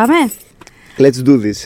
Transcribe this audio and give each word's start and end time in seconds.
Πάμε. 0.00 0.30
Let's 0.98 1.22
do 1.28 1.34
this. 1.44 1.58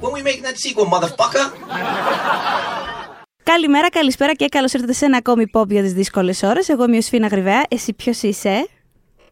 When 0.00 0.12
we 0.12 0.22
make 0.22 0.42
that 0.46 0.56
sequel, 0.64 0.86
motherfucker. 0.94 1.44
Καλημέρα, 3.42 3.88
καλησπέρα 3.88 4.34
και 4.34 4.46
καλώς 4.46 4.72
ήρθατε 4.72 4.92
σε 4.92 5.04
ένα 5.04 5.16
ακόμη 5.16 5.50
pop 5.52 5.68
για 5.68 5.82
τις 5.82 5.92
δύσκολες 5.92 6.42
ώρες. 6.42 6.68
Εγώ 6.68 6.84
είμαι 6.84 6.96
ο 6.96 7.00
Σφίνα 7.00 7.26
Γρυβαία. 7.26 7.62
Εσύ 7.68 7.92
ποιος 7.92 8.22
είσαι; 8.22 8.68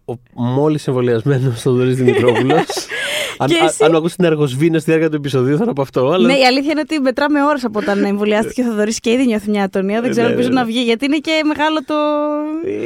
Ο 0.08 0.42
μόλις 0.42 0.88
εμβολιασμένος 0.88 1.60
Θοδωρής 1.60 1.96
Δημητρόπουλος. 1.96 2.66
αν, 3.38 3.48
Και 3.48 3.56
αν, 3.60 3.66
εσύ; 3.66 3.84
αν 3.84 3.94
ακούσει 3.94 4.16
την 4.16 4.24
αργοσβήνα 4.26 4.78
στη 4.78 4.90
διάρκεια 4.90 5.10
του 5.10 5.16
επεισοδίου, 5.16 5.56
θα 5.56 5.62
είναι 5.62 5.70
από 5.70 5.82
αυτό. 5.82 6.08
Αλλά... 6.08 6.26
Ναι, 6.26 6.38
η 6.38 6.44
αλήθεια 6.44 6.70
είναι 6.70 6.80
ότι 6.80 7.00
μετράμε 7.00 7.44
ώρες 7.44 7.64
από 7.64 7.78
όταν 7.78 8.04
εμβολιάστηκε 8.04 8.60
ο 8.62 8.64
Θοδωρής 8.64 9.00
και 9.00 9.10
ήδη 9.10 9.26
νιώθει 9.26 9.50
μια 9.50 9.62
ατονία. 9.64 10.00
Δεν 10.00 10.08
Ε, 10.08 10.12
ξέρω, 10.12 10.26
ναι, 10.26 10.32
ελπίζω 10.32 10.48
ναι, 10.48 10.54
να 10.54 10.60
ναι. 10.64 10.66
βγει, 10.70 10.80
γιατί 10.82 11.04
είναι 11.04 11.16
και 11.16 11.40
μεγάλο 11.44 11.78
το... 11.84 11.94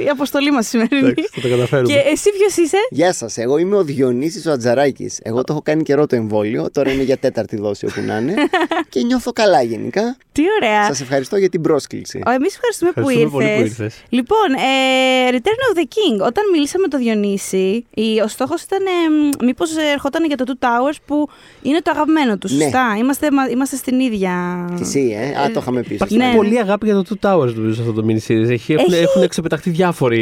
η 0.05 0.09
αποστολή 0.09 0.51
μας 0.53 0.67
σημερινή. 0.67 1.01
Εντάξει, 1.09 1.29
θα 1.33 1.41
τα 1.41 1.49
καταφέρουμε. 1.49 1.93
Και 1.93 1.99
εσύ 2.13 2.31
ποιος 2.39 2.57
είσαι; 2.57 2.77
Γεια 2.91 3.13
σας, 3.13 3.37
εγώ 3.37 3.59
είμαι 3.59 3.77
ο 3.77 3.85
Διονύσης 3.85 4.47
ο 4.47 4.51
Ατζαράκης. 4.53 5.21
Εγώ 5.23 5.39
το 5.45 5.53
έχω 5.53 5.63
κάνει 5.63 5.83
καιρό 5.83 6.07
το 6.07 6.17
εμβόλιο, 6.17 6.71
τώρα 6.73 6.93
είμαι 6.93 7.03
για 7.03 7.17
τέταρτη 7.17 7.57
δόση 7.57 7.87
όπου 7.87 8.01
να 8.07 8.17
είναι 8.17 8.35
και 8.93 9.01
νιώθω 9.03 9.33
καλά 9.33 9.63
γενικά. 9.63 10.17
Τι 10.33 10.43
ωραία. 10.61 10.85
Σας 10.85 11.01
ευχαριστώ 11.01 11.37
για 11.37 11.49
την 11.49 11.61
πρόσκληση. 11.61 12.21
Εμείς 12.27 12.55
ευχαριστούμε, 12.55 12.91
Ευχαριστούμε 12.97 13.25
που 13.25 13.31
πολύ 13.31 13.47
ήρθε. 13.49 13.57
που 13.57 13.61
ήρθες. 13.83 14.03
Λοιπόν, 14.09 14.49
ε, 14.53 15.31
Return 15.31 15.61
of 15.75 15.79
the 15.79 15.83
King. 15.97 16.27
Όταν 16.27 16.45
μίλησα 16.53 16.79
με 16.79 16.89
τον 16.89 17.01
Διονύση, 17.01 17.87
η- 17.95 18.21
ο 18.25 18.29
στόχος 18.29 18.63
ήταν 18.63 18.79
ε, 18.87 19.45
μήπως 19.45 19.77
ερχόταν 19.93 20.25
για 20.25 20.37
το 20.45 20.55
Two 20.61 20.65
Towers 20.65 20.97
που 21.07 21.29
είναι 21.63 21.79
το 21.83 21.91
αγαπημένο 21.95 22.39
τους. 22.39 22.53
Ναι. 22.57 22.63
Σωστά. 22.63 22.95
Είμαστε, 22.99 23.31
μα- 23.31 23.49
είμαστε 23.49 23.77
στην 23.77 24.01
ίδια. 24.01 24.65
Και 24.77 24.83
εσύ, 24.83 25.17
ε. 25.19 25.41
Α, 25.41 25.51
το 25.51 25.59
είχαμε 25.61 25.83
πει. 25.83 25.95
Υπάρχει 25.95 26.15
σωστά. 26.15 26.29
Ναι. 26.29 26.37
πολύ 26.37 26.59
αγάπη 26.59 26.87
για 26.87 26.95
το 26.95 27.03
Two 27.09 27.29
Towers 27.31 27.55
νομίζω 27.55 27.75
σε 27.75 27.81
αυτό 27.81 27.93
το 27.93 28.07
mini 28.09 28.31
series. 28.33 28.49
Έχει, 28.51 28.73
έχουν, 28.73 28.93
Έχει- 28.93 29.03
έχουν 29.03 29.23
εξεπεταχθεί 29.23 29.71
διάφοροι. 29.71 30.21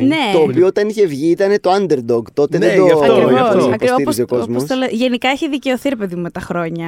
Ε, 0.00 0.02
ναι. 0.04 0.16
Το 0.32 0.38
οποίο 0.38 0.66
όταν 0.66 0.88
είχε 0.88 1.06
βγει 1.06 1.30
ήταν 1.30 1.60
το 1.60 1.70
underdog. 1.74 2.22
Τότε 2.34 2.58
Ναι, 2.58 2.66
δεν 2.66 2.76
το, 2.76 2.84
γι' 2.84 2.90
αυτό, 2.92 3.04
Ακριβώς, 3.12 3.32
γι' 3.32 3.38
αυτό. 3.38 3.58
το 3.58 3.64
ακριβώς, 3.64 3.98
υποστήριζε 4.00 4.20
ο 4.20 4.24
όπως- 4.24 4.38
κόσμος. 4.38 4.56
όπως 4.62 4.68
το 4.68 4.74
λέ- 4.76 4.92
Γενικά 4.92 5.28
έχει 5.28 5.48
δικαιωθεί, 5.48 5.88
ρε 5.88 5.96
παιδί 5.96 6.14
μου, 6.14 6.22
με 6.22 6.30
τα 6.30 6.40
χρόνια. 6.40 6.86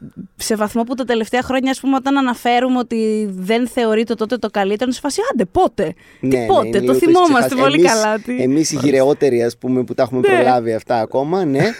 Ναι. 0.00 0.08
Ε, 0.08 0.42
σε 0.42 0.56
βαθμό 0.56 0.82
που 0.82 0.94
τα 0.94 1.04
τελευταία 1.04 1.42
χρόνια, 1.42 1.70
ας 1.70 1.80
πούμε, 1.80 1.96
όταν 1.96 2.16
αναφέρουμε 2.18 2.78
ότι 2.78 3.28
δεν 3.32 3.68
θεωρείται 3.68 4.14
τότε 4.14 4.36
το 4.36 4.50
καλύτερο, 4.50 4.84
είναι 4.84 4.92
σε 4.94 5.00
φάση, 5.00 5.20
άντε, 5.32 5.44
πότε; 5.44 5.94
Ναι, 6.20 6.30
Τι 6.30 6.36
ναι, 6.36 6.46
πότε, 6.46 6.66
είναι 6.66 6.76
το 6.76 6.82
λίγο 6.82 6.94
θυμόμαστε 6.94 7.44
έχεις 7.44 7.60
πολύ 7.60 7.78
ξεχάσει. 7.78 8.02
καλά. 8.02 8.14
Εμείς, 8.14 8.24
ότι- 8.28 8.42
εμείς 8.42 8.72
οι 8.72 8.76
γυρεότεροι, 8.82 9.42
ας 9.42 9.56
πούμε, 9.58 9.84
που 9.84 9.94
τα 9.94 10.02
έχουμε 10.02 10.20
Ναι. 10.20 10.34
προλάβει 10.34 10.72
αυτά 10.72 11.00
ακόμα, 11.00 11.44
ναι. 11.44 11.64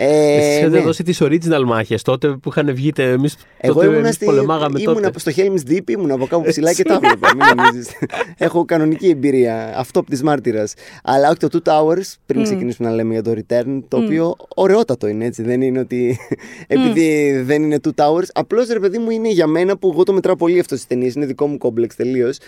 Εσείς 0.00 0.46
Ε, 0.54 0.58
είχατε 0.58 0.68
ναι. 0.78 0.80
δώσει 0.84 1.02
τις 1.02 1.22
original 1.22 1.62
μάχες 1.66 2.02
τότε 2.02 2.28
που 2.28 2.48
είχαν 2.48 2.74
βγει. 2.74 2.92
Εμείς 2.96 3.36
Εγώ 3.58 3.72
τότε 3.74 3.86
ήμουνα, 3.86 4.00
εμείς 4.00 4.14
στη, 4.14 4.24
πολεμάγαμε 4.24 4.80
ήμουνα 4.80 5.00
τότε. 5.10 5.18
στο 5.18 5.32
Helm's 5.36 5.70
Deep, 5.70 5.90
ήμουνα 5.90 6.14
από 6.14 6.26
κάπου 6.26 6.44
ψηλά 6.48 6.72
και 6.72 6.82
τα 6.82 6.98
βλέπα. 6.98 7.28
Μην 7.36 7.46
νομίζεις. 7.56 7.90
Έχω 8.46 8.64
κανονική 8.64 9.08
εμπειρία. 9.08 9.72
Αυτό 9.76 10.00
από 10.00 10.10
τη 10.10 10.24
μάρτυρα. 10.24 10.64
Αλλά 11.02 11.28
όχι 11.28 11.38
το 11.38 11.48
Two 11.52 11.68
Towers, 11.72 12.14
πριν 12.26 12.42
ξεκινήσουμε 12.42 12.88
να 12.88 12.94
λέμε 12.94 13.12
για 13.12 13.22
το 13.22 13.34
Return, 13.36 13.82
το 13.88 13.96
οποίο 13.96 14.36
ωραιότατο 14.54 15.06
είναι 15.06 15.24
έτσι. 15.24 15.42
Δεν 15.42 15.62
είναι 15.62 15.78
ότι. 15.78 16.18
επειδή 16.66 17.32
δεν 17.40 17.62
είναι 17.62 17.78
Two 17.82 18.04
Towers. 18.04 18.26
Απλώς 18.34 18.68
ρε 18.68 18.78
παιδί 18.80 18.98
μου 18.98 19.10
είναι 19.10 19.28
για 19.30 19.46
μένα 19.46 19.76
που 19.76 19.90
εγώ 19.92 20.02
το 20.02 20.12
μετράω 20.12 20.36
πολύ 20.36 20.58
αυτό 20.60 20.76
στι 20.76 20.86
ταινίες. 20.86 21.14
Είναι 21.14 21.26
δικό 21.26 21.46
μου 21.46 21.58
κόμπλεξ 21.58 21.96
τελείως. 21.96 22.38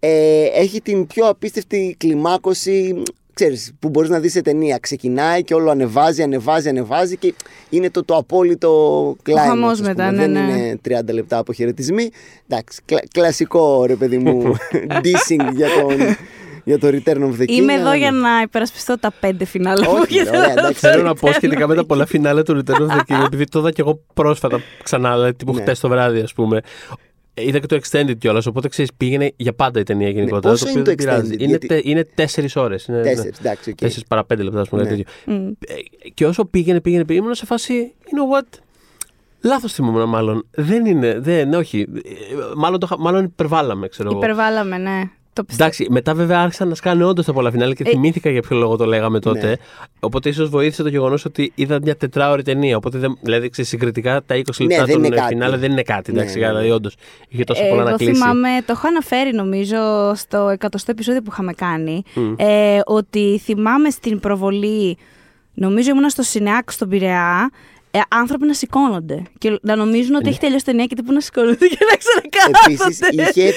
Ε, 0.00 0.44
έχει 0.54 0.80
την 0.80 1.06
πιο 1.06 1.26
απίστευτη 1.28 1.94
κλιμάκωση 1.98 3.02
ξέρεις, 3.44 3.72
που 3.78 3.88
μπορείς 3.88 4.10
να 4.10 4.18
δεις 4.18 4.32
σε 4.32 4.42
ταινία. 4.42 4.78
Ξεκινάει 4.78 5.42
και 5.44 5.54
όλο 5.54 5.70
ανεβάζει, 5.70 6.22
ανεβάζει, 6.22 6.68
ανεβάζει 6.68 7.16
και 7.16 7.34
είναι 7.70 7.90
το, 7.90 8.04
το 8.04 8.16
απόλυτο 8.16 9.16
κλάμα. 9.22 9.48
χαμός 9.48 9.80
μετά, 9.80 10.10
ναι, 10.10 10.16
Δεν 10.16 10.30
ναι. 10.30 10.38
είναι 10.38 10.80
30 10.88 11.12
λεπτά 11.12 11.38
αποχαιρετισμοί. 11.38 12.08
Εντάξει, 12.48 12.80
κλα- 12.84 13.02
κλασικό 13.12 13.84
ρε 13.86 13.94
παιδί 13.94 14.18
μου 14.18 14.54
dissing 15.04 15.52
για, 15.54 15.68
τον, 15.80 15.96
για 16.64 16.78
το 16.78 16.88
Return 16.88 17.16
of 17.18 17.40
the 17.40 17.42
King. 17.42 17.48
Είμαι 17.48 17.72
εδώ 17.72 17.82
αλλά 17.82 17.96
για 17.96 18.10
ναι. 18.10 18.18
να 18.18 18.40
υπερασπιστώ 18.42 18.98
τα 18.98 19.12
πέντε 19.20 19.44
φινάλα 19.44 19.84
που 19.84 19.96
Όχι, 20.02 20.18
έχετε 20.18 20.36
ωραία, 20.36 20.50
εντάξει. 20.50 20.78
Θέλω 20.78 21.02
να 21.02 21.14
πω 21.14 21.32
σχετικά 21.32 21.66
με 21.68 21.74
τα 21.74 21.86
πολλά 21.86 22.06
φινάλε 22.06 22.42
του 22.42 22.62
Return 22.64 22.80
of 22.80 22.90
the 22.96 23.00
King, 23.14 23.24
επειδή 23.32 23.44
το 23.44 23.58
είδα 23.58 23.70
και 23.70 23.80
εγώ 23.80 24.00
πρόσφατα 24.14 24.60
ξανά, 24.82 25.12
δηλαδή 25.14 25.34
τύπου 25.34 25.54
Ναι. 25.54 25.60
χτες 25.60 25.80
το 25.80 25.88
βράδυ, 25.88 26.20
ας 26.20 26.32
πούμε. 26.32 26.60
Ε, 27.38 27.46
Είδα 27.46 27.58
και 27.58 27.66
το 27.66 27.78
extended 27.82 28.18
κιόλας, 28.18 28.46
οπότε 28.46 28.68
ξέρεις, 28.68 28.90
πήγαινε 28.96 29.32
για 29.36 29.52
πάντα 29.52 29.80
η 29.80 29.82
ταινία 29.82 30.08
γενικότερα. 30.08 30.52
πόσο 30.52 30.64
το 30.64 30.70
είναι 30.70 30.80
οποίο 30.80 30.94
το 30.94 31.02
δεν 31.04 31.14
πειράζει. 31.14 31.30
extended, 31.34 31.40
Είναι, 31.40 31.48
γιατί- 31.48 31.66
τε, 31.66 31.80
είναι 31.84 32.04
τέσσερις 32.14 32.56
ώρες. 32.56 32.84
Τέσσερις, 32.84 33.38
εντάξει, 33.38 33.70
οκ. 33.70 33.76
Τέσσερις 33.76 34.04
παρά 34.08 34.24
πέντε 34.24 34.42
λεπτά, 34.42 34.60
ας 34.60 34.68
πούμε, 34.68 34.82
Ναι. 34.82 34.88
κάτι 34.88 35.04
τέτοιο. 35.24 35.56
Ε, 36.04 36.08
Και 36.14 36.26
όσο 36.26 36.44
πήγαινε, 36.44 36.80
πήγαινε, 36.80 37.04
πήγαινε, 37.04 37.24
ήμουν 37.24 37.34
σε 37.36 37.46
φάση, 37.46 37.92
you 38.04 38.08
know 38.08 38.38
what; 38.40 38.46
Λάθος 39.42 39.72
θυμόμουν, 39.72 40.08
μάλλον. 40.08 40.46
Δεν 40.50 40.86
είναι, 40.86 41.18
δεν, 41.18 41.52
όχι. 41.54 41.86
Ε, 42.04 42.10
Μάλλον, 42.56 42.80
το, 42.80 42.86
είχα- 42.90 43.00
μάλλον 43.02 43.24
υπερβάλαμε, 43.24 43.88
ξέρω 43.88 44.08
εγώ. 44.10 44.18
Υπερβάλαμε, 44.18 44.78
ναι. 44.78 45.02
Το 45.38 45.44
πιστεύω. 45.44 45.64
Εντάξει, 45.68 45.86
μετά 45.90 46.14
βέβαια 46.14 46.40
άρχισαν 46.40 46.68
να 46.68 46.74
σκάνε 46.74 47.04
όντως 47.04 47.24
τα 47.24 47.32
πολλά 47.32 47.50
φινάλε 47.50 47.74
και 47.74 47.82
Ε, 47.86 47.90
θυμήθηκα 47.90 48.30
για 48.30 48.42
ποιο 48.42 48.56
λόγο 48.56 48.76
το 48.76 48.84
λέγαμε 48.84 49.20
τότε. 49.20 49.46
Ναι. 49.46 49.54
Οπότε 50.00 50.28
ίσως 50.28 50.48
βοήθησε 50.48 50.82
το 50.82 50.88
γεγονός 50.88 51.24
ότι 51.24 51.52
είδα 51.54 51.78
μια 51.82 51.96
τετράωρη 51.96 52.42
ταινία. 52.42 52.76
Οπότε 52.76 52.98
δεν, 52.98 53.18
δηλαδή 53.22 53.48
ξέρεις, 53.48 53.70
συγκριτικά 53.70 54.22
τα 54.26 54.34
20 54.34 54.38
Ναι, 54.58 54.66
λεπτά 54.66 54.84
δεν 54.84 54.94
των 54.94 55.04
είναι 55.04 55.16
κάτι. 55.16 55.28
φινάλε 55.28 55.56
δεν 55.56 55.70
είναι 55.72 55.82
κάτι. 55.82 56.12
Ναι, 56.12 56.18
Εντάξει, 56.18 56.38
ναι, 56.38 56.46
ναι. 56.46 56.52
δηλαδή 56.52 56.70
όντως 56.70 56.94
είχε 57.28 57.44
τόσο 57.44 57.64
Ε, 57.64 57.68
πολλά 57.68 57.82
να 57.82 57.88
εγώ 57.88 57.98
κλείσει. 57.98 58.12
θυμάμαι, 58.14 58.48
το 58.66 58.72
έχω 58.76 58.86
αναφέρει 58.86 59.34
νομίζω 59.34 59.76
στο 60.14 60.48
εκατοστό 60.48 60.90
επεισόδιο 60.90 61.22
που 61.22 61.30
είχαμε 61.32 61.52
κάνει, 61.52 62.02
ε, 62.36 62.78
ότι 62.86 63.40
θυμάμαι 63.44 63.90
στην 63.90 64.20
προβολή, 64.20 64.96
νομίζω 65.54 65.90
ήμουνα 65.90 66.08
στο 66.08 66.22
Σινεάκ 66.22 66.70
στον 66.72 66.88
Πειραιά, 66.88 67.50
ε, 67.90 67.98
άνθρωποι 68.08 68.46
να 68.46 68.52
σηκώνονται 68.54 69.22
και 69.38 69.58
να 69.62 69.76
νομίζουν 69.76 70.14
ότι 70.14 70.28
έχει 70.28 70.38
τελειώσει 70.38 70.62
η 70.62 70.64
ταινία 70.70 70.84
και 70.84 70.94
τύπου 70.94 71.12
να 71.12 71.20
σηκώνονται 71.20 71.66
και 71.66 71.78
να 71.80 71.92
Επίσης 71.92 72.98
ξανακάθονται. 72.98 73.40
είχε 73.40 73.52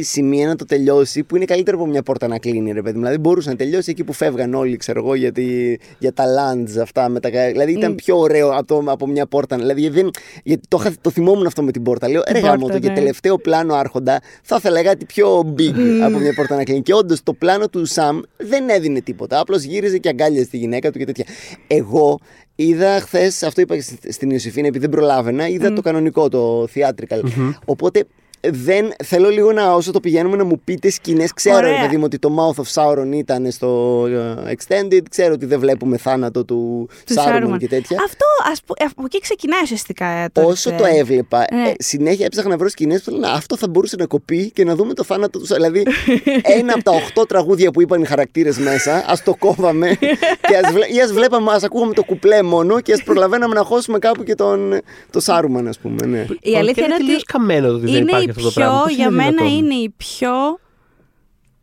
σημεία 0.02 0.46
να 0.46 0.56
το 0.56 0.64
τελειώσει 0.64 1.22
που 1.24 1.36
είναι 1.36 1.44
καλύτερο 1.44 1.76
από 1.76 1.86
μια 1.86 2.02
πόρτα 2.02 2.26
να 2.28 2.38
κλείνει, 2.38 2.72
ρε 2.72 2.82
παιδί 2.82 2.94
μου. 2.94 3.00
Δηλαδή 3.02 3.18
μπορούσε 3.18 3.48
να 3.50 3.56
τελειώσει 3.56 3.90
εκεί 3.90 4.04
που 4.04 4.12
φεύγαν 4.12 4.54
όλοι, 4.54 4.76
ξέρω 4.76 4.98
εγώ, 5.04 5.14
για, 5.14 5.32
τη- 5.32 5.76
για 5.98 6.12
τα 6.12 6.24
lands 6.24 6.78
αυτά. 6.82 7.08
Με 7.08 7.20
τα, 7.20 7.30
δηλαδή 7.30 7.72
ήταν 7.72 7.94
πιο 7.94 8.18
ωραίο 8.18 8.50
από, 8.50 8.66
το- 8.66 8.84
από 8.86 9.06
μια 9.06 9.26
πόρτα. 9.26 9.56
Δηλαδή 9.56 9.88
δεν, 9.88 10.10
γιατί 10.42 10.62
το, 10.68 10.76
είχα- 10.80 10.94
το 11.00 11.10
θυμόμουν 11.10 11.46
αυτό 11.46 11.62
με 11.62 11.70
την 11.72 11.82
πόρτα. 11.82 12.08
Λέω, 12.08 12.22
ρε 12.26 12.32
πόρτα, 12.32 12.48
γάμο 12.48 12.68
το 12.68 12.78
και 12.78 12.88
ναι. 12.88 12.94
τελευταίο 12.94 13.38
πλάνο 13.38 13.74
άρχοντα 13.74 14.20
θα 14.42 14.56
ήθελα 14.58 14.82
κάτι 14.82 15.04
πιο 15.04 15.54
big 15.58 16.00
από 16.04 16.18
μια 16.18 16.34
πόρτα 16.34 16.56
να 16.56 16.64
κλείνει. 16.64 16.82
Και 16.82 16.94
όντως 16.94 17.22
το 17.22 17.32
πλάνο 17.32 17.68
του 17.68 17.84
Σαμ 17.84 18.20
δεν 18.36 18.68
έδινε 18.68 19.00
τίποτα. 19.00 19.40
Απλώς 19.40 19.62
γύριζε 19.62 19.98
και 19.98 20.08
αγκάλιαζε 20.08 20.46
τη 20.46 20.56
γυναίκα 20.56 20.90
του 20.90 20.98
και 20.98 21.04
τέτοια. 21.04 21.24
Εγώ 21.66 22.18
Είδα 22.56 23.00
χθες, 23.00 23.42
αυτό 23.42 23.60
είπα 23.60 23.74
και 23.74 23.80
στη- 23.82 24.12
στην 24.12 24.30
Ιωσήφίνα, 24.30 24.66
επειδή 24.66 24.86
δεν 24.86 24.94
προλάβαινα, 24.96 25.48
είδα 25.48 25.72
το 25.72 25.80
κανονικό, 25.82 26.28
το 26.28 26.62
theatrical. 26.74 27.20
Οπότε 27.64 28.04
δεν, 28.50 28.92
θέλω 29.04 29.28
λίγο 29.28 29.52
να, 29.52 29.72
όσο 29.74 29.92
το 29.92 30.00
πηγαίνουμε 30.00 30.36
να 30.36 30.44
μου 30.44 30.60
πείτε 30.64 30.90
σκηνές. 30.90 31.32
Ξέρω, 31.32 31.56
Ωραία. 31.56 31.70
ρε 31.72 31.80
παιδί 31.84 31.96
μου, 31.96 32.02
ότι 32.06 32.18
το 32.18 32.30
Mouth 32.38 32.62
of 32.62 32.72
Sauron 32.82 33.12
ήταν 33.12 33.50
στο 33.50 34.02
ε, 34.46 34.54
Extended. 34.56 35.00
Ξέρω 35.10 35.32
ότι 35.32 35.46
δεν 35.46 35.58
βλέπουμε 35.60 35.96
θάνατο 35.96 36.44
του, 36.44 36.88
Του 37.06 37.14
Saruman 37.14 37.52
Saruman. 37.54 37.58
και 37.58 37.68
τέτοια. 37.68 37.96
Αυτό, 38.04 38.24
ας, 38.52 38.60
που- 38.66 38.74
από 38.78 39.02
εκεί 39.04 39.18
ξεκινάει 39.20 39.60
ουσιαστικά 39.62 40.28
το 40.32 40.42
Όσο 40.42 40.70
το 40.70 40.84
Return. 40.84 40.94
έβλεπα, 40.96 41.44
Ναι. 41.52 41.68
ε, 41.68 41.72
συνέχεια 41.78 42.24
έψαχνα 42.26 42.50
να 42.50 42.56
βρω 42.56 42.68
σκηνές 42.68 43.02
που 43.02 43.10
λένε 43.10 43.26
αυτό 43.28 43.56
θα 43.56 43.68
μπορούσε 43.68 43.96
να 43.98 44.06
κοπεί 44.06 44.50
και 44.50 44.64
να 44.64 44.74
δούμε 44.74 44.94
το 44.94 45.04
θάνατο 45.04 45.38
του. 45.38 45.46
Δηλαδή, 45.46 45.82
ένα 46.58 46.72
από 46.74 46.82
τα 46.82 46.90
οχτώ 46.90 47.26
τραγούδια 47.26 47.70
που 47.70 47.82
είπαν 47.82 48.02
οι 48.02 48.06
χαρακτήρες 48.06 48.58
μέσα, 48.58 49.04
ας 49.06 49.22
το 49.22 49.34
κόβαμε 49.38 49.94
και 50.48 50.56
ας 50.64 50.72
βλέ, 50.72 50.86
ή 50.86 51.00
ας 51.00 51.12
βλέπαμε, 51.12 51.52
ας 51.52 51.62
ακούγαμε 51.62 51.92
το 51.94 52.02
κουπλέ 52.04 52.42
μόνο 52.42 52.80
και 52.80 52.92
ας 52.92 53.02
προλαβαίναμε 53.08 53.54
να 53.54 53.62
χώσουμε 53.62 53.98
κάπου 53.98 54.22
και 54.22 54.34
τον 54.34 54.80
το 55.10 55.20
Σάρουμαν, 55.20 55.68
ας 55.68 55.78
πούμε. 55.78 56.06
Ναι. 56.06 56.26
Η 56.42 56.56
αλήθεια 56.56 56.84
είναι 56.84 56.96
τελείως 56.96 57.14
ότι 57.16 57.24
καμένο 57.24 57.68
το 57.68 57.74
ότι 57.74 57.84
δεν 57.86 57.94
είναι 57.94 58.25
υπάρχει 58.28 58.28
η 58.28 58.30
αυτό 58.30 58.42
το 58.42 58.50
πιο, 58.50 58.60
πράγμα. 58.62 58.82
Πώς 58.82 58.94
για 58.94 59.04
είναι 59.04 59.14
μένα 59.14 59.30
δυνατόν; 59.30 59.46
είναι 59.58 59.74
η 59.74 59.94
πιο 59.96 60.30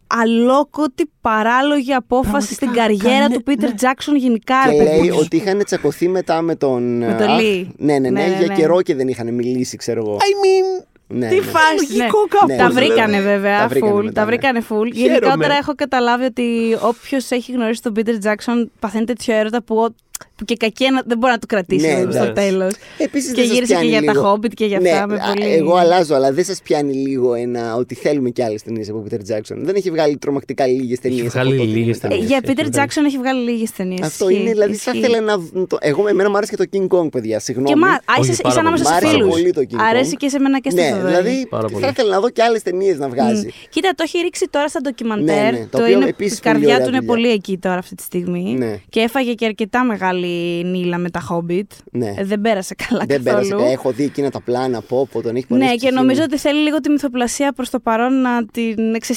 αλόκοτη 0.07 1.09
παράλογη 1.21 1.93
απόφαση 1.93 2.53
στην 2.53 2.71
Πραγματικά, 2.71 2.99
καριέρα 3.05 3.21
κάνε- 3.23 3.35
του 3.37 3.43
Πίτερ 3.43 3.69
ναι. 3.69 3.75
Τζάξον 3.75 4.15
γενικά. 4.15 4.55
Και 4.65 4.71
ρε 4.71 4.77
παιδί 4.83 4.99
λέει 4.99 5.09
μου. 5.09 5.17
ότι 5.21 5.35
είχαν 5.35 5.63
τσακωθεί 5.65 6.07
μετά 6.07 6.41
με 6.41 6.55
τον. 6.55 6.97
Με 6.97 7.15
τον 7.19 7.27
αχ, 7.29 7.39
Λί. 7.41 7.71
Ναι, 7.77 7.93
ναι, 7.93 7.99
ναι, 7.99 8.09
Ναι, 8.09 8.27
ναι, 8.27 8.37
για 8.37 8.47
ναι. 8.47 8.53
καιρό 8.55 8.81
και 8.81 8.95
δεν 8.95 9.07
είχαν 9.07 9.33
μιλήσει, 9.33 9.77
ξέρω 9.77 9.99
εγώ. 10.01 10.17
I 10.17 10.21
mean, 10.21 10.85
Ναι, 11.07 11.27
Τι 11.27 11.35
ναι. 11.35 11.41
φάση, 11.41 11.87
ναι. 11.89 11.97
Λογικό 11.97 12.17
κάπως, 12.27 12.47
Τα 12.57 12.67
δηλαδή. 12.69 12.73
βρήκανε 12.73 13.19
βέβαια, 13.21 13.59
Τα 13.59 13.67
βρήκανε 13.67 13.91
full. 13.93 14.03
μετά, 14.03 14.11
τα 14.13 14.21
ναι. 14.21 14.25
βρήκανε 14.27 14.59
full. 14.59 14.65
Χαίρομαι. 14.95 15.13
Γενικότερα 15.13 15.53
έχω 15.53 15.75
καταλάβει 15.75 16.23
ότι 16.25 16.77
όποιος 16.81 17.31
έχει 17.31 17.51
γνωρίσει 17.51 17.81
τον 17.81 17.93
Πίτερ 17.93 18.17
Τζάξον 18.17 18.71
παθαίνει 18.79 19.05
τέτοιο 19.05 19.35
έρωτα 19.35 19.63
που 19.63 19.75
ό- 19.75 19.95
που 20.35 20.45
και 20.45 20.55
κακή 20.55 20.89
να- 20.91 21.01
δεν 21.05 21.17
μπορεί 21.17 21.31
να 21.33 21.39
του 21.39 21.47
κρατήσει 21.47 21.85
Ναι, 21.87 21.91
στο 22.11 22.23
εντάξει. 22.23 22.31
τέλος. 22.33 22.73
Επίσης 22.97 23.29
Και 23.29 23.35
δεν 23.35 23.45
σας 23.45 23.53
γύρισε 23.53 23.73
και 23.73 23.79
πιάνει 23.79 23.97
για 23.97 24.03
τα 24.03 24.11
λίγο- 24.11 24.33
Hobbit 24.33 24.53
και 24.53 24.65
για 24.65 24.79
Ναι, 24.79 24.89
αυτά. 24.91 25.07
με 25.07 25.15
α, 25.15 25.33
πολύ... 25.33 25.53
Εγώ 25.53 25.75
αλλάζω, 25.75 26.15
αλλά 26.15 26.31
δεν 26.33 26.43
σας 26.43 26.59
πιάνει 26.63 26.93
λίγο 26.93 27.33
ένα 27.33 27.75
ότι 27.75 27.95
θέλουμε 27.95 28.29
κι 28.29 28.43
άλλες 28.43 28.63
ταινίες 28.63 28.89
από 28.89 29.03
Peter 29.09 29.15
Jackson. 29.33 29.55
Δεν 29.57 29.75
έχει 29.75 29.89
βγάλει 29.89 30.17
τρομακτικά 30.17 30.67
λίγες 30.67 30.99
ταινίες. 30.99 31.27
βγάλει 31.27 31.57
λίγες 31.57 31.97
Ε, 31.97 31.99
ταινίες. 31.99 32.25
για 32.25 32.39
έχει 32.43 32.53
Peter 32.57 32.65
βγάλει. 32.71 32.87
Jackson 32.93 33.05
έχει 33.05 33.17
βγάλει 33.17 33.49
λίγες 33.51 33.71
ταινίες. 33.71 34.07
Αυτό 34.07 34.29
είναι, 34.29 34.49
δηλαδή 34.49 34.73
θα 34.75 34.91
ήθελα 34.95 35.19
να. 35.21 35.37
δ- 35.37 35.67
Το... 35.67 35.77
Εγώ, 35.81 36.07
εμένα 36.07 36.29
μου 36.29 36.37
άρεσε 36.37 36.55
και 36.55 36.63
το 36.65 36.69
King 36.73 36.97
Kong, 36.97 37.11
παιδιά. 37.11 37.39
Συγγνώμη. 37.39 37.69
Και 37.69 37.75
μα, 37.75 37.87
α, 37.87 37.99
Όχι, 38.19 38.31
είσαι, 38.31 38.41
πάρα 38.41 38.53
είσαι 38.53 38.59
ανάμεσα 38.59 38.83
Μ' 38.83 38.87
σε 38.87 38.93
άρεσε 38.93 39.11
φίλους. 39.13 39.29
πολύ 39.29 39.51
το 39.53 39.61
King 39.69 39.75
Kong. 39.75 39.85
Αρέσει 39.89 40.15
και 40.15 40.29
σε 40.29 40.39
μένα 40.39 40.59
και 40.59 40.69
στο 40.69 40.81
Ναι, 40.81 40.89
Θοδωρή. 40.89 41.07
δηλαδή 41.07 41.47
Πάρα 41.49 41.67
πολύ. 41.67 41.83
θα 41.83 41.89
ήθελα 41.89 42.09
να 42.09 42.19
δω 42.19 42.29
και 42.29 42.43
άλλες 42.43 42.61
ταινίες 42.61 42.97
να 42.97 43.09
βγάζει. 43.09 43.49
Κοίτα, 43.69 43.89
το 43.95 44.03
έχει 44.05 44.17
ρίξει 44.17 44.47
τώρα 44.49 44.67
στα 44.67 44.79
ντοκιμαντέρ. 44.81 45.51
Ναι, 45.53 45.59
ναι, 45.59 45.65
το 45.71 45.77
το 45.77 45.83
οποίο 45.83 45.95
είναι, 45.99 46.05
επίσης 46.09 46.37
η 46.37 46.41
καρδιά 46.41 46.67
πολύ 46.67 46.77
του 46.77 46.83
ωραία 46.87 46.97
είναι 46.97 47.05
δουλειά. 47.05 47.13
πολύ 47.23 47.31
εκεί 47.31 47.57
τώρα 47.57 47.77
αυτή 47.77 47.95
τη 47.95 48.03
στιγμή. 48.03 48.55
Ναι. 48.57 48.79
Και 48.89 48.99
έφαγε 48.99 49.33
και 49.33 49.45
αρκετά 49.45 49.83
μεγάλη 49.83 50.22
νύλα 50.65 50.97
με 50.97 51.09
τα 51.09 51.21
Hobbit. 51.29 51.67
Ναι. 51.91 52.13
Ε, 52.17 52.23
δεν 52.25 52.41
πέρασε 52.41 52.75
καλά 52.87 53.03
Δεν 53.07 53.23
καθόλου. 53.23 53.47
πέρασε. 53.49 53.71
Έχω 53.71 53.91
δει 53.91 54.03
εκείνα 54.03 54.29
τα 54.29 54.41
πλάνα 54.41 54.77
από 54.77 54.99
όπου 54.99 55.21
τον 55.21 55.35
έχει 55.35 55.47
πονέσει. 55.47 55.67
Ναι, 55.67 55.73
η 55.73 55.77
και 55.77 55.85
ψυχή 55.87 56.01
νομίζω 56.01 56.19
μου. 56.19 56.27
ότι 56.31 56.39
θέλει 56.39 56.59
λίγο 56.59 56.79
τη 56.79 56.89
μυθοπλασία 56.89 57.51
προς 57.53 57.69
το 57.69 57.79
παρόν 57.79 58.21
να 58.21 58.45
την 58.45 58.93
εξε... 58.95 59.13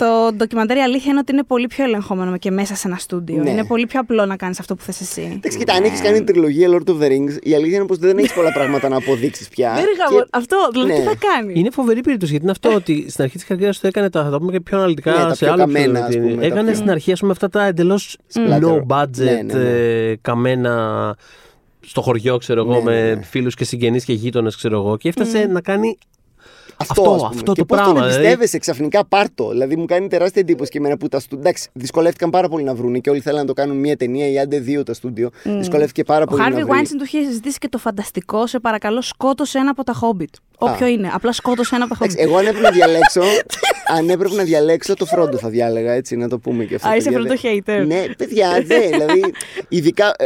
Το 0.00 0.32
ντοκιμαντέρ 0.36 0.76
η 0.76 0.80
αλήθεια 0.80 1.10
είναι 1.10 1.20
ότι 1.20 1.32
είναι 1.32 1.42
πολύ 1.44 1.66
πιο 1.66 1.84
ελεγχόμενο 1.84 2.36
και 2.36 2.50
μέσα 2.50 2.74
σε 2.74 2.88
ένα 2.88 2.96
στούντιο. 2.96 3.42
Ναι. 3.42 3.50
Είναι 3.50 3.64
πολύ 3.64 3.86
πιο 3.86 4.00
απλό 4.00 4.26
να 4.26 4.36
κάνεις 4.36 4.60
αυτό 4.60 4.74
που 4.74 4.82
θες 4.82 5.00
εσύ. 5.00 5.32
Εντάξει, 5.36 5.58
κοίτα, 5.58 5.72
αν 5.72 5.84
έχεις 5.84 6.00
κάνει 6.00 6.16
την 6.16 6.26
τριλογία 6.26 6.68
Lord 6.70 6.90
of 6.90 6.94
the 7.02 7.06
Rings, 7.06 7.42
η 7.42 7.54
αλήθεια 7.54 7.76
είναι 7.76 7.86
πως 7.86 7.98
δεν 7.98 8.18
έχεις 8.18 8.32
πολλά 8.32 8.52
πράγματα 8.52 8.88
να 8.88 8.96
αποδείξεις 8.96 9.48
πια. 9.48 9.72
Δεν 9.74 9.84
Και- 9.84 9.90
γαμώ- 10.10 10.26
Αυτό, 10.30 10.56
δηλαδή 10.72 10.92
τι 10.92 10.98
Ναι. 10.98 11.04
θα 11.04 11.14
κάνεις; 11.14 11.56
Είναι 11.58 11.70
φοβερή 11.70 12.00
περίπτωση 12.00 12.30
γιατί 12.30 12.44
είναι 12.46 12.52
αυτό 12.60 12.74
ότι 12.74 13.10
στην 13.10 13.24
αρχή 13.24 13.36
της 13.36 13.46
καριέρας 13.46 13.78
του 13.80 13.86
έκανε 13.86 14.10
τα, 14.10 14.24
θα 14.24 14.30
τα 14.30 14.38
πούμε 14.38 14.52
και 14.52 14.60
πιο 14.60 14.78
αναλυτικά 14.78 15.10
Ναι, 15.10 15.16
τα 15.18 15.34
σε 15.34 15.44
πιο 15.44 15.52
άλλο 15.52 15.62
καμένα, 15.62 15.98
ας 15.98 16.04
επεισόδιο. 16.04 16.28
πούμε, 16.28 16.40
τα 16.40 16.46
Έκανε 16.46 16.66
πιο- 16.68 16.74
στην 16.78 16.90
αρχή 16.90 17.12
ας 17.12 17.20
πούμε, 17.20 17.32
αυτά 17.32 17.48
τα 17.48 17.64
εντελώς 17.66 18.16
Splatter. 18.34 18.62
no 18.62 18.82
budget 18.86 19.08
Ναι, 19.16 19.30
ναι, 19.32 19.52
ναι. 19.54 19.68
ε, 20.10 20.16
καμένα 20.20 21.16
στο 21.80 22.00
χωριό, 22.00 22.36
ξέρω 22.38 22.60
εγώ, 22.60 22.72
Ναι, 22.72 22.78
ναι, 22.78 22.84
με 23.08 23.14
ναι. 23.14 23.22
φίλους 23.22 23.54
και 23.54 23.64
συγγενείς 23.64 24.04
και 24.04 24.12
γείτονες, 24.12 24.56
ξέρω 24.56 24.76
εγώ. 24.76 24.96
Και 24.96 25.08
έφτασε 25.08 25.46
να 25.46 25.60
κάνει. 25.60 25.98
Αυτό, 26.80 27.00
Αυτό, 27.02 27.12
ας 27.14 27.16
πούμε. 27.20 27.30
αυτό 27.34 27.52
και 27.52 27.60
το 27.60 27.66
πώς 27.66 27.76
πράγμα, 27.76 27.94
τον 27.94 28.02
δηλαδή. 28.02 28.16
εμπιστεύεσαι 28.22 28.58
ξαφνικά, 28.58 29.04
πάρτο. 29.04 29.48
Δηλαδή 29.50 29.76
μου 29.76 29.84
κάνει 29.84 30.08
τεράστια 30.08 30.40
εντύπωση 30.42 30.70
και 30.70 30.78
εμένα 30.78 30.96
που 30.96 31.08
τα 31.08 31.20
στούντιο. 31.20 31.38
Εντάξει, 31.48 31.68
δυσκολεύτηκαν 31.72 32.30
πάρα 32.30 32.48
πολύ 32.48 32.64
να 32.64 32.74
βρουν 32.74 33.00
και 33.00 33.10
όλοι 33.10 33.20
θέλαν 33.20 33.40
να 33.40 33.46
το 33.46 33.52
κάνουν 33.52 33.76
μία 33.76 33.96
ταινία 33.96 34.28
ή 34.30 34.38
άντε 34.38 34.58
δύο 34.58 34.82
τα 34.82 34.94
στούντιο. 34.94 35.30
Δυσκολεύτηκε 35.42 36.04
πάρα 36.04 36.22
Ο 36.22 36.26
πολύ. 36.30 36.42
Χάρβι 36.42 36.58
να 36.60 36.66
βρει. 36.66 36.72
Weinstein 36.82 36.94
του 36.98 37.04
είχε 37.04 37.30
ζητήσει 37.32 37.58
και 37.58 37.68
το 37.68 37.78
φανταστικό. 37.78 38.46
Σε 38.46 38.60
παρακαλώ, 38.60 39.02
σκότωσε 39.02 39.58
ένα 39.58 39.70
από 39.70 39.84
τα 39.84 39.94
Hobbit. 40.00 40.34
Όποιο 40.58 40.86
είναι. 40.86 41.10
Απλά 41.12 41.32
σκότωσε 41.32 41.74
ένα 41.74 41.84
από 41.84 41.94
τα 41.94 41.98
Hobbit. 42.00 42.08
Εντάξει, 42.08 42.28
εγώ 42.28 42.36
αν 42.38 42.46
έπρεπε 42.46 42.60
να 42.66 42.70
διαλέξω, 42.70 43.20
αν 43.96 44.08
έπρεπε 44.10 44.34
να 44.34 44.42
διαλέξω 44.42 44.94
το 44.94 45.06
Φρόντο 45.06 45.36
θα 45.38 45.48
διάλεγα, 45.48 45.92
έτσι, 45.92 46.16
να 46.16 46.28
το 46.28 46.38
πούμε 46.38 46.64
και 46.64 46.74
αυτό. 46.74 46.88
Α, 46.88 46.96
είσαι 46.96 47.10
παιδιά, 47.10 47.32
Frodo 47.34 47.40
δεν- 47.42 47.62
hater. 47.82 47.86
Ναι, 47.86 48.04
παιδιά, 48.16 48.48
ναι, 48.66 48.78
δηλαδή, 48.78 49.22
ειδικά, 49.68 50.14
ε, 50.18 50.24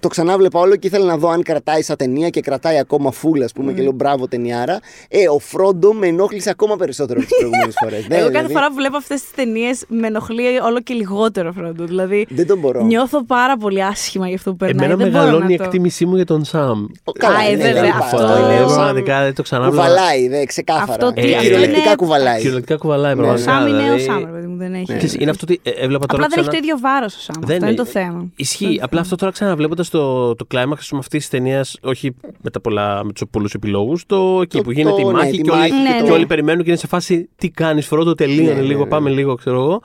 το 0.00 0.08
ξανάβλεπα 0.08 0.60
όλο 0.60 0.76
και 0.76 0.86
ήθελα 0.86 1.04
να 1.04 1.16
δω 1.16 1.28
αν 1.28 1.42
κρατάει 1.42 1.82
σαν 1.82 1.96
ταινία 1.96 2.28
και 2.28 2.40
κρατάει 2.40 2.78
ακόμα 2.78 3.10
φούλα, 3.10 3.44
ας 3.44 3.52
πούμε, 3.52 3.72
και 3.72 3.82
λέω 3.82 3.92
μπράβο 3.92 4.28
ταινιάρα. 4.28 4.78
Ε, 5.08 5.28
ο 5.28 5.38
Φρόντο 5.38 5.92
με 5.92 6.06
ενόχλησε 6.06 6.50
ακόμα 6.50 6.76
περισσότερο 6.76 7.20
από 7.20 7.28
τις 7.28 7.36
προηγούμενες 7.40 7.74
φορές. 7.82 8.06
Εγώ 8.08 8.30
κάθε 8.30 8.48
φορά 8.52 8.68
που 8.68 8.74
βλέπω 8.74 8.96
αυτές 8.96 9.20
τις 9.20 9.30
ταινίες 9.30 9.84
με 9.88 10.06
ενοχλεί 10.06 10.42
όλο 10.64 10.80
και 10.80 10.94
λιγότερο 10.94 11.52
Φρόντο. 11.52 11.84
Δηλαδή 11.84 12.26
Δεν 12.30 12.46
τον 12.46 12.58
μπορώ. 12.58 12.82
νιώθω 12.84 13.24
πάρα 13.24 13.56
πολύ 13.56 13.84
άσχημα 13.84 14.26
για 14.26 14.36
αυτό 14.36 14.50
που 14.50 14.56
περνάει. 14.56 14.84
Εμένα 14.86 15.02
Δεν 15.02 15.10
μπορώ 15.12 15.24
μεγαλώνει 15.24 15.52
η 15.52 15.56
να 15.56 15.58
το- 15.58 15.64
εκτίμησή 15.64 16.06
μου 16.06 16.16
για 16.16 16.24
τον 16.24 16.44
Σαμ. 16.44 16.84
Ο- 17.04 17.12
Καλά, 17.12 17.36
Α, 17.38 17.42
ε, 17.44 17.50
ναι, 17.50 17.56
βέβαια, 17.62 17.82
δεν 17.82 17.90
αυτό 17.90 18.16
υπάρχει. 18.22 18.42
είναι 18.44 18.54
Ε, 18.54 18.62
ο 18.62 18.68
Σαμ. 18.68 18.74
Πραγματικά 18.76 19.22
δεν 19.22 19.34
το 19.34 19.42
ξανάβλεπα. 19.42 19.82
Κουβαλάει, 19.86 20.28
δε, 20.28 20.44
ξεκάθαρα. 20.44 20.92
Αυτό 20.92 21.12
τι- 21.12 21.20
Ε, 21.20 21.30
αυτό 21.30 21.42
Κυριολεκτικά 21.42 21.82
είναι- 21.86 21.94
κουβαλάει. 21.94 22.38
Κυριολεκτικά 22.40 22.76
κουβαλάει, 22.78 23.12
Ο 23.12 23.16
πραγματικά. 23.16 23.50
Σάμ 23.52 23.66
είναι 23.66 23.76
ο 23.76 23.80
δηλαδή. 23.82 24.02
Σάμ, 24.02 24.18
ρε 24.24 24.30
παιδί 24.30 24.46
μου, 24.46 24.56
δεν 24.56 24.74
έχει. 24.74 24.84
Ξέρεις, 24.84 25.14
Είναι 25.14 25.30
αυτό 25.30 25.46
ότι 25.48 25.60
ε, 25.62 25.70
έβλεπα 25.70 26.06
τώρα 26.06 26.24
Απλά 26.24 26.26
δεν 26.28 26.38
έχει 26.38 26.48
ξανά- 26.48 26.50
το 26.50 26.56
ίδιο 26.56 26.78
βάρος 26.78 27.14
ο 27.16 27.20
Σάμ. 27.20 27.36
Αυτό 27.42 27.54
είναι 27.66 27.74
το 27.74 27.84
θέμα. 27.84 28.26
Ισχύει. 28.36 28.78
Απλά 28.82 29.00
αυτό 29.00 29.16
τώρα 29.16 29.32
ξαναβλέποντας 29.32 29.88
το, 29.90 30.34
το 30.34 30.44
κλάιμαξ 30.44 30.92
αυτής 30.92 31.18
της 31.20 31.28
ταινίας, 31.28 31.76
όχι 31.82 32.14
με, 32.42 32.50
τα 32.50 32.60
πολλά, 32.60 33.04
με 33.04 33.12
τους 33.12 33.22
πολλούς 33.30 33.54
επιλόγους, 33.54 34.06
το 34.06 34.38
εκεί 34.42 34.56
Το- 34.56 34.62
που 34.62 34.70
γίνεται 34.70 34.94
το- 34.94 35.00
η 35.00 35.04
ναι, 35.04 35.12
μάχη 35.12 35.30
τη 35.30 35.40
και, 35.40 35.50
όλοι, 35.50 35.60
μάχη 35.60 35.72
και 35.72 35.98
και 36.02 36.06
το- 36.08 36.12
όλοι 36.14 36.26
περιμένουν 36.26 36.62
και 36.64 36.68
είναι 36.70 36.78
σε 36.78 36.86
φάση 36.86 37.28
τι 37.36 37.50
κάνεις, 37.50 37.86
φορώ 37.86 38.04
το 38.04 38.14
τελείωνε 38.14 38.48
Ναι, 38.52 38.54
ναι, 38.60 38.66
λίγο, 38.66 38.82
ναι. 38.84 38.88
πάμε 38.88 39.10
λίγο, 39.10 39.34
ξέρω 39.34 39.56
εγώ. 39.56 39.82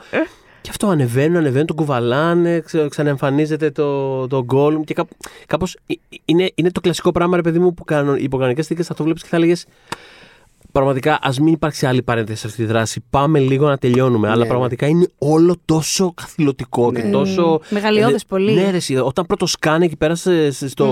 Και 0.61 0.71
αυτό 0.71 0.87
ανεβαίνουν, 0.87 1.35
ανεβαίνουν, 1.37 1.65
τον 1.67 1.75
κουβαλάνε, 1.75 2.59
ξε- 2.59 2.89
ξαναεμφανίζεται 2.89 3.71
το, 3.71 4.27
το 4.27 4.43
γκολ 4.43 4.79
και 4.83 4.93
κάπω. 4.93 5.15
Κάπως, 5.47 5.77
ε, 5.87 5.93
ε, 5.93 6.15
είναι, 6.25 6.51
είναι 6.55 6.71
το 6.71 6.81
κλασικό 6.81 7.11
πράγμα, 7.11 7.35
ρε 7.35 7.41
παιδί 7.41 7.59
μου, 7.59 7.73
που 7.73 7.83
κάνουν 7.83 8.15
οι 8.15 8.27
κανονικέ 8.27 8.61
θήκες. 8.61 8.87
Θα 8.87 8.93
το 8.93 9.03
βλέπεις 9.03 9.21
και 9.21 9.27
θα 9.27 9.35
έλεγε. 9.35 9.53
Πραγματικά, 10.79 11.19
ας 11.21 11.39
μην 11.39 11.53
υπάρξει 11.53 11.85
άλλη 11.85 12.01
παρένθεση 12.03 12.39
σε 12.39 12.47
αυτή 12.47 12.61
τη 12.61 12.67
δράση. 12.67 13.03
Πάμε 13.09 13.39
λίγο 13.39 13.67
να 13.67 13.77
τελειώνουμε. 13.77 14.27
Αλλά 14.29 14.43
ναι. 14.43 14.47
πραγματικά 14.49 14.85
είναι 14.87 15.07
όλο 15.17 15.55
τόσο 15.65 16.13
καθηλωτικό 16.13 16.91
και 16.91 17.01
Ναι. 17.01 17.09
τόσο. 17.09 17.59
Μεγαλειώδες 17.69 18.21
Ε, 18.21 18.25
πολύ. 18.27 18.51
Ναι, 18.53 18.69
ρε, 18.69 18.75
εσύ, 18.77 18.95
όταν 18.97 19.25
πρώτο 19.25 19.45
σκάνε 19.45 19.85
εκεί 19.85 19.95
πέρα 19.95 20.15
σε- 20.15 20.51
σε- 20.51 20.69
στο. 20.69 20.85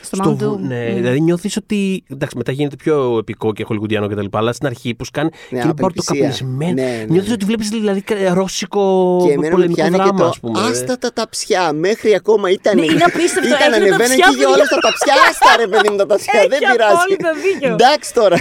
Στο 0.00 0.18
Mount 0.24 0.36
βου- 0.36 0.52
Doom. 0.54 0.58
Ναι, 0.60 0.88
Mm. 0.90 0.94
δηλαδή 0.94 1.20
νιώθεις 1.20 1.56
ότι. 1.56 2.04
Εντάξει, 2.10 2.36
μετά 2.36 2.52
γίνεται 2.52 2.76
πιο 2.76 3.16
επικό 3.18 3.52
και 3.52 3.64
χολικουντιανό 3.64 4.08
κτλ. 4.08 4.24
Αλλά 4.32 4.52
στην 4.52 4.66
αρχή 4.66 4.94
που 4.94 5.04
σκάνε. 5.04 5.28
Ναι, 5.50 5.58
και 5.60 5.64
είναι 5.64 5.74
πάρα 5.74 5.74
το 5.74 6.02
απελπισία. 6.04 6.14
καπνισμένο. 6.20 6.72
Ναι, 6.72 6.82
ναι, 6.82 7.04
Νιώθεις 7.08 7.28
ναι. 7.28 7.34
ότι 7.34 7.44
βλέπεις 7.44 7.68
δηλαδή 7.68 8.00
κα- 8.00 8.34
ρώσικο 8.34 9.16
Και 9.26 9.32
εμένα 9.32 9.42
με 9.42 9.48
πολεμικό 9.50 9.74
πιάνει 9.80 9.96
και 9.96 10.02
δράμα, 10.02 10.18
το 10.18 10.26
ας 10.26 10.40
πούμε. 10.40 10.60
άστα 10.60 10.98
τα 10.98 11.12
ταψιά. 11.12 11.72
Μέχρι 11.72 12.14
ακόμα 12.14 12.50
ήταν. 12.50 12.76
Ναι, 12.78 12.84
είναι 12.84 13.04
απίστευτο. 13.04 13.48
Ήταν 13.48 13.58
Έχετε 13.60 13.76
ανεβαίνουν 13.76 13.98
ταψιά, 13.98 14.26
και 14.30 14.36
για 14.38 14.46
όλα 14.48 14.56
παιδιά. 14.56 14.68
τα 14.74 14.78
ταψιά. 14.86 15.14
Άστα 15.30 15.50
ρε 15.62 15.66
παιδί 15.72 15.88
μου 15.90 15.96
τα 15.96 16.06
ταψιά. 16.06 16.32
Δεν 16.40 16.52
Έχει 16.52 16.70
πειράζει. 16.72 16.94
απόλυτα 17.00 17.30
δίκιο. 17.44 17.72
Εντάξει 17.72 18.08
τώρα. 18.20 18.36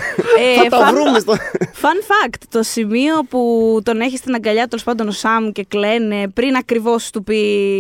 Ε, 0.72 0.78
Θα 0.80 0.86
τα 0.86 0.90
fun- 0.90 0.94
βρούμε 0.94 1.20
στο. 1.20 1.34
Fun 1.82 2.28
fact, 2.28 2.42
το 2.50 2.64
σημείο 2.64 3.14
που 3.30 3.80
τον 3.84 4.00
έχει 4.02 4.18
στην 4.18 4.34
αγκαλιά 4.34 4.68
τέλος 4.68 4.84
πάντων 4.84 5.08
ο 5.08 5.12
Σάμ 5.12 5.52
και 5.52 5.64
κλαίνε 5.68 6.28
πριν 6.34 6.56
ακριβώς 6.56 7.10
του 7.10 7.24
πει. 7.24 7.36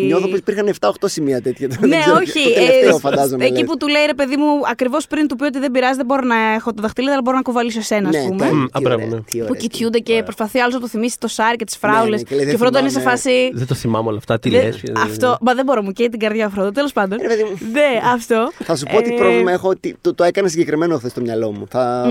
Νιώθω 0.05 0.27
πως 0.27 0.37
υπήρχαν 0.39 0.67
7-8 0.67 0.91
σημεία 1.05 1.41
τέτοια. 1.41 1.67
Δεν 1.67 1.89
Ναι, 1.89 1.99
ξέρω, 1.99 2.15
όχι. 2.15 2.43
Το 2.43 2.53
τελευταίο 2.53 2.95
ε, 2.95 2.99
φαντάζομαι. 2.99 3.45
εκεί 3.45 3.53
λες. 3.53 3.63
που 3.63 3.77
του 3.77 3.87
λέει 3.87 4.05
ρε 4.05 4.13
παιδί 4.13 4.37
μου, 4.37 4.47
ακριβώς 4.71 5.07
πριν 5.07 5.27
του 5.27 5.35
πει 5.35 5.43
ότι 5.43 5.59
δεν 5.59 5.71
πειράζει, 5.71 5.95
δεν 5.97 6.05
μπορώ 6.05 6.21
να 6.27 6.35
έχω 6.53 6.73
το 6.73 6.81
δαχτυλίδι, 6.81 7.11
αλλά 7.13 7.21
μπορώ 7.21 7.35
να 7.37 7.41
κουβαλήσω 7.43 7.79
εσένα, 7.79 8.09
ας 8.09 8.15
Ναι, 8.15 8.23
πούμε. 8.27 8.37
τα- 8.47 8.53
Μμ, 8.55 8.65
τι 8.65 8.69
α, 8.77 8.79
μπράβο, 8.81 9.03
ωραία, 9.03 9.15
ναι. 9.15 9.21
τι 9.21 9.37
Που 9.37 9.43
ωραία. 9.49 9.59
κοιτιούνται 9.61 9.99
και 9.99 10.21
προσπαθεί 10.23 10.59
άλλο 10.59 10.73
να 10.73 10.79
του 10.79 10.87
θυμίσει 10.87 11.19
το 11.19 11.27
Σάρι 11.27 11.55
και 11.55 11.65
τις 11.65 11.77
φράουλε. 11.77 12.15
ναι, 12.15 12.21
και 12.21 12.35
λέει, 12.35 12.39
και 12.39 12.45
δεν 12.45 12.55
ο 12.55 12.57
Φρόντο 12.57 12.79
είναι 12.79 12.89
σε 12.89 12.99
θυμάμαι. 12.99 13.15
φάση. 13.17 13.51
Δεν 13.53 13.67
το 13.67 13.75
θυμάμαι 13.75 14.07
όλα 14.07 14.17
αυτά. 14.17 14.39
Τι 14.39 14.49
δεν- 14.49 14.63
λες. 14.63 14.81
Αυτό. 15.05 15.37
Μα 15.41 15.53
δεν 15.53 15.65
μπορώ, 15.65 15.81
μου 15.81 15.91
καίει 15.91 16.09
την 16.09 16.19
καρδιά 16.19 16.45
ο 16.45 16.49
Φρόντο. 16.49 16.71
Τέλος 16.71 16.91
πάντων. 16.93 17.17
Ρε 17.21 17.27
παιδί 17.27 17.43
μου. 17.43 17.57
Ναι, 17.71 17.99
αυτό. 18.13 18.51
Θα 18.63 18.75
σου 18.75 18.85
πω 18.91 19.01
τι 19.01 19.13
Ε, 19.13 19.17
πρόβλημα 19.17 19.51
έχω. 19.51 19.75
τι- 19.75 19.93
Το, 20.01 20.13
το 20.15 20.23
έκανα 20.23 20.47
συγκεκριμένο 20.47 20.97
χθες 20.97 21.11
στο 21.11 21.21
μυαλό 21.21 21.51
μου. 21.51 21.65
Θα. 21.69 22.05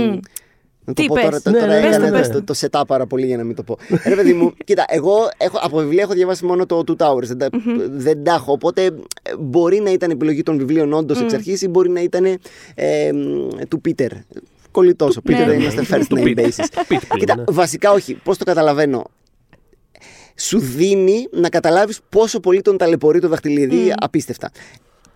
Να 0.85 0.93
το 0.95 1.03
Τι 1.03 1.09
πω 1.09 1.15
πες; 1.15 1.43
τώρα, 1.43 1.57
Ναι, 1.57 1.59
τώρα 1.67 1.81
ναι, 1.81 1.87
έκανα 1.87 2.11
πες 2.11 2.29
το, 2.29 2.33
το, 2.35 2.43
πες. 2.45 2.59
το 2.61 2.69
setup 2.79 2.83
πάρα 2.87 3.07
πολύ 3.07 3.27
για 3.27 3.37
να 3.37 3.45
μην 3.45 3.55
το 3.57 3.63
πω. 3.63 3.79
Ρε 4.09 4.15
παιδί 4.15 4.33
μου, 4.33 4.55
κοίτα, 4.65 4.85
εγώ 4.89 5.15
έχω, 5.37 5.59
από 5.63 5.79
βιβλία 5.79 6.03
έχω 6.03 6.13
διαβάσει 6.13 6.45
μόνο 6.45 6.67
το 6.67 6.83
Two 6.87 6.97
Towers. 6.97 7.23
Δεν, 7.25 7.39
τα, 7.39 7.49
δεν 7.91 8.25
τα 8.25 8.33
έχω. 8.35 8.53
Οπότε 8.53 8.85
ε, 8.85 8.93
μπορεί 9.39 9.81
να 9.81 9.91
ήταν 9.91 10.11
επιλογή 10.11 10.43
των 10.43 10.59
βιβλίων 10.59 10.93
όντως 10.93 11.21
εξ 11.21 11.33
αρχής 11.35 11.63
ή 11.63 11.69
μπορεί 11.69 11.89
να 11.91 12.01
ήταν 12.01 12.25
ε, 12.75 13.13
μ, 13.13 13.49
του 13.69 13.81
Πίτερ. 13.81 14.11
Κολλητός 14.71 15.17
ο 15.17 15.23
Πίτερ, 15.23 15.47
Ναι. 15.47 15.53
δεν 15.53 15.61
είμαστε 15.61 15.85
first 15.91 16.15
name 16.15 16.25
Peter. 16.25 16.39
basis. 16.39 16.49
Peter 16.49 16.85
πλέον, 16.89 17.19
Κοίτα, 17.19 17.37
ναι. 17.37 17.45
βασικά 17.51 17.93
όχι. 17.93 18.15
Πώς 18.15 18.39
το 18.39 18.45
καταλαβαίνω. 18.45 19.05
Σου 20.37 20.59
δίνει 20.59 21.29
να 21.31 21.49
καταλάβεις 21.49 22.01
πόσο 22.09 22.41
πολύ 22.41 22.61
τον 22.63 22.77
ταλαιπωρεί 22.77 23.21
το 23.21 23.29
δαχτυλίδι 23.29 23.93
απίστευτα. 23.97 24.51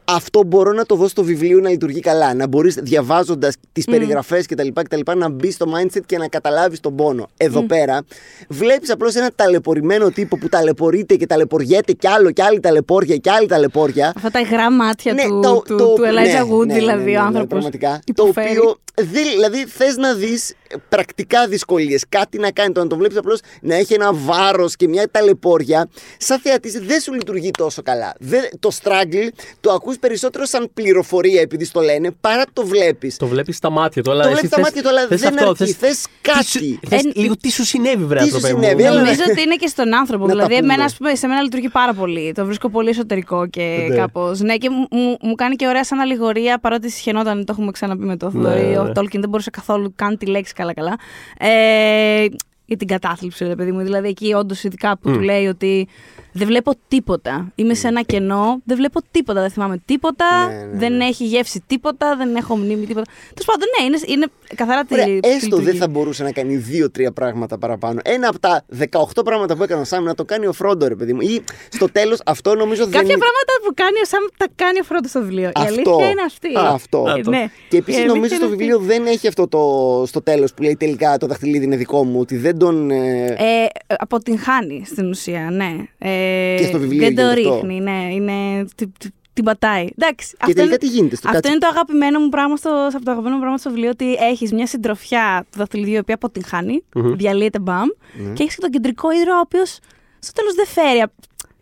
Αυτό 0.05 0.43
μπορώ 0.45 0.73
να 0.73 0.85
το 0.87 0.95
δω 0.95 1.09
στο 1.09 1.23
βιβλίο 1.25 1.61
να 1.61 1.69
λειτουργεί 1.71 2.01
καλά. 2.01 2.35
Να 2.35 2.47
μπορείς 2.47 2.75
διαβάζοντας 2.75 3.55
τις 3.73 3.85
περιγραφές 3.85 4.47
κτλ, 4.47 4.69
κτλ. 4.73 5.01
να 5.17 5.29
μπει 5.29 5.51
στο 5.51 5.67
mindset 5.77 6.01
και 6.07 6.19
να 6.19 6.29
καταλάβεις 6.29 6.81
τον 6.81 6.97
πόνο. 6.97 7.27
Εδώ 7.37 7.63
πέρα 7.63 8.03
βλέπεις 8.49 8.91
απλώς 8.91 9.15
ένα 9.15 9.31
ταλαιπωρημένο 9.37 10.11
τύπο 10.11 10.37
που 10.39 10.49
ταλαιπωρείται 10.49 11.15
και 11.15 11.27
ταλαιπωριέται 11.27 11.93
κι 11.93 12.07
άλλο 12.09 12.31
κι 12.31 12.43
άλλη 12.43 12.61
ταλαιπώρια 12.61 13.17
κι 13.17 13.31
άλλη 13.31 13.47
ταλαιπώρια. 13.47 14.13
Αυτά 14.17 14.31
τα 14.31 14.41
υγρά 14.41 14.71
μάτια 14.73 15.13
Ναι, 15.13 15.23
του, 15.23 15.41
το- 15.43 15.63
του, 15.67 15.77
το- 15.77 15.93
του 15.95 16.03
Elijah 16.03 16.47
ναι, 16.47 16.55
Wood, 16.55 16.67
ναι, 16.67 16.73
ναι, 16.73 16.79
δηλαδή 16.79 17.05
ναι, 17.05 17.11
ναι, 17.11 17.17
ο 17.17 17.21
ναι, 17.21 17.27
άνθρωπος. 17.27 17.49
Πραγματικά. 17.49 18.01
Το 18.15 18.23
οποίο. 18.23 18.77
δεν- 18.95 19.29
δηλαδή 19.35 19.65
θες 19.67 19.97
να 19.97 20.15
δεις 20.15 20.55
πρακτικά 20.89 21.47
δυσκολίες. 21.49 22.05
Κάτι 22.09 22.39
να 22.39 22.51
κάνει. 22.51 22.73
Το 22.73 22.81
να 22.81 22.87
το 22.87 22.97
βλέπεις 22.97 23.17
απλώς 23.17 23.41
να 23.61 23.75
έχει 23.75 23.95
ένα 23.95 24.13
βάρος 24.13 24.77
και 24.77 24.89
μια 24.89 25.09
ταλαιπώρια. 25.11 25.89
Σαν 26.19 26.39
θεατής 26.41 26.73
δεν 26.73 27.01
σου 27.01 27.13
λειτουργεί 27.13 27.51
τόσο 27.51 27.83
καλά. 27.83 28.13
Δεν, 28.19 28.43
το 28.61 28.71
struggle 28.83 29.29
το 29.61 29.73
ακούς 29.73 29.99
περισσότερο 29.99 30.45
σαν 30.45 30.71
πληροφορία 30.75 31.41
επειδή 31.41 31.65
στο 31.65 31.81
λένε 31.81 32.11
παρά 32.21 32.43
το 32.53 32.67
βλέπεις. 32.67 33.17
Το 33.17 33.27
βλέπεις 33.27 33.57
στα 33.57 33.71
μάτια 33.71 34.03
του. 34.03 34.11
αλλά 34.11 34.23
Το 34.23 34.29
εσύ 34.29 34.37
βλέπεις 34.47 34.57
στα 34.57 34.63
θες- 34.63 34.75
μάτια 34.75 34.83
του, 34.83 34.89
αλλά 34.99 35.07
θες 35.09 35.21
δεν 35.21 35.35
αυτό, 35.35 35.49
αρκεί. 35.51 35.65
θες- 35.65 35.77
Θες 35.77 36.07
κάτι. 36.21 36.39
τι 36.39 36.45
σου- 36.47 36.79
θες 36.89 37.05
Ε, 37.05 37.11
λίγο 37.15 37.37
τι 37.37 37.51
σου 37.51 37.65
συνέβη, 37.65 38.05
βρε 38.05 38.19
τι 38.23 38.29
σου 38.29 38.35
άνθρωπε 38.35 38.55
μου; 38.57 38.63
συνέβη, 38.63 38.83
έλα, 38.83 38.95
Νομίζω 39.01 39.21
ότι 39.31 39.43
είναι 39.43 39.55
και 39.57 39.67
στον 39.67 39.95
άνθρωπο. 39.95 40.23
Να 40.27 40.29
τα 40.29 40.35
δηλαδή, 40.35 40.55
πούμε. 40.61 40.73
εμένα, 40.73 40.85
ας 40.85 40.97
πούμε, 40.97 41.15
σε 41.15 41.27
μένα 41.27 41.43
λειτουργεί 41.43 41.69
πάρα 41.69 41.93
πολύ. 41.95 42.33
Το 42.33 42.45
βρίσκω 42.45 42.69
πολύ 42.71 42.89
εσωτερικό 42.89 43.47
και 43.47 43.87
Ναι. 43.89 43.97
κάπως. 43.97 44.41
Ναι, 44.41 44.57
και 44.57 44.71
μου, 44.71 44.87
μου- 44.91 45.17
μου 45.21 45.35
κάνει 45.35 45.57
και 45.57 45.67
ωραία 45.67 45.85
σαν 45.85 45.99
αλληγορία 45.99 46.59
παρότι 46.59 46.91
συχαινόταν, 46.91 47.39
το 47.45 47.53
έχουμε 47.53 47.71
ξαναπεί 47.71 48.05
με 48.05 48.17
το 48.17 48.31
Θοδωρή. 48.31 48.61
ναι. 48.63 48.79
Ο 48.79 48.93
Τόλκιν 48.93 49.21
δεν 49.21 49.29
μπορούσε 49.31 49.51
καθόλου 49.51 49.93
καν 49.97 50.19
τη 50.19 50.27
λέξη 50.27 50.53
καλά-καλά. 50.65 50.95
Ε, 51.39 52.27
για 52.67 52.77
την 52.77 52.87
κατάθλιψη, 52.87 53.45
ρε 53.45 53.55
παιδί 53.55 53.73
μου. 53.73 53.83
Δηλαδή 53.83 54.09
εκεί 54.09 54.33
όντως 54.35 54.65
ειδικά 54.65 54.99
που 54.99 55.13
του 55.13 55.21
λέει 55.21 55.47
ότι 55.47 55.89
δεν 56.33 56.47
βλέπω 56.47 56.73
τίποτα. 56.89 57.53
Είμαι 57.55 57.75
σε 57.75 57.89
ένα 57.89 58.03
κενό, 58.03 58.61
δεν 58.65 58.77
βλέπω 58.77 59.01
τίποτα, 59.11 59.41
δεν 59.41 59.51
θυμάμαι 59.51 59.83
τίποτα, 59.85 60.47
Ναι, 60.47 60.55
ναι, 60.55 60.65
ναι. 60.65 60.79
δεν 60.79 61.01
έχει 61.01 61.25
γεύση 61.25 61.63
τίποτα, 61.67 62.17
δεν 62.17 62.35
έχω 62.37 62.57
μνήμη 62.57 62.87
τίποτα. 62.87 63.11
Τέλος 63.35 63.45
πάντων, 63.45 63.69
ναι, 63.79 63.85
είναι, 63.87 63.99
είναι 64.07 64.27
καθαρά 64.55 64.85
τη. 64.85 64.95
Ωραία, 64.95 65.05
τη 65.07 65.13
έστω 65.13 65.29
δεν 65.39 65.59
λειτουργία. 65.59 65.75
θα 65.81 65.89
μπορούσε 65.89 66.23
να 66.23 66.33
κάνει 66.33 66.57
δύο-τρία 66.57 67.13
πράγματα 67.13 67.59
παραπάνω. 67.59 68.01
Ένα 68.05 68.29
από 68.29 68.39
τα 68.39 68.65
18 68.79 69.25
πράγματα 69.25 69.57
που 69.57 69.63
έκανε 69.63 69.81
ο 69.81 69.85
Σάμ 69.85 70.05
να 70.05 70.15
το 70.15 70.25
κάνει 70.25 70.47
ο 70.47 70.53
Φρόντο, 70.53 70.89
ρε 70.89 70.95
παιδί 70.95 71.13
μου. 71.13 71.21
Ή 71.21 71.43
στο 71.69 71.87
τέλος 71.93 72.21
αυτό 72.27 72.55
νομίζω 72.55 72.83
δεν 72.83 72.93
Κάποια 72.93 73.09
είναι. 73.15 73.19
πράγματα 73.19 73.53
που 73.67 73.73
κάνει 73.75 73.99
ο 74.03 74.07
Σαμ 74.07 74.23
τα 74.37 74.47
κάνει 74.55 74.79
ο 74.81 74.83
Φρόντο 74.83 75.09
στο 75.09 75.21
βιβλίο. 75.21 75.49
Η 75.49 75.53
Αυτό. 75.55 75.73
αλήθεια 75.73 76.11
είναι 76.11 76.23
αυτή. 76.27 76.49
Α, 76.59 76.69
αυτό. 76.73 77.05
Ε, 77.17 77.29
ναι. 77.31 77.47
Και 77.69 77.77
Η 77.77 77.79
επίση 77.79 77.97
αλήθεια 77.99 78.15
νομίζω 78.15 78.35
στο 78.35 78.45
είναι 78.47 78.57
βιβλίο 78.57 78.77
αυτή. 78.77 78.87
δεν 78.89 79.07
έχει 79.07 79.29
αυτό 79.29 79.49
το 79.49 79.61
στο 80.07 80.23
τέλος 80.23 80.55
που 80.55 80.63
λέει 80.63 80.77
τελικά 80.77 81.17
το 81.19 81.27
δαχτυλίδι 81.27 81.65
είναι 81.65 81.77
δικό 81.77 82.05
μου. 82.05 82.21
Ότι 82.21 82.37
δεν 82.37 82.54
τον. 82.59 82.91
ε, 82.91 83.27
Ε, 83.27 83.67
αποτυγχάνει 83.99 84.83
στην 84.87 85.09
ουσία, 85.09 85.51
ναι. 85.51 85.75
Ε, 85.99 86.57
Και 86.59 86.65
στο 86.65 86.79
βιβλίο 86.79 87.01
Δεν 87.07 87.15
το 87.15 87.23
γίνεται 87.23 87.41
αυτό. 87.51 87.55
ρίχνει, 87.67 87.81
ναι. 87.81 88.09
Είναι, 88.15 88.65
τι- 88.77 88.87
τι- 88.99 89.09
την 89.33 89.45
πατάει. 89.45 89.89
Εντάξει. 89.99 90.29
Και 90.31 90.37
αυτό 90.41 90.55
τελικά 90.55 90.65
είναι, 90.65 90.77
τι 90.77 90.87
γίνεται 90.87 91.17
στο 91.17 91.29
αυτό 91.29 91.41
κάτσε. 91.41 91.51
είναι 91.51 91.59
το 91.61 91.67
αγαπημένο 91.67 92.21
μου 92.21 92.29
πράγμα 92.29 92.57
στο, 92.57 92.89
από 92.95 93.05
το 93.05 93.11
αγαπημένο 93.11 93.35
μου 93.35 93.41
πράγμα 93.41 93.59
στο 93.59 93.71
βιβλίο 93.71 93.91
ότι 93.91 94.13
έχεις 94.13 94.53
μια 94.53 94.67
συντροφιά 94.67 95.47
του 95.53 95.59
δαχτυλιδιού 95.59 95.95
η 95.95 95.99
οποία 95.99 96.15
αποτυγχάνει, 96.15 96.85
διαλύεται 96.95 97.59
μπαμ, 97.59 97.89
και 98.33 98.43
έχεις 98.43 98.55
και 98.55 98.61
τον 98.61 98.71
κεντρικό 98.71 99.11
ήρωα 99.13 99.37
ο 99.37 99.41
οποίος 99.41 99.79
στο 100.19 100.33
τέλος 100.33 100.55
δεν 100.55 100.67
φέρει 100.67 101.03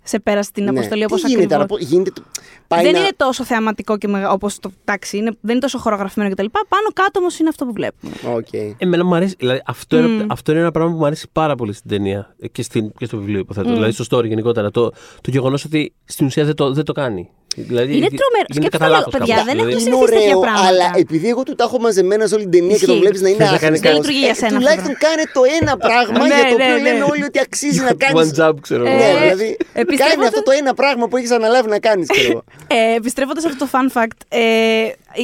α- 0.02 0.08
σε 0.08 0.18
πέρα 0.20 0.42
στην 0.42 0.64
Ναι. 0.64 0.70
αποστολή 0.70 1.04
όπως 1.04 1.20
Τι 1.22 1.28
γίνεται, 1.28 1.54
ακριβώς; 1.54 1.64
άρα, 1.70 1.78
πώς- 1.80 1.90
γίνεται, 1.90 2.10
το- 2.10 2.22
πάει 2.68 2.82
Δεν 2.84 2.92
να- 2.92 2.98
είναι 2.98 3.08
τόσο 3.16 3.44
θεαματικό 3.44 3.98
και 3.98 4.08
όπως 4.30 4.58
το 4.58 4.70
τάξη 4.84 5.16
είναι, 5.16 5.30
δεν 5.40 5.50
είναι 5.50 5.60
τόσο 5.60 5.78
χορογραφημένο 5.78 6.30
κτλ. 6.34 6.44
Πάνω 6.50 6.88
κάτω 6.92 7.18
όμως 7.20 7.38
είναι 7.38 7.48
αυτό 7.48 7.64
που 7.66 7.72
βλέπουμε. 7.72 8.12
Οκ. 8.36 8.46
Εμένα 8.78 9.04
μου 9.04 9.14
αρέσει. 9.14 9.34
Δηλαδή, 9.38 9.62
αυτό, 9.66 9.98
είναι, 9.98 10.26
αυτό 10.28 10.52
είναι 10.52 10.60
ένα 10.60 10.70
πράγμα 10.70 10.92
που 10.92 10.98
μου 10.98 11.06
αρέσει 11.06 11.26
πάρα 11.32 11.54
πολύ 11.54 11.72
στην 11.72 11.90
ταινία 11.90 12.36
και, 12.52 12.62
στην, 12.62 12.92
και 12.98 13.04
στο 13.04 13.16
βιβλίο, 13.18 13.38
υποθέτω. 13.38 13.72
Δηλαδή, 13.72 13.92
στο 13.92 14.18
story 14.18 14.24
γενικότερα. 14.26 14.70
Το, 14.70 14.90
το 15.20 15.30
γεγονός 15.30 15.64
ότι 15.64 15.92
στην 16.04 16.26
ουσία 16.26 16.44
δεν 16.44 16.54
το, 16.54 16.72
δεν 16.72 16.84
το 16.84 16.92
κάνει. 16.92 17.30
Δηλαδή, 17.56 17.92
Είναι 17.96 18.06
γι- 18.10 18.18
τρομερό. 18.20 18.46
γίνεται 18.48 18.66
Σκέφτομαι 18.66 18.68
κατά 18.76 18.86
λίγο, 18.86 18.96
λάθος 18.98 19.12
παιδιά, 19.16 19.34
κάπως. 19.34 19.46
δεν 19.48 19.54
Δηλαδή, 19.56 19.72
έχουμε 19.74 19.82
Είναι 19.82 19.96
συνηθίσει 19.96 20.12
τέτοια 20.18 20.36
ωραίο, 20.36 20.40
πράγματα. 20.46 20.66
αλλά 20.68 20.86
επειδή 21.04 21.26
εγώ 21.34 21.42
του 21.46 21.54
τα 21.58 21.64
έχω 21.68 21.78
μαζεμένα 21.86 22.24
σε 22.28 22.34
όλη 22.36 22.44
την 22.48 22.52
ταινία 22.56 22.76
και 22.80 22.86
τον 22.86 22.94
Ισχύει. 22.94 23.02
βλέπεις 23.04 23.20
να 23.26 23.28
είναι 23.32 23.42
Θες 23.44 23.52
να 23.56 23.58
κάνεις 23.64 23.78
άχρηστος, 23.80 23.90
Δεν 23.90 23.94
λειτουργεί 24.00 24.22
για 24.28 24.34
ε, 24.36 24.40
σένα 24.42 24.46
αυτό 24.48 24.58
Τουλάχιστον 24.60 24.94
κάνε 25.04 25.24
το 25.36 25.42
ένα 25.60 25.72
πράγμα 25.86 26.18
Ναι, 26.30 26.34
για 26.38 26.44
το 26.52 26.56
ναι, 26.56 26.64
οποίο 26.64 26.76
ναι. 26.76 26.84
λένε 26.86 27.02
όλοι 27.12 27.24
ότι 27.30 27.38
αξίζει 27.46 27.80
να 27.88 27.92
κάνει. 28.02 28.14
One 28.22 28.32
job, 28.38 28.54
ξέρω 28.66 28.82
εγώ. 28.86 28.96
Ναι, 29.00 29.08
Ε, 29.10 29.20
δηλαδή. 29.22 29.48
επιστρέφοντας- 29.82 30.14
Κάνε 30.14 30.24
αυτό 30.30 30.42
το 30.48 30.52
ένα 30.60 30.72
πράγμα 30.80 31.04
που 31.08 31.16
έχεις 31.18 31.30
αναλάβει 31.38 31.68
να 31.76 31.78
κάνεις, 31.88 32.06
ξέρω 32.14 32.28
εγώ. 32.34 32.42
Ε, 32.76 32.94
Επιστρέφοντας 33.00 33.42
σε 33.44 33.48
αυτό 33.50 33.60
το 33.64 33.68
fun 33.74 33.86
fact, 33.96 34.18
ε, 34.28 34.42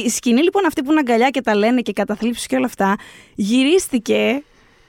η 0.05 0.09
σκηνή 0.17 0.41
λοιπόν 0.47 0.63
αυτή 0.69 0.79
που 0.83 0.89
είναι 0.91 0.99
αγκαλιά 1.05 1.29
και 1.35 1.41
τα 1.47 1.53
λένε 1.55 1.79
και 1.87 1.93
καταθλίψεις 2.01 2.45
και 2.49 2.55
όλα 2.59 2.65
αυτά, 2.71 2.89
γυρίστηκε 3.35 4.43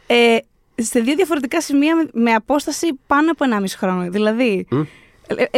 ε, 0.07 0.37
σε 0.83 1.01
δύο 1.01 1.15
διαφορετικά 1.15 1.61
σημεία 1.61 1.95
με, 1.97 2.09
με 2.13 2.33
απόσταση 2.33 2.87
πάνω 3.07 3.31
από 3.31 3.45
1,5 3.61 3.65
χρόνο. 3.77 4.11
Δηλαδή, 4.11 4.67
ε, 4.73 4.77
ε, 4.77 4.83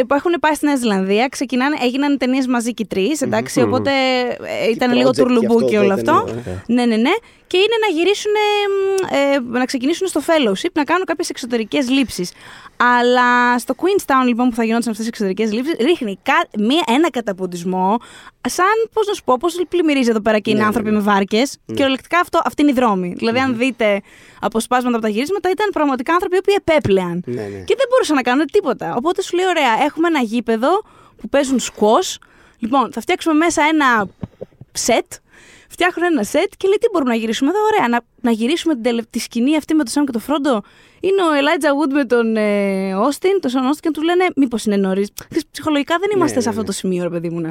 που 0.07 0.15
έχουν 0.15 0.35
πάει 0.41 0.55
στη 0.55 0.67
Νέα 0.67 0.77
Ζηλανδία, 0.77 1.29
ξεκινάνε, 1.29 1.77
έγιναν 1.83 2.19
ταινίες 2.19 2.47
μαζί 2.47 2.75
και 2.75 2.83
οι 2.83 2.87
τρεις, 2.87 3.21
εντάξει, 3.21 3.61
οπότε 3.61 3.91
ε, 3.91 4.71
ήταν 4.71 4.91
project 4.91 4.95
λίγο 4.95 5.11
και 5.11 5.23
τουρλουμπούκι 5.23 5.77
αυτό 5.77 5.79
όλο 5.79 5.97
τότε, 5.97 6.11
αυτό. 6.11 6.35
ναι. 6.35 6.63
Ναι, 6.75 6.87
ναι, 6.87 6.97
ναι. 6.97 7.11
Και 7.53 7.59
είναι 7.59 7.77
να 7.89 7.95
γυρίσουν, 7.97 8.33
ε, 9.11 9.35
ε, 9.35 9.39
να 9.59 9.65
ξεκινήσουν 9.65 10.07
στο 10.07 10.21
fellowship, 10.27 10.73
να 10.73 10.85
κάνουν 10.85 11.05
κάποιες 11.05 11.29
εξωτερικές 11.31 11.89
λήψεις. 11.91 12.33
Αλλά 12.77 13.59
στο 13.59 13.75
Queenstown, 13.79 14.27
λοιπόν, 14.27 14.49
που 14.49 14.55
θα 14.55 14.65
γινόντουσαν 14.65 14.91
αυτές 14.93 15.07
οι 15.07 15.09
εξωτερικές 15.09 15.53
λήψεις, 15.53 15.75
ρίχνει 15.81 16.19
κα- 16.23 16.49
μία, 16.59 16.83
ένα 16.87 17.11
καταποντισμό, 17.11 17.97
σαν, 18.49 18.67
πώς 18.93 19.07
να 19.07 19.13
σου 19.15 19.23
πω, 19.25 19.37
πώς 19.41 19.61
πλημμυρίζει 19.69 20.11
εδώ 20.11 20.21
πέρα 20.21 20.39
και 20.39 20.51
είναι 20.51 20.59
Ναι, 20.61 20.67
άνθρωποι 20.67 20.91
ναι, 20.91 20.97
με 20.97 21.03
βάρκες. 21.03 21.59
Και 21.75 21.85
ολεκτικά 21.85 22.19
αυτό, 22.19 22.41
αυτή 22.45 22.63
είναι 22.63 22.71
η 22.71 22.75
δρόμη. 22.75 23.15
Δηλαδή, 23.17 23.39
αν 23.39 23.57
δείτε 23.57 24.01
αποσπάσματα 24.41 24.97
από 24.97 25.05
τα 25.05 25.11
γυρίσματα, 25.13 25.51
ήταν 25.51 25.71
πραγματικά 25.73 26.13
άνθρωποι 26.13 26.35
οι 26.35 26.39
οποίοι 26.39 26.55
επέπλεαν. 26.67 27.23
Ναι, 27.27 27.43
ναι. 27.43 27.49
Και 27.49 27.75
δεν 27.79 27.87
μπορούσαν 27.91 28.17
να 28.17 28.23
κάνουν 28.23 28.47
τίποτα. 28.47 28.95
Οπότε 28.97 29.23
σου 29.23 29.37
λέει: 29.37 29.47
Ωραία, 29.47 29.85
έχουμε 29.85 30.09
ένα 30.09 30.21
γήπεδο 30.21 30.83
που 31.21 31.29
παίζουν 31.29 31.61
σκουός. 31.61 32.19
Λοιπόν, 32.59 32.93
θα 32.93 33.01
φτιάξουμε 33.01 33.35
μέσα 33.35 33.63
ένα 33.73 34.07
σετ. 34.73 35.13
Φτιάχνουν 35.75 36.07
ένα 36.13 36.23
σετ 36.25 36.51
και 36.57 36.67
λέει: 36.69 36.77
Τι 36.81 36.87
μπορούμε 36.93 37.11
να 37.11 37.17
γυρίσουμε 37.17 37.51
εδώ. 37.51 37.61
Ωραία, 37.71 37.89
να, 37.89 38.01
να 38.21 38.31
γυρίσουμε 38.31 38.75
την 38.75 38.83
τελε- 38.83 39.05
τη 39.11 39.19
σκηνή 39.19 39.57
αυτή 39.57 39.75
με 39.75 39.83
τον 39.83 39.93
Σάμ 39.93 40.05
και 40.05 40.13
τον 40.13 40.21
Φρόντο. 40.21 40.63
Είναι 41.01 41.23
ο 41.31 41.33
Ελάιτζα 41.33 41.69
Wood 41.71 41.91
με 41.93 42.05
τον 42.05 42.37
ε, 42.37 42.95
Όστιν, 42.95 43.41
τον 43.41 43.51
Σον 43.51 43.67
Όστιν 43.67 43.93
και 43.93 43.99
του 43.99 44.05
λένε: 44.05 44.25
Μήπως 44.37 44.65
είναι 44.65 44.77
νωρίς. 44.77 45.09
Ψυχολογικά 45.51 45.97
δεν 46.01 46.11
είμαστε 46.15 46.37
ναι, 46.37 46.43
σε 46.43 46.49
αυτό 46.49 46.61
ναι. 46.61 46.67
το 46.67 46.73
σημείο, 46.73 47.03
ρε 47.03 47.09
παιδί 47.11 47.29
μου. 47.31 47.41
ναι. 47.41 47.51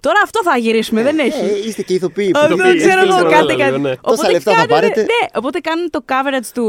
Τώρα 0.00 0.20
αυτό 0.24 0.40
θα 0.42 0.56
γυρίσουμε, 0.56 1.02
δεν 1.02 1.18
έχει. 1.18 1.44
Ε, 1.44 1.66
είστε 1.66 1.82
και 1.82 1.94
ηθοποιοί. 1.94 2.30
που 2.30 2.38
Αυτό 2.38 2.56
το 2.56 2.62
Ηθοποιοί, 2.62 2.78
ξέρω 2.80 3.00
εγώ, 3.00 3.14
ηθοποιοί, 3.16 3.32
κάτι 3.32 3.46
λίγο, 3.46 3.58
κάτι. 3.58 3.80
ναι. 3.80 3.96
Τόσα 3.96 4.30
λεφτά 4.30 4.50
θα 4.50 4.56
κάνουν- 4.56 4.70
πάρετε; 4.70 5.00
Ναι, 5.00 5.26
οπότε 5.34 5.58
κάνουν 5.60 5.90
το 5.90 6.04
coverage 6.08 6.50
του, 6.54 6.64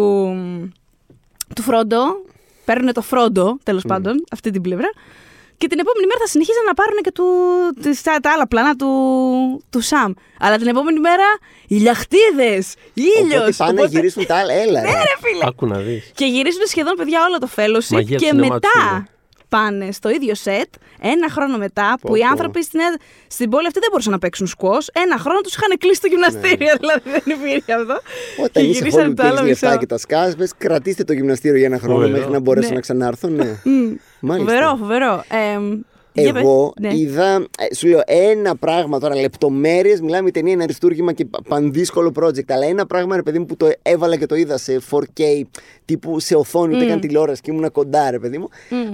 του 1.56 1.62
Φρόντο. 1.62 2.00
Παίρνουν 2.66 2.94
το 2.94 3.02
Φρόντο, 3.02 3.58
τέλος 3.64 3.84
πάντων, 3.88 4.24
αυτή 4.32 4.52
την 4.52 4.62
πλευρά. 4.62 4.90
Και 5.62 5.68
την 5.68 5.80
επόμενη 5.80 6.06
μέρα 6.08 6.20
θα 6.20 6.28
συνεχίζουν 6.28 6.64
να 6.68 6.74
πάρουν 6.74 6.98
και 7.06 7.12
του, 7.12 7.26
τις- 7.82 8.02
τα, 8.02 8.20
τα 8.22 8.32
άλλα 8.32 8.48
πλάνα 8.48 8.76
του, 8.76 8.90
του 9.70 9.82
Σαμ. 9.82 10.12
Αλλά 10.40 10.58
την 10.58 10.68
επόμενη 10.68 11.00
μέρα 11.00 11.24
οι 11.68 11.76
λιαχτίδε, 11.76 12.52
ήλιος. 12.94 13.40
Οπότε 13.42 13.54
πάνε 13.58 13.82
να 13.82 13.88
γυρίσουν 13.88 14.26
τα 14.26 14.36
άλλα. 14.36 14.54
Έλα. 14.54 14.82
ρε. 14.82 14.90
Άκου 15.48 15.66
να 15.68 15.78
δεις. 15.78 16.12
Και 16.16 16.26
γυρίζουν 16.26 16.62
σχεδόν 16.68 16.94
παιδιά 16.98 17.20
όλο 17.28 17.38
το 17.38 17.50
fellowship 17.56 17.94
Μαγεία 17.94 18.18
του 18.18 18.24
και 18.24 18.30
σινεμά 18.30 18.60
τους 18.60 18.70
μετά 18.76 18.90
είναι. 18.96 19.08
Πάνε 19.56 19.92
στο 19.92 20.10
ίδιο 20.10 20.36
σετ 20.36 20.74
ένα 21.02 21.30
χρόνο 21.30 21.58
μετά 21.58 21.98
που 22.02 22.08
Πω, 22.08 22.16
οι 22.16 22.20
πω. 22.20 22.28
άνθρωποι 22.28 22.64
στην, 22.64 22.80
στην 23.28 23.50
πόλη 23.50 23.68
αυτή 23.68 23.80
δεν 23.80 23.88
μπορούσαν 23.92 24.12
να 24.12 24.20
παίξουν 24.20 24.48
σκουός. 24.48 24.90
Ένα 24.94 25.18
χρόνο 25.18 25.40
τους 25.42 25.54
είχαν 25.56 25.78
κλείσει 25.78 26.02
το 26.02 26.08
γυμναστήριο, 26.08 26.74
δηλαδή 26.80 27.10
δεν 27.10 27.22
υπήρχε 27.26 27.74
αυτό. 27.74 27.86
Ναι. 27.94 28.44
Όταν 28.44 28.64
Και 28.64 28.70
είσαι 28.70 28.78
γυρίσανε 28.80 29.04
Hollywood 29.08 29.16
το 29.16 29.22
και 29.22 29.28
άλλο 29.28 29.38
έχεις 29.38 29.48
λεφτά 29.50 29.68
μισό. 29.68 29.80
και 29.80 29.86
τα 29.86 29.98
σκάσπες, 29.98 30.52
κρατήστε 30.58 31.04
το 31.04 31.14
γυμναστήριο 31.14 31.58
για 31.58 31.66
ένα 31.68 31.78
χρόνο 31.80 31.94
Φοβερό. 31.96 32.12
μέχρι 32.18 32.32
να 32.32 32.40
μπορέσουν 32.40 32.70
Ναι. 32.70 32.76
να 32.76 32.82
ξανάρθουν. 32.82 33.34
Ναι. 33.36 33.58
Μάλιστα. 34.20 34.52
Φοβερό, 34.52 34.76
φοβερό. 34.80 35.24
Ε, 36.14 36.22
για 36.22 36.34
πες. 36.34 36.42
Εγώ 36.42 36.74
Ναι. 36.80 36.94
είδα, 36.96 37.46
ε, 37.70 37.76
σου 37.76 37.88
λέω 37.88 38.02
ένα 38.06 38.56
πράγμα 38.56 39.00
τώρα, 39.00 39.16
λεπτομέρειες. 39.16 40.02
Μιλάμε 40.02 40.28
η 40.28 40.32
ταινία 40.32 40.54
είναι 40.54 40.64
αριστούργημα 40.64 41.14
και 41.14 41.26
πα- 41.26 41.40
πανδύσκολο 41.48 42.12
project. 42.20 42.52
Αλλά 42.52 42.66
ένα 42.66 42.86
πράγμα, 42.86 43.16
ρε 43.16 43.22
παιδί 43.24 43.40
μου, 43.40 43.46
που 43.46 43.58
το 43.58 43.70
έβαλα 43.82 44.16
και 44.16 44.26
το 44.26 44.36
είδα 44.36 44.58
σε 44.58 44.80
4K, 44.80 45.42
τύπου 45.86 46.20
σε 46.20 46.36
οθόνη, 46.36 46.76
ούτε 46.76 46.86
καν 46.86 47.00
τηλεόραση 47.00 47.42
και 47.42 47.52
ήμουν 47.52 47.72
κοντά, 47.72 48.12
ρε 48.12 48.20
παιδί 48.20 48.38
μου. 48.38 48.48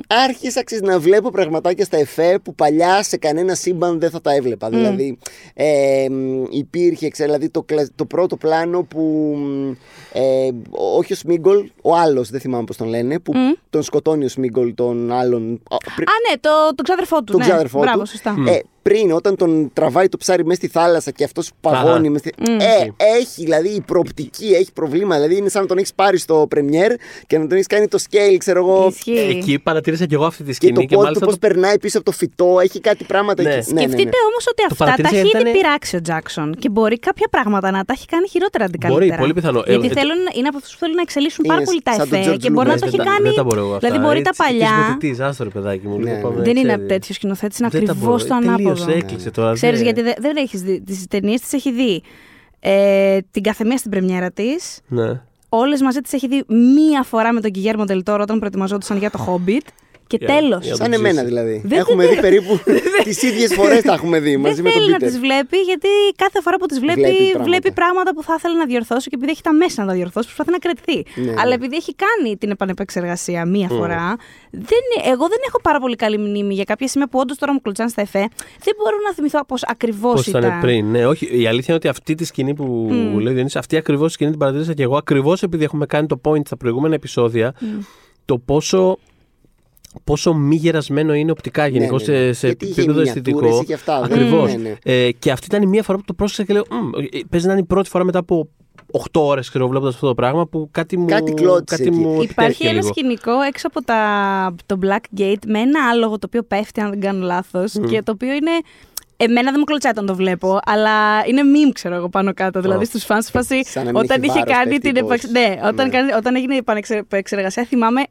Άρχισα 0.07 0.63
ξέρεις, 0.63 0.87
να 0.87 0.99
βλέπω 0.99 1.29
πραγματάκια 1.31 1.85
στα 1.85 1.97
εφέ 1.97 2.39
που 2.43 2.55
παλιά 2.55 3.03
σε 3.03 3.17
κανένα 3.17 3.55
σύμπαν 3.55 3.99
δεν 3.99 4.09
θα 4.09 4.21
τα 4.21 4.33
έβλεπα. 4.33 4.69
Δηλαδή, 4.69 5.17
ε, 5.53 6.05
μ, 6.09 6.43
υπήρχε, 6.49 7.07
ξέρω, 7.09 7.27
δηλαδή 7.29 7.49
το, 7.49 7.61
κλα- 7.63 7.89
το 7.95 8.05
πρώτο 8.05 8.35
πλάνο 8.37 8.83
που. 8.83 9.01
μ, 9.37 9.71
Ε, 10.13 10.49
όχι 10.97 11.13
ο 11.13 11.15
Σμίγκολ, 11.15 11.69
ο 11.81 11.95
άλλος, 11.95 12.29
δεν 12.29 12.39
θυμάμαι 12.39 12.63
πώς 12.63 12.77
τον 12.77 12.87
λένε, 12.87 13.19
που 13.19 13.31
τον 13.69 13.83
σκοτώνει 13.83 14.25
ο 14.25 14.29
Σμίγκολ, 14.29 14.73
τον 14.75 15.11
άλλον. 15.11 15.61
α, 15.69 15.77
πρι- 15.95 16.09
Α, 16.09 16.13
ναι, 16.29 16.37
το, 16.39 16.49
τον 16.75 16.85
ξάδερφό 17.07 17.23
του. 17.23 17.31
τον 17.31 17.39
ναι. 17.41 17.47
ξάδερφό 17.47 17.79
Μπράβο, 17.79 17.99
του. 17.99 18.07
σωστά. 18.07 18.35
Ε, 18.47 18.61
πριν, 18.87 19.11
όταν 19.11 19.35
τον 19.35 19.69
τραβάει 19.73 20.09
το 20.09 20.17
ψάρι 20.17 20.43
μέσα 20.45 20.55
στη 20.59 20.67
θάλασσα 20.67 21.11
και 21.11 21.23
αυτός 21.23 21.51
παγώνει. 21.61 21.89
Αχα. 21.99 22.09
μες 22.09 22.19
στη... 22.19 22.31
Ε, 22.47 22.87
έχει 23.19 23.43
δηλαδή 23.43 23.67
η 23.69 23.81
προοπτική, 23.81 24.45
έχει 24.45 24.71
προβλήμα. 24.73 25.15
Δηλαδή 25.15 25.35
είναι 25.37 25.49
σαν 25.49 25.61
να 25.61 25.67
τον 25.67 25.77
έχεις 25.77 25.93
πάρει 25.93 26.17
στο 26.17 26.45
πρεμιέρ 26.49 26.91
και 27.27 27.37
να 27.37 27.47
τον 27.47 27.51
έχεις 27.55 27.67
κάνει 27.67 27.87
το 27.87 27.97
scale, 28.09 28.35
ξέρω 28.37 28.59
εγώ. 28.59 28.87
Ισχύει. 28.89 29.17
Εκεί 29.37 29.59
παρατήρησα 29.59 30.05
και 30.05 30.15
εγώ 30.15 30.25
αυτή 30.25 30.41
τη 30.43 30.47
Και 30.49 30.53
σκηνή 30.55 30.73
το 30.73 30.79
και, 30.79 30.85
πόδι 30.85 30.95
του 30.97 31.03
μάλιστα 31.03 31.25
πώς 31.25 31.33
το, 31.33 31.39
περνάει 31.47 31.79
πίσω 31.79 31.97
από 31.97 32.05
το 32.05 32.11
φυτό, 32.11 32.59
έχει 32.61 32.79
κάτι 32.79 33.03
πράγματα 33.03 33.43
Ναι. 33.43 33.49
εκεί. 33.49 33.57
Ναι, 33.57 33.73
ναι, 33.73 33.85
ναι. 33.85 33.91
Σκεφτείτε 33.91 34.17
όμως 34.29 34.43
ότι 34.51 34.61
αυτά 34.71 34.75
τα 34.75 34.83
παρατήρησα 34.83 35.15
έχει 35.15 35.25
γιατί 35.27 35.37
ήδη 35.39 35.49
ήταν- 35.49 35.61
πειράξει 35.61 35.95
ο 35.95 36.01
Τζάξον 36.01 36.55
και 36.61 36.69
μπορεί 36.69 36.99
κάποια 36.99 37.27
πράγματα 37.31 37.71
να 37.71 37.81
τα 37.85 37.93
έχει 37.97 38.05
κάνει 38.05 38.27
χειρότερα 38.27 38.63
αντί 38.65 38.77
Μπορεί, 38.81 38.93
καλύτερα. 38.93 39.19
πολύ 39.21 39.33
πιθανό. 39.33 39.59
Ε, 39.65 39.69
Γιατί 39.71 39.85
ε, 39.87 39.89
θέλουν, 39.99 40.19
είναι 40.37 40.47
από 40.51 40.57
αυτούς 40.57 40.71
που 40.73 40.79
θέλουν 40.79 40.95
να 40.95 41.01
εξελίσσουν 41.07 41.43
Είναι 41.45 41.53
πάρα 41.53 41.65
πολύ 41.65 41.81
τα 41.87 41.91
σαν 41.93 42.09
τον 42.09 42.19
εφέ 42.19 42.31
George 42.33 42.37
και 42.43 42.49
μπορεί 42.55 42.67
να 42.67 42.73
Lucas, 42.73 42.79
το 42.79 42.85
δεν 42.85 42.93
έχει 42.93 42.97
τα- 42.97 43.11
κάνει. 43.11 43.25
Δεν 43.29 43.33
τα 43.41 43.43
μπορώ 43.47 43.59
εγώ 43.65 43.73
αυτά. 43.77 43.87
Δηλαδή 43.87 44.05
μπορεί 44.05 44.21
τα 44.27 44.31
Έτσι, 44.33 44.41
παλιά. 44.43 44.69
Είσαι 44.71 44.79
μαθητής, 44.81 45.19
άστο 45.27 45.43
ρε 45.43 45.49
παιδάκι 45.55 45.85
μου. 45.87 45.97
Ναι, 45.97 46.03
λίγο 46.03 46.15
ναι. 46.15 46.21
πάμε, 46.25 46.39
Δεν 46.47 46.55
είναι 46.61 46.73
ξέρεις. 46.73 46.87
τέτοιο 46.93 47.13
σκηνοθέτης, 47.17 47.57
είναι 47.59 47.69
Δεν 47.71 47.85
τα 47.85 47.91
ακριβώς 47.91 48.21
μπορώ. 48.27 48.41
το 48.41 48.47
ανάποδο. 48.49 48.76
Τελείωσε, 48.85 49.05
έκλεισε 49.05 49.31
τώρα. 49.31 49.53
Ξέρεις 49.53 49.75
δεν- 49.81 49.85
γιατί 49.85 50.01
δεν, 50.01 50.13
δεν 50.19 50.35
έχεις 50.37 50.61
δει. 50.61 50.81
Τις 50.81 51.07
ταινίες 51.09 51.41
τη 51.41 51.57
έχει 51.57 51.71
δει 51.71 52.01
ε, 52.59 53.17
την 53.31 53.43
καθεμία 53.43 53.77
στην 53.77 53.91
πρεμιέρα 53.91 54.31
της. 54.31 54.79
Ναι. 54.87 55.21
Όλες 55.49 55.81
μαζί 55.81 55.99
τις 56.01 56.13
έχει 56.13 56.27
δει 56.27 56.43
μία 56.47 57.03
φορά 57.03 57.33
με 57.33 57.41
τον 57.41 57.51
Κιγέρμο 57.51 57.85
Τελτόρο 57.85 58.21
όταν 58.21 58.37
προετοιμαζόντουσαν 58.39 58.97
για 58.97 59.09
το 59.11 59.19
Hobbit. 59.45 59.67
Και 60.07 60.17
Για- 60.19 60.27
τέλος. 60.27 60.65
για- 60.65 60.75
Σαν 60.75 60.89
το 60.89 60.95
εμένα 60.95 61.13
ζήσει. 61.13 61.25
δηλαδή. 61.25 61.61
Δεν- 61.65 61.77
Έχουμε 61.79 62.05
δεν- 62.05 62.15
δει 62.15 62.21
περίπου 62.21 62.59
τις 63.07 63.21
ίδιες 63.23 63.53
φορές 63.53 63.81
τα 63.81 63.93
έχουμε 63.93 64.19
δει 64.19 64.37
μαζί 64.37 64.53
Δεν 64.55 64.63
με 64.63 64.69
τον 64.69 64.79
θέλει 64.79 64.91
να 64.91 64.97
Πίτερ. 64.97 65.09
τις 65.11 65.19
βλέπει, 65.19 65.57
γιατί 65.57 65.87
κάθε 66.15 66.41
φορά 66.41 66.57
που 66.57 66.65
τις 66.65 66.79
βλέπει, 66.79 66.99
Βλέπει 67.01 67.15
βλέπει, 67.15 67.37
πράγματα. 67.39 67.73
πράγματα. 67.73 68.13
που 68.13 68.23
θα 68.23 68.33
ήθελε 68.37 68.53
να 68.57 68.65
διορθώσει 68.65 69.09
και 69.09 69.15
επειδή 69.19 69.31
έχει 69.31 69.41
τα 69.41 69.53
μέσα 69.53 69.81
να 69.81 69.87
τα 69.87 69.93
διορθώσει, 69.93 70.25
προσπαθεί 70.25 70.51
να 70.51 70.57
κρατηθεί. 70.57 70.97
Ναι, 71.21 71.31
Αλλά 71.41 71.47
ναι. 71.49 71.53
επειδή 71.53 71.75
έχει 71.75 71.93
κάνει 72.05 72.37
την 72.37 72.49
επανεπεξεργασία 72.49 73.45
μία 73.45 73.67
φορά, 73.67 74.15
δεν, 74.51 74.83
εγώ 75.11 75.25
δεν 75.33 75.41
έχω 75.47 75.61
πάρα 75.61 75.79
πολύ 75.79 75.95
καλή 75.95 76.17
μνήμη 76.17 76.53
για 76.53 76.63
κάποια 76.63 76.87
σημεία 76.87 77.07
που 77.07 77.19
όντως 77.19 77.37
τώρα 77.37 77.53
μου 77.53 77.61
κλωτσάνε 77.61 77.89
στα 77.89 78.01
εφέ. 78.01 78.19
Δεν 78.63 78.73
μπορώ 78.77 78.97
να 79.07 79.13
θυμηθώ 79.13 79.45
πώ 79.45 79.55
ακριβώς 79.67 80.13
Πώς 80.13 80.27
ήταν. 80.27 80.41
ήταν 80.43 80.59
πριν. 80.59 80.85
Ναι, 80.91 81.05
όχι. 81.07 81.25
Η 81.41 81.47
αλήθεια 81.47 81.65
είναι 81.67 81.75
ότι 81.77 81.87
αυτή 81.87 82.15
τη 82.15 82.25
σκηνή 82.25 82.53
που 82.53 82.87
λέει 83.21 83.31
ο 83.31 83.35
Διονύσης, 83.35 83.55
αυτή 83.55 83.77
ακριβώς 83.77 84.07
τη 84.07 84.13
σκηνή 84.13 84.29
την 84.29 84.39
παρατήρησα 84.39 84.73
και 84.73 84.83
εγώ. 84.83 84.97
Ακριβώς 84.97 85.43
επειδή 85.43 85.63
έχουμε 85.63 85.85
κάνει 85.85 86.07
το 86.07 86.21
point 86.23 86.45
στα 86.45 86.57
προηγούμενα 86.57 86.95
επεισόδια, 86.95 87.53
το 88.25 88.37
πόσο. 88.37 88.97
Πόσο 90.03 90.33
μη 90.33 90.55
γερασμένο 90.55 91.13
είναι 91.13 91.31
οπτικά 91.31 91.67
γενικώ 91.67 91.97
ναι, 91.97 92.13
ναι. 92.13 92.17
σε, 92.17 92.33
σε 92.33 92.47
Γιατί 92.47 92.65
είχε 92.65 92.81
επίπεδο 92.81 92.99
μινιατούρες, 92.99 93.39
αισθητικό. 93.41 93.61
είχε 93.63 93.73
αυτά, 93.73 94.01
δεν- 94.01 94.11
Ακριβώς. 94.17 94.51
ναι, 94.55 94.57
ναι. 94.57 94.75
Ε, 94.83 95.11
και 95.11 95.31
αυτή 95.31 95.45
ήταν 95.45 95.61
η 95.61 95.65
μία 95.65 95.83
φορά 95.83 95.97
που 95.97 96.03
το 96.07 96.13
πρόσεξα 96.13 96.43
και 96.43 96.53
λέω: 96.53 96.63
«Μμ, 96.69 96.89
ε, 96.99 97.19
Παίζει 97.29 97.45
να 97.45 97.51
είναι 97.51 97.61
η 97.61 97.65
πρώτη 97.65 97.89
φορά 97.89 98.03
μετά 98.03 98.19
από 98.19 98.49
8 98.91 99.21
ώρες 99.21 99.49
βλέποντας 99.53 99.93
αυτό 99.93 100.07
το 100.07 100.13
πράγμα 100.13 100.47
που 100.47 100.67
κάτι 100.71 100.97
μου. 100.97 101.05
Κάτι 101.05 101.33
κλώτησε 101.33 101.83
εκεί. 101.83 101.91
μου 101.91 102.21
Υπάρχει 102.21 102.35
τέθηκε 102.35 102.63
ένα 102.67 102.73
λίγο. 102.73 102.87
σκηνικό 102.87 103.41
έξω 103.41 103.67
από 103.67 103.83
τα, 103.83 104.55
το 104.65 104.79
Black 104.83 105.19
Gate 105.19 105.43
με 105.47 105.59
ένα 105.59 105.89
άλογο 105.91 106.13
το 106.19 106.25
οποίο 106.27 106.43
πέφτει, 106.43 106.81
αν 106.81 106.89
δεν 106.89 106.99
κάνω 106.99 107.25
λάθος, 107.25 107.73
και 107.89 108.01
το 108.03 108.11
οποίο 108.11 108.31
είναι. 108.33 108.51
Εμένα 109.17 109.43
δεν 109.51 109.55
μου 109.57 109.63
κλωτσάει 109.63 109.91
όταν 109.91 110.05
το 110.05 110.15
βλέπω, 110.15 110.59
αλλά 110.65 111.25
είναι 111.27 111.41
meme, 111.53 111.71
ξέρω 111.73 111.95
εγώ, 111.95 112.09
πάνω 112.09 112.33
κάτω. 112.33 112.61
Δηλαδή 112.61 112.85
στους 112.85 113.03
φαν 113.03 113.21
στη 113.21 113.31
φάση. 113.31 113.65
Σαν 113.65 113.85
να 113.85 113.91
μην 113.91 114.01
Όταν 114.03 114.17
έχει 114.23 114.29
είχε 114.29 114.39
βάρος, 114.39 114.53
κάνει 114.55 114.69
πέφτει 114.69 114.91
την 114.91 115.05
πώς. 115.05 115.23
επαξ... 115.23 115.29
ναι, 115.31 115.55
όταν, 115.67 115.85
Ναι. 115.87 115.91
κάνει- 115.91 116.13
όταν 116.13 116.35
έγινε 116.35 116.53
η 116.53 116.57
επανεξεργασία, 116.57 117.65
θυμάμαι 117.65 118.01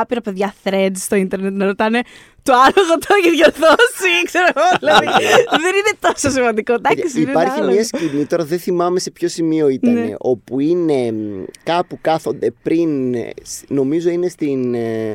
άπειρα 0.00 0.20
παιδιά 0.20 0.54
threads 0.64 0.90
στο 0.94 1.16
ίντερνετ 1.16 1.52
να 1.54 1.64
ρωτάνε 1.66 2.00
το 2.42 2.52
άλογο 2.52 2.98
το 2.98 3.06
έχει 3.18 3.30
διορθώσει, 3.30 4.10
ξέρω 4.30 4.46
εγώ. 4.54 4.64
Δηλαδή 4.78 5.06
δεν 5.50 5.74
είναι 5.74 5.96
τόσο 6.00 6.30
σημαντικό. 6.30 6.72
Εντάξει, 6.72 7.20
είναι 7.20 7.30
ένα 7.30 7.40
Υπάρχει 7.40 7.58
άλογο. 7.58 7.72
μια 7.74 7.84
σκηνή, 7.84 8.26
τώρα 8.26 8.44
δεν 8.44 8.58
θυμάμαι 8.58 8.98
σε 8.98 9.10
ποιο 9.10 9.28
σημείο 9.28 9.68
ήταν, 9.68 9.92
Ναι. 9.92 10.14
όπου 10.18 10.60
είναι 10.60 11.12
μ, 11.12 11.44
κάπου 11.62 11.98
κάθονται 12.00 12.52
πριν, 12.62 13.14
ε, 13.14 13.30
σ- 13.42 13.70
νομίζω 13.70 14.10
είναι 14.10 14.28
στην, 14.28 14.74
ε, 14.74 15.14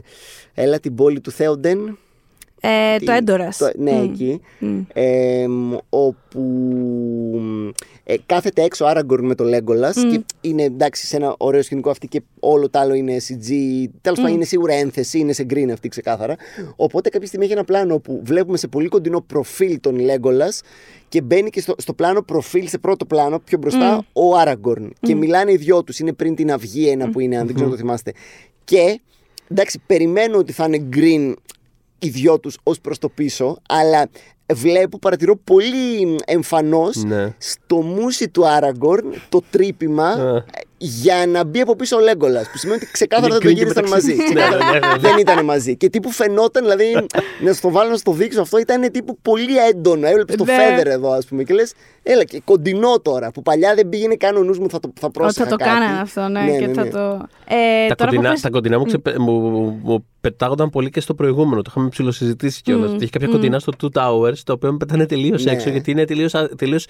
έλα 0.54 0.80
την 0.80 0.96
πόλη 0.96 1.20
του 1.22 1.32
Θέοντεν. 1.32 1.98
Ε, 2.62 2.98
Τι- 2.98 3.06
το 3.06 3.12
έντορας. 3.12 3.58
το- 3.58 3.72
ναι, 3.78 3.92
εκεί. 4.04 4.42
Ε, 4.94 5.46
μ, 5.48 5.74
όπου 5.90 6.40
μ, 7.40 7.68
ε, 8.04 8.16
κάθεται 8.26 8.62
έξω 8.64 8.86
ο 8.86 8.88
Άραγκορν 8.88 9.26
με 9.26 9.36
το 9.36 9.44
Λέγκολα 9.44 9.92
και 9.94 10.22
είναι 10.42 10.64
εντάξει 10.64 11.06
σε 11.06 11.16
ένα 11.16 11.36
ωραίο 11.38 11.62
σκηνικό 11.62 11.90
αυτή 11.90 12.08
και 12.08 12.22
όλο 12.40 12.70
το 12.70 12.80
άλλο 12.80 12.94
είναι 12.94 13.18
CG. 13.28 13.50
Τέλος 14.02 14.20
πάντων 14.20 14.34
είναι 14.34 14.44
σίγουρα 14.46 14.74
ένθεση, 14.74 15.20
είναι 15.20 15.34
σε 15.34 15.46
green 15.50 15.70
αυτή 15.74 15.88
ξεκάθαρα. 15.88 16.36
Οπότε 16.76 17.10
κάποια 17.10 17.28
στιγμή 17.28 17.46
έχει 17.46 17.54
ένα 17.54 17.64
πλάνο 17.64 18.00
που 18.00 18.22
βλέπουμε 18.24 18.58
σε 18.58 18.68
πολύ 18.68 18.88
κοντινό 18.88 19.22
προφίλ 19.22 19.80
τον 19.80 20.00
Λέγκολα 20.00 20.48
και 21.10 21.22
μπαίνει 21.22 21.50
και 21.50 21.62
στο, 21.62 21.74
στο 21.78 21.94
πλάνο 21.94 22.22
προφίλ, 22.22 22.68
σε 22.68 22.78
πρώτο 22.78 23.06
πλάνο, 23.06 23.40
πιο 23.40 23.58
μπροστά, 23.58 24.06
ο 24.14 24.36
Άραγκορν. 24.38 24.94
Και 25.00 25.16
μιλάνε 25.16 25.52
οι 25.52 25.56
δυο 25.56 25.84
τους. 25.84 26.00
Είναι 26.00 26.14
πριν 26.14 26.36
την 26.36 26.52
αυγή 26.52 26.88
ένα 26.90 27.10
που 27.10 27.20
είναι, 27.20 27.38
αν 27.38 27.46
δεν 27.46 27.56
ξέρω 27.56 27.70
αν 27.70 27.76
το 27.76 27.82
θυμάστε. 27.82 28.14
Και 28.64 29.00
εντάξει, 29.48 29.80
περιμένω 29.86 30.38
ότι 30.38 30.52
θα 30.52 30.66
είναι 30.66 30.88
green 30.96 31.34
οι 32.00 32.10
δυο 32.10 32.40
τους 32.40 32.58
ως 32.64 32.80
προς 32.80 32.98
το 32.98 33.10
πίσω, 33.10 33.58
αλλά 33.68 34.10
βλέπω, 34.54 35.00
παρατηρώ 35.00 35.36
πολύ 35.44 36.16
εμφανώς 36.26 36.96
Ναι. 37.04 37.36
στο 37.38 37.82
μουσι 37.82 38.30
του 38.30 38.48
Άραγκορν 38.48 39.06
το 39.30 39.42
τρύπημα 39.52 40.08
Α. 40.08 40.44
για 40.82 41.26
να 41.28 41.44
μπει 41.44 41.60
από 41.60 41.76
πίσω 41.76 41.96
ο 41.96 42.00
Λέγκολας, 42.00 42.50
που 42.52 42.58
σημαίνει 42.58 42.80
ότι 42.84 42.92
ξεκάθαρα 42.92 43.28
Είναι 43.28 43.38
δεν 43.38 43.44
το 43.44 43.50
green 43.50 43.54
και 43.56 43.64
γύρισαν 43.64 43.84
μεταξύ. 43.84 44.08
μαζί. 44.16 44.16
Ναι, 44.18 44.24
Ξεκάθαρα 44.42 44.72
ναι, 44.72 44.80
ναι, 44.88 44.94
ναι. 44.94 44.98
δεν 45.00 45.18
ήταν 45.18 45.46
μαζί. 45.46 45.78
Και 45.78 45.90
τύπου 45.90 46.12
φαινόταν, 46.12 46.64
δηλαδή, 46.64 47.08
να 47.44 47.54
στο 47.54 47.72
βάλω 47.72 47.90
να 47.90 47.98
στο 47.98 48.12
δείξω 48.12 48.42
αυτό, 48.42 48.58
ήταν 48.60 48.92
τύπου 48.92 49.18
πολύ 49.22 49.58
έντονο. 49.70 50.08
Έβλεπες 50.08 50.36
το 50.36 50.44
Ναι. 50.44 50.54
φέδερ 50.54 50.88
εδώ, 50.88 51.12
ας 51.12 51.26
πούμε, 51.26 51.44
και 51.44 51.54
λες, 51.54 51.74
έλα 52.04 52.24
και 52.24 52.42
κοντινό 52.46 53.00
τώρα, 53.02 53.32
που 53.32 53.42
παλιά 53.42 53.76
δεν 53.76 53.90
πήγαινε 53.90 54.16
καν 54.16 54.36
ο 54.38 54.44
νους 54.44 54.60
μου, 54.60 54.70
θα 54.70 54.80
το 54.80 54.92
θα 55.00 55.06
Ότι 55.08 55.20
πρόσεχα 55.20 55.44
θα 55.44 55.50
το 55.50 55.56
κάτι. 55.56 55.70
κάνανε 55.70 56.00
αυτό, 56.00 56.28
ναι, 56.28 56.42
Ναι, 56.42 56.58
και 56.58 56.68
ναι, 56.68 56.74
θα 56.74 56.84
ναι. 56.84 56.90
το. 56.90 57.00
Ε, 57.48 57.88
Τα 57.88 57.96
τώρα 57.96 58.10
που 58.10 58.16
κοντινά, 58.16 58.30
πες- 58.30 58.42
τα 58.42 58.50
κοντινά 58.50 58.78
μου, 58.80 58.86
ξεπε... 58.86 59.16
μου, 59.20 59.32
μου, 59.40 59.80
μου 59.84 60.06
πετάγονταν 60.22 60.70
πολύ 60.70 60.90
και 60.90 61.00
στο 61.02 61.14
προηγούμενο. 61.14 61.62
Το 61.62 61.70
είχαμε 61.74 61.90
ψηλοσυζητήσει 61.90 62.62
κιόλας. 62.62 62.90
Μμμ. 62.92 62.98
Έχει 63.02 63.10
κάποια 63.12 63.28
κοντινά 63.28 63.60
στο 63.60 63.72
Two 63.82 63.88
Towers, 64.02 64.38
τα 64.46 64.54
οποία 64.54 64.72
με 64.72 64.78
πετάνε 64.78 65.06
τελείως 65.06 65.44
Ναι. 65.46 65.52
έξω, 65.52 65.70
γιατί 65.70 65.92
είναι 65.92 66.06
τελείως 66.06 66.34
τελείως 66.58 66.86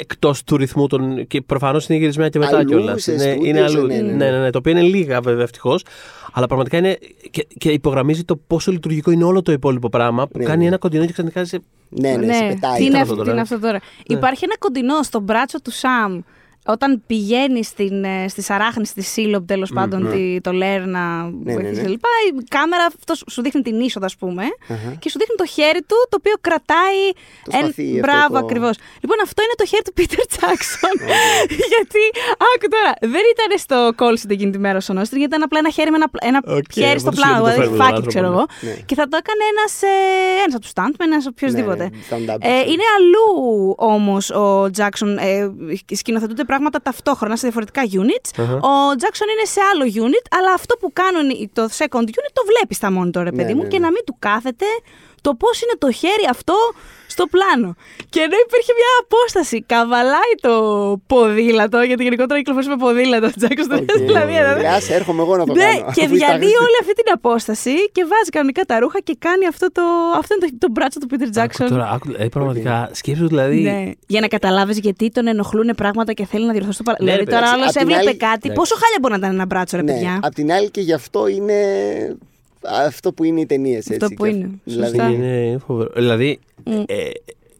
εκτός 0.00 0.42
του 0.44 0.56
ρυθμού 0.56 0.86
των. 0.86 1.26
και 1.26 1.40
προφανώς 1.40 1.86
είναι 1.88 1.98
γυρισμένα 1.98 2.28
και 2.30 2.38
μετά 2.38 2.56
Αλλούς, 2.56 2.70
κιόλας. 2.70 3.02
σε 3.02 3.12
Ναι, 3.12 3.18
στούντιο, 3.18 3.48
είναι 3.48 3.58
σε- 3.58 3.64
αλλού. 3.64 3.86
ναι, 3.86 3.94
Ναι, 3.94 4.12
ναι, 4.12 4.30
ναι, 4.30 4.38
ναι, 4.38 4.50
το 4.50 4.58
οποίο 4.58 4.72
είναι 4.72 4.82
λίγα 4.82 5.20
βέβαια 5.20 5.42
ευτυχώς. 5.42 5.84
Αλλά 6.32 6.46
πραγματικά 6.46 6.76
είναι. 6.78 6.98
Και, 7.30 7.46
και 7.58 7.70
υπογραμμίζει 7.70 8.24
το 8.24 8.36
πόσο 8.36 8.72
λειτουργικό 8.72 9.10
είναι 9.10 9.24
όλο 9.24 9.42
το 9.42 9.52
υπόλοιπο 9.52 9.88
πράγμα 9.88 10.26
που 10.28 10.38
Ναι, 10.38 10.44
κάνει 10.44 10.62
ναι. 10.62 10.66
ένα 10.68 10.78
κοντινό 10.78 11.06
και 11.06 11.12
ξαφνικά 11.12 11.40
είσαι. 11.40 11.60
Ναι, 11.88 12.16
ναι, 12.16 12.32
σε 12.34 12.44
πετάει. 12.44 12.76
τι 12.76 12.84
είναι, 12.84 12.88
Ήταν 12.88 13.00
αυτό, 13.00 13.12
αυτό 13.12 13.14
τι 13.14 13.20
είναι 13.20 13.24
τώρα. 13.30 13.40
αυτό 13.40 13.58
τώρα. 13.58 13.80
Υπάρχει 14.06 14.44
ένα 14.44 14.56
κοντινό 14.58 15.02
στο 15.02 15.20
μπράτσο 15.20 15.60
του 15.60 15.70
Σαμ 15.70 16.20
όταν 16.66 17.02
πηγαίνει 17.06 17.64
στην, 17.64 18.04
ε, 18.04 18.28
στη 18.28 18.42
σαράχνη, 18.42 18.86
στη 18.86 19.02
Σίλοπ 19.02 19.46
τέλος 19.46 19.70
πάντων, 19.72 20.10
τη, 20.10 20.40
το 20.40 20.52
Λέρνα 20.52 21.30
Ναι, 21.42 21.54
ναι, 21.54 21.70
ναι. 21.70 21.82
κλπ. 21.82 22.04
Η 22.28 22.44
κάμερα 22.48 22.84
αυτός 22.84 23.24
σου 23.30 23.42
δείχνει 23.42 23.62
την 23.62 23.80
είσοδο, 23.80 24.06
ας 24.06 24.16
πούμε, 24.16 24.44
και 24.98 25.08
σου 25.10 25.18
δείχνει 25.18 25.34
το 25.36 25.46
χέρι 25.46 25.78
του 25.88 25.96
το 26.10 26.16
οποίο 26.20 26.34
κρατάει. 26.40 27.00
Το 27.44 27.50
σπαθί 27.50 27.86
αυτό 27.88 27.98
Μπράβο, 28.06 28.32
το- 28.38 28.44
ακριβώς. 28.44 28.74
Λοιπόν, 29.02 29.16
αυτό 29.22 29.42
είναι 29.42 29.56
το 29.56 29.66
χέρι 29.70 29.82
του 29.82 29.92
Πίτερ 29.98 30.26
Τζάξον. 30.32 30.96
γιατί, 31.72 32.02
άκου 32.50 32.66
τώρα, 32.74 32.92
δεν 33.14 33.24
ήταν 33.34 33.50
στο 33.64 33.78
Colson 34.00 34.30
εκείνη 34.36 34.50
τη 34.56 34.58
μέρα 34.58 34.80
στον 34.80 34.96
Όστιν, 34.98 35.18
γιατί 35.18 35.32
ήταν 35.34 35.44
απλά 35.48 35.58
ένα 35.58 35.70
χέρι 35.76 35.90
με 35.90 35.96
ένα, 36.00 36.08
ένα 36.30 36.40
Οκ, 36.56 36.72
χέρι 36.72 36.98
στο 36.98 37.10
οπότε 37.12 37.20
πλάνο, 37.20 37.36
σου 37.36 37.42
λέει 37.44 37.54
το 37.54 37.54
δηλαδή 37.54 37.60
φέρνει 37.60 37.76
τον 37.76 37.78
φάκι, 37.80 37.94
άνθρωπο, 37.94 38.08
ξέρω 38.12 38.26
ναι. 38.28 38.34
εγώ. 38.34 38.44
Ναι. 38.66 38.74
Και 38.88 38.94
θα 39.00 39.04
το 39.10 39.16
έκανε 39.22 39.42
ένας 39.52 39.72
ένας 40.44 40.54
από 40.56 40.62
τους 40.64 40.72
Stuntmen, 40.76 41.04
ένας 41.10 41.26
οποιοδήποτε. 41.32 41.84
Ναι, 41.84 41.90
ναι, 41.96 42.02
stand-up, 42.10 42.38
ε, 42.40 42.48
ξέρω. 42.48 42.70
είναι 42.72 42.86
αλλού 42.96 43.26
όμως 43.94 44.24
ο 44.30 44.70
Τζάξον. 44.70 45.10
Ε, 45.18 45.52
σκηνοθετούνται 45.94 46.44
πράγματα 46.54 46.82
ταυτόχρονα 46.82 47.36
σε 47.36 47.42
διαφορετικά 47.48 47.82
units. 48.02 48.28
Ο 48.70 48.96
Τζάξον 48.96 49.28
είναι 49.34 49.46
σε 49.54 49.60
άλλο 49.70 49.84
unit, 50.06 50.26
αλλά 50.38 50.52
αυτό 50.52 50.76
που 50.76 50.92
κάνουν 50.92 51.30
οι- 51.30 51.50
το 51.52 51.62
second 51.78 52.06
unit 52.18 52.30
το 52.38 52.42
βλέπεις 52.50 52.76
στα 52.76 52.88
monitor, 52.98 53.22
ρε 53.28 53.30
Ναι, 53.30 53.36
παιδί 53.36 53.54
μου, 53.54 53.62
ναι, 53.62 53.68
και 53.68 53.78
ναι. 53.78 53.84
να 53.84 53.90
μην 53.90 54.02
του 54.06 54.16
κάθεται 54.18 54.66
το 55.20 55.34
πώς 55.34 55.62
είναι 55.62 55.76
το 55.78 55.90
χέρι 55.92 56.26
αυτό 56.30 56.54
στο 57.16 57.24
πλάνο. 57.34 57.68
Και 58.12 58.20
ενώ 58.26 58.36
υπήρχε 58.46 58.72
μια 58.80 58.92
απόσταση, 59.04 59.56
καβαλάει 59.72 60.32
το 60.46 60.54
ποδήλατο, 61.10 61.78
γιατί 61.88 62.02
γενικότερα 62.08 62.36
κυκλοφορεί 62.40 62.66
με 62.74 62.76
ποδήλατο 62.84 63.26
ο 63.32 63.34
Τζάξον. 63.38 63.80
δηλαδή, 64.08 64.34
εδώ- 64.42 64.56
Λέει, 64.60 64.66
«Άσε, 64.76 64.94
έρχομαι 65.00 65.22
εγώ 65.22 65.34
να 65.36 65.44
το 65.48 65.52
ναι, 65.54 65.64
κάνω. 65.64 65.92
και 65.96 66.02
Αφού 66.04 66.14
είσαι 66.14 66.24
διανύει 66.24 66.34
άγρυπτη. 66.34 66.64
όλη 66.66 66.76
αυτή 66.82 66.92
την 67.00 67.08
απόσταση 67.18 67.74
και 67.96 68.02
βάζει 68.12 68.30
κανονικά 68.36 68.62
τα 68.70 68.76
ρούχα 68.82 68.98
και 69.08 69.14
κάνει 69.26 69.44
αυτό 69.52 69.66
το. 69.76 69.82
Αυτό 70.20 70.30
είναι 70.34 70.44
το, 70.50 70.56
το 70.64 70.68
μπράτσο 70.72 70.98
του 71.00 71.08
Peter 71.10 71.30
Jackson. 71.38 71.66
Τώρα, 71.74 71.86
άκου, 71.94 72.08
ε, 72.18 72.26
πραγματικά 72.36 72.74
σκέψου 72.92 73.26
δηλαδή. 73.28 73.60
Ναι. 73.60 73.90
Για 74.06 74.20
να 74.20 74.28
καταλάβεις 74.36 74.78
γιατί 74.78 75.10
τον 75.10 75.26
ενοχλούν 75.26 75.68
πράγματα 75.76 76.12
και 76.12 76.24
θέλει 76.26 76.44
να 76.46 76.52
διορθώσει 76.52 76.78
το 76.78 76.84
παράδειγμα. 76.84 77.12
Ναι, 77.12 77.18
δηλαδή 77.18 77.30
ρε, 77.36 77.36
τώρα 77.40 77.54
εντάξει, 77.54 77.62
άλλος 77.62 77.76
απ' 77.76 77.82
την 77.86 77.90
έβλεπε 77.96 78.08
άλλη- 78.26 78.32
κάτι. 78.32 78.48
Ναι. 78.48 78.54
Πόσο 78.54 78.74
χάλια 78.80 78.98
μπορεί 79.00 79.12
να 79.12 79.18
ήταν 79.18 79.32
ένα 79.34 79.46
μπράτσο, 79.46 79.76
ρε 79.76 79.82
Ναι, 79.82 79.92
παιδιά; 79.92 80.18
απ' 80.22 80.34
την 80.34 80.52
άλλη 80.52 80.70
και 80.70 80.80
γι' 80.80 80.92
αυτό 80.92 81.26
είναι 81.28 81.54
αυτό 82.70 83.12
που 83.12 83.24
είναι 83.24 83.40
οι 83.40 83.46
ταινίες. 83.46 83.90
Αυτό 83.90 84.08
που 84.16 84.24
είναι, 84.24 84.50
Δηλαδή, 84.64 84.96
σωστά. 84.96 85.10
Είναι 85.10 85.58
φοβερό. 85.66 85.90
Δηλαδή, 85.94 86.38
ε, 86.86 87.10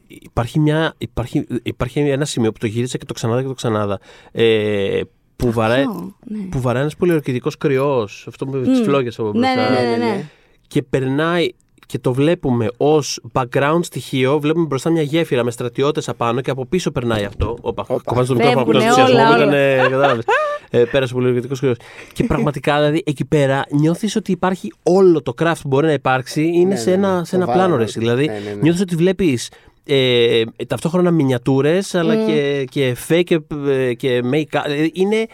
υπάρχει, 0.09 0.59
μια, 0.61 0.95
υπάρχει, 0.99 1.47
υπάρχει 1.63 2.01
ένα 2.01 2.25
σημείο 2.25 2.53
που 2.53 2.59
το 2.59 2.67
γύρισα 2.67 2.99
και 2.99 3.05
το 3.05 3.15
ξανάδα 3.15 3.43
και 3.43 3.49
το 3.49 3.55
ξανάδα. 3.55 4.01
Ε, 4.33 5.01
που, 5.37 5.53
βαράει, 5.53 5.85
ναι. 6.25 6.39
που 6.51 6.61
βαράει 6.61 6.81
ένας 6.83 6.97
πολιορκητικό 6.97 7.51
κρυός. 7.59 8.25
Αυτό 8.29 8.47
με 8.47 8.63
τις 8.63 8.81
φλόγες 8.81 9.19
από 9.19 9.33
Ναι, 9.33 9.55
μπροστά. 9.55 9.71
ναι, 9.71 9.81
ναι, 9.81 9.91
ναι, 9.91 9.97
ναι. 9.97 10.05
ναι. 10.05 10.25
Και 10.69 10.83
περνάει 10.83 11.49
και 11.95 12.01
το 12.01 12.13
βλέπουμε 12.13 12.67
ως 12.77 13.21
background 13.33 13.79
στοιχείο. 13.83 14.41
Βλέπουμε 14.41 14.67
μπροστά 14.67 14.91
μια 14.91 15.03
γέφυρα 15.03 15.45
με 15.45 15.51
στρατιώτες 15.51 16.09
απάνω 16.09 16.41
και 16.41 16.51
από 16.51 16.67
πίσω 16.67 16.91
περνάει 16.91 17.25
αυτό. 17.25 17.57
Όπα, 17.61 17.83
κομμάτι 18.05 18.27
το 18.29 18.35
μικρόφωνο 18.35 18.61
από 18.63 18.73
τον 18.73 18.81
Φεύγουνε 18.81 18.85
ενθουσιασμό 18.85 19.15
όλα, 19.15 19.29
που 19.29 19.37
ήταν. 19.37 19.49
όλα. 19.49 19.57
ε, 19.57 19.89
κατάλαβες. 19.89 20.25
Ε, 20.71 20.85
πέρασε 20.85 21.13
ο 21.13 21.17
πολιορκητικό 21.17 21.55
κρυό. 21.57 21.75
και 22.13 22.25
πραγματικά 22.33 22.75
δηλαδή 22.79 23.03
εκεί 23.07 23.25
πέρα 23.25 23.65
νιώθεις 23.71 24.17
ότι 24.17 24.33
υπάρχει 24.33 24.73
όλο 24.83 25.23
το 25.23 25.35
craft 25.43 25.55
που 25.63 25.69
μπορεί 25.69 25.87
να 25.87 25.93
υπάρξει 25.93 26.43
είναι 26.55 26.69
Ναι, 26.69 26.77
σε 26.77 26.91
ναι, 26.91 26.97
ένα, 26.97 27.19
ναι. 27.19 27.25
σε 27.25 27.37
ένα 27.37 27.45
Το 27.47 27.53
πλάνο 27.53 27.69
βάλανε. 27.75 27.91
ρε. 27.95 27.99
Δηλαδή 28.01 28.27
Ναι, 28.27 28.33
ναι, 28.33 28.39
ναι. 28.39 28.61
νιώθεις 28.63 28.81
ότι 28.83 28.97
βλέπεις 28.97 29.51
ε, 29.85 30.43
ταυτόχρονα 30.67 31.11
μινιατούρες 31.11 31.95
αλλά 31.95 32.17
και, 32.17 32.65
και 32.71 32.85
εφέ 32.87 33.23
και, 33.23 33.41
ε, 33.69 33.95
και 33.95 34.21
make-up. 34.33 34.63
Ε, 34.67 34.87
Είναι. 34.93 35.27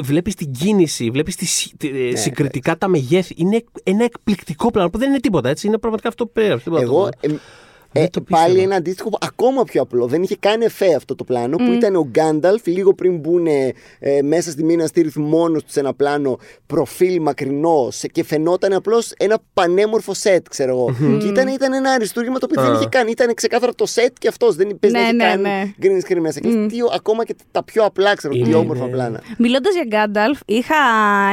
Βλέπεις 0.00 0.34
την 0.34 0.52
κίνηση, 0.52 1.10
βλέπεις 1.10 1.36
Ναι, 1.36 2.16
συγκριτικά 2.16 2.78
τα 2.78 2.88
μεγέθη. 2.88 3.34
Είναι 3.36 3.64
ένα 3.82 4.04
εκπληκτικό 4.04 4.70
πλάνο 4.70 4.90
που 4.90 4.98
δεν 4.98 5.08
είναι 5.08 5.20
τίποτα 5.20 5.48
έτσι. 5.48 5.66
Είναι 5.66 5.78
πραγματικά 5.78 6.08
αυτό 6.08 6.26
που 6.26 6.32
πρέπει. 6.32 6.62
τίποτα 6.62 6.82
Εγώ 6.82 7.02
άλλο. 7.02 7.38
Ε, 7.92 7.98
Δεν 8.00 8.02
ε, 8.02 8.08
το 8.08 8.20
πάλι 8.20 8.44
πίστευα. 8.44 8.62
ένα 8.66 8.74
αντίστοιχο 8.76 9.10
ακόμα 9.20 9.64
πιο 9.64 9.82
απλό. 9.82 10.06
Δεν 10.06 10.22
είχε 10.22 10.36
καν 10.40 10.60
εφέ 10.62 10.94
αυτό 10.94 11.14
το 11.14 11.24
πλάνο 11.24 11.56
που 11.56 11.72
ήταν 11.72 11.94
ο 11.96 12.06
Γκάνταλφ 12.10 12.66
λίγο 12.66 12.94
πριν 12.94 13.16
μπουν 13.18 13.46
ε, 13.46 13.72
μέσα 14.22 14.50
στη 14.50 14.64
μήνα 14.64 14.86
Στήριθ 14.86 15.16
μόνος 15.16 15.62
τους 15.62 15.72
σε 15.72 15.80
ένα 15.80 15.94
πλάνο 15.94 16.38
προφίλ 16.66 17.20
μακρινό 17.22 17.88
σε- 17.90 18.06
και 18.06 18.24
φαινόταν 18.24 18.72
απλώς 18.72 19.12
ένα 19.16 19.38
πανέμορφο 19.54 20.14
σετ, 20.14 20.46
ξέρω 20.48 20.70
εγώ. 20.70 21.18
και 21.20 21.26
ήταν, 21.26 21.48
ήταν 21.48 21.72
ένα 21.72 21.90
αριστούργημα 21.90 22.38
το 22.38 22.46
οποίο 22.50 22.62
δεν 22.62 22.72
Α. 22.72 22.76
είχε 22.76 22.86
καν. 22.88 23.08
Ήταν 23.08 23.34
ξεκάθαρα 23.34 23.74
το 23.74 23.86
σετ 23.86 24.12
και 24.18 24.28
αυτός. 24.28 24.54
Δεν 24.56 24.78
παίζει 24.80 24.96
Ναι, 24.96 25.02
να 25.02 25.06
έχει 25.08 25.16
ναι, 25.16 25.24
καν 25.24 25.40
ναι. 25.40 25.72
green 25.82 26.12
screen 26.12 26.20
μέσα. 26.20 26.40
Και 26.40 26.48
τι, 26.48 26.76
ακόμα 26.94 27.24
και 27.24 27.34
τα 27.50 27.64
πιο 27.64 27.84
απλά, 27.84 28.14
ξέρω 28.14 28.32
τι 28.34 28.38
Είναι, 28.38 28.54
όμορφα 28.54 28.84
ναι. 28.84 28.90
πλάνα. 28.90 29.20
Μιλώντας 29.38 29.74
για 29.74 29.84
Γκάνταλφ, 29.86 30.38
είχα 30.46 30.74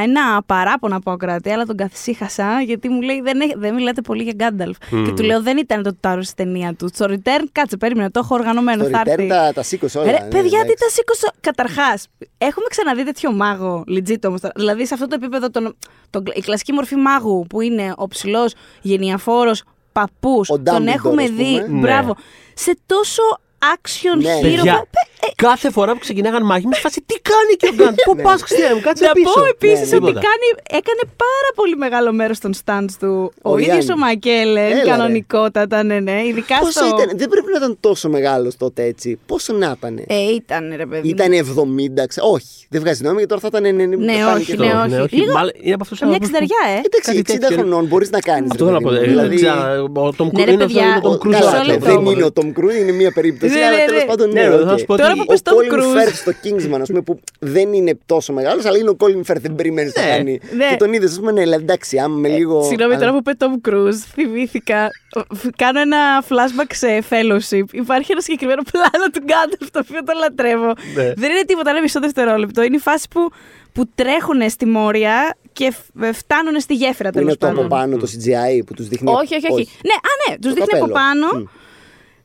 ένα 0.02 0.42
παράπονο 0.46 0.96
από 0.96 1.10
ακροατή, 1.10 1.50
αλλά 1.50 1.64
τον 1.64 1.76
καθησύχασα 1.76 2.60
γιατί 2.66 2.88
μου 2.88 3.00
λέει 3.00 3.20
δεν, 3.20 3.40
έχ- 3.40 3.56
δεν 3.58 3.74
μιλάτε 3.74 4.00
πολύ 4.00 4.22
για 4.22 4.32
Γκάνταλφ. 4.36 4.76
Και 5.04 5.12
του 5.16 5.22
λέω 5.22 5.42
δεν 5.42 5.56
ήταν 5.56 5.82
το 5.82 5.96
τάρος 6.00 6.26
στη 6.26 6.44
ταινία 6.52 6.74
του. 6.74 6.88
Στο 6.94 7.06
return, 7.08 7.44
κάτσε, 7.52 7.76
περίμενε, 7.76 8.10
το 8.10 8.20
έχω 8.24 8.34
οργανωμένο. 8.34 8.82
Το 8.84 8.88
θα 8.90 9.02
return 9.04 9.08
έρθει. 9.08 9.26
τα, 9.28 9.52
τα 9.54 9.62
σήκωσε 9.62 9.98
όλα. 9.98 10.10
Ρε, 10.10 10.18
ναι, 10.18 10.28
παιδιά, 10.28 10.50
τι 10.50 10.56
εντάξει. 10.56 10.74
τα 10.78 10.88
σήκωσα. 10.88 11.32
Καταρχάς, 11.40 12.06
έχουμε 12.38 12.66
ξαναδεί 12.68 13.04
τέτοιο 13.04 13.32
μάγο, 13.32 13.84
legit 13.88 14.24
όμως. 14.26 14.40
Δηλαδή, 14.56 14.86
σε 14.86 14.94
αυτό 14.94 15.06
το 15.06 15.14
επίπεδο, 15.14 15.50
τον, 15.50 15.76
τον, 16.10 16.24
η 16.34 16.40
κλασική 16.40 16.72
μορφή 16.72 16.96
μάγου 16.96 17.46
που 17.46 17.60
είναι 17.60 17.92
ο 17.96 18.06
ψηλός 18.08 18.54
γενιαφόρος 18.80 19.62
παππούς, 19.92 20.50
Ο 20.50 20.60
τον 20.60 20.84
Dumbledore, 20.84 20.86
έχουμε 20.94 21.22
ας 21.22 21.30
δει. 21.30 21.62
πούμε. 21.66 21.80
Μπράβο. 21.80 22.06
Ναι. 22.08 22.22
Σε 22.54 22.76
τόσο 22.86 23.22
action 23.74 24.16
Ναι, 24.22 24.32
ναι. 24.32 24.38
hero. 24.40 24.42
Παιδιά, 24.42 24.86
Ε, 25.20 25.26
ε, 25.26 25.30
κάθε 25.36 25.70
φορά 25.70 25.92
που 25.92 25.98
ξεκινάγαν 25.98 26.44
μάχη, 26.44 26.66
με 26.66 26.74
φάση 26.76 27.02
τι 27.06 27.14
κάνει 27.20 27.54
και 27.56 27.68
ο 27.70 27.74
Gandalf. 27.74 27.94
Πού 28.04 28.16
πας, 28.22 28.42
Χριστιανέ 28.42 28.74
μου, 28.74 28.80
κάτσε 28.80 29.04
Να 29.04 29.12
πίσω. 29.12 29.32
πω 29.34 29.44
επίση 29.44 29.72
Ναι, 29.72 29.78
ναι. 29.78 29.82
ότι 29.86 29.94
Τίποτα. 29.94 30.20
κάνει, 30.28 30.46
έκανε 30.80 31.02
πάρα 31.24 31.50
πολύ 31.54 31.76
μεγάλο 31.76 32.12
μέρος 32.12 32.38
των 32.38 32.52
stands 32.64 32.92
του 33.00 33.32
ο, 33.42 33.50
Ο 33.52 33.58
ίδιος 33.58 33.84
Γιάννη. 33.84 33.92
ο 34.02 34.06
Μακέλεν. 34.06 34.70
Έλα, 34.72 34.82
ρε. 34.84 34.90
Κανονικότατα, 34.90 35.82
ναι, 35.82 36.00
ναι. 36.00 36.22
Ειδικά 36.26 36.58
Πόσο 36.58 36.70
στο. 36.70 36.86
ήταν, 36.86 37.18
δεν 37.18 37.28
πρέπει 37.28 37.46
να 37.52 37.56
ήταν 37.58 37.76
τόσο 37.80 38.08
μεγάλος 38.08 38.56
τότε 38.56 38.82
έτσι. 38.84 39.18
Πόσο 39.26 39.52
να 39.52 39.74
ήταν. 39.78 39.98
Ε, 40.06 40.14
ήταν 40.34 40.72
ρε 40.76 40.86
παιδί. 40.86 41.02
μου. 41.08 41.14
Ήταν 41.14 41.32
70, 42.02 42.06
ξέ... 42.08 42.20
όχι. 42.22 42.66
Δεν 42.68 42.80
βγάζει 42.80 43.02
νόημα 43.02 43.18
γιατί 43.20 43.34
τώρα 43.40 43.50
θα 43.50 43.58
ήταν 43.58 43.94
90. 43.94 43.98
Ναι, 43.98 44.12
θα 44.12 44.32
όχι, 44.32 44.44
και 44.44 44.56
ναι, 44.56 44.70
τώρα. 44.70 45.02
όχι. 45.02 45.16
Λίγο- 45.16 45.32
Μάλλον 45.32 45.52
είναι 45.60 45.74
από 45.74 45.82
αυτούς 45.82 46.00
Μια 46.00 46.14
εξηνταριά, 46.20 46.56
ε. 46.68 46.78
Εντάξει, 46.84 47.12
Κάτι 47.14 47.18
60 47.18 47.38
τέτοιο. 47.40 47.56
χρονών 47.56 47.84
μπορείς 47.86 48.10
να 48.10 48.20
κάνεις. 48.20 48.50
Αυτό 48.50 48.64
θέλω 48.64 48.80
να 48.80 48.88
πω. 48.88 48.94
ε, 48.94 49.14
δεν 49.28 49.34
ξέρω, 49.36 49.82
Ο 49.94 50.08
Tom 50.18 50.24
Ναι, 50.24 50.42
Cruise 50.42 50.44
ρε, 50.44 50.50
είναι 50.52 50.64
παιδιά, 50.64 50.86
αυτό, 50.94 51.08
είναι 51.08 51.08
ο 51.08 51.10
Tom 51.10 51.14
ο- 51.14 51.28
Cruise. 51.28 51.30
καλά, 51.32 51.50
Καλά, 51.50 51.64
λεπτό. 51.64 51.84
δεν 51.84 52.04
είναι 52.06 52.24
ο 52.24 52.30
Tom 52.34 52.46
Cruise, 52.46 52.80
είναι 52.80 52.92
μία 52.92 53.12
περίπτωση. 53.12 53.47
Ναι, 53.52 53.64
αλλά 53.64 53.76
ναι, 53.76 53.84
τέλος 53.84 54.00
ναι. 54.02 54.06
πάντων. 54.08 54.30
Ναι, 54.30 54.40
Ναι, 54.42 54.48
ρε, 54.48 54.54
οκ. 54.54 54.66
θα 54.68 54.76
σου 54.78 54.84
πω 54.84 54.96
Τώρα 54.96 55.10
ότι 55.10 55.18
που 55.18 55.24
πες 55.26 55.38
Ο 55.38 55.42
Tom 55.44 55.72
Colin 55.72 55.74
Cruise. 55.76 56.08
Firth 56.08 56.14
στο 56.14 56.32
Kingsman, 56.44 56.80
ας 56.80 56.88
πούμε, 56.88 57.00
που 57.02 57.20
δεν 57.38 57.72
είναι 57.72 57.98
τόσο 58.06 58.32
μεγάλος, 58.32 58.64
αλλά 58.64 58.78
είναι 58.78 58.90
ο 58.90 58.96
Colin 58.98 59.32
Firth. 59.32 59.40
Δεν 59.40 59.54
περιμένεις 59.54 59.94
να 59.94 60.02
Ναι, 60.02 60.08
κάνει. 60.10 60.40
ναι. 60.56 60.66
Και 60.70 60.76
τον 60.76 60.92
είδες, 60.92 61.10
ας 61.10 61.18
πούμε, 61.18 61.32
ναι, 61.32 61.40
αλλά 61.40 61.54
εντάξει, 61.54 61.98
άμα 61.98 62.16
με 62.16 62.28
λίγο. 62.28 62.62
Συγγνώμη, 62.62 62.94
αλλά- 62.94 63.06
τώρα 63.06 63.18
που 63.18 63.30
είπε 63.30 63.44
Tom 63.44 63.68
Cruise, 63.70 63.98
θυμήθηκα. 64.14 64.88
Κάνω 65.56 65.80
ένα 65.80 66.24
flashback 66.28 66.70
σε 66.72 67.02
fellowship. 67.10 67.64
Υπάρχει 67.72 68.12
ένα 68.12 68.20
συγκεκριμένο 68.20 68.62
πλάνο 68.72 69.10
του 69.12 69.20
Gandalf, 69.26 69.66
το 69.72 69.80
οποίο 69.88 70.04
το 70.04 70.12
λατρεύω. 70.20 70.72
Ναι. 70.94 71.12
Δεν 71.16 71.30
είναι 71.30 71.44
τίποτα, 71.46 71.70
είναι 71.70 71.80
μισό 71.80 72.00
δευτερόλεπτο. 72.00 72.62
Είναι 72.62 72.76
η 72.76 72.78
φάση 72.78 73.06
που, 73.10 73.30
που 73.72 73.88
τρέχουν 73.94 74.50
στη 74.50 74.66
Μόρια 74.66 75.36
και 75.52 75.70
φ- 75.72 76.14
φτάνουν 76.14 76.60
στη 76.60 76.74
γέφυρα 76.74 77.08
Που 77.08 77.14
τέλος 77.18 77.28
είναι 77.28 77.38
το 77.38 77.46
από 77.46 77.54
πάντων. 77.56 77.68
πάνω 77.68 77.96
το 77.96 78.06
CGI 78.06 78.62
που 78.66 78.74
τους 78.74 78.88
δείχνει. 78.88 79.10
Όχι, 79.12 79.34
όχι, 79.34 79.52
όχι. 79.52 79.68
Ναι, 79.84 79.92
α, 79.92 80.12
ναι, 80.30 80.36
τους 80.38 80.54
Το 80.54 80.54
δείχνει 80.64 80.78
από 80.78 80.92
καπέλο. 80.92 80.92
πάνω. 80.92 81.26
Μμ. 81.40 81.44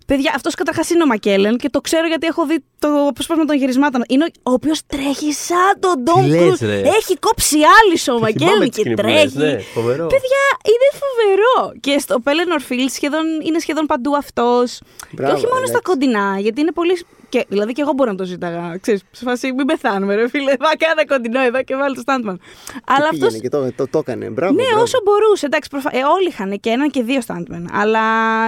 Παιδιά, 0.06 0.32
αυτός 0.36 0.56
καταρχάς 0.56 0.90
είναι 0.90 1.04
ο 1.04 1.06
Μακέλεν 1.06 1.58
και 1.58 1.70
το 1.70 1.82
ξέρω 1.82 2.08
γιατί 2.08 2.28
έχω 2.28 2.46
δει 2.46 2.64
το 2.80 2.88
αποσπάσμα 3.10 3.46
των 3.46 3.56
γυρισμάτων. 3.58 4.04
Είναι 4.08 4.24
ο, 4.24 4.28
ο 4.44 4.52
οποίος 4.52 4.82
τρέχει 4.88 5.34
σαν 5.34 5.74
τον 5.80 6.04
Ντόμ 6.04 6.26
λες, 6.28 6.40
Κρούζ. 6.40 6.60
ρε. 6.62 6.80
Έχει 6.80 7.18
κόψει 7.20 7.56
άλλη 7.58 7.94
ο 7.94 7.98
Θυμάμαι 8.04 8.20
Μακέλεν 8.20 8.60
τη 8.60 8.70
και 8.70 8.80
σκηνή 8.80 8.96
που 8.96 9.08
λες, 9.08 9.34
τρέχει. 9.34 9.38
ναι, 9.38 9.60
φοβερό. 9.74 10.08
Παιδιά, 10.08 10.44
είναι 10.72 10.88
φοβερό. 11.04 11.74
Και 11.80 12.00
στο 12.00 12.16
Pelennor 12.26 12.72
Field 12.72 12.90
σχεδόν, 12.94 13.24
είναι 13.44 13.60
σχεδόν 13.60 13.86
παντού 13.86 14.16
αυτός. 14.16 14.80
Και 15.00 15.08
Μπράβο, 15.12 15.34
όχι 15.36 15.46
μόνο 15.46 15.66
στα 15.66 15.70
εντάξει. 15.78 15.82
κοντινά, 15.92 16.40
γιατί 16.40 16.62
είναι 16.62 16.72
πολύ. 16.72 17.06
Και, 17.34 17.46
δηλαδή 17.50 17.72
και 17.74 17.82
εγώ 17.82 17.94
μπορώ 17.94 18.12
να 18.12 18.18
το 18.18 18.24
ζήταγα. 18.24 18.78
Ξέρεις, 18.82 19.02
σε 19.12 19.24
φάση 19.26 19.52
μην 19.54 19.66
πεθάνουμε, 19.66 20.16
ρε 20.16 20.30
φίλε. 20.30 20.54
Va 20.58 20.74
κάνα 20.78 21.06
κοντινό 21.08 21.42
εδώ 21.42 21.64
και 21.64 21.76
βάλει 21.76 21.96
το 21.96 22.02
Stuntman. 22.06 22.38
Αλλά 22.86 23.08
Και 23.10 23.16
αυτό. 23.16 23.26
πήγαινε 23.26 23.38
και 23.38 23.50
το, 23.50 23.72
το, 23.76 23.88
το 23.88 23.98
έκανε. 24.00 24.26
Μπράβο. 24.30 24.54
Ναι, 24.54 24.64
μπράβο. 24.64 24.82
όσο 24.82 24.98
μπορούσε. 25.04 25.46
Εντάξει, 25.46 25.70
προφα... 25.70 25.90
ε, 25.94 26.04
όλοι 26.16 26.28
είχαν 26.28 26.60
και 26.60 26.70
έναν 26.70 26.90
και 26.90 27.02
δύο 27.04 27.20
stuntmen. 27.28 27.64
Αλλά 27.82 28.02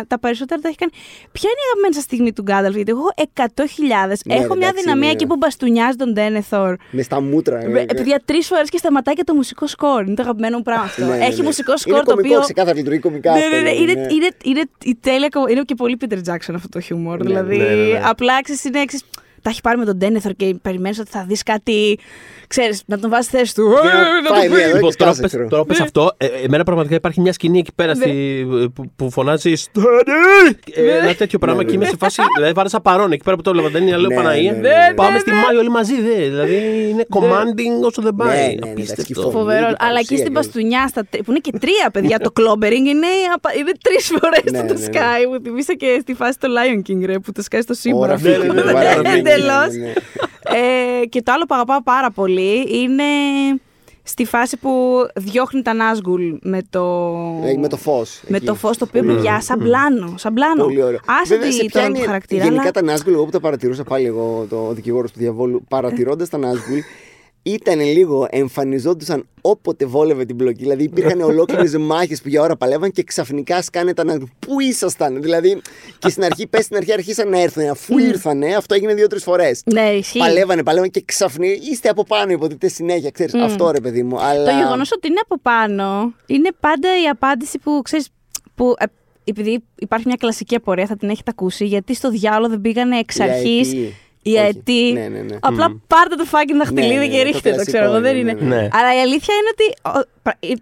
τα 0.07 0.19
περισσότερα 0.19 0.61
τα 0.61 0.67
έχει 0.67 0.77
κάνει. 0.77 0.91
Ποια 1.31 1.49
είναι 1.51 1.59
η 1.63 1.65
αγαπημένη 1.67 1.93
σας 1.93 2.03
στιγμή 2.03 2.33
του 2.33 2.41
Γκάνταλφ, 2.41 2.75
Γιατί 2.75 2.91
εγώ 2.91 3.01
έχω 3.15 3.51
100.000. 3.55 4.17
Ναι, 4.25 4.33
έχω 4.35 4.55
μια 4.55 4.67
εντάξει, 4.67 4.83
δυναμία 4.83 5.03
είναι- 5.03 5.11
εκεί 5.11 5.25
που 5.27 5.35
μπαστούνιάζει 5.35 5.95
τον 5.97 6.13
Ντένεθορ. 6.13 6.75
Με 6.91 7.01
στα 7.01 7.21
μούτρα. 7.21 7.57
ε, 7.59 7.81
ε. 7.81 7.85
Παιδιά, 7.85 8.21
τρεις 8.25 8.47
φορές 8.47 8.69
και 8.69 8.77
σταματάει 8.77 9.15
και 9.15 9.23
το 9.23 9.33
μουσικό 9.33 9.67
σκορ. 9.67 10.01
Είναι 10.05 10.15
το 10.15 10.21
αγαπημένο 10.21 10.57
μου 10.57 10.63
πράγμα 10.63 10.83
αυτό. 10.83 11.05
Ναι, 11.05 11.15
ναι, 11.15 11.25
Έχει 11.25 11.37
ναι. 11.39 11.43
μουσικό 11.43 11.71
Είναι 11.71 11.79
σκορ 11.79 11.99
το 11.99 12.05
κωμικό, 12.05 12.27
οποίο. 12.27 12.39
ξεκάθαρα 12.39 12.75
λειτουργεί 12.77 12.99
κωμικά 12.99 13.31
Ναι, 13.31 13.37
αυτό, 13.37 13.49
ναι, 13.55 13.61
ναι, 13.61 13.69
δηλαδή, 13.69 13.83
είναι, 13.91 13.93
ναι. 14.01 14.13
είναι, 14.13 14.29
είναι 14.43 14.63
η 14.83 14.95
τέλεια. 15.01 15.29
κο- 15.29 15.47
Είναι 15.47 15.61
και 15.61 15.75
πολύ 15.75 15.97
Peter 16.01 16.17
Jackson 16.29 16.53
αυτό 16.55 16.69
το 16.69 16.79
χιούμορ. 16.79 17.17
Ναι, 17.17 17.23
δηλαδή, 17.25 17.57
ναι, 17.57 17.63
ναι, 17.63 17.73
ναι. 17.91 18.01
απλά 18.03 18.41
ξέρεις, 18.41 18.61
είναι 18.75 18.83
εξής, 18.83 19.03
Τα 19.41 19.49
έχει 19.49 19.61
πάρει 19.61 19.77
με 19.77 19.85
τον 19.85 19.97
Ντένεθορ 19.97 20.31
και 20.31 20.55
περιμένεις 20.61 20.99
ότι 20.99 21.09
θα 21.09 21.23
δεις 21.23 21.43
κάτι. 21.43 21.99
Ξέρεις, 22.57 22.83
να 22.85 22.99
τον 22.99 23.09
βάζεις 23.09 23.25
στη 23.25 23.37
θέση 23.37 23.55
του. 23.55 23.73
Και 23.81 23.87
να 23.87 23.93
Ε, 23.99 24.21
να 24.21 24.27
το 24.27 24.33
πάει 24.33 24.47
πει. 24.47 24.53
μία 24.53 24.63
εδώ 24.65 24.73
Λοιπόν, 24.75 24.89
και 24.89 24.95
τώρα 24.95 25.11
σκάσε, 25.13 25.21
πες- 25.21 25.31
ξέρω. 25.31 25.47
τώρα 25.47 25.65
πες 25.65 25.79
αυτό. 25.79 26.11
Ε, 26.17 26.25
εμένα 26.25 26.63
πραγματικά 26.63 26.95
υπάρχει 26.95 27.21
μια 27.21 27.33
σκηνή 27.33 27.59
εκεί 27.59 27.71
πέρα 27.75 27.95
Ναι. 27.95 28.03
στη, 28.05 28.47
που, 28.75 28.91
που 28.95 29.11
φωνάζει 29.11 29.53
Steady! 29.65 30.53
Ε, 30.73 30.81
Ναι. 30.81 30.91
ένα 30.91 31.15
τέτοιο 31.15 31.39
πράγμα 31.39 31.57
Ναι, 31.63 31.69
και 31.69 31.77
ναι, 31.77 31.83
είμαι 31.83 31.85
σε 31.91 31.97
φάση. 31.99 32.21
Δηλαδή 32.35 32.53
βάρασα 32.53 32.79
παρόν 32.81 33.11
εκεί 33.11 33.23
πέρα 33.23 33.35
που 33.35 33.41
το 33.41 33.49
έβλεπα. 33.49 33.69
Δεν 33.69 33.81
είναι, 33.87 33.97
λέω 33.97 34.09
Ναι, 34.09 34.15
Παναγία. 34.15 34.51
ναι, 34.51 34.57
ναι, 34.57 34.67
ναι. 34.69 34.93
Πάμε 34.95 35.11
Ναι, 35.11 35.19
στη 35.19 35.29
ναι. 35.31 35.35
Μάη 35.35 35.55
όλοι 35.55 35.69
μαζί. 35.69 36.01
Δε. 36.01 36.15
Δηλαδή 36.23 36.87
είναι 36.89 37.05
commanding 37.15 37.75
όσο 37.85 38.01
δεν 38.01 38.13
Ναι, 38.15 38.23
πάει. 38.25 38.37
ναι, 38.37 38.43
ναι, 38.45 38.51
εντάξει, 38.51 38.71
Απίστευτο. 38.71 39.13
φοβερό. 39.21 39.31
Φοβερό. 39.39 39.59
Φοβερή 39.59 39.75
Αλλά 39.79 39.99
εκεί 39.99 40.07
παρουσία 40.07 40.17
στην 40.17 40.31
και 40.33 40.37
όλα. 40.37 40.39
Παστούνια, 40.45 40.87
στα, 40.87 41.01
τρι- 41.09 41.23
που 41.23 41.31
είναι 41.31 41.39
και 41.39 41.51
τρία 41.59 41.89
παιδιά, 41.93 42.19
το 42.19 42.31
clobbering 42.39 42.85
είναι, 42.93 43.11
απα- 43.35 43.53
είναι 43.59 43.71
τρεις 43.87 44.03
φορές 44.15 44.43
Ναι, 44.51 44.63
το 44.67 44.73
ναι, 44.73 44.79
ναι. 44.79 44.85
Sky. 44.91 45.21
Μου 45.31 45.37
θυμίσα 45.43 45.73
και 45.73 45.97
στη 46.01 46.13
φάση 46.13 46.37
το 46.39 46.47
Lion 46.57 46.79
King, 46.89 47.01
ρε, 47.05 47.19
που 47.19 47.31
το 47.31 47.43
Sky 47.51 47.59
στο 47.61 47.73
σύμπαν. 47.73 47.99
Ωρα, 48.01 48.19
Ναι, 48.21 48.29
ναι, 48.29 48.37
ναι, 48.37 48.53
ναι, 48.53 48.61
ναι, 48.63 48.71
ναι, 48.71 49.01
ναι, 49.01 49.17
Εντελώς. 49.17 49.71
ναι, 49.79 49.85
ναι. 49.85 49.93
Ε, 51.01 51.05
και 51.05 51.21
το 51.21 51.31
άλλο 51.31 51.45
που 51.45 51.55
αγαπάω 51.55 51.83
πάρα 51.83 52.11
πολύ 52.11 52.44
είναι 52.53 53.03
στη 54.03 54.25
φάση 54.25 54.57
που 54.57 55.05
διώχνει 55.15 55.61
τα 55.61 55.73
Nazgul 55.73 56.37
με 56.41 56.61
το. 56.69 56.83
Ε, 57.43 57.57
Με 57.57 57.67
το 57.67 57.77
φως. 57.77 58.21
με 58.27 58.39
το 58.39 58.55
φως 58.55 58.77
το 58.77 58.85
οποίο 58.89 59.03
παιδιά 59.03 59.41
σαν 59.41 59.59
πλάνο. 59.59 60.13
Σαν 60.17 60.33
πλάνο. 60.33 60.63
Πολύ 60.63 60.83
ωραίο. 60.83 60.99
Άσε 61.05 61.35
Βέβαια, 61.35 61.51
σε 61.51 61.59
τη 61.59 61.71
τώρα 61.71 61.85
πιάνει 61.85 61.99
του 61.99 62.05
χαρακτήρα. 62.05 62.43
Γενικά 62.43 62.61
αλλά... 62.61 62.71
τα 62.71 62.81
Nazgul, 62.81 63.11
εγώ 63.11 63.25
που 63.25 63.31
τα 63.31 63.39
παρατηρούσα 63.39 63.83
πάλι 63.83 64.05
εγώ, 64.05 64.45
το 64.49 64.71
δικηγόρος 64.73 65.11
του 65.11 65.19
διαβόλου, 65.19 65.63
παρατηρώντας 65.67 66.29
τα 66.29 66.39
Nazgul, 66.41 66.81
ήταν 67.47 67.79
λίγο, 67.79 68.27
εμφανιζόντουσαν 68.29 69.27
όποτε 69.41 69.85
βόλευε 69.85 70.25
την 70.25 70.35
πλοκή. 70.35 70.61
Δηλαδή 70.61 70.83
υπήρχαν 70.83 71.21
ολόκληρες 71.21 71.77
μάχες 71.77 72.21
που 72.21 72.29
για 72.29 72.41
ώρα 72.41 72.55
παλεύαν 72.55 72.91
και 72.91 73.03
ξαφνικά 73.03 73.61
σκάνε 73.61 73.93
τα 73.93 74.03
Nazgul. 74.07 74.27
Πού 74.39 74.59
ήσασταν, 74.59 75.21
Δηλαδή 75.21 75.61
και 75.99 76.09
στην 76.09 76.23
αρχή, 76.23 76.47
πες 76.47 76.63
στην 76.65 76.77
αρχή 76.77 76.93
αρχίσαν 76.93 77.29
να 77.29 77.39
έρθουν. 77.39 77.69
Αφού 77.69 77.97
ήρθανε, 77.97 78.55
αυτό 78.55 78.75
έγινε 78.75 78.93
δύο-τρεις 78.93 79.23
φορές. 79.23 79.61
Ναι, 79.65 79.81
ισχύει. 79.81 80.19
Παλεύανε, 80.19 80.63
παλεύανε 80.63 80.89
και 80.89 81.03
ξαφνικά 81.05 81.53
είστε 81.71 81.89
από 81.89 82.03
πάνω, 82.03 82.31
υποτίθεται 82.31 82.67
συνέχεια. 82.67 83.09
Ξέρεις, 83.09 83.33
Αυτό 83.33 83.71
ρε 83.71 83.79
παιδί 83.79 84.03
μου. 84.03 84.19
Αλλά... 84.19 84.51
Το 84.51 84.57
γεγονός 84.57 84.91
ότι 84.91 85.07
είναι 85.07 85.19
από 85.23 85.39
πάνω 85.41 86.13
είναι 86.25 86.49
πάντα 86.59 86.89
η 87.03 87.07
απάντηση 87.07 87.59
που 87.59 87.81
ξέρεις. 87.83 88.09
Που, 88.55 88.75
ε, 88.77 88.85
επειδή 89.23 89.63
υπάρχει 89.75 90.07
μια 90.07 90.15
κλασική 90.19 90.55
απορία, 90.55 90.85
θα 90.85 90.95
την 90.95 91.09
έχετε 91.09 91.31
ακούσει, 91.31 91.65
γιατί 91.65 91.93
στο 91.93 92.09
διάλογο 92.09 92.49
δεν 92.49 92.61
πήγανε 92.61 92.97
εξ 92.97 93.19
Η 94.27 94.39
αρχή 94.39 94.45
αετή. 94.45 94.71
οι 94.71 94.91
Όχι. 94.91 94.97
αετοί. 94.97 94.99
Ναι, 94.99 95.07
ναι, 95.17 95.21
ναι. 95.21 95.37
Απλά 95.41 95.81
πάρτε 95.87 96.15
το 96.15 96.25
fucking 96.31 96.55
δαχτυλίδι 96.57 96.93
Ναι, 96.93 96.99
ναι, 96.99 97.07
και 97.07 97.17
ναι, 97.17 97.23
ρίχτε 97.23 97.49
το 97.51 97.57
το, 97.57 97.63
ξέρω 97.65 97.83
εγώ. 97.83 97.99
κλασικό 97.99 98.09
Δεν 98.13 98.17
είναι, 98.21 98.31
είναι. 98.31 98.55
ναι, 98.55 98.61
ναι. 98.61 98.67
Αλλά 98.71 98.95
η 98.95 98.99
αλήθεια 98.99 99.33
είναι 99.35 99.49
ότι. 99.51 99.97
ο- 99.99 100.09
πρα- 100.21 100.37
η- 100.39 100.61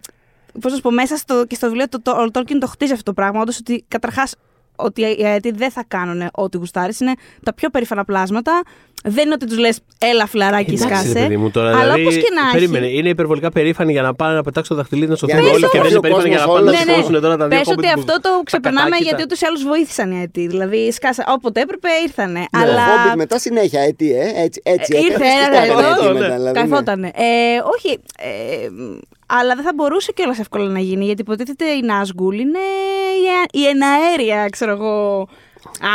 Πώς 0.62 0.72
να 0.72 0.76
σου 0.78 0.82
πω, 0.84 0.92
μέσα 0.92 1.18
στο, 1.18 1.46
και 1.48 1.56
στο 1.56 1.68
βιβλίο 1.68 1.90
το, 1.90 2.02
το, 2.02 2.12
ο 2.12 2.26
Tolkien 2.34 2.58
το 2.60 2.68
χτίζει 2.68 2.92
αυτό 2.92 3.04
το 3.04 3.14
πράγμα. 3.14 3.42
Όντως 3.42 3.58
ότι 3.58 3.86
καταρχάς 3.88 4.36
ότι 4.76 5.02
οι 5.02 5.26
αετοί 5.26 5.52
δεν 5.52 5.72
θα 5.72 5.84
κάνουν 5.88 6.30
ό,τι 6.34 6.58
γουστάρεις. 6.58 7.00
Είναι 7.00 7.14
τα 7.44 7.54
πιο 7.54 7.70
περήφανα 7.70 8.06
πλάσματα. 8.06 8.62
Δεν 9.06 9.26
είναι 9.26 9.34
ότι 9.34 9.46
τους 9.48 9.58
λες, 9.58 9.80
έλα 10.00 10.26
φλαράκι, 10.26 10.72
Εντάξει, 10.74 10.88
ρε 10.88 10.96
σκάσε. 10.96 11.14
παιδί 11.14 11.38
μου, 11.38 11.52
τώρα, 11.52 11.70
αλλά 11.70 11.80
δηλαδή, 11.82 12.02
όπως 12.02 12.16
και 12.16 12.30
να 12.46 12.52
Περίμενε, 12.52 12.86
έχει. 12.86 12.98
είναι 12.98 13.10
υπερβολικά 13.10 13.52
περήφανοι 13.52 13.92
για 13.92 14.02
να 14.02 14.14
πάνε 14.16 14.34
να 14.36 14.44
πετάξουν 14.44 14.76
το 14.76 14.82
δαχτυλίδι 14.82 15.10
να 15.10 15.16
σωθούν 15.16 15.38
Για 15.40 15.48
να 15.48 15.54
όλοι 15.54 15.62
και 15.64 15.68
δεν 15.68 15.76
σωθεί 15.76 15.88
είναι 15.90 15.98
ο 15.98 16.02
περήφανοι 16.02 16.30
για 16.30 16.38
να 16.40 16.46
κόσμος 16.46 16.60
πάνε 16.64 16.72
να 16.72 16.78
όλος. 16.78 16.86
Ναι, 16.86 16.92
ναι. 16.92 16.98
σηκώσουν 17.04 17.22
τώρα 17.22 17.38
τα 17.38 17.48
δύο 17.48 17.58
Πες 17.58 17.68
ότι 17.68 17.76
κόμπι 17.76 17.88
αυτό 17.88 18.14
που- 18.14 18.22
το 18.22 18.30
τα 18.30 18.42
ξεπερνάμε 18.44 18.84
κατάκητα. 18.90 19.08
γιατί 19.10 19.24
ούτως 19.26 19.40
ή 19.42 19.46
άλλως 19.46 19.64
βοήθησαν 19.64 20.12
οι 20.12 20.22
αιτοί. 20.22 20.48
Δηλαδή, 20.48 20.92
σκάσε. 20.92 21.24
Όποτε 21.36 21.62
έπρεπε 21.62 21.88
ήρθανε. 22.08 22.40
Ναι, 22.40 22.60
αλλά. 22.62 22.84
Ο 22.86 22.90
Hobbit 23.12 23.16
μετά 23.24 23.38
συνέχεια, 23.40 23.82
έτσι, 23.82 24.06
ε, 24.24 24.44
έτσι, 24.46 24.60
έτσι. 24.64 24.90
Ε, 24.96 25.00
ήρθε 25.00 25.14
έκανε, 25.14 25.46
ένα 25.46 25.56
σκεφτόταν 25.56 25.86
λεπτό, 25.90 26.04
έτσι 26.04 26.14
ναι. 26.14 26.20
μετά, 26.20 26.36
δηλαδή, 26.36 26.44
ναι. 26.46 26.60
Καϊφότανε. 26.60 27.08
Ε, 27.08 27.58
όχι. 27.76 27.92
Ε, 28.20 28.68
αλλά 29.38 29.56
δεν 29.56 29.64
θα 29.64 29.72
μπορούσε 29.76 30.12
κιόλας 30.12 30.40
εύκολα 30.40 30.68
να 30.70 30.80
γίνει 30.80 31.06
γιατί 31.06 31.22
υποτίθεται 31.22 31.66
η 31.66 31.82
Νάσγκουλ 31.82 32.36
είναι 32.40 32.64
η, 33.24 33.26
α- 33.40 33.50
η 33.62 33.64
εναέρια, 33.74 34.50
ξέρω 34.50 34.72
εγώ, 34.72 35.28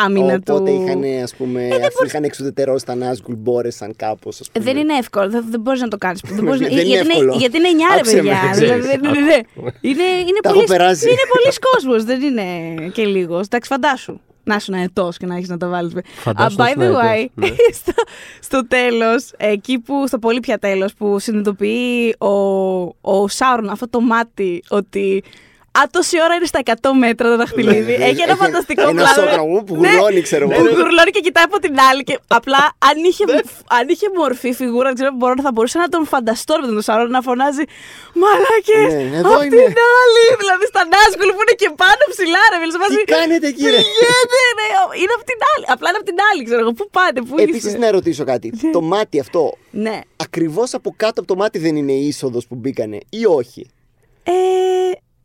άμυνα 0.04 0.36
του. 0.40 0.42
Οπότε 0.54 0.70
είχαν, 0.70 1.22
ας 1.22 1.34
πούμε, 1.34 1.60
αφού 1.66 1.78
μπορείς- 1.78 1.98
είχαν 2.12 2.24
εξουδετερώσει 2.24 2.84
τα 2.84 2.94
Nazgul, 3.00 3.34
μπόρεσαν 3.36 3.92
κάπως. 3.96 4.40
Ε, 4.52 4.60
Δεν 4.60 4.76
είναι 4.76 4.94
εύκολο, 4.94 5.30
δεν, 5.30 5.44
δεν 5.50 5.60
μπορείς 5.60 5.80
να 5.80 5.88
το 5.88 5.96
κάνεις. 5.96 6.20
Δεν 6.24 6.46
είναι 6.46 6.56
γιατί, 6.82 6.92
εύκολο. 6.92 7.22
είναι, 7.32 7.36
γιατί 7.36 7.56
είναι 7.56 7.68
9 7.68 7.94
ρε 7.94 7.98
Άκουσε 7.98 8.16
με, 8.16 8.22
παιδιά. 8.22 8.40
δεν 8.42 8.52
δηλαδή, 8.58 8.80
ξέρεις. 8.80 9.00
δεν 9.00 9.14
είναι, 9.14 9.24
ναι. 9.26 9.34
είναι, 9.80 10.02
είναι, 10.02 10.38
Τα 10.42 10.48
έχω 10.48 10.54
πολύ, 10.54 10.66
περάσει. 10.66 11.08
είναι 11.08 11.18
πολλοί 11.32 11.54
κόσμος, 11.70 12.04
δεν 12.04 12.22
είναι 12.22 12.88
και 12.92 13.04
λίγος. 13.04 13.44
Εντάξει, 13.44 13.68
φαντάσου. 13.70 14.20
Να 14.44 14.54
είσαι 14.54 14.72
αετό 14.76 15.08
και 15.18 15.26
να 15.26 15.36
έχεις 15.36 15.48
να 15.48 15.56
τα 15.56 15.68
βάλεις. 15.68 15.92
Φαντάσου 16.14 16.56
να 16.58 16.64
by 16.64 16.68
ήσουν 16.68 16.82
the 16.82 16.96
way, 16.96 17.00
αετός, 17.04 17.30
ναι. 17.34 17.46
στο, 17.80 17.92
στο 18.40 18.66
τέλος, 18.66 19.30
εκεί 19.36 19.78
που, 19.78 20.06
στο 20.06 20.18
πολύ 20.18 20.40
πια 20.40 20.58
τέλος, 20.58 20.94
που 20.94 21.18
συνειδητοποιεί 21.18 22.14
ο, 22.18 22.28
ο 23.00 23.28
Σάουρον 23.28 23.68
αυτό 23.68 23.88
το 23.88 24.00
μάτι 24.00 24.62
ότι. 24.68 25.22
Α, 25.78 25.82
τόση 25.96 26.16
ώρα 26.26 26.34
είναι 26.38 26.48
στα 26.52 26.60
100 26.64 26.74
μέτρα 27.04 27.26
το 27.32 27.36
δαχτυλίδι. 27.42 27.94
Έχει 28.10 28.22
ένα 28.28 28.36
φανταστικό 28.42 28.82
Ναι, 28.82 28.90
Ένα 28.90 29.02
πλάνο. 29.02 29.16
σόκραμα 29.20 29.58
που 29.66 29.74
Ναι, 29.76 29.88
γουρλώνει, 29.90 30.20
ξέρω 30.28 30.42
εγώ. 30.50 30.52
που 30.60 30.66
γουρλώνει 30.78 31.10
και 31.16 31.22
κοιτάει 31.26 31.44
από 31.50 31.58
την 31.64 31.74
άλλη. 31.88 32.02
Και 32.08 32.14
απλά 32.38 32.62
αν 32.88 32.96
είχε, 33.10 33.24
αν 33.78 33.84
είχε 33.92 34.06
μορφή 34.20 34.50
φιγούρα, 34.60 34.86
δεν 34.90 34.96
ξέρω, 34.98 35.10
μπορώ, 35.18 35.34
θα 35.46 35.52
μπορούσα 35.54 35.78
να 35.84 35.88
τον 35.94 36.02
φανταστώ 36.12 36.54
με 36.60 36.66
τον 36.66 36.82
Σάουρον 36.86 37.10
να 37.16 37.22
φωνάζει 37.28 37.64
Μαλάκες! 38.22 38.92
Ναι, 38.94 39.16
εδώ 39.20 39.34
απ' 39.36 39.44
είναι». 39.46 39.56
την 39.70 39.76
άλλη! 40.00 40.22
Δηλαδή 40.42 40.64
στα 40.72 40.82
Νάσκουλ 40.94 41.28
που 41.36 41.42
είναι 41.44 41.56
και 41.62 41.70
πάνω 41.82 42.02
ψηλά, 42.12 42.42
ρε 42.52 42.56
φίλε. 42.60 42.76
Τι 42.96 43.04
κάνετε, 43.16 43.48
κύριε; 43.58 43.80
Πηγαίνετε, 43.86 44.38
ναι, 44.58 44.66
είναι 45.00 45.14
από 45.18 45.24
την 45.30 45.38
άλλη. 45.52 45.64
Απλά 45.74 45.86
είναι 45.90 45.98
από 46.02 46.08
την 46.12 46.18
άλλη, 46.28 46.40
ξέρω 46.48 46.60
εγώ. 46.64 46.72
Πού 46.78 46.84
πάτε, 46.96 47.18
πού 47.28 47.34
Επίσης, 47.44 47.64
είστε. 47.64 47.78
να 47.84 47.88
ρωτήσω 47.96 48.24
κάτι. 48.32 48.46
Το 48.76 48.80
μάτι 48.92 49.16
αυτό, 49.24 49.42
Ναι. 49.86 49.96
ακριβώς 50.26 50.68
από 50.78 50.90
κάτω 51.02 51.16
από 51.20 51.28
το 51.32 51.36
μάτι 51.42 51.58
δεν 51.64 51.74
είναι 51.80 51.92
η 52.02 52.04
είσοδος 52.10 52.44
που 52.48 52.54
μπήκανε 52.60 52.98
ή 53.20 53.22
όχι; 53.40 53.62
Ε, 54.24 54.32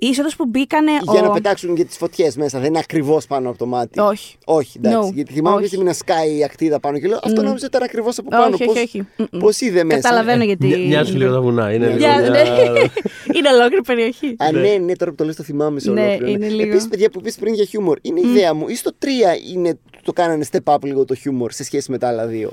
Η 0.06 0.08
είσοδο 0.10 0.30
που 0.38 0.46
μπήκανε. 0.46 0.92
Για 1.12 1.22
ο... 1.22 1.24
να 1.26 1.32
πετάξουν 1.32 1.76
και 1.76 1.84
τις 1.84 1.98
φωτιές 1.98 2.36
μέσα. 2.36 2.60
Δεν 2.60 2.68
είναι 2.68 2.80
ακριβώς 2.80 3.26
πάνω 3.28 3.50
από 3.50 3.58
το 3.58 3.66
μάτι. 3.66 4.00
Όχι. 4.00 4.36
Όχι, 4.46 4.80
εντάξει. 4.84 5.10
No. 5.12 5.14
Γιατί 5.14 5.34
θυμάμαι 5.34 5.56
Όχι. 5.64 5.76
ότι 5.76 5.84
μια 5.84 5.94
σκάει 5.94 6.38
η 6.38 6.44
ακτίδα 6.44 6.80
πάνω 6.80 7.00
και 7.00 7.08
λέω 7.08 7.20
Αυτό 7.24 7.42
Mm. 7.42 7.46
νόμιζα 7.46 7.66
ήταν 7.66 7.84
ακριβώς 7.84 8.18
από 8.18 8.30
πάνω. 8.30 8.54
όχι, 8.56 8.64
πώς, 8.66 8.76
όχι, 8.76 8.84
όχι. 8.84 9.08
Μμμ. 9.32 9.40
Πώς 9.40 9.62
είδε 9.62 9.84
μέσα. 9.84 10.02
Καταλαβαίνω 10.02 10.44
γιατί. 10.44 10.68
Μοι- 10.68 10.88
Μοιάζουν 10.88 11.18
λίγο 11.18 11.34
τα 11.34 11.42
βουνά. 11.42 11.74
Είναι 11.74 11.86
λίγο 11.86 11.98
Για- 11.98 12.20
μια- 12.20 12.30
ναι. 12.30 12.40
είναι 13.38 13.50
ολόκληρη 13.54 13.82
περιοχή. 13.82 14.36
Α, 14.38 14.52
ναι, 14.52 14.78
ναι, 14.86 14.96
τώρα 14.96 15.12
που 15.12 15.18
το 15.18 15.24
λες 15.26 15.36
το 15.36 15.44
θυμάμαι 15.44 15.80
σε 15.80 15.92
Ναι, 15.92 16.02
ολόκληρο. 16.02 16.32
είναι 16.32 16.48
λίγο. 16.48 16.70
Επίσης, 16.70 16.88
παιδιά, 16.88 17.10
που 17.10 17.22
πεις 17.22 17.36
πριν 17.36 17.54
για 17.54 17.66
χιούμορ, 17.66 17.98
είναι 18.02 18.20
ιδέα 18.20 18.54
μου. 18.54 18.68
Ή 18.68 18.76
στο 18.76 18.92
3 19.00 19.06
είναι, 19.54 19.78
το 20.04 20.14
κάνανε 20.14 20.46
step 20.52 20.74
up 20.74 20.84
λίγο 20.84 21.06
το 21.06 21.16
χιούμορ 21.16 21.52
σε 21.52 21.64
σχέση 21.64 21.92
με 21.92 21.98
τα 21.98 22.08
άλλα 22.08 22.26
δύο; 22.28 22.52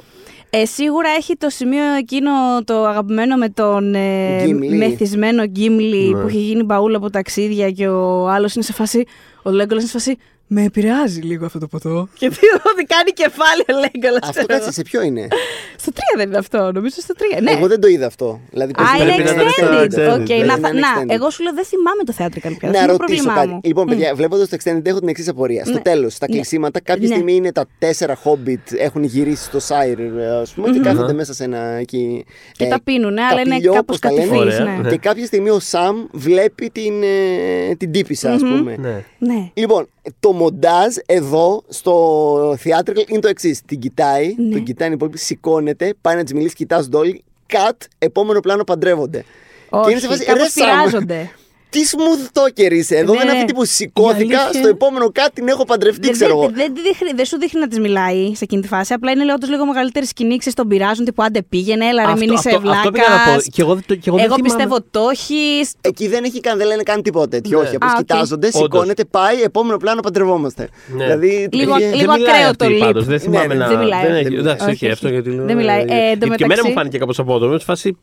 Ε, 0.50 0.64
σίγουρα 0.64 1.08
έχει 1.18 1.36
το 1.36 1.48
σημείο 1.50 1.92
εκείνο 1.98 2.30
το 2.64 2.84
αγαπημένο 2.86 3.36
με 3.36 3.48
τον 3.48 3.94
ε, 3.94 4.42
Γκίμλι. 4.44 4.76
μεθυσμένο 4.76 5.46
Γκίμλι 5.46 6.08
Ναι. 6.14 6.20
που 6.20 6.26
έχει 6.28 6.38
γίνει 6.38 6.62
μπαούλα 6.62 6.96
από 6.96 7.10
ταξίδια 7.10 7.70
και 7.70 7.88
ο 7.88 8.28
άλλος 8.28 8.54
είναι 8.54 8.64
σε 8.64 8.72
φάση. 8.72 9.04
Ο 9.42 9.50
Λέγκολα 9.50 9.80
είναι 9.80 9.88
σε 9.88 9.98
φάση. 9.98 10.16
Με 10.52 10.62
επηρεάζει 10.64 11.20
λίγο 11.20 11.44
αυτό 11.46 11.58
το 11.58 11.66
ποτό. 11.66 12.08
Και 12.14 12.28
τι 12.28 12.36
ότι 12.72 12.84
κάνει 12.84 13.10
κεφάλι 13.14 13.62
ο 13.68 13.72
Λέγκολα. 13.72 14.18
Αυτό 14.22 14.46
κάτσε 14.46 14.72
σε 14.72 14.82
ποιο 14.82 15.02
είναι; 15.02 15.28
Στο 15.76 15.92
3 15.94 15.98
δεν 16.16 16.28
είναι 16.28 16.38
αυτό, 16.38 16.70
νομίζω 16.74 16.94
στο 17.00 17.14
3. 17.38 17.42
Ναι. 17.42 17.50
Εγώ 17.50 17.66
δεν 17.66 17.80
το 17.80 17.86
είδα 17.88 18.06
αυτό. 18.06 18.40
Δηλαδή, 18.50 18.72
Α, 18.76 18.82
είναι 18.96 19.04
Πρέπει 19.14 19.22
να 19.22 19.30
ήταν 19.30 19.48
στο 19.50 19.64
extended. 19.66 19.84
extended, 19.84 20.20
Οκ, 20.20 20.28
ναι. 20.28 20.36
να, 20.36 20.44
Πρέπει 20.44 20.48
θα- 20.48 20.58
να 20.60 20.68
είναι 20.68 20.80
να, 20.80 21.02
extended. 21.02 21.08
εγώ 21.08 21.30
σου 21.30 21.42
λέω 21.42 21.52
δεν 21.54 21.64
θυμάμαι 21.64 22.02
το 22.04 22.14
theatrical 22.18 22.54
πια. 22.58 22.68
Να 22.70 22.78
Αυτό 22.78 22.78
είναι 22.82 22.86
το 22.86 22.96
ρωτήσω 23.00 23.22
πρόβλημά 23.22 23.34
κάτι. 23.34 23.48
μου. 23.48 23.60
Λοιπόν, 23.64 23.86
παιδιά, 23.86 24.14
βλέποντας 24.14 24.48
το 24.48 24.56
Extended 24.62 24.86
έχω 24.86 24.98
την 24.98 25.08
εξής 25.08 25.28
απορία. 25.28 25.64
Στο 25.64 25.74
Ναι. 25.74 25.80
τέλος, 25.80 26.12
στα 26.14 26.26
Ναι. 26.28 26.34
κλεισίματα, 26.36 26.80
κάποια 26.80 27.08
Ναι. 27.08 27.14
στιγμή 27.14 27.34
είναι 27.34 27.52
τα 27.52 27.64
τέσσερα 27.78 28.18
Hobbit 28.24 28.64
έχουν 28.78 29.02
γυρίσει 29.02 29.44
στο 29.44 29.58
Shire, 29.68 30.00
ας 30.42 30.52
πούμε, 30.52 30.70
και 30.70 30.78
κάθονται 30.78 31.12
μέσα 31.12 31.34
σε 31.34 31.44
ένα 31.44 31.58
εκεί. 31.58 32.24
Και 32.52 32.64
ε, 32.64 32.68
τα 32.68 32.80
πίνουνε, 32.84 33.22
αλλά 33.22 33.40
είναι 33.40 33.50
καπηλιό, 33.50 33.72
κάπως 33.72 33.98
πώς 33.98 34.10
τα 34.10 34.12
λένε. 34.12 34.26
κατηφείς, 34.36 34.54
Ωραία, 34.60 34.74
ναι. 34.76 34.80
ναι. 34.82 34.88
Και 34.90 34.96
κάποια 34.96 35.26
στιγμή 35.26 35.50
ο 35.50 35.58
Σαμ 35.60 35.96
βλέπει 36.12 36.70
την, 36.70 37.02
ε, 37.02 37.74
την 37.74 37.90
τύπισσα, 37.92 38.32
ας 38.32 38.40
πούμε. 38.40 38.76
Ναι. 38.78 39.04
Ναι. 39.18 39.50
Λοιπόν, 39.54 39.88
το 40.20 40.32
μοντάζ 40.40 40.94
εδώ 41.06 41.62
στο 41.68 42.50
theatrical 42.52 43.08
είναι 43.08 43.20
το 43.20 43.28
εξής. 43.28 43.60
Την 43.66 43.78
κοιτάει, 43.78 44.34
Ναι. 44.38 44.52
τον 44.52 44.62
κοιτάει 44.62 44.88
η 44.88 44.92
υπόλοιπη, 44.92 45.18
σηκώνεται, 45.18 45.94
πάει 46.00 46.16
να 46.16 46.24
τη 46.24 46.34
μιλήσει, 46.34 46.54
κοιτάζονται 46.54 46.96
όλοι. 46.96 47.24
Cut, 47.52 47.76
επόμενο 47.98 48.40
πλάνο 48.40 48.64
παντρεύονται. 48.64 49.24
Όχι, 49.68 49.90
είναι 49.90 50.00
σε 50.00 50.06
φάση, 50.06 50.24
κάπως 50.24 50.42
«Ρε, 50.42 50.48
Σαμ, 50.48 50.66
πειράζονται. 50.68 51.30
Τι 51.70 51.80
smooth 51.92 52.38
talker 52.40 52.70
είσαι. 52.72 52.96
Εδώ 52.96 53.12
Ναι, 53.12 53.18
δεν 53.18 53.26
είναι 53.28 53.36
ναι. 53.36 53.40
αυτή 53.40 53.52
που 53.54 53.62
Η 53.62 53.66
σηκώθηκα, 53.66 54.40
αλήθεια- 54.40 54.60
στο 54.60 54.68
επόμενο 54.68 55.10
κάτι 55.12 55.30
την 55.32 55.48
έχω 55.48 55.64
παντρευτεί, 55.64 56.00
Δεν, 56.00 56.12
ξέρω 56.12 56.30
εγώ. 56.30 56.40
δεν, 56.40 56.52
δεν, 56.54 56.74
τη 56.74 56.80
δείχνει- 56.82 57.14
δεν 57.16 57.24
σου 57.24 57.38
δείχνει 57.38 57.60
να 57.60 57.68
της 57.68 57.78
μιλάει 57.78 58.32
σε 58.34 58.44
εκείνη 58.44 58.62
τη 58.62 58.68
φάση. 58.68 58.92
Απλά 58.92 59.10
είναι 59.10 59.32
όντως 59.32 59.48
λίγο 59.50 59.66
μεγαλύτερη 59.66 60.06
σκηνή, 60.06 60.36
ξέρεις, 60.36 60.54
τον 60.54 60.68
πειράζουν. 60.68 61.04
Τύπου 61.04 61.22
άντε 61.22 61.42
πήγαινε, 61.42 61.86
έλα 61.86 62.02
ρε, 62.04 62.12
Αυτό- 62.12 62.24
μην 62.24 62.34
είσαι 62.34 62.48
αυτό- 62.56 62.70
αυτό 62.70 62.90
πήγα 62.90 63.08
να 63.08 63.16
πω. 63.16 63.22
βλάκα. 63.30 63.42
Και 63.52 63.62
εγώ 63.62 63.74
δεν 63.74 63.84
το- 63.86 63.94
και 63.94 64.08
εγώ 64.08 64.16
δεν 64.16 64.24
θυμάμαι. 64.26 64.42
πιστεύω 64.42 64.76
το 64.90 65.08
έχει. 65.12 65.68
Εκεί 65.80 66.08
δεν 66.08 66.24
έχει 66.24 66.40
καν, 66.40 66.58
δεν 66.58 66.66
λένε 66.66 66.82
καν 66.82 67.02
τίποτα 67.02 67.28
τέτοιο. 67.28 67.58
Ναι. 67.60 67.66
Όχι, 67.66 67.74
απλώς 67.74 67.90
Α, 67.92 67.94
οκ. 67.98 68.06
κοιτάζονται, 68.06 68.46
Όντως. 68.46 68.60
σηκώνεται, 68.62 69.04
πάει, 69.04 69.42
επόμενο 69.42 69.76
πλάνο 69.76 70.00
παντρευόμαστε. 70.00 70.68
Ναι. 70.96 71.04
Δηλαδή. 71.04 71.48
Λίγο- 71.52 71.74
πήγε- 71.74 71.94
λίγο 71.94 72.12
δεν 72.12 72.20
μιλάει 72.20 72.34
ακραίο 72.34 72.48
αυτή, 72.48 72.66
το 72.66 72.74
leap. 72.74 72.78
πάντως. 72.78 73.04
Δεν 73.04 73.20
θυμάμαι 73.20 73.46
ναι, 73.46 73.54
να. 73.54 73.68
δεν 73.68 73.78
μιλάει. 73.78 74.00
έχει- 74.04 74.12
Δεν 74.12 74.16
Εντάξει, 74.22 74.36
μιλάει. 74.36 74.54
όχι, 74.54 74.70
Όχι, 74.84 74.90
αυτό 74.90 75.06
όχι. 75.06 75.14
γιατί. 75.14 75.30
λέω, 75.30 75.44
Δεν 75.46 75.56
μιλάει. 75.56 75.80
ε, 75.80 75.82
Ε, 75.82 75.84
εν 75.84 75.88
τω 75.88 75.96
γιατί 75.96 76.18
και 76.18 76.26
εμένα 76.26 76.44
μου 76.44 76.48
μεταξύ- 76.48 76.72
φάνηκε 76.74 76.98
κάπως 76.98 77.18
απότομο. 77.18 77.58
Σε 77.58 77.64
φάση. 77.64 77.96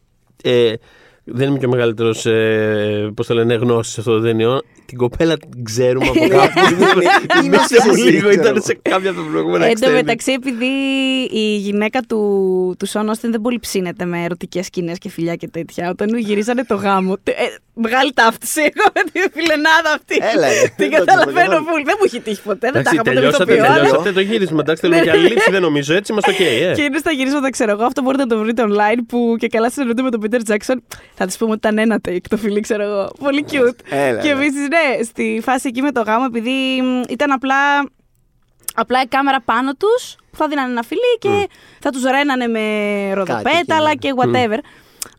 Ε, 1.28 1.32
δεν 1.34 1.50
είμαι 1.50 1.58
και 1.58 1.66
ο 1.66 1.70
μεγαλύτερος, 1.70 2.26
ε, 2.26 3.12
πώς 3.16 3.28
το 3.28 3.34
λένε, 3.34 3.54
γνώση 3.54 3.92
σε 3.92 4.00
αυτό 4.00 4.12
το 4.18 4.22
ταινιό. 4.22 4.62
Την 4.86 4.98
κοπέλα 4.98 5.38
την 5.38 5.64
ξέρουμε 5.64 6.08
από 6.08 6.28
κάπου. 6.28 6.60
Είναι 6.74 6.86
Θυμάσαι 7.42 7.76
στη 7.76 7.88
μου 7.88 7.94
συζήτηση, 7.96 8.10
λίγο, 8.12 8.28
ξέρω 8.30 8.42
ήταν 8.42 8.56
εγώ. 8.56 8.62
σε 8.66 8.80
κάποια 8.82 9.10
από 9.10 9.20
τα 9.22 9.28
προηγούμενα 9.32 9.66
Εν 9.66 9.80
τω 9.80 9.88
extended. 9.88 9.94
μεταξύ, 9.94 10.32
επειδή 10.32 10.66
η 11.32 11.56
γυναίκα 11.58 12.00
του, 12.02 12.76
του 12.80 12.86
Σον 12.86 13.10
Άστιν 13.10 13.32
δεν 13.32 13.42
πολύ 13.42 13.60
ψήνεται 13.60 14.06
με 14.06 14.24
ερωτικές 14.24 14.66
σκηνές 14.66 14.98
και 14.98 15.10
φιλιά 15.10 15.36
και 15.36 15.48
τέτοια, 15.48 15.90
όταν 15.90 16.18
γυρίζανε 16.18 16.64
το 16.64 16.76
γάμο. 16.76 17.18
τε- 17.24 17.36
Ε, 17.40 17.44
μεγάλη 17.74 18.14
ταύτιση 18.14 18.62
εγώ 18.74 18.86
με 18.96 19.02
τη 19.12 19.20
φιλενάδα 19.34 19.92
αυτή. 19.96 20.16
Έλα, 20.36 20.48
ρε. 20.48 20.54
Την 20.62 20.74
Δεν 20.78 20.90
το 20.90 20.96
καταλαβαίνω 20.98 21.36
καταλαβαίνω. 21.38 21.72
πολύ. 21.72 21.84
Δεν 21.84 21.96
μου 22.00 22.04
έχει 22.06 22.20
τύχει 22.20 22.42
ποτέ. 22.42 22.70
Δεν 22.72 22.72
τα 22.72 22.80
Εντάξει, 22.80 22.94
είχα 22.96 23.04
ποτέ 23.04 23.14
με 23.14 23.20
τελειώσατε, 23.22 23.54
ηθοποιό. 23.54 23.66
αλλά- 23.72 23.82
τελειώσατε 23.84 24.12
το 24.12 24.20
γύρισμα. 24.20 24.60
Εντάξει, 24.60 24.82
θέλουμε 24.82 25.02
και 25.02 25.12
άλλη 25.12 25.28
λήψη, 25.28 25.52
δεν 25.52 25.62
νομίζω. 25.62 25.94
Έτσι 25.94 26.12
είμαστε 26.12 26.32
οκ, 26.32 26.40
ε. 26.40 26.74
Και 26.76 26.82
είναι 26.82 26.98
στα 26.98 27.12
γυρίσματα, 27.12 27.50
ξέρω 27.50 27.72
εγώ. 27.72 27.84
Αυτό 27.84 28.02
μπορείτε 28.02 28.24
να 28.24 28.30
το 28.30 28.38
βρείτε 28.44 28.64
online 28.70 29.00
που 29.08 29.36
και 29.40 29.48
καλά 29.48 29.70
συνεννοούνται 29.70 30.02
με 30.02 30.10
τον 30.10 30.22
Peter 30.24 30.42
Jackson. 30.52 30.78
Θα 31.20 31.26
της 31.26 31.38
πούμε 31.38 31.52
ότι 31.52 31.60
ήταν 31.68 31.78
ένα 31.78 32.00
take 32.08 32.18
το 32.30 32.38
φιλί, 32.38 32.60
ξέρω 32.60 32.84
εγώ. 32.84 33.10
Πολύ 33.20 33.46
cute. 33.52 33.80
Έλα, 33.90 34.22
και 34.22 34.34
ρε. 34.34 34.38
επίσης, 34.40 34.68
ναι, 34.68 35.04
στη 35.04 35.40
φάση 35.44 35.68
εκεί 35.68 35.82
με 35.82 35.92
το 35.92 36.02
γάμο, 36.02 36.26
επειδή 36.28 36.82
μ, 36.82 37.02
ήταν 37.10 37.32
απλά. 37.32 37.56
Απλά 38.76 39.02
η 39.02 39.06
κάμερα 39.08 39.42
πάνω 39.46 39.74
τους 39.74 40.16
που 40.32 40.38
θα 40.38 40.48
δίνανε 40.48 40.72
ένα 40.72 40.84
φιλί 40.84 41.18
και 41.20 41.48
θα 41.80 41.90
τους 41.90 42.04
ρένανε 42.04 42.48
με 42.48 42.60
ροδοπέταλα 43.14 43.90
εκεί, 43.92 43.98
και 44.08 44.14
whatever. 44.16 44.58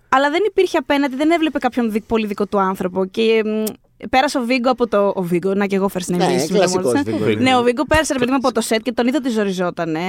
Αλλά 0.09 0.31
δεν 0.31 0.41
υπήρχε 0.47 0.77
απέναντι, 0.77 1.17
δεν 1.17 1.31
έβλεπε 1.31 1.59
κάποιον 1.59 1.91
δι- 1.91 2.05
πολύ 2.07 2.27
δικό 2.27 2.47
του 2.47 2.59
άνθρωπο. 2.59 3.05
Και 3.05 3.43
μ, 3.45 3.63
πέρασε 4.11 4.39
ο 4.39 4.43
Βίγκο 4.43 4.71
από 4.71 4.89
το. 4.89 5.13
Ο 5.17 5.23
Βίγκο, 5.23 5.55
να 5.55 5.67
και 5.67 5.77
εγώ 5.77 5.91
first 5.93 6.13
name 6.13 6.17
Ναι, 6.17 6.27
basis, 6.27 6.47
κλασικός 6.49 6.93
μεταμόρφωσα. 6.93 7.03
Βίγκο. 7.27 7.41
Ναι, 7.43 7.57
ο 7.57 7.63
Βίγκο 7.63 7.85
πέρασε 7.85 8.13
ρε 8.13 8.19
παιδί 8.19 8.31
μου 8.31 8.37
από 8.37 8.53
το 8.53 8.61
σετ 8.61 8.83
και 8.83 8.93
τον 8.93 9.07
είδα 9.07 9.17
ότι 9.21 9.29
ζοριζότανε. 9.31 10.01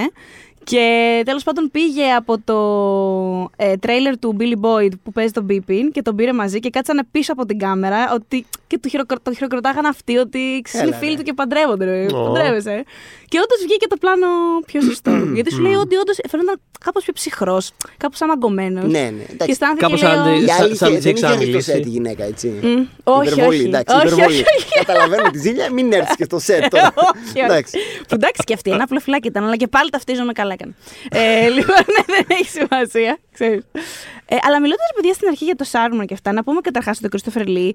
Και 0.63 1.21
τέλος 1.25 1.43
πάντων 1.43 1.69
πήγε 1.71 2.11
από 2.13 2.37
το 2.43 2.55
ε, 3.55 3.75
τρέιλερ 3.77 4.19
του 4.19 4.35
Billy 4.39 4.65
Boyd 4.65 4.89
που 5.03 5.11
παίζει 5.11 5.31
τον 5.31 5.45
Beepin 5.49 5.83
και 5.91 6.01
τον 6.01 6.15
πήρε 6.15 6.33
μαζί 6.33 6.59
και 6.59 6.69
κάτσανε 6.69 7.01
πίσω 7.11 7.31
από 7.31 7.45
την 7.45 7.57
κάμερα 7.59 8.11
ότι, 8.13 8.45
και 8.67 8.77
του 8.79 8.89
χειροκρο, 8.89 9.17
το 9.23 9.33
χειροκροτάγαν 9.33 9.85
αυτοί 9.85 10.17
ότι 10.17 10.61
ξέρεις, 10.63 10.87
είναι 10.87 10.95
Έλα, 10.95 10.99
φίλοι 11.03 11.11
ρε. 11.11 11.17
του 11.17 11.23
και 11.23 11.33
παντρεύονται. 11.33 11.85
Ρε, 11.85 12.05
Ω. 12.15 12.23
παντρεύεσαι. 12.31 12.83
Και 13.27 13.37
όντως 13.37 13.57
βγήκε 13.65 13.87
το 13.87 13.95
πλάνο 13.99 14.27
πιο 14.65 14.81
σωστό. 14.81 15.11
Γιατί 15.35 15.51
σου 15.53 15.61
λέει 15.61 15.73
ότι 15.73 15.95
όντως 15.95 16.17
φαίνονταν 16.29 16.59
κάπως 16.85 17.03
πιο 17.03 17.13
ψυχρός, 17.13 17.71
κάπως 17.97 18.21
αμαγκωμένο. 18.21 18.81
Ναι, 18.81 18.87
ναι. 18.99 19.09
Και 19.09 19.31
Εντάξει. 19.31 19.51
αισθάνθηκε 19.51 19.85
Κάπως 19.85 20.01
λέω, 20.01 20.11
αντι- 20.11 20.41
Η 20.43 20.47
Σαν- 20.47 20.63
άλλη 20.63 20.75
σαν 20.75 20.93
είχε- 20.93 20.97
να 20.97 20.99
δεν 20.99 20.99
της 20.99 21.05
είχε 21.05 21.09
έχεις 21.09 21.13
έρθει 21.13 21.17
στο 21.17 21.27
ξαναμιλήσει. 21.27 21.71
σετ 21.71 21.85
η 21.85 21.89
γυναίκα, 21.89 22.23
έτσι. 22.23 22.47
Μμ, 22.61 22.85
όχι, 23.03 23.29
Υπερβολή, 23.31 23.57
όχι. 23.57 23.65
εντάξει, 23.67 23.95
όχι, 23.95 24.05
υπερβολή. 24.05 24.25
όχι, 24.35 24.43
όχι. 24.57 24.73
Καταλαβαίνω 24.85 25.29
τη 25.29 25.37
ζήλια, 25.39 25.71
μην 25.73 25.93
έρθεις 25.93 26.15
και 26.15 26.23
στο 26.23 26.39
σετ 26.39 26.67
τώρα. 26.67 26.93
όχι, 27.09 27.19
όχι. 27.29 27.39
Εντάξει. 27.45 27.77
Που 28.07 28.15
εντάξει 28.15 28.41
και 28.45 28.53
αυτή 28.53 28.71
ένα 28.71 28.83
απλό 28.83 28.99
φυλάκι 28.99 29.27
ήταν, 29.27 29.43
αλλά 29.43 29.55
και 29.55 29.67
πάλι 29.67 29.89
ταυτίζομαι 29.89 30.31
καλά 30.33 30.48
έκανε. 30.53 30.75
Ε, 31.11 31.47
λοιπόν, 31.57 31.75
ναι, 31.75 32.03
δεν 32.05 32.25
έχει 32.27 32.49
σημασία. 32.49 33.17
Ξέρεις. 33.31 33.63
Ε, 34.25 34.35
αλλά 34.41 34.59
μιλώντας 34.61 34.91
παιδιά 34.95 35.13
στην 35.13 35.27
αρχή 35.27 35.45
για 35.45 35.55
το 35.55 35.63
Σάρμον 35.63 36.05
και 36.05 36.13
αυτά, 36.13 36.31
να 36.31 36.43
πούμε 36.43 36.61
καταρχάς 36.61 36.99
ότι 37.03 37.05
ο 37.05 37.09
Christopher 37.17 37.47
Lee 37.47 37.71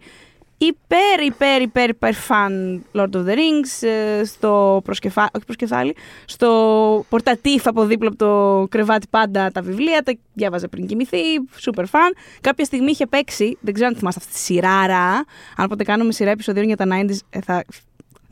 υπέρ, 0.58 1.22
υπέρ, 1.24 1.62
υπέρ, 1.62 1.88
υπέρ 1.88 2.14
φαν 2.14 2.84
Lord 2.92 3.10
of 3.10 3.26
the 3.26 3.34
Rings, 3.34 3.88
ε, 3.88 4.24
στο 4.24 4.80
προσκεφάλι, 4.84 5.28
όχι 5.34 5.44
προσκεφάλι, 5.44 5.96
στο 6.24 7.06
πορτατίφ 7.08 7.66
από 7.66 7.84
δίπλα 7.84 8.08
από 8.08 8.16
το 8.16 8.66
κρεβάτι 8.70 9.06
πάντα 9.10 9.50
τα 9.50 9.62
βιβλία, 9.62 10.02
τα 10.02 10.16
διάβαζε 10.32 10.68
πριν 10.68 10.86
κοιμηθεί, 10.86 11.18
super 11.64 11.84
φαν. 11.86 12.14
Κάποια 12.40 12.64
στιγμή 12.64 12.90
είχε 12.90 13.06
παίξει, 13.06 13.58
δεν 13.60 13.74
ξέρω 13.74 13.88
αν 13.88 13.96
θυμάστε 13.96 14.20
αυτή 14.22 14.32
τη 14.32 14.38
σειράρα, 14.38 15.24
αν 15.56 15.68
ποτέ 15.68 15.84
κάνουμε 15.84 16.12
σειρά 16.12 16.30
επεισοδίων 16.30 16.66
για 16.66 16.76
τα 16.76 16.84
90s, 16.88 17.18
ε, 17.30 17.40
θα 17.40 17.64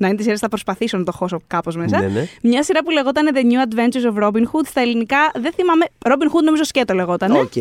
90 0.02 0.06
series 0.08 0.36
θα 0.36 0.48
προσπαθήσω 0.48 0.98
να 0.98 1.04
το 1.04 1.12
χώσω 1.12 1.40
κάπως 1.46 1.76
μέσα. 1.76 2.00
Ναι, 2.00 2.06
ναι. 2.06 2.26
Μια 2.42 2.62
σειρά 2.62 2.82
που 2.82 2.90
λεγόταν 2.90 3.28
The 3.34 3.38
New 3.38 3.68
Adventures 3.68 4.14
of 4.14 4.24
Robin 4.24 4.42
Hood. 4.42 4.66
Στα 4.66 4.80
ελληνικά 4.80 5.30
δεν 5.34 5.52
θυμάμαι. 5.52 5.84
Robin 6.04 6.36
Hood 6.36 6.42
νομίζω 6.44 6.64
σκέτο 6.64 6.94
λεγόταν. 6.94 7.30
Οκ. 7.30 7.52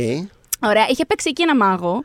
Ωραία. 0.63 0.86
Είχε 0.89 1.06
παίξει 1.06 1.30
εκεί 1.30 1.41
ένα 1.41 1.56
μάγο 1.56 2.04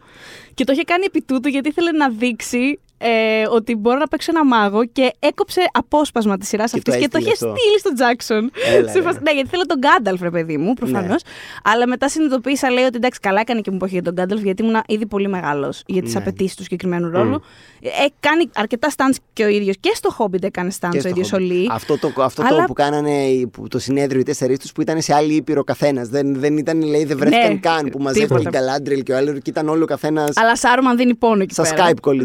και 0.54 0.64
το 0.64 0.72
είχε 0.72 0.82
κάνει 0.82 1.04
επί 1.04 1.22
τούτου 1.22 1.48
γιατί 1.48 1.68
ήθελε 1.68 1.90
να 1.90 2.10
δείξει 2.10 2.78
ε, 2.98 3.08
ότι 3.50 3.74
μπορώ 3.76 3.98
να 3.98 4.06
παίξω 4.06 4.30
ένα 4.34 4.44
μάγο 4.44 4.84
και 4.84 5.12
έκοψε 5.18 5.60
απόσπασμα 5.72 6.36
της 6.38 6.48
σειράς 6.48 6.70
Και 6.70 6.76
αυτής 6.78 6.94
το 6.94 7.00
και 7.00 7.08
το 7.08 7.18
είχε 7.18 7.30
έστειλε 7.30 7.50
αυτό. 7.50 7.60
στείλει 7.62 7.78
στον 7.78 7.94
Τζάξον. 7.94 8.50
Έλα, 8.76 8.88
Σε 8.88 8.98
ρε. 8.98 9.02
φάση- 9.04 9.18
ναι, 9.22 9.32
γιατί 9.32 9.48
θέλω 9.48 9.62
τον 9.66 9.78
Γκάνταλφ, 9.78 10.20
ρε 10.20 10.30
παιδί 10.30 10.56
μου, 10.56 10.74
προφανώς. 10.74 11.08
Ναι. 11.22 11.30
Αλλά 11.72 11.86
μετά 11.86 12.08
συνειδητοποίησα, 12.08 12.70
λέει 12.70 12.84
ότι 12.84 12.96
εντάξει, 12.96 13.20
καλά 13.20 13.40
έκανε 13.40 13.60
και 13.60 13.70
δεν 13.70 13.74
με 13.74 13.76
πήρε 13.76 13.86
για 13.86 14.02
τον 14.02 14.12
Γκάνταλφ, 14.12 14.42
γιατί 14.42 14.62
ήμουν 14.62 14.76
ήδη 14.86 15.06
πολύ 15.06 15.28
μεγάλος 15.28 15.82
για 15.86 16.02
τις 16.02 16.14
Ναι. 16.14 16.20
απαιτήσεις 16.20 16.56
του 16.56 16.62
συγκεκριμένου 16.62 17.10
ρόλου. 17.10 17.42
Ε, 17.80 17.88
κάνει 18.20 18.50
αρκετά 18.54 18.88
stunts 18.96 19.16
και 19.32 19.44
ο 19.44 19.48
ίδιος 19.48 19.76
και 19.80 19.90
στο 19.94 20.16
Hobbit 20.18 20.42
έκανε 20.42 20.70
stunts 20.80 20.88
Και 20.90 20.96
ο 20.96 21.00
στο 21.00 21.08
ίδιος 21.08 21.32
ο 21.32 21.36
Hobbit. 21.36 21.40
Λί. 21.40 21.68
Αυτό, 21.70 21.98
το, 21.98 22.12
αυτό 22.22 22.42
το 22.42 22.48
Αλλά- 22.54 22.64
που 22.64 22.72
κάνανε 22.72 23.10
οι- 23.24 23.46
που 23.46 23.68
το 23.68 23.78
συνέδριο 23.78 24.20
οι 24.20 24.22
τέσσερις 24.22 24.58
τους 24.58 24.72
που 24.72 24.80
ήταν 24.80 25.00
σε 25.02 25.14
άλλη 25.14 25.34
ήπειρο 25.34 25.64
καθένας. 25.64 26.08
Δεν, 26.08 26.34
δεν 26.40 26.56
ήταν, 26.56 26.82
λέει, 26.82 27.04
δεν 27.04 27.18
βρέθηκαν 27.18 27.52
Ναι, 27.52 27.58
καν 27.58 27.88
που 27.90 27.98
μαζεύτηκε 27.98 28.26
τίποτα. 28.38 28.58
η 28.58 28.60
Γκαλάντριλ 28.62 29.02
και 29.02 29.12
ο 29.12 29.16
άλλο 29.16 29.32
και 29.32 29.50
ήταν 29.50 29.68
όλο 29.68 29.82
ο 29.82 29.86
καθένας. 29.86 30.36
Αλλά 30.36 30.56
Σάρουμαν 30.56 30.96
δίνει 30.96 31.14
πόνο 31.14 31.42
εκεί 31.42 31.54
Στα 31.54 31.62
πέρα. 31.62 31.86
Skype 31.88 32.08
call 32.08 32.20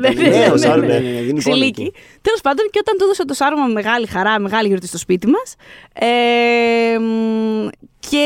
ήταν. 0.63 0.80
Ναι, 0.80 0.86
Ναι, 0.86 0.93
ο 0.93 0.97
ναι, 0.97 1.00
Σάρουμαν, 1.00 1.04
ναι. 1.04 1.10
ναι, 1.10 1.15
ναι, 1.15 1.21
δίνει 1.21 1.41
πόνο 1.43 1.56
Ξυλίκη. 1.56 1.82
εκεί. 1.82 1.93
Τέλος 2.21 2.41
πάντων, 2.41 2.65
και 2.71 2.80
όταν 2.82 2.97
του 2.97 3.04
έδωσε 3.04 3.26
το 3.26 3.34
Σάρουμαν 3.34 3.71
μεγάλη 3.71 4.08
χαρά, 4.08 4.39
μεγάλη 4.39 4.67
γιορτή 4.67 4.88
στο 4.88 4.97
σπίτι 4.97 5.28
μας. 5.28 5.56
Ε, 5.93 6.97
μ, 7.00 7.67
και 8.10 8.26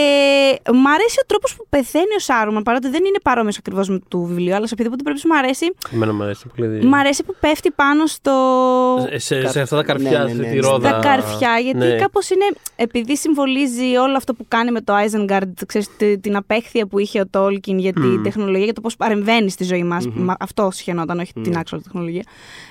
μ' 0.73 0.87
αρέσει 0.87 1.17
ο 1.23 1.25
τρόπος 1.27 1.55
που 1.55 1.65
πεθαίνει 1.69 2.15
ο 2.17 2.19
Σάρουμαν, 2.19 2.63
παρότι 2.63 2.89
δεν 2.89 3.05
είναι 3.05 3.17
παρόμοιος 3.23 3.57
ακριβώς 3.57 3.89
με 3.89 3.99
του 4.07 4.23
βιβλίου, 4.23 4.55
αλλά 4.55 4.67
σε 4.67 4.73
οποιοδήποτε 4.73 5.03
περίπτωση 5.03 5.33
μου 5.33 5.37
αρέσει, 5.39 5.75
Εμένα 5.93 6.13
μου 6.13 6.23
αρέσει 6.23 6.47
πολύ. 6.55 6.85
μ' 6.85 6.93
αρέσει 6.95 7.23
που 7.23 7.35
πέφτει 7.39 7.71
πάνω 7.71 8.05
στο. 8.05 8.33
Σε, 9.09 9.17
σε, 9.17 9.47
σε 9.47 9.61
αυτά 9.61 9.75
τα 9.75 9.83
καρφιά, 9.83 10.09
Ναι, 10.19 10.23
ναι, 10.23 10.29
σε 10.29 10.35
ναι, 10.35 10.47
τη 10.47 10.55
ναι. 10.55 10.59
ρόδα. 10.67 10.89
Στα 10.89 10.99
καρφιά, 10.99 11.57
γιατί 11.59 11.77
Ναι. 11.77 11.95
κάπως 11.95 12.29
είναι, 12.29 12.45
επειδή 12.75 13.17
συμβολίζει 13.17 13.95
όλο 13.95 14.15
αυτό 14.17 14.33
που 14.33 14.45
κάνει 14.47 14.71
με 14.71 14.81
το 14.81 14.93
Isengard, 14.95 15.51
ξέρεις, 15.65 15.89
τη- 15.97 16.17
την 16.19 16.35
απέχθεια 16.35 16.85
που 16.87 16.99
είχε 16.99 17.19
ο 17.19 17.25
Tolkien 17.31 17.75
για 17.75 17.93
την 17.93 18.23
τεχνολογία, 18.23 18.63
για 18.65 18.73
το 18.73 18.81
πώς 18.81 18.95
παρεμβαίνει 18.95 19.49
στη 19.49 19.63
ζωή 19.63 19.83
μας. 19.83 20.07
Μα- 20.13 20.35
Αυτό 20.39 20.69
σχαινόταν, 20.71 21.19
όχι 21.19 21.33
την 21.41 21.53
actual 21.57 21.79
τεχνολογίας. 21.83 22.25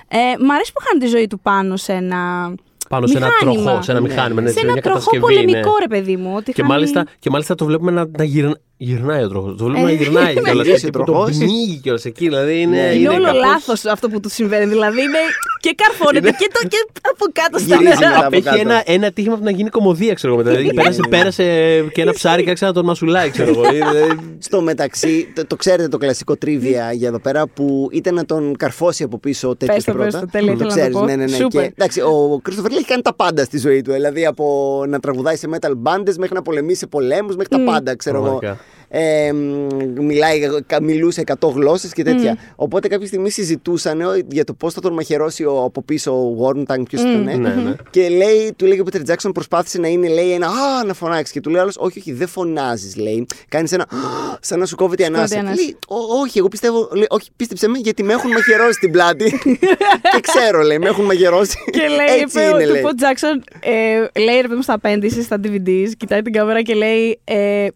Ε, 0.09 0.17
μ' 0.45 0.51
αρέσει 0.51 0.73
που 0.73 0.81
χάνει 0.85 1.01
τη 1.01 1.07
ζωή 1.07 1.27
του 1.27 1.41
πάνω 1.41 1.77
σε 1.77 1.93
ένα 1.93 2.55
Πάνω 2.89 3.07
σε 3.07 3.17
ένα 3.17 3.27
μηχάνημα. 3.27 3.63
τροχό, 3.65 3.83
σε 3.83 3.91
ένα 3.91 4.01
Ναι. 4.01 4.09
μηχάνημα. 4.09 4.41
ναι, 4.41 4.51
σε 4.51 4.61
ένα 4.61 4.73
μια 4.73 4.83
τροχό 4.83 4.99
κατασκευή, 4.99 5.23
πολεμικό, 5.35 5.71
ναι. 5.71 5.79
ρε 5.81 5.87
παιδί 5.89 6.17
μου. 6.17 6.33
Ότι 6.37 6.53
Και 6.53 6.63
χάνει- 6.63 6.69
μάλιστα, 6.75 7.07
και 7.19 7.31
μάλιστα 7.31 7.55
το 7.55 7.65
βλέπουμε 7.65 7.91
να, 7.91 8.07
να 8.19 8.25
γυρνά. 8.25 8.57
Γυρνάει 8.77 9.23
ο 9.23 9.29
τροχός. 9.29 9.57
Το 9.57 9.65
βλέπουμε 9.65 9.87
να 9.87 9.93
γυρνάει 9.97 10.35
Ναι, 10.35 10.41
κιόλας. 10.41 10.67
γυρίσει 10.67 10.87
ο 10.87 10.91
Το 10.91 11.03
τροχός. 11.05 11.37
πνίγει 11.37 11.77
κιόλας 11.83 12.05
εκεί. 12.05 12.25
Δηλαδή 12.25 12.61
είναι. 12.61 12.77
Ναι, 12.77 12.95
Είναι 12.95 13.09
όλο 13.09 13.25
κάπως- 13.25 13.41
λάθος 13.41 13.85
αυτό 13.85 14.09
που 14.09 14.21
του 14.21 14.29
συμβαίνει. 14.29 14.65
Δηλαδή 14.67 15.01
είναι 15.03 15.19
και 15.61 15.75
καρφώνεται 15.77 16.31
και, 16.31 16.49
το, 16.53 16.69
και 16.69 16.77
από 17.13 17.25
κάτω 17.33 17.59
στα 17.59 17.77
Γυρίζει 17.77 17.99
νερά. 17.99 18.07
μετά. 18.09 18.17
από 18.19 18.27
Απέχει 18.27 18.43
κάτω. 18.43 18.59
ένα, 18.61 18.83
ένα 18.87 19.11
τύχημα 19.13 19.35
από 19.35 19.45
να 19.45 19.51
γίνει 19.51 19.69
κομμωδία, 19.69 20.15
ξέρω 20.15 20.33
εγώ 20.35 20.43
μετά. 20.43 20.57
Δηλαδή, 20.57 20.75
Ναι, 20.77 20.83
πέρασε, 20.83 21.01
ναι, 21.01 21.07
ναι. 21.09 21.17
πέρασε 21.19 21.45
και 21.93 22.01
ένα 22.03 22.13
ψάρι 22.13 22.43
και 22.43 22.49
άρχισε 22.49 22.67
να 22.67 22.73
τον 22.73 22.85
μασουλάει, 22.85 23.31
ξέρω 23.31 23.51
εγώ. 23.51 23.63
Ε, 23.65 23.81
Στο 24.47 24.61
μεταξύ, 24.61 25.33
το, 25.35 25.47
το 25.47 25.57
ξέρετε 25.57 25.89
το 25.89 25.99
κλασικό 25.99 26.37
τρίβια 26.37 26.93
για 26.93 27.09
εδώ 27.09 27.19
πέρα 27.21 27.47
που 27.47 27.89
ήταν 27.93 28.15
να 28.15 28.25
τον 28.25 28.57
καρφώσει 28.57 29.03
από 29.03 29.19
πίσω 29.19 29.49
ο 29.49 29.57
τέτοιο 29.57 29.75
Πες 29.75 29.85
το, 29.85 29.93
πρώτα. 29.93 30.11
πες 30.11 30.21
το, 30.21 30.27
τέλεια, 30.31 30.57
το 30.57 30.65
ήθελα 30.65 30.69
να 30.69 30.75
το 30.75 30.81
ξέρεις, 30.81 30.97
πω. 30.97 31.05
ναι, 31.05 31.17
ναι, 31.17 31.25
ναι. 31.25 31.37
Σούπερ. 31.37 31.63
Και, 31.63 31.73
εντάξει, 31.77 32.01
ο 32.01 32.41
Κρίστοφερ 32.43 32.73
έχει 32.73 32.85
κάνει 32.85 33.03
τα 33.03 33.15
πάντα 33.15 33.45
στη 33.45 33.59
ζωή 33.59 33.83
του. 33.83 33.93
Δηλαδή 33.93 34.27
από 34.27 34.85
να 34.89 35.01
τραγουδάει 35.01 35.37
σε 35.37 35.49
metal 35.53 35.71
bands 35.83 36.15
μέχρι 36.19 36.35
να 36.35 36.43
πολεμήσει 36.43 36.79
σε 36.79 36.87
πολέμους 36.87 37.37
μέχρι 37.37 37.57
τα 37.57 37.73
πάντα, 37.73 37.97
ξέρω 37.97 38.17
εγώ. 38.25 38.41
Πραγματικά. 38.89 39.27
Ε, 39.27 39.33
μ, 39.33 40.05
μιλάει, 40.05 40.41
κα- 40.67 40.83
μιλούσε 40.83 41.23
100 41.41 41.49
γλώσσες 41.55 41.93
και 41.93 42.03
τέτοια. 42.03 42.37
Οπότε 42.57 42.89
κάποια 42.89 43.07
στιγμή 43.07 43.31
συζητούσαν 43.31 44.01
ε, 44.01 44.05
για 44.31 44.45
το 44.45 44.53
πώς 44.55 44.75
θα 44.75 44.81
τον 44.81 44.93
μαχαιρώσει 44.93 45.45
ο, 45.45 45.63
από 45.65 45.83
πίσω 45.83 46.13
ο 46.13 46.37
Wormtang, 46.43 46.83
ποιος 46.89 47.01
ήταν. 47.01 47.29
ε. 47.29 47.37
Ναι, 47.37 47.49
ναι. 47.55 47.75
Και 47.91 48.09
λέει, 48.09 48.53
του 48.57 48.67
λέει 48.67 48.79
ο 48.79 48.85
Peter 48.93 49.11
Jackson 49.13 49.31
προσπάθησε 49.35 49.79
να 49.79 49.89
είναι, 49.89 50.09
λέει, 50.09 50.33
ένα 50.33 50.47
Α, 50.47 50.85
να 50.87 50.95
φωνάξεις. 50.95 51.31
Και 51.33 51.41
του 51.41 51.51
λέει 51.51 51.61
άλλος, 51.61 51.77
Όχι, 51.79 51.99
όχι, 51.99 52.13
δεν 52.13 52.29
φωνάζεις, 52.29 52.97
λέει. 52.97 53.27
Κάνεις 53.49 53.73
ένα 53.73 53.83
«Α», 53.83 53.97
σαν 54.41 54.59
να 54.59 54.67
σου 54.67 54.77
κόβεται 54.77 55.03
η 55.03 55.07
ανάσα. 55.07 55.39
ανάσα. 55.39 55.55
Και 55.57 55.61
λέει, 55.63 55.77
«Ω, 55.89 55.97
Όχι, 56.23 56.39
εγώ 56.39 56.49
πιστεύω, 56.49 56.89
λέει, 56.93 57.07
Όχι, 57.09 57.31
πίστεψε 57.37 57.69
με, 57.69 57.79
γιατί 57.79 58.03
με 58.03 58.13
έχουν 58.13 58.31
μαχαιρώσει 58.31 58.79
την 58.81 58.91
πλάτη. 58.91 59.39
και 60.13 60.21
ξέρω, 60.21 60.63
λέει, 60.63 60.79
με 60.79 60.87
έχουν 60.89 61.05
μαχαιρώσει. 61.05 61.57
Και 61.71 61.81
λέει, 61.89 62.21
Έτσι 62.21 62.39
είπε, 62.39 62.49
είναι, 62.49 62.65
το 62.65 62.73
λέει. 62.73 62.83
Πο 62.83 62.95
Τζάξον, 62.95 63.45
ε, 63.61 64.21
λέει 64.23 64.37
ρε 64.37 64.43
παιδί 64.43 64.55
μου 64.55 64.63
στα 64.63 64.73
απέντηση, 64.73 65.23
στα 65.23 65.41
DVDs, 65.45 65.89
κοιτάει 65.97 66.23
την 66.23 66.33
κάμερα 66.33 66.63
και 66.63 66.75
λέει. 66.75 67.19
Ε, 67.25 67.67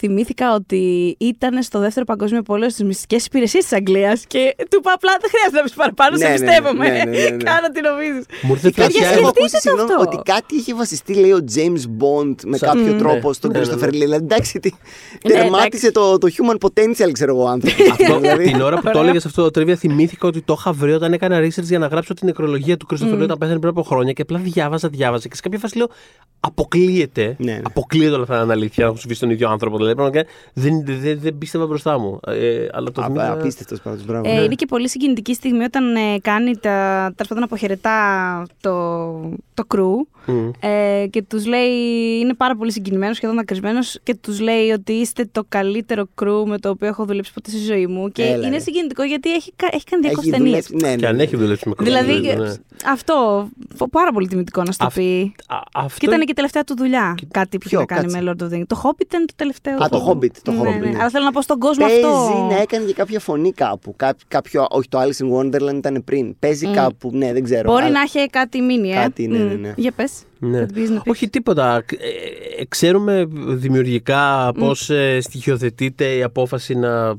θυμήθηκα 0.00 0.54
ότι 0.54 1.14
ήταν 1.18 1.62
στο 1.62 1.78
δεύτερο 1.78 2.04
παγκόσμιο 2.04 2.42
πόλεμο 2.42 2.70
στις 2.70 2.84
μυστικές 2.84 3.26
υπηρεσίες 3.26 3.62
της 3.64 3.72
Αγγλίας 3.72 4.24
και 4.26 4.54
του 4.58 4.76
είπα 4.80 4.92
απλά 4.92 5.12
δεν 5.20 5.30
χρειάζεται 5.32 5.56
να 5.56 5.62
πεις 5.62 5.72
παραπάνω, 5.74 6.16
σε 6.16 6.22
Ναι, 6.22 6.28
ναι, 6.30 6.36
ναι, 6.38 6.44
πιστεύομαι. 6.46 6.88
ναι, 6.88 6.94
ναι, 6.96 7.04
ναι, 7.04 7.28
ναι. 7.36 7.42
Κάνε 7.50 7.68
τι 7.74 7.80
νομίζεις. 7.88 8.24
Μου 8.42 8.52
ήρθε 8.52 8.70
Παιδιά, 8.70 8.84
φλασιά. 8.84 9.00
Έχω 9.08 9.10
σκεφτείτε 9.12 9.38
ακούσει 9.38 9.52
το 9.54 9.60
συγγνώμη, 9.60 9.92
αυτό. 9.92 10.04
ότι 10.06 10.16
κάτι 10.32 10.52
είχε 10.60 10.74
βασιστεί, 10.74 11.12
λέει, 11.14 11.32
ο 11.40 11.40
James 11.54 11.82
Bond 12.00 12.34
με 12.46 12.56
Σαν- 12.56 12.68
κάποιο 12.68 12.92
Ναι, 12.92 12.98
τρόπο 13.02 13.32
στον 13.32 13.50
ναι, 13.50 13.58
ναι, 13.58 13.64
Christopher 13.64 13.78
ναι. 13.80 13.86
Lee. 13.88 14.04
Δηλαδή, 14.06 14.24
εντάξει, 14.24 14.60
τι- 14.60 14.70
Ναι, 15.26 15.32
τερμάτισε 15.34 15.90
το, 15.92 16.18
το 16.18 16.28
human 16.36 16.56
potential, 16.66 17.10
ξέρω 17.12 17.30
εγώ, 17.36 17.46
άνθρωπο. 17.46 17.76
Αυτό, 17.92 18.18
δηλαδή. 18.22 18.44
την 18.50 18.60
ώρα 18.60 18.76
που 18.80 18.90
το 18.90 18.98
έλεγες 18.98 19.24
αυτό 19.24 19.42
το 19.42 19.50
τρίβια, 19.50 19.76
θυμήθηκα 19.76 20.28
ότι 20.28 20.40
το 20.40 20.54
είχα 20.58 20.72
βρει 20.72 20.92
όταν 20.92 21.12
έκανα 21.12 21.38
research 21.40 21.62
για 21.74 21.78
να 21.78 21.86
γράψω 21.86 22.14
την 22.14 22.26
νεκρολογία 22.26 22.76
του 22.76 22.86
Christopher 22.90 23.14
Lee 23.18 23.22
όταν 23.22 23.38
πέθανε 23.38 23.58
πριν 23.58 23.70
από 23.70 23.82
χρόνια 23.82 24.12
και 24.12 24.22
απλά 24.22 24.38
διάβαζα, 24.38 24.88
διάβαζα. 24.88 25.28
Και 25.28 25.34
σε 25.34 25.42
κάποια 25.42 25.58
φάση 25.58 25.76
λέω, 25.76 25.88
αποκλείεται. 26.40 27.34
Ναι, 27.38 27.52
ναι. 27.52 27.60
Αποκλείεται 27.64 28.12
όλα 28.14 28.22
αυτά 28.22 28.36
να 28.36 28.42
είναι 28.42 28.52
αλήθεια, 28.52 28.82
να 28.82 28.84
έχουν 28.86 28.98
συμβεί 29.00 29.14
στον 29.14 29.30
ίδιο 29.30 29.48
άνθρωπο. 29.48 29.78
Δηλαδή, 29.94 30.12
πραγματικά 30.12 30.30
δεν, 30.52 31.00
δεν, 31.00 31.18
δεν 31.20 31.38
πίστευα 31.38 31.66
μπροστά 31.66 31.98
μου. 31.98 32.20
Ε, 32.26 32.66
αλλά 32.72 32.92
το 32.92 33.00
Α, 33.00 33.04
θυμήθηκα- 33.04 33.32
Απίστευτος 33.32 33.80
πάντως, 33.80 34.04
μπράβο. 34.04 34.28
Ε, 34.30 34.42
Είναι 34.44 34.54
και 34.54 34.66
πολύ 34.66 34.88
συγκινητική 34.88 35.34
στιγμή 35.34 35.64
όταν 35.64 35.94
ε, 35.96 36.18
κάνει 36.22 36.56
τα. 36.56 36.70
τέλος 37.16 37.28
πάντων, 37.28 37.42
αποχαιρετά 37.42 38.46
το, 38.60 38.70
το 39.54 39.64
κρου. 39.66 39.94
Μμ. 40.26 40.50
Ε, 40.60 41.06
και 41.10 41.22
τους 41.22 41.46
λέει, 41.46 41.70
είναι 42.20 42.34
πάρα 42.34 42.56
πολύ 42.56 42.72
συγκινημένος, 42.72 43.16
σχεδόν 43.16 43.36
δακρυσμένος 43.36 43.98
και 44.02 44.14
τους 44.14 44.40
λέει 44.40 44.70
ότι 44.70 44.92
είστε 44.92 45.28
το 45.32 45.44
καλύτερο 45.48 46.08
κρου 46.14 46.46
με 46.46 46.58
το 46.58 46.68
οποίο 46.68 46.88
έχω 46.88 47.04
δουλέψει 47.04 47.32
ποτέ 47.32 47.50
στη 47.50 47.58
ζωή 47.58 47.86
μου. 47.86 48.08
Και 48.08 48.22
Έλα, 48.22 48.46
είναι 48.46 48.56
ρε. 48.56 48.58
συγκινητικό 48.62 49.02
γιατί 49.02 49.32
έχει, 49.32 49.52
κα- 49.56 49.68
έχει 49.70 49.84
κάνει 49.84 50.02
200 50.06 50.10
Έχει 50.20 50.30
ταινίες. 50.30 50.38
δουλέψει. 50.66 50.74
Ναι, 50.76 50.88
ναι, 50.90 50.96
Και 50.96 51.06
αν 51.06 51.16
ναι. 51.16 51.22
έχει 51.22 51.36
δουλέψει 51.36 51.68
με 51.68 51.74
Δηλαδή, 51.78 52.06
κρουαζιέρες, 52.06 52.48
ναι. 52.58 52.90
αυτό, 52.90 53.48
φο- 53.76 53.88
πάρα 53.90 54.12
πολύ 54.12 54.28
τιμητικό 54.28 54.62
να 54.62 54.72
στο 54.72 54.84
Αυ- 54.86 54.94
πει. 54.96 55.34
Α, 55.46 55.56
αυτό 55.74 55.98
Και 55.98 56.06
ήταν 56.06 56.20
και 56.20 56.30
η 56.30 56.34
τελευταία 56.34 56.64
του 56.64 56.76
δουλειά. 56.76 57.14
Κάτι 57.30 57.58
που 57.58 57.62
είχε 57.66 57.76
Ποιο, 57.76 57.78
να 57.78 57.84
κάνει 57.84 58.02
κάτσε. 58.02 58.22
με 58.22 58.30
Lord 58.38 58.42
of 58.42 58.46
the 58.52 58.56
Rings. 58.58 58.66
Το 58.66 58.80
Hobbit 58.84 59.00
ήταν 59.00 59.26
το 59.26 59.32
τελευταίο. 59.36 59.69
Α, 59.74 59.88
το 59.88 59.98
του. 59.98 60.04
Hobbit, 60.08 60.30
το 60.42 60.52
ναι, 60.52 60.58
Hobbit, 60.60 60.80
ναι. 60.80 60.88
ναι. 60.90 60.98
Αλλά 61.00 61.10
θέλω 61.10 61.24
να 61.24 61.32
πω 61.32 61.42
στον 61.42 61.58
κόσμο 61.58 61.86
Παίζει 61.86 62.02
αυτό. 62.04 62.46
να 62.50 62.60
έκανε 62.60 62.84
και 62.84 62.92
κάποια 62.94 63.20
φωνή 63.20 63.52
κάπου. 63.52 63.94
Κά- 63.96 64.16
κάποιο, 64.28 64.66
όχι, 64.70 64.88
το 64.88 65.00
Alice 65.00 65.24
in 65.24 65.36
Wonderland 65.38 65.74
ήταν 65.74 66.02
πριν. 66.04 66.38
Παίζει 66.38 66.66
κάπου, 66.66 67.10
ναι, 67.12 67.32
δεν 67.32 67.44
ξέρω. 67.44 67.70
Μπορεί 67.70 67.82
αλλά- 67.84 67.92
να 67.92 68.00
έχει 68.00 68.26
κάτι 68.30 68.60
μείνει, 68.60 68.90
ε. 68.90 68.94
Κάτι, 68.94 69.26
ναι, 69.28 69.38
Μμ. 69.38 69.46
ναι, 69.48 69.54
ναι. 69.54 69.72
Για 69.76 69.92
πες. 69.92 70.12
Ναι. 70.42 70.58
Κάτι 70.58 70.72
πήγες 70.72 70.90
να 70.90 71.00
πεις. 71.00 71.12
Όχι 71.12 71.28
τίποτα. 71.30 71.84
Ε, 72.58 72.64
ξέρουμε 72.68 73.26
δημιουργικά 73.74 74.52
πώς 74.58 74.90
ε, 74.90 75.20
στοιχειοθετείται 75.20 76.14
η 76.16 76.22
απόφαση 76.22 76.74
να, 76.74 77.14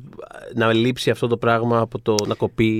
να 0.55 0.73
λείψει 0.73 1.09
αυτό 1.09 1.27
το 1.27 1.37
πράγμα 1.37 1.79
από 1.79 1.99
το 1.99 2.15
να 2.27 2.33
κοπεί. 2.35 2.71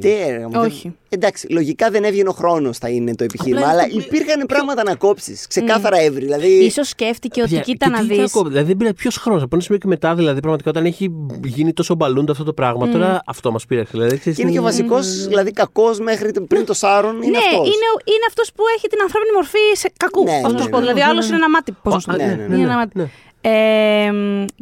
Τι, 0.00 0.08
ρε, 0.08 0.46
δεν- 0.50 0.60
Όχι. 0.60 0.94
Εντάξει, 1.08 1.46
λογικά 1.52 1.90
δεν 1.90 2.04
έβγαινε 2.04 2.28
ο 2.28 2.32
χρόνος, 2.32 2.78
θα 2.78 2.88
είναι 2.88 3.14
το 3.14 3.24
επιχείρημα. 3.24 3.58
Απλά 3.60 3.70
αλλά 3.72 3.82
είναι 3.82 4.02
το- 4.02 4.08
υπήρχαν 4.12 4.46
πράγματα 4.46 4.82
να 4.82 4.94
κόψεις. 4.94 5.46
Ξεκάθαρα 5.46 6.00
έβρι. 6.00 6.24
Δηλαδή. 6.24 6.48
Ίσως 6.64 6.88
σκέφτηκε 6.88 7.40
ότι 7.40 7.48
Παιδιά, 7.50 7.64
κοίτα 7.64 7.86
και 7.86 7.92
να 7.92 7.98
τι 8.00 8.06
δεις. 8.06 8.16
θα 8.18 8.28
κόβει, 8.32 8.48
Δηλαδή 8.48 8.66
δεν 8.66 8.76
πήρε 8.76 8.92
ποιος 8.92 9.16
χρόνος. 9.16 9.42
Από 9.42 9.50
ένα 9.54 9.62
σημείο 9.64 9.78
και 9.80 9.86
μετά, 9.86 10.14
δηλαδή 10.14 10.40
πραγματικά 10.40 10.70
όταν 10.70 10.84
έχει 10.84 11.10
γίνει 11.44 11.72
τόσο 11.72 11.94
μπαλούντο 11.94 12.32
αυτό 12.32 12.44
το 12.44 12.52
πράγμα, 12.52 12.88
τώρα 12.88 13.22
αυτό 13.26 13.52
μας 13.52 13.66
πήρε. 13.66 13.82
Δηλαδή, 13.90 14.18
ξέρεις, 14.18 14.38
Και 14.38 14.42
είναι 14.44 14.50
και 14.52 14.58
ο 14.58 14.62
βασικός, 14.62 15.26
δηλαδή 15.26 15.50
κακός 15.52 15.98
μέχρι 16.00 16.32
το- 16.32 16.40
πριν 16.42 16.64
το 16.64 16.74
Σάρον. 16.74 17.16
Είναι 17.22 17.30
ναι, 17.30 17.36
αυτός. 17.38 17.66
είναι, 17.66 17.88
είναι 18.04 18.24
αυτός 18.28 18.52
που 18.54 18.62
έχει 18.76 18.86
την 18.88 18.98
ανθρώπινη 19.02 19.32
μορφή 19.34 19.58
σε 19.72 19.89
κακού. 19.96 20.24
Ναι, 20.24 20.40
Πώς 20.42 20.52
να 20.52 20.58
ναι, 20.58 20.64
σου 20.64 20.68
πω. 20.68 20.76
ναι, 20.76 20.82
Δηλαδή, 20.82 21.00
ναι, 21.00 21.06
άλλος 21.06 21.28
ναι. 21.28 21.36
είναι 21.36 21.44
ένα 21.44 21.50
μάτι. 21.50 21.72
Πώς 21.82 21.94
να 21.94 22.00
σου 22.00 22.10
Α, 22.10 22.14
το 22.14 22.20
πω. 22.22 22.26
ναι, 22.28 22.34
ναι, 22.34 22.46
ναι, 22.46 22.54
Είναι 22.54 22.56
ναι, 22.56 22.62
ένα 22.62 22.76
μάτι. 22.76 22.98
ναι. 22.98 23.10
Ε, 23.42 24.10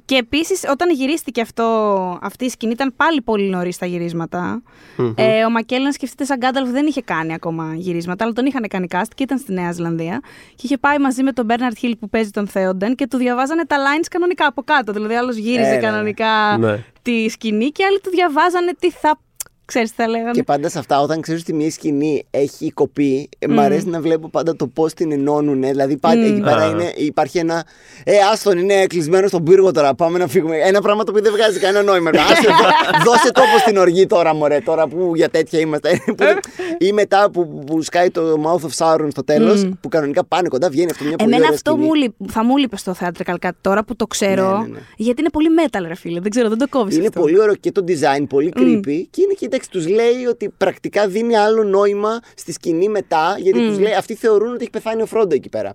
και 0.05 0.15
επίσης, 0.17 0.65
όταν 0.71 0.91
γυρίστηκε 0.91 1.41
αυτό, 1.41 1.65
αυτή 2.23 2.45
η 2.45 2.49
σκηνή, 2.49 2.73
ήταν 2.73 2.93
πάλι 2.97 3.21
πολύ 3.23 3.49
νωρίς 3.49 3.79
τα 3.79 3.87
γυρισματα 3.87 4.63
Ε, 5.15 5.45
ο 5.45 5.51
Μακέλαν, 5.51 5.93
σκεφτείτε, 5.93 6.25
σαν 6.25 6.39
Γκάνταλφ 6.39 6.69
δεν 6.71 6.87
είχε 6.87 7.03
κάνει 7.03 7.35
ακόμα 7.35 7.73
γυρίσματα, 7.77 8.25
αλλά 8.25 8.33
τον 8.33 8.47
είχαν 8.47 8.65
κάνει 8.69 8.87
cast 8.91 9.03
και 9.15 9.23
ήταν 9.23 9.39
στη 9.39 9.53
Νέα 9.53 9.73
Ζηλανδία. 9.73 10.21
Και 10.55 10.63
είχε 10.63 10.79
πάει 10.79 10.99
μαζί 10.99 11.23
με 11.23 11.33
τον 11.33 11.45
Μπέρναρτ 11.45 11.79
Χιλ 11.79 11.97
που 11.97 12.09
παίζει 12.09 12.31
τον 12.31 12.47
Θέοντεν 12.49 12.95
και 12.95 13.07
του 13.07 13.17
διαβάζανε 13.17 13.65
τα 13.67 13.77
lines 13.77 14.07
κανονικά 14.11 14.47
από 14.47 14.63
κάτω. 14.63 14.93
Δηλαδή, 14.93 15.15
άλλος 15.15 15.37
γύριζε 15.37 15.69
Ε, 15.71 15.75
ναι, 15.75 15.81
κανονικά 15.81 16.57
ναι. 16.59 16.85
τη 17.03 17.29
σκηνή 17.29 17.69
και 17.69 17.85
άλλοι 17.85 18.01
του 18.01 18.11
διαβάζανε 18.11 18.73
τι 18.79 18.91
θα. 18.91 19.19
Ξέρεις 19.69 19.89
τι 19.91 19.95
θα 20.03 20.09
λέγανε. 20.09 20.31
Και 20.31 20.43
πάντα 20.43 20.69
σε 20.69 20.79
αυτά, 20.79 21.01
όταν 21.01 21.21
ξέρεις 21.21 21.41
ότι 21.41 21.53
μια 21.53 21.71
σκηνή 21.71 22.25
έχει 22.31 22.71
κοπεί, 22.71 23.29
ε, 23.39 23.47
μ' 23.49 23.61
αρέσει 23.61 23.89
να 23.89 24.01
βλέπω 24.01 24.29
πάντα 24.29 24.57
το 24.57 24.67
πώς 24.67 24.95
την 24.95 25.13
ενώνουν. 25.13 25.61
Δηλαδή, 25.63 25.97
πάντα 25.97 26.21
εκεί 26.25 26.41
πέρα 26.41 26.63
Α. 26.63 26.69
είναι, 26.69 26.93
υπάρχει 26.97 27.39
ένα. 27.39 27.65
Ε, 28.05 28.13
άστον 28.33 28.59
είναι 28.59 28.87
κλεισμένο 28.87 29.27
στον 29.29 29.45
πύργο 29.45 29.73
τώρα. 29.73 29.95
Πάμε 29.95 30.19
να 30.19 30.27
φύγουμε. 30.27 30.57
Ένα 30.57 30.81
πράγμα 30.81 31.05
το 31.05 31.11
οποίο 31.11 31.23
δεν 31.23 31.33
βγάζει 31.33 31.59
κανένα 31.59 31.83
νόημα. 31.85 32.11
Άσε, 32.31 32.47
δώ- 32.49 33.05
δώσε 33.05 33.33
τόπο 33.33 33.59
στην 33.59 33.77
οργή 33.77 34.07
τώρα, 34.07 34.35
μωρέ. 34.35 34.61
Τώρα 34.61 34.89
που 34.89 35.13
για 35.15 35.29
τέτοια 35.29 35.59
είμαστε. 35.61 36.01
Που 36.07 36.15
δεν- 36.17 36.39
ή 36.79 36.93
μετά 36.93 37.31
που, 37.31 37.63
που 37.67 37.83
σκάει 37.83 38.11
το 38.11 38.43
Mouth 38.47 38.67
of 38.67 38.71
Sauron 38.77 39.09
στο 39.11 39.25
τέλος, 39.25 39.69
που 39.81 39.89
κανονικά 39.89 40.25
πάνε 40.25 40.49
κοντά, 40.49 40.69
βγαίνει 40.71 40.91
αυτό 40.91 41.05
μια 41.05 41.17
πολύ 41.17 41.29
Εμένα 41.31 41.45
ωραία 41.47 41.57
αυτό 41.57 41.71
σκηνή. 41.71 41.87
μου 41.87 41.95
λείπ- 41.95 42.15
θα 42.31 42.45
μου 42.45 42.57
λείπε 42.57 42.77
στο 42.77 42.95
theatrical 43.01 43.35
cut 43.47 43.51
τώρα 43.61 43.85
που 43.85 43.97
το 43.97 44.07
ξέρω. 44.07 44.59
Ναι, 44.59 44.67
ναι, 44.67 44.73
ναι. 44.73 44.79
Γιατί 44.97 45.21
είναι 45.21 45.31
πολύ 45.31 45.49
metal, 45.59 45.85
ρε 45.87 45.95
φίλε. 45.95 46.21
Δεν 46.21 46.31
ξέρω, 46.31 46.49
δεν 46.49 46.59
το 46.59 46.67
κόβεις. 46.69 46.97
Είναι 46.97 47.07
αυτό. 47.07 47.21
πολύ 47.21 47.41
ωραίο 47.41 47.55
και 47.55 47.73
το 47.73 47.85
design, 47.89 48.25
πολύ 48.29 48.53
creepy. 48.57 49.03
Και 49.11 49.23
είναι 49.23 49.33
και 49.39 49.49
εντάξει, 49.59 49.71
τους 49.71 49.89
λέει 49.89 50.25
ότι 50.29 50.49
πρακτικά 50.57 51.09
δίνει 51.09 51.37
άλλο 51.37 51.63
νόημα 51.63 52.21
στη 52.35 52.53
σκηνή 52.53 52.89
μετά, 52.89 53.37
γιατί 53.39 53.69
τους 53.69 53.79
λέει, 53.79 53.93
αυτοί 53.93 54.15
θεωρούν 54.15 54.53
ότι 54.53 54.61
έχει 54.61 54.71
πεθάνει 54.71 55.03
ο 55.03 55.07
Φρόντο 55.07 55.35
εκεί 55.35 55.49
πέρα. 55.49 55.75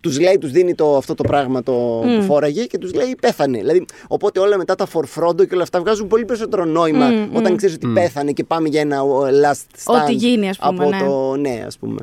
Τους 0.00 0.20
λέει, 0.20 0.38
τους 0.38 0.50
δίνει 0.50 0.74
το, 0.74 0.96
αυτό 0.96 1.14
το 1.14 1.22
πράγμα 1.22 1.62
το, 1.62 1.72
που 2.16 2.22
φόραγε 2.22 2.64
και 2.64 2.78
τους 2.78 2.94
λέει 2.94 3.16
πέθανε. 3.20 3.58
Δηλαδή, 3.58 3.84
οπότε 4.08 4.40
όλα 4.40 4.56
μετά 4.56 4.74
τα 4.74 4.86
for 4.92 5.02
Frodo 5.14 5.48
και 5.48 5.54
όλα 5.54 5.62
αυτά 5.62 5.80
βγάζουν 5.80 6.06
πολύ 6.06 6.24
περισσότερο 6.24 6.64
νόημα 6.64 7.28
όταν 7.32 7.56
ξέρεις 7.56 7.74
ότι 7.74 7.86
πέθανε 7.86 8.32
και 8.32 8.44
πάμε 8.44 8.68
για 8.68 8.80
ένα 8.80 9.02
ο, 9.02 9.22
last 9.22 9.92
stand. 9.92 10.02
Ό,τι 10.02 10.12
γίνει, 10.12 10.48
ας 10.48 10.58
πούμε, 10.58 10.84
Από 10.84 10.90
ναι. 10.90 10.98
το 10.98 11.36
ναι, 11.36 11.64
ας 11.66 11.78
πούμε. 11.78 12.00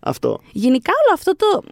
Αυτό. 0.00 0.40
Γενικά 0.52 0.92
όλο 1.04 1.14
αυτό 1.14 1.36
το. 1.36 1.62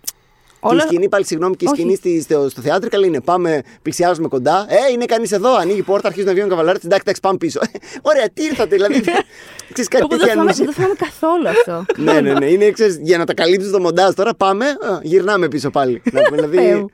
Και 0.68 0.74
η 0.76 0.78
σκηνή, 0.78 1.08
πάλι 1.08 1.24
συγγνώμη, 1.24 1.56
και 1.56 1.64
η 1.64 1.68
Όχι. 1.72 1.80
σκηνή 1.80 1.96
στη, 1.96 2.20
στο, 2.20 2.48
στο 2.48 2.62
theatrical 2.64 3.04
είναι 3.04 3.20
πάμε, 3.20 3.62
πλησιάζουμε 3.82 4.28
κοντά. 4.28 4.66
Ε, 4.68 4.92
είναι 4.92 5.04
κανείς 5.04 5.32
εδώ, 5.32 5.54
ανοίγει 5.56 5.78
η 5.78 5.82
πόρτα, 5.82 6.06
αρχίζουν 6.06 6.26
να 6.28 6.32
βγαίνουν 6.34 6.50
καβαλάρες. 6.50 6.82
Εντάξει, 6.84 7.00
εντάξει, 7.04 7.20
πάμε 7.20 7.36
πίσω. 7.36 7.60
Ωραία, 8.02 8.28
τι 8.34 8.42
ήρθατε, 8.42 8.76
δηλαδή. 8.76 9.00
Ξέρεις 9.72 9.88
κάτι 9.90 9.96
Εγώ 9.96 10.08
δεν 10.08 10.18
τέτοια 10.18 10.26
θυμάμαι, 10.32 10.40
ανούσια. 10.50 10.64
δεν 10.64 10.74
θυμάμαι 10.74 10.94
καθόλου 10.98 11.48
αυτό. 11.48 11.84
Ναι, 11.96 12.20
ναι, 12.20 12.32
ναι. 12.38 12.46
Είναι, 12.46 12.70
ξέρεις, 12.70 12.98
για 13.02 13.18
να 13.18 13.24
τα 13.24 13.34
καλύψεις 13.34 13.70
το 13.70 13.80
μοντάζ 13.80 14.14
τώρα, 14.14 14.34
πάμε, 14.34 14.64
α, 14.66 14.98
γυρνάμε 15.02 15.48
πίσω 15.48 15.70
πάλι. 15.70 16.02
Να 16.12 16.22
πούμε, 16.22 16.36
δηλαδή. 16.42 16.56
Θεού. 16.68 16.90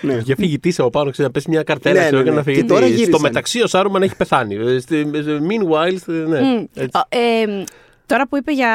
ναι. 0.00 0.18
Για 0.24 0.34
φοιτητή 0.38 0.74
από 0.78 0.90
πάνω, 0.90 1.10
ξέρεις 1.10 1.26
να 1.26 1.30
πέσει 1.30 1.50
μια 1.50 1.62
καρτέλα 1.62 1.94
Ναι, 1.94 2.00
ξέρω, 2.06 2.16
ναι, 2.16 2.22
και 2.22 2.30
ναι. 2.30 2.36
να 2.36 2.42
Και 2.42 2.50
φύγει. 2.52 2.64
τώρα 2.64 2.86
Στο 2.86 2.94
γύρισαν. 2.94 3.20
μεταξύ 3.20 3.62
ο 3.62 3.66
Σάρουμαν 3.66 4.02
έχει 4.02 4.16
πεθάνει. 4.16 4.54
Ε, 4.54 4.78
στη- 4.78 5.10
Meanwhile, 5.48 5.96
στη- 6.00 6.12
ναι. 6.12 6.40
Μμ. 6.40 6.64
έτσι. 6.74 6.90
Ο- 6.98 7.08
ε, 7.08 7.64
τώρα 8.06 8.26
που 8.28 8.36
είπε 8.36 8.52
για 8.52 8.70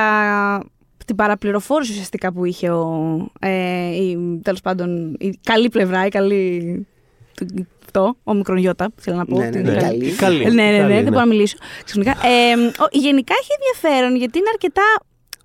την 1.05 1.15
παραπληροφόρηση 1.15 1.91
ουσιαστικά 1.91 2.31
που 2.33 2.45
είχε 2.45 2.69
ο, 2.69 3.15
ε, 3.39 3.95
η, 3.95 4.39
τέλος 4.43 4.61
πάντων 4.61 5.15
η 5.19 5.39
καλή 5.43 5.69
πλευρά, 5.69 6.05
η 6.05 6.09
καλή 6.09 6.87
του- 7.35 7.67
αυτό, 7.85 8.15
ο 8.23 8.33
μικρονιώτα, 8.33 8.89
θέλω 8.95 9.17
να 9.17 9.25
πω. 9.25 9.37
Ναι, 9.37 9.43
ναι, 9.45 9.49
την 9.51 9.61
ναι, 9.61 9.73
καλή. 9.75 9.81
καλή. 9.81 10.11
Καλή. 10.15 10.43
Ε, 10.43 10.49
ναι, 10.49 10.63
ναι, 10.63 10.71
ναι, 10.71 10.77
Καλή, 10.77 10.93
δεν 10.93 11.03
μπορώ 11.03 11.19
να 11.19 11.25
μιλήσω. 11.25 11.57
Ξαφνικά. 11.83 12.11
Ε, 12.11 12.53
ο- 12.83 12.87
γενικά 12.91 13.33
έχει 13.41 13.49
ενδιαφέρον 13.59 14.15
γιατί 14.15 14.37
είναι 14.37 14.49
αρκετά 14.51 14.81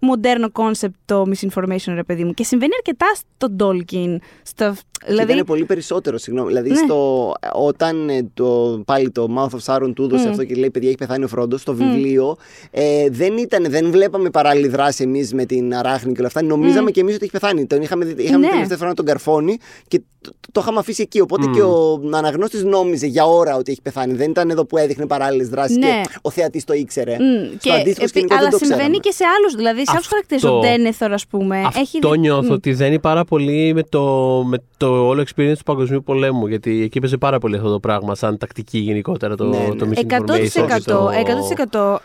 μοντέρνο 0.01 0.51
κόνσεπτ 0.51 0.95
το 1.05 1.23
misinformation, 1.35 1.93
ρε 1.95 2.03
παιδί 2.03 2.25
μου. 2.25 2.33
Και 2.33 2.45
συμβαίνει 2.45 2.73
αρκετά 2.77 3.07
στο 3.15 3.57
Tolkien. 3.59 4.17
Στο, 4.43 4.75
Δηλαδή... 5.05 5.23
δηλαδή, 5.23 5.33
Ήταν 5.33 5.45
πολύ 5.47 5.65
περισσότερο, 5.65 6.19
συγγνώμη. 6.19 6.49
Δηλαδή, 6.49 6.69
Ναι. 6.71 6.77
στο, 6.77 7.33
όταν 7.55 8.09
ε, 8.09 8.31
το, 8.35 8.83
πάλι 8.87 9.11
το 9.11 9.27
Mouth 9.39 9.57
of 9.59 9.75
Sauron 9.75 9.93
του 9.95 10.03
έδωσε 10.05 10.27
Μμ. 10.27 10.31
αυτό 10.31 10.45
και 10.45 10.55
λέει: 10.55 10.71
Παιδιά, 10.71 10.89
έχει 10.89 10.99
πεθάνει 10.99 11.25
ο 11.25 11.29
Φρόντο, 11.29 11.61
στο 11.61 11.75
βιβλίο 11.75 12.37
ε, 12.71 13.09
δεν, 13.11 13.37
ήταν, 13.37 13.65
δεν 13.69 13.91
βλέπαμε 13.91 14.31
παράλληλη 14.31 14.69
δράση 14.69 15.03
εμείς 15.03 15.35
με 15.35 15.45
την 15.45 15.75
αράχνη 15.75 16.13
και 16.13 16.19
όλα 16.19 16.27
αυτά. 16.29 16.43
Νομίζαμε 16.43 16.91
και 16.91 17.01
εμείς 17.01 17.15
ότι 17.15 17.23
έχει 17.25 17.33
πεθάνει. 17.33 17.67
Τον 17.67 17.83
είχαμε, 17.83 18.05
δει- 18.05 18.19
είχαμε 18.21 18.39
Ναι. 18.39 18.43
την 18.45 18.53
τελευταία 18.53 18.77
φορά 18.77 18.89
να 18.89 18.95
τον 18.95 19.05
καρφώνει 19.05 19.59
και 19.89 19.99
το, 20.21 20.31
το, 20.31 20.37
το 20.53 20.61
είχαμε 20.61 20.79
αφήσει 20.79 21.03
εκεί. 21.03 21.21
Οπότε 21.21 21.47
και 21.55 21.63
ο 21.63 22.01
αναγνώστης 22.13 22.65
νόμιζε 22.65 23.07
για 23.07 23.25
ώρα 23.27 23.57
ότι 23.57 23.71
έχει 23.71 23.83
πεθάνει. 23.83 24.13
Δεν 24.15 24.31
ήταν 24.31 24.51
εδώ 24.51 24.65
που 24.65 24.77
έδειχνε 24.77 25.07
παράλληλες 25.07 25.49
δράσεις 25.49 25.77
Ναι. 25.77 25.87
και 25.87 26.09
ο 26.23 26.31
θεατής 26.31 26.65
το 26.65 26.73
ήξερε. 26.73 27.17
Μμ, 27.19 27.57
Στο 27.59 27.73
αντίστοιχο 27.73 27.97
επί- 28.01 28.09
σκηνικό 28.09 28.35
αλλά 28.35 28.43
δεν 28.43 28.51
το 28.51 28.57
συμβαίνει 28.57 28.79
ξέραμε. 28.81 28.99
και 28.99 29.11
σε 29.13 29.25
άλλους. 29.39 29.55
Δηλαδή, 29.55 29.79
σε 29.79 29.85
άλλους 29.91 30.05
Αυτό- 30.05 30.09
χαρακτήρες. 30.09 30.45
Ο 30.45 30.59
Ντένεθορ, 30.61 31.13
ας 31.13 31.27
πούμε. 31.27 31.61
Αυτό 31.67 31.81
έχει 31.81 31.99
δει- 32.03 32.19
νιώθω 32.19 32.49
Μμ. 32.49 32.51
ότι 32.53 32.73
δένει 32.73 32.99
πάρα 32.99 33.25
πολύ 33.25 33.75
με 33.75 33.83
το, 33.83 34.03
με 34.47 34.59
το 34.89 35.07
όλο 35.07 35.23
experience 35.23 35.55
του 35.57 35.63
Παγκοσμίου 35.65 36.03
Πολέμου. 36.03 36.47
Γιατί 36.47 36.83
εκεί 36.83 37.01
παίζει 37.01 37.19
πάρα 37.19 37.39
πολύ 37.39 37.57
αυτό 37.57 37.71
το 37.71 37.81
πράγμα, 37.81 38.15
σαν 38.15 38.39
τακτική 38.39 38.79
γενικότερα 38.79 39.35
το, 39.37 39.45
Ναι, 39.45 39.59
ναι. 39.59 39.75
το 39.75 39.89
misinformation. 39.91 40.69
100%. 40.69 40.79
και 40.79 40.81
το- 40.91 41.11
100%. 41.11 41.97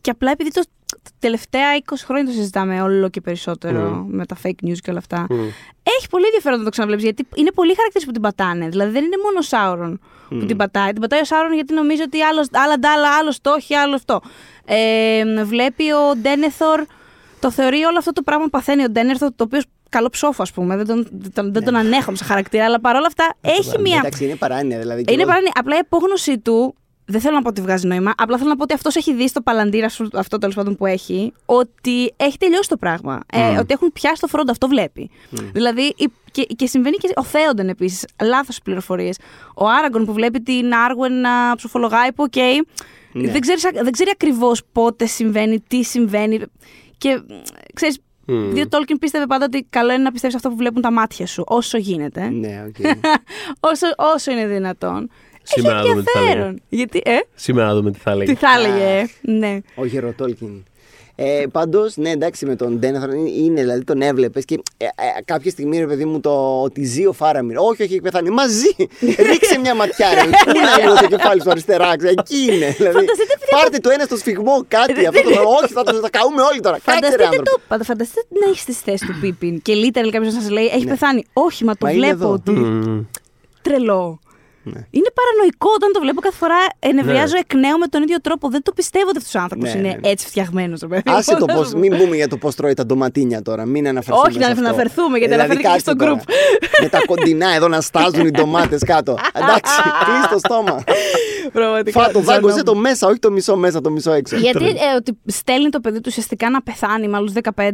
Και 0.00 0.10
απλά 0.10 0.30
επειδή 0.30 0.50
το 0.50 0.62
τα 1.02 1.10
τελευταία 1.18 1.68
20 1.76 2.04
χρόνια 2.04 2.24
το 2.24 2.30
συζητάμε 2.32 2.82
όλο 2.82 3.08
και 3.08 3.20
περισσότερο 3.20 3.80
Μμ. 3.90 4.16
με 4.16 4.26
τα 4.26 4.36
fake 4.42 4.66
news 4.68 4.76
και 4.82 4.90
όλα 4.90 4.98
αυτά. 4.98 5.26
Μμ. 5.30 5.34
Έχει 5.82 6.08
πολύ 6.10 6.24
ενδιαφέρον 6.24 6.58
να 6.58 6.64
το 6.64 6.70
ξαναβλέπει 6.70 7.02
γιατί 7.02 7.26
είναι 7.34 7.50
πολλοί 7.54 7.74
χαρακτήρε 7.76 8.04
που 8.04 8.12
την 8.12 8.20
πατάνε. 8.22 8.68
Δηλαδή 8.68 8.90
δεν 8.92 9.04
είναι 9.04 9.16
μόνο 9.22 9.38
ο 9.38 9.42
Σάουρον 9.42 10.00
που 10.28 10.44
την 10.46 10.56
πατάει. 10.56 10.92
Την 10.92 11.00
πατάει 11.00 11.20
ο 11.20 11.24
Σάουρον 11.24 11.54
γιατί 11.54 11.74
νομίζει 11.74 12.02
ότι 12.02 12.20
άλλος, 12.22 12.46
άλλα 12.52 12.78
ντάλα, 12.78 13.08
άλλο 13.20 13.32
το 13.42 13.54
έχει, 13.58 13.74
άλλο 13.74 13.94
αυτό. 13.94 14.20
Ε, 14.64 15.44
βλέπει 15.44 15.92
ο 15.92 16.16
Ντένεθορ, 16.22 16.84
το 17.40 17.50
θεωρεί 17.50 17.82
όλο 17.82 17.98
αυτό 17.98 18.12
το 18.12 18.22
πράγμα 18.22 18.44
που 18.44 18.50
παθαίνει 18.50 18.82
ο 18.84 18.90
Ντένεθορ, 18.90 19.30
το 19.36 19.44
οποίο 19.44 19.60
καλό 19.94 20.08
ψόφο, 20.08 20.42
ας 20.42 20.52
πούμε. 20.52 20.76
Δεν 20.76 20.86
τον, 20.86 21.06
δεν 21.12 21.32
τον, 21.32 21.52
δεν 21.52 21.64
τον 21.64 21.76
ανέχομαι 21.76 22.16
σαν 22.16 22.26
χαρακτήρα, 22.26 22.64
αλλά 22.64 22.80
παρόλα 22.80 23.06
αυτά 23.06 23.34
έχει 23.40 23.78
μια. 23.80 23.96
Εντάξει, 23.98 24.24
είναι 24.24 24.36
παράνοια. 24.36 24.78
Δηλαδή, 24.78 25.02
και 25.04 25.12
Είναι 25.12 25.22
εγώ- 25.22 25.30
παράνοια. 25.30 25.52
Απλά 25.54 25.76
η 25.76 25.78
απόγνωσή 25.78 26.38
του. 26.38 26.74
Δεν 27.06 27.20
θέλω 27.20 27.34
να 27.34 27.42
πω 27.42 27.48
ότι 27.48 27.60
βγάζει 27.60 27.86
νόημα. 27.86 28.12
Απλά 28.16 28.36
θέλω 28.36 28.48
να 28.48 28.56
πω 28.56 28.62
ότι 28.62 28.74
αυτός 28.74 28.96
έχει 28.96 29.14
δει 29.14 29.28
στο 29.28 29.40
παλαντίρ 29.40 29.88
ας 29.88 29.93
πούμε, 29.93 30.08
αυτό 30.14 30.38
τέλος 30.38 30.54
πάντων 30.54 30.76
που 30.76 30.86
έχει, 30.86 31.32
ότι 31.44 32.12
έχει 32.16 32.38
τελειώσει 32.38 32.68
το 32.68 32.76
πράγμα. 32.76 33.20
Ε, 33.32 33.58
ότι 33.58 33.72
έχουν 33.72 33.92
πιάσει 33.92 34.20
το 34.20 34.26
Φρόντο, 34.26 34.50
αυτό 34.50 34.68
βλέπει. 34.68 35.10
Δηλαδή, 35.52 35.82
η- 35.96 36.10
και, 36.30 36.42
και 36.42 36.66
συμβαίνει 36.66 36.96
και 36.96 37.08
ο 37.16 37.22
Θέοντεν 37.24 37.68
επίσης. 37.68 38.04
Λάθος 38.22 38.58
πληροφορίες. 38.64 39.18
Ο 39.54 39.68
Άραγκον 39.68 40.04
που 40.04 40.12
βλέπει 40.12 40.40
την 40.40 40.72
Άρουεν 40.74 41.20
να 41.20 41.56
ψοφολογάει, 41.56 42.12
που 42.12 42.22
οκ. 42.26 42.36
Ναι. 43.12 43.30
Δεν, 43.30 43.40
ξέρεις, 43.40 43.62
δεν 43.82 43.90
ξέρει 43.92 44.10
ακριβώς 44.12 44.62
πότε 44.72 45.06
συμβαίνει, 45.06 45.60
τι 45.60 45.82
συμβαίνει. 45.82 46.40
Και 46.98 47.22
ξέρεις, 47.74 47.98
Μμ. 48.26 48.42
διότι 48.44 48.60
ο 48.60 48.68
Τόλκιν 48.68 48.98
πίστευε 48.98 49.26
πάντα 49.26 49.44
ότι 49.44 49.66
καλό 49.70 49.92
είναι 49.92 50.02
να 50.02 50.12
πιστεύεις 50.12 50.36
αυτό 50.36 50.48
που 50.48 50.56
βλέπουν 50.56 50.82
τα 50.82 50.92
μάτια 50.92 51.26
σου, 51.26 51.44
όσο 51.46 51.78
γίνεται 51.78 52.28
Ναι, 52.28 52.64
οκ. 52.68 52.76
όσο, 53.70 53.86
όσο 54.14 54.30
είναι 54.32 54.46
δυνατόν. 54.46 55.10
Σήμερα 55.42 55.74
να 55.74 55.80
Έχει 55.80 55.88
δούμε 55.90 56.02
τι 56.02 56.10
θα 56.10 56.20
λέγε. 56.20 56.30
ενδιαφέρον. 56.30 56.60
Γιατί, 56.68 57.00
ε, 57.04 57.16
Σήμερα 57.34 57.66
να 57.66 57.74
δούμε 57.74 57.90
τι 57.90 57.98
θα 57.98 58.10
τι 58.10 58.16
λέει. 58.16 58.34
θα 58.34 58.48
έλεγε, 58.58 58.98
ε, 59.00 59.06
ναι. 59.32 59.58
Ο 59.74 59.84
Γεροτόλκιν. 59.84 60.64
Ε, 61.16 61.44
Πάντως, 61.52 61.96
ναι, 61.96 62.10
εντάξει, 62.10 62.46
με 62.46 62.56
τον 62.56 62.78
Ντένεθορ 62.78 63.16
είναι, 63.16 63.30
είναι, 63.30 63.60
δηλαδή 63.60 63.84
τον 63.84 64.02
έβλεπες 64.02 64.44
και 64.44 64.62
ε, 64.76 64.84
ε, 64.84 64.88
κάποια 65.24 65.50
στιγμή, 65.50 65.78
ρε 65.78 65.86
παιδί 65.86 66.04
μου, 66.04 66.20
το 66.20 66.62
ότι 66.62 66.84
ζει 66.84 67.06
ο 67.06 67.12
Φάραμιρ. 67.12 67.58
Όχι, 67.58 67.82
όχι, 67.82 67.92
έχει 67.92 68.00
πεθάνει. 68.00 68.30
Μαζί! 68.30 68.74
Ρίξε 69.30 69.58
μια 69.60 69.74
ματιά, 69.74 70.14
ρε. 70.14 70.20
Πού 70.44 70.56
είναι 70.56 70.82
λίγο 70.82 70.94
το 70.94 71.06
κεφάλι 71.06 71.40
σου 71.42 71.50
αριστερά, 71.50 71.96
ξέρω, 71.96 72.12
εκεί 72.18 72.36
είναι. 72.36 72.68
Δηλαδή, 72.70 72.94
Φανταστείτε, 72.98 73.34
παιδιά, 73.40 73.58
πάρτε 73.60 73.78
το 73.78 73.90
ένα 73.90 74.04
στο 74.04 74.16
σφιγμό, 74.16 74.64
κάτι. 74.68 75.06
αυτό 75.06 75.22
το, 75.22 75.30
όχι, 75.62 75.72
θα 75.72 75.82
το 75.82 75.94
θα 75.94 76.10
καούμε 76.10 76.42
όλοι 76.42 76.60
τώρα. 76.60 76.78
Κάτσε, 76.84 76.90
ρε 76.90 76.94
Φανταστείτε, 77.06 77.24
άνθρωπο. 77.24 77.50
το, 77.50 77.60
παντα- 77.68 77.84
φανταστείτε 77.84 78.26
να 78.40 78.48
έχεις 78.48 78.60
στη 78.60 78.72
θέση 78.72 79.06
του 79.06 79.14
Πίπιν 79.20 79.62
και 79.62 79.72
literal 79.74 80.08
κάποιος 80.10 80.34
να 80.34 80.40
σας 80.40 80.50
λέει 80.50 80.64
Έχει 80.66 80.86
πεθάνει. 80.86 81.24
Όχι, 81.32 81.64
μα 81.64 81.72
το 81.76 81.86
Ναι. 81.86 81.92
Μα 81.92 81.96
είναι 81.98 82.06
βλέπω 82.06 82.24
εδώ. 82.24 82.32
ότι. 82.32 82.50
Μμ. 82.50 83.00
Τρελό. 83.62 84.18
Ναι. 84.64 84.80
Είναι 84.90 85.10
παρανοϊκό 85.18 85.70
όταν 85.74 85.92
το 85.92 86.00
βλέπω 86.00 86.20
κάθε 86.20 86.36
φορά. 86.36 86.60
Ενευριάζω 86.78 87.36
εκ 87.36 87.54
νέου 87.54 87.78
με 87.78 87.86
τον 87.86 88.02
ίδιο 88.02 88.20
τρόπο. 88.20 88.48
Δεν 88.48 88.62
το 88.62 88.72
πιστεύω 88.72 89.08
ότι 89.08 89.18
αυτός 89.18 89.34
ο 89.34 89.40
άνθρωπος 89.40 89.72
Ναι, 89.72 89.78
είναι 89.78 89.88
ναι, 89.88 89.94
ναι. 89.94 90.08
έτσι 90.08 90.26
φτιαγμένος. 90.26 90.80
Άσε 91.04 91.36
το 91.36 91.44
πώς, 91.44 91.74
μην 91.74 91.96
πούμε 91.98 92.16
για 92.16 92.28
το 92.28 92.36
πώ 92.36 92.54
τρώει 92.54 92.74
τα 92.74 92.86
ντοματίνια 92.86 93.42
τώρα. 93.42 93.64
Μην 93.66 93.88
αναφερθούμε. 93.88 94.28
Όχι, 94.28 94.38
να 94.38 94.44
σε 94.44 94.50
αυτό. 94.52 94.64
αναφερθούμε, 94.64 95.18
γιατί 95.18 95.32
Δηλαδή, 95.34 95.50
αναφέρθηκε 95.50 95.62
και 95.62 95.68
κάτσε 95.68 95.90
στο 95.90 95.96
τώρα. 95.96 96.22
Με 96.82 96.88
τα 96.88 97.00
κοντινά 97.06 97.54
εδώ 97.54 97.68
να 97.68 97.80
στάζουν 97.80 98.26
οι 98.26 98.30
ντομάτες 98.30 98.82
κάτω. 98.82 99.18
Εντάξει, 99.32 99.72
κλείσει 100.04 100.28
το 100.30 100.38
στόμα. 100.38 100.84
Πραγματικά. 101.52 102.00
Φά 102.00 102.06
το 102.06 102.12
ζωνόμουν. 102.12 102.32
δάγκωσε 102.34 102.62
το 102.62 102.74
μέσα, 102.74 103.06
όχι 103.06 103.18
το 103.18 103.30
μισό 103.30 103.56
μέσα, 103.56 103.80
το 103.80 103.90
μισό 103.90 104.12
έξω. 104.12 104.36
Γιατί 104.36 104.64
ε, 104.64 104.94
ότι 104.96 105.18
στέλνει 105.26 105.68
το 105.68 105.80
παιδί 105.80 105.96
του 105.96 106.06
ουσιαστικά 106.06 106.50
να 106.50 106.62
πεθάνει 106.62 107.08
με 107.08 107.16
άλλου 107.16 107.32
15, 107.54 107.70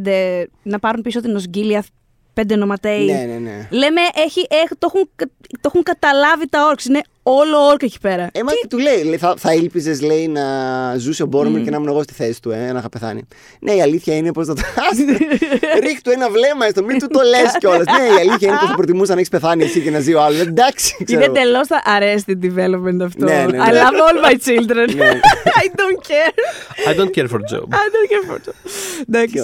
να 0.62 0.78
πάρουν 0.78 1.02
πίσω 1.02 1.20
την 1.20 1.36
Οσγκίλια 1.36 1.84
πέντε 2.34 2.56
νοματέοι. 2.56 3.04
Ναι, 3.04 3.12
ναι, 3.28 3.38
ναι. 3.38 3.68
Λέμε, 3.70 4.00
έχει, 4.14 4.46
έχ- 4.50 4.78
το, 4.78 4.90
έχουν, 4.94 5.10
κα- 5.16 5.30
το 5.50 5.60
έχουν 5.72 5.82
καταλάβει 5.82 6.48
τα 6.48 6.66
όρξ. 6.66 6.84
Είναι 6.84 7.00
όλο 7.22 7.56
όρκ 7.70 7.82
εκεί 7.82 8.00
πέρα. 8.00 8.28
Ε, 8.32 8.42
μα 8.42 8.52
του 8.68 8.78
λέει, 8.78 9.02
λέει, 9.04 9.16
θα, 9.16 9.34
θα 9.38 9.54
ήλπιζες, 9.54 10.00
λέει, 10.02 10.28
να 10.28 10.42
ζούσε 10.96 11.22
ο 11.22 11.26
Μπόρμερ 11.26 11.62
και 11.62 11.70
να 11.70 11.76
ήμουν 11.76 11.88
εγώ 11.88 12.02
στη 12.02 12.12
θέση 12.12 12.42
του, 12.42 12.50
ε, 12.50 12.72
να 12.72 12.78
είχα 12.78 12.88
πεθάνει. 12.88 13.22
Ναι, 13.60 13.72
η 13.72 13.82
αλήθεια 13.82 14.16
είναι 14.16 14.32
πως 14.32 14.46
θα 14.46 14.54
το. 14.54 14.62
Ρίχ 15.84 16.00
του 16.00 16.10
ένα 16.10 16.30
βλέμμα 16.30 16.66
έστω, 16.66 16.84
μην 16.84 16.98
του 16.98 17.06
το 17.06 17.20
λες 17.20 17.56
κιόλας. 17.58 17.84
ναι, 17.98 18.06
η 18.06 18.18
αλήθεια 18.20 18.48
είναι 18.48 18.56
πως 18.60 18.68
θα 18.68 18.74
προτιμούσα 18.74 19.12
να 19.12 19.16
έχεις 19.18 19.28
πεθάνει 19.30 19.64
εσύ 19.64 19.80
και 19.80 19.90
να 19.90 20.00
ζει 20.00 20.14
ο 20.14 20.22
άλλος. 20.22 20.40
Εντάξει, 20.40 21.04
ξέρω. 21.04 21.22
Είναι 21.24 21.32
τελώς 21.32 21.66
τα 21.66 21.82
arrested 21.98 22.44
development 22.44 23.04
αυτό. 23.04 23.24
Ναι, 23.24 23.46
ναι, 23.50 23.56
ναι. 23.58 23.64
I 23.66 23.70
love 23.72 23.96
all 24.06 24.30
my 24.30 24.32
children. 24.32 24.94
Ναι. 24.96 25.10
I 25.62 25.66
don't 25.80 26.00
care. 26.10 26.32
I 26.90 26.94
don't 27.00 27.10
care 27.18 27.28
for 27.28 27.38
job. 27.52 27.68
I 27.68 27.86
don't 27.94 28.08
care 28.12 28.30
for 28.30 28.36
it. 28.36 28.54
Εντάξει. 29.08 29.38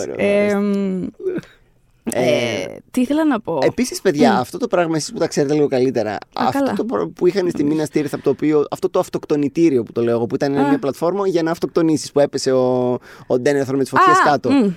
Τι 2.11 2.19
ωραίο, 2.19 2.29
ε, 2.29 2.65
μ, 2.69 2.71
ε, 2.71 2.79
τι 2.91 3.01
ήθελα 3.01 3.25
να 3.25 3.41
πω; 3.41 3.59
Επίσης, 3.63 4.01
παιδιά, 4.01 4.39
αυτό 4.39 4.59
το 4.59 4.67
πράγμα 4.67 4.97
εσείς 4.97 5.13
που 5.13 5.19
τα 5.19 5.27
ξέρετε 5.27 5.55
λίγο 5.55 5.67
καλύτερα. 5.69 6.19
αυτό 6.35 6.59
καλά. 6.59 6.73
το 6.73 6.85
προ- 6.85 7.09
που 7.09 7.27
είχαν 7.27 7.51
στη 7.51 7.65
Μίνα 7.65 7.85
Στήριθ 7.85 8.15
από 8.15 8.23
το 8.23 8.31
οποίο. 8.31 8.65
Αυτό 8.71 8.91
το 8.91 8.99
αυτοκτονητήριο 8.99 9.83
που 9.83 9.93
το 9.93 10.03
λέω 10.03 10.15
εγώ, 10.17 10.27
που 10.27 10.35
ήταν 10.35 10.53
μια 10.53 10.79
πλατφόρμα 10.79 11.29
για 11.29 11.43
να 11.43 11.51
αυτοκτονήσεις 11.51 12.13
που 12.13 12.21
έπεσε 12.21 12.53
ο, 12.53 12.99
ο 13.27 13.39
Ντένεθρο 13.39 13.77
με 13.77 13.83
τις 13.83 13.91
φωτιές 13.91 14.17
Α, 14.19 14.23
κάτω. 14.25 14.51
μ. 14.51 14.71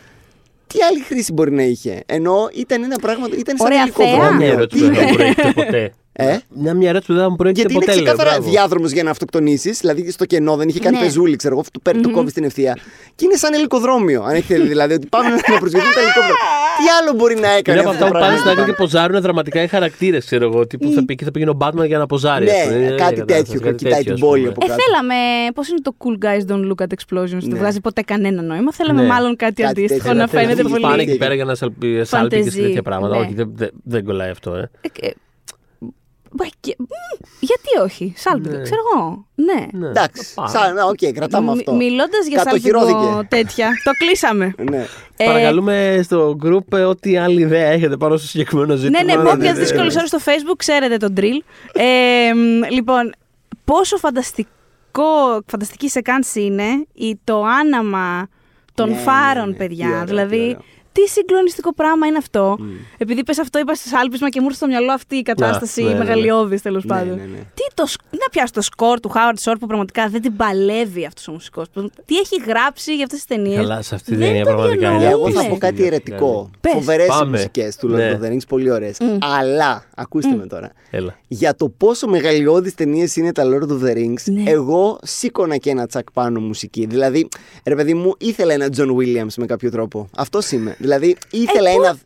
Τι 0.68 0.82
άλλη 0.90 1.00
χρήση 1.00 1.34
μπορεί 1.34 1.52
να 1.52 1.64
είχε; 1.64 2.04
Ενώ 2.06 2.50
ήταν 2.54 2.84
ένα 2.84 2.96
πράγμα. 3.02 3.28
ήταν 3.38 3.58
σαν 3.58 3.66
Ωραία 3.68 3.86
θέα. 3.86 4.08
Μια 4.08 4.16
ελικοδρόμιο. 4.16 4.52
ερώτηση 4.52 4.82
Τι 4.84 4.90
που 4.90 4.96
δεν 4.96 5.04
θα 5.04 5.08
μου 5.08 5.14
είναι. 5.14 5.34
προέκυψε 5.34 5.52
ποτέ. 5.66 5.94
Ε; 6.22 6.38
Μια 6.50 6.74
μια 6.74 6.90
ερώτηση 6.90 7.08
που 7.12 7.14
δεν 7.14 7.24
θα 7.24 7.30
μου 7.30 7.36
προέκυψε 7.36 7.62
Γιατί 7.68 7.76
είναι 7.76 7.86
ποτέ. 7.86 8.02
λέω, 8.02 8.14
ξεκάθαρα 8.14 8.36
μπράβο. 8.38 8.52
διάδρομος 8.52 8.92
για 8.92 9.04
να 9.04 9.10
αυτοκτονήσεις. 9.10 9.80
Δηλαδή 9.80 10.12
στο 10.12 10.26
κενό 10.26 10.56
δεν 10.56 10.68
είχε 10.68 10.80
κάνει 10.80 10.98
Ναι. 10.98 11.04
πεζούλη, 11.04 11.36
ξέρω 11.36 11.54
εγώ, 11.54 11.64
του 11.74 11.82
παίρνει 11.82 12.02
το 12.02 12.10
κόβεις 12.12 12.32
στην 12.32 12.44
ευθεία. 12.44 12.78
Και 13.16 13.26
είναι 13.26 13.36
σαν 13.36 13.54
ελικοδρόμιο. 13.54 14.24
Αν 14.24 14.36
έχετε 14.36 14.60
δει 14.62 14.68
δηλαδή 14.68 14.94
ότι 14.94 15.08
πάμε 15.08 15.30
να 15.30 15.58
προσγειωθούν 15.60 15.94
τα 15.94 16.00
ελικόπτερα. 16.02 16.38
Τι 16.80 16.86
άλλο 17.02 17.12
μπορεί 17.18 17.36
να 17.36 17.50
έκανε 17.60 17.80
Είναι 17.80 17.80
από 17.80 17.90
αυτό 17.90 18.04
αυτά 18.06 18.06
το 18.06 18.14
που 18.14 18.20
πάνε 18.20 18.32
στην 18.38 18.44
πράγμα. 18.44 18.62
άκρη 18.62 18.74
και 18.76 18.82
ποζάρουν 18.84 19.22
δραματικά 19.22 19.62
οι 19.62 19.68
χαρακτήρες, 19.68 20.26
ξέρω 20.26 20.46
εγώ. 20.46 20.68
Τύπου 20.68 20.92
θα, 20.92 21.00
πει- 21.06 21.12
εκεί 21.12 21.24
θα 21.24 21.32
πήγαινε 21.32 21.52
ο 21.52 21.58
Batman 21.62 21.86
για 21.86 21.98
να 21.98 22.06
ποζάρει. 22.06 22.50
ας 22.50 22.64
πούμε. 22.64 22.76
Ναι, 22.76 22.86
Είναι 22.86 22.96
κάτι 22.96 23.14
η 23.14 23.18
τέτοιο. 23.18 23.26
κατάσταση, 23.26 23.60
κάτι 23.60 23.76
Κοιτάει 23.76 23.92
τέτοιο, 23.94 24.04
την 24.04 24.14
ας 24.14 24.20
πόλη 24.30 24.40
πούμε. 24.42 24.54
από 24.56 24.66
Ε, 24.66 24.68
κάτω. 24.68 24.82
θέλαμε. 24.82 25.16
Πώς 25.54 25.68
είναι 25.70 25.82
το 25.88 25.94
Cool 26.04 26.16
Guys 26.26 26.44
Don't 26.52 26.66
Look 26.72 26.82
at 26.86 26.92
Explosions. 26.98 27.44
Δεν 27.48 27.54
Ναι. 27.56 27.60
βγάζει 27.60 27.80
ποτέ 27.82 28.02
κανένα 28.02 28.42
νόημα. 28.42 28.72
Θέλαμε 28.74 29.02
Ναι. 29.02 29.08
μάλλον 29.08 29.36
κάτι, 29.36 29.54
Κάτι 29.62 29.70
αντίστοιχο 29.70 29.98
τέτοιο, 30.00 30.14
να 30.14 30.20
να 30.20 30.28
θέλει 30.28 30.42
φαίνεται 30.44 30.64
να 30.64 30.70
πολύ. 30.70 30.82
Πάνε 30.82 30.96
πολύ. 30.96 31.10
εκεί 31.10 31.18
πέρα 31.18 31.34
για 31.34 31.46
να 31.46 31.56
σαλπί- 31.56 32.06
σάλπιγγες 32.06 32.44
και 32.44 32.50
Φαντεζί, 32.50 32.62
τέτοια 32.62 32.82
πράγματα. 32.82 33.16
ναι. 33.16 33.22
Όχι, 33.22 33.34
δεν- 33.34 33.52
δεν- 33.56 33.72
δεν 33.84 34.04
κολλάει 34.06 34.30
αυτό, 34.30 34.54
ε. 34.56 34.70
Ε, 34.82 34.90
ε, 35.08 35.08
Μα 35.08 35.29
και- 36.60 36.76
μ, 36.78 36.84
Γιατί 37.40 37.70
όχι, 37.84 38.14
σάλπιγγα, 38.18 38.58
Ναι. 38.58 38.64
ξέρω 38.64 38.82
εγώ. 38.96 39.26
Ναι. 39.36 39.66
Ναι. 39.80 39.88
Εντάξει, 39.88 40.34
Πάμε. 40.34 40.50
σαν, 40.50 40.74
να, 40.74 40.84
οκ, 40.86 40.98
κρατάμε 41.14 41.52
αυτό. 41.52 41.74
Μιλώντας 41.76 42.28
για 42.28 42.44
Κατοχυρώθηκε. 42.44 42.92
σάλπιγγο 42.92 43.26
τέτοια, 43.30 43.70
το 43.84 43.92
κλείσαμε. 43.92 44.54
Ναι. 44.70 44.86
Ε, 45.18 45.26
Παρακαλούμε 45.26 46.00
στο 46.04 46.38
group 46.44 46.78
ε, 46.78 46.82
ό,τι 46.84 47.18
άλλη 47.18 47.42
ιδέα 47.42 47.68
έχετε 47.68 47.98
πάνω 47.98 48.18
στο 48.18 48.28
συγκεκριμένο 48.28 48.74
Ναι, 48.74 48.80
ζήτημα. 48.80 49.04
ναι, 49.04 49.16
με 49.18 49.24
ναι, 49.24 49.30
όποια 49.30 49.52
ναι, 49.54 49.60
δύσκολες 49.60 49.94
ναι. 49.94 50.00
ώρες 50.00 50.10
στο 50.10 50.20
Facebook 50.26 50.56
ξέρετε 50.58 50.98
τον 50.98 51.14
drill. 51.18 51.42
Ε, 51.74 52.34
μ, 52.34 52.72
λοιπόν, 52.74 53.12
πόσο 53.66 53.98
φανταστικό, 53.98 55.42
φανταστική 55.46 55.90
σε 55.90 56.02
κάνση 56.02 56.42
είναι 56.44 56.86
η, 56.94 57.20
το 57.24 57.44
άναμα 57.44 58.28
των 58.74 58.90
Ναι, 58.90 58.96
ναι, 58.96 59.02
φάρων, 59.02 59.46
ναι. 59.48 59.52
Τι 59.52 59.58
παιδιά. 59.58 59.88
ωραίο, 59.88 60.00
τι 60.00 60.06
δηλαδή, 60.06 60.40
ωραίο. 60.44 60.62
Τι 61.04 61.10
συγκλονιστικό 61.10 61.74
πράγμα 61.74 62.08
είναι 62.08 62.18
αυτό. 62.18 62.58
Επειδή 62.98 63.24
πες 63.24 63.40
αυτό, 63.40 63.60
είπα 63.60 63.76
σε 63.76 63.88
σάλπισμα 63.88 64.30
και 64.30 64.40
μου 64.40 64.46
ήρθε 64.46 64.58
στο 64.58 64.68
μυαλό 64.68 64.92
αυτή 64.92 65.16
η 65.16 65.22
κατάσταση 65.22 65.82
ναι, 65.82 65.88
ναι, 65.88 65.94
ναι. 65.94 66.00
μεγαλειώδης 66.00 66.62
τέλος 66.62 66.84
Ναι, 66.84 66.96
πάντων. 66.96 67.16
ναι, 67.18 67.24
ναι. 67.24 67.38
Τι 67.38 67.64
το, 67.74 67.86
σκ- 67.86 68.02
να 68.12 68.30
πιάσει 68.32 68.54
το 68.54 68.62
σκορ 68.62 69.00
του 69.00 69.12
Howard 69.14 69.52
Shore 69.52 69.56
που 69.60 69.68
πραγματικά 69.68 70.08
δεν 70.10 70.22
την 70.22 70.36
παλεύει 70.36 71.06
αυτός 71.06 71.28
ο 71.28 71.32
μουσικός. 71.32 71.68
Τι 72.06 72.18
έχει 72.18 72.36
γράψει 72.48 72.96
για 72.96 73.04
αυτές 73.04 73.20
τις 73.20 73.28
ταινίες. 73.28 73.56
Καλά, 73.56 73.82
σε 73.82 73.96
αυτή 73.96 74.10
την 74.10 74.18
Δεν 74.20 74.28
έννοια 74.28 74.44
το 74.44 74.50
πραγματικά 74.50 74.90
είναι 74.90 75.00
διανοούμε. 75.00 75.30
Εγώ 75.30 75.42
θα 75.42 75.48
πω 75.48 75.56
απίστευτη. 75.56 75.66
κάτι 75.66 75.86
ερετικό. 75.86 76.50
Πες. 76.62 76.72
Φοβερές 76.74 77.06
οι 77.06 77.10
Πάμε. 77.10 77.30
μουσικές 77.38 77.76
του 77.76 77.88
Ναι. 77.88 78.12
Lord 78.12 78.16
of 78.24 78.26
the 78.26 78.32
Rings, 78.32 78.48
πολύ 78.48 78.72
ωραίες. 78.72 78.98
Αλλά, 79.40 79.84
ακούστε 79.96 80.36
με 80.36 80.46
τώρα. 80.48 80.72
Έλα. 80.92 81.18
Για 81.28 81.56
το 81.56 81.70
πόσο 81.70 82.08
μεγαλειώδεις 82.08 82.76
ταινίες 82.76 83.16
είναι 83.16 83.32
τα 83.32 83.44
Lord 83.46 83.70
of 83.72 83.84
the 83.90 83.96
Rings, 83.98 84.24
Ναι. 84.26 84.52
εγώ 84.52 85.00
σήκωνα 85.04 85.58
και 85.58 85.70
ένα 85.70 85.88
τσακ 85.88 86.12
πάνω 86.12 86.40
μουσική. 86.40 86.86
Δηλαδή, 86.86 87.28
ρε 87.66 87.76
παιδί 87.76 87.94
μου, 87.94 88.14
ήθελα 88.18 88.54
ένα 88.54 88.68
John 88.78 88.88
Williams 88.96 89.34
με 89.38 89.46
κάποιο 89.46 89.72
τρόπο. 89.72 90.10
Αυτός 90.18 90.52
είμαι. 90.52 90.76
Δηλαδή, 90.90 91.16
ήθελα 91.32 91.70
Ε, 91.70 91.76
πού- 91.76 91.84
ένα. 91.84 92.00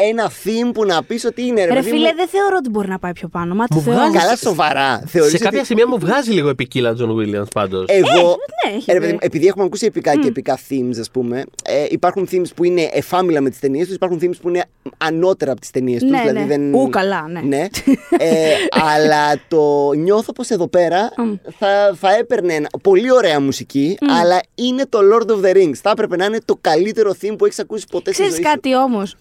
Ένα 0.00 0.30
theme 0.44 0.70
που 0.74 0.84
να 0.84 1.02
πεις 1.02 1.24
ότι 1.24 1.42
είναι 1.42 1.64
ρε, 1.64 1.66
Ρε 1.72 1.74
παιδί 1.74 1.90
μου, 1.90 1.96
φίλε, 1.96 2.12
δεν 2.14 2.28
θεωρώ 2.28 2.56
ότι 2.58 2.68
μπορεί 2.70 2.88
να 2.88 2.98
πάει 2.98 3.12
πιο 3.12 3.28
πάνω. 3.28 3.54
Μα 3.54 3.66
το 3.66 3.74
Μου 3.74 3.80
θεωρώ. 3.80 3.98
βγάζει 3.98 4.16
Καλά, 4.16 4.36
σοβαρά. 4.36 5.02
Θεωρείς 5.06 5.30
Σε 5.30 5.36
ότι 5.36 5.44
κάποια 5.44 5.64
σημεία 5.64 5.88
μου 5.88 5.98
βγάζει 5.98 6.30
λίγο 6.32 6.48
επικίλα 6.48 6.94
John 6.94 7.16
Williams 7.18 7.50
πάντως. 7.54 7.84
Εγώ, 7.88 8.36
ναι, 8.66 8.76
έχει 8.76 8.90
ε, 8.90 8.92
ρε 8.92 8.98
βρει. 8.98 9.00
παιδί 9.00 9.12
μου, 9.12 9.18
επειδή 9.22 9.46
έχουμε 9.46 9.64
ακούσει 9.64 9.86
επικά 9.86 10.16
και 10.16 10.28
επικά 10.28 10.58
themes, 10.68 10.96
ας 11.00 11.10
πούμε, 11.10 11.44
ε, 11.64 11.84
υπάρχουν 11.90 12.28
themes 12.32 12.48
που 12.56 12.64
είναι 12.64 12.88
εφάμιλλα 12.92 13.40
με 13.40 13.50
τις 13.50 13.58
ταινίες 13.58 13.86
τους, 13.86 13.94
υπάρχουν 13.94 14.18
themes 14.22 14.36
που 14.42 14.48
είναι 14.48 14.64
ανώτερα 14.98 15.50
από 15.52 15.60
τις 15.60 15.70
ταινίες 15.70 16.00
τους. 16.02 16.10
Ναι, 16.10 16.20
δηλαδή 16.20 16.38
ναι. 16.38 16.46
δεν... 16.46 16.74
Ου, 16.74 16.88
καλά, 16.88 17.24
ναι. 17.42 17.66
Ε, 18.18 18.50
αλλά 18.94 19.40
το 19.48 19.92
νιώθω 19.92 20.32
πως 20.32 20.48
εδώ 20.48 20.68
πέρα 20.68 21.12
θα, 21.58 21.94
θα 22.00 22.16
έπαιρνε 22.16 22.54
ένα, 22.54 22.68
πολύ 22.82 23.12
ωραία 23.12 23.40
μουσική, 23.40 23.98
αλλά 24.20 24.40
είναι 24.54 24.86
το 24.88 24.98
Lord 25.12 25.30
of 25.30 25.44
the 25.44 25.56
Rings. 25.56 25.74
Θα 25.82 25.90
έπρεπε 25.90 26.16
να 26.16 26.24
είναι 26.24 26.38
το 26.44 26.58
καλύτερο 26.60 27.14
theme 27.22 27.34
που 27.38 27.44
έχεις 27.44 27.58
ακούσει 27.58 27.86
ποτέ 27.90 28.12
στη 28.12 28.22
Ξέρεις 28.22 28.34
ζωή 28.34 28.44
σου. 28.44 28.50
κάτι 28.50 28.76
όμως; 28.76 29.16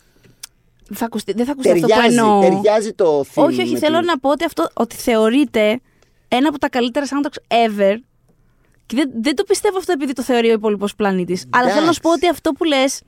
Θα 0.94 1.06
ακουστεί, 1.06 1.34
δεν 1.34 1.46
θα 1.46 1.52
ακουστεί 1.52 1.72
αυτό 1.72 1.82
που 1.88 1.94
Ταιριάζει, 1.94 2.16
εννοώ. 2.18 2.40
ταιριάζει 2.42 2.94
το 2.94 3.20
theme. 3.20 3.44
Όχι, 3.46 3.62
όχι, 3.62 3.72
με 3.72 3.78
θέλω 3.80 3.98
την- 3.98 4.06
να 4.08 4.20
πω 4.20 4.30
ότι, 4.30 4.44
αυτό, 4.46 4.68
ότι 4.74 4.96
θεωρείται 4.96 5.80
ένα 6.28 6.50
από 6.50 6.60
τα 6.60 6.70
καλύτερα 6.70 7.06
soundtracks 7.06 7.54
ever. 7.56 7.96
Και 8.86 8.96
δεν, 8.96 9.12
δεν 9.22 9.36
το 9.36 9.44
πιστεύω 9.44 9.78
αυτό 9.78 9.92
επειδή 9.92 10.14
το 10.14 10.22
θεωρεί 10.24 10.50
ο 10.50 10.54
υπόλοιπος 10.54 10.96
πλανήτης. 10.96 11.46
Αλλά 11.50 11.70
θέλω 11.70 11.86
να 11.86 11.92
σου 11.92 12.02
πω 12.02 12.12
ότι 12.12 12.28
αυτό 12.28 12.52
που 12.52 12.64
λες. 12.64 13.02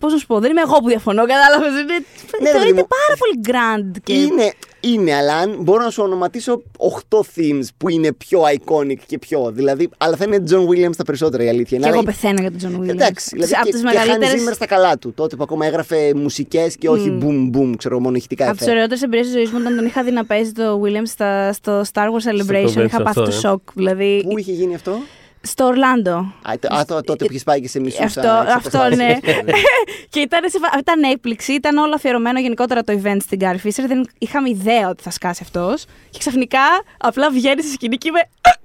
Ε, 0.00 0.04
Πώς 0.04 0.12
να 0.12 0.18
σου 0.18 0.26
πω, 0.26 0.40
δεν 0.40 0.50
είμαι 0.50 0.60
εγώ 0.60 0.78
που 0.78 0.88
διαφωνώ, 0.88 1.22
κατάλαβες. 1.26 1.68
Είναι, 1.80 1.82
Ναι, 1.82 1.96
ρε 1.96 2.38
παιδί 2.38 2.50
θεωρείται 2.50 2.80
μου. 2.80 2.86
πάρα 2.88 3.14
πολύ 3.18 3.40
grand. 3.48 3.96
Και... 4.04 4.12
Είναι, 4.14 4.52
είναι, 4.80 5.14
αλλά 5.14 5.34
αν 5.36 5.56
μπορώ 5.60 5.84
να 5.84 5.90
σου 5.90 6.02
ονοματίσω 6.02 6.62
8 7.10 7.18
themes 7.18 7.64
που 7.76 7.88
είναι 7.88 8.12
πιο 8.12 8.40
iconic 8.56 8.96
και 9.06 9.18
πιο. 9.18 9.50
Δηλαδή, 9.54 9.88
αλλά 9.98 10.16
θα 10.16 10.24
είναι 10.24 10.42
John 10.50 10.66
Williams 10.68 10.96
τα 10.96 11.04
περισσότερα 11.04 11.44
η 11.44 11.48
αλήθεια. 11.48 11.64
Και 11.66 11.74
είναι. 11.74 11.86
εγώ 11.86 11.94
Αλλά- 11.98 12.04
πεθαίνω 12.06 12.40
για 12.40 12.50
τον 12.52 12.60
John 12.62 12.80
Williams. 12.84 12.88
Εντάξει, 12.88 13.28
δηλαδή 13.32 13.54
από 13.54 13.64
και, 13.64 13.70
τις 13.72 13.80
και 13.80 13.88
Hans 13.88 13.92
μεγαλύτερε. 13.94 14.32
Zimmer 14.32 14.54
στα 14.54 14.66
καλά 14.66 14.98
του. 14.98 15.12
Τότε 15.14 15.36
που 15.36 15.42
ακόμα 15.42 15.66
έγραφε 15.66 16.14
μουσικές 16.14 16.76
και 16.76 16.88
όχι 16.88 17.18
boom 17.22 17.56
boom, 17.56 17.72
ξέρω 17.78 18.00
μόνο 18.00 18.16
ηχητικά 18.16 18.44
Από 18.48 18.52
τις 18.56 18.62
εφέ. 18.62 18.70
ωραιότερες 18.70 19.02
εμπειρίες 19.02 19.26
της 19.26 19.34
ζωής 19.36 19.50
μου 19.50 19.58
ήταν 19.58 19.72
όταν 19.72 19.86
είχα 19.86 20.02
δει 20.02 20.10
να 20.10 20.24
παίζει 20.24 20.52
το 20.52 20.80
Williams 20.84 21.06
στα, 21.08 21.52
στο 21.52 21.82
Star 21.92 22.06
Wars 22.06 22.30
Celebration. 22.30 22.66
Convention 22.66 22.84
Είχα 22.84 23.02
πάθει 23.02 23.08
αυτό, 23.08 23.22
το 23.22 23.28
ε. 23.28 23.32
σοκ. 23.32 23.60
Δηλαδή. 23.74 24.24
Πού 24.28 24.38
είχε 24.38 24.52
γίνει 24.52 24.74
αυτό; 24.74 24.98
Στο 25.42 25.64
Ορλάντο. 25.64 26.12
Α, 26.42 26.52
το- 26.60 26.74
α, 26.74 26.84
το- 26.84 27.00
τότε 27.00 27.24
που 27.24 27.32
είχε 27.32 27.42
πάει 27.44 27.60
και 27.60 27.68
σε 27.68 27.80
μισούς. 27.80 28.00
Αυτό, 28.04 28.28
αυτό 28.56 28.88
ναι. 28.96 29.18
και 30.10 30.20
ήταν, 30.20 30.50
σε, 30.50 30.58
φα- 30.58 30.78
ήταν 30.78 31.02
έκπληξη, 31.02 31.52
ήταν 31.52 31.76
όλο 31.76 31.94
αφιερωμένο 31.94 32.40
γενικότερα 32.40 32.82
το 32.82 33.00
event 33.02 33.16
στην 33.20 33.38
Carrie 33.42 33.66
Fisher. 33.66 33.84
Δεν 33.86 34.08
είχαμε 34.18 34.48
ιδέα 34.48 34.88
ότι 34.88 35.02
θα 35.02 35.10
σκάσει 35.10 35.40
αυτός. 35.44 35.84
Και 36.10 36.18
ξαφνικά 36.18 36.60
απλά 36.98 37.30
βγαίνει 37.30 37.62
στη 37.62 37.70
σκηνή 37.72 37.96
και 37.96 38.08
είμαι. 38.08 38.20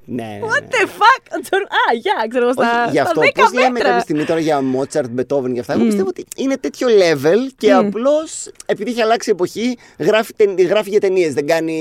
Ναι, 0.06 0.24
ναι, 0.24 0.28
ναι. 0.30 0.40
What 0.42 0.62
the 0.62 0.86
fuck! 0.88 1.24
Τζον- 1.42 1.62
Α, 1.64 1.94
γεια, 2.02 2.26
ξέρω 2.30 2.44
εγώ, 2.44 2.54
στα, 2.54 2.82
Όχι, 2.84 2.92
γι' 2.92 3.00
αυτό 3.00 3.22
στα 3.22 3.30
10 3.36 3.42
πώς 3.42 3.54
λέμε 3.54 3.70
μέτρα. 3.70 3.88
κάποια 3.88 4.02
στιγμή 4.02 4.24
τώρα 4.26 4.40
για 4.40 4.62
Μότσαρτ, 4.62 5.10
Μπετόβεν 5.10 5.54
και 5.54 5.60
αυτά. 5.60 5.74
Εγώ 5.74 5.84
πιστεύω 5.84 6.08
ότι 6.08 6.26
είναι 6.38 6.58
τέτοιο 6.58 6.88
level 6.88 7.40
και 7.58 7.72
απλώς 7.74 8.48
επειδή 8.66 8.90
έχει 8.92 9.02
αλλάξει 9.02 9.30
η 9.30 9.34
εποχή 9.34 9.78
γράφει, 10.00 10.34
τεν- 10.36 10.62
γράφει 10.62 10.90
για 10.90 11.00
ταινίες. 11.00 11.34
Δεν 11.34 11.48
κάνει. 11.48 11.78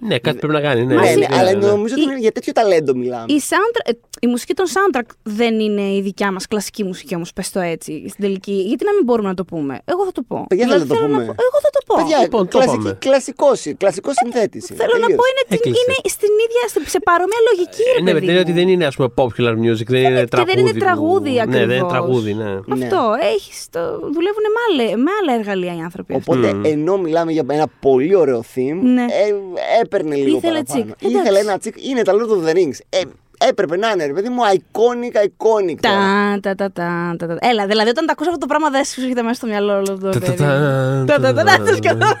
Ναι, 0.00 0.18
κάτι 0.18 0.38
πρέπει 0.38 0.52
να 0.52 0.60
κάνει. 0.60 0.84
Ναι, 0.86 0.94
Ναι, 0.94 1.00
ναι, 1.00 1.14
ναι, 1.14 1.26
αλλά 1.30 1.52
ναι. 1.52 1.66
νομίζω 1.66 1.94
ότι 1.98 2.02
είναι 2.04 2.18
για 2.18 2.32
τέτοιο 2.32 2.52
ταλέντο 2.52 2.94
μιλάμε. 2.94 3.24
Η, 3.32 3.42
soundtrack, 3.50 3.90
ε, 3.92 3.92
η 4.20 4.26
μουσική 4.26 4.54
των 4.54 4.66
soundtrack 4.74 5.08
δεν 5.22 5.60
είναι 5.60 5.82
η 5.82 6.00
δικιά 6.02 6.32
μας 6.32 6.46
κλασική 6.46 6.84
μουσική 6.84 7.14
όμως, 7.14 7.32
πες 7.32 7.50
το 7.50 7.60
έτσι, 7.60 7.92
στην 8.08 8.24
τελική. 8.24 8.52
Γιατί 8.52 8.84
να 8.84 8.92
μην 8.94 9.04
μπορούμε 9.04 9.28
να 9.28 9.34
το 9.34 9.44
πούμε; 9.44 9.74
Εγώ 9.84 10.04
θα 10.04 10.12
το 10.12 10.22
πω. 10.28 10.44
Παιδιά, 10.48 10.64
Δηλαδή, 10.64 10.84
θέλετε 10.86 10.94
να 10.94 11.00
το 11.00 11.06
θέλω 11.06 11.14
πούμε. 11.20 11.34
πω- 11.34 11.44
Εγώ 11.48 11.58
θα 11.66 11.70
το 11.76 11.80
πω. 11.86 11.94
Παιδιά, 12.00 12.18
Λοιπόν, 12.24 12.42
το 12.48 12.58
κλασική, 12.58 12.74
είπαμε. 12.80 12.96
κλασικό, 13.06 13.48
συ- 13.62 13.76
κλασικό 13.82 14.10
συνθέτηση. 14.20 14.70
Θέλω 14.80 14.94
να 14.94 15.06
Τελείως. 15.06 15.18
πω 15.20 15.24
είναι, 15.30 15.42
την- 15.48 15.56
Έκλεισε. 15.58 15.80
είναι 15.82 15.96
στην 16.16 16.32
ίδια, 16.44 16.62
στη- 16.72 16.90
σε 16.94 17.00
παρόμοια 17.08 17.40
λογική. 17.56 17.82
Ρε, 17.94 17.98
Ε, 18.00 18.02
Ναι, 18.02 18.12
με 18.12 18.18
παιδί 18.20 18.20
την 18.20 18.28
έννοια 18.28 18.40
ότι 18.42 18.50
μου. 18.52 18.56
δεν 18.58 18.68
είναι 18.68 18.86
ας 18.86 18.94
πούμε 18.96 19.08
popular 19.16 19.54
music, 19.64 19.86
δεν 19.86 20.00
είναι 20.02 20.08
και 20.08 20.14
δεν 20.14 20.28
τραγούδι. 20.28 20.60
είναι 20.60 20.72
που- 20.72 20.78
τραγούδι 20.78 21.30
Ναι, 21.30 21.44
δεν 21.44 21.52
είναι 21.62 21.62
ακριβώς. 21.64 21.92
τραγούδι, 21.92 22.34
ναι. 22.34 22.50
Αυτό. 22.84 23.00
Έχεις 23.34 23.66
το... 23.70 23.80
Δουλεύουν 23.98 24.44
με, 24.54 24.60
άλλε, 24.84 24.96
με 24.96 25.10
άλλα 25.22 25.38
εργαλεία 25.38 25.74
οι 25.76 25.80
άνθρωποι. 25.80 26.14
αυτοί. 26.14 26.30
Οπότε, 26.30 26.68
ενώ 26.68 26.96
μιλάμε 26.98 27.32
για 27.32 27.44
ένα 27.50 27.66
πολύ 27.80 28.14
ωραίο 28.14 28.40
theme, 28.54 28.78
Ναι. 28.82 29.02
ε, 29.02 29.34
έπαιρνε 29.82 30.14
λίγο 30.14 30.36
Ήθελε 30.36 30.52
παραπάνω. 30.62 30.84
τσικ. 30.84 31.02
Εντάξει. 31.02 31.16
Ήθελε 31.20 31.38
ένα 31.38 31.58
τσικ. 31.58 31.86
Είναι 31.88 32.02
τα 32.02 32.12
Lord 32.12 32.30
of 32.36 32.48
the 32.48 32.52
Rings. 32.56 32.78
Ε, 32.88 33.00
έπρεπε 33.48 33.76
να 33.76 33.90
είναι, 33.90 34.06
ρε 34.06 34.12
παιδί 34.12 34.28
μου, 34.28 34.40
iconic, 34.54 35.16
iconic. 35.26 35.76
τώρα. 35.80 36.38
Τα, 36.40 36.54
τα, 36.54 36.54
τα, 36.54 36.72
τα, 36.72 37.26
τα, 37.26 37.26
τα. 37.26 37.48
Έλα, 37.48 37.66
δηλαδή 37.66 37.88
όταν 37.88 38.06
τα 38.06 38.12
ακούς 38.12 38.26
αυτό 38.26 38.38
το 38.38 38.46
πράγμα 38.46 38.70
δεν 38.70 38.84
σου 38.84 39.00
έρχεται 39.00 39.22
μέσα 39.22 39.34
στο 39.34 39.46
μυαλό 39.46 39.72
όλο 39.76 39.98
το 39.98 40.08
Τα, 40.08 40.10
τα, 40.10 40.18
παιδί. 40.18 40.36
τα, 40.36 41.04
Τα, 41.06 41.20
τα, 41.20 41.32
τα, 41.34 41.44
τα, 41.44 41.44
τα, 41.44 41.64
το 41.64 41.74
σκεφτόμαι. 41.74 42.20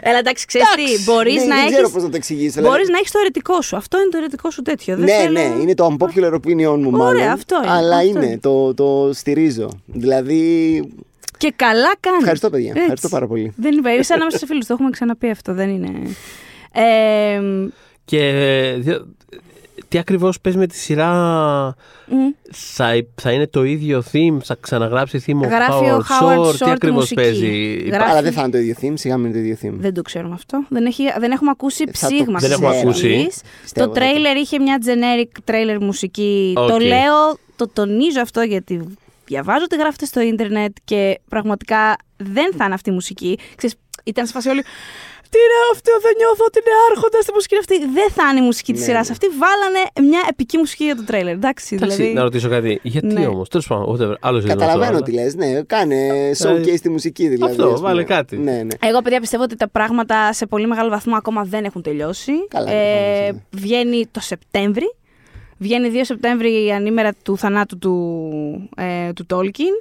Έλα, 0.00 0.18
εντάξει, 0.18 0.46
ξέρεις 0.46 0.68
τι. 0.74 1.02
Μπορείς 1.04 1.34
Ναι, 1.34 1.44
να 1.44 1.56
δεν 1.56 1.66
ξέρω 1.66 1.82
έχει. 1.82 1.92
πώς 1.92 2.02
να 2.02 2.08
το 2.08 2.16
εξηγήσω. 2.16 2.60
Μπορείς 2.60 2.72
δηλαδή. 2.72 2.92
να 2.92 2.98
έχεις 2.98 3.10
το 3.10 3.18
αιρετικό 3.18 3.62
σου. 3.62 3.76
Αυτό 3.76 3.98
είναι 4.00 4.08
το 4.08 4.16
αιρετικό 4.18 4.50
σου 4.50 4.62
τέτοιο. 4.62 4.96
Δεν 4.96 5.04
Ναι, 5.04 5.12
θέλω- 5.12 5.32
ναι, 5.32 5.62
είναι 5.62 5.74
το 5.74 5.96
unpopular 5.98 6.32
opinion 6.34 6.78
μου 6.78 6.90
Ωραία, 6.92 6.98
μάλλον. 6.98 7.22
αυτό 7.28 7.56
είναι, 7.62 7.72
Αλλά 7.72 7.96
αυτό 7.96 8.08
είναι, 8.08 8.26
είναι. 8.26 8.38
το, 8.38 8.74
το 8.74 9.10
στηρίζω. 9.12 9.68
Δηλαδή, 9.86 10.42
Και 11.38 11.52
καλά 11.56 11.92
κάνεις. 12.00 12.18
Ευχαριστώ, 12.20 12.50
παιδιά. 12.50 12.72
Ευχαριστώ 12.76 13.08
πάρα 13.08 13.26
πολύ. 13.26 13.52
Δεν 13.56 13.72
είπε. 13.78 13.90
Είσαι 13.90 14.14
ανάμεσα 14.14 14.38
σε 14.38 14.46
φίλους. 14.46 14.66
Το 14.66 14.72
έχουμε 14.72 14.90
ξαναπεί 14.90 15.30
αυτό. 15.30 15.54
Δεν 15.54 15.68
είναι. 15.68 15.88
Ε, 16.74 17.40
Και 18.04 18.18
ε, 18.24 18.76
δια- 18.76 19.06
τι 19.92 19.98
ακριβώς 19.98 20.40
παίζει 20.40 20.58
με 20.58 20.66
τη 20.66 20.76
σειρά; 20.76 21.10
Μ, 22.06 22.14
θα, 22.52 23.04
θα 23.20 23.32
είναι 23.32 23.46
το 23.46 23.64
ίδιο 23.64 24.02
theme, 24.12 24.36
θα 24.44 24.56
ξαναγράψει 24.60 25.22
theme 25.26 25.40
ο 25.44 25.46
Γράφει 25.48 25.84
ο 25.90 26.04
Howard 26.08 26.22
Howard 26.26 26.38
Shore, 26.38 26.46
Shore 26.46 26.52
τι 26.52 26.64
τη 26.64 26.70
ακριβώς 26.70 26.98
μουσική. 26.98 27.14
παίζει; 27.14 27.72
Γράφει- 27.86 28.10
Αλλά 28.10 28.22
δεν 28.22 28.32
θα 28.32 28.40
είναι 28.40 28.50
το 28.50 28.58
ίδιο 28.58 28.74
theme, 28.82 28.92
σιγά 28.94 29.16
μην 29.16 29.26
είναι 29.26 29.34
το 29.34 29.40
ίδιο 29.44 29.56
theme. 29.62 29.74
Δεν 29.80 29.94
το 29.94 30.02
ξέρουμε 30.02 30.34
αυτό. 30.34 30.64
Δεν, 30.68 30.86
έχει, 30.86 31.04
δεν 31.18 31.30
έχουμε 31.30 31.50
ακούσει 31.50 31.84
Θα 31.84 32.08
το 32.08 32.14
ψήγμα 32.14 32.38
Δεν 32.38 32.48
της 32.48 32.58
έχουμε 32.58 32.82
μουσικής. 32.84 33.12
ακούσει. 33.12 33.40
Πιστεύω, 33.62 33.86
Το 33.86 33.94
θα 33.94 34.00
το- 34.00 34.06
τρέιλερ 34.06 34.36
είχε 34.36 34.58
μια 34.58 34.78
generic 34.84 35.50
trailer 35.50 35.78
μουσική. 35.80 36.52
Οκ. 36.56 36.68
Το 36.68 36.78
λέω, 36.78 37.38
το 37.56 37.68
τονίζω 37.68 38.20
αυτό 38.20 38.40
γιατί 38.40 38.96
διαβάζω 39.24 39.64
ότι 39.64 39.76
γράφετε 39.76 40.04
στο 40.06 40.20
ίντερνετ 40.20 40.76
και 40.84 41.20
πραγματικά 41.28 41.96
δεν 42.16 42.52
θα 42.56 42.64
είναι 42.64 42.74
αυτή 42.74 42.90
η 42.90 42.92
μουσική. 42.92 43.38
Ξέρεις, 43.56 43.76
ήταν 44.04 44.26
σε 44.26 44.32
φάση 44.32 44.48
όλοι. 44.48 44.62
Τι 45.32 45.38
είναι 45.44 45.58
αυτό, 45.74 45.92
δεν 46.06 46.12
νιώθω 46.20 46.44
ότι 46.50 46.58
είναι 46.62 46.74
άρχοντας 46.90 47.22
στη 47.26 47.32
μουσική 47.36 47.56
αυτή. 47.62 47.74
Δεν 47.98 48.08
θα 48.16 48.24
είναι 48.30 48.40
η 48.40 48.46
μουσική 48.50 48.72
της 48.72 48.80
Ναι, 48.80 48.86
σειράς 48.86 49.06
ναι. 49.06 49.12
αυτή. 49.16 49.26
Βάλανε 49.42 49.82
μια 50.10 50.22
επική 50.32 50.56
μουσική 50.58 50.84
για 50.84 50.96
το 50.96 51.04
τρέιλερ. 51.04 51.34
Εντάξει, 51.34 51.74
Εντάξει, 51.74 51.96
δηλαδή. 51.96 52.14
να 52.14 52.22
ρωτήσω 52.22 52.48
κάτι. 52.48 52.80
Γιατί 52.82 53.06
Ναι. 53.06 53.26
όμως, 53.26 53.48
τέλος 53.48 53.66
πάντων, 53.66 53.84
whatever, 53.90 54.14
άλλο 54.20 54.38
ζήτημα 54.40 54.58
Καταλαβαίνω 54.58 54.92
αυτό, 54.92 55.02
τι 55.04 55.12
λες. 55.12 55.34
Ναι, 55.34 55.62
κάνε 55.62 56.30
showcase 56.42 56.80
τη 56.82 56.88
μουσική 56.88 57.28
δηλαδή. 57.28 57.52
Αυτό, 57.52 57.66
ας 57.66 57.74
πούμε. 57.74 57.88
βάλε 57.88 58.04
κάτι. 58.04 58.36
Ναι, 58.36 58.52
ναι. 58.52 58.76
Εγώ, 58.88 59.00
παιδιά, 59.02 59.20
πιστεύω 59.20 59.42
ότι 59.42 59.56
τα 59.56 59.68
πράγματα 59.68 60.32
σε 60.32 60.46
πολύ 60.46 60.66
μεγάλο 60.66 60.88
βαθμό 60.88 61.16
ακόμα 61.16 61.42
δεν 61.44 61.64
έχουν 61.64 61.82
τελειώσει. 61.82 62.32
Καλά, 62.48 62.70
ε, 62.70 62.74
προφανώς, 62.74 63.32
ναι. 63.34 63.60
βγαίνει 63.60 64.06
το 64.10 64.20
Σεπτέμβρη. 64.20 64.94
Βγαίνει 65.58 65.90
2 65.94 66.00
Σεπτέμβρη 66.02 66.64
η 66.64 66.72
ανήμερα 66.72 67.12
του 67.22 67.36
θανάτου 67.38 67.78
του, 67.78 68.68
ε, 68.76 69.12
του 69.12 69.26
Tolkien. 69.30 69.76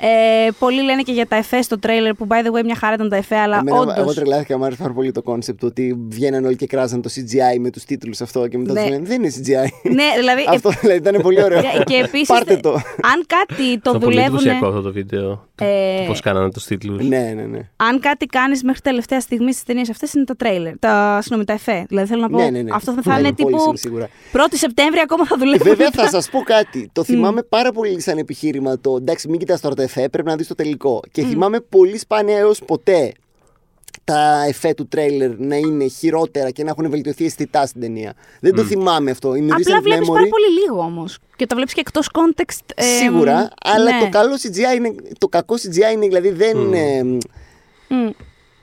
Ε, 0.00 0.48
πολλοί 0.58 0.82
λένε 0.82 1.02
και 1.02 1.12
για 1.12 1.26
τα 1.26 1.36
εφέ 1.36 1.62
στο 1.62 1.78
τρέιλερ 1.78 2.14
που 2.14 2.26
by 2.30 2.46
the 2.46 2.58
way 2.58 2.64
μια 2.64 2.74
χαρά 2.76 2.94
ήταν 2.94 3.08
τα 3.08 3.16
εφέ, 3.16 3.36
αλλά 3.36 3.56
Εμένα, 3.58 3.76
όντως... 3.78 3.96
Εγώ 3.96 4.14
τρελάθηκα, 4.14 4.58
μου 4.58 4.64
άρεσε 4.64 4.82
πάρα 4.82 4.94
πολύ 4.94 5.12
το 5.12 5.22
κόνσεπτ 5.22 5.64
ότι 5.64 5.96
βγαίναν 6.08 6.44
όλοι 6.44 6.56
και 6.56 6.66
κράζαν 6.66 7.02
το 7.02 7.10
CGI 7.14 7.58
με 7.60 7.70
τους 7.70 7.84
τίτλους 7.84 8.20
αυτό 8.20 8.48
και 8.48 8.58
μετά 8.58 8.72
Ναι. 8.72 8.80
τους 8.80 8.88
λένε 8.90 9.06
Δεν 9.06 9.22
είναι 9.22 9.32
CGI. 9.36 9.90
Ναι, 9.92 10.04
δηλαδή. 10.18 10.44
αυτό 10.48 10.70
δηλαδή 10.80 10.98
ήταν 11.08 11.22
πολύ 11.22 11.42
ωραίο. 11.42 11.58
ε, 11.58 11.62
και 11.90 11.94
επίσης. 11.96 12.26
Πάρτε 12.26 12.56
το. 12.56 12.72
Αν 12.72 13.24
κάτι 13.26 13.78
το 13.78 13.90
Αυτό 13.90 13.98
πολύ 14.04 14.14
δουλεύουν. 14.14 14.36
εντυπωσιακό 14.38 14.66
αυτό 14.66 14.80
το 14.80 14.92
βίντεο. 14.92 15.47
Ε, 15.60 16.04
Πώς 16.06 16.20
κάνανε 16.20 16.50
τους 16.50 16.64
τίτλους. 16.64 17.08
ναι, 17.08 17.32
ναι, 17.36 17.42
ναι. 17.42 17.68
Αν 17.76 18.00
κάτι 18.00 18.26
κάνεις 18.26 18.62
μέχρι 18.62 18.80
τελευταία 18.80 19.20
στιγμή 19.20 19.52
στις 19.52 19.64
ταινίες 19.64 19.90
αυτές 19.90 20.12
είναι 20.14 20.24
τα 20.24 20.36
τρέιλερ. 20.36 20.78
Τα, 20.78 21.18
συγγνώμη, 21.20 21.44
τα 21.44 21.52
εφέ. 21.52 21.84
Δηλαδή 21.88 22.08
θέλω 22.08 22.20
να 22.20 22.28
πω. 22.30 22.36
Ναι, 22.38 22.50
ναι, 22.50 22.62
ναι. 22.62 22.70
Αυτό 22.74 22.92
θα, 22.92 23.02
θα 23.02 23.12
Ναι, 23.12 23.18
είναι 23.18 23.32
πολύ 23.32 23.54
τύπου. 23.56 23.76
σίγουρα. 23.76 24.08
1η 24.32 24.52
Σεπτέμβρη 24.54 25.00
ακόμα 25.00 25.26
θα 25.26 25.36
δουλεύουν. 25.38 25.66
Βέβαια 25.68 25.90
τα- 25.90 26.02
θα 26.02 26.08
σας 26.20 26.30
πω 26.30 26.40
κάτι. 26.40 26.90
Το 26.92 27.04
θυμάμαι 27.04 27.42
πάρα 27.42 27.72
πολύ 27.72 28.00
σαν 28.00 28.18
επιχείρημα 28.18 28.78
το 28.80 28.96
εντάξει, 28.96 29.28
μην 29.28 29.38
κοιτάς 29.38 29.60
τώρα 29.60 29.74
το 29.74 29.82
εφέ, 29.82 30.08
πρέπει 30.08 30.28
να 30.28 30.36
δεις 30.36 30.46
το 30.46 30.54
τελικό. 30.54 31.00
Και 31.12 31.22
θυμάμαι 31.22 31.60
πολύ 31.60 31.98
σπάνια 31.98 32.36
έως 32.38 32.60
ποτέ 32.66 33.12
τα 34.12 34.44
εφέ 34.48 34.74
του 34.74 34.88
τρέιλερ 34.88 35.30
να 35.38 35.56
είναι 35.56 35.86
χειρότερα 35.86 36.50
και 36.50 36.64
να 36.64 36.70
έχουν 36.70 36.90
βελτιωθεί 36.90 37.24
αισθητά 37.24 37.66
στην 37.66 37.80
ταινία. 37.80 38.12
Δεν 38.40 38.54
το 38.54 38.62
θυμάμαι 38.62 39.10
αυτό. 39.10 39.30
In 39.32 39.42
Απλά 39.42 39.56
recent 39.56 39.82
βλέπεις 39.82 40.08
memory, 40.08 40.12
πάρα 40.12 40.26
πολύ 40.28 40.60
λίγο 40.64 40.80
όμως. 40.80 41.18
Και 41.36 41.46
τα 41.46 41.54
βλέπεις 41.54 41.74
και 41.74 41.80
εκτός 41.80 42.08
context. 42.12 42.60
ε, 42.74 42.82
Σίγουρα, 42.82 43.48
αλλά 43.62 43.84
ναι. 43.92 44.00
το 44.00 44.08
καλό 44.08 44.34
CGI 44.34 44.76
είναι. 44.76 44.94
Το 45.18 45.28
κακό 45.28 45.54
CGI 45.54 45.92
είναι 45.92 46.06
δηλαδή 46.06 46.30
δεν. 46.30 46.72
ε, 46.72 47.02
Μμ. 47.02 48.08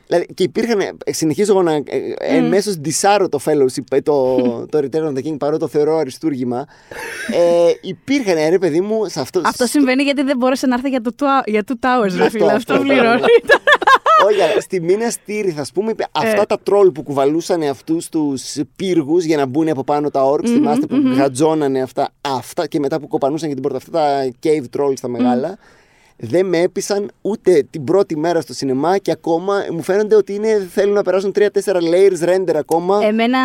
Δηλαδή, 0.07 0.25
και 0.33 0.43
υπήρχαν. 0.43 0.79
ε, 0.79 1.13
Συνεχίζω 1.13 1.51
εγώ 1.51 1.61
να. 1.61 1.73
Ε, 1.73 1.83
Εμέσως 2.17 2.77
ντισάρω 2.77 3.29
το 3.29 3.39
fellowship, 3.45 3.83
ε, 3.91 4.01
το, 4.01 4.35
το 4.71 4.77
Return 4.77 5.03
of 5.07 5.13
the 5.13 5.23
King, 5.25 5.35
παρότι 5.39 5.59
το 5.59 5.67
θεωρώ 5.67 5.97
αριστούργημα. 5.97 6.65
ε, 7.33 7.71
υπήρχαν, 7.81 8.37
ε, 8.37 8.49
ρε 8.49 8.57
παιδί 8.57 8.81
μου, 8.81 9.05
σε 9.09 9.19
αυτό. 9.19 9.41
Αυτό 9.45 9.65
συμβαίνει 9.65 10.03
γιατί 10.03 10.23
δεν 10.23 10.37
μπόρεσε 10.37 10.67
να 10.67 10.73
έρθει 10.75 10.89
για, 10.89 11.01
το, 11.01 11.11
Two- 11.19 11.43
για 11.45 11.63
Two 11.67 11.73
Towers, 11.85 12.15
ρε 12.17 12.23
Αυτό, 12.25 12.29
φίλε. 12.29 12.51
Αυτό 12.51 12.73
αυτό, 12.73 12.85
πληρώνει. 12.85 13.21
Όχι, 14.25 14.41
αλλά 14.41 14.61
στη 14.61 14.81
Μίνα 14.81 15.09
Στήριθ, 15.09 15.59
ας 15.59 15.71
πούμε, 15.71 15.91
είπε, 15.91 16.07
αυτά 16.11 16.45
τα 16.45 16.59
τρόλ 16.59 16.91
που 16.91 17.03
κουβαλούσαν 17.03 17.61
αυτούς 17.63 18.09
τους 18.09 18.55
πύργους 18.75 19.23
για 19.23 19.37
να 19.37 19.45
μπουν 19.45 19.69
από 19.69 19.83
πάνω 19.83 20.09
τα 20.09 20.23
όρκ, 20.23 20.45
θυμάστε 20.47 20.85
που 20.85 20.95
γατζώνανε 20.95 21.81
αυτά, 21.81 22.09
αυτά 22.21 22.67
και 22.67 22.79
μετά 22.79 22.99
που 22.99 23.07
κοπανούσαν 23.07 23.47
και 23.47 23.53
την 23.53 23.63
πόρτα, 23.63 23.77
αυτά 23.77 23.91
τα 23.91 24.31
cave 24.43 24.79
trolls 24.79 24.99
τα 25.01 25.07
μεγάλα. 25.07 25.57
Δεν 26.17 26.45
με 26.45 26.57
έπεισαν 26.59 27.11
ούτε 27.21 27.67
την 27.69 27.83
πρώτη 27.83 28.17
μέρα 28.17 28.41
στο 28.41 28.53
σινεμά 28.53 28.97
και 28.97 29.11
ακόμα 29.11 29.53
μου 29.71 29.81
φαίνονται 29.81 30.15
ότι 30.15 30.33
είναι, 30.33 30.67
θέλουν 30.71 30.93
να 30.93 31.01
περάσουν 31.01 31.31
3-4 31.35 31.47
layers 31.65 32.27
render 32.29 32.55
ακόμα. 32.55 32.99
Εμένα, 33.05 33.39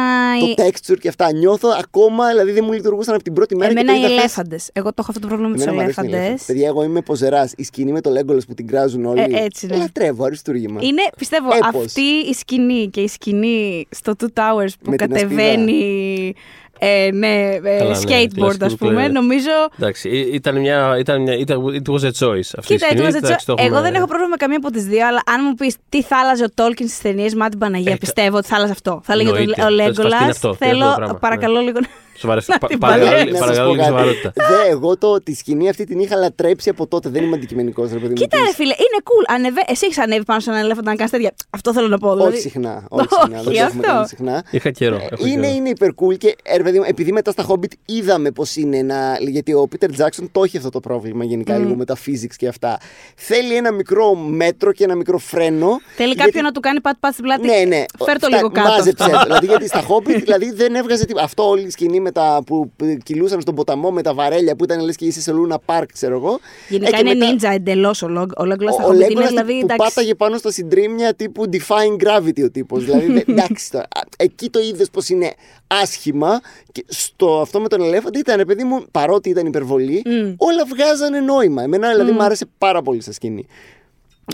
οι- 0.51 0.55
Το 0.55 0.65
texture 0.67 0.99
και 0.99 1.09
αυτά. 1.09 1.33
Νιώθω 1.33 1.69
ακόμα, 1.79 2.29
δηλαδή 2.29 2.51
δεν 2.53 2.65
μου 2.67 2.73
λειτουργούσαν 2.73 3.15
από 3.15 3.23
την 3.23 3.33
πρώτη 3.33 3.57
μέρα. 3.57 3.71
εμένα 3.71 3.93
και 3.93 3.99
οι 3.99 4.01
το 4.03 4.07
είδα 4.07 4.09
χθες. 4.19 4.23
ελέφαντες. 4.23 4.71
Εγώ 4.73 4.89
το 4.89 4.95
έχω 4.99 5.07
αυτό 5.11 5.21
το 5.21 5.27
πρόβλημα 5.27 5.51
με 5.51 5.57
τους 5.57 5.65
Εμένα 5.65 5.79
μου 5.79 5.85
αρέσουν 5.85 6.05
οι 6.05 6.07
ελέφαντες. 6.07 6.29
ελέφαντες. 6.29 6.47
Παιδιά, 6.47 6.67
εγώ 6.69 6.83
είμαι 6.83 7.03
ποζεράς. 7.03 7.53
Η 7.57 7.65
σκηνή 7.65 7.93
με 7.93 8.01
το 8.01 8.11
Legolas 8.19 8.47
που 8.47 8.55
την 8.55 8.67
κράζουν 8.67 9.05
όλοι. 9.05 9.21
Ε, 9.21 9.45
έτσι, 9.45 9.67
ναι. 9.67 9.77
Λατρεύω, 9.77 10.25
αριστούργημα. 10.25 10.81
Είναι, 10.83 11.03
πιστεύω, 11.19 11.49
Έπος. 11.69 11.85
αυτή 11.85 12.01
η 12.01 12.33
σκηνή 12.35 12.89
και 12.89 13.01
η 13.01 13.09
σκηνή 13.09 13.87
στο 13.91 14.13
Two 14.21 14.25
Towers 14.25 14.73
που 14.83 14.91
Με 14.91 14.97
την 14.97 15.09
κατεβαίνει. 15.11 16.35
Ε, 16.83 17.11
ναι, 17.13 17.51
ε, 17.63 17.77
Καλά, 17.79 17.91
ναι, 17.91 17.97
skateboard, 18.05 18.35
κλασικό 18.35 18.65
ας 18.65 18.75
πούμε. 18.77 18.93
πλέον. 18.93 19.13
νομίζω. 19.13 19.51
Εντάξει, 19.79 20.09
ή- 20.09 20.31
ήταν 20.33 20.57
μια. 20.61 20.97
Ήταν 20.99 21.23
μια 21.23 21.37
ήταν, 21.37 21.59
it 21.85 21.91
was 21.93 22.01
a 22.03 22.11
choice 22.19 22.51
αυτή 22.59 22.75
Κοίτα, 22.75 22.87
η 22.87 22.91
σκηνή. 22.91 23.03
it 23.03 23.11
was 23.11 23.15
a 23.15 23.17
εντάξει, 23.17 23.47
το 23.47 23.53
cho- 23.53 23.59
έχουμε- 23.59 23.77
εγώ 23.77 23.81
δεν 23.85 23.95
έχω 23.95 24.07
πρόβλημα 24.07 24.31
με 24.31 24.37
καμία 24.37 24.57
από 24.57 24.71
τις 24.71 24.85
δύο, 24.85 25.07
αλλά 25.07 25.23
αν 25.27 25.41
μου 25.49 25.55
πεις 25.55 25.77
τι 25.89 26.03
θα 26.03 26.19
άλλαζε 26.19 26.45
ο 26.45 26.49
Τόλκιν 26.55 26.87
στις 26.89 27.01
ταινίες, 27.01 27.35
μα 27.35 27.49
την 27.49 27.59
Παναγία, 27.59 27.93
Ε, 27.93 27.97
πιστεύω 27.97 28.37
ότι 28.37 28.47
θα 28.47 28.57
άλλαζε 28.57 28.73
αυτό. 28.73 29.01
Θα 29.05 29.13
έλεγε 29.13 29.29
εννοείται. 29.29 29.61
ο 29.61 29.65
Θα 29.65 29.71
Λέγκολα. 29.71 29.93
σπαστεί 29.93 30.15
αυτό, 30.15 30.25
είναι 30.25 30.31
αυτό 30.31 30.49
το 30.49 30.55
Θέλω, 30.65 30.95
πράγμα, 30.97 31.15
παρακαλώ 31.15 31.61
λίγο. 31.61 31.79
Σοβαρεστε- 32.21 32.53
Να 32.53 32.59
πα- 32.59 32.67
την 32.67 32.79
παρακαλώ- 32.79 33.11
παλέψεις. 33.11 33.33
Να 33.33 33.39
σας 33.39 33.47
Παρακαλώ 33.47 33.69
πω 33.69 33.75
λίγη 33.75 33.87
κάτι. 33.89 33.99
σοβαρότητα. 33.99 34.33
Δε, 34.65 34.71
εγώ 34.71 34.97
το, 34.97 35.21
τη 35.23 35.35
σκηνή 35.35 35.69
αυτή 35.69 35.85
την 35.85 35.99
είχα 35.99 36.17
λατρέψει 36.17 36.69
από 36.69 36.87
τότε. 36.87 37.09
Δεν 37.09 37.23
είμαι 37.23 37.37
αντικειμενικός, 37.37 37.89
ρε 37.93 37.99
παιδί 37.99 38.09
μου. 38.09 38.15
Κοίτα, 38.15 38.37
Της- 38.37 38.47
ρε 38.47 38.53
φίλε, 38.55 38.73
είναι 38.73 39.01
cool. 39.05 39.35
Ανεβε... 39.35 39.61
Εσύ 39.67 39.85
έχεις 39.87 39.99
ανέβει 39.99 40.25
πάνω 40.25 40.41
σε 40.41 40.51
έναν 40.51 40.63
ελέφαντα 40.63 40.91
να 40.91 40.97
κάνεις 40.97 41.13
τέτοια. 41.13 41.33
Αυτό 41.51 41.73
θέλω 41.73 41.89
να 41.89 41.99
πω. 41.99 42.13
Δηλαδή. 42.15 42.33
Όχι 42.33 42.41
συχνά. 42.41 42.85
Όχι 42.89 43.09
συχνά. 43.21 43.39
Όχι, 43.39 43.45
δεν 43.45 43.55
το 43.55 43.61
έχουμε 43.61 43.65
αυτό. 43.87 43.93
κάνει 43.93 44.07
συχνά. 44.09 44.45
Είχα 44.51 44.71
καιρό. 44.71 44.97
έχω 45.11 45.27
Είναι, 45.27 45.41
καιρό. 45.47 45.55
είναι 45.57 45.69
υπερ 45.69 45.89
cool 45.91 46.19
και 46.19 46.37
ε, 46.43 46.57
ρε 46.57 46.63
παιδί 46.63 46.79
μου, 46.79 46.85
επειδή 46.89 47.13
μετά 47.13 47.31
στα 47.31 47.47
Hobbit 47.49 47.73
είδαμε 47.85 48.31
πώ 48.31 48.45
είναι 48.57 48.83
να. 48.83 49.17
Γιατί 49.21 49.53
ο 49.53 49.69
Peter 49.73 49.89
Jackson 49.89 50.25
το 50.33 50.43
έχει 50.45 50.57
αυτό 50.57 50.71
το 50.71 50.81
πρόβλημα 50.81 51.25
γενικά 51.25 51.57
λίγο 51.59 51.75
με 51.75 51.85
τα 51.85 51.97
physics 52.07 52.35
και 52.37 52.49
αυτά. 52.49 52.79
Θέλει 53.17 53.55
ένα 53.57 53.73
μικρό 53.73 54.15
μέτρο 54.15 54.73
και 54.73 54.85
ένα 54.85 54.95
μικρό 54.95 55.19
φρένο. 55.19 55.81
Θέλει 55.97 56.09
γιατί- 56.09 56.23
κάποιον 56.25 56.45
να 56.45 56.53
του 56.53 56.61
κάνει 56.61 56.81
πατ-πατ 56.81 57.13
στην 57.13 57.25
πλάτη. 57.25 57.47
Ναι, 57.47 57.65
ναι. 57.77 57.85
Φέρ 58.05 58.19
το 58.19 58.27
Φτα- 58.27 58.37
λίγο 58.37 58.51
κάτω. 58.51 58.69
Μάζεψε 58.69 59.05
αυτό. 59.05 59.17
το. 59.17 59.23
δηλαδή, 59.25 59.47
γιατί 59.47 59.67
στα 59.67 59.83
Hobbit 59.89 60.21
δηλαδή, 60.23 60.53
δεν 60.53 60.75
έβγαζε 60.75 61.05
τίποτα. 61.07 61.25
Αυτό 61.25 61.49
όλη 61.49 61.63
η 61.67 61.71
σκηνή 61.71 62.01
με 62.01 62.10
τα, 62.13 62.43
που 62.47 62.73
κυλούσαν 63.05 63.41
στον 63.41 63.55
ποταμό 63.55 63.91
με 63.91 64.03
τα 64.03 64.15
βαρέλια 64.15 64.57
που 64.57 64.65
ήταν 64.65 64.81
λες 64.85 64.97
και 64.97 65.05
είσαι 65.05 65.21
σε 65.21 65.33
Λούνα 65.33 65.59
Πάρκ, 65.59 65.93
ξέρω 65.93 66.15
εγώ. 66.17 66.39
Γενικά 66.69 66.99
Ε, 66.99 67.03
και 67.03 67.09
είναι 67.09 67.27
μετά- 67.27 67.51
ninja 67.51 67.55
εντελώς 67.55 68.03
ο, 68.03 68.09
Λόγ- 68.09 68.39
ο 68.41 68.45
Λέγκολα 68.45 68.71
στα 68.73 68.85
ο 68.85 68.89
Hobbit. 68.89 68.95
Είναι 68.95 69.05
Λέγκολας 69.07 69.29
δηλαδή. 69.29 69.53
που 69.53 69.59
εντάξει, 69.63 69.77
πάταγε 69.89 70.15
πάνω 70.15 70.37
στα 70.39 70.51
συντρίμμια 70.51 71.15
τύπου 71.15 71.45
Defying 71.53 72.03
Gravity 72.05 72.45
ο 72.45 72.51
τύπος. 72.51 72.85
δηλαδή, 72.85 73.13
δε- 73.13 73.23
εντάξει 73.33 73.71
τώρα. 73.71 73.85
Α, 73.85 74.01
Εκεί 74.17 74.51
το 74.51 74.61
είδες 74.61 74.91
πως 74.91 75.09
είναι 75.09 75.33
άσχημα 75.67 76.41
και 76.73 76.85
στο 76.89 77.41
αυτό 77.41 77.61
με 77.61 77.69
τον 77.69 77.81
ελέφαντα 77.83 78.19
ήταν, 78.19 78.37
ρε 78.37 78.45
παιδί 78.45 78.65
μου, 78.65 78.85
παρότι 78.91 79.29
ήταν 79.29 79.47
υπερβολή, 79.47 80.03
όλα 80.37 80.65
βγάζανε 80.69 81.21
νόημα. 81.21 81.63
Εμένα 81.63 81.91
δηλαδή 81.93 82.11
μου 82.13 82.23
άρεσε 82.23 82.47
πάρα 82.59 82.83
πολύ 82.83 83.01
στα 83.01 83.13
σκηνή. 83.13 83.47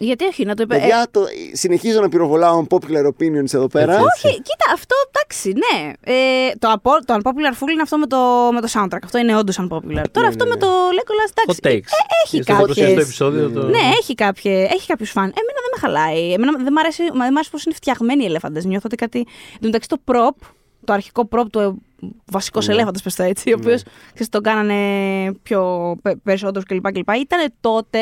Γιατί 0.01 0.24
όχι, 0.24 0.44
να 0.44 0.55
το 0.55 0.62
είπε. 0.62 0.76
Παιδιά, 0.78 1.07
το, 1.11 1.20
συνεχίζω 1.53 2.01
να 2.01 2.09
πυροβολάω 2.09 2.66
popular 2.70 3.05
opinions 3.07 3.55
εδώ 3.55 3.66
πέρα. 3.66 3.92
Έτσι, 3.92 4.05
Όχι, 4.26 4.34
κοίτα, 4.36 4.72
αυτό 4.74 4.94
εντάξει, 5.11 5.53
ναι. 5.53 5.92
Ε, 6.01 6.14
το, 6.59 6.68
απο- 6.70 7.05
το 7.05 7.14
unpopular 7.14 7.53
full 7.64 7.70
είναι 7.70 7.82
αυτό 7.82 7.99
με 7.99 8.07
το, 8.07 8.18
με 8.53 8.61
το 8.61 8.68
soundtrack. 8.74 8.99
Αυτό 9.05 9.18
είναι 9.18 9.36
όντως 9.36 9.59
unpopular. 9.61 10.05
Τώρα 10.12 10.26
αυτό 10.28 10.47
με 10.47 10.57
το 10.57 10.66
Legolas, 10.66 11.30
εντάξει. 11.34 11.61
Hot 11.62 11.66
takes. 11.66 11.72
ε, 11.72 12.24
έχει 12.24 12.42
Στο 12.42 12.55
προσεχέ 12.55 12.80
κάποιε. 12.80 12.94
το 12.94 13.01
επεισόδιο. 13.01 13.51
Το... 13.51 13.62
Ναι, 13.66 13.78
έχει, 14.01 14.14
κάποιε, 14.14 14.62
έχει 14.64 14.86
κάποιους 14.86 15.11
φαν. 15.11 15.22
Εμένα 15.24 15.59
δεν 15.62 15.70
με 15.74 15.78
χαλάει. 15.80 16.32
Εμένα 16.32 16.53
δεν 16.64 16.72
μ' 16.72 16.78
αρέσει, 16.78 17.03
μα 17.03 17.24
δεν 17.24 17.32
μ' 17.32 17.36
αρέσει 17.36 17.51
πώς 17.51 17.64
είναι 17.64 17.74
φτιαγμένοι 17.74 18.22
οι 18.22 18.26
ελέφαντες. 18.26 18.64
Νιώθω 18.64 18.82
ότι 18.86 18.97
κάτι... 18.97 19.18
Εν 19.18 19.61
τω 19.61 19.66
μεταξύ 19.66 19.88
το 19.88 19.99
prop, 20.05 20.47
το 20.84 20.92
αρχικό 20.92 21.28
prop 21.30 21.44
του 21.53 21.82
βασικός 22.26 22.66
Ναι. 22.66 22.72
ελέφαντας, 22.72 23.03
πες 23.03 23.14
το 23.14 23.22
έτσι, 23.22 23.53
ο 23.53 23.57
οποίος 23.61 23.82
ξέρεις, 24.07 24.28
τον 24.28 24.42
κάνανε 24.42 24.74
πιο 25.42 25.94
πε- 26.03 26.16
περισσότερους 26.22 26.64
κλπ. 26.64 26.92
κλπ. 26.92 27.11
Ήταν 27.14 27.53
τότε, 27.61 27.99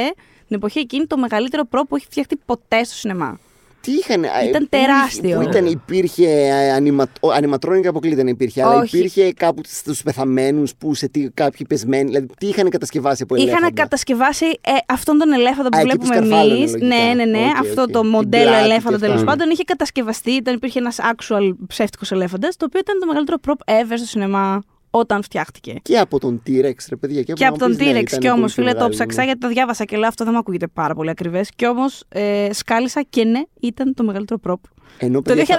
την 0.55 0.63
εποχή 0.63 0.79
εκείνη, 0.79 1.07
το 1.07 1.17
μεγαλύτερο 1.17 1.63
prop 1.71 1.83
που 1.89 1.97
έχει 1.97 2.05
φτιαχτεί 2.11 2.37
ποτέ 2.47 2.85
στο 2.85 2.95
σινεμά. 2.95 3.39
Τι 3.81 3.93
είχαν, 3.93 4.25
α, 4.25 4.29
Ήταν 4.49 4.63
πού- 4.63 4.69
τεράστιο. 4.69 5.37
Πού 5.41 5.43
ήταν, 5.49 5.67
υπήρχε 5.67 6.51
α, 6.53 6.75
ανιμα, 6.75 7.07
ο, 7.21 7.31
animatronic 7.31 7.89
αποκλείται 7.89 8.23
να 8.23 8.29
υπήρχε, 8.31 8.63
αλλά 8.63 8.75
Όχι. 8.79 8.97
υπήρχε 8.99 9.33
κάπου 9.33 9.63
στους 9.67 10.03
πεθαμένους 10.03 10.75
που 10.75 10.95
σε 10.95 11.09
τι, 11.09 11.29
κάποιοι 11.35 11.67
πεσμένοι, 11.67 12.05
δηλαδή 12.05 12.27
τι 12.39 12.47
είχαν 12.47 12.71
κατασκευάσει 12.71 13.23
από 13.23 13.35
ελέφαντα; 13.35 13.59
Είχαν 13.61 13.75
κατασκευάσει 13.75 14.45
ε, 14.47 14.71
αυτόν 14.89 15.19
τον 15.19 15.33
ελέφαντα 15.33 15.69
που 15.69 15.77
Α, 15.77 15.81
εκεί 15.81 15.97
που 15.97 16.05
βλέπουμε 16.05 16.27
σκαρφάλωνε, 16.27 16.59
εμείς. 16.59 16.73
λογικά. 16.73 16.87
Ναι, 16.97 17.15
ναι, 17.15 17.25
ναι. 17.25 17.45
Οκ, 17.51 17.57
αυτό 17.67 17.83
οκ. 17.83 17.91
το 17.91 18.01
Την 18.01 18.09
μοντέλο 18.11 18.45
πλάτη 18.45 18.59
και 18.67 18.71
ελέφαντα 18.71 18.97
αυτά. 18.97 19.09
τέλο 19.09 19.25
πάντων 19.25 19.51
είχε 19.51 19.63
κατασκευαστεί. 19.65 20.31
Ήταν, 20.31 20.55
υπήρχε 20.55 20.79
ένας 20.79 20.99
actual 21.01 21.55
ψεύτικος 21.67 22.13
ελέφαντας, 22.13 22.57
το 22.57 22.65
οποίο 22.69 22.81
ήταν 22.81 22.99
το 23.01 23.07
μεγαλύτερο 23.07 23.37
prop 23.47 23.73
ever 23.73 23.95
στο 23.97 24.07
σινεμά 24.07 24.63
όταν 24.97 25.23
φτιάχτηκε. 25.23 25.75
Και 25.83 25.99
από 25.99 26.19
τον 26.21 26.43
T-Rex, 26.47 26.75
ρε 26.89 26.97
παιδιά. 26.97 27.23
Και, 27.23 27.33
Και 27.33 27.47
από 27.47 27.59
τον 27.59 27.71
να 27.71 27.77
πεις, 27.77 27.87
ναι, 27.87 27.93
T-Rex. 27.93 28.03
ήταν 28.03 28.19
Κι 28.21 28.29
όμως, 28.29 28.39
πολύ 28.39 28.47
πιο 28.53 28.55
φίλε, 28.55 28.69
το 28.71 28.75
μεγάλο, 28.75 28.91
ψάξα 28.95 29.19
ναι. 29.21 29.25
γιατί 29.25 29.41
το 29.41 29.49
διάβασα 29.49 29.85
και 29.85 29.97
λέω 29.97 30.09
αυτό 30.09 30.25
δεν 30.25 30.33
μου 30.33 30.39
ακούγεται 30.39 30.67
πάρα 30.67 30.95
πολύ 30.95 31.11
ακριβές. 31.11 31.49
Κι 31.57 31.67
όμως 31.67 32.05
ε, 32.09 32.49
σκάλισα 32.53 33.03
και 33.11 33.25
ναι, 33.25 33.41
ήταν 33.61 33.95
το 33.95 34.05
μεγαλύτερο 34.05 34.41
prop. 34.49 34.55
Ενώ, 34.99 35.23
Το 35.23 35.33
2003 35.33 35.35
παιδιά, 35.35 35.57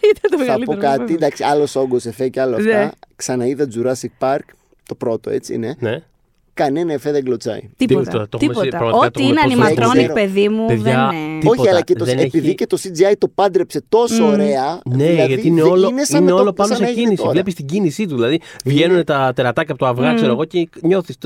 ήταν 0.14 0.30
το 0.30 0.30
θα, 0.30 0.36
θα 0.36 0.38
μεγαλύτερο. 0.38 0.76
πω 0.76 0.82
κάτι, 0.82 0.98
βέβαια. 0.98 1.14
εντάξει, 1.14 1.44
άλλο 1.44 1.66
όγκο 1.74 1.96
εφέ 2.04 2.28
και 2.28 2.40
άλλο 2.40 2.58
Ναι. 2.58 2.72
αυτά. 2.74 2.94
Ξαναείδα 3.16 3.68
Jurassic 3.74 4.08
Park, 4.18 4.44
το 4.88 4.94
πρώτο 4.94 5.30
έτσι 5.30 5.54
είναι. 5.54 5.76
Ναι. 5.78 6.02
Κανένα 6.54 6.92
εφέ 6.92 7.10
δεν 7.12 7.24
κλωτσάει. 7.24 7.60
Τίποτα. 7.76 8.00
Τίποτα, 8.10 8.28
το 8.28 8.38
έχουμε 8.42 8.52
τίποτα. 8.52 8.60
συ- 8.62 8.70
πραγματικά 8.70 9.10
το 9.10 9.20
Ό,τι 9.20 9.28
είναι 9.28 9.40
έχουμε 9.44 9.64
πω 9.64 9.70
στο 9.74 9.82
animatronic, 9.90 9.96
ξέρω. 9.98 10.12
παιδί 10.12 10.48
μου, 10.48 10.66
Παιδιά, 10.66 11.08
δεν 11.10 11.18
είναι. 11.18 11.40
Τίποτα. 11.40 11.60
Όχι, 11.60 11.68
αλλά 11.70 11.80
και 11.82 11.94
το, 11.94 12.04
Δεν 12.04 12.18
επειδή 12.18 12.46
έχει- 12.46 12.54
και 12.54 12.66
το 12.66 12.78
CGI 12.82 13.12
το 13.18 13.28
πάντρεψε 13.34 13.82
τόσο 13.88 14.26
ωραία. 14.26 14.80
Ναι, 14.84 14.96
δηλαδή, 15.06 15.26
γιατί 15.32 15.46
είναι 15.48 15.62
δεν- 15.62 15.70
όλο, 15.70 15.82
σαν 16.02 16.20
είναι 16.20 16.30
να 16.30 16.36
το- 16.36 16.42
όλο 16.42 16.52
πάνω 16.52 16.68
σαν 16.68 16.76
σε 16.76 16.82
να 16.82 16.88
έγινε 16.88 17.02
κίνηση. 17.04 17.20
τώρα. 17.22 17.32
Βλέπεις 17.32 17.54
την 17.54 17.66
κίνησή 17.66 18.06
του. 18.06 18.14
Δηλαδή 18.14 18.40
βγαίνουν 18.64 19.04
τα 19.04 19.32
τερατάκια 19.34 19.74
από 19.74 19.84
το 19.84 19.88
αυγά, 19.90 20.14
ξέρω 20.14 20.32
εγώ, 20.32 20.44
και 20.44 20.68
νιώθεις 20.82 21.16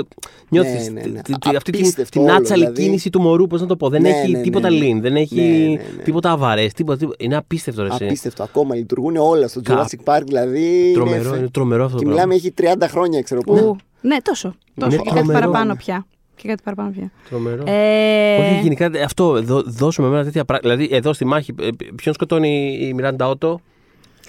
νιώθεις 0.49 0.91
Ναι, 0.91 1.01
ναι, 1.01 1.07
ναι. 1.07 1.22
τη- 1.22 1.33
τη- 1.39 1.57
αυτή 1.57 1.70
την, 1.72 1.81
Απίστευτο 1.81 2.11
την 2.18 2.29
όλο, 2.29 2.37
άτσαλη 2.39 2.61
δηλαδή. 2.62 2.83
κίνηση 2.83 3.11
του 3.11 3.20
μωρού. 3.20 3.47
Πώς 3.47 3.61
να 3.61 3.66
το 3.66 3.77
πω. 3.77 3.89
Δεν 3.89 4.03
Ναι, 4.03 4.09
έχει 4.09 4.31
ναι, 4.31 4.37
ναι, 4.39 4.43
τίποτα 4.45 4.70
ναι. 4.70 4.79
lean, 4.79 4.99
δεν 5.01 5.16
έχει 5.16 5.35
Ναι, 5.35 5.43
ναι, 5.43 5.66
ναι. 5.97 6.03
τίποτα 6.05 6.31
αβαρές. 6.31 6.72
Τίποτα, 6.72 6.99
τίποτα. 6.99 7.16
Είναι 7.24 7.37
απίστευτο. 7.37 7.83
Ρε, 7.83 7.89
εσύ. 7.89 8.05
Απίστευτο. 8.05 8.43
Ακόμα 8.43 8.74
λειτουργούν 8.74 9.16
όλα 9.16 9.49
στο 9.49 9.61
Κα- 9.64 9.87
Jurassic 9.87 10.14
Park, 10.14 10.22
δηλαδή. 10.24 10.91
Τρομερό, 10.95 11.29
είναι- 11.29 11.37
είναι 11.39 11.49
τρομερό 11.49 11.85
αυτό 11.85 11.97
Και 11.99 12.05
το 12.05 12.11
μιλάμε, 12.11 12.27
πράγμα. 12.35 12.35
έχει 12.35 12.51
30 12.87 12.89
χρόνια, 12.89 13.22
ξέρω 13.22 13.41
Ου, 13.47 13.57
εγώ. 13.57 13.77
Ναι, 14.07 14.17
τόσο. 14.23 14.55
τόσο. 14.75 14.93
Είναι 14.95 15.03
Και 15.03 15.09
κάτι 15.11 15.17
τρομερό. 15.27 15.39
παραπάνω 15.41 15.75
πια. 15.77 16.07
Και 16.37 16.49
κάτι 16.49 16.63
παραπάνω 16.63 16.91
πια. 16.91 17.11
Τρομερό. 17.29 17.63
Ε, 17.67 18.37
Όχι, 18.39 18.61
γενικά 18.63 18.91
ε, 18.93 19.03
αυτό, 19.03 19.43
δώ, 19.43 19.63
δώσουμε 19.67 20.07
εμένα 20.07 20.25
τέτοια 20.25 20.45
πράγματα. 20.45 20.75
Δηλαδή, 20.75 20.95
εδώ 20.97 21.13
στη 21.13 21.25
μάχη, 21.25 21.55
ε, 21.61 21.69
ποιον 21.95 22.15
σκοτώνει 22.15 22.79
η 22.81 22.95
Μιράντα 22.95 23.29
Ότο; 23.29 23.61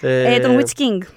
ε, 0.02 0.40
τον 0.40 0.58
Witch 0.60 0.80
King. 0.80 1.08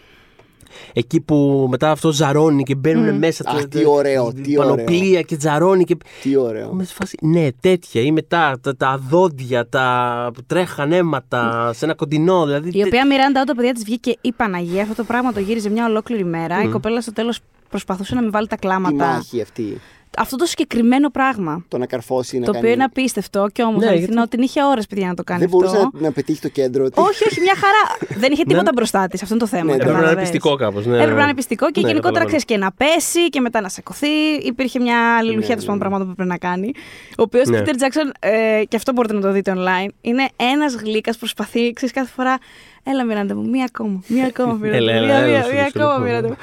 Εκεί 0.93 1.21
που 1.21 1.67
μετά 1.71 1.91
αυτό 1.91 2.13
ζαρώνει 2.13 2.63
και 2.63 2.75
μπαίνουν 2.75 3.15
μέσα. 3.19 3.45
Αχ, 3.47 3.61
τα- 3.61 3.69
τι 3.69 3.87
ωραίο, 3.87 4.33
τι 4.33 4.53
Πανοπλία 4.55 5.23
και 5.23 5.37
ζαρώνει. 5.41 5.85
Και... 5.85 5.97
Τι 6.23 6.37
ωραίο. 6.37 6.71
Είμαι 6.73 6.85
σε 6.85 6.95
φάση, 6.95 7.17
ναι, 7.23 7.49
τέτοια. 7.61 8.03
Ή 8.03 8.13
μετά 8.13 8.59
τα, 8.63 8.77
τα 8.77 9.01
δόντια, 9.09 9.69
τα 9.69 10.31
που 10.35 10.41
τρέχαν 10.47 10.93
αίματα 10.93 11.71
σε 11.75 11.85
ένα 11.85 11.95
κοντινό. 11.95 12.45
Δηλαδή, 12.45 12.71
Η 12.79 12.83
οποία 12.83 13.07
Μιράντα, 13.07 13.41
όταν 13.41 13.57
παιδιά 13.57 13.73
της 13.73 13.85
βγήκε 13.85 14.17
η 14.21 14.33
Παναγία, 14.33 14.83
αυτό 14.83 14.95
το 14.95 15.05
πράγμα 15.05 15.33
το 15.33 15.41
γύριζε 15.41 15.71
μια 15.71 15.87
ολόκληρη 15.87 16.25
μέρα. 16.25 16.63
Η 16.63 16.69
κοπέλα 16.69 17.01
στο 17.01 17.13
τέλος 17.13 17.41
προσπαθούσε 17.71 18.15
να 18.15 18.21
μην 18.23 18.31
βάλει 18.31 18.47
τα 18.47 18.57
Τι 18.57 18.61
κλάματα. 18.67 19.05
μάχη 19.07 19.41
αυτή. 19.41 19.81
Αυτό 20.19 20.37
το 20.37 20.45
συγκεκριμένο 20.45 21.11
πράγμα. 21.11 21.65
Το 21.69 21.79
να 21.79 21.87
καρφώσει 21.87 22.39
να 22.39 22.45
το 22.45 22.53
κάνει. 22.53 22.65
οποίο 22.65 22.75
είναι 22.75 22.85
απίστευτο 22.85 23.47
και 23.53 23.63
όμως 23.63 23.83
Ναι, 23.83 23.89
αληθινό 23.89 24.13
γιατί- 24.15 24.31
την 24.31 24.43
είχε 24.43 24.65
ώρες 24.65 24.87
παιδιά 24.87 25.07
να 25.07 25.15
το 25.15 25.23
κάνει 25.25 25.41
Δεν 25.41 25.49
μπορούσε 25.49 25.77
αυτό. 25.77 25.91
να, 25.95 26.01
να 26.01 26.13
πετύχει 26.13 26.41
το 26.41 26.49
κέντρο. 26.49 26.85
ότι- 26.85 27.01
Όχι, 27.01 27.25
όχι, 27.29 27.41
μια 27.41 27.55
χαρά. 27.55 27.97
Δεν 28.23 28.33
είχε 28.33 28.45
τίποτα 28.45 28.71
μπροστά 28.75 29.07
της. 29.07 29.23
Αυτό 29.23 29.35
είναι 29.35 29.43
το 29.43 29.49
θέμα. 29.49 29.65
Ναι, 29.65 29.73
Έπρεπε 29.73 29.91
να 29.93 29.99
είναι 29.99 30.07
κατάλαβες. 30.07 30.31
πιστικό 30.31 30.57
κάπως. 30.57 30.87
Ναι, 30.87 30.93
Έπρεπε 30.95 31.11
ναι. 31.13 31.17
να 31.19 31.25
είναι 31.25 31.35
πιστικό 31.35 31.71
και 31.71 31.81
Ναι, 31.81 31.89
γενικότερα 31.89 32.25
καταλαβαίνω. 32.25 32.43
ξέρεις 32.45 32.45
και 32.45 32.57
να 32.57 32.95
πέσει 32.95 33.29
και 33.29 33.41
μετά 33.41 33.61
να 33.61 33.69
σηκωθεί. 33.69 34.09
Υπήρχε 34.43 34.81
μια 34.81 35.17
αλληλουχία 35.19 35.55
Ναι, 35.55 35.61
των 35.61 35.67
ναι, 35.67 35.73
ναι. 35.73 35.79
πραγμάτων 35.79 36.09
που 36.09 36.15
πρέπει 36.15 36.31
να 36.31 36.39
κάνει. 36.39 36.71
Ο 37.11 37.23
οποίος 37.23 37.49
Ναι. 37.49 37.63
Peter 37.65 37.69
Jackson, 37.83 38.11
ε, 38.21 38.63
και 38.69 38.77
αυτό 38.77 38.93
μπορείτε 38.93 39.15
να 39.15 39.21
το 39.21 39.31
δείτε 39.33 39.53
online, 39.57 39.89
είναι 40.01 40.29
ένας 40.37 40.75
γλύκας 40.75 41.17
προσπαθεί, 41.17 41.73
ξέρεις 41.73 41.95
κάθε 41.95 42.11
φορά. 42.17 42.39
Έλα, 42.83 43.05
Μιράντα 43.05 43.35
μου, 43.35 43.49
μία 43.51 43.65
ακόμα. 43.75 44.03
Μία 44.07 44.27
ακόμα, 44.27 44.53
Μιράντα 44.61 44.77
Έλα, 44.77 44.93
μου. 44.93 44.99
έλα, 44.99 45.07
Μία, 45.07 45.17
έλα, 45.17 45.27
μία, 45.29 45.43
σου, 45.45 45.53
μία 45.53 45.63
σου, 45.63 45.71
ακόμα, 45.75 45.95
σου. 45.95 46.03
Μιράντα 46.03 46.29
μου. 46.29 46.37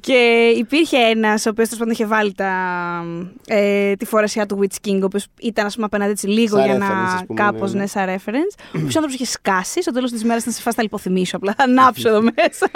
Και 0.00 0.48
υπήρχε 0.58 0.96
ένας, 0.96 1.46
ο 1.46 1.50
οποίος 1.50 1.68
τέλος 1.68 1.78
πάντων 1.78 1.92
είχε 1.94 2.06
βάλει 2.06 2.32
τα, 2.34 2.52
ε, 3.46 3.92
τη 3.94 4.04
φορεσιά 4.04 4.46
του 4.46 4.58
Witch 4.62 4.88
King, 4.88 4.98
ο 5.02 5.04
οποίος 5.04 5.26
ήταν, 5.40 5.66
ας 5.66 5.74
πούμε, 5.74 5.86
απέναντι 5.86 6.10
έτσι 6.10 6.26
λίγο 6.26 6.56
Σαν 6.56 6.64
για 6.66 6.74
reference, 6.74 6.78
να. 6.78 7.14
ας 7.14 7.24
πούμε, 7.26 7.40
κάπως, 7.42 7.70
ναι, 7.72 7.76
ναι. 7.76 7.82
ναι, 7.82 7.86
σαν 7.86 8.06
reference. 8.06 8.54
Ο 8.64 8.78
οποίος 8.78 8.96
άνθρωπος 8.96 9.14
είχε 9.14 9.24
σκάσει. 9.26 9.82
Στο 9.82 9.90
τέλος 9.92 10.10
της 10.10 10.24
μέρα 10.24 10.38
ήταν 10.40 10.52
σε 10.52 10.60
φάση 10.62 10.76
θα 10.76 10.82
λιποθυμίσω. 10.82 11.36
Απλά 11.36 11.54
θα 11.56 11.64
ανάψω 11.64 12.08
εδώ 12.08 12.20
μέσα. 12.36 12.70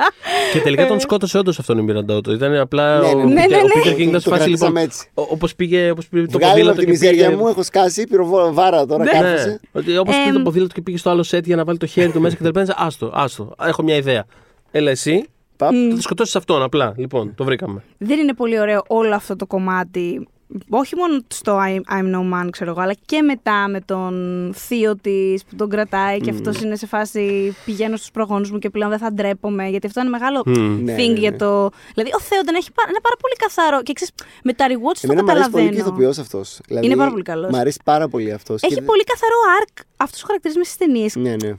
Και 0.52 0.59
τελικά 0.61 0.86
τον 0.86 1.00
σκότωσε 1.00 1.38
όντως 1.38 1.59
αυτόν 1.59 1.78
η 1.78 1.82
Μιράντα 1.82 2.14
Ότο. 2.16 2.32
Ήταν 2.32 2.56
απλά. 2.56 2.98
Ναι, 3.00 3.06
ο 3.06 3.14
ναι, 3.14 3.24
ναι. 3.24 3.44
Peter- 3.44 3.48
Ναι, 3.50 3.56
ναι, 3.56 3.56
Ο 3.56 3.61
ναι. 3.62 3.82
Peter 3.84 3.94
King 3.94 4.09
ήταν 4.09 4.20
σε 4.20 4.28
Το 4.28 4.36
φάση 4.36 4.48
λοιπόν. 4.48 4.72
κρατήσαμε 4.72 4.80
έτσι. 4.82 5.09
Όπως 5.14 5.54
πήγε, 5.54 5.90
όπως 5.90 6.09
πήγε 6.09 6.26
το 6.26 6.38
Βγάλε 6.38 6.46
με 6.46 6.50
ποδήλατο 6.52 6.70
από 6.70 6.78
τη 6.80 6.84
και 6.84 6.90
μιζέρια 6.90 7.26
πήγε- 7.28 7.40
μου, 7.40 7.48
έχω 7.48 7.62
σκάσει, 7.62 8.06
πυροβάρα 8.06 8.86
τώρα, 8.86 9.04
Ναι. 9.04 9.11
κάθεσε. 9.11 9.61
ότι 9.72 9.96
όπως 9.96 10.16
πήγε 10.16 10.32
το 10.36 10.40
ποδήλατο 10.42 10.74
και 10.74 10.80
πήγε 10.82 10.96
στο 10.96 11.11
άλλο 11.11 11.22
σετ 11.22 11.46
για 11.46 11.56
να 11.56 11.64
βάλει 11.64 11.78
το 11.78 11.86
χέρι 11.86 12.11
του 12.12 12.20
μέσα 12.20 12.36
και 12.36 12.42
τελικά 12.42 12.74
άστο, 13.07 13.12
άστο. 13.14 13.55
Έχω 13.68 13.82
μια 13.82 13.96
ιδέα. 13.96 14.24
Έλα 14.70 14.90
εσύ, 14.90 15.24
Παπ. 15.57 15.72
θα 15.88 15.94
το 15.94 16.01
σκοτώσεις 16.03 16.36
αυτόν 16.36 16.62
απλά. 16.62 16.94
Λοιπόν, 16.96 17.34
το 17.34 17.44
βρήκαμε. 17.44 17.82
δεν 17.99 18.18
είναι 18.18 18.34
πολύ 18.34 18.61
ωραίο 18.61 18.82
όλο 18.86 19.14
αυτό 19.14 19.36
το 19.36 19.46
κομμάτι 19.46 20.28
όχι 20.68 20.96
μόνο 20.96 21.20
στο 21.28 21.59
I'm, 21.66 21.92
I'm 21.99 22.14
No 22.14 22.20
Man, 22.34 22.49
ξέρω 22.51 22.70
εγώ, 22.70 22.80
αλλά 22.80 22.94
και 23.07 23.22
μετά 23.22 23.68
με 23.68 23.80
τον 23.80 24.14
θείο 24.57 24.96
της 24.96 25.44
που 25.44 25.57
τον 25.57 25.68
κρατάει 25.68 26.18
και 26.20 26.30
αυτός 26.30 26.61
είναι 26.61 26.76
σε 26.76 26.86
φάση 26.86 27.55
πηγαίνω 27.64 27.96
στους 27.96 28.11
προγόνους 28.11 28.51
μου 28.51 28.59
και 28.59 28.70
πλέον 28.70 28.90
δεν 28.90 28.99
θα 28.99 29.12
ντρέπομαι. 29.12 29.68
Γιατί 29.68 29.86
αυτό 29.86 30.01
είναι 30.01 30.09
μεγάλο 30.11 30.42
Ναι, 30.46 30.94
thing 30.94 31.12
ναι, 31.12 31.18
για 31.18 31.30
ναι. 31.30 31.36
το. 31.36 31.70
Δηλαδή, 31.94 32.11
ο 32.14 32.20
Θέονταν 32.20 32.55
έχει 32.55 32.72
πάρα, 32.72 32.88
είναι 32.90 33.01
πάρα 33.03 33.16
πολύ 33.20 33.34
καθαρό. 33.38 33.82
Και 33.82 33.92
ξέρεις, 33.92 34.14
με 34.44 34.53
τα 34.53 34.66
rewards 34.68 34.99
το 35.01 35.09
Εμένα 35.11 35.22
μου 35.24 35.30
αρέσει 35.30 35.51
πολύ 35.51 35.68
και 35.68 35.70
καταλαβαίνω. 35.76 36.03
ηθοποιό 36.05 36.22
αυτός. 36.22 36.61
Είναι 36.86 36.96
πάρα 36.96 37.11
πολύ 37.11 37.22
καλός. 37.22 37.51
Μ' 37.51 37.55
αρέσει 37.55 37.80
πάρα 37.84 38.09
πολύ 38.09 38.32
αυτός. 38.32 38.62
Έχει 38.62 38.82
πολύ 38.82 39.05
καθαρό 39.05 39.36
arc 39.62 39.82
αυτός 39.96 40.22
ο 40.22 40.26
χαρακτηρισμό 40.26 40.64
στις 40.64 40.76
ταινίες. 40.76 41.16
Ναι, 41.16 41.36
ναι. 41.44 41.57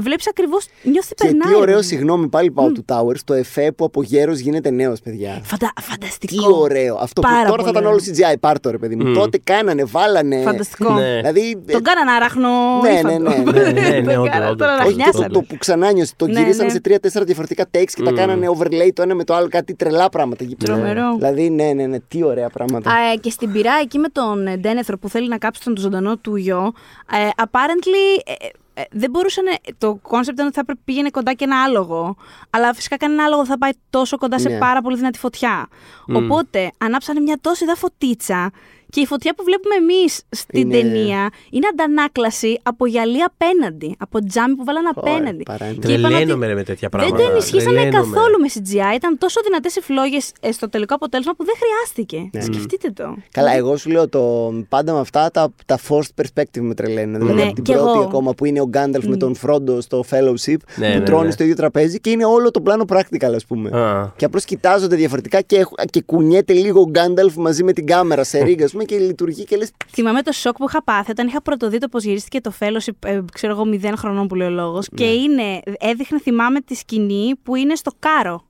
Βλέπεις 0.00 0.28
ακριβώς, 0.28 0.66
νιώθει 0.82 1.14
Και 1.14 1.24
περνάει. 1.24 1.48
τι 1.52 1.54
ωραίο, 1.54 1.64
ρε 1.64 1.72
παιδί. 1.72 1.86
συγγνώμη, 1.86 2.28
πάλι 2.28 2.50
πάω 2.50 2.72
του 2.72 2.84
Towers, 2.88 3.18
το 3.24 3.34
εφέ 3.34 3.72
που 3.72 3.84
από 3.84 4.02
γέρος 4.02 4.38
γίνεται 4.38 4.70
νέος, 4.70 5.00
παιδιά. 5.00 5.40
Φαντα... 5.44 5.72
Φανταστικό. 5.82 6.36
Τι 6.46 6.52
ωραίο. 6.54 6.96
Αυτό 7.00 7.20
που 7.20 7.28
Πάρα 7.28 7.48
τώρα 7.48 7.50
θα 7.50 7.56
πολύ 7.56 7.70
ήταν 7.70 7.84
όλο 7.86 8.00
ωραίο. 8.16 8.32
CGI, 8.32 8.36
πάρ' 8.40 8.60
το 8.60 8.70
ρε 8.70 8.78
παιδί 8.78 8.96
μου. 8.96 9.08
Μμ. 9.08 9.14
Τότε 9.14 9.38
κάνανε, 9.44 9.84
βάλανε. 9.84 10.42
Φανταστικό. 10.42 10.92
Ναι. 10.92 11.16
Δηλαδή. 11.16 11.62
ε, 11.66 11.72
Τον 11.72 11.82
κάνανε 11.82 12.10
αράχνο. 12.10 12.48
Ναι, 12.82 12.90
ύφαντο. 12.90 13.18
ναι, 13.18 13.18
ναι, 13.18 13.60
ναι, 13.62 13.80
ναι, 13.80 13.88
ναι, 13.88 14.12
Τον 14.12 14.14
όντως, 14.14 14.28
κάνανε, 14.30 14.50
όντως. 14.50 14.66
Τώρα 14.66 14.72
Όχι 14.72 14.82
το, 14.82 14.88
ραχνιάσανε. 14.98 15.28
το 15.28 15.40
που 15.40 15.56
ξανά 15.58 15.92
νιώσε. 15.92 16.12
Το 16.16 16.26
Ναι, 16.26 16.38
γυρίσανε 16.40 16.64
ναι. 16.64 16.70
σε 16.70 16.80
τρία-τέσσερα 16.80 17.24
διαφορετικά 17.24 17.64
takes 17.74 17.90
και 17.94 18.02
τα 18.02 18.12
κάνανε 18.12 18.46
overlay 18.58 18.88
το 18.94 19.02
ένα 19.02 19.14
με 19.14 19.24
το 19.24 19.34
άλλο. 19.34 19.48
Κάτι 19.48 19.74
τρελά 19.74 20.08
πράγματα 20.08 20.44
εκεί 20.44 20.56
πέρα. 20.56 20.72
Τρομερό. 20.74 21.14
Δηλαδή, 21.16 21.50
ναι, 21.50 21.72
ναι, 21.72 21.86
ναι, 21.86 21.98
τι 22.08 22.22
ωραία 22.22 22.48
πράγματα. 22.48 22.90
Α, 22.90 23.12
ε, 23.12 23.16
και 23.16 23.30
στην 23.30 23.52
πυρά 23.52 23.72
εκεί 23.82 23.98
με 23.98 24.08
τον 24.08 24.46
ε, 24.46 24.56
Ντένεθορ 24.56 24.98
που 24.98 25.08
θέλει 25.08 25.28
να 25.28 25.38
κάψει 25.38 25.62
τον 25.64 25.76
ζωντανό 25.76 26.16
του 26.16 26.36
γιο, 26.36 26.72
ε, 27.12 27.28
apparently 27.44 28.32
ε, 28.78 28.80
ε, 28.80 28.84
δεν 28.90 29.10
μπορούσαν. 29.10 29.44
Το 29.78 29.94
κόνσεπτ 30.02 30.36
ήταν 30.36 30.46
ότι 30.46 30.56
θα 30.56 30.64
πρέπει 30.64 30.80
πήγαινε 30.84 31.10
κοντά 31.10 31.32
και 31.32 31.44
ένα 31.44 31.62
άλογο. 31.62 32.16
Αλλά 32.50 32.74
φυσικά 32.74 32.96
κανένα 32.96 33.24
άλογο 33.24 33.40
δεν 33.40 33.50
θα 33.50 33.58
πάει 33.58 33.70
τόσο 33.90 34.18
κοντά 34.18 34.38
σε 34.38 34.48
Ναι. 34.48 34.58
πάρα 34.58 34.80
πολύ 34.80 34.96
δυνατή 34.96 35.18
φωτιά. 35.18 35.68
Οπότε 36.14 36.70
ανάψανε 36.78 37.20
μια 37.20 37.38
τοσοδά 37.40 37.74
φωτίτσα. 37.76 38.50
Και 38.90 39.00
η 39.00 39.06
φωτιά 39.06 39.34
που 39.34 39.42
βλέπουμε 39.44 39.74
εμείς 39.74 40.22
στην 40.30 40.60
Είναι- 40.60 40.76
ταινία 40.80 41.30
είναι 41.50 41.66
αντανάκλαση 41.72 42.60
από 42.62 42.86
γυαλί 42.86 43.22
απέναντι. 43.22 43.94
Από 43.98 44.24
τζάμι 44.24 44.54
που 44.54 44.64
βάλανε 44.64 44.88
Ωραία, 44.94 45.14
απέναντι. 45.14 45.42
παράνομο. 45.42 45.78
Και 45.80 45.92
είπαν 45.92 46.04
ότι 46.04 46.12
Τρελαίνομαι 46.14 46.46
ρε 46.46 46.54
με 46.54 46.62
τέτοια 46.62 46.88
δεν 46.90 47.00
πράγματα. 47.00 47.24
το 47.24 47.30
ενισχύσανε 47.30 47.76
Τρελαίνομαι. 47.80 48.14
καθόλου 48.14 48.36
με 48.40 48.48
CGI. 48.54 48.94
Ήταν 48.96 49.18
τόσο 49.18 49.40
δυνατές 49.44 49.76
οι 49.76 49.80
φλόγες 49.80 50.32
στο 50.52 50.68
τελικό 50.68 50.94
αποτέλεσμα 50.94 51.32
που 51.36 51.44
δεν 51.44 51.54
χρειάστηκε. 51.62 52.30
Ναι. 52.32 52.40
Σκεφτείτε 52.40 52.90
το. 52.90 53.16
Καλά, 53.32 53.52
εγώ 53.54 53.76
σου 53.76 53.90
λέω 53.90 54.08
το 54.08 54.52
πάντα 54.68 54.92
με 54.92 55.00
αυτά 55.00 55.30
τα, 55.30 55.52
τα 55.66 55.78
forced 55.88 56.22
perspective 56.22 56.60
με 56.60 56.74
τρελαίνουν. 56.74 57.18
Δηλαδή 57.18 57.36
Ναι, 57.36 57.42
από 57.42 57.54
την 57.54 57.64
κι 57.64 57.72
πρώτη 57.72 57.88
εγώ. 57.90 58.00
ακόμα 58.00 58.34
που 58.34 58.44
είναι 58.44 58.60
ο 58.60 58.66
Γκάνταλφ 58.68 59.04
με 59.06 59.16
τον 59.16 59.34
Φρόντο 59.34 59.80
στο 59.80 60.04
Fellowship 60.10 60.56
Ναι, 60.76 60.92
που 60.92 60.98
ναι, 60.98 61.04
τρώνε 61.04 61.24
ναι. 61.26 61.30
στο 61.30 61.42
ίδιο 61.42 61.54
τραπέζι 61.56 62.00
και 62.00 62.10
είναι 62.10 62.24
όλο 62.24 62.50
το 62.50 62.60
πλάνο 62.60 62.84
practical, 62.88 63.32
ας 63.34 63.44
πούμε. 63.46 63.78
Α. 63.78 64.12
Και 64.16 64.24
απλώς 64.24 64.44
κοιτάζονται 64.44 64.96
διαφορετικά 64.96 65.40
και, 65.40 65.56
έχ- 65.56 65.84
και 65.90 66.02
κουνιέται 66.06 66.52
λίγο 66.52 66.80
ο 66.80 66.88
Γκάνταλφ 66.90 67.34
μαζί 67.36 67.64
με 67.64 67.72
την 67.72 67.86
κάμερα 67.86 68.24
σε 68.24 68.42
ρίγα, 68.42 68.64
ας 68.64 68.72
πούμε, 68.84 68.98
και 68.98 68.98
λειτουργεί 69.06 69.44
και 69.44 69.56
λες. 69.56 69.70
Θυμάμαι 69.92 70.22
το 70.22 70.32
σοκ 70.32 70.56
που 70.56 70.64
είχα 70.68 70.82
πάθει 70.82 71.10
όταν 71.10 71.26
είχα 71.26 71.42
πρωτοδεί 71.42 71.78
το 71.78 71.88
πώ 71.88 71.98
γυρίστηκε 71.98 72.40
το 72.40 72.52
Fellowship, 72.60 73.08
ε, 73.08 73.20
ξέρω 73.32 73.52
εγώ, 73.52 73.64
μηδέν 73.64 73.96
χρονών 73.96 74.26
που 74.28 74.34
λέει 74.34 74.46
ο 74.46 74.50
λόγος. 74.50 74.88
Και 74.94 75.04
Ναι. 75.04 75.10
είναι, 75.10 75.60
έδειχνε, 75.78 76.18
θυμάμαι 76.20 76.60
τη 76.60 76.74
σκηνή 76.74 77.32
που 77.42 77.54
είναι 77.56 77.74
στο 77.74 77.90
κάρο. 77.98 78.44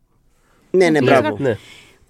Ναι, 0.71 0.89
ναι, 0.91 1.01
Λέγα- 1.01 1.21
μπράβο. 1.21 1.37
Ναι. 1.41 1.57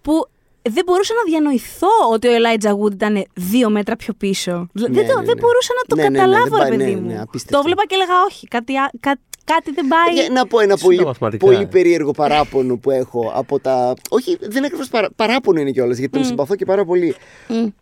Που 0.02 0.28
δεν 0.62 0.82
μπορούσα 0.86 1.14
να 1.14 1.22
διανοηθώ 1.30 1.88
ότι 2.12 2.28
ο 2.28 2.30
Elijah 2.30 2.72
Wood 2.84 2.92
ήταν 2.92 3.24
δύο 3.34 3.70
μέτρα 3.70 3.96
πιο 3.96 4.14
πίσω. 4.14 4.68
Δεν, 4.72 4.90
Ναι, 4.90 4.96
το, 4.96 5.06
ναι, 5.06 5.12
δεν 5.14 5.34
ναι. 5.34 5.40
μπορούσα 5.40 5.72
να 5.76 5.82
το 5.88 5.96
Ναι, 5.96 6.02
ναι, 6.02 6.08
ναι, 6.08 6.18
καταλάβω, 6.18 6.56
δεν 6.56 6.62
ρε 6.62 6.68
πάει, 6.68 6.76
παιδί 6.78 6.94
ναι, 6.94 7.00
μου. 7.00 7.06
ναι, 7.06 7.20
απίστευτο. 7.20 7.56
το 7.56 7.62
βλέπα 7.64 7.86
και 7.86 7.94
έλεγα 7.94 8.14
όχι. 8.28 8.46
Κάτι, 8.46 8.76
α- 8.76 8.90
κα- 9.00 9.20
κάτι 9.54 9.70
δεν 9.72 9.86
πάει. 9.88 10.14
Για 10.14 10.28
να 10.32 10.46
πω 10.46 10.60
ένα 10.60 10.76
Σου 10.76 10.84
πολύ, 10.84 10.96
τα 10.98 11.04
μαθηματικά. 11.04 11.46
πολύ 11.46 11.66
περίεργο 11.66 12.10
παράπονο 12.10 12.76
που 12.76 12.90
έχω 12.90 13.32
από 13.34 13.58
τα. 13.60 13.94
Όχι, 14.10 14.36
δεν 14.40 14.56
είναι 14.56 14.66
ακριβώς 14.66 14.88
παρά... 14.88 15.08
παράπονο 15.16 15.60
είναι 15.60 15.70
κιόλας, 15.70 15.98
γιατί 15.98 16.12
τον 16.12 16.24
συμπαθώ 16.24 16.54
και 16.56 16.64
πάρα 16.64 16.84
πολύ. 16.84 17.14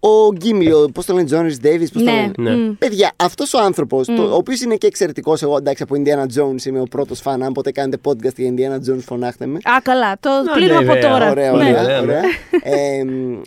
Ο 0.01 0.33
Γκίμιλιο, 0.33 0.89
πώς 0.95 1.05
το 1.07 1.13
λένε, 1.15 1.27
Τζόνις 1.27 1.61
Ντέιβις, 1.61 1.91
πώς 1.91 2.03
το 2.03 2.11
Ναι. 2.11 2.17
λένε. 2.17 2.33
Ναι. 2.51 2.57
Μμ. 2.69 2.75
Παιδιά, 2.79 3.13
αυτός 3.17 3.55
ο 3.55 3.59
άνθρωπος, 3.61 4.09
ο 4.09 4.35
οποίος 4.35 4.61
είναι 4.61 4.77
και 4.77 4.87
εξαιρετικός, 4.87 5.43
εγώ 5.43 5.57
εντάξει 5.57 5.83
από 5.83 5.95
Indiana 5.99 6.27
Jones 6.41 6.65
είμαι 6.65 6.81
ο 6.81 6.85
πρώτος 6.91 7.21
φαν. 7.21 7.43
Αν 7.43 7.53
ποτέ 7.53 7.71
κάνετε 7.73 7.99
podcast 8.09 8.35
για 8.37 8.55
Indiana 8.57 8.91
Jones, 8.91 9.01
φωνάχτε 9.05 9.47
με. 9.47 9.57
Α, 9.57 9.81
καλά. 9.83 10.17
Το 10.21 10.31
Ναι, 10.45 10.53
κλείνω 10.53 10.81
ναι, 10.81 10.89
από 10.89 10.97
ιδέα. 10.99 11.11
τώρα. 11.11 11.31
Ωραία, 11.31 11.51
Ναι. 11.53 11.57
ωραία. 11.57 11.83
Ναι, 11.83 11.89
ναι. 11.89 11.99
ωραία. 11.99 12.21
Ε, 12.63 13.05
μ, 13.05 13.41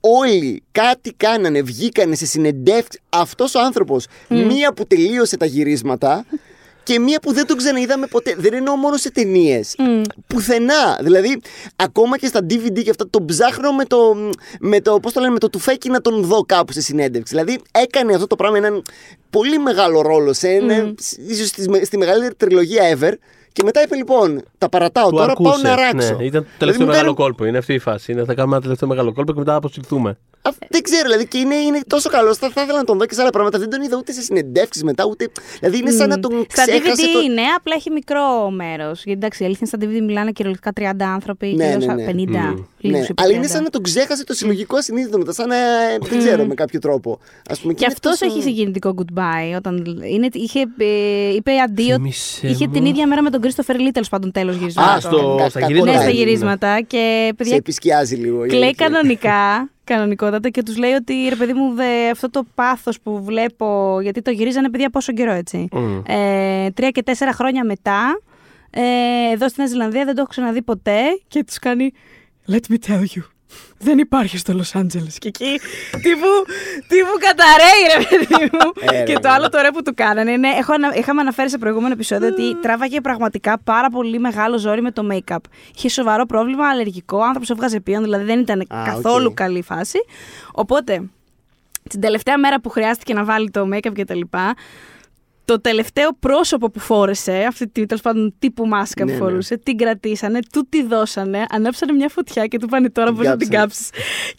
όλοι 0.00 0.62
κάτι 0.72 1.12
κάνανε, 1.16 1.62
βγήκανε 1.62 2.14
σε 2.14 2.26
συνεντεύξει. 2.26 3.00
Αυτός 3.08 3.54
ο 3.54 3.60
άνθρωπος, 3.60 4.06
μία 4.28 4.72
που 4.72 4.86
τελείωσε 4.86 5.36
τα 5.36 5.46
γυρίσματα 5.46 6.24
και 6.88 6.98
μία 6.98 7.20
που 7.20 7.32
δεν 7.32 7.46
τον 7.46 7.56
ξαναείδαμε 7.56 8.06
ποτέ. 8.06 8.34
Δεν 8.38 8.54
εννοώ 8.54 8.76
μόνο 8.76 8.96
σε 8.96 9.10
ταινίες. 9.10 9.76
Πουθενά. 10.26 10.98
Δηλαδή, 11.02 11.40
ακόμα 11.76 12.18
και 12.18 12.26
στα 12.26 12.40
DVD 12.40 12.82
και 12.82 12.90
αυτά, 12.90 13.10
τον 13.10 13.24
ψάχνω 13.24 13.72
με 13.72 13.84
το, 13.84 14.16
με 14.60 14.80
το, 14.80 15.00
πώς 15.00 15.12
το 15.12 15.20
λένε, 15.20 15.32
με 15.32 15.38
το 15.38 15.50
τουφέκι 15.50 15.90
να 15.90 16.00
τον 16.00 16.22
δω 16.22 16.44
κάπου 16.46 16.72
σε 16.72 16.80
συνέντευξη. 16.80 17.34
Δηλαδή, 17.34 17.60
έκανε 17.70 18.14
αυτό 18.14 18.26
το 18.26 18.36
πράγμα 18.36 18.56
έναν 18.56 18.82
πολύ 19.30 19.58
μεγάλο 19.58 20.00
ρόλο 20.00 20.32
σε 20.32 20.48
ένα, 20.48 20.94
ίσως 21.28 21.46
στη, 21.48 21.84
στη 21.84 21.96
μεγαλύτερη 21.96 22.34
τριλογία 22.34 22.98
ever. 22.98 23.12
Και 23.58 23.64
μετά 23.64 23.82
είπε 23.82 23.96
λοιπόν, 23.96 24.42
τα 24.58 24.68
παρατάω 24.68 25.08
Του 25.10 25.16
τώρα, 25.16 25.30
αρκούσε. 25.30 25.50
πάω 25.62 25.74
να 25.76 25.76
ράξω. 25.82 26.16
Ναι, 26.16 26.24
ήταν 26.24 26.42
το 26.42 26.48
τελευταίο 26.58 26.58
Δηλαδή, 26.58 26.78
μου 26.78 26.86
μεγάλο 26.86 27.04
κάνει- 27.04 27.16
κόλπο. 27.16 27.44
Είναι 27.44 27.58
αυτή 27.58 27.74
η 27.74 27.78
φάση. 27.78 28.12
Είναι, 28.12 28.24
θα 28.24 28.34
κάνουμε 28.34 28.54
ένα 28.54 28.62
τελευταίο 28.64 28.88
μεγάλο 28.88 29.12
κόλπο 29.12 29.32
και 29.32 29.38
μετά 29.38 29.54
αποσυρθούμε. 29.54 30.16
Α, 30.42 30.50
δεν 30.68 30.82
ξέρω, 30.82 31.02
δηλαδή 31.02 31.26
και 31.28 31.38
είναι, 31.38 31.54
είναι 31.54 31.80
τόσο 31.86 32.08
καλός. 32.10 32.36
Θα, 32.38 32.50
θα 32.50 32.62
ήθελα 32.62 32.78
να 32.78 32.84
τον 32.84 32.98
δω 32.98 33.06
και 33.06 33.14
σε 33.14 33.20
άλλα 33.20 33.30
πράγματα. 33.30 33.58
Δεν 33.58 33.70
τον 33.70 33.82
είδα 33.82 33.96
ούτε 33.96 34.12
σε 34.12 34.20
συνεντεύξεις 34.22 34.82
μετά, 34.82 35.04
ούτε. 35.04 35.28
Δηλαδή 35.58 35.78
είναι 35.78 35.90
σαν 35.90 36.08
να 36.08 36.20
τον 36.20 36.44
Στα 36.50 36.62
ξέχασε. 36.62 37.02
DVD 37.02 37.12
το... 37.12 37.20
είναι, 37.20 37.40
απλά 37.56 37.74
έχει 37.76 37.90
μικρό 37.90 38.50
μέρος. 38.50 39.02
Γιατί 39.04 39.18
εντάξει, 39.20 39.42
η 39.42 39.46
αλήθεια 39.46 39.68
είναι 39.72 39.84
στα 39.86 40.00
DVD 40.00 40.04
μιλάνε 40.06 40.30
κυριολεκτικά 40.30 40.92
30 40.92 41.02
άνθρωποι, 41.02 41.46
Ναι, 41.46 41.64
κυρίως 41.64 41.84
ναι, 41.84 41.94
ναι. 41.94 42.04
50. 42.04 42.12
Μμμ. 42.12 42.64
λίγους 42.78 42.98
Ναι, 43.00 43.06
επί 43.08 43.22
αλλά 43.22 43.32
είναι 43.32 43.46
30. 43.46 43.50
σαν 43.50 43.62
να 43.62 43.70
τον 43.70 43.82
ξέχασε 43.82 44.24
το 44.24 44.32
συλλογικό 44.34 44.76
ασυνείδητο 44.76 45.18
μετά, 45.18 45.32
σαν 45.32 45.48
να. 45.48 45.56
Δεν 46.08 46.18
ξέρω, 46.18 46.44
με 46.44 46.54
κάποιο 46.54 46.78
τρόπο. 46.80 47.18
Ας 47.50 47.60
πούμε, 47.60 47.72
Και 47.72 47.84
είναι 47.84 47.92
αυτός 47.92 48.18
τόσο- 48.18 48.32
έχει 48.32 48.42
συγκινητικό 48.42 48.94
goodbye. 48.98 49.56
Όταν 49.56 49.84
είναι, 50.10 50.28
είχε, 50.32 50.60
ε, 50.78 51.34
είπε 51.34 51.52
αντίο. 51.64 51.94
Θύμισε 51.94 52.46
Είχε 52.48 52.66
μου. 52.66 52.72
την 52.72 52.84
ίδια 52.84 53.06
μέρα 53.06 53.22
με 53.22 53.30
τον 53.30 53.40
Christopher 53.48 53.74
Lee, 53.74 53.88
τέλος 53.92 54.08
πάντων, 54.08 54.32
τέλος 54.32 54.56
γυρισμάτων. 54.56 54.94
Α, 54.96 55.00
στο, 55.00 55.34
Κα- 55.38 55.48
στα 55.48 55.60
κακό 55.60 55.72
Ναι, 55.72 55.78
γυρίσματα. 55.78 56.00
στα 56.00 56.10
timing. 56.10 56.14
γυρίσματα. 56.14 56.80
Και 56.80 57.24
Σε 57.26 57.34
παιδιά 57.34 57.56
επισκιάζει 57.56 58.14
λίγο. 58.14 58.44
η 58.44 58.48
κλαίει 58.48 58.62
αλήθεια. 58.62 58.86
κανονικά, 58.88 59.68
κανονικότατα 59.90 60.48
και 60.48 60.62
τους 60.62 60.76
λέει 60.76 60.92
ότι 60.92 61.14
ρε 61.28 61.34
παιδί 61.34 61.52
μου, 61.52 61.74
δε, 61.74 62.10
αυτό 62.10 62.30
το 62.30 62.44
πάθος 62.54 63.00
που 63.00 63.24
βλέπω. 63.24 63.98
Γιατί 64.02 64.22
το 64.22 64.30
γυρίζανε 64.30 64.70
παιδιά 64.70 64.90
πόσο 64.90 65.12
καιρό 65.12 65.32
έτσι. 65.32 65.68
Μμ. 65.72 66.00
Ε, 66.06 66.70
τρία 66.70 66.90
και 66.90 67.02
τέσσερα 67.02 67.32
χρόνια 67.32 67.64
μετά, 67.64 68.20
ε, 68.70 68.82
εδώ 69.32 69.48
στην 69.48 69.62
Νέα 69.62 69.66
Ζηλανδία 69.72 70.04
δεν 70.04 70.14
το 70.14 70.20
έχω 70.20 70.28
ξαναδεί 70.30 70.62
ποτέ 70.62 71.00
και 71.28 71.44
τους 71.44 71.58
κάνει 71.58 71.92
Let 72.50 72.72
me 72.72 72.76
tell 72.88 73.00
you. 73.16 73.22
Δεν 73.78 73.98
υπάρχει 73.98 74.38
στο 74.38 74.52
Λος 74.52 74.74
Άντζελες. 74.74 75.18
Και 75.18 75.28
εκεί 75.28 75.60
τύπου, 75.90 76.26
τύπου 76.88 77.12
καταρρέει 77.18 77.82
ρε 77.98 78.04
παιδί 78.04 78.50
μου. 78.52 78.72
Ε, 78.98 79.02
και 79.02 79.12
ρε, 79.12 79.18
το 79.18 79.28
ρε. 79.28 79.34
άλλο 79.34 79.48
το 79.48 79.58
ωραίο 79.58 79.70
που 79.70 79.82
του 79.82 79.94
κάνανε 79.94 80.30
είναι, 80.32 80.48
έχω, 80.48 80.72
ανα- 80.72 80.94
είχαμε 80.96 81.20
αναφέρει 81.20 81.50
σε 81.50 81.58
προηγούμενο 81.58 81.92
επεισόδιο 81.92 82.28
ότι 82.28 82.56
τράβαγε 82.60 83.00
πραγματικά 83.00 83.58
πάρα 83.64 83.90
πολύ 83.90 84.18
μεγάλο 84.18 84.58
ζόρι 84.58 84.82
με 84.82 84.90
το 84.90 85.06
make-up. 85.12 85.36
Είχε 85.76 85.88
σοβαρό 85.88 86.26
πρόβλημα, 86.26 86.68
αλλεργικό, 86.68 87.18
ο 87.18 87.22
άνθρωπος 87.22 87.50
έβγαζε 87.50 87.80
πύον, 87.80 88.02
δηλαδή 88.02 88.24
δεν 88.24 88.40
ήταν 88.40 88.60
Α, 88.60 88.82
καθόλου 88.84 89.26
οκ. 89.30 89.34
καλή 89.34 89.62
φάση. 89.62 89.98
Οπότε, 90.52 91.02
την 91.88 92.00
τελευταία 92.00 92.38
μέρα 92.38 92.60
που 92.60 92.68
χρειάστηκε 92.68 93.14
να 93.14 93.24
βάλει 93.24 93.50
το 93.50 93.68
make-up 93.74 93.92
και 93.94 94.04
τα 94.04 94.14
λοιπά, 94.14 94.54
το 95.50 95.60
τελευταίο 95.60 96.08
πρόσωπο 96.26 96.66
που 96.70 96.80
φόρεσε, 96.80 97.32
αυτή 97.48 97.64
τη 97.68 97.86
τέλος 97.86 98.02
πάντων 98.02 98.34
τύπου 98.38 98.66
μάσκα 98.66 99.04
Ναι, 99.04 99.12
που 99.12 99.18
ναι. 99.18 99.24
φορούσε, 99.24 99.54
την 99.66 99.76
κρατήσανε, 99.82 100.38
του 100.52 100.66
τη 100.68 100.80
δώσανε, 100.92 101.40
ανάψανε 101.56 101.92
μια 101.92 102.08
φωτιά 102.08 102.46
και 102.50 102.58
του 102.58 102.68
'πανε 102.72 102.88
τώρα 102.90 103.10
μπορείς 103.12 103.28
να 103.28 103.36
την 103.36 103.48
Κάψανε. 103.48 103.62
κάψεις. 103.64 103.88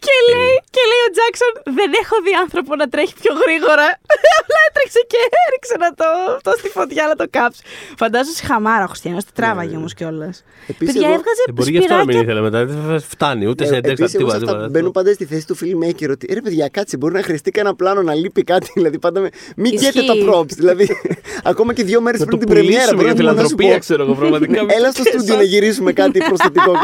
και, 0.05 0.14
λέει, 0.32 0.55
και 0.76 0.82
λέει 0.91 1.01
ο 1.07 1.12
Τζάξον, 1.16 1.53
δεν 1.78 1.89
έχω 2.01 2.16
δει 2.26 2.34
άνθρωπο 2.43 2.76
να 2.76 2.88
τρέχει 2.93 3.14
πιο 3.22 3.34
γρήγορα. 3.43 3.88
Απλά 4.39 4.60
έτρεξε 4.70 5.01
και 5.12 5.20
έριξε 5.45 5.76
να 5.84 5.89
το, 5.99 6.05
αυτό 6.36 6.51
στη 6.62 6.70
φωτιά 6.78 7.03
να 7.12 7.16
το 7.22 7.26
κάψει. 7.38 7.62
Φαντάζομαι 8.01 8.36
σε 8.39 8.45
χαμάρα 8.49 8.84
ο 8.84 8.88
Χριστιανός, 8.88 9.24
το 9.26 9.32
τράβαγε 9.39 9.76
όμως 9.76 9.93
κιόλας. 9.93 10.36
Επίσης, 10.72 10.93
Παιδιά 10.93 11.07
εγώ- 11.07 11.18
έβγαζε 11.20 11.43
Ε, 11.47 11.51
μπορεί 11.51 11.72
γι' 11.72 11.78
αυτό 11.84 11.93
να 11.93 12.05
μην 12.05 12.16
σπυράκια. 12.18 12.34
ήθελε 12.34 12.41
μετά. 12.49 12.60
Δεν 12.89 12.99
φτάνει 13.14 13.45
ούτε 13.51 13.64
σε 13.66 13.74
Ε, 13.74 13.78
έντεξη 13.78 14.01
επίσης, 14.03 14.20
εγώ 14.20 14.30
σε 14.30 14.38
τίποτα. 14.38 14.51
αυτά 14.51 14.64
τίποτα. 14.64 14.80
μπαίνω 14.80 14.91
πάντα 14.97 15.14
στη 15.14 15.26
θέση 15.32 15.45
του 15.47 15.55
filmmaker 15.62 16.10
ότι 16.16 16.34
ρε 16.34 16.41
παιδιά, 16.41 16.68
κάτσε, 16.68 16.97
μπορεί 16.97 17.14
να 17.14 17.24
χρειαστεί 17.24 17.51
κανένα 17.51 17.76
πλάνο 17.76 18.01
να 18.01 18.14
λείπει 18.14 18.43
κάτι. 18.43 18.72
Δηλαδή, 18.78 18.99
πάντα 18.99 19.20
με. 19.20 19.30
Μην 19.55 19.74
Ισχύει. 19.74 19.91
καίτε 19.91 20.05
τα 20.05 20.14
props. 20.32 20.49
Δηλαδή, 20.62 20.86
ακόμα 21.43 21.74
και 21.74 21.84
δύο 21.84 22.02
μέρες 22.02 22.20
Να 22.20 22.26
το 22.26 22.38
πριν 22.38 22.47
την 22.47 22.56
πρεμιέρα. 22.56 22.91
πουλήσουμε 22.91 23.04
για 23.04 23.14
πρέπει 23.14 23.24
να 23.24 23.32
σου 23.32 23.38
φιλανθρωπία, 23.38 23.74
πω. 23.74 23.80
ξέρω 23.80 24.04
εγώ 24.04 24.14
πραγματικά. 24.14 24.66
Έλα 24.68 24.91
στο 24.91 25.04
στούντιο 25.04 25.36
να 25.36 25.43
γυρίσουμε 25.43 25.93
κάτι 25.93 26.20
προσθετικό. 26.20 26.74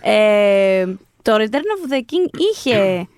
Ε, 0.00 0.84
το 1.22 1.34
Return 1.34 1.68
of 1.76 1.92
the 1.92 1.96
King 1.96 2.40
είχε 2.52 3.08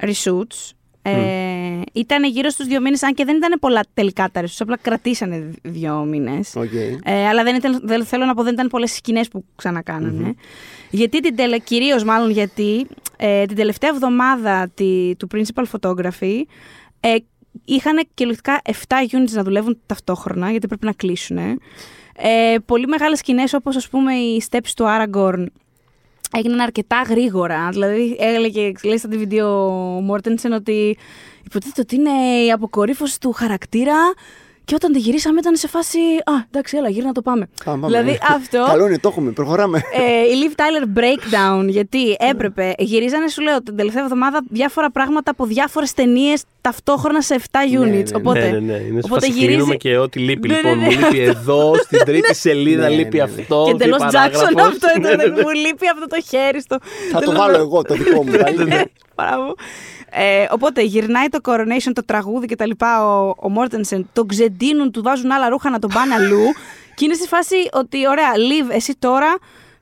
reshoots. 0.00 0.70
Ε, 1.02 1.80
ήταν 1.92 2.24
γύρω 2.24 2.48
στους 2.48 2.66
δύο 2.66 2.80
μήνες, 2.80 3.02
αν 3.02 3.14
και 3.14 3.24
δεν 3.24 3.36
ήταν 3.36 3.58
πολλά 3.60 3.80
τελικά 3.94 4.28
τα 4.32 4.42
reshoots, 4.42 4.56
απλά 4.58 4.76
κρατήσανε 4.82 5.50
δύο 5.62 6.04
μήνες. 6.04 6.52
Οκ. 6.56 6.72
Ε, 7.04 7.26
αλλά 7.26 7.42
δεν 7.42 7.54
ήταν, 7.54 7.80
δεν, 7.82 8.04
θέλω 8.04 8.24
να 8.24 8.34
πω 8.34 8.42
δεν 8.42 8.52
ήταν 8.52 8.68
πολλές 8.68 8.92
σκηνές 8.92 9.28
που 9.28 9.44
ξανακάνανε 9.56 10.34
Γιατί 10.90 11.20
την 11.20 11.36
τελε, 11.36 11.58
κυρίως 11.58 12.04
μάλλον 12.04 12.30
γιατί 12.30 12.86
ε, 13.16 13.44
την 13.44 13.56
τελευταία 13.56 13.90
εβδομάδα 13.90 14.70
τη, 14.74 15.14
του 15.16 15.28
Principal 15.34 15.64
Photography 15.72 16.42
ε, 17.00 17.16
είχαν 17.64 18.06
κυριολεκτικά 18.14 18.62
7 18.64 18.72
units 19.10 19.30
να 19.30 19.42
δουλεύουν 19.42 19.78
ταυτόχρονα 19.86 20.50
γιατί 20.50 20.66
πρέπει 20.66 20.84
να 20.84 20.92
κλείσουν. 20.92 21.38
Ε, 22.16 22.56
πολύ 22.66 22.86
μεγάλες 22.86 23.18
σκηνές 23.18 23.52
όπως 23.52 23.76
ας 23.76 23.88
πούμε 23.88 24.14
οι 24.14 24.42
steps 24.50 24.70
του 24.76 24.84
Aragorn 24.84 25.46
έγιναν 26.36 26.60
αρκετά 26.60 27.02
γρήγορα. 27.08 27.68
Δηλαδή, 27.70 28.16
έλεγε, 28.18 28.72
λέει 28.82 28.98
στα 28.98 29.08
βίντεο 29.08 29.66
ο 29.96 30.00
Μόρτενσεν 30.00 30.52
ότι 30.52 30.96
υποτίθεται 31.44 31.80
ότι 31.80 31.94
είναι 31.94 32.44
η 32.46 32.52
αποκορύφωση 32.52 33.20
του 33.20 33.32
χαρακτήρα 33.32 33.96
και 34.64 34.74
όταν 34.74 34.92
τη 34.92 34.98
γυρίσαμε 34.98 35.38
ήταν 35.40 35.56
σε 35.56 35.68
φάση. 35.68 35.98
Α, 36.24 36.32
εντάξει, 36.50 36.76
έλα, 36.76 36.88
γύρω 36.88 37.06
να 37.06 37.12
το 37.12 37.22
πάμε. 37.22 37.48
Πάμε, 37.64 37.86
δηλαδή 37.86 38.10
ναι. 38.10 38.16
αυτό. 38.28 38.64
Καλό 38.70 38.86
είναι, 38.86 38.98
το 38.98 39.08
έχουμε, 39.08 39.30
προχωράμε. 39.30 39.78
ε, 39.78 40.02
η 40.22 40.34
Liv 40.42 40.60
Tyler 40.60 40.98
breakdown, 40.98 41.68
γιατί 41.68 42.16
έπρεπε. 42.18 42.74
Γυρίζανε, 42.78 43.28
σου 43.28 43.42
λέω, 43.42 43.62
την 43.62 43.76
τελευταία 43.76 44.02
εβδομάδα 44.02 44.42
διάφορα 44.50 44.90
πράγματα 44.90 45.30
από 45.30 45.44
διάφορες 45.46 45.92
ταινίες 45.92 46.42
ταυτόχρονα 46.60 47.20
σε 47.22 47.40
7 47.50 47.56
units. 47.56 47.78
Ναι, 47.78 47.84
ναι, 47.84 47.90
ναι. 47.96 48.02
Οπότε, 48.14 48.50
ναι, 48.50 48.58
ναι, 48.58 48.72
ναι. 48.72 48.78
Είναι 48.78 49.00
σε 49.00 49.06
οπότε 49.10 49.26
φάση 49.26 49.30
γυρίζει. 49.32 49.46
κρίνουμε 49.46 49.74
και 49.76 49.96
ό,τι 49.96 50.18
λείπει. 50.18 50.48
Ναι, 50.48 50.54
λοιπόν, 50.56 50.78
ναι, 50.78 50.84
μου 50.84 50.90
ναι. 50.90 50.96
λείπει 50.96 51.18
εδώ, 51.20 51.74
στην 51.82 51.98
τρίτη 52.04 52.34
σελίδα 52.34 52.88
Ναι, 52.88 52.94
λείπει 52.94 53.16
ναι, 53.16 53.24
ναι. 53.24 53.30
αυτό. 53.40 53.62
Και 53.66 53.70
εντελώς 53.70 53.98
τι 53.98 54.04
Jackson 54.04 54.12
παράγραφος. 54.12 54.66
αυτό 54.72 54.86
ήταν. 54.96 55.16
Ναι, 55.16 55.24
ναι, 55.24 55.34
ναι. 55.34 55.42
Μου 55.42 55.50
λείπει 55.50 55.86
αυτό 55.92 56.06
το 56.06 56.22
χέρι 56.28 56.60
στο. 56.60 56.78
Θα 57.12 57.18
το 57.18 57.24
Τέλος 57.24 57.34
βάλω 57.40 57.52
πάντων. 57.52 57.66
εγώ 57.66 57.82
το 57.82 57.94
δικό 57.94 58.24
μου. 58.24 58.30
καλύτερα. 58.44 58.84
Μπράβο. 59.16 59.54
Ε, 60.16 60.46
οπότε 60.50 60.82
γυρνάει 60.82 61.28
το 61.28 61.38
Coronation, 61.44 61.92
το 61.94 62.04
τραγούδι 62.04 62.46
και 62.46 62.56
τα 62.56 62.66
λοιπά 62.66 63.06
ο, 63.06 63.34
ο 63.38 63.48
Μόρτενσεν, 63.48 64.08
τον 64.12 64.28
ξεντίνουν, 64.28 64.90
του 64.90 65.02
βάζουν 65.02 65.32
άλλα 65.32 65.48
ρούχα 65.48 65.70
να 65.70 65.78
τον 65.78 65.90
πάνε 65.94 66.14
αλλού. 66.14 66.44
και 66.94 67.04
είναι 67.04 67.14
στη 67.14 67.28
φάση 67.28 67.56
ότι, 67.72 68.08
ωραία, 68.08 68.30
Liv, 68.34 68.74
εσύ 68.74 68.96
τώρα 68.98 69.36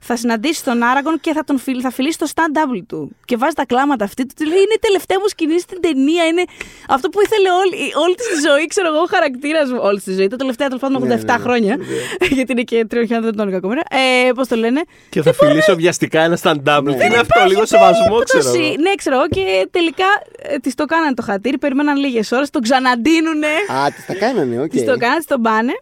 θα 0.05 0.15
συναντήσει 0.15 0.63
τον 0.63 0.83
Άραγκον 0.83 1.19
και 1.19 1.33
θα, 1.33 1.43
τον 1.43 1.57
φιλ, 1.59 1.79
θα 1.81 1.91
φιλήσει 1.91 2.17
το 2.17 2.27
stand-up 2.35 2.81
του. 2.87 3.15
Και 3.25 3.35
βάζει 3.37 3.53
τα 3.55 3.65
κλάματα 3.65 4.03
αυτή 4.05 4.25
του. 4.25 4.33
Του 4.37 4.45
λέει: 4.45 4.57
Είναι 4.65 4.75
η 4.75 4.79
τελευταία 4.87 5.17
μου 5.21 5.27
σκηνή 5.27 5.59
στην 5.59 5.81
ταινία. 5.81 6.23
Είναι 6.25 6.43
αυτό 6.89 7.09
που 7.09 7.19
ήθελε 7.25 7.49
όλη, 7.61 7.75
όλη 8.03 8.15
τη 8.15 8.27
ζωή, 8.47 8.65
ξέρω 8.67 8.87
εγώ, 8.87 8.99
ο 9.07 9.09
χαρακτήρας 9.15 9.71
μου. 9.71 9.79
Όλη 9.81 9.99
τη 10.01 10.13
ζωή. 10.13 10.27
Τα 10.27 10.35
τελευταία 10.35 10.67
τέλος 10.67 10.81
πάντων 10.81 10.97
87 11.03 11.07
Ναι, 11.07 11.15
ναι, 11.15 11.23
ναι. 11.23 11.37
χρόνια. 11.45 11.77
Γιατί 12.37 12.51
είναι 12.51 12.61
και 12.61 12.85
τριών 12.89 13.05
χιλιάδων 13.05 13.29
ετών 13.33 13.51
κακομοίρα. 13.51 13.81
Ε, 13.89 14.31
Πώς 14.35 14.47
το 14.47 14.55
λένε; 14.55 14.81
Και 15.09 15.21
θα 15.21 15.33
φιλήσω 15.33 15.75
βιαστικά 15.75 16.19
ένα 16.21 16.37
stand-up. 16.43 16.81
Ναι. 16.83 16.95
Τι 16.95 17.05
είναι 17.05 17.17
αυτό, 17.25 17.39
λίγο 17.47 17.65
σεβασμό, 17.65 18.17
ξέρω. 18.19 18.43
Περίπτωση. 18.43 18.59
εγώ. 18.63 18.81
Ναι, 18.81 18.91
ξέρω 18.95 19.15
εγώ. 19.15 19.27
Και 19.27 19.67
τελικά 19.71 20.05
ε, 20.41 20.57
της 20.57 20.73
το 20.75 20.85
κάνανε 20.85 21.13
το 21.13 21.21
χατήρι. 21.21 21.57
Περιμέναν 21.57 21.95
λίγες 21.97 22.31
ώρες, 22.31 22.49
τον 22.49 22.61
ξαναντύνουνε. 22.61 23.47
Α, 23.47 23.91
τι 23.91 24.01
τα 24.07 24.13
κάνανε, 24.13 24.61
οκ. 24.61 24.69
Της 24.69 24.85
το 24.85 24.97
κάνανε, 24.97 25.17
της 25.17 25.27
το 25.27 25.41
'πανε. 25.41 25.73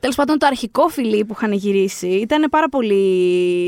Τέλος 0.00 0.16
πάντων, 0.16 0.38
το 0.38 0.46
αρχικό 0.46 0.88
φιλί 0.88 1.24
που 1.24 1.34
είχαν 1.36 1.52
γυρίσει 1.52 2.06
ήταν 2.06 2.46
πάρα 2.50 2.68
πολύ. 2.68 2.94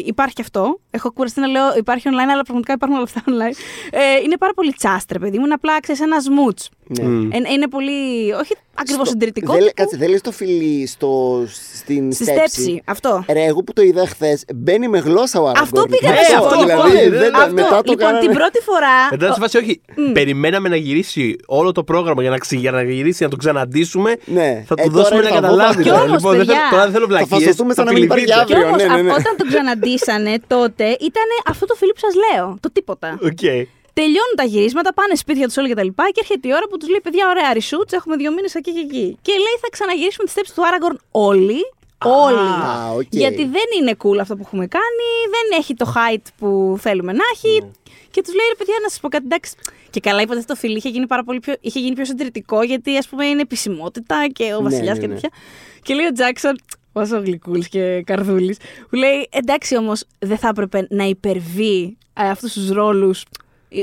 Υπάρχει 0.07 0.35
και 0.35 0.43
αυτό. 0.43 0.81
Έχω 0.91 1.13
κουραστεί 1.13 1.41
να 1.41 1.47
λέω 1.47 1.77
υπάρχει 1.77 2.09
online, 2.11 2.31
αλλά 2.33 2.43
πραγματικά 2.43 2.73
υπάρχουν 2.73 2.97
όλα 2.97 3.07
αυτά 3.07 3.23
online. 3.27 3.55
Ε, 3.91 4.21
είναι 4.25 4.37
πάρα 4.37 4.53
πολύ 4.55 4.73
τσάστρε, 4.73 5.19
παιδί 5.19 5.39
μου. 5.39 5.45
Είναι 5.45 5.55
απλά 5.55 5.81
ξέρεις 5.81 6.01
ένα 6.01 6.21
σμούτ. 6.21 6.59
Ναι. 6.89 7.37
Ε, 7.37 7.53
είναι 7.53 7.69
πολύ. 7.69 8.33
Όχι 8.41 8.55
ακριβώς 8.75 9.01
Στο- 9.07 9.11
συντηρητικό. 9.11 9.53
δεν 9.53 9.61
λέ- 9.63 9.69
τύπου 9.75 9.83
Κάτσε, 9.83 9.97
δεν 9.97 10.11
λες 10.11 10.21
το 10.21 10.31
φιλί 10.33 10.87
στο, 10.87 11.43
στην 11.79 12.13
Στη 12.13 12.25
στέψη. 12.25 12.61
στέψη. 12.61 12.83
Αυτό. 12.85 13.25
Ρε, 13.33 13.45
εγώ 13.45 13.63
που 13.63 13.73
το 13.73 13.83
είδα 13.83 14.07
χθες, 14.07 14.45
μπαίνει 14.55 14.89
με 14.89 14.99
γλώσσα 14.99 15.41
ο 15.41 15.49
Άραγκορν. 15.49 15.63
Αυτό 15.83 15.97
πήγα 15.97 16.11
Ναι, 16.13 16.17
να 16.19 16.23
σου 16.23 16.35
αυτό, 16.35 16.49
πω. 16.49 16.55
αυτό, 16.55 16.67
λοιπόν. 16.67 16.93
ναι, 16.93 17.19
δεν 17.19 17.33
τα- 17.33 17.39
Αυτό. 17.39 17.53
μετά 17.55 17.69
το 17.69 17.91
λοιπόν, 17.91 17.97
κάνανε. 17.97 18.21
την 18.27 18.35
πρώτη 18.37 18.59
φορά. 18.69 18.97
Μετά 19.11 19.33
σε 19.33 19.41
φάση, 19.41 19.57
όχι. 19.59 19.81
Περιμέναμε 20.13 20.69
να 20.69 20.77
γυρίσει 20.77 21.37
όλο 21.47 21.73
το 21.73 21.85
πρόγραμμα 21.85 22.23
για 22.23 22.31
να, 22.31 22.39
ξε- 22.39 22.59
για 22.61 22.71
να 22.71 22.83
γυρίσει, 22.83 23.23
να 23.23 23.29
το 23.29 23.37
ξαναντήσουμε. 23.37 24.17
Ναι. 24.25 24.65
Θα 24.67 24.75
Ε, 24.79 24.83
του 24.83 24.91
τώρα 24.91 25.03
δώσουμε 25.03 25.19
είναι 25.21 25.29
να 25.29 25.35
τα 25.35 25.41
καταλάβει. 25.41 25.63
βόβα. 25.63 25.83
Κι 25.83 25.83
δηλαδή. 25.83 26.03
όμως, 26.09 26.17
Λοιπόν, 26.17 26.37
δεν 26.37 26.45
θέλω- 26.47 26.53
παιδιά, 26.57 26.71
τώρα 26.71 26.83
δεν 26.85 26.93
θέλω 26.93 27.07
βλακίες. 27.07 27.43
φασωθούμε 27.43 27.75
σαν 27.75 27.85
να 27.85 27.93
μην 27.93 28.03
υπάρχει 28.03 28.25
Και 28.25 28.35
αύριο. 28.35 28.67
όμως, 28.67 28.83
ναι, 28.83 28.89
ναι, 28.89 29.03
ναι. 29.03 29.11
όταν 29.13 29.33
τον 29.39 29.47
ξαναντύσανε 29.49 30.35
τότε, 30.47 30.85
ήταν 31.09 31.29
αυτό 31.47 31.67
το 31.67 31.75
φιλί 31.75 31.93
που 31.93 32.03
σας 32.07 32.15
λέω. 32.25 32.57
Το 32.61 32.69
τίποτα. 32.73 33.19
Οκ. 33.99 34.05
Τελειώνουν 34.05 34.35
τα 34.41 34.45
γυρίσματα, 34.53 34.95
πάνε 34.95 35.15
σπίτια 35.15 35.47
τους 35.47 35.57
όλοι 35.57 35.69
και 35.69 35.75
τα 35.75 35.85
λοιπά 35.85 36.05
και 36.15 36.21
έρχεται 36.25 36.49
η 36.49 36.53
ώρα 36.59 36.67
που 36.71 36.77
τους 36.79 36.89
λέει: 36.89 37.01
Παιδιά, 37.03 37.25
ωραία, 37.29 37.53
reshoot, 37.53 37.93
έχουμε 37.93 38.17
δύο 38.17 38.31
μήνες 38.33 38.55
εκεί 38.55 38.73
και 38.73 38.85
εκεί. 38.89 39.07
Και 39.23 39.33
λέει: 39.45 39.57
Θα 39.65 39.69
ξαναγυρίσουμε 39.75 40.25
τη 40.25 40.31
στέψη 40.31 40.55
του 40.55 40.67
Άραγκορν 40.67 40.99
όλοι. 41.11 41.61
Όλοι. 42.05 42.49
Α, 42.71 42.93
οκ. 43.01 43.03
Γιατί 43.11 43.43
δεν 43.57 43.69
είναι 43.79 43.93
cool 44.03 44.19
αυτό 44.21 44.35
που 44.37 44.43
έχουμε 44.47 44.67
κάνει, 44.67 45.09
δεν 45.35 45.59
έχει 45.61 45.75
το 45.75 45.87
height 45.97 46.27
που 46.39 46.77
θέλουμε 46.81 47.13
να 47.13 47.25
έχει. 47.35 47.61
Ναι. 47.61 47.71
Και 48.11 48.23
τους 48.23 48.35
λέει: 48.35 48.47
Ρε 48.49 48.55
παιδιά, 48.59 48.75
να 48.83 48.89
σας 48.89 49.01
πω 49.01 49.09
κάτι, 49.09 49.25
εντάξει. 49.25 49.53
Και 49.91 50.01
καλά, 50.01 50.21
είπατε 50.23 50.39
αυτό 50.39 50.53
το 50.53 50.59
φιλί 50.59 50.77
είχε 50.77 50.89
γίνει, 50.89 51.07
πάρα 51.07 51.25
πολύ 51.25 51.41
πιο, 51.41 51.55
είχε 51.61 51.79
γίνει 51.81 51.95
πιο 51.95 52.05
συντηρητικό, 52.05 52.63
γιατί 52.63 52.97
ας 52.97 53.09
πούμε 53.09 53.27
είναι 53.27 53.41
επισημότητα 53.41 54.27
και 54.33 54.45
ο 54.45 54.57
Ναι, 54.57 54.63
βασιλιάς 54.69 54.95
ναι, 54.97 55.01
και 55.01 55.07
ναι. 55.07 55.15
τέτοια. 55.15 55.31
Και 55.83 55.95
λέει 55.95 56.07
ο 56.07 56.13
Τζάξον, 56.13 56.59
όσο 56.93 57.19
γλυκούλης 57.21 57.69
και 57.69 58.03
καρδούλης, 58.03 58.59
που 58.91 58.97
λέει: 58.97 59.29
Εντάξει 59.31 59.77
όμως, 59.77 60.05
δεν 60.19 60.39
θα 60.39 60.49
έπρεπε 60.49 60.87
να 60.91 61.05
υπερβεί 61.05 61.97
ε, 62.15 62.29
αυτούς 62.29 62.53
τους 62.53 62.71
ρόλους 62.71 63.25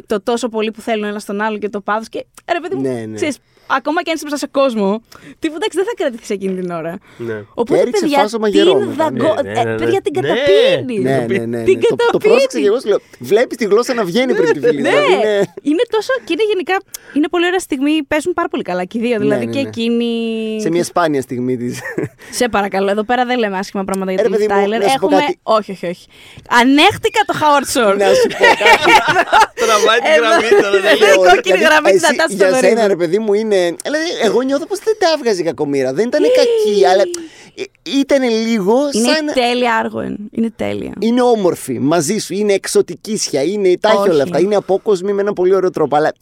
το 0.06 0.22
τόσο 0.22 0.50
πολύ 0.50 0.72
που 0.72 0.82
θέλουν 0.82 1.04
ένα 1.04 1.20
στον 1.20 1.42
άλλο 1.42 1.58
και 1.58 1.70
το 1.70 1.82
πάθος. 1.82 2.10
Και 2.10 2.26
ρε 2.52 2.60
παιδί 2.60 2.76
μου, 2.76 2.82
Ναι, 2.82 3.06
ναι. 3.06 3.16
ξέρεις, 3.16 3.38
ακόμα 3.68 4.01
και 4.03 4.09
αν 4.09 4.16
είσαι 4.16 4.26
μπροστά 4.28 4.38
σε 4.45 4.47
κόσμο, 4.51 5.01
τίποτα 5.39 5.59
εντάξει, 5.61 5.78
δεν 5.80 5.86
θα 5.86 5.93
κρατηθείς 5.95 6.30
εκείνη 6.30 6.61
την 6.61 6.72
ώρα. 6.72 6.97
Ναι. 7.18 7.43
Οπότε, 7.53 7.80
έριξε 7.80 8.01
παιδιά, 8.01 8.20
φάσμα 8.20 8.49
την 8.49 8.55
γερό 8.63 8.80
μετά, 8.80 8.93
δαγκώ... 9.03 9.34
ναι, 9.43 9.51
ναι, 9.51 9.63
ναι, 9.63 9.72
ε, 9.72 9.76
παιδιά, 9.76 10.01
την 10.01 10.13
ναι. 10.16 10.22
καταπίνεις. 10.28 11.03
Ναι, 11.03 11.26
ναι, 11.30 11.45
ναι. 11.45 11.63
Την 11.63 11.74
ναι. 11.78 11.82
Το, 11.82 11.95
το 11.95 11.95
καταπίνεις. 11.95 12.28
πρόσεξα 12.34 12.59
και 12.59 12.66
εγώ 12.72 12.80
σου 12.80 12.88
λέω. 12.88 12.99
Βλέπεις 13.20 13.57
τη 13.57 13.66
γλώσσα 13.66 13.93
να 13.93 14.03
βγαίνει 14.03 14.34
πριν 14.36 14.53
τη 14.53 14.59
φίλη. 14.59 14.82
Ναι, 14.82 14.89
δηλαδή 14.89 15.13
είναι- 15.13 15.53
είναι 15.61 15.84
τόσο. 15.89 16.13
και 16.26 16.34
είναι 16.34 16.43
γενικά. 16.51 16.76
Είναι 17.13 17.28
πολύ 17.28 17.45
ωραία 17.45 17.59
στιγμή. 17.59 18.03
Παίζουν 18.03 18.34
πάρα 18.34 18.47
πολύ 18.47 18.63
καλά 18.63 18.84
και 18.86 18.97
οι 18.97 19.01
δύο. 19.01 19.20
Δηλαδή 19.20 19.45
ναι, 19.45 19.51
και 19.51 19.61
ναι. 19.61 19.68
εκείνη. 19.68 20.11
Σε 20.61 20.70
μια 20.70 20.84
σπάνια 20.84 21.22
στιγμή 21.22 21.57
της. 21.57 21.80
Σε 22.32 22.49
παρακαλώ, 22.49 22.89
εδώ 22.89 23.03
πέρα 23.03 23.26
δεν 23.26 23.38
λέμε 23.39 23.57
άσχημα 23.57 23.84
πράγματα 23.84 24.11
για 24.11 24.20
Ε, 24.20 24.24
ρε, 24.24 24.30
την 24.30 24.38
παιδί 24.38 24.53
μου, 24.53 24.59
Τάιλερ. 24.59 24.82
να 24.82 24.88
σου 24.89 24.99
πω 24.99 25.05
Έχουμε. 25.05 25.22
κάτι. 25.22 25.39
Όχι, 25.43 25.72
όχι, 25.72 25.86
όχι. 25.88 26.07
Ανέχτηκα 26.61 27.20
το 27.26 27.34
Howard 27.41 27.68
Shore. 27.74 27.97
Να 27.97 28.05
σου 28.13 28.28
πω 28.28 28.45
κάτι. 28.63 28.91
Τραβάει 29.61 29.99
την 30.05 30.11
Εδώ. 30.16 30.28
γραμμή 30.28 30.49
τώρα. 30.61 30.72
δεν 30.72 30.97
Λέω, 30.97 31.07
λέει. 31.07 31.13
η 31.13 31.30
κόκκινη 31.30 31.57
Δηλαδή, 31.57 31.63
γραμμή 31.63 31.91
της 31.91 32.03
εσύ, 32.03 32.11
Νατάσης 32.16 32.36
Για 32.38 32.45
Θοδωρίδου. 32.47 32.76
σένα, 32.76 32.88
ρε 32.88 32.95
παιδί 32.95 33.20
μου, 33.20 33.34
είναι. 33.34 33.55
Δηλαδή, 33.84 34.06
εγώ 34.24 34.41
νιώθω 34.41 34.66
πως 34.66 34.80
δεν 34.80 34.93
τα 34.99 35.08
έβγαζε 35.18 35.41
η 35.41 35.43
κακομήρα. 35.43 35.93
Δεν 35.93 36.08
ήταν 36.08 36.22
κακή, 36.22 36.86
αλλά 36.86 37.03
ήταν 38.01 38.24
λίγο 38.30 38.76
Είναι 38.91 39.14
σαν. 39.14 39.34
τέλεια 39.34 39.76
άργοεν. 39.76 40.18
Είναι 40.32 40.51
τέλεια. 40.56 40.93
Είναι 40.99 41.22
όμορφη 41.22 41.80
μαζί 41.80 42.18
σου, 42.18 42.34
είναι 42.34 42.53
εξωτικίσια, 42.53 43.43
είναι 43.43 43.78
τα 43.80 43.89
έχει 43.89 43.97
Όχι. 43.97 44.10
όλα 44.10 44.24
αυτά. 44.24 44.39
Είναι 44.39 44.56
απόκοσμη 44.56 45.14
με 45.14 45.22
ένα 45.22 45.34
πολύ 45.34 45.56
ωραίο 45.56 45.70
τρόπο. 45.70 45.95
Αλλά 45.95 46.14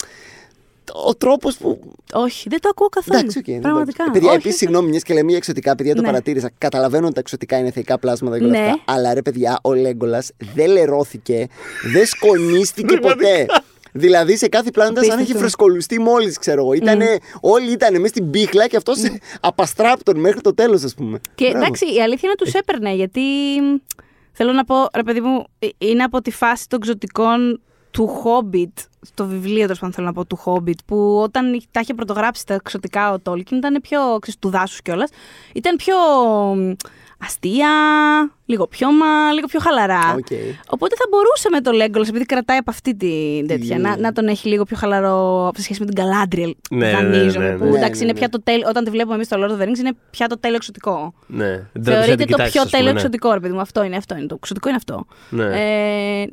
ο 1.05 1.15
τρόπος 1.15 1.57
που. 1.57 1.79
Όχι, 2.13 2.49
δεν 2.49 2.59
το 2.61 2.69
ακούω 2.69 2.87
καθόλου. 2.89 3.19
Εντάξει, 3.19 3.37
οκ. 3.37 3.43
Πραγματικά. 3.61 4.03
εντάξει. 4.03 4.11
Παιδιά, 4.11 4.27
Όχι, 4.29 4.35
επίσης, 4.37 4.49
όχι. 4.51 4.57
συγγνώμη, 4.57 4.89
μιας 4.89 5.03
και 5.03 5.13
λέμε 5.13 5.27
για 5.27 5.37
ξωτικά, 5.37 5.75
παιδιά, 5.75 5.95
το 5.95 6.01
Ναι. 6.01 6.07
παρατήρησα. 6.07 6.49
Καταλαβαίνω 6.57 7.05
ότι 7.05 7.13
τα 7.13 7.19
ξωτικά 7.19 7.57
είναι 7.57 7.71
θεϊκά 7.71 7.99
πλάσματα 7.99 8.37
και 8.37 8.43
όλα 8.43 8.51
Ναι. 8.59 8.65
αυτά. 8.65 8.81
Αλλά 8.85 9.13
ρε, 9.13 9.21
παιδιά, 9.21 9.59
ο 9.63 9.73
Λέγκολας 9.73 10.31
δεν 10.53 10.69
λερώθηκε, 10.71 11.47
δεν 11.93 12.05
σκονίστηκε 12.05 12.97
ποτέ. 12.97 13.45
Δηλαδή 13.93 14.37
σε 14.37 14.47
κάθε 14.47 14.71
πλάνο 14.71 14.91
ήταν 14.91 15.03
σαν 15.03 15.15
να 15.15 15.21
έχει 15.21 15.31
Απίστευτο. 15.31 15.39
φρεσκολουστεί 15.65 15.99
μόλις, 16.01 16.37
ξέρω 16.37 16.61
εγώ. 16.61 16.73
Ήτανε, 16.73 17.17
Όλοι 17.41 17.71
ήταν 17.71 17.93
μέσα 17.93 18.07
στην 18.07 18.29
μπίχλα 18.29 18.67
και 18.67 18.77
αυτός 18.77 18.97
απαστράπτων 19.41 20.19
μέχρι 20.19 20.41
το 20.41 20.53
τέλος, 20.53 20.83
ας 20.83 20.93
πούμε. 20.93 21.19
Και 21.35 21.45
Μπράβο. 21.45 21.57
εντάξει, 21.65 21.85
η 21.85 22.01
αλήθεια 22.01 22.19
είναι 22.23 22.31
ότι 22.39 22.43
τους 22.43 22.53
έπαιρνε 22.53 22.93
γιατί. 22.93 23.21
μ, 23.61 23.75
Θέλω 24.35 24.51
να 24.51 24.63
πω, 24.63 24.75
ρε 24.95 25.03
παιδί 25.03 25.19
μου, 25.21 25.43
ε, 25.59 25.67
είναι 25.77 26.03
από 26.03 26.21
τη 26.21 26.31
φάση 26.31 26.69
των 26.69 26.79
ξωτικών 26.79 27.61
του 27.91 28.09
Hobbit, 28.23 28.83
το 29.13 29.25
βιβλίο 29.25 29.61
τέλος 29.61 29.79
πάντων 29.79 29.93
θέλω 29.93 30.07
να 30.07 30.13
πω 30.13 30.25
του 30.25 30.39
Hobbit, 30.45 30.77
που 30.85 31.17
όταν 31.21 31.61
τα 31.71 31.79
είχε 31.79 31.93
πρωτογράψει 31.93 32.45
τα 32.45 32.53
ξωτικά 32.53 33.11
ο 33.11 33.19
Τόλκιν 33.19 33.57
ήταν 33.57 33.79
πιο, 33.81 33.99
ξέρεις, 34.21 34.39
του 34.39 34.49
δάσους 34.49 34.81
κιόλας. 34.81 35.09
Ήταν 35.53 35.75
πιο 35.75 35.95
μ, 36.55 36.71
αστεία, 37.25 37.69
λίγο 38.53 38.67
πιο 38.67 38.87
μα, 38.91 39.31
λίγο 39.35 39.47
πιο 39.47 39.59
χαλαρά. 39.59 40.13
Οκ. 40.17 40.31
Οπότε 40.75 40.95
θα 40.99 41.05
μπορούσε 41.09 41.47
με 41.51 41.59
το 41.61 41.71
Legolas, 41.81 42.07
επειδή 42.09 42.25
κρατάει 42.25 42.57
από 42.57 42.69
αυτή 42.71 42.95
την 42.95 43.47
τέτοια, 43.47 43.77
να, 43.79 43.97
να 43.97 44.11
τον 44.11 44.27
έχει 44.27 44.47
λίγο 44.47 44.63
πιο 44.63 44.77
χαλαρό 44.77 45.51
σε 45.55 45.61
σχέση 45.63 45.79
με 45.83 45.85
την 45.91 45.95
Galadriel. 46.03 46.51
Ναι, 46.71 46.91
δανείζομαι, 46.91 47.45
ναι, 47.45 47.51
ναι, 47.51 47.57
που 47.57 47.63
ναι. 47.63 47.69
εντάξει 47.77 47.81
Ναι, 47.81 47.97
ναι, 47.97 48.03
είναι 48.03 48.11
ναι. 48.11 48.19
πια 48.19 48.29
το 48.29 48.41
τέλειο, 48.43 48.65
όταν 48.69 48.83
τη 48.83 48.89
βλέπουμε 48.89 49.15
εμείς 49.15 49.25
στο 49.27 49.37
Lord 49.39 49.49
of 49.51 49.61
the 49.61 49.65
Rings, 49.67 49.77
είναι 49.79 49.91
πια 50.11 50.27
το 50.27 50.39
τέλειο 50.39 50.55
ξωτικό. 50.55 51.13
Ναι. 51.27 51.45
Δεν 51.45 51.57
τρέπεσαι 51.73 51.89
να 51.89 51.93
Θεωρείται 51.93 52.15
την 52.15 52.25
το 52.25 52.31
κοιτάξεις, 52.31 52.51
πιο 52.53 52.61
ας 52.61 52.67
πούμε, 52.69 52.77
τέλειο 52.77 52.93
ναι. 52.93 52.99
ξωτικό, 52.99 53.33
ρε 53.33 53.39
παιδί 53.39 53.53
μου. 53.53 53.59
Αυτό 53.61 53.83
είναι, 53.83 53.95
αυτό 53.95 54.15
είναι. 54.17 54.25
Το 54.25 54.35
εξωτικό 54.41 54.67
είναι 54.67 54.77
αυτό. 54.77 55.05
Ναι. 55.29 55.43
Ε, 55.43 55.47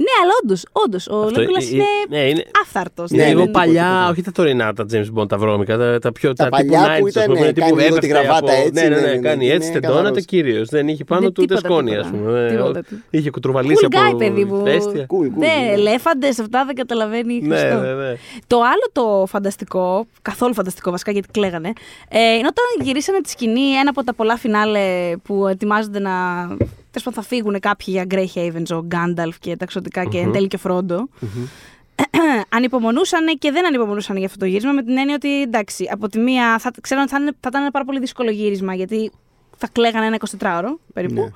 ναι, 0.05 0.13
αλλά 0.23 0.33
όντως, 0.43 0.65
όντως, 0.73 1.07
ο 1.09 1.21
Αυτό, 1.23 1.41
Legolas 1.41 1.63
ε, 1.73 1.75
είναι 1.75 1.83
ε, 1.83 2.17
ναι, 2.23 2.29
είναι- 2.29 2.45
άφθαρτος. 2.63 3.11
Είναι 3.11 3.23
Ναι, 3.23 3.29
λίγο 3.29 3.41
ναι, 3.41 3.47
τίποτα, 3.47 3.65
παλιά, 3.65 3.83
τίποτα. 3.85 4.09
όχι 4.11 4.23
τα 4.23 4.33
τωρινά 4.33 4.73
τα 4.73 4.85
James 4.93 5.07
Bond, 5.21 5.29
τα 5.29 5.39
βρώμικα, 5.39 5.77
τα, 5.77 5.99
τα 5.99 6.13
πιο 6.13 6.33
Τα 6.33 6.45
τα 6.45 6.51
παλιά 6.51 6.81
τύπου 6.81 6.99
που 6.99 7.05
90s, 7.05 7.07
ας 7.07 7.11
ήταν, 7.15 7.25
πούμε, 7.27 7.41
ναι, 7.47 7.53
τύπου 7.53 7.61
κάνει 7.69 7.83
λίγο 7.83 7.99
τη 7.99 8.07
έπεφτε 8.07 8.07
γραβάτα 8.07 8.53
από- 8.53 8.63
έτσι, 8.67 8.73
Ναι, 8.73 8.89
ναι, 8.89 8.89
ναι, 8.95 9.01
ναι, 9.01 9.07
ναι, 9.07 9.13
ναι, 9.15 9.19
κάνει 9.21 9.45
είναι 9.45 9.55
έτσι, 9.55 9.73
τεντώνατε 9.73 10.03
καθαρός. 10.03 10.25
κύριος. 10.25 10.69
Δεν 10.69 10.89
είχε 10.89 11.05
πάνω 11.05 11.21
Δεν 11.21 11.33
του 11.33 11.43
ούτε 11.43 11.55
τίποτα, 11.55 11.73
σκόνη, 11.75 11.91
τίποτα. 11.91 12.09
α 12.09 12.10
πούμε. 12.11 12.49
Τίποτα, 12.51 12.79
Ε, 12.79 12.83
τίποτα. 12.83 13.03
Είχε 13.11 13.31
κουτρουβαλήσει 13.31 13.87
Cool 13.91 13.95
guy, 13.95 14.01
από 14.09 14.17
παιδί 14.17 14.45
μου. 14.45 14.61
ηφαίστεια. 14.67 15.07
Cool, 15.11 15.25
cool, 15.27 15.31
Ναι, 15.37 15.47
ναι. 15.47 15.73
ελέφαντες, 15.73 16.39
αυτά 16.39 16.65
δεν 16.65 16.75
καταλαβαίνει. 16.75 17.41
Ναι, 17.41 17.57
Χριστό. 17.59 17.81
ναι, 17.81 17.93
ναι. 17.95 18.15
Το 18.47 18.57
άλλο 18.57 18.89
το 18.93 19.27
φανταστικό, 19.27 20.07
καθόλου 20.23 20.55
φανταστικό 20.55 20.91
βασικά 20.91 21.13
γιατί 21.13 21.29
κλαίγανε, 21.33 21.73
ε, 22.09 22.19
είναι 22.35 22.47
όταν 22.47 22.87
γυρίσανε 22.87 23.21
τη 23.21 23.31
σκηνή 23.31 23.71
ένα 23.71 23.91
από 23.91 24.05
τα 24.05 24.15
πολλά 24.15 24.37
φινάλε 24.37 25.17
που 25.23 25.47
ετοιμάζονται 25.47 25.99
να. 25.99 26.11
Τέλος 26.93 27.05
πάντων 27.05 27.23
θα 27.23 27.29
φύγουν 27.29 27.61
κάποιοι 27.61 27.87
για 27.89 28.05
Grey 28.11 28.39
Havens, 28.39 28.77
ο 28.77 28.83
Γκάνταλφ 28.87 29.39
και 29.39 29.51
τα 29.51 29.65
εξωτικά 29.65 30.05
και 30.05 30.19
εν 30.19 30.33
τέλει 30.33 30.47
και 30.47 30.57
ο 30.57 30.59
φροντο 30.59 31.09
ανυπομονούσαν 32.57 33.27
και 33.39 33.51
δεν 33.51 33.67
ανυπομονούσαν 33.67 34.17
για 34.17 34.27
αυτό 34.27 34.39
το 34.39 34.45
γύρισμα 34.45 34.73
με 34.73 34.83
την 34.83 34.99
έννοια 34.99 35.15
ότι 35.15 35.43
εντάξει, 35.43 35.89
από 35.93 36.09
τη 36.09 36.19
μία 36.19 36.59
θα, 36.59 36.71
ξέρω 36.81 37.01
ότι 37.01 37.11
θα, 37.11 37.19
είναι- 37.21 37.31
θα 37.41 37.49
ήταν 37.49 37.63
ένα 37.63 37.71
πάρα 37.71 37.85
πολύ 37.85 37.99
δύσκολο 37.99 38.31
γύρισμα 38.31 38.75
γιατί 38.75 39.11
θα 39.57 39.69
κλαίγανε 39.73 40.07
ένα 40.07 40.17
24ωρο 40.39 40.79
περίπου. 40.93 41.15
Ναι. 41.21 41.29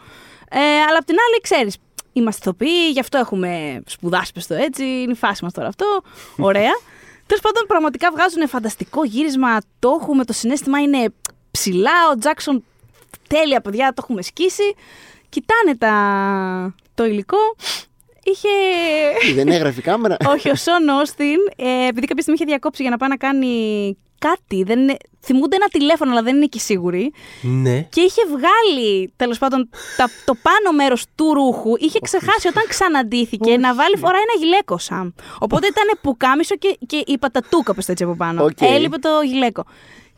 Ε, 0.56 0.82
αλλά 0.88 0.98
απ' 0.98 1.04
την 1.04 1.16
άλλη, 1.28 1.40
ξέρεις, 1.42 1.76
είμαστε 2.12 2.40
ηθοποιοί, 2.42 2.90
γι' 2.92 3.00
αυτό 3.00 3.18
έχουμε 3.18 3.82
σπουδάσει, 3.86 4.32
πες 4.32 4.46
το 4.46 4.54
έτσι, 4.54 4.84
είναι 4.84 5.12
η 5.12 5.14
φάση 5.14 5.44
μας 5.44 5.52
τώρα 5.52 5.68
αυτό. 5.68 6.02
Ωραία. 6.50 6.72
Τέλος 7.26 7.42
πάντων, 7.42 7.66
πραγματικά 7.66 8.10
βγάζουν 8.10 8.48
φανταστικό 8.48 9.04
γύρισμα. 9.04 9.58
Το 9.78 9.98
έχουμε, 10.00 10.24
το 10.24 10.32
συνέστημα 10.32 10.80
είναι 10.80 11.12
ψηλά. 11.50 12.10
Ο 12.12 12.18
Τζάξον, 12.18 12.64
τέλεια 13.28 13.60
παιδιά, 13.60 13.88
το 13.88 14.00
έχουμε 14.02 14.22
σκίσει. 14.22 14.74
Κοιτάνε 15.28 15.76
τα... 15.78 16.74
το 16.94 17.04
υλικό. 17.04 17.38
είχε. 18.22 18.48
Δεν 19.34 19.48
έγραφε 19.48 19.80
η 19.80 19.82
κάμερα. 19.82 20.16
Όχι, 20.28 20.50
ο 20.50 20.54
Σον 20.54 20.88
Όστιν, 20.88 21.38
ε, 21.56 21.86
επειδή 21.86 22.06
κάποια 22.06 22.22
στιγμή 22.22 22.34
είχε 22.34 22.44
διακόψει 22.44 22.82
για 22.82 22.90
να 22.90 22.96
πάει 22.96 23.08
να 23.08 23.16
κάνει 23.16 23.96
κάτι. 24.26 24.62
Δεν 24.62 24.78
είναι... 24.80 24.96
Θυμούνται 25.26 25.56
ένα 25.56 25.68
τηλέφωνο, 25.68 26.10
αλλά 26.10 26.22
δεν 26.22 26.36
είναι 26.36 26.46
και 26.46 26.58
σίγουροι. 26.58 27.12
Ναι. 27.42 27.80
Και 27.80 28.00
είχε 28.00 28.22
βγάλει, 28.26 29.12
τέλος 29.16 29.38
πάντων, 29.38 29.68
τα, 29.96 30.10
το 30.24 30.34
πάνω 30.42 30.76
μέρος 30.76 31.04
του 31.14 31.34
ρούχου. 31.34 31.72
Είχε 31.78 31.98
ξεχάσει 32.02 32.48
όταν 32.48 32.64
ξαναντήθηκε 32.68 33.56
να 33.56 33.74
βάλει 33.74 33.96
φορά 33.96 34.16
ένα 34.16 34.34
γυλαίκο, 34.44 34.78
Σαμ. 34.78 35.08
Οπότε 35.38 35.66
ήταν 35.66 35.98
πουκάμισο 36.02 36.56
και, 36.56 36.78
και 36.86 37.02
η 37.06 37.18
πατατούκα, 37.18 37.74
πες 37.74 37.84
το 37.86 37.92
έτσι 37.92 38.04
από 38.04 38.16
πάνω. 38.16 38.44
Οκ. 38.44 38.60
Έλειπε 38.60 38.98
το 38.98 39.10
γιλέκο. 39.24 39.64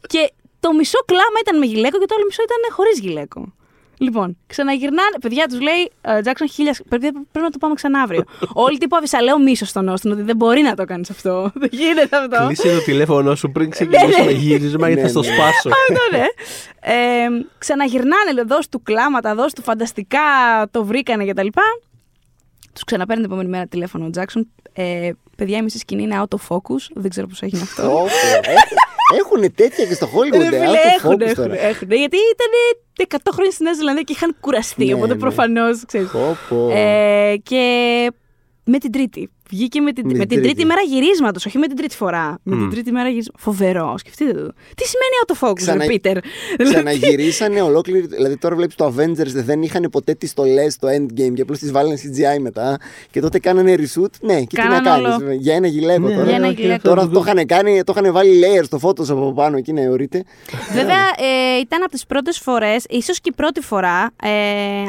Και 0.06 0.32
το 0.60 0.72
μισό 0.72 0.98
κλάμα 1.04 1.38
ήταν 1.40 1.58
με 1.58 1.66
γιλέκο 1.66 1.98
και 1.98 2.06
το 2.06 2.14
άλλο 2.16 2.24
μισό 2.24 2.42
ήταν 2.42 2.72
χωρίς 2.76 2.98
γιλέκο. 3.00 3.52
Λοιπόν, 3.98 4.36
ξαναγυρνάνε. 4.46 5.16
Παιδιά 5.20 5.46
τους 5.46 5.60
λέει 5.60 5.92
Τζάξον 6.22 6.48
χίλια. 6.48 6.76
Πρέπει, 6.88 7.10
πρέπει 7.12 7.44
να 7.44 7.50
το 7.50 7.58
πάμε 7.58 7.74
ξανά 7.74 8.00
αύριο. 8.00 8.24
Όλοι 8.66 8.78
τύπου 8.78 8.96
αβυσσαλέο 8.96 9.38
μίσο 9.38 9.64
στον 9.64 9.88
Όστιν 9.88 10.12
ότι 10.12 10.22
δεν 10.22 10.36
μπορεί 10.36 10.60
να 10.60 10.74
το 10.74 10.84
κάνεις 10.84 11.10
αυτό. 11.10 11.50
Δεν 11.54 11.68
γίνεται 11.72 12.16
αυτό. 12.16 12.46
Κλείσε 12.46 12.76
το 12.76 12.82
τηλέφωνο 12.82 13.34
σου 13.34 13.50
πριν 13.52 13.70
ξεκινήσουμε 13.70 14.30
γύρισμα 14.30 14.86
γιατί 14.88 15.02
θα 15.02 15.08
στο 15.08 15.20
Ναι, 15.20 15.28
ναι. 15.28 15.34
σπάσω. 15.34 15.68
Αυτό 15.88 16.16
ναι. 16.16 16.24
Ε, 16.80 17.26
ξαναγυρνάνε, 17.58 18.32
λέει, 18.34 18.44
δώσ' 18.44 18.68
του 18.68 18.82
κλάματα, 18.82 19.34
δώσ' 19.34 19.52
του 19.52 19.62
φανταστικά, 19.62 20.18
το 20.70 20.84
βρήκανε 20.84 21.26
κτλ. 21.26 21.46
Τους 22.72 22.84
ξαναπαίρνει 22.84 23.22
την 23.22 23.30
επόμενη 23.30 23.50
μέρα 23.50 23.66
τηλέφωνο 23.66 24.06
ο 24.06 24.10
Τζάξον. 24.10 24.48
Ε, 24.72 25.10
παιδιά, 25.36 25.56
η 25.58 25.62
μισή 25.62 25.78
σκηνή 25.78 26.02
είναι 26.02 26.22
out 26.22 26.36
of 26.38 26.56
focus. 26.56 26.90
Δεν 26.94 27.10
ξέρω 27.10 27.26
πώς 27.26 27.42
έγινε 27.42 27.62
αυτό. 27.62 28.06
Όπο. 29.12 29.24
Έχουν 29.24 29.54
τέτοια 29.54 29.86
και 29.86 29.94
στο 29.94 30.06
Hollywood. 30.14 30.38
Ρε 30.38 30.44
φίλε, 30.44 30.66
out 30.66 30.72
of 30.72 30.94
έχουν, 30.96 31.12
focus 31.12 31.20
έχουν, 31.20 31.34
τώρα. 31.34 31.60
έχουν. 31.60 31.90
Γιατί 31.90 32.16
ήταν 32.16 33.18
100 33.24 33.30
χρόνια 33.32 33.52
στη 33.52 33.62
Νέα 33.62 33.72
Ζηλανδία 33.72 34.02
και 34.02 34.12
είχαν 34.12 34.36
κουραστεί. 34.40 34.84
Ναι, 34.84 34.94
οπότε 34.94 35.12
ναι. 35.14 35.18
προφανώς 35.18 35.84
ξέρεις. 35.86 36.10
Πω, 36.10 36.36
πω. 36.48 36.70
Ε, 36.70 37.36
και 37.42 37.62
με 38.64 38.78
την 38.78 38.92
Τρίτη. 38.92 39.30
Βγήκε 39.50 39.80
με 39.80 39.92
την, 39.92 40.06
Με 40.06 40.12
με 40.12 40.18
την 40.18 40.28
την 40.28 40.38
τρίτη 40.38 40.54
Τρίτη. 40.54 40.66
μέρα 40.68 40.80
γυρίσματος, 40.80 41.46
όχι 41.46 41.58
με 41.58 41.66
την 41.66 41.76
τρίτη 41.76 41.96
φορά. 41.96 42.38
Με 42.42 42.54
την 42.56 42.64
Μμ. 42.64 42.70
τρίτη 42.70 42.92
μέρα 42.92 43.08
γυρίσματο. 43.08 43.38
Φοβερό, 43.42 43.94
σκεφτείτε 43.98 44.32
το. 44.32 44.52
Τι 44.76 44.84
σημαίνει 44.84 45.14
autofocus, 45.26 45.52
Ξανα- 45.54 45.84
ρε 45.84 45.86
Πίτερ; 45.90 46.18
Ξαναγυρίσανε 46.62 47.60
ολόκληρη. 47.62 48.06
Δηλαδή 48.06 48.36
τώρα 48.36 48.54
βλέπεις 48.56 48.74
το 48.74 48.94
Avengers 48.96 49.26
δεν 49.44 49.62
είχαν 49.62 49.88
ποτέ 49.90 50.14
τις 50.14 50.30
στολές 50.30 50.72
στο 50.72 50.88
endgame 50.88 51.32
και 51.34 51.42
απλώς 51.42 51.58
τις 51.58 51.72
βάλανε 51.72 51.94
CGI 52.02 52.38
μετά. 52.40 52.78
Και 53.10 53.20
τότε 53.20 53.38
κάνανε 53.38 53.74
reshoot. 53.78 54.10
Ναι, 54.20 54.40
και 54.40 54.56
τι 54.56 54.68
να 54.68 54.80
Κάνανε 54.80 54.88
κάνεις. 55.04 55.16
όλο. 55.26 55.32
Για 55.32 55.54
ένα 55.54 55.66
γυλαίκο 55.66 56.08
Ναι, 56.08 56.14
τώρα. 56.14 56.26
για 56.26 56.34
ένα 56.36 56.46
όχι, 56.48 56.60
γυλαίκο. 56.60 56.82
Τώρα 56.88 57.00
αυτό 57.02 57.12
το 57.20 57.24
είχαν 57.26 57.46
κάνει, 57.46 57.82
το 57.84 57.94
είχαν 57.96 58.12
βάλει 58.12 58.40
layers 58.44 58.64
στο 58.64 58.78
Photoshop 58.82 59.08
από 59.16 59.32
πάνω 59.32 59.56
εκεί 59.56 59.72
να 59.72 59.80
εωρείται. 59.80 60.22
Βέβαια, 60.72 60.96
ε, 61.16 61.58
ήταν 61.60 61.82
από 61.82 61.90
τις 61.90 62.06
πρώτες 62.06 62.38
φορές, 62.38 62.84
ίσως 62.88 63.20
και 63.20 63.28
η 63.32 63.34
πρώτη 63.36 63.60
φορά, 63.60 64.10
ε, 64.22 64.28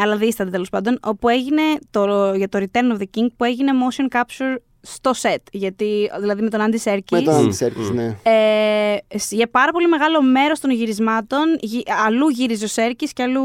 αλλά 0.01 0.15
δίσταται 0.17 0.49
τέλος 0.49 0.69
πάντων, 0.69 0.99
όπου 1.03 1.29
έγινε 1.29 1.61
το, 1.91 2.33
για 2.35 2.49
το 2.49 2.59
Return 2.61 2.95
of 2.97 2.97
the 2.97 3.05
King 3.19 3.27
που 3.37 3.43
έγινε 3.43 3.71
motion 3.87 4.17
capture 4.17 4.46
στο 4.93 5.11
set. 5.21 5.35
Γιατί, 5.51 6.09
δηλαδή 6.19 6.41
με 6.41 6.49
τον 6.49 6.59
Andy 6.59 6.89
Serkis. 6.91 6.99
Με 7.11 7.21
τον 7.21 7.33
Μμ. 7.43 7.47
Andy 7.49 7.65
Serkis, 7.65 7.93
ναι. 7.93 8.15
Ε, 8.23 9.17
σ- 9.17 9.31
για 9.33 9.47
πάρα 9.49 9.71
πολύ 9.71 9.87
μεγάλο 9.87 10.21
μέρος 10.21 10.59
των 10.59 10.71
γυρισμάτων, 10.71 11.57
γυ- 11.59 11.87
αλλού 12.05 12.27
γύριζε 12.29 12.65
ο 12.65 12.67
Σέρκης 12.67 13.13
και 13.13 13.23
αλλού 13.23 13.41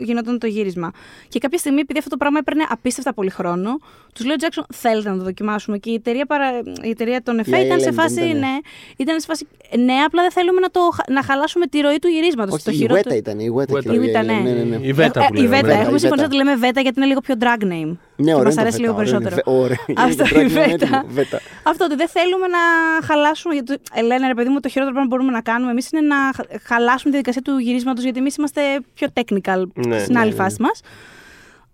γινόταν 0.00 0.38
το 0.38 0.46
γύρισμα. 0.46 0.90
Και 1.28 1.38
κάποια 1.38 1.58
στιγμή, 1.58 1.80
επειδή 1.80 1.98
αυτό 1.98 2.10
το 2.10 2.16
πράγμα 2.16 2.38
έπαιρνε 2.38 2.64
απίστευτα 2.68 3.14
πολύ 3.14 3.30
χρόνο, 3.30 3.70
τους 4.14 4.24
λέει 4.24 4.34
ο 4.34 4.36
Τζάξον: 4.36 4.64
Θέλετε 4.74 5.10
να 5.10 5.16
το 5.16 5.22
δοκιμάσουμε. 5.24 5.78
Και 5.78 5.90
η 5.90 5.94
εταιρεία, 5.94 6.26
παρα... 6.26 6.48
η 6.82 6.88
εταιρεία 6.90 7.22
των 7.22 7.38
ΕΦΕ 7.38 7.58
Η 7.58 7.66
ήταν 7.66 7.80
σε 7.80 7.88
ILM 7.90 7.94
φάση. 7.94 8.14
δεν 8.14 8.24
ήταν. 8.28 8.38
Ναι, 8.40 8.56
ήταν 8.96 9.20
σε 9.20 9.26
φάση. 9.26 9.46
Ναι, 9.78 9.92
απλά 10.06 10.22
δεν 10.22 10.30
θέλουμε 10.30 10.60
να, 10.60 10.70
το, 10.70 10.80
χα- 10.94 11.12
να 11.12 11.22
χαλάσουμε 11.22 11.66
τη 11.66 11.80
ροή 11.80 11.98
του 11.98 12.08
γυρίσματος. 12.08 12.66
Όχι, 12.66 12.82
η 12.84 12.88
Weta 12.90 13.14
ήταν. 13.14 13.38
Η 13.38 13.54
Weta 13.56 13.72
Weta. 13.74 13.80
και 13.82 13.88
ο 13.88 13.92
Η 13.92 13.98
Weta, 14.14 14.20
Yale, 14.20 14.24
ναι. 14.26 14.32
ναι, 14.32 14.50
ναι, 14.52 14.62
ναι. 14.62 14.78
Η 14.86 14.92
Βέτα 14.92 15.20
που 15.26 15.34
Ε, 15.34 15.38
η 15.38 15.42
λέμε. 15.42 15.48
Βέτα. 15.56 15.66
Βέτα, 15.66 15.78
Έχουμε 15.80 15.96
η 15.96 15.98
συμφωνήσει 15.98 16.08
Βέτα. 16.08 16.22
να 16.22 16.28
τη 16.28 16.36
λέμε 16.36 16.54
Βέτα 16.56 16.80
γιατί 16.80 16.98
είναι 17.00 17.06
λίγο 17.08 17.20
πιο 17.20 17.34
drag 17.40 17.62
name. 17.64 17.96
Ναι, 18.20 18.24
Και 18.24 18.32
ωραίο 18.32 18.44
μας 18.44 18.52
είναι 18.52 18.62
αρέσει 18.62 18.76
το 18.76 18.82
λίγο 18.82 18.94
Βέτα, 18.94 19.16
ωραίο 19.16 19.20
είναι. 19.20 19.30
περισσότερο. 19.30 19.58
Βε- 19.58 19.96
ωραίο. 19.96 20.06
Αυτό 20.08 20.24
Είναι 20.40 20.50
η 20.50 20.52
το 20.54 20.60
drag 20.60 20.68
Βέτα. 20.78 21.02
name, 21.02 21.06
Βέτα. 21.08 21.40
Αυτό 21.62 21.84
ότι 21.84 21.94
δεν 21.94 22.08
θέλουμε 22.08 22.46
να 22.46 22.58
χαλάσουμε. 23.06 23.54
Γιατί, 23.54 23.72
ε, 23.92 24.00
λένε 24.02 24.26
ρε 24.26 24.34
παιδί 24.34 24.48
μου, 24.48 24.60
το 24.60 24.68
χειρότερο 24.68 24.94
πράγμα 24.94 25.10
που 25.10 25.16
μπορούμε 25.16 25.36
να 25.36 25.42
κάνουμε 25.42 25.70
εμείς 25.70 25.90
είναι 25.90 26.00
να 26.06 26.16
χα- 26.16 26.58
χαλάσουμε 26.68 27.02
τη 27.02 27.10
διαδικασία 27.10 27.42
του 27.42 27.58
γυρίσματος, 27.58 28.02
γιατί 28.04 28.18
εμείς 28.18 28.36
είμαστε 28.36 28.60
πιο 28.94 29.08
technical 29.18 29.62
Ναι, 29.74 29.98
στην 29.98 30.12
ναι, 30.14 30.20
άλλη 30.20 30.30
ναι. 30.30 30.36
φάση 30.36 30.56
μας. 30.62 30.80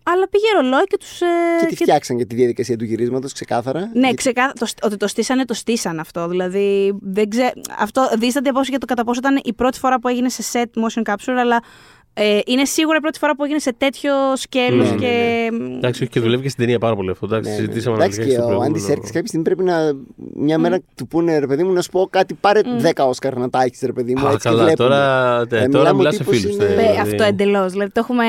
Αλλά 0.07 0.28
πήγε 0.28 0.45
ρολόι 0.61 0.84
και 0.84 0.97
τους. 0.97 1.18
Και 1.61 1.66
τη 1.66 1.74
φτιάξαν 1.76 2.16
για 2.16 2.26
τη 2.26 2.34
διαδικασία 2.34 2.76
του 2.76 2.84
γυρίσματος, 2.84 3.32
ξεκάθαρα. 3.32 3.80
Ναι, 3.80 4.01
Γιατί- 4.01 4.14
ξεκάθαρα. 4.14 4.53
Το, 4.59 4.66
στ- 4.66 4.84
ότι 4.84 4.97
το 4.97 5.07
στήσανε, 5.09 5.45
το 5.45 5.55
στήσαν 5.55 5.99
αυτό. 5.99 6.28
Δηλαδή, 6.28 6.95
δεν 7.03 7.28
ξέ... 7.28 7.53
αυτό 7.78 8.09
δίσταται 8.18 8.49
από 8.49 8.59
όσο 8.59 8.70
για 8.70 8.78
το 8.78 8.86
κατά 8.86 9.05
πόσο 9.05 9.20
ήταν 9.22 9.40
η 9.45 9.53
πρώτη 9.53 9.78
φορά 9.78 9.99
που 10.01 10.09
έγινε 10.09 10.28
σε 10.28 10.42
set 10.53 10.80
motion 10.82 11.03
capture, 11.12 11.36
αλλά 11.38 11.62
ε, 12.15 12.39
είναι 12.47 12.65
σίγουρα 12.65 12.97
η 12.97 13.01
πρώτη 13.01 13.19
φορά 13.19 13.35
που 13.37 13.45
έγινε 13.45 13.59
σε 13.59 13.73
τέτοιο 13.79 14.12
σκέλος 14.37 14.89
Ναι, 14.89 14.95
ναι, 14.95 15.01
και. 15.01 15.49
Εντάξει, 15.77 16.03
όχι 16.03 16.11
και 16.12 16.21
δουλεύει 16.21 16.43
και 16.43 16.49
στην 16.49 16.65
ταινία 16.65 16.79
πάρα 16.79 16.97
πολύ 16.97 17.11
αυτό. 17.11 17.27
Εντάξει, 17.27 17.51
Ναι, 17.51 17.57
ναι. 17.57 17.61
συζητήσαμε 17.62 17.97
Εντάξει, 17.97 18.21
αναλυτικά 18.21 18.43
και 18.43 18.49
στο 18.49 18.59
ο 18.59 18.61
Άντι 18.62 18.71
προηγούμενο. 18.71 18.87
Σέρκη 18.95 19.11
κάποια 19.12 19.27
στιγμή 19.27 19.45
πρέπει 19.45 19.62
να. 19.65 19.93
Μια 20.35 20.59
μέρα 20.59 20.79
του 20.95 21.07
πούνε 21.07 21.39
ρε 21.39 21.47
παιδί 21.47 21.62
μου 21.65 21.73
να 21.73 21.83
σου 21.83 21.91
πω 21.91 22.07
κάτι, 22.11 22.35
πάρε 22.35 22.61
10 22.95 23.07
Όσκαρ 23.09 23.37
να 23.37 23.51
τα 23.51 23.62
έχεις, 23.62 23.81
ρε 23.85 23.93
παιδί 23.93 24.15
μου. 24.17 24.27
Α, 24.27 24.31
Έτσι 24.31 24.39
και 24.49 24.49
καλά, 24.49 24.65
βλέπουμε. 24.65 24.89
τώρα, 24.89 25.37
ναι, 25.51 25.59
Ε, 25.59 25.69
τώρα 25.69 25.69
μιλάμε 25.69 25.91
ο 25.91 25.97
μιλά 25.97 26.12
σε 26.12 26.19
τύπος 26.19 26.39
φίλους. 26.39 26.55
είναι- 26.55 26.65
Ε, 26.65 27.01
αυτό 27.01 27.23
εντελώς. 27.23 27.73
Δηλαδή, 27.73 27.91
το 27.91 28.01
έχουμε 28.01 28.25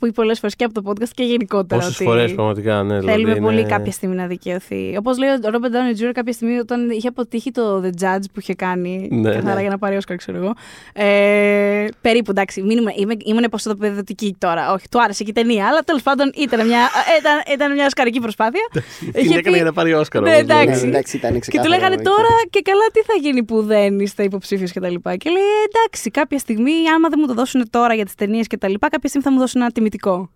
πει 0.00 0.12
πολλές 0.12 0.38
φορές 0.38 0.56
και 0.56 0.64
από 0.64 0.82
το 0.82 0.90
podcast 0.90 1.08
και 1.14 1.22
γενικότερα. 1.24 1.80
Πόσες 1.80 1.94
ότι 1.94 2.04
φορές 2.04 2.34
πραγματικά, 2.34 2.82
ναι. 2.82 2.94
Θέλουμε 3.00 3.14
δηλαδή, 3.16 3.40
πολύ 3.40 3.58
είναι- 3.60 3.68
κάποια 3.68 3.92
στιγμή 3.92 4.14
να 4.16 4.26
δικαιωθεί. 4.26 4.94
Όπως 4.98 5.18
λέει 5.18 5.28
ο 5.28 5.50
Ρόμπερτ 5.50 5.74
Downey 5.74 6.08
Jr. 6.08 6.10
κάποια 6.14 6.32
στιγμή 6.32 6.58
όταν 6.58 6.90
είχε 6.90 7.08
αποτύχει 7.08 7.50
το 7.50 7.82
The 7.84 8.02
Judge 8.02 8.24
που 8.32 8.40
είχε 8.40 8.54
κάνει. 8.54 9.08
Ναι. 9.10 9.32
καθαρά 9.32 9.54
Ναι. 9.54 9.60
για 9.60 9.70
να 9.70 9.78
πάρει 9.78 9.96
Όσκαρ, 9.96 10.16
ξέρω 10.16 10.38
εγώ. 10.38 10.54
Ε, 10.92 11.86
περίπου 12.00 12.30
εντάξει. 12.30 12.62
Μην 12.62 12.78
είμαι, 12.78 12.92
είμαι, 12.96 13.14
ήμουν 13.24 13.44
ποσοτοπαιδευτική 13.50 14.36
τώρα. 14.38 14.72
Όχι, 14.72 14.88
του 14.90 15.02
άρεσε 15.02 15.24
και 15.24 15.30
η 15.30 15.32
ταινία, 15.32 15.66
αλλά 15.66 15.80
τέλος 15.80 16.02
πάντων 16.02 16.32
ήταν 16.36 16.66
μια, 16.66 16.88
ήταν, 17.20 17.54
ήταν 17.54 17.72
μια 17.72 17.86
οσκαρική 17.86 18.20
προσπάθεια. 18.20 18.68
Την 18.72 18.82
Είχε 19.14 19.28
έκανε 19.28 19.40
πει- 19.42 19.54
για 19.54 19.64
να 19.64 19.72
πάρει 19.72 19.92
Όσκαρ. 19.94 20.22
Ναι, 20.22 20.28
όμως, 20.28 20.40
εντάξει. 20.40 20.66
Ναι, 20.66 20.72
δηλαδή. 20.74 20.88
εντάξει, 20.88 21.16
ήταν 21.16 21.30
Και 21.32 21.38
του 21.38 21.46
ξεκάθαρο, 21.46 21.74
λέγανε 21.74 21.94
εκεί. 21.94 22.04
τώρα 22.04 22.28
και 22.50 22.60
καλά 22.64 22.86
τι 22.92 23.00
θα 23.00 23.14
γίνει 23.20 23.42
που 23.44 23.62
δεν 23.62 24.00
είστε 24.00 24.22
υποψήφιος 24.22 24.72
κτλ. 24.72 24.94
Και, 24.94 25.16
και 25.16 25.30
λέει 25.30 25.42
«Ε, 25.42 25.64
εντάξει, 25.70 26.10
κάποια 26.10 26.38
στιγμή, 26.38 26.72
άμα 26.94 27.08
δεν 27.08 27.18
μου 27.22 27.26
το 27.26 27.34
δώσουν 27.34 27.70
τώρα 27.70 27.94
για 27.94 28.04
τις 28.04 28.14
ταινίες 28.14 28.46
κτλ., 28.46 28.72
κάποια 28.80 29.08
στιγμή 29.08 29.24
θα 29.26 29.32
μου 29.32 29.38
δώσουν 29.38 29.60
ένα 29.60 29.70
τιμητικό. 29.88 30.30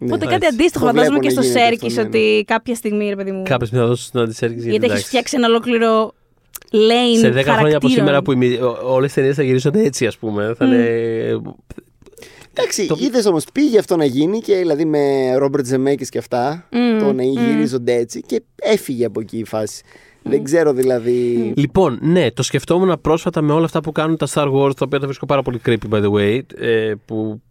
Ναι. 0.00 0.06
Οπότε 0.06 0.24
έτσι. 0.24 0.38
κάτι 0.38 0.46
αντίστοιχο 0.54 0.84
Το 0.84 0.90
φαντάζομαι 0.90 1.18
βλέπω 1.18 1.28
και 1.28 1.34
να 1.34 1.42
στο 1.42 1.50
γίνεται 1.52 1.66
Σέρκης 1.68 1.98
αυτό, 1.98 2.02
ναι, 2.02 2.08
ότι 2.24 2.44
κάποια 2.46 2.74
στιγμή, 2.74 3.08
ρε 3.08 3.16
παιδί 3.16 3.32
μου. 3.32 3.42
Κάποια 3.42 3.66
στιγμή 3.66 3.84
θα 3.84 3.90
δώσει 3.90 4.10
την 4.10 4.20
αντισέρκης. 4.20 4.64
Γιατί 4.66 4.86
έχει 4.90 5.04
φτιάξει 5.04 5.36
ένα 5.36 5.46
ολόκληρο 5.48 6.12
lane 6.72 7.18
Σε 7.18 7.28
10 7.28 7.32
χρόνια 7.32 7.42
από 7.50 7.52
χαρακτήρων. 7.60 7.90
σήμερα 7.90 8.22
που 8.22 8.32
όλες 8.84 9.08
τι 9.12 9.14
ταινίες 9.14 9.36
θα 9.36 9.42
γυρίσουν 9.42 9.72
έτσι, 9.74 10.06
ας 10.06 10.16
πούμε. 10.18 10.54
Θα 10.58 10.64
είναι. 10.66 10.86
Εντάξει, 12.58 12.86
Το- 12.86 12.96
είδες 13.00 13.26
όμως 13.26 13.44
πήγε 13.52 13.78
αυτό 13.78 13.96
να 13.96 14.04
γίνει 14.04 14.40
και 14.40 14.54
δηλαδή 14.56 14.84
με 14.84 15.34
Ρόμπερτ 15.36 15.66
Ζεμέκης 15.66 16.08
και 16.08 16.18
αυτά. 16.18 16.68
Μμμ, 16.72 16.98
το 16.98 17.12
να 17.12 17.22
μμμ. 17.22 17.32
γυρίζονται 17.32 17.94
έτσι 17.94 18.20
και 18.20 18.42
έφυγε 18.62 19.04
από 19.04 19.20
εκεί 19.20 19.38
η 19.38 19.44
φάση. 19.44 19.82
Δεν 20.22 20.44
ξέρω 20.44 20.72
δηλαδή. 20.72 21.52
Λοιπόν, 21.56 21.98
ναι, 22.02 22.30
το 22.30 22.42
σκεφτόμουν 22.42 23.00
πρόσφατα 23.00 23.42
με 23.42 23.52
όλα 23.52 23.64
αυτά 23.64 23.80
που 23.80 23.92
κάνουν 23.92 24.16
τα 24.16 24.26
Star 24.34 24.52
Wars, 24.52 24.76
τα 24.76 24.84
οποία 24.84 24.98
τα 24.98 25.06
βρίσκω 25.06 25.26
πάρα 25.26 25.42
πολύ 25.42 25.60
creepy, 25.66 25.88
by 25.90 26.02
the 26.04 26.10
way. 26.12 26.40
Ε, 26.60 26.92
που 27.04 27.42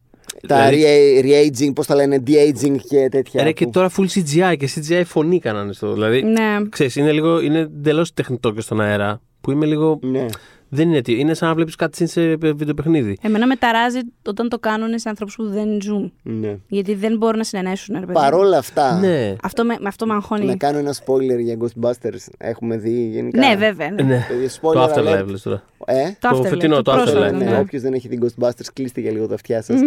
Τα 0.47 0.67
δηλαδή, 0.69 1.21
re- 1.21 1.25
re-aging, 1.25 1.71
πώς 1.75 1.85
τα 1.87 1.95
λένε, 1.95 2.23
de-aging 2.27 2.75
και 2.89 3.07
τέτοια. 3.11 3.43
ρε, 3.43 3.51
και 3.51 3.65
που- 3.65 3.71
τώρα 3.71 3.89
full 3.97 4.05
CGI 4.05 4.55
και 4.57 4.69
CGI 4.75 5.01
φωνή 5.05 5.39
κάνανε 5.39 5.73
στο. 5.73 5.93
Δηλαδή, 5.93 6.21
Ναι. 6.23 6.57
ξέρεις, 6.69 6.95
είναι 6.95 7.11
λίγο. 7.11 7.39
Είναι 7.41 7.59
εντελώς 7.59 8.13
τεχνητό 8.13 8.51
και 8.51 8.61
στον 8.61 8.81
αέρα. 8.81 9.21
Που 9.41 9.51
είμαι 9.51 9.65
λίγο. 9.65 9.99
Ναι. 10.01 10.25
Δεν 10.69 10.89
είναι 10.89 11.01
τι. 11.01 11.19
Είναι 11.19 11.33
σαν 11.33 11.47
να 11.49 11.55
βλέπεις 11.55 11.75
κάτι 11.75 12.07
σε 12.07 12.35
βιντεοπαιχνίδι. 12.35 13.17
Εμένα 13.21 13.47
με 13.47 13.55
ταράζει 13.55 13.99
όταν 14.27 14.49
το 14.49 14.59
κάνουν 14.59 14.99
σε 14.99 15.09
ανθρώπου 15.09 15.31
που 15.35 15.49
δεν 15.49 15.81
ζουν. 15.81 16.13
ναι. 16.23 16.57
Γιατί 16.67 16.93
δεν 16.93 17.17
μπορούν 17.17 17.37
να 17.37 17.43
συνενέσουν, 17.43 17.93
ρε 17.95 17.99
παιδί. 18.05 18.11
μου. 18.11 18.19
Παρόλα 18.19 18.57
αυτά, 18.57 18.99
Ναι. 18.99 19.35
Αυτό 19.43 19.63
με, 19.65 19.75
με 19.79 19.87
αυτό 19.87 20.05
με 20.05 20.13
αγχώνει. 20.13 20.45
να 20.45 20.55
κάνω 20.55 20.77
ένα 20.77 20.93
spoiler 21.05 21.39
για 21.39 21.57
Ghostbusters. 21.59 22.27
Έχουμε 22.37 22.77
δει 22.77 23.07
γενικά. 23.11 23.47
Ναι, 23.47 23.55
βέβαια. 23.55 23.91
Ναι. 23.91 24.01
ναι. 24.03 24.25
Παιδιά, 24.27 24.49
Το 24.49 24.59
spoiler 24.61 24.89
Afterlife 24.89 25.21
alert. 25.21 25.27
λες 25.27 25.41
τώρα. 25.41 25.63
Ε, 25.85 26.03
Το, 26.19 26.29
Το 26.29 26.37
Afterlife, 26.39 26.47
φετινό, 26.49 26.81
το 26.81 26.91
πρόσφατο, 26.91 27.19
Afterlife, 27.25 27.31
ναι, 27.37 27.45
ναι. 27.49 27.57
Όποιος 27.57 27.81
δεν 27.81 27.93
έχει 27.93 28.07
δει 28.07 28.19
Ghostbusters, 28.21 28.65
κλείστε 28.73 29.01
για 29.01 29.11
λίγο 29.11 29.27
τα 29.27 29.33
αυτιά 29.33 29.61
σας. 29.61 29.79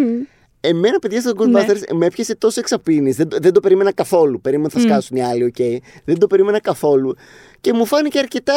Εμένα, 0.60 0.98
παιδιά, 0.98 1.20
στο 1.20 1.32
Ghostbusters 1.38 1.94
με 1.96 2.06
έπιασε 2.06 2.34
τόσο 2.36 2.60
εξαπίνης. 2.60 3.16
Δεν, 3.16 3.28
το- 3.28 3.36
δεν 3.40 3.52
το 3.52 3.60
περίμενα 3.60 3.92
καθόλου. 3.92 4.40
Περίμενα 4.40 4.70
ότι 4.74 4.82
θα 4.82 4.88
σκάσουν 4.88 5.16
οι 5.16 5.22
άλλοι, 5.22 5.44
οκ. 5.44 5.56
Δεν 6.04 6.18
το 6.18 6.26
περίμενα 6.26 6.60
καθόλου. 6.60 7.14
Και 7.60 7.72
μου 7.72 7.84
φάνηκε 7.86 8.18
αρκετά. 8.18 8.54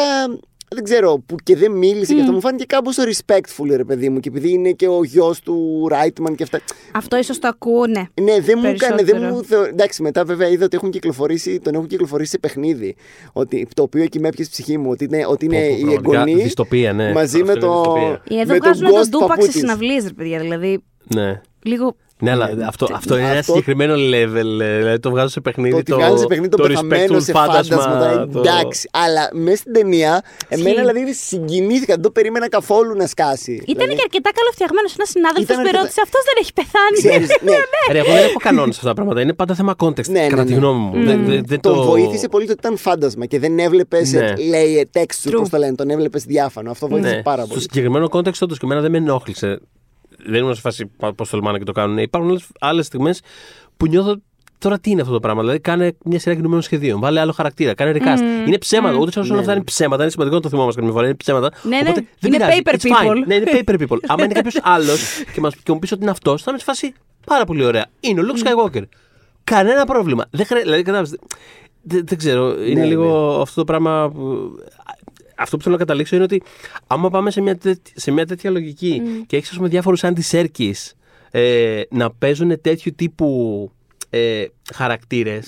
Δεν 0.74 0.84
ξέρω, 0.84 1.22
που 1.26 1.36
και 1.42 1.56
δεν 1.56 1.72
μίλησε 1.72 2.14
και 2.14 2.20
αυτό 2.20 2.32
μου 2.32 2.40
φάνηκε 2.40 2.64
κάπως 2.64 2.96
respectful, 2.98 3.66
ρε 3.76 3.84
παιδί 3.84 4.08
μου. 4.08 4.20
Και 4.20 4.28
επειδή 4.28 4.50
είναι 4.52 4.70
και 4.70 4.88
ο 4.88 5.04
γιος 5.04 5.40
του 5.40 5.86
Ράιτμαν 5.90 6.34
και 6.34 6.42
αυτά. 6.42 6.60
Αυτό 6.92 7.16
ίσως 7.16 7.38
το 7.38 7.48
ακούω, 7.48 7.86
ναι. 7.86 8.02
Ναι, 8.22 8.40
δεν 8.40 8.58
μου 8.62 8.68
έκανε. 8.68 8.94
Δεν 8.96 9.04
Περισσότερο. 9.04 9.34
μου 9.34 9.44
θεω... 9.44 9.62
Εντάξει, 9.64 10.02
μετά 10.02 10.24
βέβαια 10.24 10.48
είδα 10.48 10.64
ότι 10.64 10.76
έχουν 10.76 10.90
κυκλοφορήσει, 10.90 11.58
τον 11.60 11.74
έχουν 11.74 11.86
κυκλοφορήσει 11.86 12.30
σε 12.30 12.38
παιχνίδι. 12.38 12.94
Ότι, 13.32 13.68
το 13.74 13.82
οποίο 13.82 14.02
εκεί 14.02 14.20
με 14.20 14.28
έπιασε 14.28 14.50
ψυχή 14.50 14.78
μου. 14.78 14.90
Ότι 14.90 15.04
είναι, 15.04 15.24
ότι 15.26 15.44
είναι 15.44 15.60
Πω, 15.60 15.68
πω, 15.68 15.76
η 15.76 15.80
πραγματικά 15.84 16.20
εγγονή 16.20 16.42
δυστοπία, 16.42 16.92
ναι. 16.92 17.12
μαζί 17.12 17.40
Αυτό 17.40 17.46
με 17.46 17.52
είναι 17.52 17.60
το. 17.60 17.76
δυστοπία. 17.82 18.22
Εδώ 18.40 18.52
με 18.52 18.58
τον 18.58 18.72
βγάζουν 18.72 18.86
τον 18.86 19.00
Ghost 19.00 19.08
ντούπαξ 19.08 19.28
παππού 19.30 19.44
σε 19.44 19.50
της. 19.50 19.60
συναυλίες, 19.60 20.04
ρε 20.04 20.12
παιδιά. 20.12 20.38
Δηλαδή, 20.40 20.82
Ναι. 21.14 21.40
Λίγο 21.62 21.96
Ναι, 22.20 22.30
αλλά 22.30 22.48
αυτό, 22.66 22.86
αυτό 22.92 23.16
είναι 23.18 23.28
ένα 23.28 23.38
αυτό- 23.38 23.52
συγκεκριμένο 23.52 23.94
level. 23.94 24.60
ε, 24.60 24.76
Δηλαδή 24.78 24.98
το 24.98 25.10
βγάζω 25.10 25.28
σε 25.28 25.40
παιχνίδι. 25.40 25.70
Το 25.70 25.76
ότι 25.78 25.92
βγάζει 25.92 26.16
σε 26.20 26.26
παιχνίδι 26.26 26.48
το, 26.50 26.56
το 26.56 26.68
πεθαμένο 26.68 27.14
respectful 27.16 27.22
σε 27.22 27.32
φάντασμα. 27.32 28.26
το- 28.32 28.38
Εντάξει. 28.38 28.88
Αλλά 28.92 29.28
μέσα 29.32 29.56
στην 29.56 29.72
ταινία, 29.72 30.22
εμένα 30.48 30.68
Ισχύει. 30.70 30.80
δηλαδή 30.86 31.12
συγκινήθηκα. 31.14 31.92
Δεν 31.94 32.02
το 32.02 32.10
περίμενα 32.10 32.48
καθόλου 32.48 32.94
να 32.96 33.06
σκάσει. 33.06 33.52
Ήταν 33.52 33.64
δηλαδή, 33.74 33.94
και 33.94 34.00
αρκετά 34.02 34.30
καλοφτιαγμένος. 34.38 34.94
Ένας 34.98 35.08
συνάδελφος 35.08 35.44
Ήταν 35.44 35.56
με 35.56 35.62
αρκετά- 35.62 35.80
ρώτησε 35.82 36.00
Αυτός 36.06 36.22
δεν 36.28 36.36
έχει 36.42 36.52
πεθάνει; 36.58 36.96
ξέρεις, 37.02 37.28
ναι, 37.48 37.58
Ρε, 37.94 37.98
εγώ 37.98 38.12
δεν 38.18 38.24
έχω 38.28 38.38
κανόνες 38.48 38.74
σε 38.74 38.80
αυτά 38.82 38.88
τα 38.92 38.94
πράγματα. 38.98 39.20
Είναι 39.20 39.34
πάντα 39.40 39.54
θέμα 39.54 39.74
context. 39.84 40.08
Ναι, 40.08 40.20
ναι, 40.20 40.26
κατά 40.26 40.44
τη 40.44 40.52
ναι. 40.52 40.58
γνώμη 40.58 40.80
μου. 40.86 41.04
Δεν, 41.08 41.24
δεν, 41.26 41.42
δεν 41.46 41.60
τον 41.60 41.74
το 41.74 41.82
βοήθησε 41.82 42.28
πολύ 42.28 42.46
το 42.46 42.52
ότι 42.56 42.60
ήταν 42.66 42.76
φάντασμα 42.76 43.24
και 43.26 43.38
δεν 43.38 43.58
έβλεπες 43.58 44.12
Ναι. 44.12 44.32
λέει 44.36 44.90
texture, 44.98 45.28
True. 45.30 45.36
πώς 45.38 45.48
το 45.48 45.56
λένε, 45.58 45.74
τον 45.74 45.90
έβλεπες 45.90 46.22
διάφανο. 46.24 46.70
Αυτό 46.70 46.88
βοήθησε 46.88 47.14
Ναι, 47.14 47.22
πάρα 47.22 47.40
στο 47.42 47.48
πολύ. 47.48 47.60
συγκεκριμένο 47.60 48.08
context 48.12 48.38
όντως 48.40 48.58
και 48.58 48.64
εμένα 48.64 48.80
δεν 48.80 48.90
με 48.90 48.96
ενόχλησε. 48.98 49.60
Δεν 50.26 50.40
ήμουν 50.42 50.54
σε 50.54 50.60
φάση 50.60 50.90
πώς 51.16 51.30
τολμάνε 51.30 51.58
και 51.58 51.64
το 51.64 51.72
κάνουν. 51.72 51.98
Υπάρχουν 51.98 52.40
άλλες 52.60 52.86
στιγμές 52.86 53.20
που 53.76 53.86
νιώθω 53.86 54.16
τώρα 54.58 54.78
τι 54.78 54.90
είναι 54.90 55.00
αυτό 55.00 55.12
το 55.12 55.20
πράγμα. 55.20 55.40
Δηλαδή, 55.40 55.58
κάνε 55.60 55.96
μια 56.04 56.18
σειρά 56.18 56.34
κινουμένων 56.34 56.62
σχεδίων. 56.62 57.00
Βάλε 57.00 57.20
άλλο 57.20 57.32
χαρακτήρα. 57.32 57.74
Κάνε 57.74 57.92
recast. 57.94 58.46
Είναι 58.46 58.58
ψέματα. 58.58 58.96
Ούτε 58.96 59.20
όλα 59.20 59.38
αυτά 59.38 59.52
είναι 59.52 59.62
ψέματα. 59.64 60.02
Είναι 60.02 60.10
σημαντικό 60.10 60.36
να 60.36 60.42
το 60.42 60.48
θυμόμαστε 60.48 60.80
καμιά 60.80 60.94
φορά. 60.94 61.06
Είναι 61.06 61.16
ψέματα. 61.16 61.50
Ναι, 61.62 61.76
ναι. 61.76 61.88
Οπότε 61.88 62.04
δεν 62.18 62.32
Είναι 62.32 62.44
πειράζει. 62.44 62.60
paper 62.64 62.74
It's 62.74 63.06
fine. 63.06 63.10
people. 63.10 63.26
Ναι, 63.26 63.34
είναι 63.34 63.50
paper 63.52 63.80
people. 63.80 63.96
Άμα 64.06 64.24
είναι 64.24 64.32
κάποιος 64.34 64.58
άλλος 64.62 65.00
και, 65.32 65.40
μας, 65.40 65.54
και 65.56 65.72
μου 65.72 65.78
πεις 65.78 65.92
ότι 65.92 66.02
είναι 66.02 66.10
αυτός, 66.10 66.42
θα 66.42 66.50
είμαι 66.50 66.58
σε 66.58 66.64
φάση 66.64 66.92
πάρα 67.26 67.44
πολύ 67.44 67.64
ωραία. 67.64 67.86
Είναι 68.00 68.20
ο 68.20 68.24
Luke 68.26 68.38
Skywalker. 68.46 68.82
Κανένα 69.44 69.84
πρόβλημα. 69.84 70.24
Δεν 70.30 70.46
χρειάζεται. 70.46 70.62
Δηλαδή, 70.70 70.82
κατάλαβες, 70.82 71.18
δεν, 71.82 72.02
δεν 72.06 72.18
ξέρω. 72.18 72.64
Είναι 72.64 72.80
Ναι, 72.80 72.86
λίγο 72.86 73.40
αυτό 73.40 73.54
το 73.60 73.64
πράγμα. 73.64 74.10
που- 74.10 74.50
Αυτό 75.36 75.56
που 75.56 75.62
θέλω 75.62 75.74
να 75.74 75.80
καταλήξω 75.80 76.14
είναι 76.14 76.24
ότι 76.24 76.42
άμα 76.86 77.10
πάμε 77.10 77.30
σε 77.30 77.40
μια, 77.40 77.56
τέτοι- 77.58 77.92
σε 77.94 78.10
μια 78.10 78.26
τέτοια 78.26 78.50
λογική 78.50 79.02
και 79.26 79.36
έχεις 79.36 79.58
διάφορους 79.60 80.04
αντισέρκη 80.04 80.74
ε, 81.30 81.82
να 81.90 82.10
παίζουν 82.10 82.60
τέτοιου 82.60 82.92
τύπου 82.96 83.70
ε, 84.10 84.44
χαρακτήρες. 84.74 85.46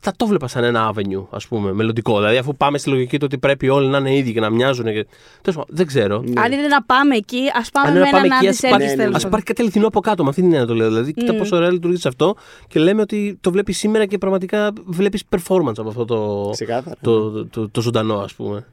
Θα 0.00 0.12
το 0.16 0.26
βλέπα 0.26 0.48
σαν 0.48 0.64
ένα 0.64 0.92
avenue, 0.94 1.26
ας 1.30 1.46
πούμε, 1.46 1.72
μελλοντικό. 1.72 2.16
Δηλαδή, 2.16 2.36
αφού 2.36 2.56
πάμε 2.56 2.78
στη 2.78 2.88
λογική 2.88 3.18
του 3.18 3.22
ότι 3.24 3.38
πρέπει 3.38 3.68
όλοι 3.68 3.88
να 3.88 3.98
είναι 3.98 4.16
ίδιοι 4.16 4.32
και 4.32 4.40
να 4.40 4.50
μοιάζουν. 4.50 4.84
Και... 4.84 5.06
Τέλος 5.42 5.58
πάντων, 5.58 5.66
δεν 5.68 5.86
ξέρω. 5.86 6.16
Αν 6.16 6.52
είναι 6.52 6.66
να 6.66 6.82
πάμε 6.82 7.16
εκεί, 7.16 7.40
ας 7.54 7.70
πάμε 7.70 7.88
Αν 7.88 7.92
με 7.92 7.98
είναι 7.98 8.10
να 8.10 8.16
πάμε 8.16 8.26
έναν 8.26 8.38
εκεί, 8.38 8.48
ας 8.48 8.52
αντισέρκη 8.52 8.76
υπάρχει, 8.76 8.96
ναι, 8.96 9.04
ναι. 9.06 9.16
ας 9.16 9.22
υπάρχει 9.22 9.46
κάτι 9.46 9.62
αληθινό 9.62 9.86
από 9.86 10.00
κάτω. 10.00 10.22
Με 10.22 10.28
αυτή 10.28 10.40
την 10.40 10.50
έννοια 10.52 10.66
το 10.66 10.74
λέω. 10.74 10.88
Δηλαδή, 10.88 11.12
κοίτα 11.12 11.34
πόσο 11.34 11.56
ωραία 11.56 11.70
λειτουργεί 11.70 11.96
σε 11.96 12.08
αυτό 12.08 12.36
και 12.68 12.80
λέμε 12.80 13.00
ότι 13.00 13.38
το 13.40 13.50
βλέπεις 13.50 13.78
σήμερα 13.78 14.06
και 14.06 14.18
πραγματικά 14.18 14.72
βλέπεις 14.84 15.22
performance 15.28 15.78
από 15.78 15.88
αυτό 15.88 16.04
το, 16.04 16.48
Ξεκάθαρα. 16.52 16.96
το, 17.00 17.30
το, 17.30 17.46
το, 17.46 17.68
το 17.68 17.80
ζωντανό, 17.80 18.18
ας 18.18 18.34
πούμε. 18.34 18.66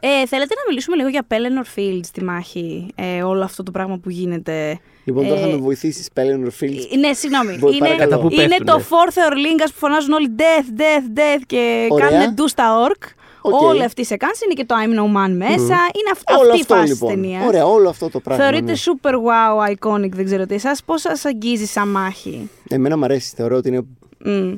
Ε, 0.00 0.26
θέλετε 0.26 0.54
να 0.54 0.62
μιλήσουμε 0.68 0.96
λίγο 0.96 1.08
για 1.08 1.26
Pelennor 1.28 1.78
Fields 1.78 2.04
στη 2.04 2.24
μάχη, 2.24 2.86
ε, 2.94 3.22
όλο 3.22 3.44
αυτό 3.44 3.62
το 3.62 3.70
πράγμα 3.70 3.98
που 3.98 4.10
γίνεται. 4.10 4.80
Λοιπόν, 5.08 5.26
τώρα 5.28 5.40
θα 5.40 5.46
Ε, 5.46 5.50
με 5.50 5.56
βοηθήσεις, 5.56 6.08
Pelennor 6.14 6.52
Fields. 6.64 6.86
Ε, 6.92 6.96
Ναι, 6.96 7.12
συγγνώμη. 7.12 7.56
Μπορεί, 7.58 7.76
Είναι, 7.76 7.86
παρακαλώ. 7.86 8.10
Κατά 8.10 8.22
που 8.22 8.32
είναι 8.32 8.46
πέφτουνε. 8.48 8.70
το 8.70 8.82
Fourth 8.90 9.16
Orlingas 9.32 9.66
που 9.72 9.78
φωνάζουν 9.78 10.12
όλοι 10.12 10.30
death, 10.38 10.80
death, 10.80 11.18
death 11.18 11.42
και 11.46 11.86
Ωραία. 11.90 12.08
κάνουν 12.08 12.34
ντου 12.34 12.48
στα 12.48 12.78
ορκ. 12.80 13.02
Οκ. 13.40 13.60
Όλοι 13.62 13.84
αυτοί 13.84 14.04
σε 14.04 14.16
κάνουν. 14.16 14.34
Είναι 14.44 14.54
και 14.54 14.64
το 14.64 14.74
I 14.78 14.85
am 14.85 14.98
no 14.98 15.16
man 15.16 15.30
μέσα. 15.36 15.74
Είναι 15.74 16.10
αυ- 16.12 16.30
Όλο 16.40 16.48
αυτή 16.48 16.58
η 16.58 16.60
αυτό 16.60 16.74
φάση 16.74 16.88
λοιπόν. 16.92 17.08
τη 17.08 17.14
ταινίας. 17.20 17.46
Ωραία, 17.46 17.66
όλο 17.66 17.88
αυτό 17.88 18.08
το 18.10 18.20
πράγμα. 18.20 18.44
Θεωρείται 18.44 18.72
ναι. 18.72 18.78
super 18.84 19.12
wow, 19.14 19.72
iconic, 19.74 20.08
δεν 20.10 20.24
ξέρω 20.24 20.46
τι 20.46 20.54
εσάς. 20.54 20.82
Πώς 20.84 21.00
σας 21.00 21.24
αγγίζει 21.24 21.66
σαν 21.66 21.88
μάχη; 21.88 22.50
Εμένα 22.68 22.96
μου 22.98 23.04
αρέσει, 23.04 23.32
θεωρώ 23.36 23.56
ότι 23.56 23.68
είναι. 23.68 23.80
Μμ. 24.24 24.52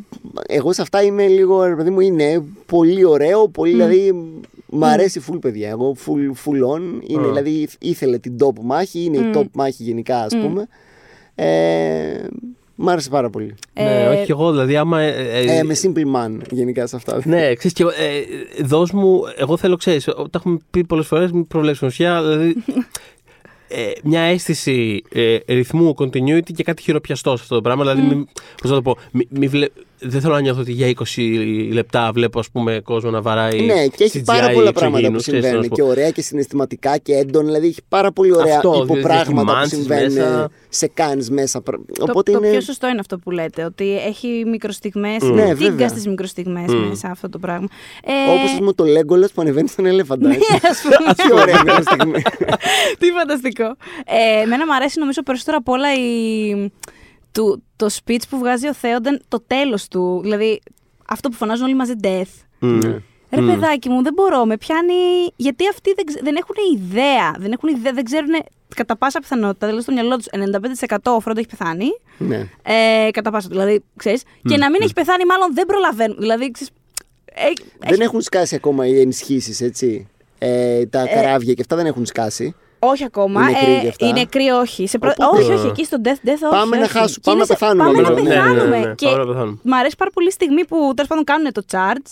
Εγώ 0.48 0.72
σε 0.72 0.82
αυτά 0.82 1.02
είμαι 1.02 1.26
λίγο, 1.26 1.64
ρε 1.64 1.74
παιδί 1.74 1.90
μου, 1.90 2.00
είναι 2.00 2.42
πολύ 2.66 3.04
ωραίο, 3.04 3.48
πολύ 3.48 3.72
δηλαδή. 3.72 4.14
Μ' 4.72 4.84
αρέσει 4.84 5.20
full 5.30 5.38
παιδιά. 5.40 5.68
Εγώ 5.68 5.96
full, 6.06 6.48
full 6.48 6.76
on. 6.76 6.80
Είναι, 7.06 7.26
Α. 7.26 7.28
Δηλαδή 7.28 7.68
ήθελε 7.80 8.18
την 8.18 8.36
top 8.40 8.52
μάχη, 8.62 9.04
είναι 9.04 9.16
η 9.16 9.30
top 9.34 9.44
μάχη 9.52 9.82
γενικά, 9.82 10.18
ας 10.22 10.36
πούμε. 10.42 10.66
Ε, 11.34 12.26
μ' 12.74 12.88
άρεσε 12.88 13.08
πάρα 13.10 13.30
πολύ. 13.30 13.54
ναι, 13.74 14.02
Ε, 14.02 14.06
όχι 14.08 14.24
και 14.24 14.32
εγώ, 14.32 14.50
δηλαδή, 14.50 14.76
άμα. 14.76 15.00
ε, 15.00 15.40
ε, 15.40 15.58
Ε, 15.58 15.62
με 15.62 15.74
simple 15.82 16.14
man 16.16 16.38
γενικά 16.50 16.86
σε 16.86 16.96
αυτά. 16.96 17.20
Ναι, 17.24 17.54
ξέρεις 17.54 17.72
και 17.72 17.82
εγώ, 17.82 17.90
ε, 17.90 18.62
δώσ' 18.64 18.90
μου, 18.90 19.20
εγώ 19.36 19.56
θέλω, 19.56 19.76
ξέρεις, 19.76 20.04
τα 20.04 20.28
έχουμε 20.34 20.58
πει 20.70 20.84
πολλές 20.84 21.06
φορές, 21.06 21.32
μην 21.32 21.46
προβλέψεις 21.46 21.82
ουσία, 21.88 22.22
δηλαδή 22.22 22.56
ε, 23.68 23.90
μια 24.02 24.20
αίσθηση 24.20 25.02
ε, 25.12 25.36
ρυθμού, 25.46 25.94
continuity 25.98 26.52
και 26.54 26.62
κάτι 26.62 26.82
χειροπιαστό 26.82 27.36
σε 27.36 27.42
αυτό 27.42 27.54
το 27.54 27.60
πράγμα, 27.60 27.82
δηλαδή, 27.92 28.14
μη, 28.14 28.24
πώς 28.62 28.70
να 28.70 28.76
το 28.76 28.82
πω, 28.82 28.96
μη, 29.12 29.26
μη 29.30 29.46
βλέ- 29.48 29.72
δεν 30.00 30.20
θέλω 30.20 30.34
να 30.34 30.40
νιώθω 30.40 30.60
ότι 30.60 30.72
για 30.72 30.92
20 31.16 31.72
λεπτά 31.72 32.10
βλέπω, 32.14 32.38
ας 32.38 32.50
πούμε, 32.50 32.80
κόσμο 32.84 33.10
να 33.10 33.22
βαράει 33.22 33.60
Ναι, 33.60 33.86
και 33.86 34.04
έχει 34.04 34.18
CGI 34.20 34.24
πάρα 34.24 34.50
πολλά 34.50 34.72
πράγματα 34.72 35.08
που 35.08 35.14
εξωγήινους, 35.16 35.22
ξέρεις 35.22 35.40
τι 35.40 35.46
να 35.46 35.52
συμβαίνουν. 35.52 35.62
σου 35.62 35.68
πω. 35.68 35.74
Και 35.74 35.82
ωραία 35.82 36.10
και 36.10 36.22
συναισθηματικά 36.22 36.96
και 36.98 37.12
έντονα. 37.14 37.44
Δηλαδή 37.46 37.66
έχει 37.66 37.80
πάρα 37.88 38.12
πολύ 38.12 38.34
ωραία 38.36 38.56
Αυτό, 38.56 38.70
δηλαδή, 38.72 38.92
υποπράγματα 38.92 39.30
έχει 39.30 39.32
που 39.34 39.50
manches 39.52 39.66
συμβαίνουν 39.68 40.12
μέσα. 40.12 40.50
σε 40.68 40.86
κάνεις 40.94 41.30
μέσα. 41.30 41.62
Το, 41.62 41.72
Οπότε 42.00 42.32
το 42.32 42.38
είναι. 42.38 42.50
πιο 42.50 42.60
σωστό 42.60 42.88
είναι 42.88 43.00
αυτό 43.00 43.18
που 43.18 43.30
λέτε, 43.30 43.64
ότι 43.64 43.96
έχει 44.06 44.42
μικροστιγμές, 44.46 45.22
Ναι, 45.22 45.28
είναι 45.28 45.44
βέβαια. 45.54 45.68
τίγκα 45.68 45.88
στις 45.88 46.06
μικροστιγμές 46.06 46.64
Mm. 46.70 46.84
μέσα 46.88 47.08
αυτό 47.10 47.28
το 47.28 47.38
πράγμα. 47.38 47.66
Ε, 48.04 48.32
Όπως 48.32 48.50
ας 48.50 48.58
πούμε 48.58 48.72
το 48.72 48.84
Legolas 48.84 49.28
που 49.34 49.40
ανεβαίνει 49.40 49.68
στον 49.68 49.86
ελέφαντα. 49.86 50.28
Ναι, 50.28 50.34
έτσι. 50.34 50.66
ας 50.66 50.80
πούμε. 50.82 51.14
Τι 51.26 51.32
ωραία 51.32 51.62
μια 51.64 51.82
στιγμή. 51.82 52.22
Τι 52.98 53.06
φανταστικό. 53.18 53.64
Ε, 54.06 54.42
εμένα 54.42 54.66
μου 54.66 54.74
αρέσει 54.74 54.98
νομίζω 54.98 55.22
περισσότερο 55.22 55.56
από 55.56 55.72
όλα 55.72 55.94
η, 55.94 56.70
του, 57.32 57.62
το 57.76 57.86
speech 58.04 58.22
που 58.30 58.38
βγάζει 58.38 58.68
ο 58.68 58.74
Θέονταν 58.74 59.22
το 59.28 59.42
τέλος 59.46 59.88
του. 59.88 60.20
Δηλαδή 60.22 60.60
αυτό 61.08 61.28
που 61.28 61.34
φωνάζουν 61.36 61.64
όλοι 61.64 61.74
μαζί 61.74 61.92
death. 62.02 62.34
Μμ. 62.58 62.80
Ρε 63.32 63.40
Μμ. 63.40 63.46
παιδάκι 63.46 63.88
μου, 63.88 64.02
δεν 64.02 64.12
μπορώ, 64.12 64.44
με 64.44 64.56
πιάνει. 64.56 64.94
Γιατί 65.36 65.68
αυτοί 65.68 65.92
δεν, 65.96 66.04
ξε- 66.04 66.22
δεν 66.22 66.36
έχουν 66.36 66.54
ιδέα. 66.76 67.34
Δεν 67.38 67.52
έχουν 67.52 67.68
ιδέα, 67.68 67.92
δεν 67.92 68.04
ξέρουν 68.04 68.30
κατά 68.74 68.96
πάσα 68.96 69.20
πιθανότητα, 69.20 69.66
δηλαδή 69.66 69.82
στο 69.84 69.92
μυαλό 69.92 70.16
τους 70.16 70.26
95% 70.90 70.96
ο 71.02 71.20
Φρόντο 71.20 71.38
έχει 71.40 71.48
πεθάνει. 71.48 71.86
Ναι. 72.18 72.48
Ε, 72.62 73.10
κατά 73.10 73.30
πάσα, 73.30 73.48
δηλαδή, 73.48 73.82
ξέρεις. 73.96 74.22
Και 74.48 74.56
να 74.56 74.70
μην 74.70 74.80
έχει 74.82 74.92
πεθάνει, 74.92 75.24
μάλλον 75.24 75.54
δεν 75.54 75.66
προλαβαίνουν. 75.66 76.16
Δηλαδή, 76.18 76.50
ξέρεις, 76.50 76.72
ε, 77.34 77.88
Δεν 77.90 78.00
έχουν 78.00 78.20
σκάσει 78.20 78.54
ακόμα 78.54 78.86
οι 78.86 79.00
ενισχύσεις, 79.00 79.60
έτσι. 79.60 80.08
Ε, 80.38 80.86
τα 80.86 81.06
καράβια 81.06 81.54
και 81.54 81.60
αυτά 81.60 81.76
δεν 81.76 81.86
έχουν 81.86 82.06
σκάσει. 82.06 82.54
Όχι 82.82 83.04
ακόμα. 83.04 83.40
Είναι 83.42 83.58
κρύοι 83.58 83.74
ε, 83.76 83.80
και 83.80 83.88
αυτά. 83.88 84.06
οι 84.06 84.12
νεκροί 84.12 84.48
όχι. 84.48 84.86
Σε 84.86 84.98
προ- 84.98 85.14
Οπότε- 85.18 85.40
Όχι, 85.42 85.52
όχι, 85.52 85.66
εκεί 85.66 85.84
στο 85.84 85.96
Death 86.04 86.08
Death 86.28 86.32
όχι. 86.42 86.50
Πάμε 86.58 86.76
να 86.76 86.82
όχι. 86.82 86.92
χάσουμε, 86.92 87.14
Και 87.14 87.20
πάμε 87.30 87.36
είναι 87.36 87.38
να 87.38 87.44
σε- 87.44 87.52
πεθάνουμε 87.58 87.84
Πάμε 87.84 88.00
να 88.00 88.08
μάλλον. 88.10 88.22
Ναι, 88.24 88.28
ναι, 88.28 88.34
ναι, 88.34 88.42
πεθάνουμε. 88.54 88.78
ναι, 88.86 88.94
Και 88.94 89.06
πάμε 89.06 89.18
να 89.18 89.26
πεθάνουμε. 89.26 89.58
μ' 89.62 89.74
αρέσει 89.74 89.96
πάρα 89.96 90.10
πολύ 90.10 90.26
η 90.26 90.30
στιγμή 90.30 90.64
που 90.66 90.76
τέλος 90.94 91.08
πάντων 91.10 91.24
κάνουν 91.24 91.52
το 91.52 91.62
charge 91.72 92.10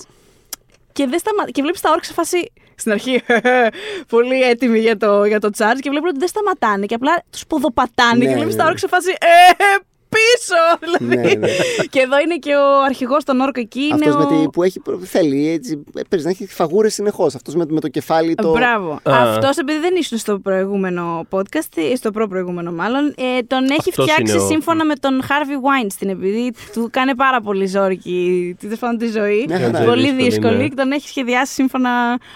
και, 0.92 1.06
δεν 1.06 1.18
σταμα... 1.18 1.50
και 1.50 1.62
βλέπεις 1.62 1.80
τα 1.80 1.90
όρκα 1.90 2.04
σε 2.04 2.12
φάση. 2.12 2.52
Στην 2.74 2.92
αρχή, 2.92 3.22
πολύ 4.14 4.42
έτοιμοι 4.42 4.78
για 4.78 4.96
το, 4.96 5.24
για 5.24 5.40
το 5.40 5.50
charge 5.58 5.78
και 5.80 5.90
βλέπουν 5.90 6.08
ότι 6.08 6.18
δεν 6.18 6.28
σταματάνε 6.28 6.86
και 6.86 6.94
απλά 6.94 7.22
τους 7.30 7.46
ποδοπατάνε 7.46 8.18
Ναι, 8.18 8.24
και 8.30 8.34
βλέπεις 8.34 8.52
ναι, 8.54 8.58
τα 8.58 8.62
ναι. 8.62 8.68
όρκα 8.68 8.78
σε 8.78 8.88
φάση. 8.88 9.10
Ε, 9.10 9.64
πίσω! 10.09 10.61
Δηλαδή. 10.80 11.26
Ναι, 11.26 11.34
ναι. 11.34 11.48
και 11.90 12.00
εδώ 12.00 12.18
είναι 12.20 12.36
και 12.36 12.54
ο 12.54 12.82
αρχηγός 12.86 13.24
των 13.24 13.40
όρκων 13.40 13.62
εκεί. 13.62 13.80
Είναι 13.80 13.94
Αυτός 14.09 14.14
ο... 14.14 14.18
με 14.18 14.40
τη, 14.42 14.48
που 14.48 14.62
έχει, 14.62 14.80
θέλει 15.04 15.48
έτσι, 15.50 15.84
ε, 15.96 16.00
παίζει 16.09 16.24
να 16.24 16.30
έχει 16.30 16.46
φαγούρες 16.46 16.94
συνεχώς. 16.94 17.34
Αυτός 17.34 17.54
με, 17.54 17.64
με 17.68 17.80
το 17.80 17.88
κεφάλι 17.88 18.34
το. 18.34 18.50
Μπράβο. 18.50 18.92
Α. 18.92 19.00
Αυτός 19.02 19.56
επειδή 19.56 19.78
δεν 19.78 19.94
ήσουν 19.96 20.18
στο 20.18 20.38
προηγούμενο 20.38 21.26
podcast, 21.30 21.76
ε, 21.92 21.96
στο 21.96 22.11
προ-προηγούμενο 22.11 22.72
μάλλον, 22.72 23.14
ε, 23.16 23.42
τον 23.46 23.64
έχει 23.64 23.88
Αυτός 23.88 24.04
φτιάξει 24.11 24.32
είναι 24.34 24.42
ο- 24.42 24.46
σύμφωνα 24.46 24.84
με 24.84 24.94
τον 24.94 25.22
Harvey 25.22 25.86
Weinstein, 25.86 26.09
επειδή 26.09 26.52
του 26.72 26.88
κάνει 26.92 27.14
πάρα 27.14 27.40
πολύ 27.40 27.66
ζόρικη 27.66 28.56
τη 28.59 28.66
τέλος 28.76 28.96
τη 28.98 29.06
ζωή. 29.06 29.44
Μια 29.48 29.59
χαρά. 29.61 29.84
πολύ 29.84 30.02
Δύσκολη, 30.02 30.22
δύσκολη 30.30 30.56
ναι. 30.56 30.68
και 30.68 30.74
τον 30.74 30.92
έχει 30.92 31.09
σχεδιάσει 31.09 31.52
σύμφωνα. 31.52 31.90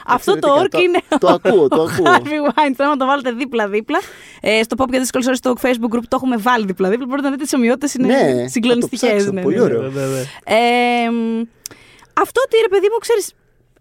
Αυτό 0.06 0.38
το 0.38 0.48
Εξαιρετικά. 0.48 0.78
όρκ 0.78 0.84
είναι. 0.84 1.18
Το 1.18 1.26
ο- 1.26 1.30
ακούω, 1.44 1.68
το 1.68 1.80
ο 1.80 1.82
ακούω. 1.92 2.06
Harvey 2.06 2.48
Weinstein, 2.50 2.86
να 2.90 2.96
το 2.96 3.06
βάλετε 3.06 3.30
δίπλα-δίπλα. 3.32 3.98
Ε, 4.40 4.62
στο 4.62 4.76
Pop 4.78 4.86
και 4.90 4.98
δύσκολες 4.98 5.26
ώρες 5.26 5.38
στο 5.38 5.54
Facebook 5.62 5.96
group 5.96 6.02
το 6.08 6.16
έχουμε 6.16 6.36
βάλει 6.36 6.64
δίπλα-δίπλα. 6.66 7.06
Μπορείτε 7.06 7.26
να 7.28 7.32
δείτε 7.34 7.42
τι 7.44 7.48
ομοιότητε, 7.62 7.88
είναι 7.98 8.06
Ναι, 8.14 8.48
συγκλονιστικέ. 8.48 9.06
θα 9.06 9.12
το 9.12 9.18
ψάξω. 9.18 9.42
Πολύ 9.42 9.60
ωραίο. 9.60 9.82
Ναι, 9.82 9.88
ναι, 9.88 10.06
ναι. 10.06 10.20
Ε, 10.44 11.10
μ, 11.10 11.42
αυτό 12.20 12.40
ότι 12.46 12.56
ρε 12.62 12.68
παιδί 12.68 12.86
μου, 12.92 12.98
ξέρεις, 13.00 13.32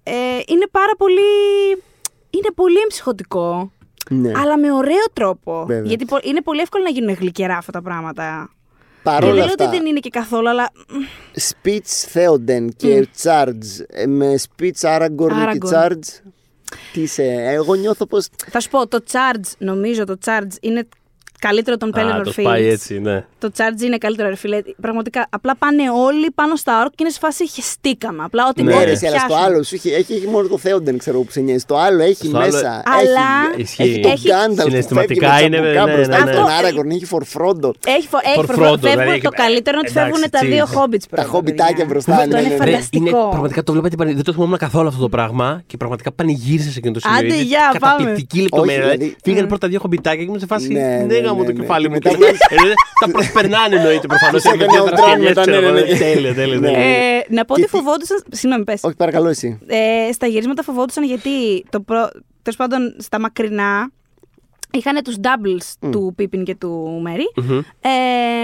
ε, 0.03 0.13
είναι 0.47 0.67
πάρα 0.71 0.93
πολύ... 0.97 1.29
Είναι 2.29 2.51
πολύ 2.55 2.77
εμψυχωτικό, 2.79 3.71
Ναι. 4.09 4.31
αλλά 4.35 4.57
με 4.59 4.71
ωραίο 4.73 5.05
τρόπο. 5.13 5.63
Βέβαια. 5.67 5.85
Γιατί 5.87 6.05
πο- 6.05 6.19
είναι 6.23 6.41
πολύ 6.41 6.61
εύκολο 6.61 6.83
να 6.83 6.89
γίνουν 6.89 7.13
γλυκερά 7.19 7.57
αυτά 7.57 7.71
τα 7.71 7.81
πράγματα. 7.81 8.49
και 8.49 8.99
Παρόλα 9.03 9.25
δεν 9.25 9.35
λέω 9.35 9.45
αυτά, 9.45 9.65
ότι 9.67 9.77
δεν 9.77 9.85
είναι 9.85 9.99
και 9.99 10.09
καθόλου, 10.09 10.49
αλλά 10.49 10.71
speech 11.49 12.13
Theoden 12.13 12.67
και 12.77 13.07
Charge 13.23 13.85
ε, 13.87 14.05
με 14.05 14.33
speech 14.39 14.79
Aragorn 14.97 15.07
και 15.51 15.57
Aragorn. 15.67 15.73
Charge. 15.73 16.31
Τι 16.93 17.01
είσαι, 17.01 17.23
εγώ 17.47 17.73
νιώθω 17.75 18.05
πως 18.05 18.27
θα 18.51 18.59
σου 18.59 18.69
πω, 18.69 18.87
το 18.87 19.03
charge, 19.11 19.51
νομίζω 19.57 20.03
το 20.03 20.17
charge 20.25 20.51
είναι 20.61 20.87
καλύτερο 21.47 21.77
των 21.77 21.89
Α, 21.89 21.91
Pelennor 21.97 22.23
το 22.23 22.33
Fields. 22.37 22.43
πάει 22.43 22.67
έτσι, 22.67 22.99
ναι. 22.99 23.25
Το 23.39 23.51
charge 23.57 23.81
είναι 23.85 23.97
καλύτερο, 23.97 24.29
ρε 24.29 24.35
φίλε. 24.35 24.61
Πραγματικά, 24.81 25.27
απλά 25.29 25.55
πάνε 25.55 25.83
όλοι 26.05 26.31
πάνω 26.35 26.55
στα 26.55 26.79
όρκ 26.81 26.89
και 26.89 26.95
είναι 26.99 27.09
σε 27.09 27.19
φάση 27.21 27.47
χεστήκαμε. 27.47 28.23
Απλά 28.23 28.47
ό,τι 28.49 28.61
Ναι. 28.63 28.69
Ναι, 28.69 28.73
μπορούν 28.75 28.85
ρε, 28.87 28.91
να 28.93 28.97
εσύ, 28.97 29.07
αλλά 29.07 29.19
στο 29.19 29.27
πιάσουν. 29.27 29.45
άλλο 29.45 29.63
σου 29.63 29.75
έχει, 29.75 29.89
έχει, 29.89 30.13
έχει 30.13 30.27
μόνο 30.27 30.47
το 30.47 30.59
Theoden 30.63 30.95
ξέρω 30.97 31.15
εγώ, 31.15 31.25
που 31.25 31.31
σε 31.31 31.39
νοιάζει. 31.39 31.63
Το 31.67 31.77
άλλο 31.77 32.01
έχει 32.03 32.25
Στο 32.27 32.37
άλλο- 32.37 32.45
μέσα. 32.45 32.83
Αλλά 32.85 33.27
έχει, 33.53 33.61
Ισχύει. 33.61 33.81
έχει 33.83 33.99
τον 34.01 34.11
Έχει- 34.11 34.27
Gandalf 34.31 34.61
Συναισθηματικά 34.67 35.27
που 35.27 35.31
φεύγει 35.33 35.45
είναι, 35.45 35.59
με 35.61 35.71
τσαμπουκά 35.71 35.85
ναι, 35.85 35.93
μπροστά, 35.95 36.23
ναι, 36.23 36.31
έχει 36.31 36.39
ναι. 36.39 36.45
τον 36.45 36.49
Aragorn, 36.57 36.89
έχει 36.95 37.07
for 37.13 37.23
Frodo. 37.33 37.71
Έχει, 37.85 38.07
φο- 38.07 38.19
έχει 38.23 38.39
For 38.39 38.45
φρο- 38.45 38.57
Frodo, 38.57 38.79
φεύγουν, 38.81 39.03
δηλαδή, 39.03 39.21
το 39.21 39.29
καλύτερο 39.29 39.77
είναι 39.79 39.87
ότι 39.89 39.99
εντάξει, 39.99 40.11
φεύγουν 40.11 40.29
τα 40.35 40.39
cheese. 40.41 40.51
δύο 40.53 40.65
hobbits 40.75 41.05
πρώτα. 41.09 41.27
χομπιτάκια 41.27 41.67
παιδιά. 41.75 41.85
μπροστά, 41.85 42.13
Αυτό 42.15 42.27
ναι, 42.27 42.39
είναι 42.39 42.47
ναι, 42.49 42.55
ναι. 42.55 42.63
Ρε, 42.65 42.71
φανταστικό. 42.71 42.97
είναι, 43.07 43.11
πραγματικά 43.29 43.63
το 43.63 43.71
βλέπα 43.71 43.89
και 43.89 43.95
πανηγύρισα. 43.95 44.23
Δεν 44.23 44.33
το 44.33 44.39
θυμόμουν 44.39 44.59
καθόλου 44.65 44.87
αυτό 44.87 45.01
το 45.01 45.09
πράγμα 45.09 45.61
και 45.67 45.77
πραγματικά 45.77 46.11
πανηγύρισε 46.11 46.69
σε 46.71 46.77
εκείνο 46.77 46.93
το 46.93 46.99
σημείο. 46.99 47.17
Άντε, 47.17 47.25
Είναι 47.33 47.41
γεια, 47.43 47.75
πάμε. 47.79 47.95
Καταπληκτική 47.95 48.39
λεπτομέρεια. 48.41 48.73
Όχι, 48.73 48.81
Δηλαδή, 48.83 48.97
δηλαδή- 48.97 49.17
Φύγανε 49.23 49.47
πρώτα 49.47 49.67
δύο 49.67 49.79
χομπιτάκια 49.79 50.19
και 50.19 50.25
ήμουν 50.27 50.39
σε 50.39 50.45
φάση. 50.45 50.67
Ναι, 51.33 51.41
Ναι, 51.41 51.47
ναι, 51.47 51.51
ναι. 51.51 51.51
γάμο 51.51 51.51
το 51.51 51.51
ναι. 51.51 51.59
κεφάλι 51.59 51.87
μου. 51.87 51.93
Μετά 51.93 52.09
και- 52.09 52.15
που- 52.17 52.23
Ε, 52.23 52.73
Τα 53.05 53.11
προσπερνάνε 53.11 53.75
εννοείται 53.75 54.07
προφανώς. 54.07 54.41
Τους 54.43 54.51
έκανε 54.51 54.71
outrun 54.81 55.19
μετά, 55.23 55.45
ναι, 55.49 55.59
ναι, 55.59 55.71
ναι. 55.71 55.81
Τέλεια, 55.81 56.33
τέλεια. 56.33 56.59
Ναι. 56.59 56.67
τέλεια. 56.71 56.79
Ε, 56.79 57.25
να 57.29 57.45
πω 57.45 57.55
Και 57.55 57.61
ότι 57.61 57.71
τι- 57.71 57.77
φοβόντουσαν. 57.77 58.23
Συγγνώμη, 58.31 58.63
πες. 58.63 58.79
Όχι, 58.83 58.95
παρακαλώ 58.95 59.29
εσύ. 59.29 59.59
Ε, 59.67 60.11
στα 60.11 60.27
γυρίσματα 60.27 60.63
φοβόντουσαν 60.63 61.03
γιατί 61.03 61.63
το 61.69 61.79
προ... 61.81 62.09
τέλος 62.41 62.57
πάντων 62.57 62.95
στα 62.99 63.19
μακρινά 63.19 63.91
είχαν 64.71 65.03
τους 65.03 65.15
doubles 65.21 65.89
του 65.91 66.13
Πίπιν 66.15 66.43
και 66.43 66.55
του 66.55 66.99
Μέρι 67.03 67.31
ε, 67.81 67.89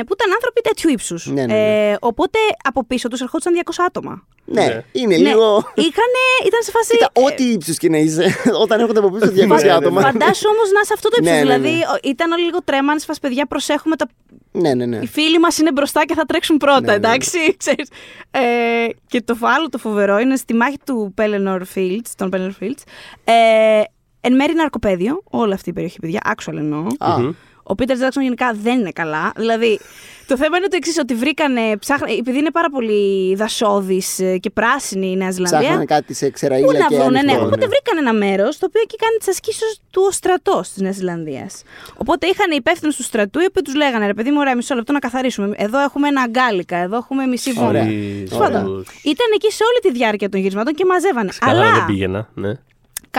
που 0.05 0.13
ήταν 0.13 0.32
άνθρωποι 0.34 0.61
τέτοιου 0.61 0.89
ύψους. 0.89 1.25
Ναι, 1.28 1.34
ναι, 1.34 1.45
ναι. 1.53 1.89
Ε, 1.91 1.97
οπότε 1.99 2.39
από 2.63 2.86
πίσω 2.86 3.07
τους 3.07 3.21
ερχόντουσαν 3.21 3.53
200 3.65 3.71
άτομα. 3.88 4.28
Ναι, 4.45 4.65
Ναι. 4.65 4.84
είναι 4.91 5.17
Ναι, 5.17 5.28
λίγο. 5.30 5.55
είχανε, 5.75 6.21
ήταν 6.45 6.61
σε 6.61 6.71
φάση... 6.71 6.91
Κοίτα, 6.91 7.09
ε, 7.13 7.23
ό,τι 7.23 7.43
ύψο 7.43 7.73
και 7.73 7.89
να 7.89 7.97
είσαι, 7.97 8.25
όταν 8.63 8.80
έρχονται 8.80 8.99
από 8.99 9.09
πίσω 9.11 9.32
200 9.32 9.36
Ναι, 9.36 9.45
ναι, 9.63 9.71
άτομα. 9.71 10.01
Φαντάσου 10.01 10.49
όμως 10.53 10.71
να 10.71 10.80
είσαι 10.84 10.93
αυτό 10.93 11.09
το 11.09 11.15
ύψος. 11.19 11.34
Ναι, 11.36 11.43
ναι, 11.43 11.45
ναι. 11.57 11.57
Δηλαδή 11.57 11.80
ο- 11.84 11.99
ήταν 12.09 12.32
όλοι 12.32 12.43
λίγο 12.43 12.57
τρέμαν, 12.63 12.99
σε 12.99 13.05
φάση 13.05 13.19
παιδιά, 13.19 13.45
προσέχουμε 13.45 13.95
τα. 13.95 14.07
Ναι, 14.51 14.73
ναι, 14.73 14.86
ναι. 14.86 14.97
Οι 15.01 15.07
φίλοι 15.07 15.39
μας 15.39 15.57
είναι 15.57 15.71
μπροστά 15.71 16.05
και 16.05 16.13
θα 16.13 16.25
τρέξουν 16.25 16.57
πρώτα, 16.57 16.80
Ναι, 16.80 16.86
ναι, 16.86 16.91
ναι. 16.91 16.95
εντάξει. 17.07 17.38
Ξέρεις. 17.61 17.89
Ε, 18.32 18.39
και 19.07 19.21
το 19.21 19.38
άλλο 19.41 19.69
το 19.69 19.78
φοβερό 19.78 20.19
είναι 20.19 20.36
στη 20.36 20.53
μάχη 20.53 20.78
του 20.86 21.13
Pelennor 21.17 21.61
Fields, 21.75 22.09
των 22.17 22.30
Pelennor 22.34 22.63
Fields. 22.63 22.82
Ε, 23.23 23.82
εν 24.28 24.36
μέρει 24.36 24.53
ναρκοπαίδιο, 24.53 25.21
όλη 25.30 25.53
αυτή 25.53 25.69
η 25.69 25.73
περιοχή, 25.73 25.99
παιδιά, 25.99 26.21
actual 26.36 26.55
εννοώ. 26.57 26.86
Α, 26.97 27.15
Ο 27.63 27.75
Πίτερ 27.75 27.95
Τζάξον 27.95 28.23
γενικά 28.23 28.53
δεν 28.63 28.80
είναι 28.80 28.91
καλά. 28.91 29.32
Δηλαδή, 29.36 29.80
το 30.28 30.38
θέμα 30.38 30.57
είναι 30.57 30.67
το 30.67 30.75
εξής: 30.75 30.97
ότι 30.97 31.13
βρήκανε. 31.13 31.78
Ψάχνα, 31.80 32.07
επειδή 32.19 32.38
είναι 32.38 32.51
πάρα 32.51 32.69
πολύ 32.69 33.36
δασόδης 33.36 34.21
και 34.39 34.49
πράσινη 34.49 35.07
η 35.11 35.15
Νέα 35.15 35.32
Ζηλανδία. 35.32 35.59
ψάχνανε 35.59 35.86
κάτι 35.86 36.13
σε 36.13 36.25
Πού 36.25 36.32
ξεραίλα 36.32 36.71
να 36.80 36.86
και 36.88 36.95
βρούνε, 36.95 37.09
ναι. 37.11 37.19
ανοιχτό, 37.19 37.45
Οπότε 37.45 37.67
βρήκαν 37.67 37.97
ένα 37.97 38.13
μέρος 38.13 38.57
το 38.57 38.65
οποίο 38.69 38.82
εκεί 38.84 38.95
κάνει 38.95 39.17
τις 39.17 39.28
ασκήσεις 39.28 39.80
του 39.91 40.01
ο 40.07 40.11
στρατός 40.11 40.69
της 40.69 40.82
Νέας 40.82 40.95
Ζηλανδίας. 40.95 41.63
Οπότε 41.97 42.28
είχαν 42.28 42.51
υπεύθυνου 42.51 42.91
του 42.95 43.03
στρατού 43.03 43.39
οι 43.39 43.45
οποίοι 43.49 43.61
τους 43.61 43.75
λέγανε 43.75 44.05
ρε 44.05 44.13
παιδί 44.13 44.32
μου, 44.32 44.38
ωραία, 44.39 44.55
μισό 44.55 44.75
λεπτό 44.75 44.91
να 44.93 44.99
καθαρίσουμε. 44.99 45.55
Εδώ 45.57 45.80
έχουμε 45.80 46.07
ένα 46.07 46.21
αγκάλικα, 46.21 46.78
εδώ 46.78 46.97
έχουμε 46.97 47.25
μισή 47.25 47.51
βόμβα. 47.51 47.69
Ωραία. 47.69 47.84
Τις 47.86 48.30
Τέλος 48.30 48.43
πάντων, 48.43 48.73
ώρες. 48.73 48.88
Ήταν 49.03 49.28
εκεί 49.34 49.51
σε 49.51 49.63
όλη 49.63 49.80
τη 49.93 49.99
διάρκεια 49.99 50.30
των 50.30 50.39
γυρισμάτων 50.39 50.73
και 50.73 50.86
μαζεύανε. 50.86 51.30
Καλά 51.39 51.61
Αλλά 51.61 51.71
δεν 51.73 51.86
πήγαινα, 51.86 52.30
ναι. 52.34 52.51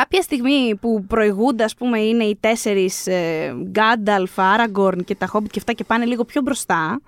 Κάποια 0.00 0.22
στιγμή 0.22 0.74
που 0.80 1.04
προηγούνται, 1.08 1.64
ας 1.64 1.74
πούμε, 1.74 2.00
είναι 2.00 2.24
οι 2.24 2.36
τέσσερις 2.40 3.06
ε, 3.06 3.54
Γκάνταλφ, 3.70 4.38
Άραγκορν 4.38 5.04
και 5.04 5.14
τα 5.14 5.26
Χόμπιτ 5.26 5.50
και 5.50 5.58
αυτά 5.58 5.72
και 5.72 5.84
πάνε 5.84 6.04
λίγο 6.04 6.24
πιο 6.24 6.40
μπροστά. 6.40 7.00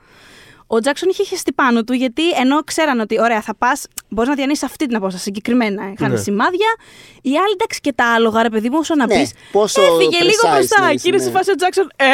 Ο 0.73 0.81
Τζάξον 0.81 1.09
είχε 1.09 1.25
χεστεί 1.25 1.53
πάνω 1.53 1.85
του 1.85 1.93
γιατί 1.93 2.31
ενώ 2.31 2.63
ξέραν 2.65 3.01
ότι, 3.01 3.21
ωραία, 3.21 3.41
θα 3.41 3.55
πας, 3.55 3.87
μπορείς 4.09 4.29
να 4.29 4.35
διανύσεις 4.37 4.63
αυτή 4.63 4.87
την 4.87 4.97
απόσταση 4.97 5.23
συγκεκριμένα. 5.25 5.93
Είχαν 5.93 6.11
Ναι. 6.11 6.17
σημάδια. 6.17 6.69
Οι 7.23 7.29
άλλοι, 7.29 7.53
εντάξει, 7.53 7.81
και 7.81 7.93
τα 7.93 8.05
άλογα, 8.15 8.43
ρε 8.43 8.49
παιδί 8.49 8.71
μου, 8.71 8.77
όσο 8.81 8.95
να 8.95 9.07
Ναι, 9.07 9.15
πεις. 9.21 9.33
πόσο 9.53 9.83
Έφυγε 9.83 10.19
λίγο 10.25 10.41
precise 10.49 10.55
μπροστά. 10.55 10.81
να 10.81 10.89
Και 10.89 10.95
είσαι, 10.95 11.09
είναι 11.09 11.17
ναι. 11.17 11.23
σε 11.23 11.31
φάση 11.31 11.51
ο 11.51 11.55
Τζάξον. 11.55 11.91
Ε, 11.97 12.05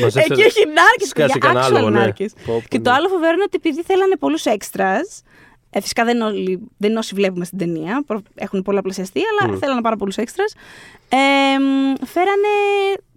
Μαζέψτε- 0.00 0.30
εκεί 0.30 0.40
έχει 0.40 0.64
νάρκε. 0.66 1.06
σκάσε 1.06 1.32
παιδιά, 1.32 1.38
κανένα 1.40 1.66
actual 1.66 1.70
άλογο, 1.74 1.90
ναι. 1.90 1.98
νάρκες. 1.98 2.32
Πω, 2.46 2.52
πω, 2.54 2.62
Και 2.68 2.76
ναι. 2.78 2.84
το 2.84 2.90
άλλο 2.90 3.08
φοβερό 3.08 3.32
είναι 3.32 3.42
ότι 3.42 3.56
επειδή 3.62 3.82
θέλανε 3.86 4.16
πολλούς 4.16 4.44
έξτρα. 4.44 5.00
Ε, 5.70 5.80
φυσικά 5.80 6.04
δεν, 6.04 6.20
όλοι, 6.20 6.60
δεν 6.76 6.90
είναι 6.90 6.98
όσοι 6.98 7.14
βλέπουμε 7.14 7.44
στην 7.44 7.58
ταινία. 7.58 8.02
προ- 8.06 8.22
Έχουν 8.34 8.62
πολλαπλασιαστεί, 8.62 9.20
αλλά 9.30 9.56
θέλανε 9.58 9.80
πάρα 9.80 9.96
πολλούς 9.96 10.16
έξτρα. 10.16 10.44
Ε, 11.08 11.18
μ, 11.58 11.94
φέρανε 12.06 12.48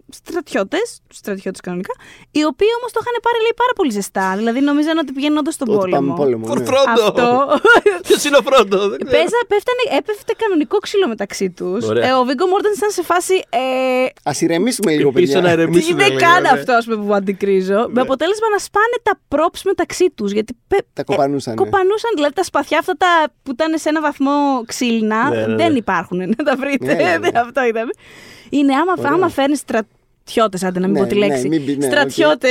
στρατιώτες, 0.08 1.00
στρατιώτες 1.08 1.60
κανονικά, 1.60 1.94
οι 2.30 2.44
οποίοι 2.44 2.68
όμως 2.78 2.92
το 2.92 2.98
είχαν 3.02 3.14
πάρει 3.22 3.38
λέει, 3.42 3.52
πάρα 3.56 3.72
πολύ 3.74 3.90
ζεστά. 3.90 4.36
Δηλαδή 4.36 4.60
νομίζαν 4.60 4.98
ότι 4.98 5.12
πηγαίνουν 5.12 5.38
όντως 5.38 5.54
στον 5.54 5.68
Ότι 5.68 5.78
πόλεμο. 5.78 6.00
πάμε 6.00 6.14
πόλεμο. 6.22 6.46
Φορ 6.46 6.58
ναι. 6.58 6.64
Φρόντο. 6.64 7.02
Αυτό. 7.06 7.58
Ποιος 8.06 8.24
είναι 8.24 8.36
ο 8.36 8.42
Φρόντο, 8.42 8.78
δεν 8.88 8.98
ξέρω. 9.04 9.10
Παίζα, 9.16 9.38
πέφτανε, 9.48 9.82
έπεφτε 9.98 10.32
κανονικό 10.42 10.78
ξύλο 10.78 11.08
μεταξύ 11.08 11.50
τους. 11.50 11.84
Ωραία. 11.88 12.08
Ε, 12.08 12.12
ο 12.12 12.24
Βίγκο 12.24 12.46
Μόρταν 12.46 12.72
ήταν 12.76 12.90
σε 12.90 13.02
φάση. 13.02 13.34
Ε, 13.48 14.30
Α 14.30 14.32
ηρεμήσουμε 14.40 14.92
λίγο, 14.92 15.12
Πίσω 15.12 15.34
να 15.34 15.40
παιδιά. 15.40 15.56
τι 15.56 15.62
ηρεμήσουμε. 15.62 16.02
είναι 16.04 16.14
λίγο, 16.14 16.20
καν 16.30 16.42
ναι. 16.42 16.48
αυτό 16.48 16.72
ας 16.72 16.84
πούμε, 16.84 16.96
που 17.06 17.14
αντικρίζω. 17.14 17.86
Με 17.90 18.00
αποτέλεσμα 18.00 18.46
να 18.52 18.58
σπάνε 18.58 18.96
τα 19.02 19.18
props 19.34 19.60
μεταξύ 19.64 20.10
τους. 20.14 20.32
Γιατί 20.32 20.56
πε- 20.68 20.86
Τα 20.92 21.04
κοπανούσανε. 21.04 21.56
κοπανούσαν. 21.56 22.10
Δηλαδή 22.14 22.34
τα 22.34 22.42
σπαθιά 22.42 22.78
αυτά 22.78 22.92
τα 22.96 23.06
που 23.42 23.50
ήταν 23.50 23.78
σε 23.78 23.88
ένα 23.88 24.00
βαθμό 24.00 24.62
ξύλινα 24.66 25.28
Ναι, 25.28 25.36
ναι, 25.36 25.46
ναι. 25.46 25.54
δεν 25.56 25.76
υπάρχουν. 25.76 26.18
Να 26.36 26.44
τα 26.44 26.56
βρείτε. 26.56 26.94
Ναι, 26.94 27.02
ναι, 27.02 27.18
ναι. 27.18 27.38
αυτό 27.38 27.64
ήταν. 27.66 27.90
Είναι 28.50 28.74
άμα, 28.74 28.92
Ωραία. 28.98 29.10
άμα 29.12 29.28
φέρνεις 29.28 29.64
στρατιώτες, 30.24 30.62
άντε 30.64 30.80
να 30.80 30.86
μην 30.88 30.94
Ναι, 30.96 31.02
πω 31.02 31.12
τη 31.12 31.18
ναι, 31.18 31.26
λέξη. 31.26 31.48
μην 31.48 31.62
μπει- 31.64 31.78
ναι, 31.78 31.86
οκ. 31.86 31.92
Στρατιώτες. 31.92 32.48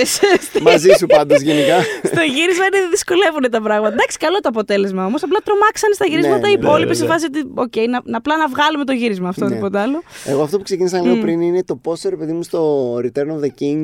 Μαζί 0.61 0.89
σου 0.97 1.05
πάντως 1.05 1.41
γενικά. 1.41 1.77
Στο 2.11 2.21
γύρισμα 2.21 2.65
είναι 2.65 2.79
δυσκολεύουν 2.89 3.41
τα 3.51 3.61
πράγματα. 3.61 3.93
Εντάξει, 3.93 4.17
καλό 4.17 4.39
το 4.39 4.49
αποτέλεσμα 4.49 5.05
όμως. 5.05 5.23
Απλά 5.23 5.39
τρομάξανε 5.43 5.93
στα 5.93 6.05
γυρίσματα 6.05 6.39
Ναι, 6.39 6.47
οι 6.49 6.55
ναι, 6.55 6.65
υπόλοιποι 6.65 6.89
ναι, 6.89 6.95
σε 6.95 7.03
ναι. 7.03 7.09
φάση 7.09 7.25
ότι. 7.25 7.39
Οκ, 7.55 7.75
να, 7.89 8.01
να, 8.03 8.17
απλά 8.17 8.37
να 8.37 8.47
βγάλουμε 8.47 8.83
το 8.85 8.91
γύρισμα 8.93 9.29
αυτό, 9.29 9.45
Ναι. 9.47 9.55
τίποτα 9.55 9.81
άλλο. 9.81 10.01
Εγώ 10.25 10.41
αυτό 10.43 10.57
που 10.57 10.63
ξεκίνησα 10.63 10.97
να 10.97 11.03
λέω 11.05 11.15
πριν 11.21 11.41
είναι 11.41 11.63
το 11.63 11.75
πόσο 11.75 12.09
ρε 12.09 12.15
παιδί 12.15 12.31
μου 12.33 12.43
στο 12.43 12.61
Return 12.97 13.27
of 13.35 13.39
the 13.45 13.51
King 13.61 13.83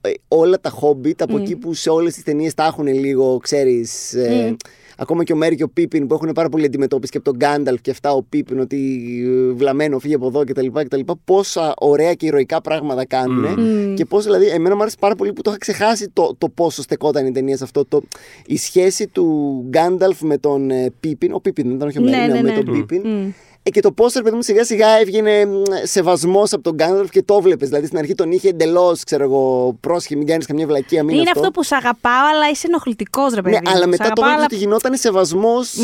ε, 0.00 0.10
όλα 0.28 0.60
τα 0.60 0.72
Hobbit 0.80 1.18
από 1.18 1.38
εκεί 1.38 1.56
που 1.56 1.74
σε 1.74 1.90
όλες 1.90 2.14
τις 2.14 2.22
ταινίες 2.22 2.54
τα 2.54 2.64
έχουν 2.64 2.86
λίγο, 2.86 3.38
ξέρεις, 3.42 4.12
ε, 4.14 4.56
ακόμα 4.98 5.24
και 5.24 5.32
ο 5.32 5.36
Μέρι 5.36 5.56
και 5.56 5.62
ο 5.62 5.68
Πίπιν 5.68 6.06
που 6.06 6.14
έχουν 6.14 6.32
πάρα 6.32 6.48
πολύ 6.48 6.64
αντιμετώπιση 6.64 7.12
και 7.12 7.18
από 7.18 7.30
τον 7.30 7.36
Γκάνταλφ 7.36 7.80
και 7.80 7.90
αυτά 7.90 8.12
ο 8.12 8.22
Πίπιν 8.22 8.58
ότι 8.60 9.02
ε, 9.26 9.52
βλαμμένο 9.52 9.98
φύγε 9.98 10.14
από 10.14 10.26
εδώ 10.26 10.44
κτλ. 10.44 10.66
κτλ. 10.66 11.00
Πόσα 11.24 11.74
ωραία 11.78 12.14
και 12.14 12.26
ηρωικά 12.26 12.60
πράγματα 12.60 13.06
κάνουν 13.06 13.94
και 13.94 14.04
πώς 14.04 14.24
δηλαδή 14.24 14.46
εμένα 14.46 14.74
μου 14.74 14.80
άρεσε 14.80 14.96
πάρα 15.00 15.14
πολύ 15.14 15.32
που 15.32 15.42
το 15.42 15.50
είχα 15.50 15.58
ξεχάσει 15.58 16.10
το, 16.12 16.34
το 16.38 16.48
πόσο 16.48 16.82
στεκόταν 16.82 17.26
η 17.26 17.32
ταινία 17.32 17.56
σε 17.56 17.64
αυτό. 17.64 17.84
Το, 17.84 18.02
η 18.46 18.56
σχέση 18.56 19.06
του 19.06 19.64
Γκάνταλφ 19.68 20.20
με 20.20 20.38
τον 20.38 20.70
ε, 20.70 20.92
Πίπιν, 21.00 21.32
ο 21.32 21.40
Πίπιν 21.40 21.66
δεν 21.66 21.74
ήταν 21.74 21.88
όχι 21.88 21.98
ο 21.98 22.02
Ναι, 22.02 22.10
Μέρι, 22.10 22.32
ναι, 22.32 22.42
με 22.42 22.50
ναι. 22.50 22.62
τον 22.62 22.72
Πίπιν. 22.74 23.02
Μμ. 23.04 23.30
Ε, 23.62 23.70
και 23.70 23.80
το 23.80 23.92
πώ 23.92 24.06
ρε 24.16 24.22
παιδί 24.22 24.36
μου 24.36 24.42
σιγά 24.42 24.64
σιγά 24.64 24.88
έβγαινε 25.00 25.44
σεβασμός 25.82 26.52
από 26.52 26.62
τον 26.62 26.74
Γκάνταλφ 26.74 27.10
και 27.10 27.22
το 27.22 27.40
βλέπεις. 27.40 27.68
Δηλαδή 27.68 27.86
στην 27.86 27.98
αρχή 27.98 28.14
τον 28.14 28.30
είχε 28.32 28.48
εντελώς, 28.48 29.04
ξέρω 29.04 29.22
εγώ, 29.24 29.76
πρόσχη, 29.80 30.16
μην 30.16 30.26
κάνεις 30.26 30.46
καμιά 30.46 30.66
βλακία, 30.66 31.02
μην 31.04 31.18
Είναι 31.18 31.30
αυτό 31.34 31.50
που 31.50 31.62
σε 31.62 31.74
αγαπάω, 31.74 32.26
αλλά 32.34 32.48
είσαι 32.50 32.66
ενοχλητικός, 32.66 33.34
ρε 33.34 33.42
παιδί. 33.42 33.54
Ναι, 33.54 33.60
μου. 33.64 33.70
αλλά 33.76 33.84
Σ' 33.84 33.86
μετά 33.88 33.96
το 34.04 34.04
αγαπάω, 34.04 34.24
βλέπει 34.24 34.36
αλλά- 34.36 34.44
ότι 34.44 34.56
γινόταν 34.56 34.96
σεβασμός, 34.96 35.74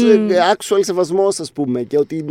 actual 0.54 0.78
σεβασμός, 0.80 1.40
ας 1.40 1.52
πούμε. 1.52 1.82
Και, 1.82 1.98
ότι, 1.98 2.24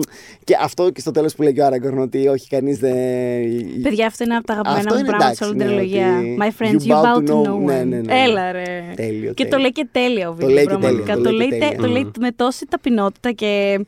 και 0.44 0.58
αυτό 0.62 0.90
και 0.90 1.00
στο 1.00 1.12
τέλος 1.12 1.36
που 1.36 1.42
λέει 1.42 1.54
και 1.54 1.62
ο 1.62 1.66
Άραγκορν, 1.66 2.00
ότι 2.00 2.28
όχι, 2.28 2.48
κανείς 2.48 2.78
δεν. 2.78 3.82
Παιδιά, 3.82 4.08
αυτό 4.08 4.24
είναι 4.24 4.36
από 4.36 4.46
τα 4.48 4.54
αγαπημένα 4.54 4.80
Αυτό 4.80 4.94
μου 4.94 5.00
είναι 5.00 5.08
πράγματα 5.10 5.36
σε 5.36 5.44
εντάξει, 5.44 5.44
όλη 5.44 5.58
την 5.58 5.66
ναι, 5.68 5.74
τριλογία. 5.74 6.18
ότι 6.18 6.38
My 6.42 6.62
friends, 6.62 6.88
you 6.92 7.04
bow 7.04 7.30
to 7.30 7.44
no 7.44 7.54
one. 7.54 7.60
Ναι, 7.66 7.84
ναι, 7.84 7.98
ναι. 8.02 8.24
Έλα, 8.24 8.52
ρε. 8.52 8.84
Τέλειο, 8.96 9.34
Και 9.34 9.44
το 9.44 9.50
τέλειο. 9.50 9.58
λέει 9.58 9.72
και 9.72 9.88
τέλεια 9.92 10.30
ο 10.30 10.36
Το 10.40 10.48
λέει 10.48 10.56
Βίγκο, 10.66 10.76
και 10.76 10.82
τέλεια, 10.82 11.04
πραγματικά. 11.04 11.16
το 11.16 11.22
Το 11.24 11.30
λέει 11.32 11.48
και 11.48 11.50
λέει 11.50 11.60
τε- 11.60 11.70
τέλεια. 11.70 11.88
το 11.88 11.94
λέει 11.94 12.12
με 12.20 12.32
τόση 12.36 12.66
ταπεινότητα 12.70 13.32
και. 13.32 13.80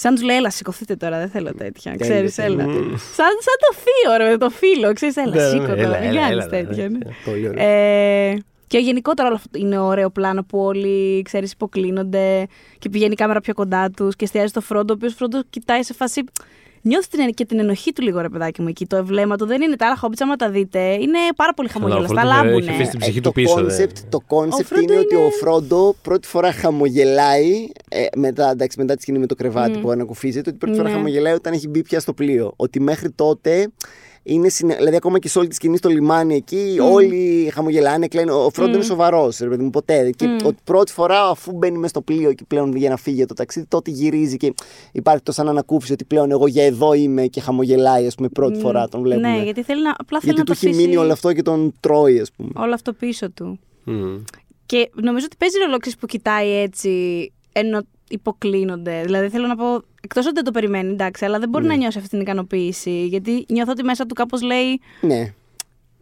Σαν 0.00 0.14
τους 0.14 0.22
λέει, 0.24 0.36
έλα, 0.36 0.50
σηκωθείτε 0.50 0.96
τώρα, 0.96 1.18
δεν 1.18 1.28
θέλω 1.30 1.54
τέτοια. 1.54 1.96
Τέλειο, 1.96 2.12
Ξέρεις, 2.14 2.34
τέλειο, 2.34 2.60
έλα. 2.60 2.72
τέλειο. 2.72 2.96
Σαν, 2.96 3.26
σαν 3.40 3.56
το 3.60 3.74
θείο, 3.82 4.16
ρε, 4.16 4.30
με 4.30 4.36
το 4.36 4.50
φίλο. 4.50 4.92
Ξέρεις, 4.92 5.16
έλα, 5.16 5.34
Ναι, 5.34 5.42
ναι, 5.42 5.48
σήκω 5.48 5.62
έλα, 5.72 5.82
τώρα. 5.84 5.98
Μην 5.98 6.08
έλα, 6.08 6.20
κάνεις 6.20 6.32
έλα, 6.44 6.46
τέτοια. 6.46 6.88
ναι. 6.88 6.98
ναι. 6.98 7.10
Πολύ 7.24 7.48
ωραίο. 7.48 7.64
Ε, 7.66 8.38
και 8.66 8.78
γενικότερα 8.78 9.28
όλο 9.28 9.36
αυτό 9.36 9.58
είναι 9.58 9.78
ωραίο 9.78 10.10
πλάνο 10.10 10.42
που 10.44 10.58
όλοι, 10.58 11.22
ξέρεις, 11.22 11.52
υποκλίνονται 11.52 12.46
και 12.78 12.88
πηγαίνει 12.88 13.12
η 13.12 13.16
κάμερα 13.16 13.40
πιο 13.40 13.54
κοντά 13.54 13.90
τους 13.90 14.16
και 14.16 14.24
εστιάζει 14.24 14.48
στο 14.48 14.60
Φρόντο, 14.60 14.92
ο 14.92 14.96
οποίος 14.96 15.14
Φρόντος 15.14 15.42
κοιτάει 15.50 15.82
σε 15.82 15.92
φάση... 15.94 16.24
Νιώθει 16.82 17.08
την, 17.08 17.34
και 17.34 17.44
την 17.44 17.58
ενοχή 17.58 17.92
του 17.92 18.02
λίγο 18.02 18.20
ρε 18.20 18.28
παιδάκι 18.28 18.62
μου 18.62 18.68
εκεί. 18.68 18.86
Το 18.86 18.96
ευλέμα 18.96 19.36
του 19.36 19.46
δεν 19.46 19.62
είναι 19.62 19.76
τα 19.76 19.86
άλλα 19.86 19.96
χόμπιτς, 19.96 20.20
άμα 20.20 20.36
τα 20.36 20.50
δείτε. 20.50 20.78
Είναι 20.92 21.18
πάρα 21.36 21.54
πολύ 21.54 21.68
χαμογελαστά, 21.68 22.06
Φρόντο 22.20 22.28
λάμπουνε. 22.28 22.56
έχει 22.56 22.70
αφήσει 22.70 22.90
την 22.90 22.98
ψυχή 23.00 23.18
Ε, 23.18 23.20
του 23.20 23.32
πίσω. 23.32 23.54
Το 23.54 23.64
δε. 23.66 23.84
concept, 23.86 23.98
το 24.08 24.20
concept 24.28 24.64
Φρόντο 24.64 24.82
είναι, 24.92 24.98
ότι 25.00 25.14
είναι- 25.14 25.24
ο 25.24 25.30
Φρόντο 25.30 25.94
πρώτη 26.02 26.28
φορά 26.28 26.52
χαμογελάει 26.52 27.68
ε, 27.88 28.04
μετά, 28.16 28.50
εντάξει, 28.50 28.78
μετά 28.80 28.94
τη 28.94 29.02
σκηνή 29.02 29.18
με 29.18 29.26
το 29.26 29.34
κρεβάτι 29.34 29.78
που 29.78 29.90
ανακουφίζεται. 29.90 30.48
Ότι 30.50 30.58
πρώτη 30.58 30.76
φορά 30.76 30.88
Ναι. 30.88 30.94
χαμογελάει 30.94 31.32
όταν 31.32 31.52
έχει 31.52 31.68
μπει 31.68 31.82
πια 31.82 32.00
στο 32.00 32.12
πλοίο. 32.12 32.52
Ότι 32.56 32.80
μέχρι 32.80 33.10
τότε. 33.10 33.68
Είναι 34.22 34.48
συνε... 34.48 34.74
Δηλαδή, 34.74 34.96
ακόμα 34.96 35.18
και 35.18 35.28
σε 35.28 35.38
όλη 35.38 35.48
τη 35.48 35.54
σκηνή 35.54 35.76
στο 35.76 35.88
λιμάνι 35.88 36.34
εκεί, 36.34 36.76
όλοι 36.80 37.50
χαμογελάνε, 37.54 38.08
κλαίνουν. 38.08 38.44
Ο 38.44 38.50
Φρόντο 38.50 38.72
είναι 38.72 38.82
σοβαρός, 38.82 39.38
ρε 39.38 39.48
παιδί 39.48 39.62
μου, 39.62 39.70
ποτέ. 39.70 40.10
Και 40.10 40.36
ότι 40.44 40.56
πρώτη 40.64 40.92
φορά, 40.92 41.28
αφού 41.28 41.52
μπαίνει 41.52 41.76
μέσα 41.76 41.88
στο 41.88 42.00
πλοίο 42.00 42.32
και 42.32 42.44
πλέον 42.48 42.76
για 42.76 42.90
να 42.90 42.96
φύγει 42.96 43.16
για 43.16 43.26
το 43.26 43.34
ταξίδι, 43.34 43.66
τότε 43.66 43.90
γυρίζει 43.90 44.36
και 44.36 44.54
υπάρχει 44.92 45.22
το 45.22 45.32
σαν 45.32 45.48
ανακούφιση 45.48 45.92
ότι 45.92 46.04
πλέον 46.04 46.30
εγώ 46.30 46.46
για 46.46 46.64
εδώ 46.64 46.92
είμαι 46.92 47.26
και 47.26 47.40
χαμογελάει, 47.40 48.06
ας 48.06 48.14
πούμε, 48.14 48.28
πρώτη 48.28 48.58
φορά 48.58 48.88
τον 48.88 49.02
βλέπουμε. 49.02 49.36
Ναι, 49.36 49.42
γιατί 49.42 49.62
θέλει 49.62 49.82
να, 49.82 49.94
απλά 49.98 50.20
θέλει 50.20 50.32
Γιατί 50.32 50.38
να 50.38 50.44
του 50.44 50.52
το 50.52 50.52
έχει 50.52 50.66
αφήσει 50.66 50.86
μείνει 50.86 50.96
όλο 51.02 51.12
αυτό 51.12 51.32
και 51.32 51.42
τον 51.42 51.74
τρώει, 51.80 52.20
ας 52.20 52.30
πούμε. 52.36 52.50
όλο 52.54 52.74
αυτό 52.74 52.92
πίσω 52.92 53.30
του. 53.30 53.58
Μμ. 53.84 54.16
Και 54.66 54.90
νομίζω 54.94 55.24
ότι 55.24 55.36
παίζει 55.36 55.58
ρόλο 55.58 55.76
ξέρεις, 55.78 55.98
που 55.98 56.06
κοιτάει 56.06 56.50
έτσι 56.50 57.32
ενώ 57.52 57.80
υποκλίνονται. 58.08 59.02
Δηλαδή 59.04 59.28
θέλω 59.28 59.46
να 59.46 59.56
πω, 59.56 59.82
εκτός 60.00 60.24
ότι 60.24 60.34
δεν 60.34 60.44
το 60.44 60.50
περιμένει, 60.50 60.90
εντάξει, 60.92 61.24
αλλά 61.24 61.38
δεν 61.38 61.48
μπορεί 61.48 61.64
Ναι. 61.66 61.70
να 61.70 61.76
νιώσει 61.76 61.98
αυτή 61.98 62.10
την 62.10 62.20
ικανοποίηση. 62.20 63.06
Γιατί 63.06 63.46
νιώθω 63.48 63.70
ότι 63.72 63.82
μέσα 63.84 64.06
του 64.06 64.14
κάπως 64.14 64.42
λέει 64.42 64.80
Ναι. 65.00 65.32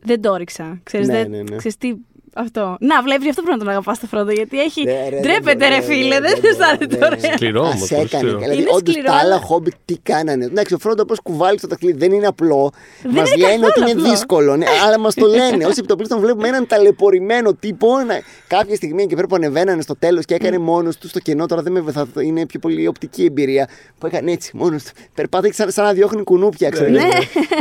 δεν 0.00 0.20
το 0.20 0.34
έριξα. 0.34 0.80
Ξέρεις, 0.82 1.06
Ναι, 1.06 1.12
δεν, 1.14 1.30
ναι, 1.30 1.36
ναι. 1.42 1.56
ξέρεις 1.56 1.76
τι, 1.76 1.94
Αυτό. 2.40 2.76
Να, 2.80 3.02
βλέπεις, 3.02 3.22
γι' 3.24 3.30
αυτό 3.30 3.42
πρέπει 3.42 3.58
να 3.58 3.64
τον 3.64 3.72
αγαπάς 3.72 3.98
το 3.98 4.06
Φρόντο. 4.06 4.30
Γιατί 4.32 4.60
έχει. 4.60 4.84
Ναι, 4.84 5.08
ρε, 5.08 5.20
Ντρέπεται, 5.20 5.54
δεν 5.56 5.68
ρε 5.68 5.74
μπορώ, 5.74 5.82
φίλε, 5.92 6.18
ναι, 6.18 6.20
δεν 6.28 6.38
μπορώ, 6.40 6.48
αισθάνεται 6.48 6.96
ναι. 6.96 7.06
ωραία. 7.06 7.36
Σκληρό 7.36 7.60
όμως. 7.60 7.82
Ας 7.82 7.90
έκανε. 7.90 8.30
Δηλαδή, 8.30 8.54
Είναι 8.60 8.70
όντως 8.70 8.92
σκληρό, 8.94 9.06
τα 9.08 9.12
άλλα 9.12 9.20
αλλά- 9.34 9.40
χόμπι 9.44 9.70
τι 9.84 9.96
κάνανε. 10.02 10.44
Εντάξει, 10.44 10.74
ο 10.74 10.78
Φρόντο 10.78 11.04
πώς 11.04 11.20
κουβάλει 11.20 11.58
στο 11.58 11.66
ταξίδι 11.66 11.92
δεν 11.92 12.12
είναι 12.12 12.26
απλό. 12.26 12.70
Δεν 13.02 13.12
Μας 13.12 13.32
είναι 13.32 13.36
λένε 13.46 13.52
καθόλου 13.52 13.72
ότι 13.76 13.80
είναι 13.90 14.00
απλό. 14.00 14.10
δύσκολο. 14.10 14.56
Ναι, 14.56 14.66
αλλά 14.86 14.98
μας 14.98 15.14
το 15.14 15.26
λένε. 15.26 15.64
Ω 15.66 15.68
επιτοπλίστων 15.68 16.20
βλέπουμε 16.20 16.48
έναν 16.48 16.66
ταλαιπωρημένο 16.66 17.54
τύπο. 17.54 17.88
να- 18.06 18.20
Κάποια 18.46 18.76
στιγμή 18.76 19.02
εκεί 19.02 19.14
πέρα 19.14 19.26
που 19.26 19.34
ανεβαίνανε 19.34 19.82
στο 19.82 19.96
τέλος 19.98 20.24
και 20.24 20.34
έκανε 20.34 20.58
μόνος 20.58 20.96
τους 20.96 21.10
στο 21.10 21.18
κενό. 21.18 21.46
Τώρα 21.46 21.62
δεν 21.62 21.72
με 21.72 21.92
θα, 21.92 22.06
είναι 22.20 22.46
πιο 22.46 22.58
πολύ 22.58 22.86
οπτική 22.86 23.24
εμπειρία. 23.24 23.68
Που 23.98 24.06
έκανε 24.06 24.32
έτσι 24.32 24.50
μόνος 24.54 24.82
τους. 24.82 24.92
Περπάτησε 25.14 25.52
σαν, 25.52 25.70
σαν 25.70 25.84
να 25.84 25.92
διώχνει 25.92 26.22
κουνούπια, 26.22 26.68
ξέρω 26.68 26.90
Ναι. 26.90 26.98
εγώ. 26.98 27.08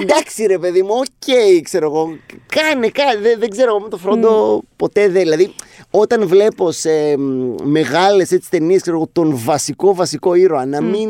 Εντάξει, 0.02 0.46
ρε 0.46 0.58
παιδί 0.58 0.82
μου, 0.84 0.94
οκ, 0.94 1.62
ξέρω 1.64 1.86
εγώ. 1.86 2.18
Κάνε, 2.48 2.88
κάνε. 2.90 3.20
Δεν, 3.22 3.40
δεν 3.40 3.50
ξέρω 3.50 3.70
εγώ 3.70 3.80
με 3.80 3.90
το 3.90 3.98
Φρόντο 3.98 4.62
ποτέ 4.76 5.10
δεν. 5.10 5.22
Δηλαδή, 5.22 5.54
όταν 5.92 6.28
βλέπω 6.28 6.72
σε 6.72 6.90
μεγάλες 7.64 8.40
ταινίες, 8.50 8.82
ξέρω 8.82 8.98
εγώ, 8.98 9.10
τον 9.12 9.32
βασικό 9.38 9.96
βασικό 9.96 10.34
ήρωα 10.34 10.66
να 10.66 10.82
μην. 10.82 11.10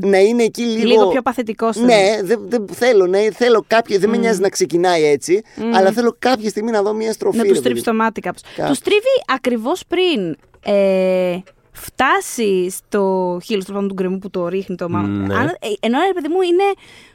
Να 0.00 0.18
είναι 0.18 0.42
εκεί 0.42 0.62
λίγο. 0.62 0.86
Λίγο 0.86 1.08
πιο 1.08 1.22
παθητικό. 1.22 1.70
Ναι, 1.84 2.20
δεν, 2.22 2.40
δεν 2.48 2.64
θέλω. 2.72 3.06
Ναι, 3.06 3.30
θέλω 3.32 3.64
κάποια, 3.66 3.98
δεν 3.98 4.10
με 4.10 4.16
νοιάζει 4.16 4.40
να 4.40 4.48
ξεκινάει 4.48 5.04
έτσι, 5.04 5.42
αλλά 5.74 5.92
θέλω 5.92 6.16
κάποια 6.18 6.48
στιγμή 6.48 6.70
να 6.70 6.82
δω 6.82 6.92
μια 6.92 7.12
στροφή. 7.12 7.36
Να 7.36 7.42
ρε 7.42 7.48
του 7.48 7.54
παιδί. 7.54 7.66
τρίξει 7.66 7.84
το 7.84 7.94
μάτι 7.94 8.20
κάπως. 8.20 8.42
Κάπως. 8.56 8.68
Τους 8.70 8.78
τρίζει 8.78 9.22
ακριβώς 9.26 9.82
πριν 9.88 10.36
ε, 10.64 11.38
φτάσει 11.74 12.70
στο 12.70 13.38
χείλος 13.44 13.64
του 13.64 13.72
πάντων 13.72 13.88
του 13.88 13.94
γκρεμού 13.94 14.18
που 14.18 14.30
το 14.30 14.48
ρίχνει 14.48 14.76
το 14.76 14.88
μάτι. 14.88 15.08
Ναι. 15.08 15.34
Αν- 15.34 15.46
ε, 15.60 15.68
Ενώ 15.80 15.98
ρε 16.06 16.12
παιδί 16.14 16.28
μου 16.28 16.40
είναι 16.42 16.62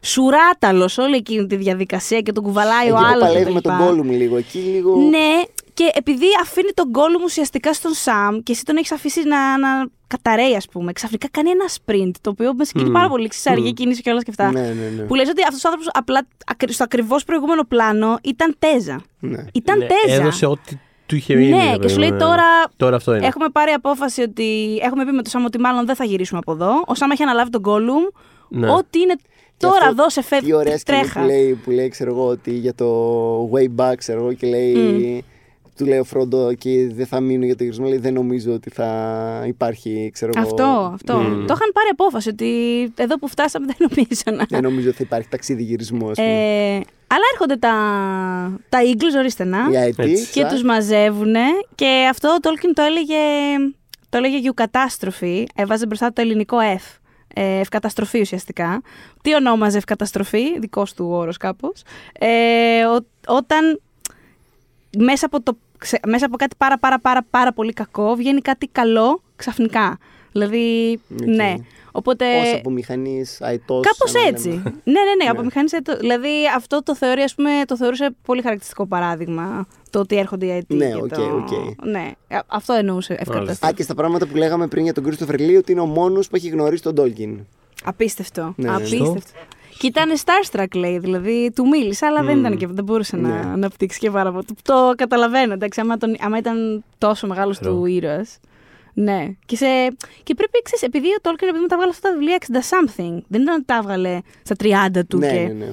σουράταλος 0.02 0.98
όλη 0.98 1.16
εκείνη 1.16 1.48
τη 1.48 1.56
διαδικασία 1.56 2.20
και 2.22 2.32
τον 2.32 2.44
κουβαλάει 2.44 2.86
Εκεί 2.88 2.92
ο 2.92 2.96
που 2.96 3.02
άλλος. 3.06 3.28
παλεύει 3.28 3.52
με 3.52 3.62
τον 3.62 3.74
Gollum 3.82 4.06
λίγο. 4.06 4.38
Εκεί 4.38 4.58
λίγο. 4.58 4.96
Ναι, 4.96 5.42
και 5.74 5.92
επειδή 5.94 6.26
αφήνει 6.42 6.72
τον 6.74 6.92
Gollum 6.94 7.24
ουσιαστικά 7.24 7.74
στον 7.74 7.92
Σαμ 7.94 8.38
και 8.44 8.52
εσύ 8.52 8.64
τον 8.66 8.78
έχεις 8.78 8.92
αφήσει 8.92 9.24
να, 9.24 9.58
να 9.58 9.68
καταραίει, 10.08 10.56
ας 10.56 10.66
πούμε, 10.72 10.92
ξαφνικά 10.92 11.28
κάνει 11.32 11.50
ένα 11.50 11.66
sprint 11.68 12.12
το 12.22 12.30
οποίο 12.30 12.54
με 12.54 12.64
συγκινεί 12.64 12.92
πάρα 12.92 13.08
πολύ. 13.10 13.28
Ξέρεις, 13.28 13.60
αργή 13.60 13.74
κίνηση 13.74 14.02
και 14.02 14.10
όλα 14.10 14.22
και 14.22 14.30
αυτά. 14.30 14.52
Ναι, 14.52 14.60
ναι, 14.62 14.92
ναι. 14.98 15.04
Που 15.04 15.16
λες 15.16 15.30
ότι 15.30 15.42
αυτός 15.44 15.64
ο 15.64 15.68
άνθρωπος 15.68 15.92
απλά 15.94 16.28
ακρι- 16.46 16.74
στο 16.74 16.84
ακριβώς 16.84 17.24
προηγούμενο 17.24 17.64
πλάνο 17.64 18.18
ήταν 18.24 18.56
τέζα. 18.60 19.02
Ναι. 19.20 19.46
Ήταν 19.54 19.78
Ναι, 19.78 19.86
τέζα. 19.86 20.22
Έδωσε 20.22 20.46
ό,τι 20.46 20.76
του 21.10 21.16
είχε 21.16 21.36
μείνει. 21.36 21.52
Ναι, 21.52 21.64
ρε 21.64 21.72
και 21.72 21.78
παιδί 21.78 21.94
σου 21.94 22.00
λέει 22.00 22.10
μου, 22.12 22.18
ναι. 22.18 22.22
τώρα. 22.22 22.46
Τώρα 22.78 22.96
αυτό 22.96 23.16
είναι. 23.16 23.26
Έχουμε 23.28 23.46
πάρει 23.52 23.72
απόφαση 23.72 24.22
ότι. 24.22 24.80
Έχουμε 24.84 25.06
πει 25.06 25.12
με 25.12 25.22
το 25.22 25.30
Σάμ 25.30 25.46
ότι 25.46 25.60
μάλλον 25.60 25.86
δεν 25.86 25.96
θα 25.96 26.04
γυρίσουμε 26.04 26.40
από 26.40 26.52
εδώ. 26.52 26.84
Ο 26.86 26.96
Σάμ 26.96 27.12
έχει 27.12 27.24
αναλάβει 27.24 27.50
τον 27.50 27.62
Gollum. 27.66 28.14
Ναι. 28.50 28.70
Ό,τι 28.72 29.00
είναι 29.00 29.14
Και 29.16 29.22
τώρα 29.58 29.76
αυτό, 29.76 29.90
εδώ 29.90 30.10
σε 30.10 30.22
Τι 30.22 30.28
φεύγει. 30.28 30.54
ωραία 30.54 30.78
σκηνή 30.78 30.98
Τρέχα. 31.00 31.20
που 31.20 31.26
λέει, 31.26 31.54
που 31.64 31.72
λέει, 31.72 31.88
ξέρω 31.90 32.12
εγώ, 32.12 32.28
ότι 32.28 32.52
για 32.52 32.76
το 32.76 33.50
way 33.54 33.68
back, 33.76 33.94
ξέρω 33.98 34.20
εγώ, 34.20 34.34
και 34.34 34.48
λέει. 34.48 35.24
Του 35.78 35.86
λέει 35.86 36.00
ο 36.00 36.04
Φρόντο 36.04 36.54
και 36.54 36.90
δεν 36.94 37.06
θα 37.06 37.20
μείνω 37.20 37.46
για 37.46 37.56
το 37.56 37.64
γυρισμό. 37.64 37.88
Λέει, 37.88 37.98
δεν 37.98 38.14
νομίζω 38.14 38.54
ότι 38.54 38.70
θα 38.70 39.44
υπάρχει, 39.48 40.10
ξέρω 40.14 40.32
εγώ. 40.36 40.46
Αυτό, 40.46 40.92
αυτό. 40.94 41.14
Μμ. 41.18 41.46
Το 41.46 41.54
είχαν 41.56 41.72
πάρει 41.74 41.90
απόφαση 41.92 42.30
ότι 42.30 42.48
εδώ 42.96 43.20
που 43.20 43.28
φτάσαμε 43.28 43.66
δεν 43.66 43.76
νομίζω 43.80 44.38
να. 44.38 44.46
Δεν 44.50 44.64
νομίζω 44.64 44.88
ότι 44.88 44.98
θα 44.98 45.04
υπάρχει 45.04 45.28
ταξίδι 45.30 45.64
γυρισμό, 45.64 46.10
ας 46.10 46.16
πούμε. 46.16 46.76
Ε, 46.76 46.82
αλλά 47.12 47.24
έρχονται 47.34 47.56
τα, 47.56 47.70
τα 48.70 48.80
Eagles 48.82 49.18
οριστενά 49.18 49.66
Για 49.70 49.82
αιτή, 49.82 50.12
και 50.32 50.40
σαν- 50.42 50.48
τους 50.50 50.64
μαζεύουν 50.64 51.34
και 51.76 52.08
αυτό 52.10 52.30
ο 52.30 52.40
Τόλκιν 52.40 52.74
το 52.74 52.82
έλεγε, 52.82 53.16
το 54.10 54.18
έλεγε 54.18 54.38
eucatastrophe, 54.38 55.46
έβαζε 55.56 55.86
μπροστά 55.86 56.14
το 56.14 56.22
ελληνικό 56.22 56.58
F. 56.78 56.98
Ε, 57.34 57.60
ευκαταστροφή 57.60 58.20
ουσιαστικά. 58.22 58.82
Τι 59.22 59.34
ονόμαζε 59.36 59.78
ευκαταστροφή, 59.78 60.60
δικός 60.60 60.94
του 60.94 61.08
όρος 61.12 61.38
κάπως. 61.38 61.82
Ε, 62.20 62.86
ο- 62.86 63.06
όταν 63.28 63.82
μέσα 64.98 65.26
από, 65.26 65.42
το, 65.42 65.58
ξε- 65.78 66.06
μέσα 66.08 66.26
από 66.26 66.38
κάτι 66.38 66.56
πάρα 66.58 66.78
πάρα 66.78 67.00
πάρα 67.00 67.26
πάρα 67.30 67.54
πολύ 67.54 67.74
κακό 67.74 68.16
βγαίνει 68.16 68.42
κάτι 68.42 68.68
καλό 68.68 69.22
ξαφνικά. 69.36 69.98
Δηλαδή, 70.32 71.00
Οκ. 71.22 71.26
ναι. 71.28 71.56
Οπότε... 72.00 72.26
Ω 72.26 72.58
από 72.58 72.70
μηχανής 72.70 73.42
αετός. 73.42 73.86
Κάπως 73.86 74.14
έτσι. 74.28 74.50
ναι, 74.50 74.60
ναι, 74.92 75.24
ναι, 75.24 75.30
από 75.32 75.40
Ναι. 75.40 75.46
μηχανής 75.46 75.74
αετός. 75.74 75.98
Δηλαδή 76.00 76.30
αυτό 76.56 76.84
το 76.84 76.96
θεωρεί, 76.96 77.22
ας 77.22 77.36
πούμε, 77.36 77.50
το 77.68 77.78
θεωρούσε 77.78 78.16
πολύ 78.26 78.42
χαρακτηριστικό 78.42 78.86
παράδειγμα. 78.88 79.68
Το 79.90 80.00
ότι 80.00 80.18
έρχονται 80.18 80.46
οι 80.46 80.52
αετοί. 80.52 80.76
Ναι, 80.76 80.90
και 80.90 80.96
οκ, 81.02 81.08
το... 81.14 81.22
οκ. 81.22 81.86
Ναι, 81.86 82.12
α- 82.38 82.40
αυτό 82.48 82.74
εννοούσε 82.74 83.14
Α, 83.14 83.18
ευκαταστροφή. 83.20 83.74
και 83.74 83.84
στα 83.84 83.96
πράγματα 83.96 84.26
που 84.28 84.36
λέγαμε 84.36 84.68
πριν 84.68 84.84
για 84.84 84.94
τον 84.94 85.04
Κρίστοφερ 85.04 85.40
Λί, 85.40 85.56
ότι 85.58 85.72
είναι 85.72 85.82
ο 85.82 85.86
μόνος 85.86 86.28
που 86.30 86.36
έχει 86.36 86.50
γνωρίσει 86.50 86.84
τον 86.84 86.96
Τόλκιν. 86.96 87.40
Απίστευτο. 87.84 88.54
Ναι. 88.56 88.70
Απίστευτο. 88.76 89.20
Και 89.78 89.88
ήταν 89.88 90.10
starstruck, 90.26 90.76
λέει, 90.76 90.98
δηλαδή 91.00 91.52
του 91.56 91.68
μίλησε, 91.68 92.06
αλλά 92.06 92.24
δεν 92.24 92.40
ήταν 92.40 92.58
και 92.58 92.68
δεν 92.68 92.84
μπορούσε 92.84 93.16
να 93.18 93.28
Ναι. 93.30 93.40
αναπτύξει 93.54 94.00
και 94.00 94.12
πάρα 94.12 94.32
πολύ. 94.32 94.46
Το 94.62 94.94
καταλαβαίνω, 94.98 95.54
εντάξει, 95.54 95.80
άμα, 95.82 95.98
τον, 95.98 96.16
άμα 96.20 96.38
ήταν 96.38 96.84
τόσο 96.98 97.28
μεγάλος 97.28 97.58
True. 97.60 97.64
του 97.64 97.86
ήρωας. 97.86 98.38
Ναι. 99.02 99.28
Και, 99.46 99.56
σε, 99.56 99.66
και 100.24 100.34
πρέπει, 100.36 100.62
ξέρεις, 100.64 100.84
επειδή 100.86 101.08
ο 101.08 101.20
Τόλκιν 101.22 101.48
επειδή 101.48 101.62
μου 101.62 101.68
τα 101.68 101.76
βγάλε 101.76 101.92
αυτά 101.92 102.10
τα 102.10 102.18
βιβλία 102.18 102.38
60 102.40 102.56
something, 102.56 103.18
δεν 103.28 103.42
ήταν 103.42 103.56
ότι 103.56 103.66
τα 103.66 103.76
έβγαλε 103.76 104.20
στα 104.44 104.56
30 104.98 105.02
του 105.08 105.18
ναι, 105.18 105.28
και 105.32 105.40
ναι, 105.40 105.54
ναι. 105.54 105.70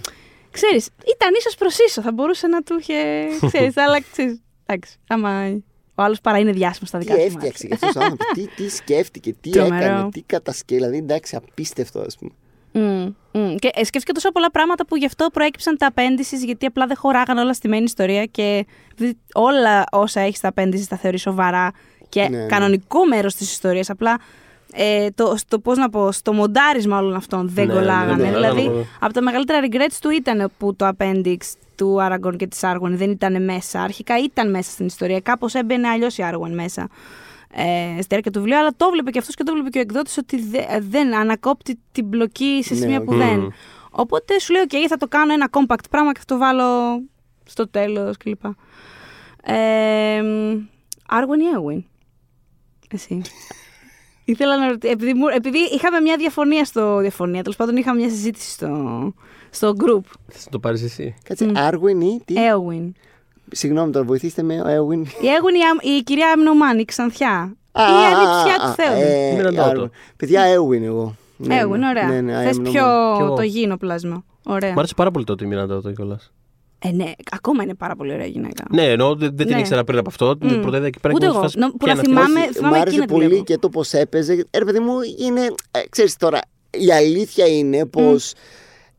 Ξέρεις, 0.51 0.87
ήταν 0.87 1.31
ίσως 1.39 1.55
προς 1.55 1.79
ίσο. 1.79 2.03
Θα 2.03 2.13
μπορούσε 2.13 2.47
να 2.47 2.63
του 2.63 2.77
είχε. 2.81 2.95
Ξέρεις, 3.53 3.77
αλλά 3.77 4.01
ξέρεις, 4.13 4.41
εντάξει. 4.67 4.97
Άμα 5.09 5.49
ο 5.95 6.03
άλλος 6.03 6.21
παρά 6.21 6.39
είναι 6.39 6.53
διάσημος 6.53 6.89
στα 6.89 6.99
Τι 6.99 7.05
δικά 7.05 7.17
του. 7.17 7.23
έφτιαξε 7.25 7.69
αυτός 7.73 7.95
ο 7.97 8.01
άνθρωπος, 8.01 8.27
τι, 8.35 8.47
τι 8.47 8.69
σκέφτηκε, 8.71 9.35
τι 9.41 9.51
Τρομερό. 9.51 9.77
έκανε, 9.85 10.09
τι 10.11 10.23
κατασκευή. 10.23 10.81
Δηλαδή, 10.81 10.99
εντάξει, 10.99 11.37
απίστευτο, 11.37 12.01
ας 12.01 12.17
πούμε. 12.19 12.31
Mm, 12.79 13.15
mm. 13.33 13.55
Και 13.59 13.71
ε, 13.75 13.85
σκέφτηκε 13.85 14.13
τόσο 14.13 14.33
πολλά 14.33 14.51
πράγματα 14.51 14.87
που 14.87 14.97
γι' 14.97 15.07
αυτό 15.07 15.27
προέκυψαν 15.33 15.77
τα 15.77 15.87
απέντηση, 15.87 16.37
γιατί 16.37 16.67
απλά 16.67 16.87
δεν 16.87 16.97
χωράγαν 16.97 17.39
όλα 17.39 17.53
στη 17.53 17.69
μένη 17.69 17.83
ιστορία 17.85 18.25
και 18.25 18.67
δι- 18.97 19.17
όλα 19.35 19.85
όσα 19.93 20.21
έχεις 20.21 20.37
στα 20.39 20.49
απέντηση 20.49 20.89
τα 20.89 20.97
θεωρείς 20.97 21.21
σοβαρά 21.21 21.73
και 22.23 22.29
Ναι, 22.29 22.39
ναι. 22.39 22.47
κανονικό 22.47 23.07
μέρος 23.07 23.35
της 23.35 23.51
ιστορίας. 23.53 23.91
Απλά 23.91 24.19
ε, 24.73 25.09
το, 25.15 25.35
στο, 25.37 25.59
πώς 25.59 25.77
να 25.79 25.91
πω, 25.91 26.13
στο 26.13 26.33
μοντάρισμα 26.33 26.99
όλων 26.99 27.15
αυτών 27.15 27.49
δεν 27.49 27.67
Ναι, 27.67 27.73
κολλάγανε. 27.75 28.23
δεν 28.23 28.33
δηλαδή, 28.33 28.57
κολλάγανε. 28.63 28.87
από 29.01 29.13
τα 29.13 29.23
μεγαλύτερα 29.23 29.59
regrets 29.67 29.97
του 30.01 30.11
ήταν 30.11 30.51
που 30.59 30.77
το 30.77 30.89
appendix 30.97 31.37
του 31.77 31.97
Aragorn 32.01 32.37
και 32.37 32.47
της 32.47 32.61
Arwen 32.63 32.91
δεν 32.91 33.11
ήταν 33.11 33.45
μέσα. 33.45 33.81
Αρχικά 33.83 34.19
ήταν 34.19 34.51
μέσα 34.51 34.71
στην 34.71 34.87
ιστορία. 34.87 35.21
Κάπως 35.21 35.55
έμπαινε 35.55 35.89
αλλιώς 35.89 36.19
η 36.19 36.23
Arwen 36.31 36.51
μέσα 36.51 36.89
ε, 37.55 37.63
στη 37.97 38.07
διάρκεια 38.09 38.31
του 38.31 38.39
βιβλίου, 38.39 38.57
αλλά 38.59 38.71
το 38.77 38.91
βλέπει 38.91 39.11
και 39.11 39.19
αυτός 39.19 39.35
και 39.35 39.43
το 39.43 39.53
βλέπει 39.53 39.71
και 39.71 39.79
ο 39.79 39.81
εκδότης 39.81 40.17
ότι 40.17 40.43
δε- 40.43 40.79
δεν 40.81 41.15
ανακόπτει 41.15 41.79
την 41.93 42.05
πλοκή 42.05 42.61
σε 42.65 42.75
Ναι, 42.75 42.81
σημεία 42.81 42.99
που 43.03 43.13
οκ. 43.13 43.19
δεν. 43.19 43.53
Οπότε 43.91 44.39
σου 44.41 44.53
λέει, 44.53 44.63
OK, 44.71 44.75
θα 44.89 44.97
το 44.97 45.09
κάνω 45.09 45.33
ένα 45.33 45.49
compact 45.51 45.85
πράγμα 45.91 46.13
και 46.13 46.19
θα 46.19 46.25
το 46.35 46.37
βάλω 46.39 46.65
στο 47.45 47.69
τέλος 47.69 48.17
κλπ. 48.17 48.45
Ε, 49.43 50.21
Arwen 51.11 51.39
ή 51.41 51.57
Eowyn. 51.57 51.83
Εσύ. 52.91 53.21
Ήθελα 54.25 54.59
να 54.59 54.69
ρωτήσω, 54.69 54.93
επειδή, 54.93 55.15
μου- 55.15 55.27
επειδή 55.35 55.59
είχαμε 55.59 56.01
μια 56.01 56.17
διαφωνία 56.17 56.65
στο. 56.65 56.99
Διαφωνία, 56.99 57.43
τέλος 57.43 57.57
πάντων 57.57 57.77
είχαμε 57.77 58.01
μια 58.01 58.09
συζήτηση 58.09 58.51
στο, 58.51 58.69
στο 59.51 59.73
group. 59.79 60.01
Θες 60.29 60.45
να 60.45 60.51
το 60.51 60.59
πάρεις 60.59 60.83
εσύ. 60.83 61.15
Κάτσε, 61.25 61.51
Άρουιν 61.55 62.01
ή 62.01 62.21
τι; 62.25 62.35
Eowyn. 62.37 62.91
Συγγνώμη 63.51 63.93
τώρα, 63.93 64.05
βοηθήστε 64.05 64.43
με, 64.43 64.61
ο 64.61 64.69
Έουιν. 64.69 65.01
Η 65.03 65.07
Eowyn 65.07 65.55
η, 65.85 65.89
α- 65.91 65.97
η 65.97 66.03
κυρία 66.03 66.31
Αμνομάνη, 66.33 66.81
η 66.81 66.85
Ξανθιά. 66.85 67.57
Α, 67.73 67.83
η 67.83 67.93
α, 67.93 68.07
ανιψιά 68.07 68.65
α, 68.65 68.69
του 68.69 68.75
Θεού. 68.83 69.01
ε, 69.01 69.33
Μοιραντώ 69.35 69.57
το. 69.57 69.63
Άρουιν. 69.63 69.91
Παιδιά, 70.17 70.43
Έουιν 70.43 70.83
εγώ. 70.85 71.15
Ναι, 71.37 71.63
Eowyn, 71.65 71.79
ναι. 71.79 71.89
ωραία. 71.89 72.07
Ναι, 72.09 72.21
ναι, 72.21 72.43
Θες 72.43 72.57
I 72.57 72.61
am 72.61 72.63
πιο 72.71 73.13
no 73.13 73.17
Κι 73.17 73.23
εγώ. 73.23 73.35
το 73.35 73.43
γήινο 73.43 73.77
πλάσμα. 73.77 74.25
Ωραία. 74.45 74.73
Μ' 74.73 74.79
άρεσε 74.79 74.95
πάρα 74.97 75.11
πολύ 75.11 75.25
τότε 75.25 75.45
η 75.45 75.49
Μιράντα 75.49 75.81
το 75.81 75.93
κιόλας. 75.93 76.33
Ε, 76.79 76.91
ναι, 76.91 77.13
ακόμα 77.31 77.63
είναι 77.63 77.75
πάρα 77.75 77.97
πολύ 77.97 78.13
ωραία 78.13 78.27
γυναίκα. 78.27 78.65
Ναι, 78.71 78.83
ενώ 78.91 79.15
δεν, 79.15 79.31
δεν 79.37 79.47
την 79.47 79.55
Ναι. 79.55 79.61
ήξερα 79.61 79.85
πριν 79.85 79.99
από 79.99 80.09
αυτό. 80.09 80.37
Την 80.37 80.55
Μμ. 80.55 80.61
πρωτεύει 80.61 80.87
εκεί 80.87 81.01
πέρα 81.01 81.15
Ούτε 81.15 81.25
και 81.25 81.31
μου 81.31 81.37
εγώ. 81.39 81.47
φάση, 81.47 81.59
Νο- 81.59 81.71
που 81.71 81.77
ποια 81.77 81.95
να 81.95 82.01
είναι 82.01 82.01
αυτή. 82.21 82.27
θυμάμαι- 82.29 82.49
Όχι, 82.49 82.53
θυμάμαι 82.59 82.77
μ' 82.77 82.81
άρεσε 82.81 82.95
εκείνη 82.97 83.07
τη 83.07 83.13
πολύ 83.13 83.27
βλέπω. 83.29 83.45
και 83.45 83.59
το 83.59 83.69
πώς 83.69 83.93
έπαιζε. 83.93 84.33
Ε, 84.51 84.59
ρε 84.59 84.65
παιδί 84.65 84.79
μου, 84.79 84.93
είναι. 85.19 85.41
Ε, 85.71 85.81
ξέρεις 85.91 86.17
τώρα, 86.17 86.41
η 86.71 86.93
αλήθεια 86.93 87.47
είναι 87.47 87.87
πως. 87.87 88.33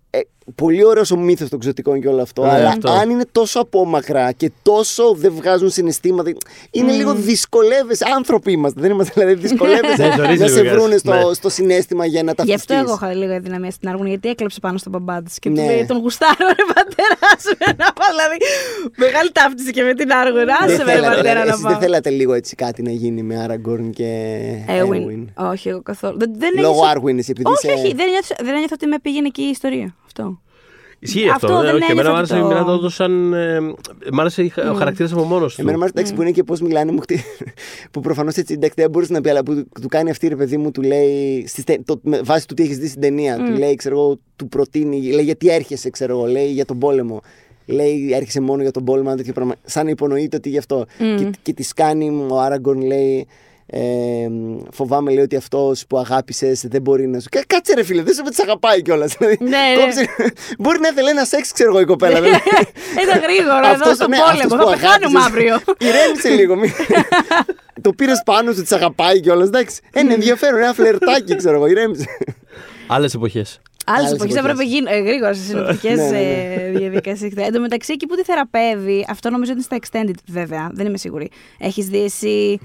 Ε, 0.10 0.20
πολύ 0.56 0.86
ωραίος 0.86 1.12
ο 1.12 1.18
μύθος 1.18 1.50
των 1.50 1.60
ξωτικών 1.60 2.02
και 2.02 2.08
όλο 2.08 2.22
αυτό. 2.22 2.44
Ναι, 2.44 2.52
αλλά 2.52 2.68
αυτό. 2.70 2.92
αν 2.92 3.10
είναι 3.10 3.26
τόσο 3.32 3.60
απόμακρα 3.60 4.32
και 4.32 4.52
τόσο 4.62 5.14
δεν 5.14 5.34
βγάζουν 5.34 5.70
συναισθήματα. 5.70 6.32
Είναι 6.72 6.92
λίγο 6.92 7.14
δυσκολεύεσαι. 7.14 8.06
Άνθρωποι 8.16 8.52
είμαστε. 8.52 8.82
Δεν 8.82 8.92
είμαστε 8.92 9.14
δηλαδή 9.22 9.48
δυσκολεύεσαι 9.48 10.04
Ναι, 10.08 10.14
ζορίζεις 10.18 10.40
να 10.40 10.48
σε 10.48 10.62
λίγο, 10.62 10.76
βρούνε 10.76 10.98
στο, 10.98 11.14
ναι. 11.14 11.34
στο 11.34 11.50
συνέστημα 11.50 12.06
για 12.06 12.24
να 12.24 12.36
τα 12.36 12.44
Γι' 12.44 12.54
αυτό 12.54 12.74
φυστείς. 12.74 12.92
εγώ 12.92 13.00
είχα 13.06 13.14
λίγο 13.16 13.40
δυναμία 13.40 13.72
στην 13.72 13.90
Άργων, 13.90 14.08
γιατί 14.08 14.30
έκλεψε 14.30 14.60
πάνω 14.60 14.78
στον 14.78 14.92
μπαμπά 14.92 15.22
τη 15.24 15.40
και 15.40 15.50
Ναι. 15.50 15.56
του 15.62 15.66
λέει: 15.68 15.86
Τον 15.86 15.98
γουστάρω, 15.98 16.36
ρε 16.48 16.66
πατέρα 16.74 17.30
σου. 17.42 17.58
Να 17.84 17.92
πάω, 17.94 18.10
δηλαδή. 18.16 18.38
Μεγάλη 18.96 19.32
ταύτιση 19.32 19.72
και 19.72 19.84
με 19.84 19.94
την 19.94 20.12
Άργων. 20.12 20.46
Δεν 20.46 20.56
Άσε 20.62 20.66
με, 20.66 20.84
ρε 20.84 20.92
θέλατε, 20.92 21.16
πατέρα, 21.16 21.22
δηλαδή, 21.22 21.36
να 21.36 21.42
εσείς 21.54 21.62
δεν 21.62 21.72
πάω. 21.72 21.80
θέλατε 21.82 22.10
λίγο 22.10 22.34
έτσι 22.34 22.56
κάτι 22.56 22.82
να 22.82 22.92
γίνει 22.92 23.24
με 23.24 23.38
Άραγκορν 23.44 23.92
και 23.92 24.10
Έουιν. 24.68 25.02
Έουιν. 25.02 25.30
Όχι, 25.36 25.70
εγώ 25.70 25.82
καθόλου. 25.82 26.18
Δεν, 26.18 26.32
δεν 26.38 26.52
Λόγω 26.56 26.68
ένιωσα- 26.74 26.90
Άργουιν, 26.90 27.18
εσύ, 27.18 27.32
επειδή 27.32 27.50
Όχι, 27.50 27.68
είσαι- 27.68 27.84
όχι. 27.86 27.94
Δεν 27.96 28.10
νιώθω, 28.10 28.36
δεν 28.44 28.54
νιώθω 28.54 28.74
ότι 28.74 28.88
με 28.88 29.00
πήγαινε 29.02 29.28
εκεί 29.28 29.42
η 29.42 29.50
ιστορία. 29.50 29.96
Αυτό. 30.20 30.42
Ισχύει 31.00 31.30
αυτό. 31.30 31.46
Αυτό 31.48 31.58
ναι, 31.62 31.66
δεν 31.66 31.76
όχι, 31.82 31.92
εμένα 31.92 32.10
ένιωθα 32.10 32.12
μου 32.12 32.18
άρεσε 32.18 32.34
ότι 32.34 32.42
η 32.42 32.44
το- 32.44 32.48
Μιράντα 32.54 32.74
όντως 32.74 32.94
σαν. 32.94 33.34
ε, 33.34 33.60
Μ' 34.12 34.20
άρεσε 34.20 34.44
η 34.44 34.50
χα- 34.50 34.72
ο 34.72 34.74
χαρακτήρας 34.74 35.12
από 35.12 35.24
μόνος 35.24 35.56
του. 35.56 35.62
Εμένα 35.62 35.78
μου 35.78 35.84
άρεσε 35.84 35.98
εντάξει, 36.00 36.16
που 36.16 36.22
είναι 36.22 36.32
και 36.32 36.44
πώς 36.44 36.62
μιλάνε 36.62 36.92
μου. 36.92 37.00
χτυ- 37.02 37.20
που 37.92 38.00
προφανώς 38.02 38.36
έτσι 38.36 38.54
εντάξει, 38.54 38.76
δεν 38.78 38.90
μπορούσε 38.90 39.14
να 39.14 39.22
πει, 39.22 39.30
αλλά 39.30 39.44
που 39.44 39.54
του- 39.56 39.68
του 39.82 39.88
κάνει 39.88 40.10
αυτή 40.10 40.28
ρε 40.28 40.36
παιδί 40.36 40.58
μου, 40.58 40.72
του 40.72 40.82
λέει. 40.82 41.44
Στη, 41.48 41.62
στε- 41.62 41.80
το, 41.86 42.00
με 42.04 42.22
βάση 42.24 42.48
του 42.48 42.54
τι 42.54 42.64
έχεις 42.64 42.78
δει 42.78 42.88
στην 42.88 43.02
ταινία. 43.02 43.38
Του 43.38 43.52
λέει, 43.58 43.76
ξέρω 43.76 43.96
εγώ, 44.00 44.18
του 44.36 44.48
προτείνει, 44.48 45.02
λέει 45.02 45.24
γιατί 45.24 45.50
έρχεσαι, 45.50 45.90
ξέρω 45.90 46.18
εγώ, 46.18 46.26
λέει 46.26 46.48
για 46.52 46.66
τον 46.66 46.80
πόλεμο. 46.80 47.22
λέει 47.66 48.10
έρχεσαι 48.14 48.42
μόνο 48.42 48.62
για 48.62 48.72
τον 48.72 48.84
πόλεμο, 48.84 49.06
ένα 49.08 49.18
τέτοιο 49.18 49.34
πράγμα. 49.34 49.54
Σαν 49.64 49.86
να 49.86 49.90
υπονοείται 49.92 50.38
ότι 50.38 50.50
γι' 50.50 50.58
αυτό. 50.58 50.86
Και, 50.98 51.30
και 51.42 51.54
της 51.54 51.74
κάνει 51.74 52.26
ο 52.30 52.40
Άραγκορν, 52.40 52.82
λέει. 52.82 53.28
Ε, 53.70 54.28
φοβάμαι 54.72 55.12
λέει 55.14 55.24
ότι 55.24 55.36
αυτός 55.36 55.86
που 55.88 55.98
αγάπησες 55.98 56.66
δεν 56.68 56.82
μπορεί 56.82 57.08
να 57.08 57.20
σου. 57.20 57.28
Κα- 57.32 57.44
Κάτσε 57.48 57.74
ρε 57.74 57.84
φίλε, 57.84 58.02
δεν 58.04 58.14
σου 58.14 58.22
τι 58.24 58.36
αγαπάει 58.42 58.82
κιόλας. 58.82 59.16
Ναι, 59.20 59.28
ναι. 59.50 59.96
μπορεί 60.60 60.80
να 60.80 60.88
ήθελε 60.88 61.10
ένα 61.10 61.26
σεξ, 61.26 61.52
ξέρω 61.52 61.70
εγώ 61.70 61.80
η 61.80 61.86
κοπέλα. 61.86 62.22
δηλαδή. 62.22 62.42
Ήταν 63.04 63.20
γρήγορο 63.22 63.58
εδώ 63.58 63.70
Αυτός- 63.72 63.96
στον 63.96 64.10
ναι, 64.10 64.18
πόλεμο. 64.18 64.40
αυτός 64.42 64.58
Θα 64.58 64.64
που 64.64 64.70
πεθάνουμε 64.72 65.20
αγάπησες. 65.20 65.26
αύριο. 65.26 65.56
Ηρέμησε 65.90 66.30
λίγο. 66.30 66.56
μη- 66.56 66.74
το 67.82 67.94
πήρες 67.94 68.22
πάνω 68.26 68.52
σου, 68.52 68.64
τη 68.64 68.76
αγαπάει 68.76 69.20
κιόλας. 69.20 69.48
Εντάξει. 69.48 69.80
Είναι 69.96 70.14
ενδιαφέρον, 70.14 70.60
ένα 70.62 70.74
φλερτάκι, 70.74 71.36
ξέρω 71.36 71.56
εγώ. 71.56 71.68
Ηρέμησε. 71.68 72.06
Άλλες 72.88 73.14
εποχές. 73.14 73.62
Άλλες 73.86 74.00
Άλλες 74.00 74.12
εποχές 74.12 74.36
εποχές. 74.36 74.52
έπρεπε 74.52 74.70
γίν- 74.70 74.88
ε, 74.90 75.00
γρήγορα 75.00 75.34
σε 75.34 75.42
συνοπτικές 75.44 75.98
Ναι, 75.98 76.04
ναι, 76.10 76.70
ναι. 76.72 76.80
διαδικασίες. 76.80 77.32
Εν 77.36 77.52
τω 77.54 77.60
μεταξύ, 77.60 77.92
εκεί 77.94 78.06
που 78.06 78.16
τη 78.16 78.24
θεραπεύει, 78.24 79.06
αυτό 79.10 79.30
νομίζω 79.30 79.52
ότι 79.52 79.66
είναι 79.70 79.80
στα 79.82 80.02
extended 80.02 80.20
βέβαια, 80.28 80.70
δεν 80.74 80.86
είμαι 80.86 80.98
σίγουρη. 80.98 81.30
Έχεις 81.60 81.86
δει 81.88 82.04
εσύ 82.04 82.60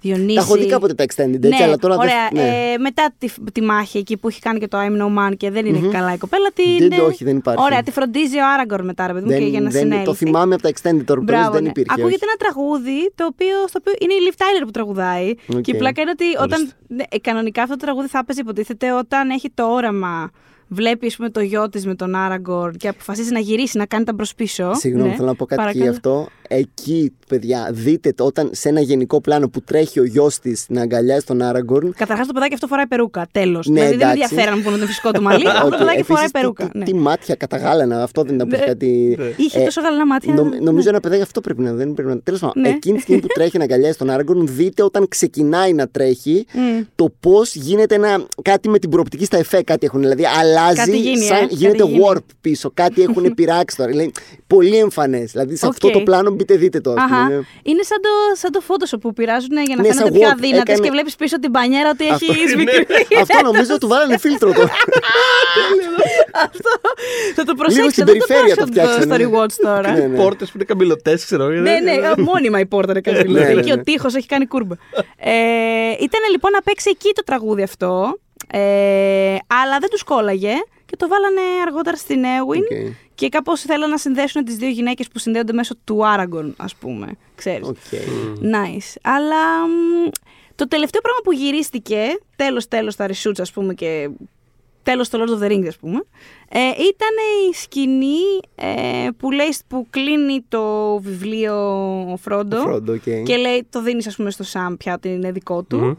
Διονύση. 0.00 0.34
Τα 0.34 0.40
έχω 0.40 0.54
δει 0.56 0.66
κάποτε 0.66 0.94
τα 0.94 1.04
extended, 1.04 1.34
έτσι, 1.34 1.48
ναι, 1.48 1.62
αλλά 1.64 1.76
τώρα 1.76 1.96
δεν- 1.96 2.04
ωραία. 2.04 2.28
ναι. 2.32 2.72
Ε, 2.72 2.78
μετά 2.78 3.14
τη, 3.18 3.28
τη 3.52 3.60
μάχη 3.62 3.98
εκεί 3.98 4.16
που 4.16 4.28
έχει 4.28 4.40
κάνει 4.40 4.58
και 4.58 4.68
το 4.68 4.78
I 4.80 4.87
am 4.87 5.02
no 5.02 5.18
man 5.18 5.36
και 5.36 5.50
δεν 5.50 5.66
είναι 5.66 5.78
και 5.78 5.88
καλά 5.88 6.12
η 6.12 6.18
κοπέλα. 6.18 6.48
Την, 6.54 6.88
Δεν- 6.88 6.92
ε, 6.98 7.00
όχι, 7.00 7.24
δεν 7.24 7.36
υπάρχει. 7.36 7.62
Ωραία, 7.64 7.82
τη 7.82 7.90
φροντίζει 7.90 8.36
ο 8.38 8.46
Άραγκορν 8.54 8.82
μετά, 8.84 9.06
ρε 9.06 9.12
παιδί 9.12 9.24
μου, 9.24 9.38
και 9.38 9.44
για 9.44 9.60
να 9.60 9.70
δεν, 9.70 9.80
συνέλθει. 9.80 10.04
το 10.04 10.14
θυμάμαι 10.14 10.54
από 10.54 10.62
τα 10.62 10.68
extended 10.68 11.02
τώρα 11.04 11.20
που 11.20 11.26
το 11.26 11.32
λες, 11.32 11.40
Μπράβο, 11.40 11.52
δεν 11.52 11.62
ναι. 11.62 11.68
υπήρχε. 11.68 11.92
Ακούγεται 11.92 12.24
όχι. 12.24 12.24
ένα 12.24 12.36
τραγούδι 12.52 13.12
το 13.14 13.24
οποίο, 13.26 13.56
στο 13.68 13.78
οποίο 13.80 13.92
είναι 14.00 14.12
η 14.12 14.16
Liv 14.30 14.34
Tyler 14.40 14.62
που 14.64 14.70
τραγουδάει. 14.70 15.34
Οκ. 15.54 15.60
Και 15.60 15.70
η 15.70 15.76
πλάκα 15.76 16.00
είναι 16.02 16.10
ότι 16.10 16.24
όταν. 16.42 16.60
Ορίστε. 16.60 16.76
ναι, 16.88 17.02
ε, 17.08 17.18
κανονικά 17.18 17.62
αυτό 17.62 17.76
το 17.76 17.84
τραγούδι 17.84 18.08
θα 18.08 18.18
έπαιζε 18.18 18.40
υποτίθεται 18.40 18.92
όταν 18.92 19.30
έχει 19.30 19.50
το 19.54 19.64
όραμα. 19.72 20.30
Βλέπει 20.68 21.06
ας 21.06 21.16
πούμε, 21.16 21.30
το 21.30 21.40
γιο 21.40 21.68
της 21.68 21.86
με 21.86 21.94
τον 21.94 22.14
Άραγκορν 22.14 22.70
και 22.72 22.88
αποφασίζει 22.88 23.32
να 23.32 23.38
γυρίσει, 23.38 23.78
να 23.78 23.86
κάνει 23.86 24.04
τα 24.04 24.12
μπρος 24.12 24.24
πίσω. 24.36 24.74
Συγγνώμη, 24.74 25.08
Ναι, 25.08 25.14
θέλω 25.14 25.26
να 25.28 25.34
πω 25.34 25.46
κάτι 25.46 25.62
και 25.62 25.68
γι' 25.78 25.78
παρακαλώ. 25.84 25.96
αυτό. 26.20 26.28
Εκεί, 26.50 27.12
παιδιά, 27.28 27.68
δείτε 27.72 28.12
το 28.12 28.24
όταν 28.24 28.50
σε 28.52 28.68
ένα 28.68 28.80
γενικό 28.80 29.20
πλάνο 29.20 29.48
που 29.48 29.60
τρέχει 29.62 30.00
ο 30.00 30.04
γιος 30.04 30.38
της 30.38 30.64
να 30.68 30.80
αγκαλιάσει 30.82 31.26
τον 31.26 31.42
Άραγκορν. 31.42 31.92
Καταρχάς 31.96 32.26
το 32.26 32.32
παιδάκι 32.32 32.54
αυτό 32.54 32.66
φοράει 32.66 32.86
περούκα. 32.86 33.26
Τέλος. 33.32 33.66
Ναι, 33.66 33.72
δηλαδή 33.74 33.96
δεν 33.96 34.08
εντάξει. 34.08 34.22
ενδιαφέρει 34.22 34.56
αν 34.56 34.62
που 34.62 34.68
'ναι 34.68 34.76
το 34.76 34.86
φυσικό 34.86 35.10
του 35.10 35.22
μαλλί. 35.22 35.48
αυτό 35.48 35.64
Οκ, 35.66 35.70
το 35.72 35.76
παιδάκι 35.78 35.90
επίσης, 35.98 36.06
φοράει 36.06 36.24
τι- 36.24 36.30
περούκα. 36.32 36.68
Τι, 36.68 36.78
ναι. 36.78 36.84
τι 36.84 36.94
μάτια 36.94 37.34
καταγάλανα, 37.34 38.02
αυτό 38.02 38.22
δεν 38.22 38.34
ήταν 38.34 38.48
Ναι. 38.48 38.56
κάτι. 38.58 39.18
Είχε 39.36 39.60
Ε, 39.60 39.64
τόσο 39.64 39.80
γαλανά 39.80 40.06
μάτια. 40.06 40.34
Νο- 40.34 40.42
ναι. 40.44 40.58
νομίζω 40.58 40.88
ένα 40.88 41.00
παιδάκι 41.00 41.22
αυτό 41.22 41.40
πρέπει 41.40 41.60
να 41.62 41.72
δεν 41.72 41.92
πρέπει 41.94 42.08
να. 42.08 42.18
Τέλος 42.20 42.40
πάντων, 42.40 42.62
Ναι. 42.62 42.68
εκείνη 42.68 42.96
τη 42.96 43.02
στιγμή 43.02 43.20
που 43.20 43.26
τρέχει 43.34 43.58
να 43.58 43.64
αγκαλιάσει 43.64 43.98
τον 43.98 44.10
Άραγκορν, 44.10 44.46
δείτε 44.46 44.82
όταν 44.82 45.08
ξεκινάει 45.08 45.72
να 45.72 45.88
τρέχει 45.88 46.46
Μμ. 46.52 46.80
το 46.94 47.12
πώς 47.20 47.54
γίνεται 47.54 47.94
ένα, 47.94 48.26
κάτι 48.42 48.68
με 48.68 48.78
την 48.78 48.90
προοπτική 48.90 49.24
στα 49.24 49.36
εφέ. 49.36 49.62
Κάτι 49.62 49.86
έχουν. 49.86 50.00
Δηλαδή 50.00 50.22
αλλάζει. 50.60 50.76
Κάτι 50.76 50.98
γίνει, 50.98 51.24
σαν, 51.24 51.36
ε, 51.42 51.46
γίνεται 51.50 51.76
κάτι 51.78 51.90
γίνει. 51.90 52.04
warp 52.08 52.24
πίσω. 52.40 52.70
Κάτι 52.74 53.02
έχουν 53.02 53.34
πειράξει 53.36 53.76
τώρα. 53.76 53.90
Δηλαδή, 53.90 54.10
πολύ 54.46 54.76
εμφανές. 54.76 55.30
Δηλαδή 55.32 55.56
σε 55.56 55.66
αυτό 55.66 55.86
Οκ. 55.86 55.92
το 55.92 56.00
πλάνο 56.00 56.30
μπείτε 56.30 56.54
δείτε 56.56 56.80
το. 56.80 56.90
ας 56.90 56.96
πούμε, 57.06 57.16
Αχα. 57.16 57.28
ναι. 57.28 57.34
Είναι 57.62 57.82
σαν 57.82 57.98
το, 58.02 58.08
σαν 58.34 58.50
το 58.52 58.62
Photoshop 58.68 59.00
που 59.00 59.12
πειράζουν 59.12 59.48
για 59.66 59.76
να 59.76 59.82
Ναι, 59.82 59.88
φαίνονται 59.88 60.04
σαν 60.10 60.12
πιο 60.18 60.28
warp. 60.28 60.32
αδύνατες 60.32 60.60
Έκανε- 60.62 60.80
και 60.84 60.90
βλέπεις 60.90 61.16
πίσω 61.16 61.38
την 61.40 61.50
πανιέρα 61.50 61.90
ότι 61.90 62.08
Αυτό- 62.08 62.32
έχεις 62.32 62.50
ναι. 62.54 62.56
μικρή. 62.56 62.86
Αυτό 63.20 63.42
νομίζω 63.42 63.78
του 63.78 63.88
βάλανε 63.88 64.18
φίλτρο 64.18 64.52
τώρα. 64.52 64.70
Αυτό. 66.46 66.70
Θα 67.34 67.44
το 67.44 67.54
προσέξετε. 67.54 67.90
στην 67.92 68.04
δεν 68.04 68.18
το 68.18 68.24
περιφέρεια 68.26 68.54
το 68.56 68.60
βάζω 68.60 68.72
φτιάξανε. 68.72 69.14
Στο 69.14 69.30
rewatch 69.30 69.52
τώρα. 69.68 69.92
Ναι, 69.92 70.06
ναι. 70.06 70.16
Πόρτες 70.16 70.46
που 70.48 70.52
είναι 70.56 70.64
καμπυλωτές, 70.64 71.24
ξέρω 71.24 71.44
εγώ. 71.44 71.60
Ναι, 71.60 71.78
ναι, 71.82 71.92
α, 71.92 72.14
μόνιμα 72.20 72.58
η 72.60 72.66
πόρτα 72.66 72.90
είναι 72.90 73.00
καλή. 73.00 73.32
Ναι, 73.32 73.40
ναι, 73.40 73.60
Εκεί 73.60 73.72
ο 73.72 73.76
ναι. 73.76 73.82
τείχος 73.82 74.14
έχει 74.14 74.26
κάνει 74.26 74.46
κούρμπα. 74.46 74.74
Ε, 75.16 75.30
ήταν 76.00 76.22
λοιπόν 76.30 76.50
να 76.52 76.62
παίξει 76.62 76.90
εκεί 76.92 77.12
το 77.14 77.22
τραγούδι 77.24 77.62
αυτό. 77.62 78.18
Ε, 78.50 79.36
αλλά 79.46 79.78
δεν 79.80 79.90
τους 79.90 80.02
κόλλαγε 80.02 80.54
και 80.86 80.96
το 80.96 81.08
βάλανε 81.08 81.40
αργότερα 81.66 81.96
στην 81.96 82.22
Eowyn. 82.22 82.86
OK. 82.88 82.92
Και 83.14 83.28
κάπως 83.28 83.60
θέλανε 83.60 83.90
να 83.90 83.98
συνδέσουν 83.98 84.44
τις 84.44 84.56
δύο 84.56 84.68
γυναίκες 84.68 85.08
που 85.08 85.18
συνδέονται 85.18 85.52
μέσω 85.52 85.74
του 85.84 86.06
Άραγκορν, 86.06 86.54
ας 86.56 86.74
πούμε. 86.74 87.06
Ξέρεις. 87.34 87.68
OK. 87.68 87.76
Nice. 88.42 88.96
Αλλά 89.02 89.66
μ, 89.66 90.08
το 90.54 90.68
τελευταίο 90.68 91.00
πράγμα 91.00 91.20
που 91.24 91.32
γυρίστηκε, 91.32 92.00
τέλος 92.36 92.68
τέλος 92.68 92.96
τα 92.96 93.06
reshoots 93.08 93.40
ας 93.40 93.52
πούμε 93.52 93.74
και 93.74 94.10
τέλος 94.82 95.08
το 95.08 95.18
Lord 95.24 95.30
of 95.40 95.44
the 95.46 95.50
Rings 95.52 95.66
ας 95.66 95.76
πούμε, 95.76 96.04
ε, 96.48 96.58
ήταν 96.58 97.14
η 97.50 97.54
σκηνή 97.54 98.40
ε, 98.54 99.08
που, 99.16 99.30
λέει, 99.30 99.54
που 99.68 99.86
κλείνει 99.90 100.44
το 100.48 100.96
βιβλίο 100.98 101.54
ο 102.12 102.16
Φρόντο 102.16 102.58
Ο 102.58 102.60
Φρόντο, 102.60 102.92
οκ. 102.92 103.22
και 103.24 103.36
λέει 103.36 103.66
το 103.70 103.82
δίνεις 103.82 104.06
ας 104.06 104.16
πούμε 104.16 104.30
στο 104.30 104.42
Σαμ 104.44 104.76
πια 104.76 104.94
ότι 104.94 105.08
είναι 105.08 105.32
δικό 105.32 105.62
του. 105.62 105.98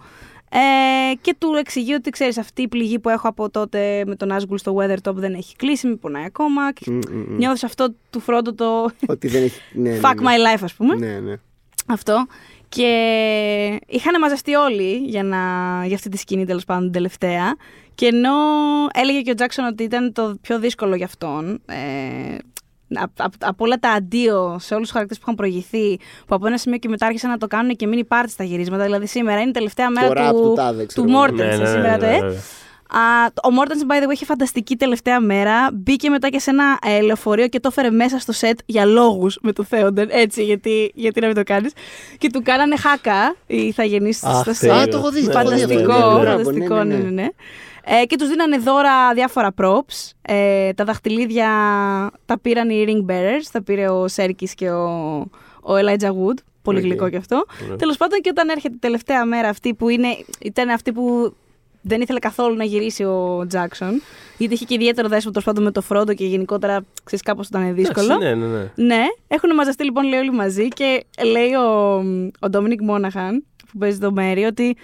Ε, 0.51 1.15
και 1.21 1.35
του 1.37 1.53
εξηγεί 1.59 1.93
ότι 1.93 2.09
ξέρεις 2.09 2.37
αυτή 2.37 2.61
η 2.61 2.67
πληγή 2.67 2.99
που 2.99 3.09
έχω 3.09 3.27
από 3.27 3.49
τότε 3.49 4.03
με 4.05 4.15
τον 4.15 4.29
Nazgul 4.31 4.55
στο 4.55 4.75
Weathertop 4.75 5.13
δεν 5.13 5.33
έχει 5.33 5.55
κλείσει, 5.55 5.87
με 5.87 5.95
πονάει 5.95 6.23
ακόμα 6.23 6.73
και 6.73 6.91
Μμ, 6.91 6.99
μμ, 7.11 7.17
μμ. 7.17 7.35
νιώθεις 7.37 7.63
αυτό 7.63 7.93
του 8.09 8.19
Φρόντο 8.19 8.53
το 8.53 8.89
Ότι 9.07 9.27
δεν 9.27 9.43
έχει. 9.43 9.61
Ναι, 9.73 9.89
ναι, 9.89 9.99
fuck 10.03 10.15
ναι. 10.15 10.29
my 10.29 10.55
life 10.55 10.61
ας 10.63 10.73
πούμε. 10.73 10.95
Ναι, 10.95 11.19
ναι. 11.19 11.35
Αυτό. 11.87 12.25
Και 12.69 12.85
είχαν 13.87 14.19
μαζευτεί 14.19 14.55
όλοι 14.55 14.97
για, 14.97 15.23
να, 15.23 15.37
για 15.85 15.95
αυτή 15.95 16.09
τη 16.09 16.17
σκηνή 16.17 16.45
τέλος 16.45 16.65
πάντων 16.65 16.83
την 16.83 16.91
τελευταία. 16.91 17.55
Και 17.95 18.05
ενώ 18.05 18.33
έλεγε 18.93 19.21
και 19.21 19.31
ο 19.31 19.33
Τζάξον 19.33 19.65
ότι 19.65 19.83
ήταν 19.83 20.13
το 20.13 20.37
πιο 20.41 20.59
δύσκολο 20.59 20.95
για 20.95 21.05
αυτόν. 21.05 21.61
Ε, 21.65 22.37
απ- 22.95 23.21
απ- 23.21 23.45
από 23.45 23.65
όλα 23.65 23.77
τα 23.79 23.89
αντίο 23.89 24.57
σε 24.59 24.73
όλους 24.73 24.83
τους 24.85 24.91
χαρακτήρες 24.91 25.17
που 25.17 25.23
είχαν 25.27 25.35
προηγηθεί, 25.35 25.97
που 26.27 26.35
από 26.35 26.47
ένα 26.47 26.57
σημείο 26.57 26.77
και 26.77 26.89
μετά 26.89 27.05
άρχισαν 27.05 27.29
να 27.29 27.37
το 27.37 27.47
κάνουν 27.47 27.75
και 27.75 27.87
mini 27.91 28.17
party 28.17 28.27
στα 28.27 28.43
γυρίσματα. 28.43 28.83
Δηλαδή 28.83 29.05
σήμερα 29.07 29.39
είναι 29.39 29.49
η 29.49 29.53
τελευταία 29.53 29.89
μέρα 29.89 30.29
rap 30.29 30.33
του, 30.33 30.41
του 30.41 30.53
τάδε, 30.55 30.85
ξέρω 30.85 31.05
του 31.07 31.11
εγώ. 31.13 31.23
Mortensen. 31.23 31.33
Ναι, 31.33 31.45
ναι, 31.45 31.55
ναι, 31.57 31.65
σήμερα 31.65 31.97
το, 31.97 32.05
ναι, 32.05 32.15
ε. 32.15 32.19
ναι, 32.21 32.27
ναι. 32.27 32.35
Α, 32.91 32.99
ο 33.43 33.51
Μόρτεν, 33.51 33.77
by 33.87 34.03
the 34.03 34.07
way, 34.07 34.11
είχε 34.13 34.25
φανταστική 34.25 34.75
τελευταία 34.75 35.19
μέρα. 35.19 35.69
Μπήκε 35.73 36.09
μετά 36.09 36.29
και 36.29 36.39
σε 36.39 36.49
ένα 36.49 36.77
ε, 36.85 37.01
λεωφορείο 37.01 37.47
και 37.47 37.59
το 37.59 37.67
έφερε 37.71 37.89
μέσα 37.89 38.19
στο 38.19 38.31
σετ 38.31 38.59
για 38.65 38.85
λόγους 38.85 39.37
με 39.41 39.51
το 39.53 39.63
Θέοντερ. 39.63 40.07
Έτσι, 40.09 40.43
γιατί, 40.43 40.91
γιατί 40.95 41.19
να 41.19 41.25
μην 41.27 41.35
το 41.35 41.43
κάνεις. 41.43 41.71
Και 42.17 42.29
του 42.29 42.41
κάνανε 42.41 42.75
χάκα 42.77 43.35
οι 43.47 43.57
ηθαγενεί 43.57 44.09
Αχ, 44.09 44.15
στο 44.41 44.43
τέλειο. 44.43 44.53
σετ. 44.53 44.71
Α, 44.71 44.87
το 44.87 44.97
έχω 44.97 45.09
δει. 45.11 45.21
Ναι, 45.21 45.31
το 45.33 45.39
έχω 45.39 45.49
δει 45.49 45.55
αυτό. 45.63 45.67
Φανταστικό, 45.73 45.93
Ναι, 45.93 46.13
ναι, 46.13 46.19
μπράβο, 46.21 46.43
φανταστικό, 46.43 46.75
ναι, 46.75 46.83
ναι, 46.83 46.95
ναι, 46.95 47.03
ναι. 47.03 47.09
ναι. 47.21 47.27
Ναι. 47.89 47.99
Ε, 47.99 48.05
και 48.05 48.15
τους 48.15 48.27
δίνανε 48.27 48.57
δώρα 48.57 49.13
διάφορα 49.13 49.53
props. 49.61 50.11
Ε, 50.21 50.73
τα 50.73 50.83
δαχτυλίδια 50.83 51.47
τα 52.25 52.39
πήραν 52.39 52.69
οι 52.69 52.85
ring 52.87 53.11
bearers, 53.11 53.47
τα 53.51 53.63
πήρε 53.63 53.89
ο 53.89 54.07
Serkis 54.07 54.53
και 54.53 54.69
ο, 54.69 54.87
ο 55.61 55.73
Elijah 55.81 56.09
Wood. 56.09 56.37
Πολύ 56.61 56.77
Οκ. 56.77 56.83
γλυκό 56.83 57.09
κι 57.09 57.15
αυτό. 57.15 57.45
Τέλος 57.77 57.97
πάντων 57.97 58.19
και 58.19 58.29
όταν 58.29 58.49
έρχεται 58.49 58.75
η 58.75 58.79
τελευταία 58.79 59.25
μέρα 59.25 59.49
αυτή 59.49 59.73
που 59.73 59.89
είναι, 59.89 60.07
ήταν 60.41 60.69
αυτή 60.69 60.91
που 60.91 61.35
δεν 61.81 62.01
ήθελε 62.01 62.19
καθόλου 62.19 62.55
να 62.55 62.63
γυρίσει 62.63 63.03
ο 63.03 63.45
Τζάξον. 63.47 64.01
Γιατί 64.37 64.53
είχε 64.53 64.65
και 64.65 64.73
ιδιαίτερο 64.73 65.07
δέσιμο 65.07 65.31
τέλος 65.31 65.45
πάντων 65.45 65.63
με 65.63 65.71
το 65.71 65.81
Φρόντο 65.81 66.13
και 66.13 66.25
γενικότερα 66.25 66.85
ξέρεις 67.03 67.25
κάπως 67.25 67.47
ήταν 67.47 67.75
δύσκολο. 67.75 68.13
Εντάξει, 68.13 68.27
Ναι, 68.27 68.45
ναι, 68.45 68.57
ναι. 68.57 68.71
Ναι, 68.75 69.05
έχουν 69.27 69.53
μαζευτεί 69.55 69.83
λοιπόν 69.83 70.07
λέει 70.07 70.19
όλοι 70.19 70.31
μαζί 70.31 70.67
και 70.67 71.03
λέει 71.25 71.53
ο, 71.53 71.95
ο 72.39 72.49
Ντόμινικ 72.49 72.81
Monaghan 72.81 73.45
που 73.71 73.77
παίζει 73.77 73.99
το 73.99 74.11
Μέρι 74.11 74.43
ότι 74.43 74.77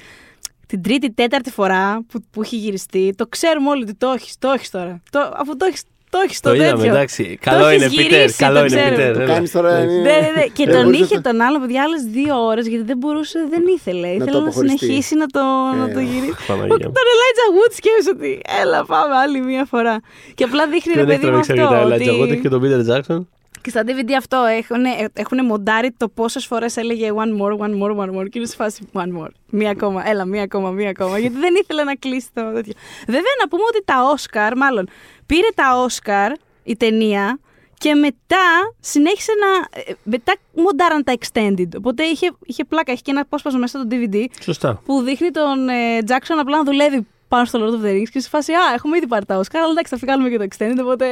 την 0.68 0.82
τρίτη, 0.82 1.12
τέταρτη 1.14 1.52
φορά 1.52 2.04
που, 2.08 2.20
που 2.32 2.42
έχει 2.42 2.56
γυριστεί, 2.56 3.14
το 3.18 3.28
ξέρουμε 3.28 3.70
όλοι 3.70 3.84
ότι 3.84 3.94
το 3.94 4.08
έχεις, 4.16 4.36
το 4.40 4.50
έχεις 4.50 4.70
τώρα. 4.70 5.02
Το, 5.12 5.20
αφού 5.36 5.58
το 5.58 5.66
έχεις 5.66 5.84
το 6.10 6.22
έχεις 6.26 6.40
Το 6.40 6.50
το 6.50 6.56
είδαμε, 6.56 6.72
τέτοιο. 6.78 6.92
εντάξει. 6.92 7.40
Το 7.44 7.50
Καλό 7.50 7.66
έχεις 7.68 7.82
είναι, 7.84 7.90
Πίτερ. 8.04 8.18
γυρίσει, 8.20 8.38
Καλό 8.38 8.60
το 8.60 8.66
είναι, 8.66 8.76
ξέρουμε. 8.76 8.96
Πίτερ. 8.96 9.14
Το 9.14 9.20
ναι, 9.20 9.26
κάνεις 9.26 9.52
τώρα. 9.52 9.80
ναι. 9.80 9.86
ναι. 9.86 9.92
Ναι, 9.92 10.02
ναι, 10.02 10.32
ναι. 10.36 10.46
Και 10.58 10.66
Δεν 10.66 10.74
τον 10.76 10.84
μπορείς 10.84 11.00
είχε 11.00 11.16
να 11.16 11.22
το- 11.22 11.30
τον 11.30 11.42
άλλο, 11.42 11.60
παιδιά, 11.60 11.84
άλλες 11.84 12.04
δύο 12.04 12.36
ώρες 12.46 12.68
γιατί 12.68 12.84
δεν 12.84 12.98
μπορούσε, 12.98 13.40
δεν 13.50 13.64
ήθελε. 13.78 14.08
Ήθελε 14.08 14.32
το 14.32 14.38
να 14.40 14.44
αποχωριστείς. 14.44 14.80
συνεχίσει 14.80 15.16
να 15.16 15.26
το, 15.28 15.40
να 15.78 15.86
Ε, 15.90 15.94
το 15.94 16.00
γυρίσει. 16.00 16.36
Παναγία 16.48 16.76
μου. 16.88 16.94
Τον 16.98 17.06
Elijah 17.14 17.48
Wood 17.56 17.72
σκέφτεσαι 17.80 18.10
ότι 18.16 18.42
έλα 18.62 18.86
πάμε 18.86 19.16
άλλη 19.16 19.40
μία 19.42 19.66
φορά. 19.66 20.00
Και 20.36 20.44
απλά 20.44 20.68
δείχνει 20.68 20.94
ρε 20.96 21.00
Δεν 21.04 21.10
έχει 21.10 21.20
παιδί 21.22 21.32
μου 21.36 21.42
τραβήξει 21.42 21.62
αυτό. 21.62 21.76
αρκετά 21.76 22.04
η 22.04 22.08
Elijah 22.08 22.20
Wood 22.22 22.28
Ότι... 22.30 22.40
και 22.42 22.50
τον 22.50 22.62
Πίτερ 22.62 22.82
Τζάξον. 22.82 23.30
Και 23.66 23.72
στα 23.72 23.84
DVD 23.86 24.12
αυτό 24.18 24.38
έχουν, 24.38 24.84
έχουν 25.14 25.46
μοντάρει 25.46 25.92
το 25.98 26.10
πόσες 26.10 26.46
φορές 26.46 26.78
έλεγε 26.78 27.12
one 27.16 27.42
more, 27.42 27.58
one 27.58 27.82
more, 27.84 27.96
one 27.98 28.18
more. 28.20 28.30
Και 28.30 28.38
είναι 28.40 28.48
σε 28.48 28.56
φάση 28.56 28.88
one 28.94 29.22
more. 29.22 29.28
Μία 29.50 29.70
ακόμα, 29.70 30.10
έλα, 30.10 30.26
μία 30.26 30.44
ακόμα, 30.44 30.70
μία 30.70 30.90
ακόμα. 30.90 31.18
γιατί 31.20 31.38
δεν 31.38 31.56
ήθελε 31.62 31.84
να 31.84 31.96
κλείσει 31.96 32.28
το 32.34 32.42
τέτοιο. 32.54 32.74
Βέβαια, 33.08 33.32
να 33.42 33.48
πούμε 33.48 33.64
ότι 33.70 33.84
τα 33.86 34.04
Όσκαρ, 34.12 34.58
μάλλον 34.58 34.88
πήρε 35.26 35.48
τα 35.56 35.78
Όσκαρ 35.84 36.32
η 36.64 36.76
ταινία 36.78 37.40
και 37.78 37.94
μετά 37.94 38.46
συνέχισε 38.80 39.32
να. 39.40 39.80
ε, 39.82 39.94
Μετά 40.04 40.34
μοντάραν 40.56 41.04
τα 41.04 41.14
extended. 41.20 41.68
Οπότε 41.78 42.04
είχε, 42.04 42.32
είχε 42.46 42.64
πλάκα, 42.64 42.92
είχε 42.92 43.02
και 43.02 43.12
ένα 43.12 43.22
απόσπασμα 43.22 43.60
μέσα 43.60 43.78
στο 43.80 43.88
DVD 43.92 44.26
Σωστά. 44.42 44.82
που 44.86 45.02
δείχνει 45.02 45.32
τον 45.32 45.70
ε, 45.70 45.98
Jackson 46.08 46.36
απλά 46.40 46.58
να 46.58 46.64
δουλεύει 46.64 47.08
πάνω 47.27 47.45
στο 47.45 47.60
Lord 47.60 47.84
of 47.84 47.85
the 47.85 47.91
Rings 47.91 48.10
και 48.11 48.19
σε 48.19 48.30
φάση 48.30 48.52
Α, 48.52 48.73
έχουμε 48.76 48.97
ήδη 48.97 49.07
πάρει 49.07 49.26
τα 49.26 49.39
Oscar, 49.39 49.56
αλλά 49.64 49.72
εντάξει, 49.72 49.91
θα 49.91 49.97
φυγάλουμε 49.97 50.30
και 50.30 50.38
το 50.38 50.43
extended. 50.43 50.80
Οπότε 50.81 51.06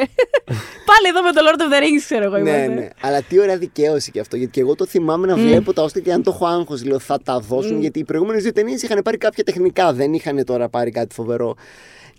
πάλι 0.90 1.08
εδώ 1.10 1.22
με 1.22 1.32
το 1.32 1.42
Lord 1.48 1.60
of 1.62 1.74
the 1.74 1.84
Rings, 1.84 2.04
ξέρω 2.06 2.24
εγώ. 2.24 2.38
Ναι, 2.38 2.50
είμαστε. 2.50 2.68
ναι. 2.68 2.88
Αλλά 3.02 3.22
τι 3.22 3.40
ωραία 3.40 3.58
δικαίωση 3.58 4.12
και 4.12 4.20
αυτό. 4.20 4.36
Γιατί 4.36 4.52
και 4.52 4.60
εγώ 4.60 4.76
το 4.76 4.86
θυμάμαι 4.86 5.28
να 5.28 5.36
βλέπω 5.36 5.74
τα 5.74 5.84
Όσκαρ 5.84 6.04
και 6.04 6.14
αν 6.14 6.24
το 6.24 6.32
έχω 6.34 6.46
άγχος, 6.46 6.86
λέω 6.86 7.00
θα 7.00 7.20
τα 7.24 7.40
δώσουν. 7.40 7.80
Γιατί 7.82 8.00
οι 8.00 8.04
προηγούμενες 8.04 8.44
δύο 8.44 8.52
ταινίες 8.52 8.82
είχαν 8.82 9.02
πάρει 9.02 9.18
κάποια 9.18 9.44
τεχνικά, 9.44 9.94
δεν 9.94 10.14
είχαν 10.14 10.46
τώρα 10.46 10.70
πάρει 10.70 10.92
κάτι 10.92 11.14
φοβερό. 11.16 11.56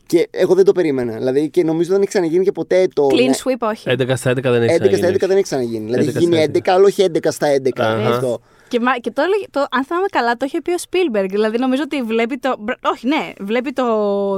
Και 0.06 0.28
εγώ 0.30 0.54
δεν 0.54 0.64
το 0.64 0.72
περίμενα. 0.72 1.16
Δηλαδή 1.16 1.50
και 1.50 1.64
νομίζω 1.64 1.90
δεν 1.90 1.98
έχει 2.00 2.08
ξαναγίνει 2.08 2.44
και 2.44 2.52
ποτέ 2.52 2.88
το. 2.94 3.06
Clean 3.06 3.26
ναι, 3.26 3.34
sweep, 3.44 3.68
όχι. 3.70 3.90
11 3.90 4.12
στα 4.16 4.30
11 4.30 4.34
δεν 4.42 4.62
έχει 4.62 4.78
11 4.80 4.96
στα 4.96 5.08
11 5.08 5.12
ξαναγίνει. 5.12 5.16
δεν 5.18 5.30
έχει 5.30 5.42
ξαναγίνει. 5.42 5.84
Δηλαδή 5.84 6.04
11 6.04 6.08
έχει 6.08 6.18
γίνει 6.18 6.36
στα 6.36 6.50
11, 6.52 6.60
αλλά 6.66 6.84
όχι 6.84 7.06
11 7.12 7.18
στα 7.30 7.46
11. 7.62 7.68
Αχα. 7.76 8.08
Αυτό. 8.08 8.40
Και, 8.68 8.80
μα- 8.80 8.98
και 8.98 9.10
το, 9.10 9.22
έλεγε- 9.22 9.50
το, 9.50 9.66
αν 9.70 9.84
θυμάμαι 9.84 10.06
καλά, 10.10 10.36
το 10.36 10.44
είχε 10.46 10.60
πει 10.62 10.70
ο 10.70 10.76
Spielberg. 10.90 11.26
Δηλαδή, 11.30 11.58
νομίζω 11.58 11.82
ότι 11.84 12.02
βλέπει 12.02 12.36
το. 12.38 12.54
μπρ- 12.58 12.78
Όχι, 12.92 13.06
ναι, 13.06 13.32
βλέπει 13.40 13.72
το, 13.72 13.84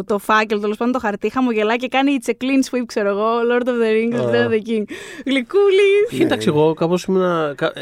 το 0.04 0.18
φάκελο, 0.18 0.60
τέλος 0.60 0.76
πάντων 0.76 0.92
το 0.92 0.98
χαρτί, 0.98 1.30
χαμογελάει 1.30 1.76
και 1.76 1.88
κάνει 1.88 2.16
It's 2.22 2.28
a 2.30 2.32
clean 2.32 2.74
sweep, 2.74 2.82
ξέρω 2.86 3.08
εγώ. 3.08 3.26
Lord 3.50 3.62
of 3.62 3.70
the 3.70 4.14
Rings, 4.14 4.20
Return 4.20 4.48
of 4.48 4.50
the 4.50 4.68
King. 4.68 4.84
Γλυκούλη. 5.26 5.88
Κοίταξε, 6.10 6.48
εγώ 6.48 6.74
κάπως 6.74 7.04
ήμουν. 7.04 7.54
κα- 7.54 7.72
ε, 7.74 7.80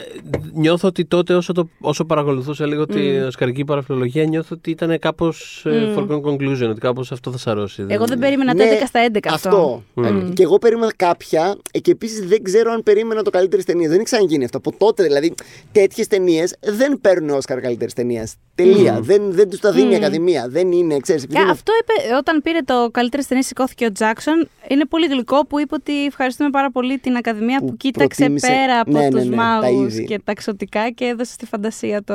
Νιώθω 0.53 0.89
ότι 0.89 1.05
τότε 1.05 1.35
όσο, 1.35 1.53
το, 1.53 1.69
όσο 1.81 2.05
παρακολουθούσα 2.05 2.67
λίγο 2.67 2.87
την 2.87 3.23
οσκαρική 3.23 3.65
παραφιλολογία, 3.65 4.25
νιώθω 4.25 4.55
ότι 4.59 4.71
ήταν 4.71 4.99
κάπως 4.99 5.67
foregone 5.97 6.21
conclusion, 6.23 6.69
ότι 6.69 6.81
κάπως 6.81 7.13
αυτό 7.13 7.31
θα 7.31 7.39
σαρώσει. 7.39 7.85
Εγώ 7.89 8.05
δεν 8.05 8.19
περίμενα 8.19 8.55
το 8.55 8.63
11 8.63 8.87
στα 8.87 9.01
11 9.13 9.19
αυτό. 9.29 9.83
Ναι, 9.95 10.07
αυτό. 10.09 10.19
Ε, 10.27 10.33
Και 10.33 10.43
εγώ 10.43 10.59
περίμενα 10.59 10.93
κάποια 10.97 11.57
ε, 11.73 11.79
και 11.79 11.91
επίσης 11.91 12.27
δεν 12.27 12.43
ξέρω 12.43 12.73
αν 12.73 12.83
περίμενα 12.83 13.23
το 13.23 13.31
καλύτερη 13.31 13.65
ταινία. 13.65 13.87
Δεν 13.89 13.97
έχει 13.97 14.05
ξαναγίνει 14.05 14.45
αυτό. 14.45 14.59
Από 14.59 14.73
τότε 14.79 15.03
δηλαδή 15.03 15.35
τέτοιες 15.73 16.07
ταινίες 16.07 16.33
δεν 16.61 17.01
παίρνουν 17.01 17.31
Όσκαρ 17.37 17.61
καλύτερης 17.61 17.93
ταινίας. 17.95 18.35
Τελεία. 18.55 19.01
Δεν, 19.01 19.33
δεν 19.33 19.49
τους 19.51 19.61
τα 19.61 19.73
δίνει 19.73 19.93
η 19.93 19.95
Ακαδημία. 19.95 20.49
Δεν 20.49 20.73
είναι, 20.73 20.99
ξέρεις. 20.99 21.27
Και 21.27 21.39
αυτό 21.51 21.73
είπε, 21.81 22.15
όταν 22.17 22.43
πήρε 22.43 22.59
το 22.65 22.89
καλύτερη 22.93 23.25
ταινία, 23.25 23.43
σηκώθηκε 23.43 23.85
ο 23.85 23.93
Τζάξον. 23.93 24.49
Είναι 24.69 24.85
πολύ 24.87 25.07
γλυκό 25.07 25.47
που 25.47 25.61
είπε 25.61 25.75
ότι 25.75 26.05
ευχαριστούμε 26.05 26.51
πάρα 26.51 26.71
πολύ 26.71 26.99
την 26.99 27.17
Ακαδημία 27.17 27.59
που, 27.59 27.67
Που 27.67 27.77
κοίταξε 27.77 28.17
προτίμησε- 28.19 28.49
πέρα 28.51 28.81
από 28.81 28.91
Ναι, 28.91 28.99
ναι, 29.01 29.09
τους 29.11 29.25
ναι, 29.25 29.37
τα 29.37 29.43
μάγους 29.43 29.93
είδη. 29.93 30.05
και 30.05 30.21
τα 30.25 30.33
ξωτικά 30.33 30.91
και 30.91 31.05
έδωσε 31.05 31.33
στη 31.33 31.47
φαντασία 31.47 32.03
το, 32.03 32.15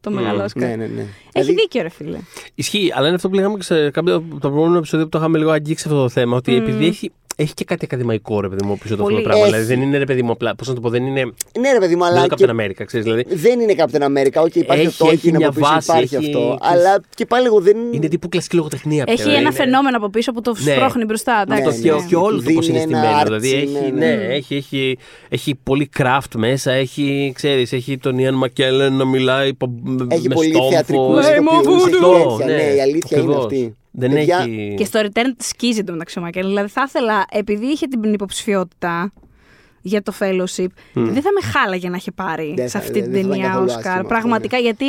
το 0.00 0.10
μεγάλο 0.10 0.42
Όσκαρ. 0.44 0.68
Ναι, 0.68 0.76
ναι, 0.76 0.86
ναι. 0.86 1.00
Έχει 1.00 1.08
Δηλαδή, 1.32 1.52
δίκιο, 1.54 1.82
ρε 1.82 1.88
φίλε. 1.88 2.18
Ισχύει, 2.54 2.92
αλλά 2.94 3.06
είναι 3.06 3.16
αυτό 3.16 3.28
που 3.28 3.34
λέγαμε 3.34 3.56
και 3.56 3.62
σε 3.62 3.90
κάποιο 3.90 4.14
από 4.14 4.32
το 4.40 4.48
προηγούμενο 4.48 4.78
επεισόδιο 4.78 5.04
που 5.04 5.10
το 5.10 5.18
είχαμε 5.18 5.38
λίγο 5.38 5.50
αγγίξει 5.50 5.84
αυτό 5.88 6.00
το 6.02 6.08
θέμα. 6.08 6.36
Ότι 6.36 6.54
επειδή 6.54 6.86
έχει, 6.86 7.12
έχει 7.36 7.54
και 7.54 7.64
κάτι 7.64 7.84
ακαδημαϊκό 7.84 8.40
ρε 8.40 8.48
παιδί 8.48 8.64
μου 8.64 8.78
πίσω 8.78 8.94
από 8.94 9.02
αυτό 9.02 9.14
το 9.14 9.20
Πολύ. 9.20 9.22
πράγμα. 9.22 9.42
Έχει. 9.44 9.50
Δηλαδή 9.54 9.74
δεν 9.74 9.82
είναι 9.82 9.98
ρε 9.98 10.04
παιδί 10.04 10.22
μου 10.22 10.30
απλά. 10.30 10.54
Πώς 10.54 10.68
να 10.68 10.74
το 10.74 10.80
πω, 10.80 10.88
δεν 10.88 11.06
είναι. 11.06 11.24
ναι, 11.60 11.72
ρε 11.72 11.78
παιδί 11.78 11.94
μου, 11.96 12.02
Δεν 12.02 12.12
αλλά. 12.12 12.20
είναι 12.24 12.34
και- 12.34 12.44
Captain 12.46 12.50
America, 12.80 12.84
ξέρεις. 12.86 13.04
Δηλαδή 13.06 13.24
Δεν 13.28 13.60
είναι 13.60 13.74
Captain 13.76 14.02
America, 14.02 14.42
όχι 14.44 14.58
υπάρχει 14.58 14.86
Έχει- 14.86 14.96
το 14.98 15.08
έχει 15.10 15.28
Tolkien 15.30 15.36
μια 15.36 15.46
από 15.48 15.58
πίσω, 15.60 15.70
βάση, 15.72 15.90
υπάρχει 15.90 16.14
έχει- 16.14 16.26
αυτό. 16.26 16.38
ξέρεις- 16.38 16.58
Αλλά 16.82 17.00
και 17.14 17.26
πάλι 17.26 17.46
εγώ 17.46 17.60
δεν. 17.60 17.76
είναι 17.92 18.08
τύπου 18.08 18.28
κλασική 18.28 18.56
λογοτεχνία. 18.56 19.04
Έχει 19.06 19.22
πια, 19.22 19.32
ένα 19.32 19.40
είναι- 19.40 19.50
φαινόμενο 19.52 19.96
από 19.96 20.08
πίσω 20.10 20.32
που 20.32 20.40
το 20.40 20.54
Ναι. 20.64 20.72
σπρώχνει 20.72 21.04
μπροστά. 21.04 21.32
Ναι, 21.48 21.54
Αυτό 21.54 21.68
εντάξει, 21.68 21.80
και, 21.80 21.90
ναι. 21.92 22.06
και 22.08 22.16
όλο 22.16 22.42
το 22.42 22.50
πώς 22.52 22.66
Δίνει 22.66 22.80
είναι 22.80 22.96
ένα 22.96 22.98
στημένο. 22.98 23.20
artsy, 23.20 23.24
Δηλαδή 23.24 23.52
έχει, 23.54 23.66
ναι, 23.94 24.06
ναι, 24.06 24.14
ναι. 24.14 24.34
έχει, 24.34 24.54
έχει, 24.54 24.98
έχει 25.28 25.54
πολύ 25.62 25.88
craft 25.98 26.34
μέσα. 26.36 26.72
Έχει, 26.72 27.32
ξέρεις, 27.34 27.72
έχει 27.72 27.98
τον 27.98 28.18
Ιαν 28.18 28.34
Μακέλεν 28.34 28.92
να 28.92 29.04
μιλάει 29.04 29.54
πο- 29.54 29.74
με 29.82 30.06
Έχει 30.10 30.28
με 30.28 30.34
πολύ 30.34 30.48
στόμφο. 30.48 30.70
θεατρικούς 30.70 31.24
Ναι, 31.26 31.32
ηθοποιούς, 31.32 31.86
έχει 31.86 31.94
Αυτό, 31.94 32.36
τέτοια. 32.38 32.46
ναι, 32.56 32.62
Ναι, 32.62 32.74
η 32.74 32.80
αλήθεια 32.80 33.18
είναι 33.18 33.20
ακριβώς. 33.20 33.44
αυτή. 33.44 33.74
Δεν 33.96 34.10
Παιδιά, 34.10 34.38
έχει. 34.38 34.74
Και 34.76 34.84
στο 34.84 35.00
return 35.00 35.34
σκίζει 35.38 35.84
το 35.84 35.92
μεταξύ 35.92 36.18
ο 36.18 36.22
Μακέλ. 36.22 36.46
Δηλαδή 36.46 36.68
θα 36.68 36.84
ήθελα, 36.86 37.24
επειδή 37.30 37.66
είχε 37.66 37.86
την 37.86 38.12
υποψηφιότητα 38.12 39.12
για 39.82 40.02
το 40.02 40.12
fellowship, 40.18 40.66
δεν 40.92 41.22
θα 41.22 41.30
με 41.32 41.48
χάλαγε 41.52 41.88
να 41.88 41.96
είχε 41.96 42.10
πάρει 42.10 42.52
Δεν 42.56 42.68
σε 42.68 42.78
θα- 42.78 42.84
αυτή 42.84 43.00
δεν 43.00 43.02
την 43.02 43.12
θα 43.12 43.18
ήταν 43.18 43.30
ταινία 43.30 43.46
καθόλου 43.48 43.64
Όσκαρ. 43.64 43.78
άσχημο 43.80 43.96
αυτό, 43.96 44.08
Πραγματικά, 44.08 44.56
γιατί 44.58 44.84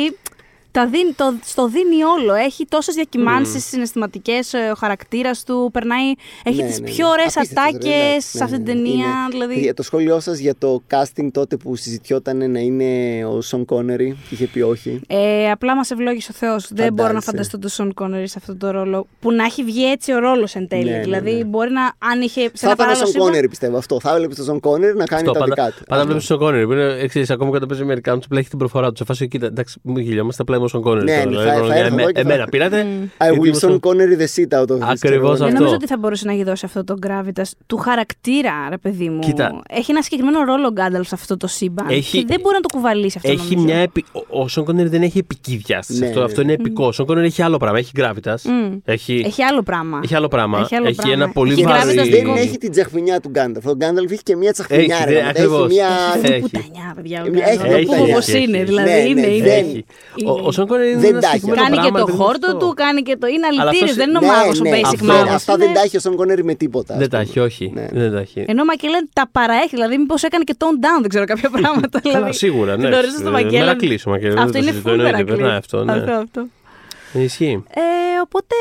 τα 0.78 0.86
δίνει, 0.86 1.12
το, 1.12 1.34
στο 1.44 1.68
δίνει 1.68 2.02
όλο. 2.04 2.34
Έχει 2.34 2.64
τόσες 2.68 2.94
διακυμάνσεις 2.94 3.64
συναισθηματικές, 3.68 4.52
ο 4.54 4.74
χαρακτήρας 4.74 5.44
του. 5.44 5.70
Περνάει, 5.72 6.12
έχει 6.42 6.62
Ναι, 6.62 6.68
τις 6.68 6.80
ναι, 6.80 6.86
πιο 6.90 7.06
ναι. 7.06 7.12
ωραίες 7.12 7.36
Απίστευτος, 7.36 7.72
ρε, 7.72 7.78
ατάκες 7.78 8.04
εντάξει, 8.06 8.28
σε 8.30 8.38
ναι, 8.38 8.44
αυτή 8.44 8.56
την 8.56 8.64
ναι, 8.64 8.72
ταινία. 8.82 8.94
είναι. 8.94 9.28
Δηλαδή, 9.30 9.60
Για 9.60 9.74
το 9.74 9.82
σχόλιο 9.82 10.20
σας 10.20 10.38
για 10.38 10.54
το 10.58 10.82
casting 10.90 11.28
τότε 11.32 11.56
που 11.56 11.76
συζητιόταν 11.76 12.50
να 12.50 12.58
είναι 12.58 12.90
ο 13.24 13.40
Σον 13.40 13.64
Κόνερι, 13.64 14.16
είχε 14.30 14.46
πει 14.46 14.60
όχι. 14.60 15.00
Ε, 15.06 15.50
απλά 15.50 15.76
μας 15.76 15.90
ευλόγησε 15.90 16.30
ο 16.32 16.34
Θεός. 16.38 16.68
Δεν 16.72 16.92
μπορώ 16.92 17.12
να 17.12 17.20
Φαντάζεσαι. 17.20 17.30
φανταστώ 17.30 17.58
τον 17.58 17.70
Σον 17.70 17.94
Κόνερι 17.94 18.28
σε 18.28 18.34
αυτό 18.38 18.56
το 18.56 18.70
ρόλο. 18.70 19.06
Που 19.20 19.32
να 19.32 19.44
έχει 19.44 19.62
βγει 19.64 19.90
έτσι 19.90 20.12
ο 20.12 20.18
ρόλος 20.18 20.54
εν 20.54 20.68
τέλει. 20.68 20.84
Ναι, 20.84 20.90
ναι, 20.96 21.00
δηλαδή, 21.02 21.32
ναι. 21.32 21.44
μπορεί 21.44 21.70
να. 21.70 21.82
Αν 22.10 22.20
είχε. 22.20 22.40
Σε 22.40 22.50
Θα 22.54 22.66
ένα 22.66 22.72
ήταν 22.72 22.72
ο 22.72 22.76
παράλληλο 22.76 22.96
Σον 23.04 23.06
σύμπαν- 23.12 23.26
Κόνερι, 23.28 23.48
πιστεύω 23.48 23.76
αυτό. 23.76 24.00
Θα 24.00 24.10
έβλεπε 24.14 24.34
τον 24.34 24.44
Σον 24.44 24.60
Κόνερι 24.60 24.96
να 24.96 25.04
κάνει 25.04 25.22
Αυτό, 25.22 25.32
τα 25.32 25.38
πάντα, 25.38 25.54
δικά 25.54 25.76
του. 25.76 25.84
πάντα 25.84 25.94
Αυτό. 26.00 26.06
βλέπεις 26.06 26.26
τον 26.26 26.38
Κόνερ. 26.38 26.64
Που 26.66 26.72
είναι 26.72 26.84
εξή, 27.00 27.24
ακόμα 27.28 27.50
και 27.50 27.56
όταν 27.56 27.68
παίζει 27.68 27.82
Αμερικάνου, 27.82 28.20
απλά 28.24 28.38
έχει 28.38 28.48
την 28.48 28.58
προφορά 28.58 28.88
του. 28.88 28.96
Σε 28.96 29.04
φάση, 29.04 29.28
κοίτα, 29.28 29.46
εντάξει, 29.46 29.80
μην 29.82 29.96
γελιόμαστε, 30.04 30.42
απλά 30.42 30.56
είμαι 30.66 30.68
ο 30.68 30.68
Σον 30.68 30.82
Κόνερ. 30.82 31.02
Ναι, 31.04 31.10
τώρα, 31.12 31.24
ναι, 31.24 31.30
δηλαδή, 31.30 31.48
θα- 31.48 31.54
μόνο 31.56 31.66
θα 31.66 31.74
για 31.74 31.82
έρθω 31.84 31.92
εμέ- 31.94 32.00
εγώ 32.02 32.10
και 32.12 32.22
θα- 32.22 32.32
Εμένα 32.32 32.44
πήρατε. 32.48 32.86
I 33.18 33.22
γιατί 33.24 33.38
will 33.40 33.46
είμαι 33.46 33.56
Son 33.56 33.60
Σον- 33.60 33.80
Connery 33.86 34.16
the 34.22 34.28
seat 34.34 34.58
out 34.60 34.66
of 34.74 34.78
this. 34.78 34.80
Ακριβώς 34.80 35.00
ξέρω 35.00 35.14
εγώ, 35.14 35.30
ναι. 35.32 35.36
Δεν 35.36 35.46
αυτό. 35.46 35.56
νομίζω 35.58 35.74
ότι 35.74 35.86
θα 35.86 35.96
μπορούσε 35.98 36.26
να 36.26 36.32
γιδώσει 36.32 36.64
αυτό 36.64 36.84
το 36.84 36.94
gravitas 37.06 37.50
του 37.66 37.76
χαρακτήρα, 37.76 38.52
ρε 38.70 38.78
παιδί 38.78 39.08
μου. 39.08 39.18
Κοίτα. 39.18 39.62
Έχει 39.68 39.90
ένα 39.90 40.02
συγκεκριμένο 40.02 40.44
ρόλο 40.44 40.66
ο 40.66 40.72
Γκάνταλφ 40.72 41.08
σε 41.08 41.14
αυτό 41.14 41.36
το 41.36 41.46
σύμπαν. 41.46 41.86
Έχει- 41.88 42.18
Και 42.18 42.24
δεν 42.26 42.40
μπορεί 42.40 42.54
να 42.54 42.60
το 42.60 42.68
κουβαλήσει 42.76 43.14
αυτό. 43.18 43.30
Έχει 43.30 43.54
νομίζω. 43.54 43.64
μια 43.74 43.76
επι... 43.82 44.04
ο- 44.12 44.40
Ο 44.40 44.48
Σον 44.48 44.64
Κόνερ 44.64 44.88
δεν 44.88 45.02
έχει 45.02 45.18
επική 45.18 45.56
διάσταση. 45.66 45.98
Ναι, 46.00 46.06
αυτό, 46.06 46.18
ναι, 46.18 46.24
αυτό 46.24 46.40
είναι 46.40 46.52
επικό. 46.52 46.86
Ο 46.86 46.92
Σον 46.92 47.06
Κόνερ 47.06 47.24
έχει 47.24 47.42
άλλο 47.42 47.56
πράγμα. 47.56 47.78
Έχει 47.78 47.90
γκράβιτα. 47.96 48.38
Μμ. 48.44 48.76
Έχει... 48.84 49.22
Έχει 49.26 49.42
άλλο 49.42 49.62
πράγμα. 49.62 50.00
έχει 50.04 50.14
άλλο 50.14 50.28
πράγμα. 50.28 50.58
Έχει 50.60 50.74
άλλο 50.74 50.92
πράγμα. 50.96 51.12
ένα 51.12 51.28
πολύ 51.32 51.52
Έχει 51.52 51.62
βαρύ. 51.62 51.80
gravitas 51.90 51.94
Δεν 51.94 52.04
δικό 52.04 52.32
του. 52.32 52.38
έχει 52.38 52.58
την 52.58 52.70
τσαχμινιά 52.70 53.20
του 53.20 53.28
Γκάνταλφ. 53.28 53.66
Ο 53.66 53.74
Γκάνταλφ 53.74 54.10
έχει 54.10 54.22
και 54.22 54.36
μια 54.36 54.52
τσαχμινιά. 54.52 54.96
Έχει, 54.96 55.04
ρε, 55.04 55.10
ναι, 55.10 55.18
γαμώτα. 55.18 55.30
ακριβώς. 55.38 55.66
Έχει 55.66 55.74
μια. 55.74 55.88
Αυτή 56.14 56.32
Έχει. 56.32 56.40
πουτανιά, 56.40 56.92
παιδιά. 56.96 57.22
ο 57.22 57.26
Έχει, 57.26 57.30
Γκάνταλφ. 57.36 57.60
έχει, 57.60 57.68
Να 57.70 57.76
έχει, 57.76 57.84
πούμε 57.86 57.96
έχει, 57.96 58.10
όπως 58.10 58.28
έχει. 58.28 58.42
είναι. 58.42 58.58
Ναι, 58.58 58.64
Δηλαδή 58.64 58.90
ναι, 58.90 58.96
είναι. 59.08 59.20
δεν 59.20 59.34
είναι. 59.36 59.48
έχει. 59.50 59.84
Ο, 60.24 60.30
ο 60.46 60.50
Σον 60.52 60.55
Κόνερ 60.64 60.86
είναι 60.86 61.00
Δεν 61.00 61.10
ένα 61.10 61.20
τα 61.20 61.28
έχει. 61.28 61.38
συγκεκριμένο 61.38 61.62
Κάνει 61.64 61.76
και 61.76 61.80
πράγμα, 61.82 61.98
το 61.98 62.04
παιδί 62.04 62.18
μου, 62.18 62.24
χόρτο 62.24 62.46
αυτό. 62.52 62.58
του, 62.66 62.74
κάνει 62.82 63.00
και 63.08 63.16
το. 63.20 63.26
Είναι 63.34 63.46
Αλλά 63.50 63.60
αλητήριος, 63.62 63.90
αυτός- 63.90 63.96
δεν 64.00 64.06
είναι 64.08 64.18
ο 64.22 64.24
Ναι, 64.26 64.32
μάγος 64.36 64.56
ο 64.60 64.62
ναι, 64.62 64.70
basic 64.74 64.90
αυτό- 64.94 65.04
μάγος. 65.12 65.34
Αυτά 65.38 65.52
Είναι- 65.52 65.64
δεν 65.64 65.74
τα 65.76 65.80
έχει 65.86 65.96
ο 65.96 66.00
Σον 66.04 66.14
Κόνερι 66.20 66.44
με 66.50 66.54
τίποτα. 66.62 66.92
ας 66.94 66.98
Δεν 67.02 67.08
τα 67.10 67.18
πούμε. 67.18 67.28
έχει, 67.30 67.38
όχι. 67.48 67.64
Ναι. 67.74 67.86
Δεν 68.02 68.10
τα 68.14 68.18
έχει. 68.26 68.44
Ενώ 68.52 68.60
ο 68.62 68.68
Μακελέν 68.72 69.04
τα 69.18 69.24
παραέχει, 69.36 69.74
δηλαδή 69.78 69.94
μήπως 70.02 70.22
έκανε 70.28 70.44
και 70.48 70.54
tone 70.62 70.78
down, 70.84 70.98
δεν 71.00 71.08
ξέρω 71.12 71.24
κάποια 71.32 71.50
πράγματα. 71.56 71.96
Καλά, 72.00 72.14
δηλαδή. 72.14 72.32
σίγουρα, 72.44 72.72
ναι. 72.76 72.86
Γνωρίζω 72.88 73.16
στο 73.22 73.30
Μακελέν. 73.30 73.60
Μερακλής 73.64 74.06
ο 74.06 74.10
Μακελέν, 74.10 74.38
Αυτό 74.38 74.50
δεν 74.50 74.52
το 74.52 74.58
είναι 74.58 74.70
συζητώ, 74.70 74.88
full 74.90 74.92
εννοείται, 74.92 75.12
μερακλής. 75.16 75.36
περνάει 75.38 75.56
αυτό, 75.56 75.84
ναι. 75.84 75.92
Αυτό, 75.92 76.12
αυτό. 76.12 76.40
Ισχύει. 77.22 77.62
Ε, 77.68 77.80
οπότε. 78.22 78.54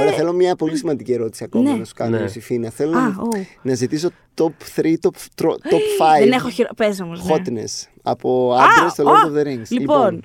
Ωραία, 0.00 0.12
θέλω 0.12 0.32
μια 0.32 0.56
πολύ 0.56 0.76
σημαντική 0.76 1.12
ερώτηση 1.12 1.44
ακόμα 1.44 1.70
Ναι. 1.70 1.76
να 1.78 1.84
σου 1.84 1.92
κάνω, 1.94 2.16
Ναι. 2.16 2.22
Ιωσήφίνα. 2.22 2.70
Θέλω 2.70 2.96
Α, 2.98 3.00
να- 3.00 3.22
ω. 3.22 3.28
να 3.62 3.74
ζητήσω 3.74 4.10
top 4.42 4.50
3, 4.76 4.94
top, 5.00 5.42
tro- 5.42 5.48
top 5.48 5.82
5 5.98 6.18
Δεν 6.18 6.32
έχω 6.32 6.50
χειρο... 6.50 6.68
Πες 6.76 7.00
όμως, 7.00 7.24
ναι. 7.24 7.34
hotness 7.34 7.88
από 8.02 8.54
άντρες 8.54 8.92
στο 8.92 9.02
α, 9.08 9.12
Lord 9.12 9.26
of 9.28 9.38
the 9.40 9.46
Rings. 9.46 9.68
Λοιπόν, 9.68 10.22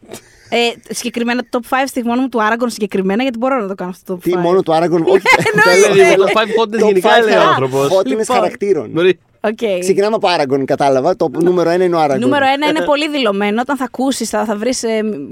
ε, 0.49 0.93
συγκεκριμένα 0.93 1.41
το 1.49 1.59
top 1.61 1.73
5 1.73 1.83
στιγμών 1.87 2.17
μου 2.21 2.29
του 2.29 2.39
Aragorn 2.41 2.67
συγκεκριμένα, 2.67 3.21
γιατί 3.21 3.37
μπορώ 3.37 3.61
να 3.61 3.67
το 3.67 3.75
κάνω 3.75 3.89
αυτό 3.89 4.13
το 4.13 4.19
top 4.23 4.27
5. 4.27 4.31
τι 4.31 4.37
μόνο 4.37 4.61
του 4.61 4.71
Aragorn, 4.71 5.03
όχι. 5.05 5.21
Δηλαδή, 5.93 6.15
το 6.15 6.25
five 6.33 6.61
hotness 6.63 6.85
γενικά 6.85 7.21
λέει 7.21 7.35
ο 7.35 7.41
άνθρωπος. 7.41 7.87
Hotness 7.91 8.05
Λοιπόν. 8.05 8.25
χαρακτήρων. 8.25 8.91
Μπορεί- 9.45 9.55
Okay. 9.61 9.79
Ξεκινάμε 9.79 10.15
από 10.15 10.27
Aragorn, 10.37 10.63
κατάλαβα. 10.65 11.15
Το 11.15 11.29
νούμερο 11.41 11.69
1 11.69 11.83
είναι 11.83 11.95
ο 11.95 12.03
Aragorn. 12.03 12.19
Νούμερο 12.19 12.45
ένα 12.55 12.67
είναι 12.67 12.81
πολύ 12.85 13.09
δηλωμένο. 13.09 13.61
Όταν 13.61 13.77
θα 13.77 13.83
ακούσεις, 13.83 14.29
θα, 14.29 14.45
θα 14.45 14.55
βρεις 14.55 14.83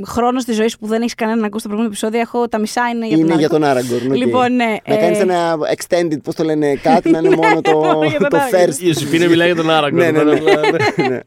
χρόνος 0.06 0.42
στη 0.42 0.54
ζωής 0.54 0.72
σου 0.72 0.80
που 0.80 0.88
δεν 0.88 1.02
έχεις 1.02 1.16
κανένα 1.16 1.40
να 1.40 1.46
ακούσεις 1.46 1.64
το 1.64 1.70
προηγούμενο 1.70 1.96
επεισόδιο. 1.98 2.20
Έχω, 2.20 2.48
τα 2.48 2.58
μισά 2.60 2.82
είναι 2.94 3.08
για 3.08 3.18
τον 3.18 3.26
Είναι 3.26 3.36
για 3.36 3.48
Aragorn. 3.48 3.52
τον 3.52 3.64
Aragorn. 3.64 4.10
οκ. 4.12 4.16
Λοιπόν, 4.18 4.56
ναι, 4.56 4.76
Να 4.88 4.94
ε, 4.94 4.98
κάνει 4.98 5.18
ένα 5.18 5.56
extended, 5.78 6.22
πώς 6.24 6.36
το 6.36 6.44
λένε, 6.44 6.76
κάτι 6.76 7.10
να 7.10 7.18
είναι 7.18 7.36
μόνο 7.42 7.62
το, 7.62 7.72
μόνο 7.78 8.04
για 8.04 8.20
τον 8.20 8.30
το 8.30 8.38
Aragorn. 8.38 8.56
first. 8.70 8.78
Η 8.80 8.86
Ιωσήφίνα 8.88 9.28
μιλάει 9.28 9.48
για 9.48 9.56
τον 9.56 9.70
Άραγκο. 9.70 9.98
Ναι, 9.98 10.12
ναι, 10.12 10.24
ναι. 10.24 10.34
Ναι. 11.08 11.20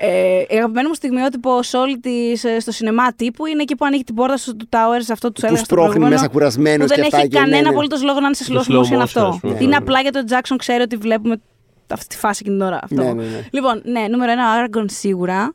Ε, 0.00 0.38
η 0.48 0.56
αγαπημένη 0.56 0.88
μου 0.88 0.94
στιγμιότυπο 0.94 1.62
σε 1.62 1.76
όλη 1.76 1.98
της, 1.98 2.44
ε, 2.44 2.60
στο 2.60 2.70
σινεμά 2.72 3.12
τύπου 3.16 3.46
είναι 3.46 3.62
εκεί 3.62 3.74
που 3.76 3.84
ανοίγει 3.84 4.04
την 4.04 4.14
πόρτα 4.14 4.36
σου 4.36 4.56
του 4.56 4.68
Towers, 4.70 5.06
αυτό 5.12 5.32
του 5.32 5.40
Που 5.40 5.46
έλεγα 5.46 5.56
στο 5.56 5.64
σπρώχνει 5.64 5.90
προηγούμενο, 5.90 6.14
μέσα 6.20 6.28
κουρασμένος 6.32 6.86
Που 6.86 6.94
δεν 6.94 6.96
και 6.96 7.02
αυτά 7.04 7.16
έχει 7.18 7.28
και 7.28 7.36
ναι, 7.38 7.44
κανένα 7.44 7.62
ναι. 7.62 7.68
απολύτως 7.68 8.02
λόγο 8.02 8.20
να 8.20 8.26
είναι 8.26 8.34
σε 8.34 8.52
Το 8.52 8.64
slow 8.68 8.72
slow 8.72 8.78
motion 8.80 8.96
motion, 8.98 9.02
αυτό. 9.02 9.20
ας 9.20 9.38
πούμε. 9.40 9.56
Είναι 9.58 9.68
Ναι. 9.68 9.76
απλά 9.76 10.00
γιατί 10.00 10.18
ο 10.18 10.22
Jackson 10.28 10.54
ξέρει 10.58 10.82
ότι 10.82 10.96
βλέπουμε 10.96 11.40
αυτή 11.94 12.06
τη 12.06 12.16
φάση 12.16 12.38
εκείνη 12.42 12.56
την 12.58 12.66
ώρα. 12.66 12.78
Αυτό. 12.82 13.02
Ναι, 13.02 13.12
ναι, 13.12 13.22
ναι. 13.22 13.46
Λοιπόν, 13.50 13.82
ναι, 13.84 14.06
νούμερο 14.10 14.32
ένα, 14.32 14.44
ο 14.62 14.64
Aragorn 14.64 14.84
σίγουρα. 14.86 15.54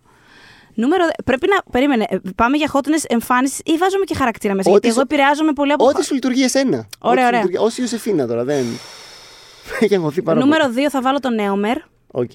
Νούμερο. 0.76 1.06
δε- 1.06 1.24
Πρέπει 1.26 1.48
να. 1.50 1.72
Περίμενε. 1.72 2.06
ε, 2.10 2.18
Πάμε 2.36 2.58
για 2.58 2.72
hotness 2.74 3.04
εμφάνιση 3.08 3.62
ή 3.66 3.78
βάζουμε 3.78 4.04
και 4.06 4.16
χαρακτήρα 4.16 4.54
μέσα. 4.54 4.70
Ό,τι 4.72 4.80
γιατί 4.80 4.88
εγώ 4.88 4.96
σου- 5.08 5.14
επηρεάζομαι 5.14 5.54
πολύ 5.54 5.72
από. 5.72 5.86
Ό,τι 5.86 6.04
σου 6.06 6.14
λειτουργεί 6.14 6.44
εσένα. 6.44 6.88
Ωραία, 7.00 7.12
Ό,τι 7.12 7.20
σου 7.22 7.28
ωραία. 7.28 7.40
λειτουργεί- 7.40 7.60
Ως 7.60 7.78
Ιωσήφίνα 7.78 8.28
τώρα, 8.28 8.44
δεν. 8.44 8.66
Έχει 9.80 9.96
αγχωθεί 9.96 10.22
πάρα 10.22 10.40
πολύ. 10.40 10.52
Νούμερο 10.52 10.74
2 10.74 10.90
θα 10.90 11.02
βάλω 11.02 11.20
τον 11.20 11.34
Νέομερ. 11.34 11.78
Οκ. 12.12 12.32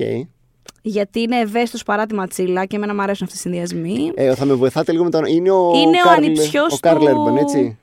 Γιατί 0.82 1.20
είναι 1.20 1.36
ευαίσθητος 1.40 1.82
παρά 1.82 2.06
τη 2.06 2.14
ματσίλα 2.14 2.64
και 2.64 2.76
εμένα 2.76 2.94
μου 2.94 3.02
αρέσουν 3.02 3.26
αυτοί 3.26 3.38
οι 3.38 3.40
συνδυασμοί. 3.40 4.12
Ε, 4.14 4.34
θα 4.34 4.44
με 4.44 4.54
βοηθάτε 4.54 4.92
λίγο 4.92 5.04
με 5.04 5.10
τον. 5.10 5.24
Είναι 5.24 5.50
ο, 5.50 5.72
Είναι 5.74 5.98
ο 6.04 6.08
Καρλ- 6.08 6.24
ανιψιός 6.24 6.72
ο 6.74 6.76
Καρλ 6.80 6.98
του- 6.98 7.06
Έρμπαν, 7.06 7.36
έτσι. 7.36 7.78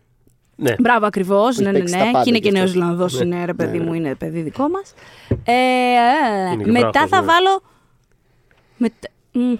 Ναι. 0.55 0.75
Μπράβο, 0.79 1.05
ακριβώς. 1.05 1.57
Ναι, 1.57 1.71
ναι, 1.71 1.77
παίξει 1.77 1.93
τα 1.97 2.05
ναι. 2.05 2.11
πάντα 2.11 2.23
Και 2.23 2.29
είναι 2.29 2.39
κι 2.39 2.49
και 2.51 2.57
αυτός. 2.59 2.73
Νέο 2.73 2.83
Ζηλανδό, 2.83 3.17
Ναι. 3.17 3.25
είναι 3.35 3.45
ρε 3.45 3.53
παιδί 3.53 3.77
Ναι, 3.77 3.83
ναι. 3.83 3.89
μου, 3.89 3.93
είναι 3.93 4.15
παιδί 4.15 4.41
δικό 4.41 4.67
μας. 4.69 4.93
Ε, 5.45 5.53
Είναι 6.53 6.63
και 6.63 6.71
μετά 6.71 6.89
βράχος, 6.91 7.09
θα 7.09 7.19
ναι. 7.19 7.25
βάλω. 7.25 7.61
Μετα... 8.77 9.07
μ, 9.31 9.53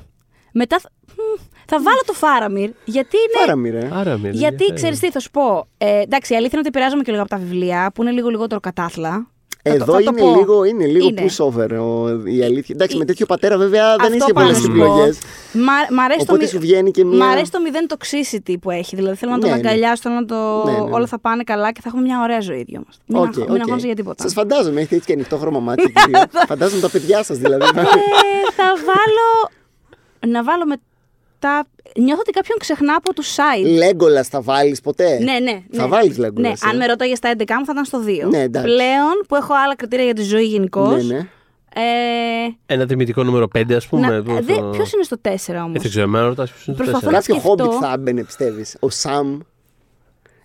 Μετά 0.51 0.79
θα... 0.79 0.89
μ, 1.07 1.41
θα 1.65 1.81
βάλω 1.81 1.99
το 2.05 2.13
Φάραμιρ. 2.13 2.69
Γιατί 2.85 3.17
είναι. 3.17 3.39
Φάραμι, 3.45 3.69
ρε. 3.69 3.89
Άρα, 3.93 4.17
με 4.17 4.29
Γιατί 4.29 4.45
ενδιαφέρει. 4.45 4.73
ξέρεις 4.73 4.99
τι, 4.99 5.11
θα 5.11 5.19
σου 5.19 5.31
πω. 5.31 5.67
Ε, 5.77 5.99
εντάξει, 6.01 6.33
η 6.33 6.35
αλήθεια 6.35 6.57
είναι 6.57 6.59
ότι 6.59 6.67
επηρεάζομαι 6.67 7.03
και 7.03 7.11
λίγο 7.11 7.21
από 7.23 7.31
τα 7.31 7.37
βιβλία 7.37 7.91
που 7.93 8.01
είναι 8.01 8.11
λίγο 8.11 8.29
λιγότερο 8.29 8.59
κατάθλα. 8.59 9.27
Θα 9.67 9.71
το- 9.77 9.83
Εδώ 9.83 9.93
θα 9.93 10.03
το 10.03 10.11
είναι 10.11 10.21
πω. 10.21 10.35
λίγο, 10.39 10.63
είναι 10.63 10.85
λίγο 10.85 11.07
Είναι. 11.07 11.25
pushover 11.25 11.69
ο- 11.79 12.27
η 12.27 12.43
αλήθεια. 12.43 12.75
Εντάξει, 12.75 12.97
με 12.97 13.05
τέτοιο 13.05 13.25
πατέρα 13.25 13.57
βέβαια 13.57 13.95
δεν 13.95 13.99
Αυτό 14.05 14.15
είσαι 14.15 14.33
πάω 14.33 14.43
πολλές 14.43 14.57
να 14.57 14.63
σου 14.63 14.67
πω. 14.77 14.83
επιλογέ. 14.83 15.11
Μα, 15.53 15.73
μ' 15.95 15.99
αρέσει 15.99 16.17
το 16.19 16.25
Οπότε 16.27 16.43
μη- 16.43 16.49
σου 16.49 16.59
βγαίνει 16.59 16.91
και 16.91 17.05
μία- 17.05 17.17
Μ' 17.25 17.29
αρέσει 17.29 17.51
το 17.51 17.59
μηδέν 17.61 17.85
toxicity 17.89 18.55
που 18.61 18.71
έχει. 18.71 18.95
Δηλαδή 18.95 19.15
θέλω 19.15 19.31
να 19.31 19.37
τον 19.39 19.49
Ναι, 19.49 19.55
ναι. 19.55 19.61
αγκαλιάσω, 19.67 20.01
θέλω 20.01 20.15
να 20.15 20.25
το. 20.25 20.63
Ναι, 20.65 20.71
ναι, 20.71 20.77
ναι. 20.77 20.91
Όλα 20.91 21.05
θα 21.07 21.19
πάνε 21.19 21.43
καλά 21.43 21.71
και 21.71 21.79
θα 21.81 21.87
έχουμε 21.89 22.01
μια 22.03 22.21
ωραία 22.21 22.39
ζωή 22.39 22.63
δυο 22.63 22.81
μας. 22.85 22.99
Μην, 23.05 23.17
αγχω- 23.21 23.49
μην 23.49 23.61
αγχώνεσαι 23.61 23.85
για 23.85 23.95
τίποτα. 23.95 24.23
Σας 24.23 24.33
φαντάζομαι, 24.33 24.79
έχετε 24.79 24.95
έτσι 24.95 25.07
και 25.07 25.13
ανοιχτό 25.13 25.37
χρώμα 25.37 25.59
μάτι. 25.59 25.83
και 25.91 26.01
δύο. 26.07 26.21
Φαντάζομαι 26.47 26.81
τα 26.81 26.89
παιδιά 26.89 27.23
σας 27.23 27.37
δηλαδή. 27.37 27.65
Ε, 27.65 27.81
θα 28.55 28.73
βάλω. 28.85 29.49
Να 30.33 30.43
βάλω 30.43 30.63
μετά. 31.39 31.65
Νιώθω 31.97 32.19
ότι 32.19 32.31
κάποιον 32.31 32.57
ξεχνά 32.57 32.95
από 32.95 33.13
τους 33.13 33.35
side. 33.35 33.65
Λέγκολα 33.77 34.23
θα 34.23 34.41
βάλεις 34.41 34.81
ποτέ; 34.81 35.19
Ναι, 35.19 35.39
ναι. 35.39 35.61
Θα 35.71 35.81
ναι. 35.83 35.87
βάλεις 35.87 36.17
Legolas, 36.19 36.33
Ναι, 36.33 36.47
ε; 36.47 36.53
αν 36.69 36.77
με 36.77 36.85
ρώταγες 36.85 37.17
στα 37.17 37.31
11 37.37 37.43
μου 37.59 37.65
θα 37.65 37.71
ήταν 37.71 37.85
στο 37.85 38.01
2. 38.05 38.29
Ναι, 38.29 38.41
εντάξει. 38.41 38.67
Πλέον 38.73 39.13
που 39.27 39.35
έχω 39.35 39.53
άλλα 39.65 39.75
κριτήρια 39.75 40.05
για 40.05 40.13
τη 40.13 40.21
ζωή 40.23 40.43
γενικώ. 40.45 40.89
ναι. 40.89 41.03
ναι. 41.03 41.27
Ε, 41.77 41.83
Ένα 42.73 42.85
τιμητικό 42.85 43.23
νούμερο 43.23 43.47
5, 43.57 43.73
ας 43.73 43.87
πούμε. 43.87 44.07
να, 44.07 44.23
το- 44.23 44.39
δε, 44.41 44.55
το- 44.55 44.61
ποιος 44.69 44.91
είναι 44.93 45.03
στο 45.03 45.17
4 45.21 45.53
Ε, 45.53 45.57
όμως. 45.57 45.81
δεν 45.81 45.89
ξέρω, 45.89 46.03
εμένα 46.05 46.25
ρωτάς 46.25 46.51
ποιος 46.51 46.65
είναι 46.65 46.75
το 46.75 46.83
Προσπαθώ 46.83 47.07
4. 47.07 47.11
να 47.11 47.19
Κάποιο 47.19 47.35
σκεφτώ. 47.35 47.63
χόμπιτ 47.63 47.77
θα 47.81 47.93
έμπαινε, 47.93 48.23
πιστεύεις; 48.23 48.77
Ο 48.79 48.89
Σαμ. 48.89 49.39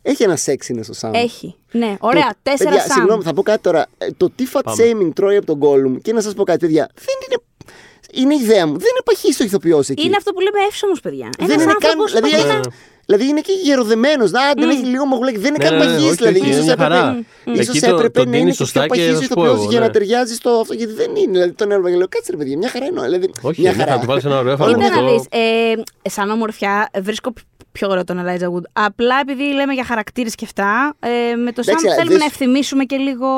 Έχει 0.03 0.23
ένα 0.23 0.37
σεξ 0.37 0.69
είναι 0.69 0.83
στο 0.83 0.93
Σαμ. 0.95 1.15
Έχει. 1.15 1.55
Ναι, 1.73 1.97
ωραία. 2.01 2.29
Το- 2.29 2.35
Τέσσερα 2.43 2.71
παιδιά, 2.71 2.85
σαν. 2.87 2.97
Συγγνώμη, 2.97 3.23
θα 3.23 3.33
πω 3.35 3.43
κάτι 3.43 3.62
τώρα. 3.62 3.87
Ε, 3.99 4.07
Το 4.17 4.31
τι 4.35 4.45
fat 4.53 4.61
Πάμε. 4.65 4.83
shaming 4.85 5.11
τρώει 5.15 5.37
από 5.37 5.47
τον 5.47 5.59
Gollum 5.62 6.01
και 6.03 6.12
να 6.12 6.21
σας 6.21 6.35
πω 6.35 6.45
κάτι, 6.45 6.59
παιδιά. 6.59 6.91
Δεν 6.95 7.15
είναι. 7.29 7.43
Είναι 8.12 8.35
ιδέα 8.35 8.66
μου. 8.66 8.73
Δεν 8.73 8.91
είναι 8.93 9.03
παχύς 9.05 9.41
ο 9.41 9.45
ηθοποιός 9.45 9.89
εκεί. 9.89 10.05
Είναι 10.07 10.16
αυτό 10.16 10.32
που 10.32 10.41
λέμε 10.41 10.59
εύσωμο, 10.69 10.93
παιδιά. 11.03 11.28
δεν 11.39 11.51
Ένας 11.51 11.62
είναι 11.62 11.73
καν. 11.73 11.91
άνθρωπος 11.91 12.11
Δηλαδή, 12.12 12.31
προσπαθεί 12.31 12.53
έχει- 12.53 12.61
να- 12.69 12.73
δηλαδή 13.07 13.24
είναι 13.31 13.41
και 13.41 13.53
γεροδεμένος. 13.65 14.31
Να, 14.31 14.41
δεν 14.57 14.69
έχει 14.70 14.85
λίγο 14.85 15.07
μαγουλάκι. 15.07 15.39
Δεν 15.39 15.55
είναι 15.55 15.65
Ναι, 15.65 15.69
καν 15.69 15.78
ναι, 15.78 15.85
ναι, 15.85 15.91
παχύς, 15.91 16.07
όχι, 16.07 16.16
Δηλαδή, 16.16 16.41
όχι, 16.41 16.49
ίσως 16.51 16.65
είναι 16.65 16.74
μια 16.77 16.87
έπρεπε, 16.87 16.95
χαρά. 16.95 17.24
ίσως 17.61 17.69
Εκεί 17.77 17.81
το- 17.87 17.95
έπρεπε 17.95 18.19
το 18.19 18.24
να 18.24 18.31
δίνει 18.31 18.41
είναι 18.43 18.51
και 18.51 18.57
σωστά 18.57 18.81
πιο 18.81 18.89
και 18.95 19.01
παχύς 19.01 19.15
ο 19.15 19.16
θα 19.16 19.23
σου 19.23 19.28
πω 19.28 19.41
ηθοποιός 19.41 19.61
εγώ, 19.62 19.70
για 19.70 19.81
να 19.81 19.87
ναι. 19.87 19.93
ταιριάζει 19.93 20.35
στο 20.35 20.51
αυτό. 20.62 20.74
Γιατί 20.74 20.93
δεν 20.93 21.11
είναι. 21.16 21.32
Δηλαδή 21.32 21.53
τον 21.53 21.70
έβλεπα 21.70 21.91
και 21.91 21.97
λέω 21.97 22.09
κάτσε 22.09 22.31
ρε 22.31 22.37
παιδιά, 22.37 22.57
μια 22.57 22.69
χαρά 22.74 22.85
είναι. 22.87 23.01
Δηλαδή, 23.01 23.31
Όχι, 23.43 23.61
μια 23.61 23.70
ναι, 23.73 23.77
χαρά. 23.78 23.93
θα 23.93 23.99
του 24.01 24.07
βάλεις 24.07 24.24
ένα 24.24 24.39
ωραίο 24.39 24.53
Όλα 24.53 24.62
εφαρμογή. 24.62 24.89
Κοίτα 24.89 25.01
να 25.01 25.07
αυτό- 25.09 25.19
δεις, 25.31 25.41
ε, 26.05 26.11
σαν 26.11 26.31
ομορφιά 26.31 26.91
βρίσκω 27.03 27.32
πιο 27.73 27.89
ωραίο 27.91 28.05
τον 28.05 28.19
Elijah 28.27 28.51
Wood. 28.55 28.62
Απλά 28.73 29.16
επειδή 29.23 29.43
λέμε 29.53 29.73
για 29.73 29.85
χαρακτήρες 29.85 30.35
και 30.35 30.45
αυτά, 30.45 30.97
ε, 31.01 31.35
με 31.35 31.53
το 31.53 31.62
Sam 31.65 31.69
Εντάξει, 31.69 31.87
αλλά 31.87 31.95
θέλουμε 31.95 32.16
δεν 32.16 32.19
να 32.19 32.24
σου- 32.24 32.31
ευθυμίσουμε 32.41 32.85
και 32.85 32.97
λίγο... 32.97 33.28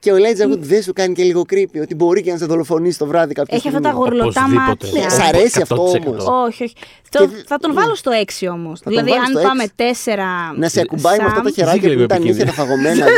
Και 0.00 0.12
ο 0.12 0.16
Elijah 0.16 0.52
Wood 0.52 0.58
δεν 0.58 0.82
σου 0.82 0.92
κάνει 0.92 1.14
και 1.14 1.22
λίγο 1.22 1.40
creepy 1.50 1.80
ότι 1.82 1.94
μπορεί 1.94 2.22
και 2.22 2.30
να 2.32 2.36
σε 2.38 2.46
δολοφονήσει 2.46 2.98
το 2.98 3.06
βράδυ 3.06 3.34
κάποια 3.34 3.56
Έχει 3.56 3.68
αυτά 3.68 3.78
στιγμή. 3.80 3.94
τα 3.98 4.04
γουρλωτά 4.04 4.40
Οπωσδήποτε. 4.44 4.86
μάτια. 4.86 5.02
Ναι, 5.02 5.08
σ' 5.08 5.28
αρέσει 5.28 5.60
αυτό 5.62 5.74
100%. 5.74 6.06
όμως. 6.06 6.24
Όχι, 6.46 6.62
όχι. 6.64 6.74
Το- 7.08 7.26
δε- 7.26 7.42
θα 7.46 7.58
τον 7.58 7.74
βάλω 7.74 7.94
στο 7.94 8.10
6 8.10 8.48
όμως. 8.48 8.80
τον 8.80 8.92
Δηλαδή, 8.92 9.10
βάλεις 9.10 9.26
αν 9.26 9.32
στο 9.32 9.40
πάμε 9.48 9.62
έξι. 9.62 9.74
4. 9.76 10.52
Να 10.56 10.68
σε 10.68 10.80
ακουμπάει 10.80 11.18
με 11.18 11.24
αυτά 11.24 11.40
τα 11.40 11.48
Ζήγε 11.48 11.60
χεράκια 11.60 11.80
που 11.82 11.86
λίγο 11.88 11.98
είναι 12.00 12.06
τα 12.08 12.18
νύχια 12.18 12.34
τα 12.34 12.40
επικίνδυνο. 12.42 12.66
φαγωμένα. 12.68 13.06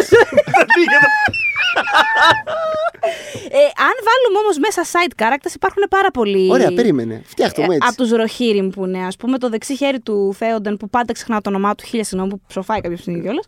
Ε, 3.55 3.59
αν 3.59 3.95
βάλουμε 4.09 4.39
όμως 4.43 4.59
μέσα 4.59 4.83
side 4.93 5.23
characters, 5.23 5.55
υπάρχουν 5.55 5.83
πάρα 5.91 6.11
πολλοί. 6.11 6.51
Ωραία, 6.51 6.73
περίμενε. 6.73 7.23
Φτιάχτε 7.27 7.61
μου 7.61 7.67
από 7.73 7.75
έτσι. 7.85 7.97
τους 7.97 8.11
Ροχίριμ 8.11 8.69
που 8.69 8.85
είναι, 8.87 9.07
ας 9.07 9.17
πούμε, 9.17 9.39
το 9.39 9.49
δεξί 9.49 9.77
χέρι 9.77 10.01
του 10.01 10.35
Θέοντεν 10.39 10.77
που 10.77 10.89
πάντα 10.91 11.13
ξεχνάω 11.13 11.41
το 11.41 11.49
όνομά 11.51 11.75
του, 11.75 11.85
χίλια 11.87 12.05
συγγνώμη 12.05 12.31
που 12.33 12.41
ψοφάει 12.47 12.81
κάποια 12.81 12.97
στιγμή 12.97 13.21
κιόλας. 13.21 13.45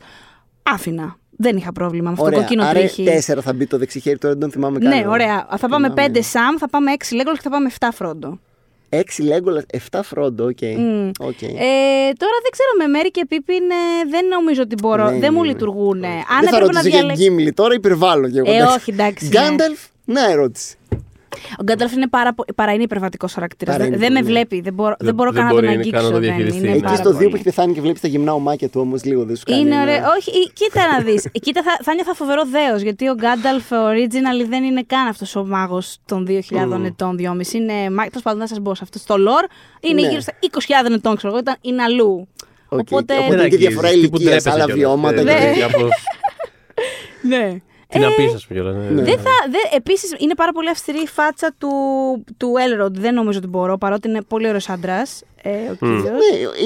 Άφηνα. 0.63 1.17
Δεν 1.45 1.57
είχα 1.57 1.73
πρόβλημα 1.73 2.05
με 2.05 2.11
αυτό 2.13 2.23
το 2.25 2.29
Ωραία, 2.31 2.41
κόκκινο 2.41 2.63
άρα 2.65 2.79
τρίχι. 2.79 3.05
τέσσερα 3.05 3.41
θα 3.41 3.53
μπει 3.53 3.67
το 3.67 3.79
δεξιχέρι, 3.79 4.19
τώρα 4.19 4.33
δεν 4.33 4.43
τον 4.43 4.51
θυμάμαι 4.51 4.79
καν. 4.79 4.89
Ναι, 4.99 5.05
ωραία. 5.09 5.47
Θα 5.59 5.69
πάμε 5.69 5.89
Θυμάμαι. 5.89 6.13
5 6.15 6.19
Σαμ, 6.23 6.57
θα 6.59 6.69
πάμε 6.69 6.93
6 6.99 7.03
Λέγκολ 7.15 7.35
και 7.35 7.41
θα 7.43 7.51
πάμε 7.51 7.71
7 7.81 7.89
Φρόντο. 7.93 8.39
Έξι 8.89 9.23
Λέγκολα, 9.23 9.63
εφτά 9.71 10.03
Φρόντο, 10.03 10.45
οκ. 10.45 10.59
Μμ. 10.63 11.11
Οκ. 11.21 11.43
Ε, 11.43 12.11
τώρα 12.23 12.37
δεν 12.43 12.51
ξέρω, 12.57 12.71
με 12.79 12.87
Μέρη 12.87 13.11
και 13.11 13.25
Πίπιν 13.29 13.63
ε, 13.71 14.09
δεν 14.11 14.27
νομίζω 14.27 14.63
ότι 14.63 14.75
μπορώ. 14.83 15.09
Δεν 15.09 15.21
Δεν, 15.21 15.31
μου 15.35 15.43
είναι. 15.43 15.53
λειτουργούν. 15.53 16.05
Αν 16.05 16.11
Δεν 16.41 16.49
θα 16.51 16.57
έπρεπε 16.57 16.59
να 16.59 16.63
ρωτήσω 16.67 16.89
για 16.89 16.99
διαλέξω. 16.99 17.23
Γκίμλι 17.23 17.53
τώρα, 17.53 17.75
υπερβάλλω 17.75 18.29
και 18.31 18.39
εγώ. 18.39 18.51
Ε, 18.53 18.55
εντάξει. 18.57 18.75
όχι, 18.77 18.91
εντάξει, 18.91 19.29
ναι. 19.29 19.31
Γκάνταλφ, 19.31 19.79
να 20.05 20.31
ερώτηση. 20.31 20.77
Ο 21.61 21.63
Γκάνταλφ 21.63 21.93
είναι 21.93 22.09
πάρα, 22.09 22.35
πο- 22.35 22.45
παρά 22.55 22.73
είναι 22.73 22.83
υπερβατικός 22.83 23.33
χαρακτήρας. 23.33 23.75
Παρά 23.77 23.85
Δεν, 23.89 23.93
είναι 23.95 24.03
δεν 24.05 24.13
με 24.13 24.19
πολύ, 24.21 24.33
ναι. 24.33 24.39
βλέπει. 24.39 24.61
Δεν 24.61 24.75
μπορώ, 24.75 24.89
Δεν- 24.99 25.07
δεν 25.07 25.15
μπορώ 25.15 25.31
δεν 25.31 25.41
καν 25.41 25.49
να 25.49 25.61
τον 25.61 25.65
μπορεί 25.65 25.67
καν 25.67 25.77
να 25.93 25.99
αγγίξω. 25.99 26.07
το 26.07 26.19
δεν 26.19 26.21
διαχειριστεί. 26.21 26.59
είναι 26.59 26.67
Εκεί 26.69 26.77
Εκεί 26.77 26.85
πάρα 26.85 26.97
στο 26.97 27.11
2 27.11 27.15
πολύ. 27.17 27.29
που 27.29 27.35
έχει 27.35 27.45
πεθάνει 27.45 27.73
και 27.75 27.81
βλέπει 27.81 28.01
τα 28.01 28.09
γυμνά 28.09 28.33
ομάκια 28.33 28.69
του 28.69 28.81
όμως 28.81 29.05
λίγο 29.05 29.25
δεν 29.25 29.37
σου 29.37 29.43
κάνει. 29.47 29.61
Είναι 29.61 29.75
ένα- 29.75 29.83
ωραίο. 29.83 30.03
Όχι, 30.19 30.31
ή- 30.31 30.51
κοίτα 30.55 30.81
να 30.93 30.99
δεις. 31.01 31.29
κοίτα, 31.33 31.63
θα, 31.63 31.79
θα 31.83 31.95
ένιωθα 31.95 32.15
φοβερό 32.15 32.43
δέος. 32.45 32.81
Γιατί 32.83 33.09
ο 33.09 33.15
Γκάνταλφ 33.15 33.65
original 33.71 34.49
δεν 34.49 34.65
είναι 34.65 34.83
καν 34.87 35.07
αυτός 35.07 35.37
ο 35.37 35.45
μάγος 35.45 35.97
των 36.07 36.27
2.000 36.29 36.85
ετών, 36.85 37.17
2,5. 37.17 37.53
Είναι. 37.55 37.73
Τέλος 37.97 38.23
πάντων, 38.23 38.39
δεν 38.39 38.49
θα 38.49 38.59
μπω 38.59 38.75
σε 38.75 38.81
αυτό. 38.85 38.99
Στο 38.99 39.15
lore 39.15 39.49
είναι 39.81 40.01
Ναι. 40.01 40.09
γύρω 40.09 40.21
στα 40.21 40.33
20.000 40.41 40.93
ετών, 40.95 41.17
ξέρω 41.17 41.33
εγώ. 41.33 41.41
Ήταν, 41.43 41.57
είναι 41.61 41.83
αλλού. 41.83 42.29
Οκ, 42.69 42.79
Οπότε. 42.81 43.15
οπότε- 43.19 43.37
Δεν 43.41 43.51
και 43.51 43.57
διαφορά 43.57 43.89
αγγίζεις, 43.89 44.05
τύπου 44.11 44.21
ηλικίας, 44.21 44.43
ντρέπεσαι 44.43 44.63
άλλα 44.63 44.65
κιόλας. 44.75 44.77
βιώματα 44.89 45.21
Ε, 45.21 45.25
και 45.25 45.31
ναι, 47.29 47.61
τέτοια. 47.89 48.09
κάπως- 48.09 48.17
Ναι. 48.17 48.17
Τι 48.17 48.19
να 48.19 48.23
Ε, 48.23 48.27
πεις, 48.27 48.35
ας 48.35 48.47
πούμε. 48.47 48.61
κιόλας, 48.61 48.91
ναι. 48.91 49.03
Δεν 49.03 49.19
θα, 49.19 49.31
δε, 49.51 49.77
επίσης 49.77 50.15
είναι 50.19 50.35
πάρα 50.35 50.53
πολύ 50.53 50.69
αυστηρή 50.71 50.99
η 51.03 51.07
φάτσα 51.07 51.55
του, 51.59 51.69
του 52.37 52.53
Elrond. 52.67 52.91
Δεν 52.93 53.15
νομίζω 53.15 53.39
ότι 53.39 53.47
μπορώ, 53.47 53.79
παρότι 53.79 54.09
είναι 54.09 54.23
πολύ 54.23 54.47
ωραίος 54.49 54.69
άντρας 54.69 55.23
ε, 55.43 55.51
ο 55.71 55.75
κύριος. 55.75 56.03
Ναι, 56.03 56.11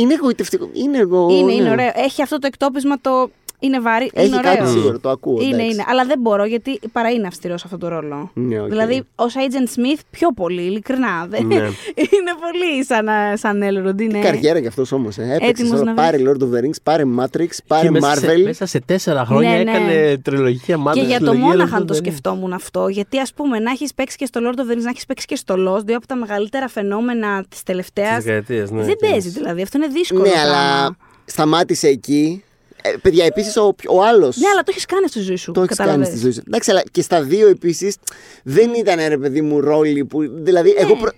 είναι 0.01 0.15
εγωιτευτικό. 0.15 0.69
Είναι, 0.73 0.99
εγώ, 0.99 1.29
Είναι, 1.31 1.43
ναι. 1.45 1.53
είναι 1.53 1.71
ωραίο. 1.71 1.91
Έχει 1.95 2.23
αυτό 2.23 2.39
το 2.39 2.47
εκτόπισμα 2.47 3.01
το... 3.01 3.31
Είναι 3.61 3.81
βαρύ, 3.81 4.11
Έχει 4.15 4.27
είναι 4.27 4.37
κάτι 4.41 4.61
ωραίο. 4.61 4.73
σίγουρο, 4.73 4.99
το 4.99 5.11
ακούω. 5.11 5.41
Είναι, 5.41 5.55
εντάξει. 5.55 5.71
είναι. 5.73 5.85
Αλλά 5.89 6.05
δεν 6.05 6.19
μπορώ 6.21 6.45
γιατί 6.45 6.81
παρά 6.93 7.11
είναι 7.11 7.27
αυστηρός 7.27 7.61
σε 7.61 7.67
αυτό 7.67 7.79
το 7.79 7.89
ρόλο. 7.89 8.31
Ναι, 8.35 8.61
οκ. 8.61 8.69
Δηλαδή, 8.69 9.03
ως 9.15 9.35
Agent 9.37 9.79
Smith 9.79 10.01
πιο 10.11 10.29
πολύ, 10.33 10.63
ειλικρινά. 10.63 11.27
Δεν... 11.29 11.47
Ναι. 11.47 11.55
είναι 12.15 12.33
πολύ 12.41 12.85
σαν, 12.85 13.09
σαν 13.39 13.61
Elrond. 13.63 14.01
Είναι... 14.01 14.13
Τι 14.13 14.19
καριέρα 14.19 14.61
κι 14.61 14.67
αυτός 14.67 14.93
όμως. 14.93 15.19
Ε. 15.19 15.23
Έπαιξες 15.23 15.49
Έτοιμος 15.49 15.71
τώρα. 15.79 15.85
να 15.85 15.95
Πάρε 15.95 16.17
Lord 16.21 16.43
of 16.43 16.57
the 16.57 16.65
Rings, 16.65 16.77
πάρε 16.83 17.03
Matrix, 17.19 17.49
πάρε 17.67 17.83
Και 17.87 17.91
μέσα 17.91 18.15
σε- 18.15 18.27
Marvel. 18.27 18.43
Μέσα 18.45 18.67
σε 18.67 18.81
τέσσερα 18.81 19.25
χρόνια 19.25 19.51
Ναι, 19.51 19.63
ναι. 19.63 19.71
έκανε 19.71 20.19
τριλογία 20.19 20.63
Και 20.67 20.77
μάτια. 20.77 21.03
για 21.03 21.21
το 21.21 21.35
Μόναχαν 21.35 21.87
το 21.87 21.95
σκεφτόμουν 21.95 22.53
αυτό. 22.53 22.89
Γιατί, 22.89 23.19
ας 23.19 23.33
πούμε, 23.35 23.59
να 23.59 23.71
έχεις 23.71 23.95
παίξει 23.95 24.17
και 24.17 24.27
στο 24.27 24.41
Lord 24.43 24.59
of 24.59 24.73
the 24.73 24.75
Rings, 24.77 24.83
να 24.83 24.91
έχεις 24.91 25.07
παίξει 25.07 25.27
και 25.27 25.37
στο 25.37 25.55
Lost, 25.55 25.85
δύο 25.85 25.97
από 25.97 26.07
τα 26.07 26.17
μεγαλύτερα 26.17 26.69
φαινόμενα 26.69 27.45
της 27.49 27.63
τελευταίας. 27.63 28.15
Της 28.15 28.25
δεκαετίας, 28.25 28.71
ναι, 28.71 28.83
δεν 28.83 28.97
και- 28.97 29.07
παίζει 29.09 29.29
δηλαδή. 29.29 29.63
Αυτό 29.63 29.79
είναι 29.79 29.87
δύσκολο. 29.87 30.21
Ναι, 30.23 30.29
πράγμα. 30.31 30.51
αλλά 30.53 30.97
σταμάτησε 31.25 31.89
εκεί. 31.89 32.43
Ε, 32.83 32.91
παιδιά, 33.03 33.25
επίσης 33.25 33.57
ο, 33.57 33.75
ο 33.89 34.03
άλλος. 34.05 34.37
Ναι, 34.37 34.49
αλλά 34.49 34.61
το 34.63 34.67
έχεις 34.71 34.85
κάνει 34.85 35.09
στη 35.09 35.21
ζωή 35.21 35.37
σου. 35.37 35.53
Το 35.53 35.63
έχεις 35.63 35.77
κάνει 35.77 35.89
κατάλαβες. 35.91 36.09
στη 36.19 36.23
ζωή 36.25 36.33
σου. 36.33 36.43
Εντάξει, 36.47 36.71
αλλά 36.71 36.83
και 36.93 37.03
στα 37.03 37.23
δύο 37.23 37.49
επίσης 37.49 37.97
δεν 38.45 38.75
ήταν 38.75 38.97
ρε 39.09 39.19
παιδί 39.19 39.41
μου 39.41 39.61
ρόλοι 39.61 40.05
που. 40.05 40.19
Δηλαδή, 40.43 40.75
εγώ. 40.79 40.97
Προ... 40.97 41.11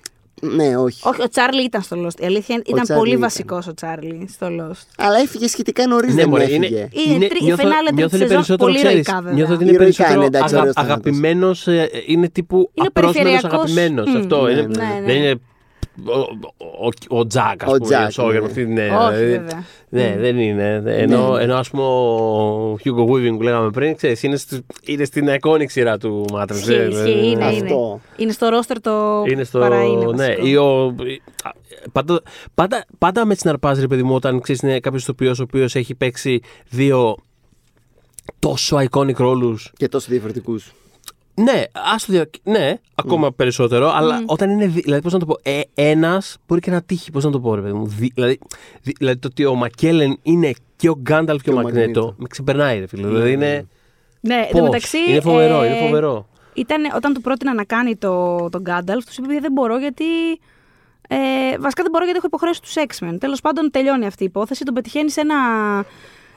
Ναι, 0.43 0.77
όχι. 0.77 1.09
Όχι, 1.09 1.23
ο 1.23 1.29
Τσάρλι 1.29 1.63
ήταν 1.65 1.83
στο 1.83 1.97
Lost. 2.07 2.21
Η 2.21 2.25
αλήθεια 2.27 2.55
είναι 2.55 2.65
ήταν 2.67 2.83
Τσάρλι 2.83 2.99
πολύ 3.03 3.11
ήταν. 3.17 3.21
βασικός 3.23 3.67
ο 3.67 3.75
Τσάρλι 3.75 4.29
στο 4.33 4.47
Lost. 4.47 4.87
Αλλά 4.97 5.19
έφυγε 5.19 5.47
σχετικά 5.49 5.87
νωρίς. 5.87 6.15
Ναι, 6.15 6.21
δεν 6.21 6.29
μωρέ, 6.29 6.43
έφυγε. 6.43 6.89
είναι, 6.91 7.15
Είναι 7.15 7.27
τρι- 7.29 7.43
νιώθω- 7.43 7.65
φινάλε 7.67 7.91
τρίτης 7.91 7.95
νιώθω 7.97 8.17
είναι 8.17 8.25
σεζόν, 8.27 8.29
περισσότερο, 8.29 8.71
πολύ 8.71 8.77
ξέρεις, 8.77 8.93
ηρωικά, 9.07 9.15
βέβαια. 9.17 9.33
νιώθω 9.33 9.53
ότι 9.55 9.63
είναι 9.63 9.73
Ηρωικά 9.73 9.85
περισσότερο 9.85 10.19
είναι, 10.19 10.27
εντάξει, 10.37 10.55
αγα, 10.55 10.61
ωραίος 10.63 10.75
θάνατος. 10.75 10.95
αγαπημένος, 10.95 11.67
ε, 11.67 11.89
είναι 12.07 12.29
τύπου 12.29 12.71
Είναι 12.75 12.87
απρόσμενος 12.95 13.41
περιφερειακός. 13.41 13.71
αγαπημένος. 13.71 14.09
Μμ. 14.11 14.17
Αυτό 14.17 14.43
Ναι, 14.43 14.51
είναι, 14.51 14.61
ναι, 14.61 14.67
ναι. 14.85 15.03
δεν 15.07 15.17
είναι 15.17 15.35
ο, 16.05 16.19
ο, 17.09 17.19
ο 17.19 17.27
Τζακ, 17.27 17.65
ας 17.65 17.69
Ο 17.73 17.77
πούμε, 17.77 17.87
Τζακ, 17.87 18.11
Σόγερ, 18.13 18.41
ναι. 18.41 18.47
αυτή, 18.47 18.67
ναι, 18.67 18.83
Όχι, 18.83 19.15
δηλαδή, 19.17 19.25
βέβαια. 19.31 19.65
Ναι, 19.89 20.17
δεν 20.19 20.39
είναι. 20.39 20.83
Ενώ, 20.87 21.37
ενώ 21.37 21.55
ας 21.57 21.71
πούμε 21.71 21.83
ο 21.83 22.73
Hugo 22.85 23.11
Weaving 23.11 23.35
που 23.37 23.43
λέγαμε 23.43 23.71
πριν, 23.71 23.97
ξέρεις, 23.97 24.23
είναι, 24.23 24.37
στη- 24.37 24.67
είναι 24.87 25.05
στην 25.05 25.29
iconic 25.41 25.65
σειρά 25.71 25.99
του 25.99 26.25
Matrix. 26.33 26.51
Ισχύει, 26.55 26.73
ε, 26.73 26.89
ισχύει, 26.89 27.09
ε, 27.11 27.11
είναι, 27.11 27.27
είναι. 27.27 27.45
Αυτό. 27.47 28.01
Είναι 28.17 28.33
στο 28.33 28.49
ρόστερ 28.49 28.81
το 28.81 29.25
είναι 29.31 29.45
στο. 29.45 29.59
παρά 29.59 29.83
είναι 29.85 30.05
ναι, 30.05 30.11
βασικό. 30.27 30.47
ή 30.47 30.57
ο, 30.57 30.95
πάντα, 31.93 32.23
πάντα, 32.55 32.85
πάντα 32.99 33.25
με 33.25 33.35
συναρπάζει, 33.35 33.81
ρε 33.81 33.87
παιδί 33.87 34.03
μου, 34.03 34.15
όταν 34.15 34.41
ξέρεις 34.41 34.63
είναι 34.63 34.81
κάποιος 34.81 35.03
ηθοποιός 35.03 35.39
ο 35.41 35.43
οποίος 35.43 35.75
έχει 35.75 35.95
παίξει 35.95 36.41
δύο 36.69 37.17
τόσο 38.39 38.79
iconic 38.91 39.17
ρόλους 39.17 39.73
Και 39.77 39.89
τόσο 39.89 40.07
διαφορετικούς. 40.11 40.73
Ναι, 41.35 41.63
άστο 41.95 42.13
δια... 42.13 42.31
ναι, 42.43 42.75
ακόμα 42.95 43.33
περισσότερο, 43.33 43.91
αλλά 43.93 44.23
όταν 44.27 44.51
είναι. 44.51 44.67
δι- 44.67 44.83
Δηλαδή, 44.85 45.03
πώς 45.03 45.13
να 45.13 45.19
το 45.19 45.27
πω, 45.27 45.37
ε, 45.43 45.61
ένας 45.75 46.37
μπορεί 46.47 46.61
και 46.61 46.71
να 46.71 46.83
τύχει, 46.83 47.11
πώς 47.11 47.25
να 47.25 47.31
το 47.31 47.41
πω, 47.41 47.55
ρε 47.55 47.61
παιδί 47.61 47.73
μου. 47.73 47.87
Δι- 47.87 48.15
δηλαδή, 48.15 48.39
δι- 48.83 48.97
δηλαδή, 48.99 49.19
το 49.19 49.29
ότι 49.31 49.45
ο 49.45 49.55
Μακέλεν 49.55 50.19
είναι 50.23 50.53
και 50.77 50.89
ο 50.89 50.97
Γκάνταλφ 51.01 51.43
και, 51.43 51.51
Και 51.51 51.57
ο 51.57 51.59
ο 51.59 51.63
Μαγνέτο, 51.63 52.01
Μαγνήτο. 52.01 52.15
με 52.19 52.27
ξεπερνάει, 52.29 52.79
ρε 52.79 52.87
φίλε. 52.87 53.07
Δηλαδή 53.07 53.33
είναι. 53.33 53.67
Ναι, 54.21 54.35
εν 54.35 54.47
τω 54.51 54.53
Πώς; 54.53 54.61
μεταξύ. 54.63 54.99
Είναι 55.09 55.21
φοβερό, 55.21 55.63
ε, 55.63 55.67
είναι 55.67 55.79
φοβερό. 55.87 56.29
Ήταν, 56.55 56.83
όταν 56.97 57.13
του 57.15 57.21
πρότεινα 57.21 57.55
να 57.55 57.65
κάνει 57.65 57.97
το, 57.97 58.37
τον 58.51 58.61
Γκάνταλφ, 58.61 59.05
τους 59.05 59.17
είπε: 59.17 59.27
«Παιδιά, 59.27 59.41
Δεν 59.41 59.53
μπορώ 59.53 59.79
γιατί. 59.79 60.05
Ε, 61.13 61.17
βασικά 61.59 61.83
δεν 61.83 61.91
μπορώ 61.91 62.05
γιατί 62.05 62.17
έχω 62.19 62.27
υποχρέωση 62.27 62.63
τους 62.63 62.75
X-Men. 62.77 63.17
Τέλος 63.21 63.41
πάντων, 63.41 63.71
τελειώνει 63.71 64.07
αυτή 64.07 64.23
η 64.23 64.27
υπόθεση. 64.27 64.65
Τον 64.65 64.75
πετυχαίνει 64.75 65.11
σε 65.11 65.21
ένα 65.21 65.35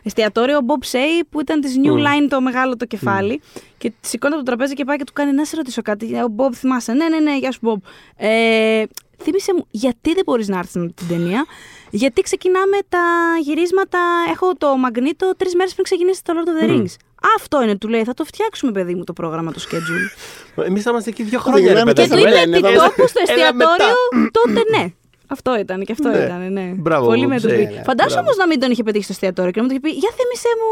εστιατόριο, 0.04 0.58
ο 0.58 0.62
Bob 0.68 0.96
Say, 0.96 1.24
που 1.30 1.40
ήταν 1.42 1.62
της 1.62 1.76
New 1.84 1.94
Line 1.94 2.28
το 2.30 2.42
μεγάλο 2.42 2.78
το 2.78 2.86
κεφάλι. 2.86 3.42
Και 3.78 3.92
σηκώνει 4.02 4.34
από 4.34 4.44
το 4.44 4.50
τραπέζι 4.50 4.74
και 4.74 4.84
πάει 4.86 4.98
και 4.98 5.04
του 5.04 5.14
κάνει 5.14 5.32
να 5.32 5.46
σε 5.46 5.56
ρωτήσω 5.56 5.82
κάτι. 5.82 6.16
Ο 6.16 6.36
Bob 6.38 6.54
θυμάσαι; 6.54 6.94
Ναι, 6.94 7.08
ναι, 7.10 7.20
ναι, 7.20 7.38
γεια 7.38 7.52
σου, 7.52 7.60
Bob. 7.64 7.90
Ε, 8.18 8.84
θύμισε 9.24 9.54
μου, 9.54 9.68
γιατί 9.72 10.14
δεν 10.14 10.24
μπορείς 10.26 10.48
να 10.48 10.58
έρθεις 10.58 10.76
με 10.76 10.88
την 10.96 11.08
ταινία; 11.08 11.46
Γιατί 11.90 12.22
ξεκινάμε 12.22 12.78
τα 12.90 13.00
γυρίσματα. 13.42 14.00
Έχω 14.32 14.54
το 14.56 14.78
μαγνήτο 14.78 15.34
τρεις 15.38 15.56
μέρες 15.56 15.72
πριν 15.72 15.84
ξεκινήσει 15.84 16.24
το 16.24 16.34
Lord 16.36 16.48
of 16.48 16.64
the 16.64 16.72
Rings. 16.72 16.96
Αυτό 17.38 17.64
είναι, 17.64 17.78
του 17.78 17.88
λέει. 17.88 18.04
Θα 18.04 18.14
το 18.14 18.24
φτιάξουμε, 18.24 18.72
παιδί 18.72 18.96
μου, 18.96 19.04
το 19.04 19.14
πρόγραμμα, 19.14 19.52
το 19.52 19.62
schedule. 19.70 20.64
Εμείς 20.66 20.84
θα 20.84 20.90
είμαστε 20.90 21.10
εκεί 21.10 21.24
δύο 21.24 21.38
Το 21.38 21.44
χρόνια, 21.44 21.62
ρε 21.62 21.68
γυρνάμε 21.68 21.94
παιδάκι. 21.94 22.10
Και 22.10 22.24
τέσσερα 22.24 22.42
του 22.42 22.52
λένε, 22.52 22.58
είπε 22.58 22.68
θα 22.78 22.84
επιτόπου 22.86 23.08
στο 23.08 23.20
Έλα 23.28 23.54
μετά. 23.54 23.72
εστιατόριο, 23.72 24.30
τότε 24.32 24.78
ναι. 24.78 24.94
Αυτό 25.28 25.58
ήταν 25.60 25.84
και 25.86 25.92
αυτό 25.92 26.10
Ναι. 26.10 26.18
ήταν, 26.18 26.54
ναι. 26.54 26.72
Μπράβο, 26.76 27.06
Πολύ 27.06 27.26
Bob 27.26 27.30
με 27.30 27.40
το 27.40 27.48
Say. 27.50 27.56
πει. 27.56 27.62
Έλα, 27.62 27.84
Φαντάσου 27.84 28.10
μπράβο. 28.10 28.20
όμως 28.20 28.36
να 28.38 28.48
μην 28.48 28.60
τον 28.60 28.72
είχε 28.72 28.84
πετύχει 28.84 29.04
στο 29.04 29.14
εστιατόριο 29.14 29.52
και 29.52 29.60
να 29.60 29.66
μου 29.66 29.70
το 29.72 29.76
είχε 29.84 29.94
πει 29.94 30.00
Για 30.00 30.10
θύμισέ 30.18 30.52
μου, 30.62 30.72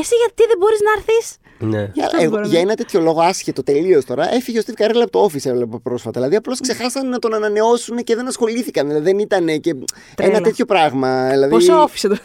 εσύ 0.00 0.14
γιατί 0.22 0.42
δεν 0.50 0.56
μπορείς 0.58 0.78
να 0.86 0.90
έρθεις; 0.96 1.36
Ναι. 1.58 1.90
Για, 1.94 2.04
Αυτό 2.04 2.16
εγώ- 2.20 2.30
μπορώ 2.30 2.42
να- 2.42 2.48
για 2.48 2.60
ένα 2.60 2.74
τέτοιο 2.74 3.00
λόγο 3.00 3.20
άσχετο 3.20 3.62
τελείως 3.62 4.04
τώρα, 4.04 4.34
έφυγε 4.34 4.58
ο 4.58 4.62
Steve 4.66 4.82
Carell 4.82 5.00
από 5.02 5.10
το 5.10 5.24
office, 5.24 5.46
έβλεπα 5.46 5.78
πρόσφατα. 5.80 6.18
Δηλαδή, 6.18 6.36
απλώς 6.36 6.60
ξεχάσανε 6.60 7.08
να 7.08 7.18
τον 7.18 7.34
ανανεώσουν 7.34 7.96
και 7.96 8.14
δεν 8.16 8.26
ασχολήθηκαν. 8.28 8.86
Δηλαδή, 8.86 9.04
δεν 9.04 9.18
ήταν 9.18 9.46
και 9.60 9.74
Τρέλα. 10.14 10.32
ένα 10.36 10.40
τέτοιο 10.40 10.64
πράγμα. 10.64 11.28
Δηλαδή, 11.30 11.50
Πόσο 11.52 11.82
όφησε 11.82 12.08
το. 12.08 12.14
Α, 12.14 12.18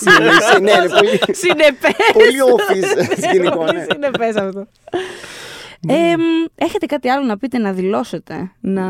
συνεχίσει, 0.00 0.60
ναι, 0.60 0.72
ναι, 0.72 0.88
πολύ, 0.88 1.20
Συνεπές. 1.30 1.92
πολύ 2.12 2.38
office 2.56 3.22
σκηνικό, 3.26 3.64
ναι. 3.64 3.86
Συνεπές 3.90 4.36
αυτό. 4.36 4.66
Ε, 5.88 6.16
μ, 6.16 6.20
έχετε 6.54 6.86
κάτι 6.86 7.08
άλλο 7.08 7.26
να 7.26 7.38
πείτε, 7.38 7.58
να 7.58 7.72
δηλώσετε, 7.72 8.50
να 8.60 8.82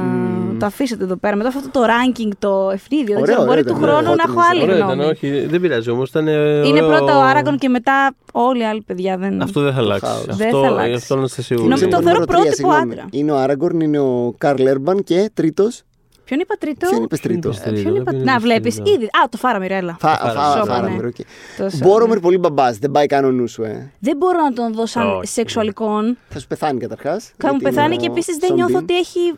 το 0.58 0.66
αφήσετε 0.66 1.04
εδώ 1.04 1.16
πέρα. 1.16 1.36
Μετά 1.36 1.48
αυτό 1.48 1.60
το 1.70 1.80
ranking, 1.84 2.30
το 2.38 2.70
ευνίδιο. 2.72 3.14
Δεν 3.14 3.22
Ωραίο, 3.22 3.34
ξέρω, 3.34 3.38
μπορεί 3.48 3.50
ωραίο 3.60 3.62
του 3.72 3.78
ήταν, 3.78 3.82
χρόνου 3.82 4.10
ωραίο, 4.10 4.14
να 4.14 4.22
έχω 4.32 4.40
hot 4.40 4.44
άλλη 4.50 4.62
Ωραίο 4.62 4.76
ήταν, 4.76 4.88
γνώμη. 4.90 5.08
όχι, 5.10 5.46
δεν 5.46 5.60
πειράζει 5.60 5.90
όμως. 5.90 6.08
Ήταν 6.08 6.26
Είναι 6.26 6.66
ωραίο- 6.82 6.88
πρώτα 6.88 7.18
ο 7.18 7.22
Άραγκον 7.22 7.58
και 7.58 7.68
μετά 7.68 8.14
όλοι 8.32 8.60
οι 8.60 8.64
άλλοι 8.64 8.82
παιδιά. 8.86 9.16
Δεν... 9.16 9.42
Αυτό 9.42 9.60
δεν 9.60 9.72
θα 9.72 9.78
αλλάξει. 9.78 10.06
χάος. 10.06 10.36
Δεν 10.36 10.46
Αυτό, 10.46 10.60
θα 10.60 10.66
αλλάξει. 10.66 10.92
αυτό 10.94 11.16
να 11.16 11.22
είστε 11.22 11.42
σίγουροι. 11.42 11.68
Νομίζω 11.68 11.88
το 11.88 11.96
Νούμερο 11.96 12.16
θεωρώ 12.16 12.24
τρία, 12.26 12.36
πρότυπο 12.40 12.54
συγγνώμη. 12.70 12.92
άντρα. 12.92 13.06
Είναι 13.10 13.30
ο 13.32 13.36
Άραγκορν, 13.36 13.80
είναι 13.80 13.98
ο 13.98 14.34
Καρλ 14.38 14.66
Έρμπαν 14.66 15.02
και 15.04 15.30
τρίτος. 15.34 15.82
Ποιον 16.24 16.40
είπα 16.40 16.54
τρίτο; 16.58 16.88
Ποιον 16.88 17.02
είπες 17.02 17.20
τρίτο; 17.20 17.48
είπες 17.48 17.58
Ε, 17.58 17.62
Ποιον 17.62 17.74
τρίτο, 17.84 17.96
είπα; 18.00 18.10
ποιον 18.10 18.22
Να 18.24 18.32
είπες 18.32 18.42
βλέπεις. 18.42 18.74
τρίτο. 18.74 18.90
Ήδη. 18.90 19.04
Α, 19.04 19.28
το 19.30 19.36
Φάρα 19.36 19.58
Μιρέλα. 19.58 19.96
Φάραμερ, 20.00 20.58
Σόπα, 20.58 20.80
ναι. 20.80 21.06
οκ. 21.06 21.14
Το 21.56 21.70
Σόπα, 21.70 21.86
Μπόρομερ 21.86 22.14
ναι. 22.16 22.22
πολύ 22.22 22.38
μπαμπάς, 22.38 22.78
δεν 22.78 22.90
πάει 22.90 23.06
καν 23.06 23.24
ο 23.24 23.30
νου 23.30 23.48
σου, 23.48 23.62
ε. 23.62 23.90
Δεν 23.98 24.16
μπορώ 24.16 24.40
να 24.42 24.52
τον 24.52 24.74
δω 24.74 24.86
σαν 24.86 25.06
Όχι. 25.16 25.26
σεξουαλικόν. 25.26 26.16
Θα 26.28 26.38
σου 26.38 26.46
πεθάνει 26.46 26.78
καταρχάς. 26.80 27.32
Θα 27.36 27.52
μου 27.52 27.58
πεθάνει 27.58 27.96
και 27.96 28.06
επίσης 28.06 28.36
δεν 28.36 28.52
νιώθω 28.54 28.78
ότι 28.78 28.96
έχει. 28.96 29.32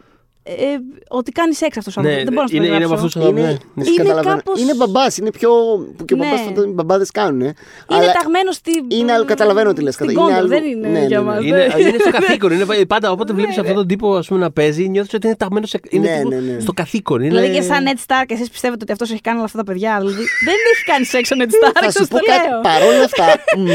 Ε, 0.48 0.77
ότι 1.09 1.31
κάνεις 1.32 1.56
σεξ 1.56 1.77
αυτός 1.77 1.97
ο 1.97 2.01
Ναι, 2.01 2.09
άνθρωπο. 2.09 2.24
δεν 2.31 2.35
μπορώ 2.35 2.47
να 2.51 2.56
είναι, 2.56 2.66
το 2.68 2.74
είναι 2.74 2.85
από 2.85 2.94
περιγράψω. 2.94 3.06
αυτούς 3.06 3.12
που 3.12 3.20
θα 3.20 3.40
Είναι, 3.40 3.59
ναι. 3.74 3.85
Είναι 3.89 3.97
καταλαβαίνω. 4.02 4.36
κάπως- 4.36 4.60
είναι 4.60 4.74
μπαμπάς, 4.74 5.16
είναι 5.16 5.31
πιο. 5.31 5.51
που 5.97 6.05
και 6.05 6.14
ο 6.14 6.16
Ναι. 6.16 6.24
μπαμπάς 6.24 6.40
φαντάζομαι 6.40 6.70
οι 6.70 6.74
μπαμπάδες 6.74 7.10
κάνουν. 7.10 7.40
Ε. 7.40 7.55
Είναι 7.93 8.06
ταγμένος 8.20 8.55
στην. 8.56 8.85
είναι 8.98 9.12
άλλο- 9.12 9.24
καταλαβαίνω 9.24 9.73
τι 9.73 9.82
λες, 9.82 9.94
Στην 9.94 10.06
κατα- 10.06 10.18
είναι 10.20 10.28
κόντο, 10.31 10.39
άλλο- 10.40 10.48
δεν 10.55 10.64
είναι 10.70 10.89
ναι, 10.89 10.98
ναι, 10.98 11.06
για 11.06 11.18
ναι. 11.18 11.24
μας. 11.24 11.44
Είναι, 11.44 11.66
δεν- 11.77 11.86
είναι 11.86 11.98
στο 11.98 12.10
καθήκον. 12.10 12.51
Είναι, 12.52 12.64
πάντα 12.94 13.10
όποτε 13.10 13.32
βλέπεις 13.32 13.55
Ναι, 13.56 13.60
αυτόν 13.60 13.77
τον 13.77 13.86
τύπο 13.86 14.14
ας 14.16 14.27
πούμε, 14.28 14.40
να 14.40 14.51
παίζει, 14.51 14.89
νιώθεις 14.89 15.14
ότι 15.14 15.27
είναι 15.27 15.36
ταγμένος 15.36 15.68
σε, 15.70 15.81
είναι 15.89 16.09
Ναι, 16.09 16.16
τύπου 16.16 16.28
ναι, 16.28 16.36
ναι. 16.52 16.60
στο 16.60 16.73
καθήκον. 16.73 17.20
Είναι... 17.20 17.28
Δηλαδή 17.35 17.55
και 17.55 17.62
σαν 17.62 17.85
Ned 17.89 17.98
Stark, 18.06 18.24
εσείς 18.27 18.51
πιστεύετε 18.51 18.81
ότι 18.82 18.93
αυτός 18.93 19.10
έχει 19.10 19.20
κάνει 19.20 19.36
όλα 19.36 19.44
αυτά 19.44 19.59
τα 19.59 19.64
παιδιά. 19.64 19.97
Δηλαδή 19.98 20.16
δεν 20.48 20.55
έχει 20.73 20.85
κάνει 20.86 21.05
σεξ 21.05 21.31
ο 21.31 21.35
Ned 21.39 21.44
Stark, 21.51 21.73
Θα 21.74 21.90
σας 21.90 21.93
σου 21.94 22.09
το 22.09 22.16
πω 22.16 22.24
κάτι. 22.32 22.48
λέω. 22.48 22.60
Παρόλα 22.60 23.05
αυτά, 23.05 23.24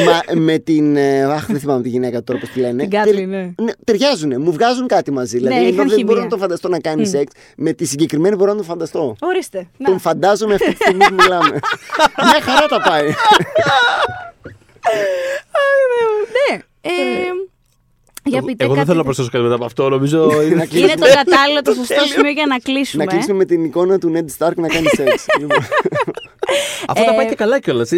μα, 0.06 0.42
με 0.42 0.58
την. 0.58 0.96
ε, 0.96 1.22
Αχ, 1.24 1.46
δεν 1.46 1.60
θυμάμαι 1.60 1.82
τη 1.82 1.90
γυναίκα 1.90 2.24
τώρα 2.24 2.40
πώς 2.40 2.50
τη 2.50 2.60
λένε. 2.60 2.82
Την 2.82 2.90
Κάτριν, 2.90 3.30
Τερ- 3.32 3.62
ναι. 3.62 3.72
ταιριάζουν, 3.84 4.34
μου 4.42 4.52
βγάζουν 4.52 4.88
κάτι 4.88 5.12
μαζί. 5.12 5.38
Δηλαδή, 5.38 5.56
είχαν 5.56 5.68
ενώ 5.68 5.76
δεν 5.82 5.90
χημεία. 5.90 6.06
μπορώ 6.06 6.22
να 6.22 6.28
τον 6.28 6.40
φανταστώ 6.40 6.61
να 6.70 6.80
κάνει 6.80 7.06
σεξ. 7.06 7.32
Με 7.58 7.74
τη 7.74 7.86
συγκεκριμένη 7.86 8.36
μπορώ 8.36 8.50
να 8.52 8.58
τον 8.58 8.66
φανταστώ. 8.66 9.16
Ορίστε. 9.22 9.68
Να. 9.78 9.86
Τον 9.90 10.00
φαντάζομαι 10.00 10.54
αυτή 10.54 10.70
τη 10.74 10.76
στιγμή 10.76 11.06
που 11.08 11.14
μιλάμε. 11.14 11.60
Μια 12.32 12.42
χαρά 12.42 12.68
τα 12.68 12.82
πάει. 12.82 13.08
Ναι. 16.50 16.58
ε, 16.82 16.92
Για 18.24 18.38
Εγώ, 18.38 18.46
πείτε 18.46 18.64
εγώ 18.64 18.74
δεν 18.74 18.84
κάτι. 18.84 18.86
θέλω 18.88 18.98
να 18.98 19.04
προσθέσω 19.04 19.30
κάτι 19.32 19.44
μετά 19.44 19.56
από 19.56 19.66
αυτό. 19.66 19.90
Νομίζω 19.90 20.32
είναι. 20.48 20.68
Είναι 20.72 20.94
το 20.94 21.06
κατάλληλο, 21.14 21.62
το 21.64 21.74
σωστό 21.74 22.06
σημείο 22.14 22.32
για 22.32 22.46
να 22.46 22.58
κλείσουμε. 22.58 23.04
να 23.04 23.12
κλείσουμε 23.12 23.34
με 23.36 23.46
την 23.46 23.64
εικόνα 23.64 23.98
του 23.98 24.12
Ned 24.16 24.46
Stark 24.46 24.54
να 24.56 24.68
κάνει 24.68 24.88
σεξ. 24.98 25.26
Λοιπόν, 26.50 26.86
Αυτό 26.88 27.04
τα 27.06 27.12
Ε, 27.12 27.16
πάει 27.16 27.26
και 27.28 27.36
καλά 27.36 27.60
κιόλας. 27.60 27.90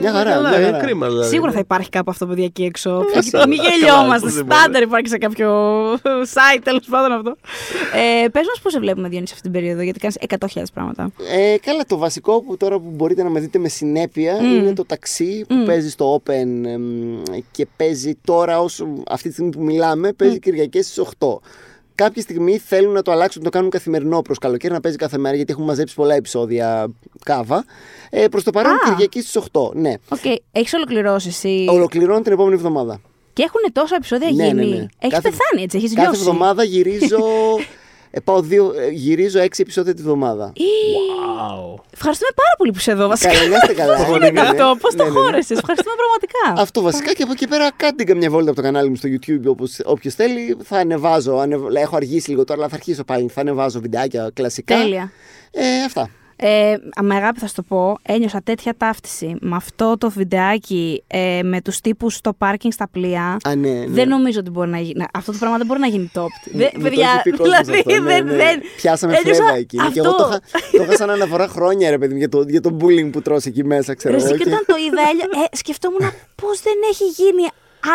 Μια 0.00 0.12
χαρά, 0.12 0.30
καλά, 0.30 0.48
μια 0.48 0.58
είναι 0.58 0.66
χαρά. 0.70 0.78
κρίμα. 0.84 1.06
Δηλαδή. 1.08 1.28
Σίγουρα 1.28 1.52
θα 1.52 1.58
υπάρχει 1.58 1.88
κάπου 1.90 2.10
αυτό 2.10 2.26
παιδιά 2.26 2.44
εκεί 2.44 2.62
έξω. 2.64 3.04
σίγουρα. 3.18 3.48
Μην 3.48 3.58
γελιόμαστε. 3.62 4.16
οπωσδήποτε. 4.26 4.54
Στάνταρ 4.54 4.82
υπάρχει 4.82 5.08
σε 5.08 5.18
κάποιο 5.18 5.50
site 6.34 6.60
τέλος 6.62 6.86
πάντων 6.90 7.12
αυτό. 7.12 7.36
Ε, 8.24 8.28
Πες 8.28 8.46
μας 8.46 8.60
πώς 8.62 8.72
σε 8.72 8.78
βλέπουμε 8.78 9.08
Διονύση 9.08 9.32
αυτή 9.36 9.50
την 9.50 9.52
περίοδο, 9.60 9.82
γιατί 9.82 9.98
κάνεις 9.98 10.16
100.000 10.28 10.62
πράγματα. 10.74 11.10
Ε, 11.30 11.56
καλά, 11.58 11.82
το 11.86 11.96
βασικό 11.96 12.42
που 12.42 12.56
τώρα 12.56 12.78
που 12.78 12.90
μπορείτε 12.90 13.22
να 13.22 13.30
με 13.30 13.40
δείτε 13.40 13.58
με 13.58 13.68
συνέπεια 13.68 14.36
είναι 14.42 14.72
το 14.72 14.84
ταξί 14.84 15.44
που 15.48 15.54
παίζει 15.66 15.90
στο 15.90 16.14
Open 16.26 16.64
εμ, 16.66 17.22
και 17.50 17.66
παίζει 17.76 18.14
τώρα 18.24 18.60
όσο 18.60 18.86
αυτή 19.10 19.28
τη 19.28 19.34
στιγμή 19.34 19.50
που 19.50 19.62
μιλάμε, 19.62 20.12
παίζει 20.12 20.38
Κυριακές 20.38 20.86
στις 20.86 20.98
8. 21.18 21.28
Κάποια 22.04 22.22
στιγμή 22.22 22.58
θέλουν 22.58 22.92
να 22.92 23.02
το 23.02 23.10
αλλάξουν, 23.12 23.42
να 23.42 23.50
το 23.50 23.56
κάνουν 23.56 23.70
καθημερινό 23.70 24.22
προς 24.22 24.38
καλοκαίρι, 24.38 24.72
να 24.72 24.80
παίζει 24.80 24.96
κάθε 24.96 25.18
μέρα 25.18 25.36
γιατί 25.36 25.52
έχουν 25.52 25.64
μαζέψει 25.64 25.94
πολλά 25.94 26.14
επεισόδια 26.14 26.88
κάβα. 27.24 27.64
Ε, 28.10 28.28
προς 28.28 28.44
το 28.44 28.50
παρόν 28.50 28.72
Α. 28.72 28.78
Κυριακή 28.84 29.20
στις 29.22 29.42
8. 29.52 29.72
Ναι. 29.74 29.92
Οκ, 30.08 30.40
έχεις 30.52 30.72
ολοκληρώσει 30.74 31.28
εσύ; 31.28 31.66
Ολοκληρώνω 31.68 32.20
την 32.20 32.32
επόμενη 32.32 32.54
εβδομάδα. 32.54 33.00
Και 33.32 33.42
έχουν 33.42 33.72
τόσα 33.72 33.94
επεισόδια 33.96 34.30
Ναι, 34.30 34.46
γίνει; 34.46 34.54
ναι, 34.54 34.76
ναι. 34.76 34.86
Έχεις 34.98 35.14
Κάθε- 35.14 35.20
πεθάνει 35.30 35.62
έτσι, 35.62 35.76
έχεις 35.76 35.94
Κάθε 35.94 36.06
λιώσει. 36.08 36.20
εβδομάδα 36.20 36.62
γυρίζω. 36.64 37.18
ε, 38.10 38.20
πάω 38.20 38.40
δύο, 38.40 38.72
ε, 38.76 38.88
γυρίζω 38.88 39.38
έξι 39.38 39.62
επεισόδια 39.62 39.94
τη 39.94 40.02
βδομάδα. 40.02 40.52
Wow. 40.56 41.80
Ευχαριστούμε 41.94 42.30
πάρα 42.34 42.54
πολύ 42.56 42.70
που 42.70 42.76
είσαι 42.78 42.90
εδώ, 42.90 43.08
βασικά. 43.08 43.32
Καλά, 43.32 43.48
να 43.48 43.56
είστε 43.56 43.72
καλά. 43.74 43.96
Πώς 43.96 44.06
Ναι, 44.06 44.12
γίνεται 44.12 44.30
ναι, 44.32 44.40
ναι. 44.42 44.48
αυτό, 44.48 44.76
πώς 44.80 44.94
Ναι, 44.94 44.98
το 44.98 45.04
ναι, 45.04 45.10
ναι. 45.10 45.18
χώρεσε. 45.20 45.54
Ευχαριστούμε 45.54 45.94
πραγματικά. 45.96 46.62
Αυτό 46.62 46.80
βασικά 46.82 47.12
και 47.12 47.22
από 47.22 47.32
εκεί 47.32 47.46
πέρα 47.48 47.70
κάντε 47.76 48.04
καμιά 48.04 48.30
βόλτα 48.30 48.46
από 48.50 48.56
το 48.56 48.62
κανάλι 48.62 48.88
μου 48.88 48.96
στο 48.96 49.08
YouTube 49.12 49.44
όπως 49.46 49.80
όποιος 49.84 50.14
θέλει. 50.14 50.56
Θα 50.62 50.76
ανεβάζω, 50.78 51.36
ανεβ... 51.36 51.74
έχω 51.76 51.96
αργήσει 51.96 52.30
λίγο 52.30 52.44
τώρα 52.44 52.60
αλλά 52.60 52.68
θα 52.68 52.76
αρχίσω 52.76 53.04
πάλι. 53.04 53.28
Θα 53.28 53.40
ανεβάζω 53.40 53.80
βιντεάκια 53.80 54.30
κλασικά. 54.34 54.76
Τέλεια. 54.76 55.12
Ε, 55.50 55.82
αυτά. 55.86 56.10
Ε, 56.42 56.74
με 57.02 57.14
αγάπη 57.14 57.38
θα 57.40 57.46
σου 57.46 57.54
το 57.54 57.62
πω, 57.62 57.96
ένιωσα 58.02 58.40
τέτοια 58.44 58.74
ταύτιση 58.76 59.36
με 59.40 59.56
αυτό 59.56 59.96
το 59.98 60.10
βιντεάκι 60.10 61.02
ε, 61.06 61.40
με 61.42 61.60
τους 61.60 61.80
τύπους 61.80 62.14
στο 62.14 62.32
πάρκινγκ 62.32 62.72
στα 62.72 62.88
πλοία. 62.88 63.36
Α, 63.48 63.54
ναι, 63.54 63.68
ναι. 63.70 63.84
Δεν 63.88 64.08
νομίζω 64.08 64.40
ότι 64.40 64.50
μπορεί 64.50 64.70
να 64.70 64.78
γίνει. 64.78 65.04
Αυτό 65.14 65.32
το 65.32 65.38
πράγμα 65.38 65.56
δεν 65.56 65.66
μπορεί 65.66 65.80
να 65.80 65.86
γίνει 65.86 66.10
top. 66.14 66.26
Δεν, 66.52 66.68
Μου 66.74 66.82
το 66.82 66.88
παιδιά, 66.88 67.08
έχει 67.10 67.22
πει 67.22 67.30
κόσμος 67.30 67.58
δηλαδή 67.60 67.78
αυτό, 67.78 67.90
ναι, 68.02 68.08
δεν. 68.12 68.24
ναι. 68.24 68.36
δεν 68.36 68.60
Πιάσαμε 68.76 69.16
ένιωσα 69.16 69.42
φλέβα 69.42 69.58
εκεί. 69.58 69.76
Και 69.92 70.00
εγώ 70.00 70.14
το 70.14 70.28
είχα, 70.30 70.40
το 70.76 70.82
είχα 70.82 70.96
σαν 70.96 71.10
αναφορά 71.10 71.48
χρόνια, 71.48 71.90
ρε 71.90 71.98
παιδί 71.98 72.12
μου, 72.12 72.18
για 72.18 72.28
το, 72.28 72.44
για 72.48 72.60
το 72.60 72.76
bullying 72.80 73.10
που 73.12 73.22
τρώσει 73.22 73.48
εκεί 73.48 73.64
μέσα, 73.64 73.94
ξέρω 73.94 74.14
Ρε, 74.14 74.20
εγώ. 74.22 74.34
εσύ, 74.34 74.42
και 74.42 74.48
όταν 74.48 74.62
το 74.66 74.74
είδα, 74.86 75.02
έλιο- 75.10 75.44
ε, 75.52 75.56
σκεφτόμουν 75.56 76.00
πώς 76.34 76.60
δεν 76.62 76.74
έχει 76.90 77.04
γίνει 77.04 77.42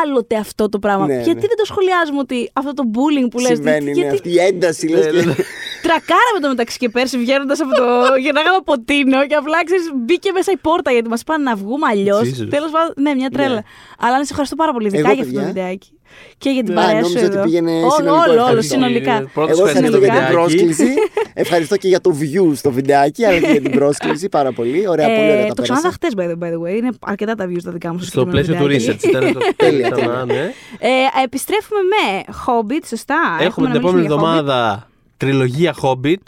άλλοτε 0.04 0.36
αυτό 0.36 0.70
το 0.70 0.80
πράγμα. 0.80 1.06
Ναι, 1.06 1.14
γιατί 1.14 1.30
ναι. 1.30 1.40
δεν 1.40 1.58
το 1.58 1.66
σχολιάζουμε 1.66 2.20
ότι 2.20 2.50
αυτό 2.54 2.74
το 2.74 2.84
bullying 2.94 3.28
που 3.32 3.40
λες, 3.40 3.52
Συμβαίνει, 3.52 3.86
ναι, 3.86 3.92
γιατί 3.92 4.14
αυτή 4.16 4.30
η 4.30 4.38
ένταση, 4.40 4.88
λες, 4.88 5.06
Ναι, 5.06 5.12
και- 5.12 5.18
ναι, 5.18 5.24
ναι. 5.24 5.36
Τρακάραμε 5.82 6.40
το 6.42 6.48
μεταξύ 6.48 6.78
και 6.78 6.90
πέρσι 6.90 7.18
βγαίνοντας 7.18 7.60
από 7.62 7.72
το. 7.76 7.84
Γεννάγαμε 8.26 8.56
από 8.56 8.80
Τίνο 8.80 9.28
και 9.28 9.36
απλά 9.36 9.64
ξέρεις, 9.64 9.92
μπήκε 9.96 10.32
μέσα 10.32 10.52
η 10.52 10.58
πόρτα 10.58 10.92
γιατί 10.92 11.10
μας 11.10 11.22
είπαν 11.22 11.42
να 11.42 11.56
βγούμε 11.56 11.88
αλλιώς. 11.90 12.22
Jesus. 12.22 12.48
Τέλος 12.50 12.72
πάντων, 12.72 12.94
ναι, 12.98 13.14
μια 13.16 13.30
τρέλα. 13.30 13.54
Ναι. 13.54 13.62
Αλλά 14.00 14.18
να 14.18 14.24
σε 14.24 14.30
ευχαριστώ 14.30 14.56
πάρα 14.56 14.72
πολύ, 14.74 14.88
ειδικά 14.88 15.08
Εγώ, 15.10 15.14
για 15.14 15.24
αυτό 15.24 15.34
το 15.36 15.40
παιδιά. 15.46 15.54
βιντεάκι. 15.54 15.90
Και 16.38 16.50
για 16.50 16.64
την 16.64 16.78
Α, 16.78 16.82
παρέα 16.82 16.96
σου. 17.04 17.08
νόμιζα 17.08 17.26
ότι 17.26 17.36
εδώ. 17.36 17.44
πήγαινε 17.44 17.72
Όλο, 17.72 17.90
συνολικό, 17.92 18.22
όλο, 18.22 18.32
όλο, 18.32 18.42
ευχαριστώ. 18.42 18.74
συνολικά. 18.74 19.30
Πρώτος 19.34 19.58
Εγώ 19.60 19.68
ευχαριστώ 19.68 19.98
για 19.98 20.08
την 20.08 20.14
βιντεάκι. 20.14 20.34
πρόσκληση. 20.34 20.88
ευχαριστώ 21.34 21.78
και 21.78 21.88
για 21.88 22.02
το 22.02 22.18
view 22.20 22.52
στο 22.56 22.72
βιντεάκι, 22.72 23.26
αλλά 23.26 23.40
και 23.40 23.48
για 23.52 23.62
την 23.62 23.72
πρόσκληση. 23.72 24.30
Πάρα 24.30 24.52
πολύ. 24.52 24.88
Ωραία, 24.88 25.06
πολύ 25.08 25.20
ωραία 25.32 25.44
Ε, 25.46 25.48
τα 25.48 25.54
το 25.54 25.62
ξανάδα 25.62 25.92
πέρασα. 26.00 26.00
χτες, 26.00 26.12
by, 26.18 26.30
the- 26.30 26.48
by 26.48 26.52
the 26.54 26.62
way. 26.74 26.78
Είναι 26.78 26.90
αρκετά 27.06 27.36
τα 27.36 27.46
views 27.50 27.62
τα 27.64 27.72
δικά 27.72 27.94
μου 27.94 28.00
στο 28.00 28.08
Στο 28.08 28.20
συγκεκριμένο 28.20 28.64
πλαίσιο 28.66 28.94
του 28.94 29.00
βιντεάκι. 29.00 29.00
research 29.06 29.10
ήταν 29.10 29.34
το 29.34 29.40
Τέλεια, 29.56 29.90
ξανά, 29.90 30.26
ναι. 30.26 30.52
Ε, 30.80 31.24
επιστρέφουμε 31.24 31.80
με 31.82 32.24
Hobbit, 32.46 32.84
σωστά; 32.88 33.38
Έχουμε 33.40 33.68
να 33.68 33.74
την 33.74 33.82
μιλήσουμε 33.84 34.02
επόμενη 34.02 34.02
για 34.08 34.16
Hobbit. 34.16 34.40
εβδομάδα 34.40 34.88
τριλογία 35.18 35.76
Hobbit. 35.82 36.24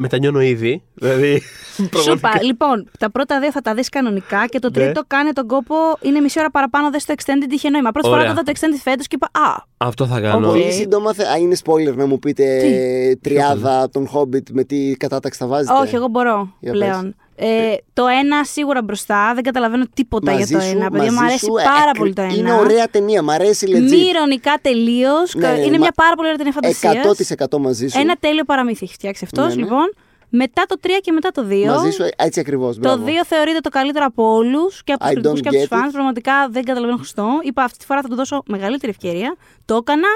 Μμ. 0.00 0.04
Ε, 0.04 0.08
μετανιώνω 0.08 0.40
ήδη. 0.40 0.82
Δηλαδή. 0.94 1.42
πραγματικά. 1.90 2.00
Σούπερ. 2.30 2.42
Λοιπόν, 2.42 2.90
τα 2.98 3.10
πρώτα 3.10 3.40
δύο 3.40 3.50
θα 3.50 3.60
τα 3.60 3.74
δεις 3.74 3.88
κανονικά 3.88 4.46
και 4.46 4.58
το 4.58 4.68
Ναι. 4.68 4.72
τρίτο 4.84 5.02
κάνε 5.06 5.32
τον 5.32 5.46
κόπο. 5.46 5.74
Είναι 6.00 6.20
μισή 6.20 6.38
ώρα 6.38 6.50
παραπάνω, 6.50 6.90
δες 6.90 7.04
το 7.04 7.14
extended 7.16 7.50
είχε 7.52 7.68
νόημα. 7.70 7.90
Πρώτη 7.90 8.08
φορά 8.08 8.20
Ωραία. 8.20 8.34
το 8.34 8.40
είδα 8.40 8.52
το 8.52 8.58
extended 8.60 8.80
φέτος 8.82 9.06
και 9.06 9.16
είπα 9.16 9.26
Α, 9.48 9.62
Αυτό 9.76 10.06
θα 10.06 10.20
κάνω. 10.20 10.46
Οκ. 10.46 10.52
Πολύ 10.52 10.72
σύντομα, 10.72 11.12
θε- 11.12 11.26
α, 11.26 11.36
είναι 11.38 11.56
spoiler 11.64 11.94
να 11.96 12.06
μου 12.06 12.18
πείτε 12.18 12.44
ε, 12.56 13.14
τριάδα 13.16 13.88
των 13.92 14.08
Hobbit 14.14 14.50
με 14.52 14.64
τι 14.64 14.92
κατάταξη 14.96 15.38
θα 15.38 15.46
βάζετε; 15.46 15.72
όχι, 15.80 15.94
εγώ 15.94 16.08
μπορώ 16.08 16.54
Για 16.60 16.72
πλέον. 16.72 17.14
Ε, 17.42 17.74
το 17.92 18.06
ένα 18.06 18.44
σίγουρα 18.44 18.82
μπροστά, 18.82 19.34
δεν 19.34 19.42
καταλαβαίνω 19.42 19.84
τίποτα 19.94 20.30
Μαζί 20.32 20.44
για 20.44 20.58
το 20.58 20.64
σου, 20.64 20.70
ένα. 20.76 20.90
Παιδιά, 20.90 20.98
μαζί 21.12 21.14
μου 21.14 21.20
αρέσει 21.24 21.44
σου, 21.44 21.56
ε, 21.56 21.62
πάρα 21.62 21.76
ακρι- 21.80 21.98
πολύ 21.98 22.12
το 22.12 22.22
ένα. 22.22 22.32
Είναι 22.34 22.52
ωραία 22.52 22.88
ταινία, 22.88 23.22
μ' 23.22 23.30
αρέσει 23.30 23.66
Μη 23.70 23.88
legit. 23.90 24.08
ηρωνικά 24.08 24.54
τελείως. 24.62 25.34
Ναι, 25.34 25.48
ναι, 25.48 25.58
είναι 25.58 25.70
μα- 25.70 25.78
μια 25.78 25.92
πάρα 25.94 26.14
πολύ 26.14 26.26
ωραία 26.26 26.36
ταινία 26.38 26.52
φαντασίας. 26.52 26.94
100% 26.94 27.58
μαζί 27.58 27.88
σου. 27.88 27.98
Ένα 27.98 28.16
τέλειο 28.20 28.44
παραμύθι 28.44 28.84
έχει 28.84 28.92
φτιάξει 28.92 29.24
αυτός. 29.24 29.46
Ναι, 29.48 29.54
ναι. 29.54 29.60
Λοιπόν, 29.62 29.94
μετά 30.28 30.62
το 30.68 30.76
3 30.80 30.98
και 31.00 31.12
μετά 31.12 31.30
το 31.30 31.42
2. 31.44 31.66
Μαζί 31.66 31.90
σου, 31.90 32.02
ε, 32.02 32.08
έτσι 32.16 32.40
ακριβώς. 32.40 32.78
Το 32.78 32.98
2 32.98 33.24
θεωρείται 33.26 33.58
το 33.60 33.68
καλύτερο 33.68 34.04
από 34.04 34.32
όλους 34.34 34.84
και 34.84 34.92
από 34.92 35.04
του 35.04 35.10
I 35.10 35.12
κριτικού 35.12 35.34
don't 35.36 35.40
και 35.40 35.48
από 35.48 35.56
get 35.56 35.60
τους 35.60 35.68
φανς. 35.68 35.88
it. 35.88 35.92
Πραγματικά 35.92 36.48
δεν 36.50 36.64
καταλαβαίνω 36.64 36.96
Χριστό. 36.98 37.28
Είπα 37.42 37.62
αυτή 37.62 37.78
τη 37.78 37.84
φορά 37.86 38.00
θα 38.02 38.08
του 38.08 38.14
δώσω 38.14 38.42
μεγαλύτερη 38.46 38.92
ευκαιρία. 38.92 39.36
Το 39.64 39.74
έκανα. 39.74 40.08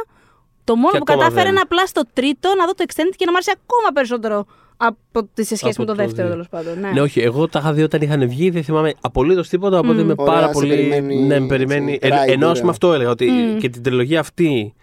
Το 0.65 0.77
μόνο 0.77 0.91
Και 0.91 0.99
που 0.99 1.05
ακόμα 1.07 1.19
κατάφερα 1.23 1.43
δεν. 1.45 1.53
είναι 1.53 1.61
απλά 1.61 1.87
στο 1.87 2.03
τρίτο 2.13 2.55
να 2.59 2.65
δω 2.67 2.75
το 2.75 2.85
extended 2.89 3.15
και 3.17 3.25
να 3.25 3.33
μ' 3.33 3.35
άρεσε 3.35 3.53
ακόμα 3.57 3.89
περισσότερο 3.95 4.47
από 4.77 5.29
τη 5.35 5.45
σε 5.45 5.57
σχέση 5.57 5.81
Από 5.81 5.81
με 5.81 5.87
το 5.87 5.95
το 5.95 6.03
δεύτερο 6.03 6.23
δύο. 6.27 6.31
τέλος 6.37 6.49
πάντων. 6.49 6.81
Ναι. 6.81 6.91
Ναι, 6.91 7.01
όχι, 7.01 7.21
εγώ 7.21 7.49
τα 7.49 7.59
είχα 7.59 7.73
δει 7.73 7.83
όταν 7.83 8.01
είχαν 8.03 8.29
βγει, 8.29 8.51
δεν 8.51 8.63
θυμάμαι 8.65 8.93
απολύτως 9.01 9.49
τίποτα. 9.49 9.79
Οπότε 9.79 10.01
είμαι 10.01 10.15
Ωραία, 10.17 10.33
πάρα 10.35 10.47
σε 10.47 10.53
πολύ. 10.53 10.69
περιμένει, 10.69 11.17
ναι, 11.17 11.41
με 11.41 11.47
περιμένει. 11.47 11.93
έτσι, 12.01 12.09
Ε, 12.09 12.25
ride, 12.25 12.33
ενώ 12.33 12.45
ας 12.45 12.49
ωραία. 12.51 12.61
πούμε 12.61 12.71
αυτό 12.71 12.93
έλεγα, 12.93 13.11
ότι 13.11 13.29
και 13.61 13.69
την 13.69 13.83
τριλογία 13.83 14.21
αυτή. 14.21 14.75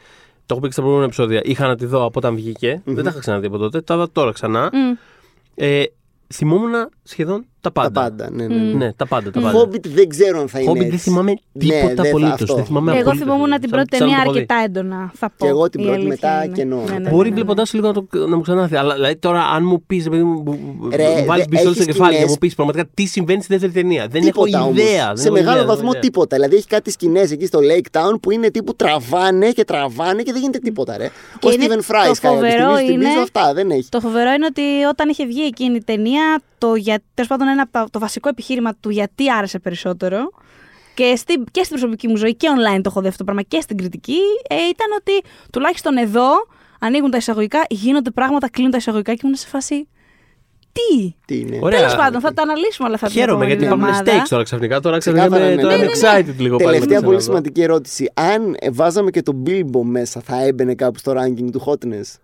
Το 0.45 0.57
έχω 0.57 0.59
πει 0.59 0.65
και 0.65 0.71
στα 0.71 0.81
προηγούμενα 0.81 1.05
επεισόδια. 1.13 1.41
Είχα 1.43 1.67
να 1.67 1.75
τη 1.75 1.85
δω 1.85 1.97
από 2.05 2.11
όταν 2.19 2.35
βγήκε. 2.35 2.81
Δεν 2.85 3.03
τα 3.03 3.09
είχα 3.09 3.19
ξαναδεί 3.19 3.45
από 3.45 3.57
τότε. 3.57 3.81
Τα 3.81 3.93
είδα 3.93 4.11
τώρα 4.11 4.31
ξανά. 4.31 4.69
Μμ. 4.73 4.95
Ε, 5.55 5.83
θυμόμουν 6.33 6.71
σχεδόν 7.03 7.45
τα 7.61 7.71
πάντα. 7.71 7.91
Τα 7.91 8.01
πάντα. 8.01 8.29
Ναι, 8.31 8.47
ναι, 8.47 8.55
ναι. 8.55 8.73
Ναι, 8.73 8.93
τα 8.93 9.05
πάντα. 9.07 9.31
Τα 9.31 9.39
πάντα. 9.39 9.59
Hobbit 9.59 9.85
δεν 9.87 10.09
ξέρω 10.09 10.39
αν 10.39 10.47
θα 10.47 10.59
είναι. 10.59 10.71
Hobbit 10.71 10.75
δεν 10.77 10.85
έτσι. 10.85 10.97
θυμάμαι 10.97 11.31
Ναι, 11.31 11.59
τίποτα 11.65 11.87
δεν 11.87 11.95
θα- 11.95 12.07
απολύτως. 12.07 12.41
αυτό. 12.41 12.55
Δεν 12.55 12.65
θυμάμαι 12.65 12.91
Εγώ 12.91 12.99
απολύτως. 12.99 13.25
θυμόμουν 13.27 13.49
Σαν- 13.49 13.59
την 13.61 13.69
σαν 13.69 13.77
πρώτη 13.79 13.91
να 13.93 13.97
το 13.99 14.05
ταινία 14.05 14.21
έχω 14.23 14.31
δει. 14.33 14.39
αρκετά 14.39 14.61
έντονα. 14.65 15.11
Θα 15.15 15.27
πω. 15.29 15.45
Και 15.45 15.47
εγώ 15.51 15.69
την 15.69 15.79
Η 15.79 15.83
πρώτη 15.83 15.99
αλήθεια 15.99 16.17
μετά 16.29 16.43
είναι. 16.45 16.55
κενό. 16.55 16.75
Ναι, 16.85 16.91
ναι, 16.91 16.99
ναι, 16.99 17.09
Μπορεί 17.09 17.29
ναι. 17.29 17.35
βλέποντά 17.35 17.63
λίγο 17.71 17.87
να, 17.87 17.93
το, 17.93 18.07
να 18.27 18.35
μου 18.35 18.41
ξανάρθει. 18.41 18.75
Αλλά 18.75 18.93
δηλαδή, 18.93 19.15
τώρα, 19.15 19.41
αν 19.43 19.63
μου 19.65 19.83
πεις, 19.87 20.05
επειδή 20.05 20.23
μου, 20.23 20.43
Ρε, 20.95 21.07
μου 21.19 21.25
βάλεις 21.25 21.45
δε- 21.45 21.49
πιστόλι 21.49 21.73
στο 21.73 21.83
έχεις 21.83 21.85
κεφάλι 21.85 22.09
και 22.09 22.15
σκηνές- 22.15 22.29
μου 22.29 22.37
πεις 22.37 22.55
πραγματικά 22.55 22.89
τι 22.93 23.05
συμβαίνει 23.05 23.41
στη 23.43 23.53
δεύτερη 23.53 23.73
ταινία. 23.73 24.07
Δεν 24.11 24.21
Τίποτα 24.21 24.57
έχω 24.57 24.67
όμως. 24.67 24.79
ιδέα. 24.79 25.07
δεν 25.07 25.17
Σε 25.17 25.23
έχω 25.27 25.33
μεγάλο 25.33 25.49
ιδέα, 25.51 25.65
δεν 25.65 25.65
βαθμό 25.67 25.81
έχω 25.83 25.91
ιδέα. 25.97 26.01
τίποτα. 26.01 26.35
Δηλαδή 26.35 26.55
έχει 26.55 26.67
κάτι 26.67 26.91
σκηνές 26.91 27.31
εκεί 27.31 27.45
στο 27.45 27.59
Lake 27.69 27.97
Town 27.99 28.13
που 28.21 28.31
είναι 28.31 28.49
τύπου 28.51 28.75
τραβάνε 28.75 29.49
και 29.51 29.63
τραβάνε 29.63 30.21
και 30.21 30.31
δεν 30.31 30.41
γίνεται 30.41 30.59
τίποτα, 30.59 30.97
ρε. 30.97 31.09
Και 31.39 31.47
Ο 31.47 31.51
είναι 31.51 31.65
Steven 31.65 31.77
το 31.77 31.83
Fry 31.87 32.01
κάνει. 32.03 32.15
φοβερό 32.15 32.75
Θυμίζω 32.75 32.91
είναι- 32.91 33.21
αυτά, 33.21 33.53
δεν 33.53 33.71
έχει. 33.71 33.87
Το 33.89 33.99
φοβερό 33.99 34.31
είναι 34.31 34.45
ότι 34.45 34.61
όταν 34.89 35.09
είχε 35.09 35.25
βγει 35.25 35.41
εκείνη 35.43 35.75
η 35.75 35.83
ταινία, 35.83 36.41
το 36.57 36.75
για... 36.75 36.99
τέλος 37.13 37.29
πάντων 37.29 37.47
ένα 37.51 37.61
από 37.61 37.71
τα- 37.71 37.87
το 37.91 37.99
βασικό 37.99 38.29
επιχείρημα 38.29 38.75
του 38.79 38.89
γιατί 38.89 39.31
άρεσε 39.31 39.59
περισσότερο 39.59 40.31
και, 40.93 41.15
στην, 41.15 41.43
και 41.51 41.63
στην 41.63 41.77
προσωπική 41.77 42.07
μου 42.07 42.15
ζωή 42.15 42.35
και 42.35 42.47
online 42.57 42.75
το 42.81 42.89
έχω 42.89 43.01
δει 43.01 43.07
αυτό 43.07 43.17
το 43.17 43.23
πράγμα 43.23 43.41
και 43.41 43.61
στην 43.61 43.77
κριτική, 43.77 44.17
ε, 44.49 44.55
ήταν 44.55 44.87
ότι 44.99 45.11
τουλάχιστον 45.51 45.97
εδώ 45.97 46.29
ανοίγουν 46.79 47.11
τα 47.11 47.17
εισαγωγικά, 47.17 47.65
γίνονται 47.69 48.11
πράγματα, 48.11 48.49
κλείνουν 48.49 48.71
τα 48.71 48.77
εισαγωγικά 48.77 49.13
και 49.13 49.19
ήμουν 49.23 49.35
σε 49.35 49.47
φάση. 49.47 49.87
Τι! 50.73 51.15
Τι 51.25 51.39
είναι; 51.39 51.59
Ωραία. 51.61 51.79
Τέλος 51.79 51.95
πάντων, 51.95 52.21
θα 52.21 52.33
τα 52.33 52.41
αναλύσουμε 52.41 52.87
όλα 52.87 52.95
αυτά 52.95 53.07
την 53.07 53.15
Χαίρομαι 53.15 53.45
επόμενη 53.45 53.59
γιατί 53.59 53.69
πάμε 53.79 53.89
εβδομάδα. 53.89 54.23
stakes 54.23 54.27
τώρα 54.29 54.43
ξαφνικά. 54.43 54.79
Τώρα 54.79 54.97
ξαφνικά 54.97 55.25
Ξεκάθαρα, 55.25 55.51
είμαι, 55.51 55.61
ναι, 55.61 55.67
τώρα 55.67 55.77
ναι, 55.77 55.83
είμαι 55.83 55.91
ναι, 55.91 56.31
excited 56.31 56.35
λίγο 56.37 56.55
πάλι. 56.57 56.69
Τελευταία 56.71 56.99
να 56.99 57.05
πολύ 57.05 57.17
ξαναδώ. 57.17 57.19
σημαντική 57.19 57.61
ερώτηση. 57.61 58.11
Αν 58.13 58.55
ε, 58.59 58.69
βάζαμε 58.71 59.11
και 59.11 59.21
τον 59.21 59.43
Bilbo 59.47 59.81
μέσα, 59.83 60.21
θα 60.21 60.43
έμπαινε 60.43 60.75
κάπου 60.75 60.97
στο 60.99 61.13
ranking 61.17 61.51
του 61.51 61.63
hotness; 61.65 62.15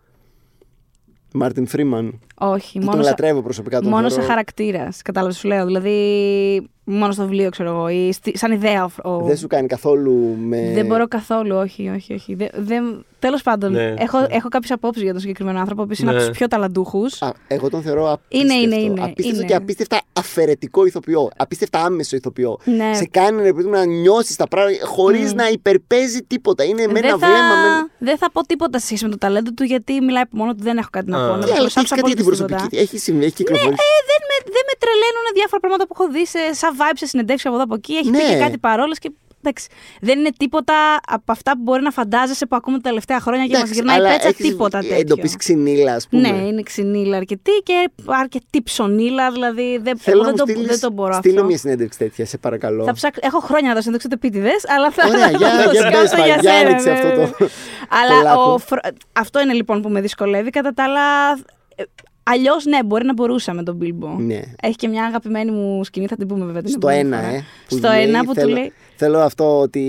Μάρτιν 1.33 1.67
Φρήμαν. 1.67 2.19
Όχι, 2.39 2.79
Που 2.79 2.83
μόνο, 2.85 2.95
τον 2.95 3.03
σε, 3.03 3.09
λατρεύω 3.09 3.41
προσωπικά 3.41 3.81
τον 3.81 3.89
μόνο 3.89 4.07
σε 4.09 4.13
θεωρώ. 4.15 4.29
χαρακτήρας. 4.29 5.01
Κατάλαβες, 5.01 5.37
σου 5.37 5.47
λέω. 5.47 5.65
Δηλαδή, 5.65 6.69
μόνο 6.83 7.11
στο 7.11 7.21
βιβλίο, 7.23 7.49
ξέρω 7.49 7.69
εγώ. 7.69 7.89
Ή 7.89 8.11
στη- 8.11 8.37
σαν 8.37 8.51
ιδέα. 8.51 8.83
ο- 9.03 9.09
ο- 9.11 9.21
Δεν 9.23 9.37
σου 9.37 9.47
κάνει 9.47 9.67
καθόλου 9.67 10.35
με. 10.39 10.71
Δεν 10.73 10.85
μπορώ 10.85 11.07
καθόλου, 11.07 11.55
όχι, 11.55 11.89
όχι. 11.95 12.13
όχι. 12.13 12.35
Δεν, 12.35 12.47
δεν... 12.55 13.05
Τέλος 13.19 13.41
πάντων, 13.41 13.71
Ναι, 13.71 13.93
έχω, 13.97 14.19
ναι. 14.19 14.25
έχω 14.29 14.47
κάποιες 14.47 14.71
απόψεις 14.71 15.03
για 15.03 15.11
τον 15.11 15.21
συγκεκριμένο 15.21 15.59
άνθρωπο, 15.59 15.81
ο 15.81 15.83
οποίος 15.83 15.99
είναι 15.99 16.11
Ναι. 16.11 16.17
από 16.17 16.27
τους 16.27 16.37
πιο 16.37 16.47
ταλαντούχους. 16.47 17.21
Α, 17.21 17.33
εγώ 17.47 17.69
τον 17.69 17.81
θεωρώ 17.81 18.11
απίστευτο. 18.11 18.53
Είναι, 18.53 18.75
είναι, 18.75 18.75
είναι, 18.83 19.01
Απίστευτο 19.03 19.37
είναι. 19.37 19.45
και 19.47 19.55
απίστευτα 19.55 20.01
αφαιρετικό 20.13 20.85
ηθοποιό. 20.85 21.29
Απίστευτα 21.37 21.79
άμεσο 21.83 22.15
ηθοποιό. 22.15 22.57
Ναι. 22.63 22.93
Σε 22.93 23.05
κάνει 23.11 23.41
ρε 23.41 23.53
παιδί 23.53 23.63
μου, 23.67 23.71
να 23.73 23.85
νιώσεις 23.85 24.35
τα 24.35 24.47
πράγματα 24.47 24.85
χωρίς 24.85 25.33
να 25.33 25.49
υπερπαίζει 25.49 26.19
τίποτα. 26.27 26.63
Είναι 26.63 26.87
με 26.87 26.99
ένα 26.99 27.09
δεν, 27.09 27.09
θα, 27.19 27.27
βλέμμα. 27.27 27.55
Με... 27.79 27.89
δεν 28.05 28.17
θα 28.17 28.31
πω 28.31 28.41
τίποτα 28.45 28.79
σε 28.79 28.85
σχέση 28.85 29.03
με 29.03 29.09
το 29.09 29.17
ταλέντο 29.17 29.51
του, 29.51 29.63
γιατί 29.63 30.01
μιλάει 30.01 30.21
από 30.21 30.37
μόνο 30.37 30.55
του, 30.55 30.63
δεν 30.63 30.77
έχω 30.77 30.87
κάτι 30.91 31.09
να 31.11 31.17
Α. 31.25 31.29
πω. 31.29 31.35
Να 31.35 31.45
Τι 31.45 31.51
άλλο, 31.51 31.59
προσάψω 31.61 31.79
έχει 31.79 32.01
κάτι 32.01 32.07
για 32.07 32.15
την 32.15 32.23
απολύτως 32.23 32.25
προσωπική. 32.29 32.61
τίποτα. 32.61 32.81
Έχει 32.81 32.97
συμβεί, 32.97 33.25
έχει 33.25 33.33
κυκλοφορήσει. 33.33 33.81
Ε, 33.87 33.97
δεν, 34.09 34.21
με, 34.29 34.35
δεν 34.55 34.63
με 34.69 34.73
τρελαίνουν 34.81 35.25
διάφορα 35.33 35.59
πράγματα 35.63 35.83
που 35.87 35.93
έχω 35.97 36.07
δει 36.15 36.25
σε, 36.33 36.41
σαν 36.61 36.71
vibes 36.79 36.99
σε 37.03 37.05
συνεντεύξεις 37.05 37.45
από 37.47 37.55
εδώ 37.55 37.63
από 37.63 37.75
εκεί. 37.75 37.93
Έχει 37.93 38.09
πει 38.11 38.17
Ναι. 38.17 38.29
και 38.33 38.35
κάτι 38.45 38.57
παρόλες 38.57 38.99
και. 38.99 39.11
Εντάξει, 39.43 39.67
δεν 40.01 40.19
είναι 40.19 40.29
τίποτα 40.37 40.73
από 41.07 41.31
αυτά 41.31 41.51
που 41.51 41.61
μπορεί 41.63 41.81
να 41.81 41.91
φαντάζεσαι 41.91 42.45
που 42.45 42.55
ακούμε 42.55 42.77
τα 42.77 42.89
τελευταία 42.89 43.19
χρόνια 43.19 43.43
και 43.45 43.51
μας 43.51 43.59
Εντάξει, 43.61 43.73
γυρνάει 43.79 43.97
αλλά 43.97 44.09
πέτσα 44.09 44.27
έχεις 44.27 44.47
τίποτα 44.47 44.79
τέτοιο. 44.79 44.95
εντοπίσεις 44.95 45.35
ξυνήλα, 45.35 45.93
ας 45.93 46.07
πούμε. 46.07 46.29
Ναι, 46.31 46.37
είναι 46.47 46.61
ξυνήλα 46.61 47.17
αρκετή 47.17 47.51
και 47.63 47.89
αρκετή 48.05 48.61
ψωνήλα, 48.63 49.31
δηλαδή 49.31 49.77
δεν, 49.83 49.97
Θέλω 49.97 50.15
εγώ 50.21 50.29
να 50.29 50.31
δεν, 50.31 50.35
μου 50.39 50.45
το, 50.45 50.51
στείλεις, 50.51 50.67
δεν 50.69 50.79
το 50.89 50.91
μπορώ 50.95 51.13
στείλω 51.13 51.33
αυτό. 51.35 51.45
μια 51.47 51.57
συνέντευξη 51.57 51.97
τέτοια, 51.97 52.25
σε 52.25 52.37
παρακαλώ. 52.37 52.83
Θα 52.83 52.93
ψάξω, 52.93 53.19
έχω 53.23 53.39
χρόνια 53.39 53.69
να 53.69 53.75
το 53.75 53.81
συνδέξω 53.81 54.07
επίτηδε, 54.11 54.51
αλλά 54.77 54.91
θα, 54.91 55.07
Ωραία, 55.07 55.29
για- 55.29 55.49
θα 55.49 55.63
το 55.63 55.71
για 55.71 55.81
σκάσω 55.81 56.15
πες, 56.15 56.25
για 56.25 56.37
για 56.39 56.51
σένα, 56.51 56.69
άνοιξε 56.69 56.89
ναι, 56.89 56.95
αυτό 56.95 57.07
ναι. 57.07 57.15
το- 57.15 57.35
το 57.37 57.49
Αλλά 57.89 58.21
λάκκο. 58.23 58.41
ο 58.51 58.57
Φρο- 58.57 58.81
αυτό 59.13 59.41
είναι 59.41 59.53
λοιπόν 59.53 59.81
που 59.81 59.89
με 59.89 60.01
δυσκολεύει. 60.01 60.49
Κατά 60.49 60.73
τα 60.73 60.83
άλλα, 60.83 61.01
αλλιώς 62.31 62.65
ναι, 62.65 62.83
μπορεί 62.83 63.05
να 63.05 63.13
μπορούσα 63.13 63.53
με 63.53 63.63
τον 63.63 63.77
Bilbo. 63.81 64.15
Ναι. 64.17 64.41
Έχει 64.61 64.75
και 64.75 64.87
μια 64.87 65.05
αγαπημένη 65.05 65.51
μου 65.51 65.83
σκηνή, 65.83 66.07
θα 66.07 66.15
την 66.15 66.27
πούμε 66.27 66.45
βέβαια 66.45 66.61
την 66.61 66.69
Στο 66.71 66.87
επόμενη 66.89 67.07
ένα, 67.07 67.17
φορά. 67.17 67.33
ε. 67.33 67.43
που 67.69 67.77
Στο 67.77 67.87
λέει, 67.87 68.01
ένα 68.01 68.23
που 68.23 68.33
θέλω, 68.33 68.47
του 68.47 68.53
λέει. 68.53 68.73
Θέλω 68.99 69.19
αυτό 69.19 69.59
ότι 69.59 69.79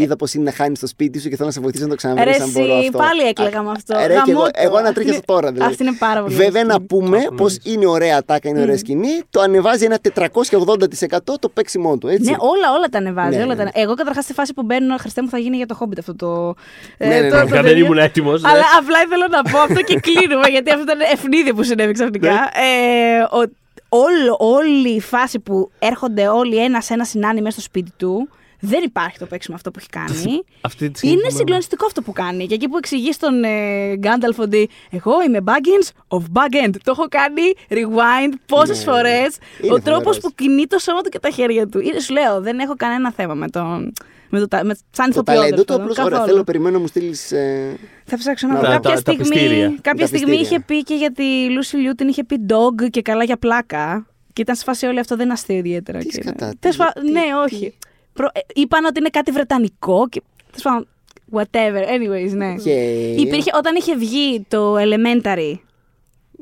είδα 0.00 0.16
πω 0.16 0.26
είναι 0.34 0.44
να 0.44 0.52
χάνεις 0.52 0.78
το 0.80 0.86
σπίτι 0.86 1.20
σου 1.20 1.28
και 1.28 1.34
θέλω 1.36 1.48
να 1.48 1.54
σε 1.54 1.60
βοηθήσω 1.60 1.82
να 1.84 1.88
το 1.90 1.96
ξαναβρεις 1.96 2.36
Ρε 2.36 2.42
αν 2.42 2.50
μπορώ 2.50 2.76
εσύ, 2.76 2.86
αυτό. 2.86 2.98
πάλι 2.98 3.22
έκλαιγα 3.22 3.62
με 3.62 3.70
αυτό. 3.70 3.94
Ρε, 4.06 4.06
και 4.06 4.30
εγώ, 4.30 4.40
Γαμώτο. 4.40 4.50
εγώ 4.52 4.74
Αυτή 4.74 4.78
ανατρίχιασα 4.84 5.16
είναι- 5.16 5.24
τώρα. 5.26 5.52
Δηλαδή. 5.52 5.70
αυτή 5.70 5.82
είναι 5.84 5.96
πάρα 5.98 6.22
πολύ 6.22 6.34
Βέβαια 6.34 6.48
ωραία 6.50 6.64
να 6.64 6.72
σκηνή. 6.74 6.86
πούμε 6.86 7.16
Αυτό 7.16 7.30
πω 7.34 7.46
είναι 7.62 7.86
ωραία 7.86 8.24
τάκα, 8.24 8.48
είναι 8.48 8.60
ωραία 8.60 8.76
σκηνή. 8.78 9.08
Το 9.30 9.40
ανεβάζει 9.40 9.84
ένα 9.84 9.98
480% 10.02 11.38
το 11.40 11.48
παίξιμό 11.48 11.98
του. 11.98 12.08
Έτσι. 12.08 12.30
Ναι, 12.30 12.36
όλα, 12.38 12.72
όλα 12.76 12.86
τα 12.90 12.98
ανεβάζει. 12.98 13.36
Ναι, 13.36 13.42
όλα 13.42 13.54
ναι, 13.54 13.64
τα... 13.64 13.70
Εγώ 13.74 13.94
καταρχάς 13.94 14.24
στη 14.24 14.32
φάση 14.32 14.54
που 14.54 14.62
μπαίνω, 14.62 14.96
Χριστέ 14.96 15.22
μου 15.22 15.28
θα 15.28 15.38
γίνει 15.38 15.56
για 15.56 15.66
το 15.66 15.76
Hobbit 15.80 15.98
αυτό 15.98 16.14
το. 16.16 16.54
ε, 16.98 17.08
Ναι, 17.08 17.14
ναι, 17.14 17.20
ναι. 17.20 17.28
το- 17.28 17.36
το 17.36 17.42
Είχα, 17.46 17.54
δεν 17.54 17.62
τέτοιο. 17.62 17.84
ήμουν 17.84 17.98
έτοιμος. 17.98 18.44
Αλλά 18.44 18.62
απλά 18.80 18.98
ήθελα 19.06 19.28
να 19.28 19.42
πω 19.50 19.58
αυτό 19.58 19.80
και 19.82 20.00
κλείνουμε, 20.00 20.48
γιατί 20.48 20.70
αυτό 20.70 20.82
ήταν 20.82 20.98
ευνίδιο 21.12 21.54
που 21.54 21.62
συνέβη 21.62 21.92
ξαφνικά. 21.92 22.28
ε, 22.30 23.22
ο- 23.22 23.62
όλο- 23.88 24.36
όλη 24.38 24.88
η 24.88 25.00
φάση 25.00 25.38
που 25.38 25.70
έρχονται 25.78 26.28
όλοι 26.28 26.56
ένα-ένα 26.64 27.04
συνάνοι 27.04 27.40
μέσα 27.40 27.52
στο 27.52 27.60
σπίτι 27.60 27.90
του, 27.96 28.28
δεν 28.66 28.82
υπάρχει 28.84 29.18
το 29.18 29.26
παίξιμο 29.26 29.56
αυτό 29.56 29.70
που 29.70 29.78
έχει 29.78 29.88
κάνει. 29.88 30.44
Αυτή 30.60 30.90
τη 30.90 30.98
στιγμή 30.98 31.16
Είναι 31.16 31.28
που- 31.28 31.36
συγκλονιστικό 31.36 31.86
αυτό 31.86 32.02
που 32.02 32.12
κάνει. 32.12 32.46
Και 32.46 32.54
εκεί 32.54 32.68
που 32.68 32.76
εξηγείς 32.76 33.14
στον 33.14 33.44
ε, 33.44 33.96
Γκάνταλφ 33.96 34.38
ότι 34.38 34.68
εγώ 34.90 35.12
είμαι 35.26 35.38
Baggins 35.46 36.16
of 36.18 36.22
Baggend. 36.32 36.70
Το 36.82 36.90
έχω 36.90 37.06
κάνει 37.08 37.42
rewind 37.68 38.32
πόσες 38.46 38.78
Ναι, 38.78 38.92
φορές. 38.92 39.36
είναι 39.62 39.72
Ο 39.72 39.80
τρόπος 39.80 40.02
φοβερός. 40.04 40.18
που 40.18 40.30
κινεί 40.34 40.66
το 40.66 40.78
σώμα 40.78 41.00
του 41.00 41.08
και 41.08 41.18
τα 41.18 41.30
χέρια 41.30 41.66
του. 41.68 41.80
Είναι, 41.80 42.00
σου 42.00 42.12
λέω, 42.12 42.40
δεν 42.40 42.58
έχω 42.58 42.74
κανένα 42.76 43.12
θέμα 43.12 43.34
με 43.34 43.48
τον. 43.48 43.92
Με 44.28 44.40
το, 44.40 44.48
τα- 44.48 44.64
με, 44.64 44.74
σαν 44.90 45.04
το 45.06 45.10
ηθοποιό, 45.10 45.34
ταλέντο 45.34 45.48
τέλος 45.50 45.60
του 45.64 45.64
πάντων, 45.66 45.80
απλώς 45.82 45.98
ωραία. 45.98 46.10
καθόλου. 46.10 46.32
Θέλω, 46.32 46.44
περιμένω 46.44 46.74
να 46.74 46.78
μου 46.80 46.86
στείλεις. 46.86 47.32
Ε... 47.32 47.76
Θα 48.04 48.16
ψάξω 48.18 48.46
να 48.46 48.52
Να 48.52 48.58
βρω. 48.60 48.68
δω. 48.68 48.74
Κάποια 48.74 48.90
Τα- 48.90 49.02
τα 49.02 49.12
στιγμή, 49.12 49.28
πιστήρια. 49.28 49.74
κάποια 49.80 50.00
Τα 50.00 50.06
στιγμή 50.06 50.36
πιστήρια. 50.36 50.40
είχε 50.56 50.60
πει 50.66 50.82
και 50.82 50.94
για 50.94 51.12
τη 51.12 51.50
Λούση 51.50 51.76
Λιού 51.76 51.94
την 51.94 52.08
είχε 52.08 52.24
πει 52.24 52.36
dog 52.48 52.90
και 52.90 53.02
καλά 53.02 53.24
για 53.24 53.36
πλάκα. 53.36 54.06
Και 54.32 54.42
ήταν 54.42 54.54
σε 54.56 54.64
φάση 54.64 54.86
όλο 54.86 55.00
αυτό 55.00 55.14
δεν 55.16 55.24
είναι 55.24 55.32
αστείο 55.34 55.56
ιδιαίτερα. 55.56 55.98
Τι 55.98 56.06
και- 56.06 56.22
σκατά, 56.22 56.48
τι- 56.48 56.56
Τέλος 56.56 56.76
πάντων, 56.76 57.04
τι- 57.04 57.10
ναι, 57.12 57.20
τι- 57.20 57.54
όχι. 57.54 57.74
Προ- 58.14 58.30
ε, 58.34 58.40
είπαν 58.54 58.84
ότι 58.84 58.98
είναι 58.98 59.08
κάτι 59.08 59.30
βρετανικό 59.30 60.08
και. 60.08 60.22
τέλος 60.50 60.62
πάντων, 60.62 60.88
Whatever, 61.32 61.82
anyways, 61.94 62.30
ναι. 62.30 62.54
Και... 62.54 62.70
Υπήρχε, 63.16 63.50
όταν 63.54 63.74
είχε 63.76 63.96
βγει 63.96 64.44
το 64.48 64.74
Elementary, 64.76 65.52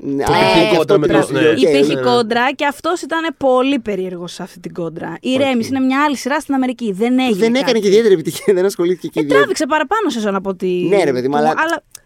Ναι, 0.05 0.25
Το 0.25 0.33
α, 0.33 0.37
υπήρχε 0.37 0.63
αυτό 0.65 0.77
κόντρα 0.77 0.99
με 0.99 1.07
την 1.07 1.15
το- 1.17 1.21
αστείο, 1.23 1.41
ναι. 1.41 1.49
οκ, 1.49 1.61
υπήρχε 1.61 1.95
ναι. 1.95 2.01
κόντρα 2.01 2.53
και 2.53 2.67
αυτός 2.67 3.01
ήταν 3.03 3.35
πολύ 3.37 3.79
περίεργος 3.79 4.33
σε 4.33 4.43
αυτή 4.43 4.61
την 4.61 4.73
κόντρα. 4.73 5.17
Η 5.21 5.37
Ρέμις 5.37 5.69
είναι 5.69 5.81
μια 5.81 6.03
άλλη 6.05 6.17
σειρά 6.17 6.41
στην 6.41 6.55
Αμερική. 6.55 6.93
Δεν 6.93 7.19
έγινε. 7.19 7.39
Δεν 7.39 7.55
έκανε 7.55 7.67
κάτι. 7.67 7.81
και 7.81 7.87
ιδιαίτερη 7.87 8.15
επιτυχία, 8.15 8.55
δεν 8.55 8.65
ασχολήθηκε 8.65 9.07
και 9.09 9.13
Ε, 9.19 9.23
ιδιαίτερα. 9.23 9.39
τράβηξε 9.41 9.67
παραπάνω 9.67 10.09
σε 10.11 10.21
ζώνα 10.21 10.37
από 10.37 10.49
ότι. 10.51 10.87
Ναι, 10.89 11.05
ρε 11.05 11.13
παιδί 11.13 11.29
μου, 11.29 11.37
αλλά 11.37 11.55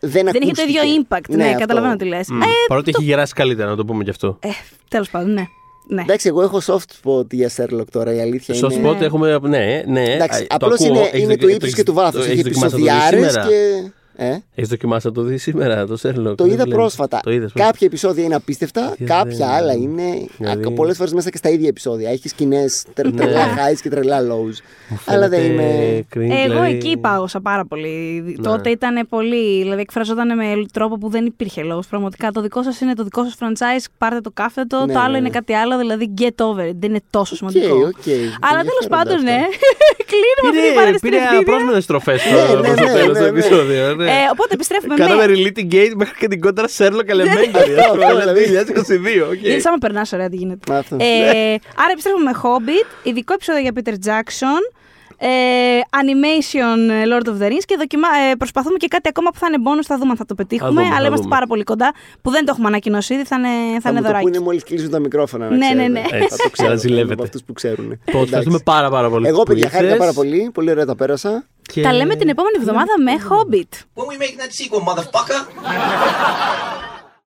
δεν 0.00 0.24
δεν 0.32 0.42
είχε 0.42 0.52
το 0.52 0.62
ίδιο 0.62 0.80
ακούστηκε. 0.80 1.06
impact. 1.08 1.28
Ναι, 1.28 1.36
Ναι, 1.36 1.44
αυτό. 1.44 1.58
καταλαβαίνω 1.58 1.96
τι 1.96 2.04
λες. 2.04 2.28
Μμ. 2.30 2.40
Παρότι 2.66 2.92
έχει 2.96 3.04
γεράσει 3.04 3.32
καλύτερα, 3.34 3.70
να 3.70 3.76
το 3.76 3.84
πούμε 3.84 4.04
κι 4.04 4.10
αυτό. 4.10 4.38
Ε, 4.40 4.48
τέλος 4.88 5.10
πάντων, 5.10 5.32
ναι. 5.32 5.44
Ναι. 5.88 6.02
Εντάξει, 6.02 6.28
εγώ 6.28 6.42
έχω 6.42 6.60
soft 6.66 7.10
spot 7.10 7.32
για 7.32 7.50
Sherlock 7.56 7.84
τώρα, 7.90 8.14
η 8.14 8.20
αλήθεια 8.20 8.54
Στο 8.54 8.68
είναι. 8.72 8.90
spot 8.90 9.00
έχουμε. 9.00 9.38
Ναι, 9.42 9.82
ναι. 9.86 10.02
Εντάξει, 10.02 10.42
Α, 10.42 10.46
το 10.46 10.54
απλώς 10.54 10.80
ακούω. 10.80 10.88
είναι, 10.96 10.98
Έχεις 11.06 11.18
είναι 11.18 11.26
δοκι- 11.26 11.40
του 11.40 11.46
το 11.46 11.52
ύψου 11.52 11.64
έχεις- 11.64 11.74
και 11.74 11.82
του 11.82 11.92
βάθους. 11.94 12.24
το 12.24 12.30
Έχει 12.30 12.30
έχεις 12.30 12.42
δοκιμάσει 12.42 12.64
να 12.74 12.80
το 12.80 12.84
δεις 12.84 12.86
επεισοδιάρε 12.94 13.28
σήμερα; 13.30 13.48
και. 13.48 13.90
Ε, 14.18 14.36
Έχεις 14.54 14.68
δοκιμάσει 14.70 15.06
να 15.06 15.12
το 15.12 15.22
δεις 15.22 15.42
σήμερα 15.42 15.86
το 15.86 15.94
Sherlock. 16.02 16.36
το 16.36 16.44
δεν 16.44 16.46
είδα 16.52 16.56
λένε. 16.66 16.74
πρόσφατα. 16.74 17.20
Το 17.22 17.30
είδες, 17.30 17.52
πώς. 17.52 17.62
κάποια 17.62 17.86
επεισόδια 17.86 18.24
είναι 18.24 18.34
απίστευτα, 18.34 18.80
Γιατί 18.80 19.04
κάποια 19.04 19.36
δεν- 19.36 19.48
άλλα 19.48 19.72
είναι. 19.72 20.02
Δηλαδή- 20.38 20.70
Πολλές 20.70 20.96
φορές 20.96 21.12
μέσα 21.12 21.30
και 21.30 21.36
στα 21.36 21.48
ίδια 21.48 21.68
επεισόδια. 21.68 22.10
Έχεις 22.10 22.30
σκηνές 22.30 22.84
Ναι. 23.02 23.10
τρελά 23.10 23.40
highs 23.54 23.78
και 23.82 23.88
τρελά 23.88 24.20
lows. 24.20 24.54
Μου 24.88 25.00
Αλλά 25.04 25.28
δεν 25.28 25.40
φαίνεται 25.40 25.62
είμαι. 25.62 26.04
cringe, 26.14 26.36
Εγώ 26.36 26.42
δηλαδή- 26.52 26.74
εκεί 26.74 26.96
πάγωσα 26.96 27.40
πάρα 27.40 27.64
πολύ. 27.64 28.22
Ναι. 28.36 28.42
Τότε 28.42 28.70
ήταν 28.70 29.06
πολύ. 29.08 29.62
Δηλαδή, 29.62 29.80
εκφραζόταν 29.80 30.36
με 30.36 30.44
τρόπο 30.72 30.98
που 30.98 31.08
δεν 31.08 31.26
υπήρχε 31.26 31.62
λόγο. 31.62 31.82
Πραγματικά 31.90 32.30
το 32.30 32.40
δικό 32.40 32.62
σας 32.62 32.80
είναι 32.80 32.94
το 32.94 33.02
δικό 33.04 33.24
σας 33.24 33.34
franchise. 33.40 33.84
Πάρτε 33.98 34.20
το 34.20 34.30
κάθετο. 34.34 34.86
Ναι, 34.86 34.92
το 34.92 34.98
άλλο 34.98 35.10
ναι, 35.10 35.18
είναι 35.18 35.26
ναι. 35.28 35.34
κάτι 35.34 35.52
άλλο. 35.52 35.78
Δηλαδή, 35.78 36.14
get 36.18 36.44
over 36.44 36.68
it. 36.70 36.74
Δεν 36.78 36.90
είναι 36.90 37.00
τόσο 37.10 37.36
Οκ, 37.42 37.50
σημαντικό. 37.50 37.74
οκ. 37.76 37.82
Αλλά 37.86 37.90
τέλος 37.90 38.84
Ενδιαφέροντα 38.84 38.88
πάντων, 38.96 39.12
αυτά. 39.16 39.30
ναι. 39.30 39.38
Κλείνουμε 40.10 40.46
αυτή 40.48 40.60
την 40.60 40.62
Πήρε, 40.62 40.74
παρένθεση. 40.74 41.04
πήρε 41.06 41.16
στην 41.16 41.26
ευθύδια. 41.28 41.38
απρόσμενες 41.52 41.84
στροφές 41.84 42.20
Ναι, 42.24 42.32
ναι, 42.32 42.74
στο 42.76 42.84
ναι, 42.84 42.92
τέλος 42.98 43.18
ναι, 43.18 43.26
του 43.26 43.32
ναι. 43.32 43.38
επεισόδιο. 43.38 43.82
Ναι. 44.06 44.12
Ε, 44.12 44.28
οπότε 44.32 44.54
επιστρέφουμε 44.54 44.94
Κάναμε 44.94 45.26
με. 45.26 45.34
litigate 45.36 45.92
μέχρι 45.96 46.14
και 46.18 46.28
την 46.28 46.40
κόντρα 46.40 46.66
Sherlock 46.78 47.08
Elementary. 47.14 47.78
Αυτό, 47.78 48.02
αυτό, 48.04 48.16
Δηλαδή 48.18 48.44
δηλαδή. 48.44 48.72
2022. 49.26 49.30
οκ. 49.32 49.42
Είναι 49.46 49.58
σαν 49.58 49.72
να 49.72 49.78
περνάς 49.78 50.12
ωραία 50.12 50.28
τι 50.28 50.36
γίνεται. 50.36 50.72
Μα 50.72 50.78
αυτό. 50.78 50.96
Ε, 51.00 51.04
άρα 51.82 51.90
επιστρέφουμε 51.92 52.24
με 52.30 52.40
Hobbit, 52.42 52.86
ειδικό 53.08 53.32
επεισόδιο 53.34 53.60
για 53.62 53.72
Peter 53.76 53.94
Jackson. 54.08 54.62
Ε, 55.18 55.28
animation 56.00 56.78
ε, 56.90 57.02
Lord 57.10 57.26
of 57.28 57.42
the 57.42 57.46
Rings 57.50 57.64
και 57.66 57.76
δοκιμά, 57.78 58.08
ε, 58.30 58.34
προσπαθούμε 58.34 58.76
και 58.76 58.86
κάτι 58.88 59.08
ακόμα 59.08 59.30
που 59.30 59.38
θα 59.38 59.46
είναι 59.50 59.62
bonus, 59.66 59.84
θα 59.86 59.96
δούμε 59.98 60.10
αν 60.10 60.16
θα 60.16 60.24
το 60.26 60.34
πετύχουμε. 60.34 60.68
δούμε, 60.70 60.82
αλλά 60.82 60.92
θα 60.94 61.02
είμαστε 61.02 61.22
δούμε. 61.22 61.34
πάρα 61.34 61.46
πολύ 61.46 61.62
κοντά 61.64 61.92
που 62.22 62.30
δεν 62.30 62.44
το 62.44 62.50
έχουμε 62.52 62.68
ανακοινώσει 62.68 63.14
ήδη, 63.14 63.24
θα 63.24 63.36
είναι, 63.38 63.48
θα 63.74 63.80
Θα 63.80 63.88
είναι 63.90 63.98
μου 63.98 64.04
το 64.06 64.10
δωράκι. 64.12 64.24
πούνε 64.24 64.38
μόλις 64.40 64.62
κλείσουν 64.62 64.90
τα 64.90 64.98
μικρόφωνα. 64.98 65.48
να 65.48 65.56
Ναι, 65.56 65.66
ναι, 65.66 65.72
ξέρετε. 65.72 65.88
ναι. 65.88 66.00
Έτσι, 66.16 66.28
Θα 66.28 66.36
το 66.42 66.50
ξέρω 66.56 66.68
να 66.70 66.76
ζηλεύετε. 66.76 67.12
από 67.12 67.22
αυτούς 67.22 67.42
που 67.42 67.52
ξέρουν. 67.52 68.00
Λοιπόν, 68.04 68.22
ευχαριστούμε 68.22 68.58
πάρα 68.64 68.90
πάρα 68.90 69.08
πολύ. 69.08 69.26
Εγώ, 69.28 69.42
που 69.42 69.42
παιδιά, 69.52 69.68
χάρηκα 69.68 69.82
ήρθες. 69.92 69.98
πάρα 69.98 70.12
πολύ. 70.12 70.50
Πολύ 70.54 70.70
ωραία 70.70 70.84
τα 70.86 70.94
πέρασα. 70.96 71.46
Και- 71.72 71.82
Τα 71.82 71.92
λέμε 71.92 72.16
την 72.16 72.28
επόμενη 72.28 72.56
εβδομάδα 72.58 72.92
με 73.00 73.12
Hobbit. 73.28 73.78
When 73.94 74.06
we 74.06 74.16
making 74.22 74.38
that 74.40 74.52
sequel, 74.58 74.82
motherfucker? 74.88 75.40